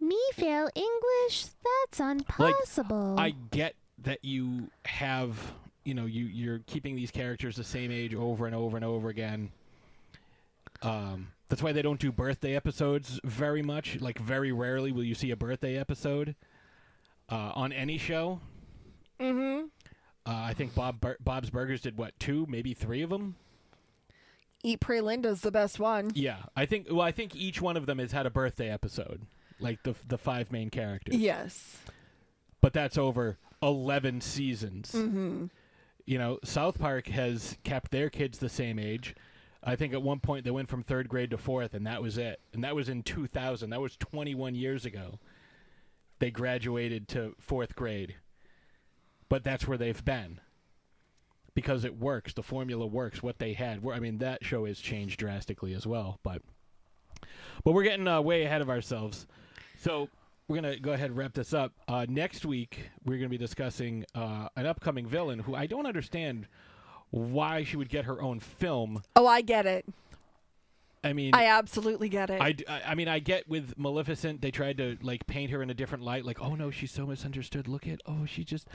Me 0.00 0.18
fail 0.34 0.68
English? 0.74 1.46
That's 1.62 2.00
impossible. 2.00 3.16
I 3.18 3.34
get 3.50 3.74
that 3.98 4.24
you 4.24 4.70
have, 4.86 5.36
you 5.84 5.94
know, 5.94 6.06
you 6.06 6.24
you're 6.24 6.60
keeping 6.60 6.96
these 6.96 7.10
characters 7.10 7.56
the 7.56 7.64
same 7.64 7.92
age 7.92 8.14
over 8.14 8.46
and 8.46 8.54
over 8.54 8.76
and 8.76 8.84
over 8.84 9.10
again. 9.10 9.50
Um, 10.82 11.28
that's 11.48 11.62
why 11.62 11.72
they 11.72 11.82
don't 11.82 12.00
do 12.00 12.10
birthday 12.10 12.56
episodes 12.56 13.20
very 13.24 13.60
much. 13.62 14.00
Like 14.00 14.18
very 14.18 14.52
rarely 14.52 14.92
will 14.92 15.04
you 15.04 15.14
see 15.14 15.32
a 15.32 15.36
birthday 15.36 15.76
episode 15.76 16.34
uh, 17.28 17.52
on 17.54 17.72
any 17.72 17.98
show. 17.98 18.40
Mm-hmm. 19.20 19.66
Uh, 20.26 20.32
I 20.36 20.54
think 20.54 20.74
Bob 20.74 21.00
Bur- 21.00 21.16
Bob's 21.22 21.50
Burgers 21.50 21.80
did 21.80 21.96
what 21.96 22.18
two, 22.20 22.46
maybe 22.48 22.74
three 22.74 23.02
of 23.02 23.10
them. 23.10 23.36
Eat, 24.62 24.80
Spray, 24.82 25.00
Linda's 25.00 25.40
the 25.40 25.50
best 25.50 25.78
one. 25.80 26.10
Yeah, 26.14 26.36
I 26.54 26.66
think. 26.66 26.88
Well, 26.90 27.00
I 27.00 27.12
think 27.12 27.34
each 27.34 27.62
one 27.62 27.76
of 27.76 27.86
them 27.86 27.98
has 27.98 28.12
had 28.12 28.26
a 28.26 28.30
birthday 28.30 28.68
episode, 28.70 29.22
like 29.58 29.82
the 29.82 29.94
the 30.06 30.18
five 30.18 30.52
main 30.52 30.68
characters. 30.70 31.16
Yes. 31.16 31.78
but 32.60 32.74
that's 32.74 32.98
over 32.98 33.38
11 33.62 34.20
seasons. 34.20 34.92
Mm-hmm. 34.92 35.46
You 36.04 36.18
know, 36.18 36.38
South 36.44 36.78
Park 36.78 37.06
has 37.08 37.56
kept 37.64 37.90
their 37.90 38.10
kids 38.10 38.38
the 38.38 38.48
same 38.50 38.78
age. 38.78 39.14
I 39.64 39.76
think 39.76 39.92
at 39.94 40.02
one 40.02 40.20
point 40.20 40.44
they 40.44 40.50
went 40.50 40.68
from 40.68 40.82
third 40.82 41.08
grade 41.08 41.30
to 41.30 41.38
fourth, 41.38 41.72
and 41.72 41.86
that 41.86 42.02
was 42.02 42.18
it. 42.18 42.40
And 42.52 42.62
that 42.64 42.74
was 42.74 42.88
in 42.90 43.02
2000. 43.02 43.70
That 43.70 43.80
was 43.80 43.96
21 43.96 44.54
years 44.54 44.84
ago. 44.84 45.18
They 46.18 46.30
graduated 46.30 47.08
to 47.08 47.34
fourth 47.38 47.74
grade. 47.76 48.16
But 49.30 49.42
that's 49.44 49.66
where 49.66 49.78
they've 49.78 50.04
been. 50.04 50.40
Because 51.54 51.84
it 51.86 51.98
works. 51.98 52.34
The 52.34 52.42
formula 52.42 52.86
works. 52.86 53.22
What 53.22 53.38
they 53.38 53.54
had. 53.54 53.80
I 53.90 53.98
mean, 53.98 54.18
that 54.18 54.44
show 54.44 54.66
has 54.66 54.78
changed 54.78 55.18
drastically 55.18 55.72
as 55.72 55.86
well. 55.86 56.18
But, 56.22 56.42
but 57.64 57.72
we're 57.72 57.84
getting 57.84 58.06
uh, 58.06 58.20
way 58.20 58.42
ahead 58.42 58.60
of 58.60 58.68
ourselves. 58.68 59.26
So 59.78 60.10
we're 60.48 60.60
to 60.74 60.80
go 60.80 60.92
ahead 60.92 61.10
and 61.10 61.16
wrap 61.16 61.32
this 61.32 61.54
up. 61.54 61.72
Uh, 61.88 62.06
next 62.08 62.44
week, 62.44 62.90
we're 63.06 63.16
to 63.22 63.28
be 63.28 63.38
discussing 63.38 64.04
uh, 64.14 64.48
an 64.56 64.66
upcoming 64.66 65.06
villain 65.06 65.38
who 65.38 65.54
I 65.54 65.66
don't 65.66 65.86
understand 65.86 66.46
why 67.10 67.64
she 67.64 67.76
would 67.76 67.88
get 67.88 68.04
her 68.04 68.20
own 68.20 68.40
film. 68.40 69.02
Oh, 69.16 69.26
I 69.26 69.40
get 69.40 69.66
it. 69.66 69.84
I 71.02 71.12
mean, 71.14 71.34
I 71.34 71.46
absolutely 71.46 72.08
get 72.10 72.28
it. 72.28 72.40
I, 72.40 72.54
I 72.86 72.94
mean, 72.94 73.08
I 73.08 73.20
get 73.20 73.48
with 73.48 73.78
Maleficent, 73.78 74.42
they 74.42 74.50
tried 74.50 74.76
to 74.78 74.98
like 75.00 75.26
paint 75.26 75.50
her 75.50 75.62
in 75.62 75.70
a 75.70 75.74
different 75.74 76.04
light. 76.04 76.24
Like, 76.26 76.40
oh 76.42 76.54
no, 76.54 76.70
she's 76.70 76.90
so 76.90 77.06
misunderstood. 77.06 77.68
Look 77.68 77.86
at, 77.86 78.00
oh, 78.06 78.26
she 78.26 78.44
just, 78.44 78.68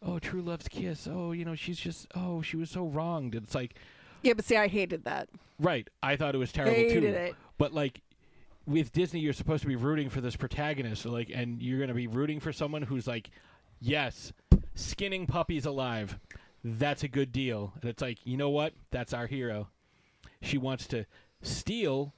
oh, 0.00 0.18
true 0.20 0.42
love's 0.42 0.68
kiss. 0.68 1.08
Oh, 1.10 1.32
you 1.32 1.44
know, 1.44 1.56
she's 1.56 1.78
just, 1.78 2.06
oh, 2.14 2.40
she 2.40 2.56
was 2.56 2.70
so 2.70 2.84
wronged. 2.84 3.34
It's 3.34 3.54
like, 3.54 3.74
yeah, 4.22 4.34
but 4.34 4.44
see, 4.44 4.56
I 4.56 4.68
hated 4.68 5.04
that. 5.04 5.28
right. 5.58 5.88
I 6.02 6.14
thought 6.14 6.34
it 6.36 6.38
was 6.38 6.52
terrible 6.52 6.76
Hated 6.76 7.00
too. 7.00 7.06
it. 7.08 7.34
But 7.58 7.72
like, 7.74 8.00
with 8.64 8.92
Disney, 8.92 9.18
you're 9.18 9.32
supposed 9.32 9.62
to 9.62 9.68
be 9.68 9.74
rooting 9.74 10.08
for 10.08 10.20
this 10.20 10.36
protagonist. 10.36 11.04
Like, 11.04 11.30
and 11.34 11.60
you're 11.60 11.80
gonna 11.80 11.94
be 11.94 12.06
rooting 12.06 12.38
for 12.38 12.52
someone 12.52 12.82
who's 12.82 13.08
like, 13.08 13.30
yes, 13.80 14.32
skinning 14.76 15.26
puppies 15.26 15.66
alive. 15.66 16.20
That's 16.62 17.02
a 17.02 17.08
good 17.08 17.32
deal. 17.32 17.72
And 17.80 17.90
it's 17.90 18.00
like, 18.00 18.18
you 18.22 18.36
know 18.36 18.50
what? 18.50 18.74
That's 18.92 19.12
our 19.12 19.26
hero. 19.26 19.66
She 20.42 20.58
wants 20.58 20.86
to 20.88 21.06
steal 21.42 22.12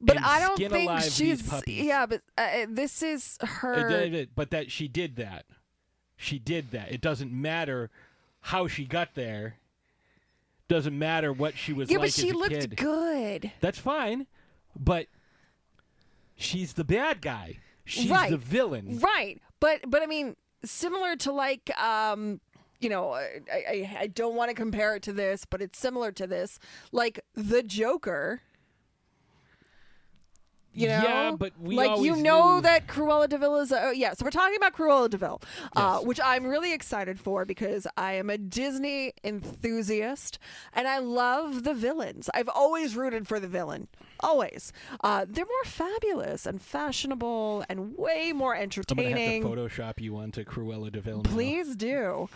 But 0.00 0.20
I 0.22 0.40
don't 0.40 0.56
think 0.56 1.00
she's. 1.02 1.42
Yeah, 1.66 2.06
but 2.06 2.22
uh, 2.38 2.66
this 2.68 3.02
is 3.02 3.36
her. 3.40 3.90
it, 3.90 4.30
but 4.34 4.50
that 4.50 4.70
she 4.70 4.88
did 4.88 5.16
that. 5.16 5.44
She 6.16 6.38
did 6.38 6.70
that. 6.72 6.92
It 6.92 7.00
doesn't 7.00 7.32
matter 7.32 7.90
how 8.40 8.66
she 8.66 8.84
got 8.84 9.14
there. 9.14 9.56
Doesn't 10.68 10.96
matter 10.96 11.32
what 11.32 11.56
she 11.56 11.72
was 11.72 11.90
yeah, 11.90 11.98
like 11.98 12.06
but 12.08 12.12
she 12.12 12.32
looked 12.32 12.52
kid. 12.52 12.76
good. 12.76 13.52
That's 13.60 13.78
fine, 13.78 14.26
but 14.78 15.06
she's 16.36 16.74
the 16.74 16.84
bad 16.84 17.20
guy. 17.20 17.58
She's 17.84 18.08
right. 18.08 18.30
the 18.30 18.36
villain. 18.36 19.00
Right. 19.00 19.40
But 19.58 19.80
but 19.86 20.02
I 20.02 20.06
mean, 20.06 20.36
similar 20.64 21.16
to 21.16 21.32
like 21.32 21.76
um 21.80 22.40
you 22.80 22.88
know, 22.88 23.12
I, 23.12 23.40
I, 23.52 23.96
I 24.00 24.06
don't 24.08 24.34
want 24.34 24.48
to 24.50 24.54
compare 24.54 24.96
it 24.96 25.02
to 25.04 25.12
this, 25.12 25.44
but 25.44 25.60
it's 25.62 25.78
similar 25.78 26.12
to 26.12 26.26
this. 26.26 26.58
Like 26.92 27.20
the 27.34 27.62
Joker. 27.62 28.40
You 30.72 30.86
know, 30.86 31.02
Yeah, 31.02 31.30
but 31.36 31.52
we 31.60 31.74
like 31.74 31.98
you 31.98 32.14
know 32.14 32.54
knew- 32.56 32.60
that 32.62 32.86
Cruella 32.86 33.28
de 33.28 33.38
Vil 33.38 33.56
is. 33.56 33.72
A, 33.72 33.86
oh, 33.86 33.90
yeah, 33.90 34.12
so 34.14 34.24
we're 34.24 34.30
talking 34.30 34.54
about 34.56 34.72
Cruella 34.72 35.10
de 35.10 35.16
Vil, 35.16 35.42
uh, 35.74 35.98
which 35.98 36.20
I'm 36.24 36.46
really 36.46 36.72
excited 36.72 37.18
for 37.18 37.44
because 37.44 37.88
I 37.96 38.12
am 38.12 38.30
a 38.30 38.38
Disney 38.38 39.12
enthusiast 39.24 40.38
and 40.72 40.86
I 40.86 40.98
love 41.00 41.64
the 41.64 41.74
villains. 41.74 42.30
I've 42.34 42.48
always 42.48 42.94
rooted 42.94 43.26
for 43.26 43.40
the 43.40 43.48
villain, 43.48 43.88
always. 44.20 44.72
Uh, 45.02 45.26
they're 45.28 45.44
more 45.44 45.64
fabulous 45.64 46.46
and 46.46 46.62
fashionable 46.62 47.64
and 47.68 47.98
way 47.98 48.32
more 48.32 48.54
entertaining. 48.54 49.06
I'm 49.06 49.42
gonna 49.42 49.60
have 49.60 49.66
to 49.66 49.82
Photoshop 49.82 50.00
you 50.00 50.16
onto 50.18 50.44
Cruella 50.44 50.92
de 50.92 51.00
Vil. 51.00 51.16
now. 51.16 51.30
Please 51.32 51.74
do. 51.74 52.28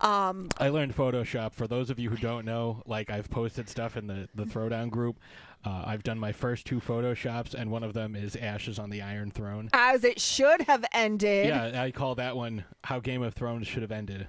Um, 0.00 0.48
I 0.58 0.68
learned 0.68 0.96
Photoshop. 0.96 1.52
For 1.52 1.66
those 1.66 1.90
of 1.90 1.98
you 1.98 2.10
who 2.10 2.16
don't 2.16 2.44
know, 2.44 2.82
like 2.86 3.10
I've 3.10 3.28
posted 3.30 3.68
stuff 3.68 3.96
in 3.96 4.06
the 4.06 4.28
the 4.34 4.44
Throwdown 4.44 4.90
group. 4.90 5.18
Uh, 5.62 5.82
I've 5.86 6.02
done 6.02 6.18
my 6.18 6.32
first 6.32 6.66
two 6.66 6.80
Photoshops, 6.80 7.52
and 7.52 7.70
one 7.70 7.82
of 7.82 7.92
them 7.92 8.16
is 8.16 8.34
Ashes 8.34 8.78
on 8.78 8.88
the 8.88 9.02
Iron 9.02 9.30
Throne. 9.30 9.68
as 9.74 10.04
it 10.04 10.18
should 10.18 10.62
have 10.62 10.84
ended. 10.92 11.48
Yeah, 11.48 11.82
I 11.82 11.90
call 11.90 12.14
that 12.14 12.34
one 12.36 12.64
"How 12.84 12.98
Game 13.00 13.22
of 13.22 13.34
Thrones 13.34 13.66
Should 13.66 13.82
Have 13.82 13.92
Ended." 13.92 14.26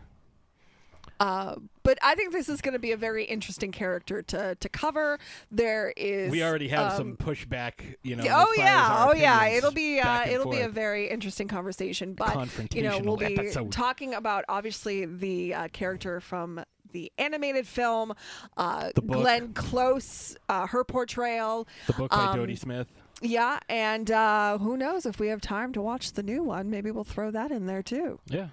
Uh, 1.22 1.56
but 1.84 2.00
I 2.02 2.16
think 2.16 2.32
this 2.32 2.50
is 2.50 2.62
going 2.62 2.74
to 2.74 2.80
be 2.80 2.94
a 2.94 2.98
very 2.98 3.26
interesting 3.26 3.72
character 3.72 4.24
to 4.24 4.56
to 4.56 4.70
cover. 4.70 5.20
There 5.52 5.94
is. 5.96 6.32
We 6.32 6.44
already 6.44 6.68
have 6.70 6.94
um, 6.94 6.98
some 6.98 7.16
pushback, 7.16 7.74
you 8.02 8.16
know. 8.16 8.24
oh 8.24 8.26
as 8.26 8.28
far 8.28 8.42
as 8.50 8.58
yeah, 8.58 9.06
oh 9.08 9.14
yeah. 9.14 9.46
It'll 9.46 9.72
be 9.72 10.00
uh, 10.00 10.28
it'll 10.28 10.50
be 10.52 10.62
a 10.62 10.70
very 10.70 11.10
interesting 11.10 11.48
conversation. 11.48 12.16
But 12.16 12.50
you 12.74 12.82
know, 12.82 12.98
we'll 12.98 13.18
be 13.18 13.38
episode. 13.38 13.72
talking 13.72 14.16
about 14.16 14.46
obviously 14.50 15.06
the 15.06 15.54
uh, 15.54 15.68
character 15.68 16.20
from 16.22 16.64
the 16.92 17.12
animated 17.20 17.68
film, 17.68 18.14
uh, 18.58 18.90
The. 18.96 19.02
Glenn 19.02 19.54
Close, 19.54 20.36
uh, 20.50 20.66
her 20.68 20.84
portrayal. 20.84 21.68
the 21.86 21.94
book 21.94 22.10
by 22.10 22.18
um, 22.18 22.36
Dodie 22.36 22.56
Smith. 22.56 22.88
Yeah, 23.22 23.60
and 23.70 24.10
uh, 24.10 24.58
who 24.58 24.76
knows 24.76 25.06
if 25.06 25.20
we 25.20 25.28
have 25.28 25.40
time 25.40 25.72
to 25.74 25.82
watch 25.82 26.14
the 26.14 26.24
new 26.24 26.42
one? 26.42 26.72
Maybe 26.72 26.90
we'll 26.90 27.04
throw 27.04 27.30
that 27.30 27.52
in 27.52 27.68
there 27.68 27.84
too. 27.84 28.20
Yeah, 28.26 28.48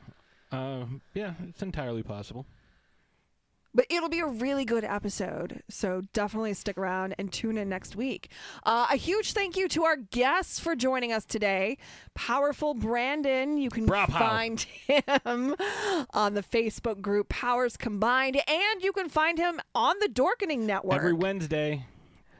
um, 0.52 1.00
yeah, 1.14 1.32
it's 1.48 1.62
entirely 1.62 2.02
possible. 2.02 2.44
But 3.78 3.86
it'll 3.90 4.08
be 4.08 4.18
a 4.18 4.26
really 4.26 4.64
good 4.64 4.82
episode. 4.82 5.62
So 5.68 6.02
definitely 6.12 6.52
stick 6.54 6.76
around 6.76 7.14
and 7.16 7.32
tune 7.32 7.56
in 7.56 7.68
next 7.68 7.94
week. 7.94 8.32
Uh, 8.64 8.88
a 8.90 8.96
huge 8.96 9.34
thank 9.34 9.56
you 9.56 9.68
to 9.68 9.84
our 9.84 9.94
guests 9.94 10.58
for 10.58 10.74
joining 10.74 11.12
us 11.12 11.24
today. 11.24 11.78
Powerful 12.12 12.74
Brandon. 12.74 13.56
You 13.56 13.70
can 13.70 13.86
Bravo. 13.86 14.18
find 14.18 14.60
him 14.88 15.54
on 16.12 16.34
the 16.34 16.42
Facebook 16.42 17.00
group 17.00 17.28
Powers 17.28 17.76
Combined. 17.76 18.42
And 18.48 18.82
you 18.82 18.90
can 18.90 19.08
find 19.08 19.38
him 19.38 19.60
on 19.76 19.94
the 20.00 20.08
Dorkening 20.08 20.62
Network. 20.62 20.96
Every 20.96 21.12
Wednesday 21.12 21.86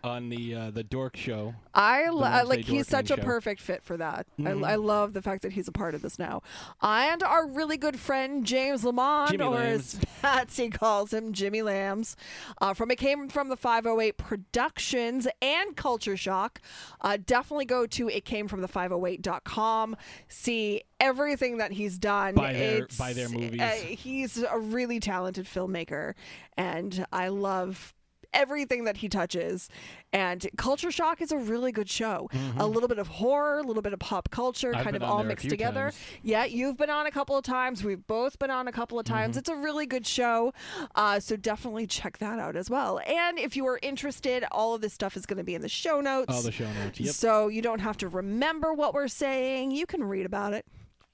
on 0.05 0.29
the 0.29 0.55
uh, 0.55 0.71
the 0.71 0.85
Dork 0.85 1.17
Show. 1.17 1.55
I 1.75 2.09
lo- 2.09 2.21
like 2.45 2.65
he's 2.65 2.89
such 2.89 3.11
a 3.11 3.17
Show. 3.17 3.23
perfect 3.23 3.61
fit 3.61 3.83
for 3.85 3.97
that. 3.97 4.27
Mhm. 4.39 4.65
I, 4.65 4.73
I 4.73 4.75
love 4.77 5.13
the 5.13 5.23
fact 5.23 5.43
that 5.43 5.53
he's 5.53 5.69
a 5.69 5.73
part 5.73 5.95
of 5.95 6.03
this 6.03 6.19
now. 6.19 6.43
And 6.83 7.23
our 7.23 7.47
really 7.47 7.77
good 7.77 7.99
friend 7.99 8.45
James 8.45 8.85
Lamont, 8.85 9.31
Jimmy 9.33 9.45
or 9.45 9.59
as 9.59 10.01
Patsy 10.23 10.71
calls 10.71 11.13
him, 11.13 11.33
Jimmy 11.33 11.63
Lambs, 11.63 12.17
uh, 12.61 12.75
from 12.75 12.91
it 12.91 12.97
came 12.97 13.29
from 13.29 13.49
the 13.49 13.57
508 13.57 14.17
Productions 14.17 15.29
and 15.41 15.77
Culture 15.77 16.17
Shock. 16.17 16.61
Uh, 17.01 17.17
definitely 17.25 17.65
go 17.67 17.87
to 17.87 18.09
it 18.09 18.25
came 18.25 18.49
from 18.49 18.61
the 18.61 18.69
508.com. 18.69 19.97
See 20.29 20.83
everything 21.01 21.59
that 21.59 21.73
he's 21.73 21.99
done. 21.99 22.35
by 22.35 22.53
their- 22.53 22.77
It's- 22.85 22.97
buy 22.99 23.13
their 23.13 23.29
movies. 23.29 23.61
uh, 23.61 23.71
he's 23.71 24.39
a 24.43 24.59
really 24.59 24.99
talented 25.01 25.47
filmmaker, 25.47 26.15
and 26.57 27.07
I 27.13 27.29
love 27.29 27.95
everything 28.33 28.85
that 28.85 28.99
he 28.99 29.09
touches. 29.09 29.69
And 30.13 30.47
Culture 30.57 30.91
Shock 30.91 31.21
is 31.21 31.33
a 31.33 31.39
really 31.39 31.73
good 31.73 31.89
show. 31.89 32.29
A 32.59 32.67
little 32.67 32.89
bit 32.89 32.99
of 32.99 33.09
horror, 33.09 33.59
a 33.59 33.63
little 33.63 33.83
bit 33.83 33.93
of 33.93 33.99
pop 33.99 34.31
culture, 34.31 34.69
Mm-hmm. 34.71 34.79
I've 34.79 34.85
kind 34.85 34.97
of 34.97 35.03
all 35.03 35.23
mixed 35.25 35.49
together. 35.49 35.81
times. 35.85 35.99
Yeah, 36.23 36.45
you've 36.45 36.77
been 36.77 36.91
on 36.91 37.07
a 37.07 37.11
couple 37.11 37.37
of 37.37 37.45
times. 37.45 37.83
We've 37.85 38.07
both 38.07 38.39
been 38.39 38.51
on 38.51 38.69
a 38.69 38.73
couple 38.73 38.99
of 38.99 39.05
times. 39.07 39.33
Mm-hmm. 39.33 39.39
It's 39.41 39.49
a 39.49 39.57
really 39.57 39.87
good 39.87 40.07
show. 40.07 40.53
Uh, 40.95 41.21
so 41.21 41.37
definitely 41.37 41.87
check 41.87 42.19
that 42.19 42.39
out 42.39 42.57
as 42.57 42.69
well. 42.71 43.01
And 43.07 43.39
if 43.39 43.57
you 43.57 43.67
are 43.67 43.79
interested, 43.83 44.45
all 44.51 44.75
of 44.75 44.81
this 44.81 44.93
stuff 44.93 45.17
is 45.17 45.27
going 45.27 45.39
to 45.39 45.45
be 45.45 45.55
in 45.55 45.63
the 45.63 45.69
show 45.69 46.01
notes. 46.01 46.35
All 46.35 46.43
the 46.43 46.53
show 46.53 46.71
notes. 46.73 47.01
Yep. 47.01 47.15
So 47.15 47.49
you 47.49 47.63
don't 47.63 47.81
have 47.81 47.97
to 47.99 48.09
remember 48.09 48.73
what 48.75 48.95
we're 48.95 49.09
saying. 49.09 49.71
You 49.73 49.87
can 49.87 50.03
read 50.05 50.27
about 50.27 50.53
it, 50.55 50.67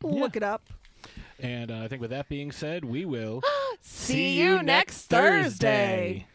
look 0.03 0.37
it 0.37 0.43
up. 0.43 0.69
And 1.41 1.71
uh, 1.71 1.79
I 1.81 1.89
think 1.89 2.01
with 2.01 2.11
that 2.11 2.29
being 2.29 2.53
said, 2.53 2.85
we 2.85 3.05
will 3.05 3.43
See 3.81 4.39
you 4.41 4.63
next 4.63 5.07
Thursday. 5.07 6.27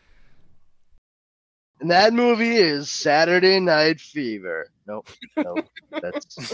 And 1.82 1.90
that 1.92 2.14
movie 2.14 2.56
is 2.58 2.90
Saturday 2.92 3.60
Night 3.60 4.02
Fever. 4.02 4.70
Nope, 4.88 5.10
nope. 5.38 5.66
That's 6.02 6.54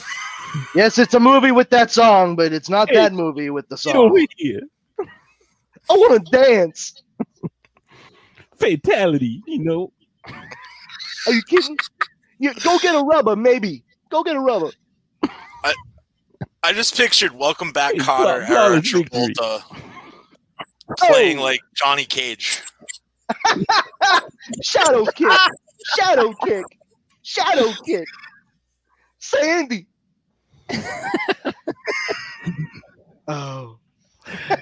yes, 0.75 0.97
it's 0.99 1.13
a 1.15 1.19
movie 1.19 1.51
with 1.51 1.69
that 1.71 1.89
song, 1.91 2.35
but 2.35 2.53
it's 2.53 2.69
not 2.69 2.89
that 2.93 3.11
movie 3.13 3.49
with 3.49 3.67
the 3.69 3.77
song. 3.77 4.15
here. 4.37 4.61
I 4.99 5.93
want 5.93 6.25
to 6.25 6.31
dance. 6.31 7.01
Fatality, 8.57 9.41
you 9.47 9.63
know. 9.63 9.91
Are 11.27 11.33
you 11.33 11.41
kidding? 11.43 11.77
You 12.39 12.53
go 12.63 12.77
get 12.79 12.95
a 12.95 13.03
rubber, 13.03 13.35
maybe. 13.35 13.83
Go 14.09 14.23
get 14.23 14.35
a 14.35 14.39
rubber. 14.39 14.71
I 15.63 15.73
I 16.63 16.73
just 16.73 16.95
pictured 16.95 17.33
Welcome 17.33 17.71
Back, 17.71 17.93
Hey, 17.93 17.99
Kotter, 17.99 18.45
flaw- 18.45 18.67
Eric 18.71 18.83
victory. 18.83 19.03
Travolta 19.33 19.61
playing 20.99 21.39
Oh. 21.39 21.43
like 21.43 21.61
Johnny 21.75 22.05
Cage. 22.05 22.61
Shadow 24.61 25.05
kick. 25.05 25.31
Shadow 25.97 26.33
kick. 26.43 26.65
Shadow 27.23 27.71
kick. 27.85 28.07
Sandy. 29.19 29.87
oh. 33.27 33.77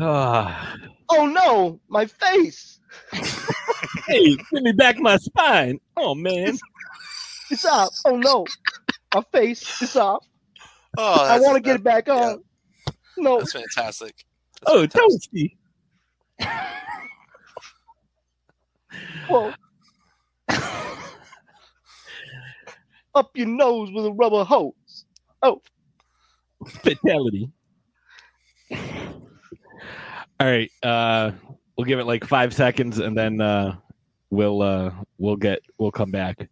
Ah. 0.00 0.76
Oh 1.10 1.26
no, 1.26 1.80
my 1.88 2.06
face. 2.06 2.78
hey, 4.06 4.36
give 4.36 4.62
me 4.62 4.70
back 4.70 4.96
my 4.98 5.16
spine. 5.16 5.80
Oh 5.96 6.14
man. 6.14 6.56
It's 7.50 7.64
off. 7.64 7.92
Oh 8.04 8.16
no. 8.16 8.46
My 9.12 9.24
face 9.32 9.82
is 9.82 9.96
off. 9.96 10.24
Oh, 10.96 11.24
I 11.24 11.40
want 11.40 11.56
to 11.56 11.60
get 11.60 11.76
it 11.76 11.82
back 11.82 12.08
on. 12.08 12.44
No. 13.16 13.38
That's 13.38 13.52
fantastic. 13.52 14.14
Oh, 14.66 14.86
toasty. 14.86 15.56
Whoa. 19.28 19.52
Up 23.14 23.30
your 23.36 23.46
nose 23.46 23.90
with 23.92 24.06
a 24.06 24.12
rubber 24.12 24.44
hose. 24.44 25.04
Oh. 25.42 25.60
Fatality. 26.66 27.50
All 30.40 30.46
right. 30.46 30.70
Uh 30.82 31.32
we'll 31.76 31.84
give 31.84 31.98
it 31.98 32.04
like 32.04 32.24
five 32.24 32.52
seconds 32.52 32.98
and 32.98 33.16
then 33.16 33.40
uh 33.40 33.76
we'll 34.30 34.62
uh 34.62 34.92
we'll 35.18 35.36
get 35.36 35.60
we'll 35.78 35.90
come 35.90 36.10
back. 36.10 36.48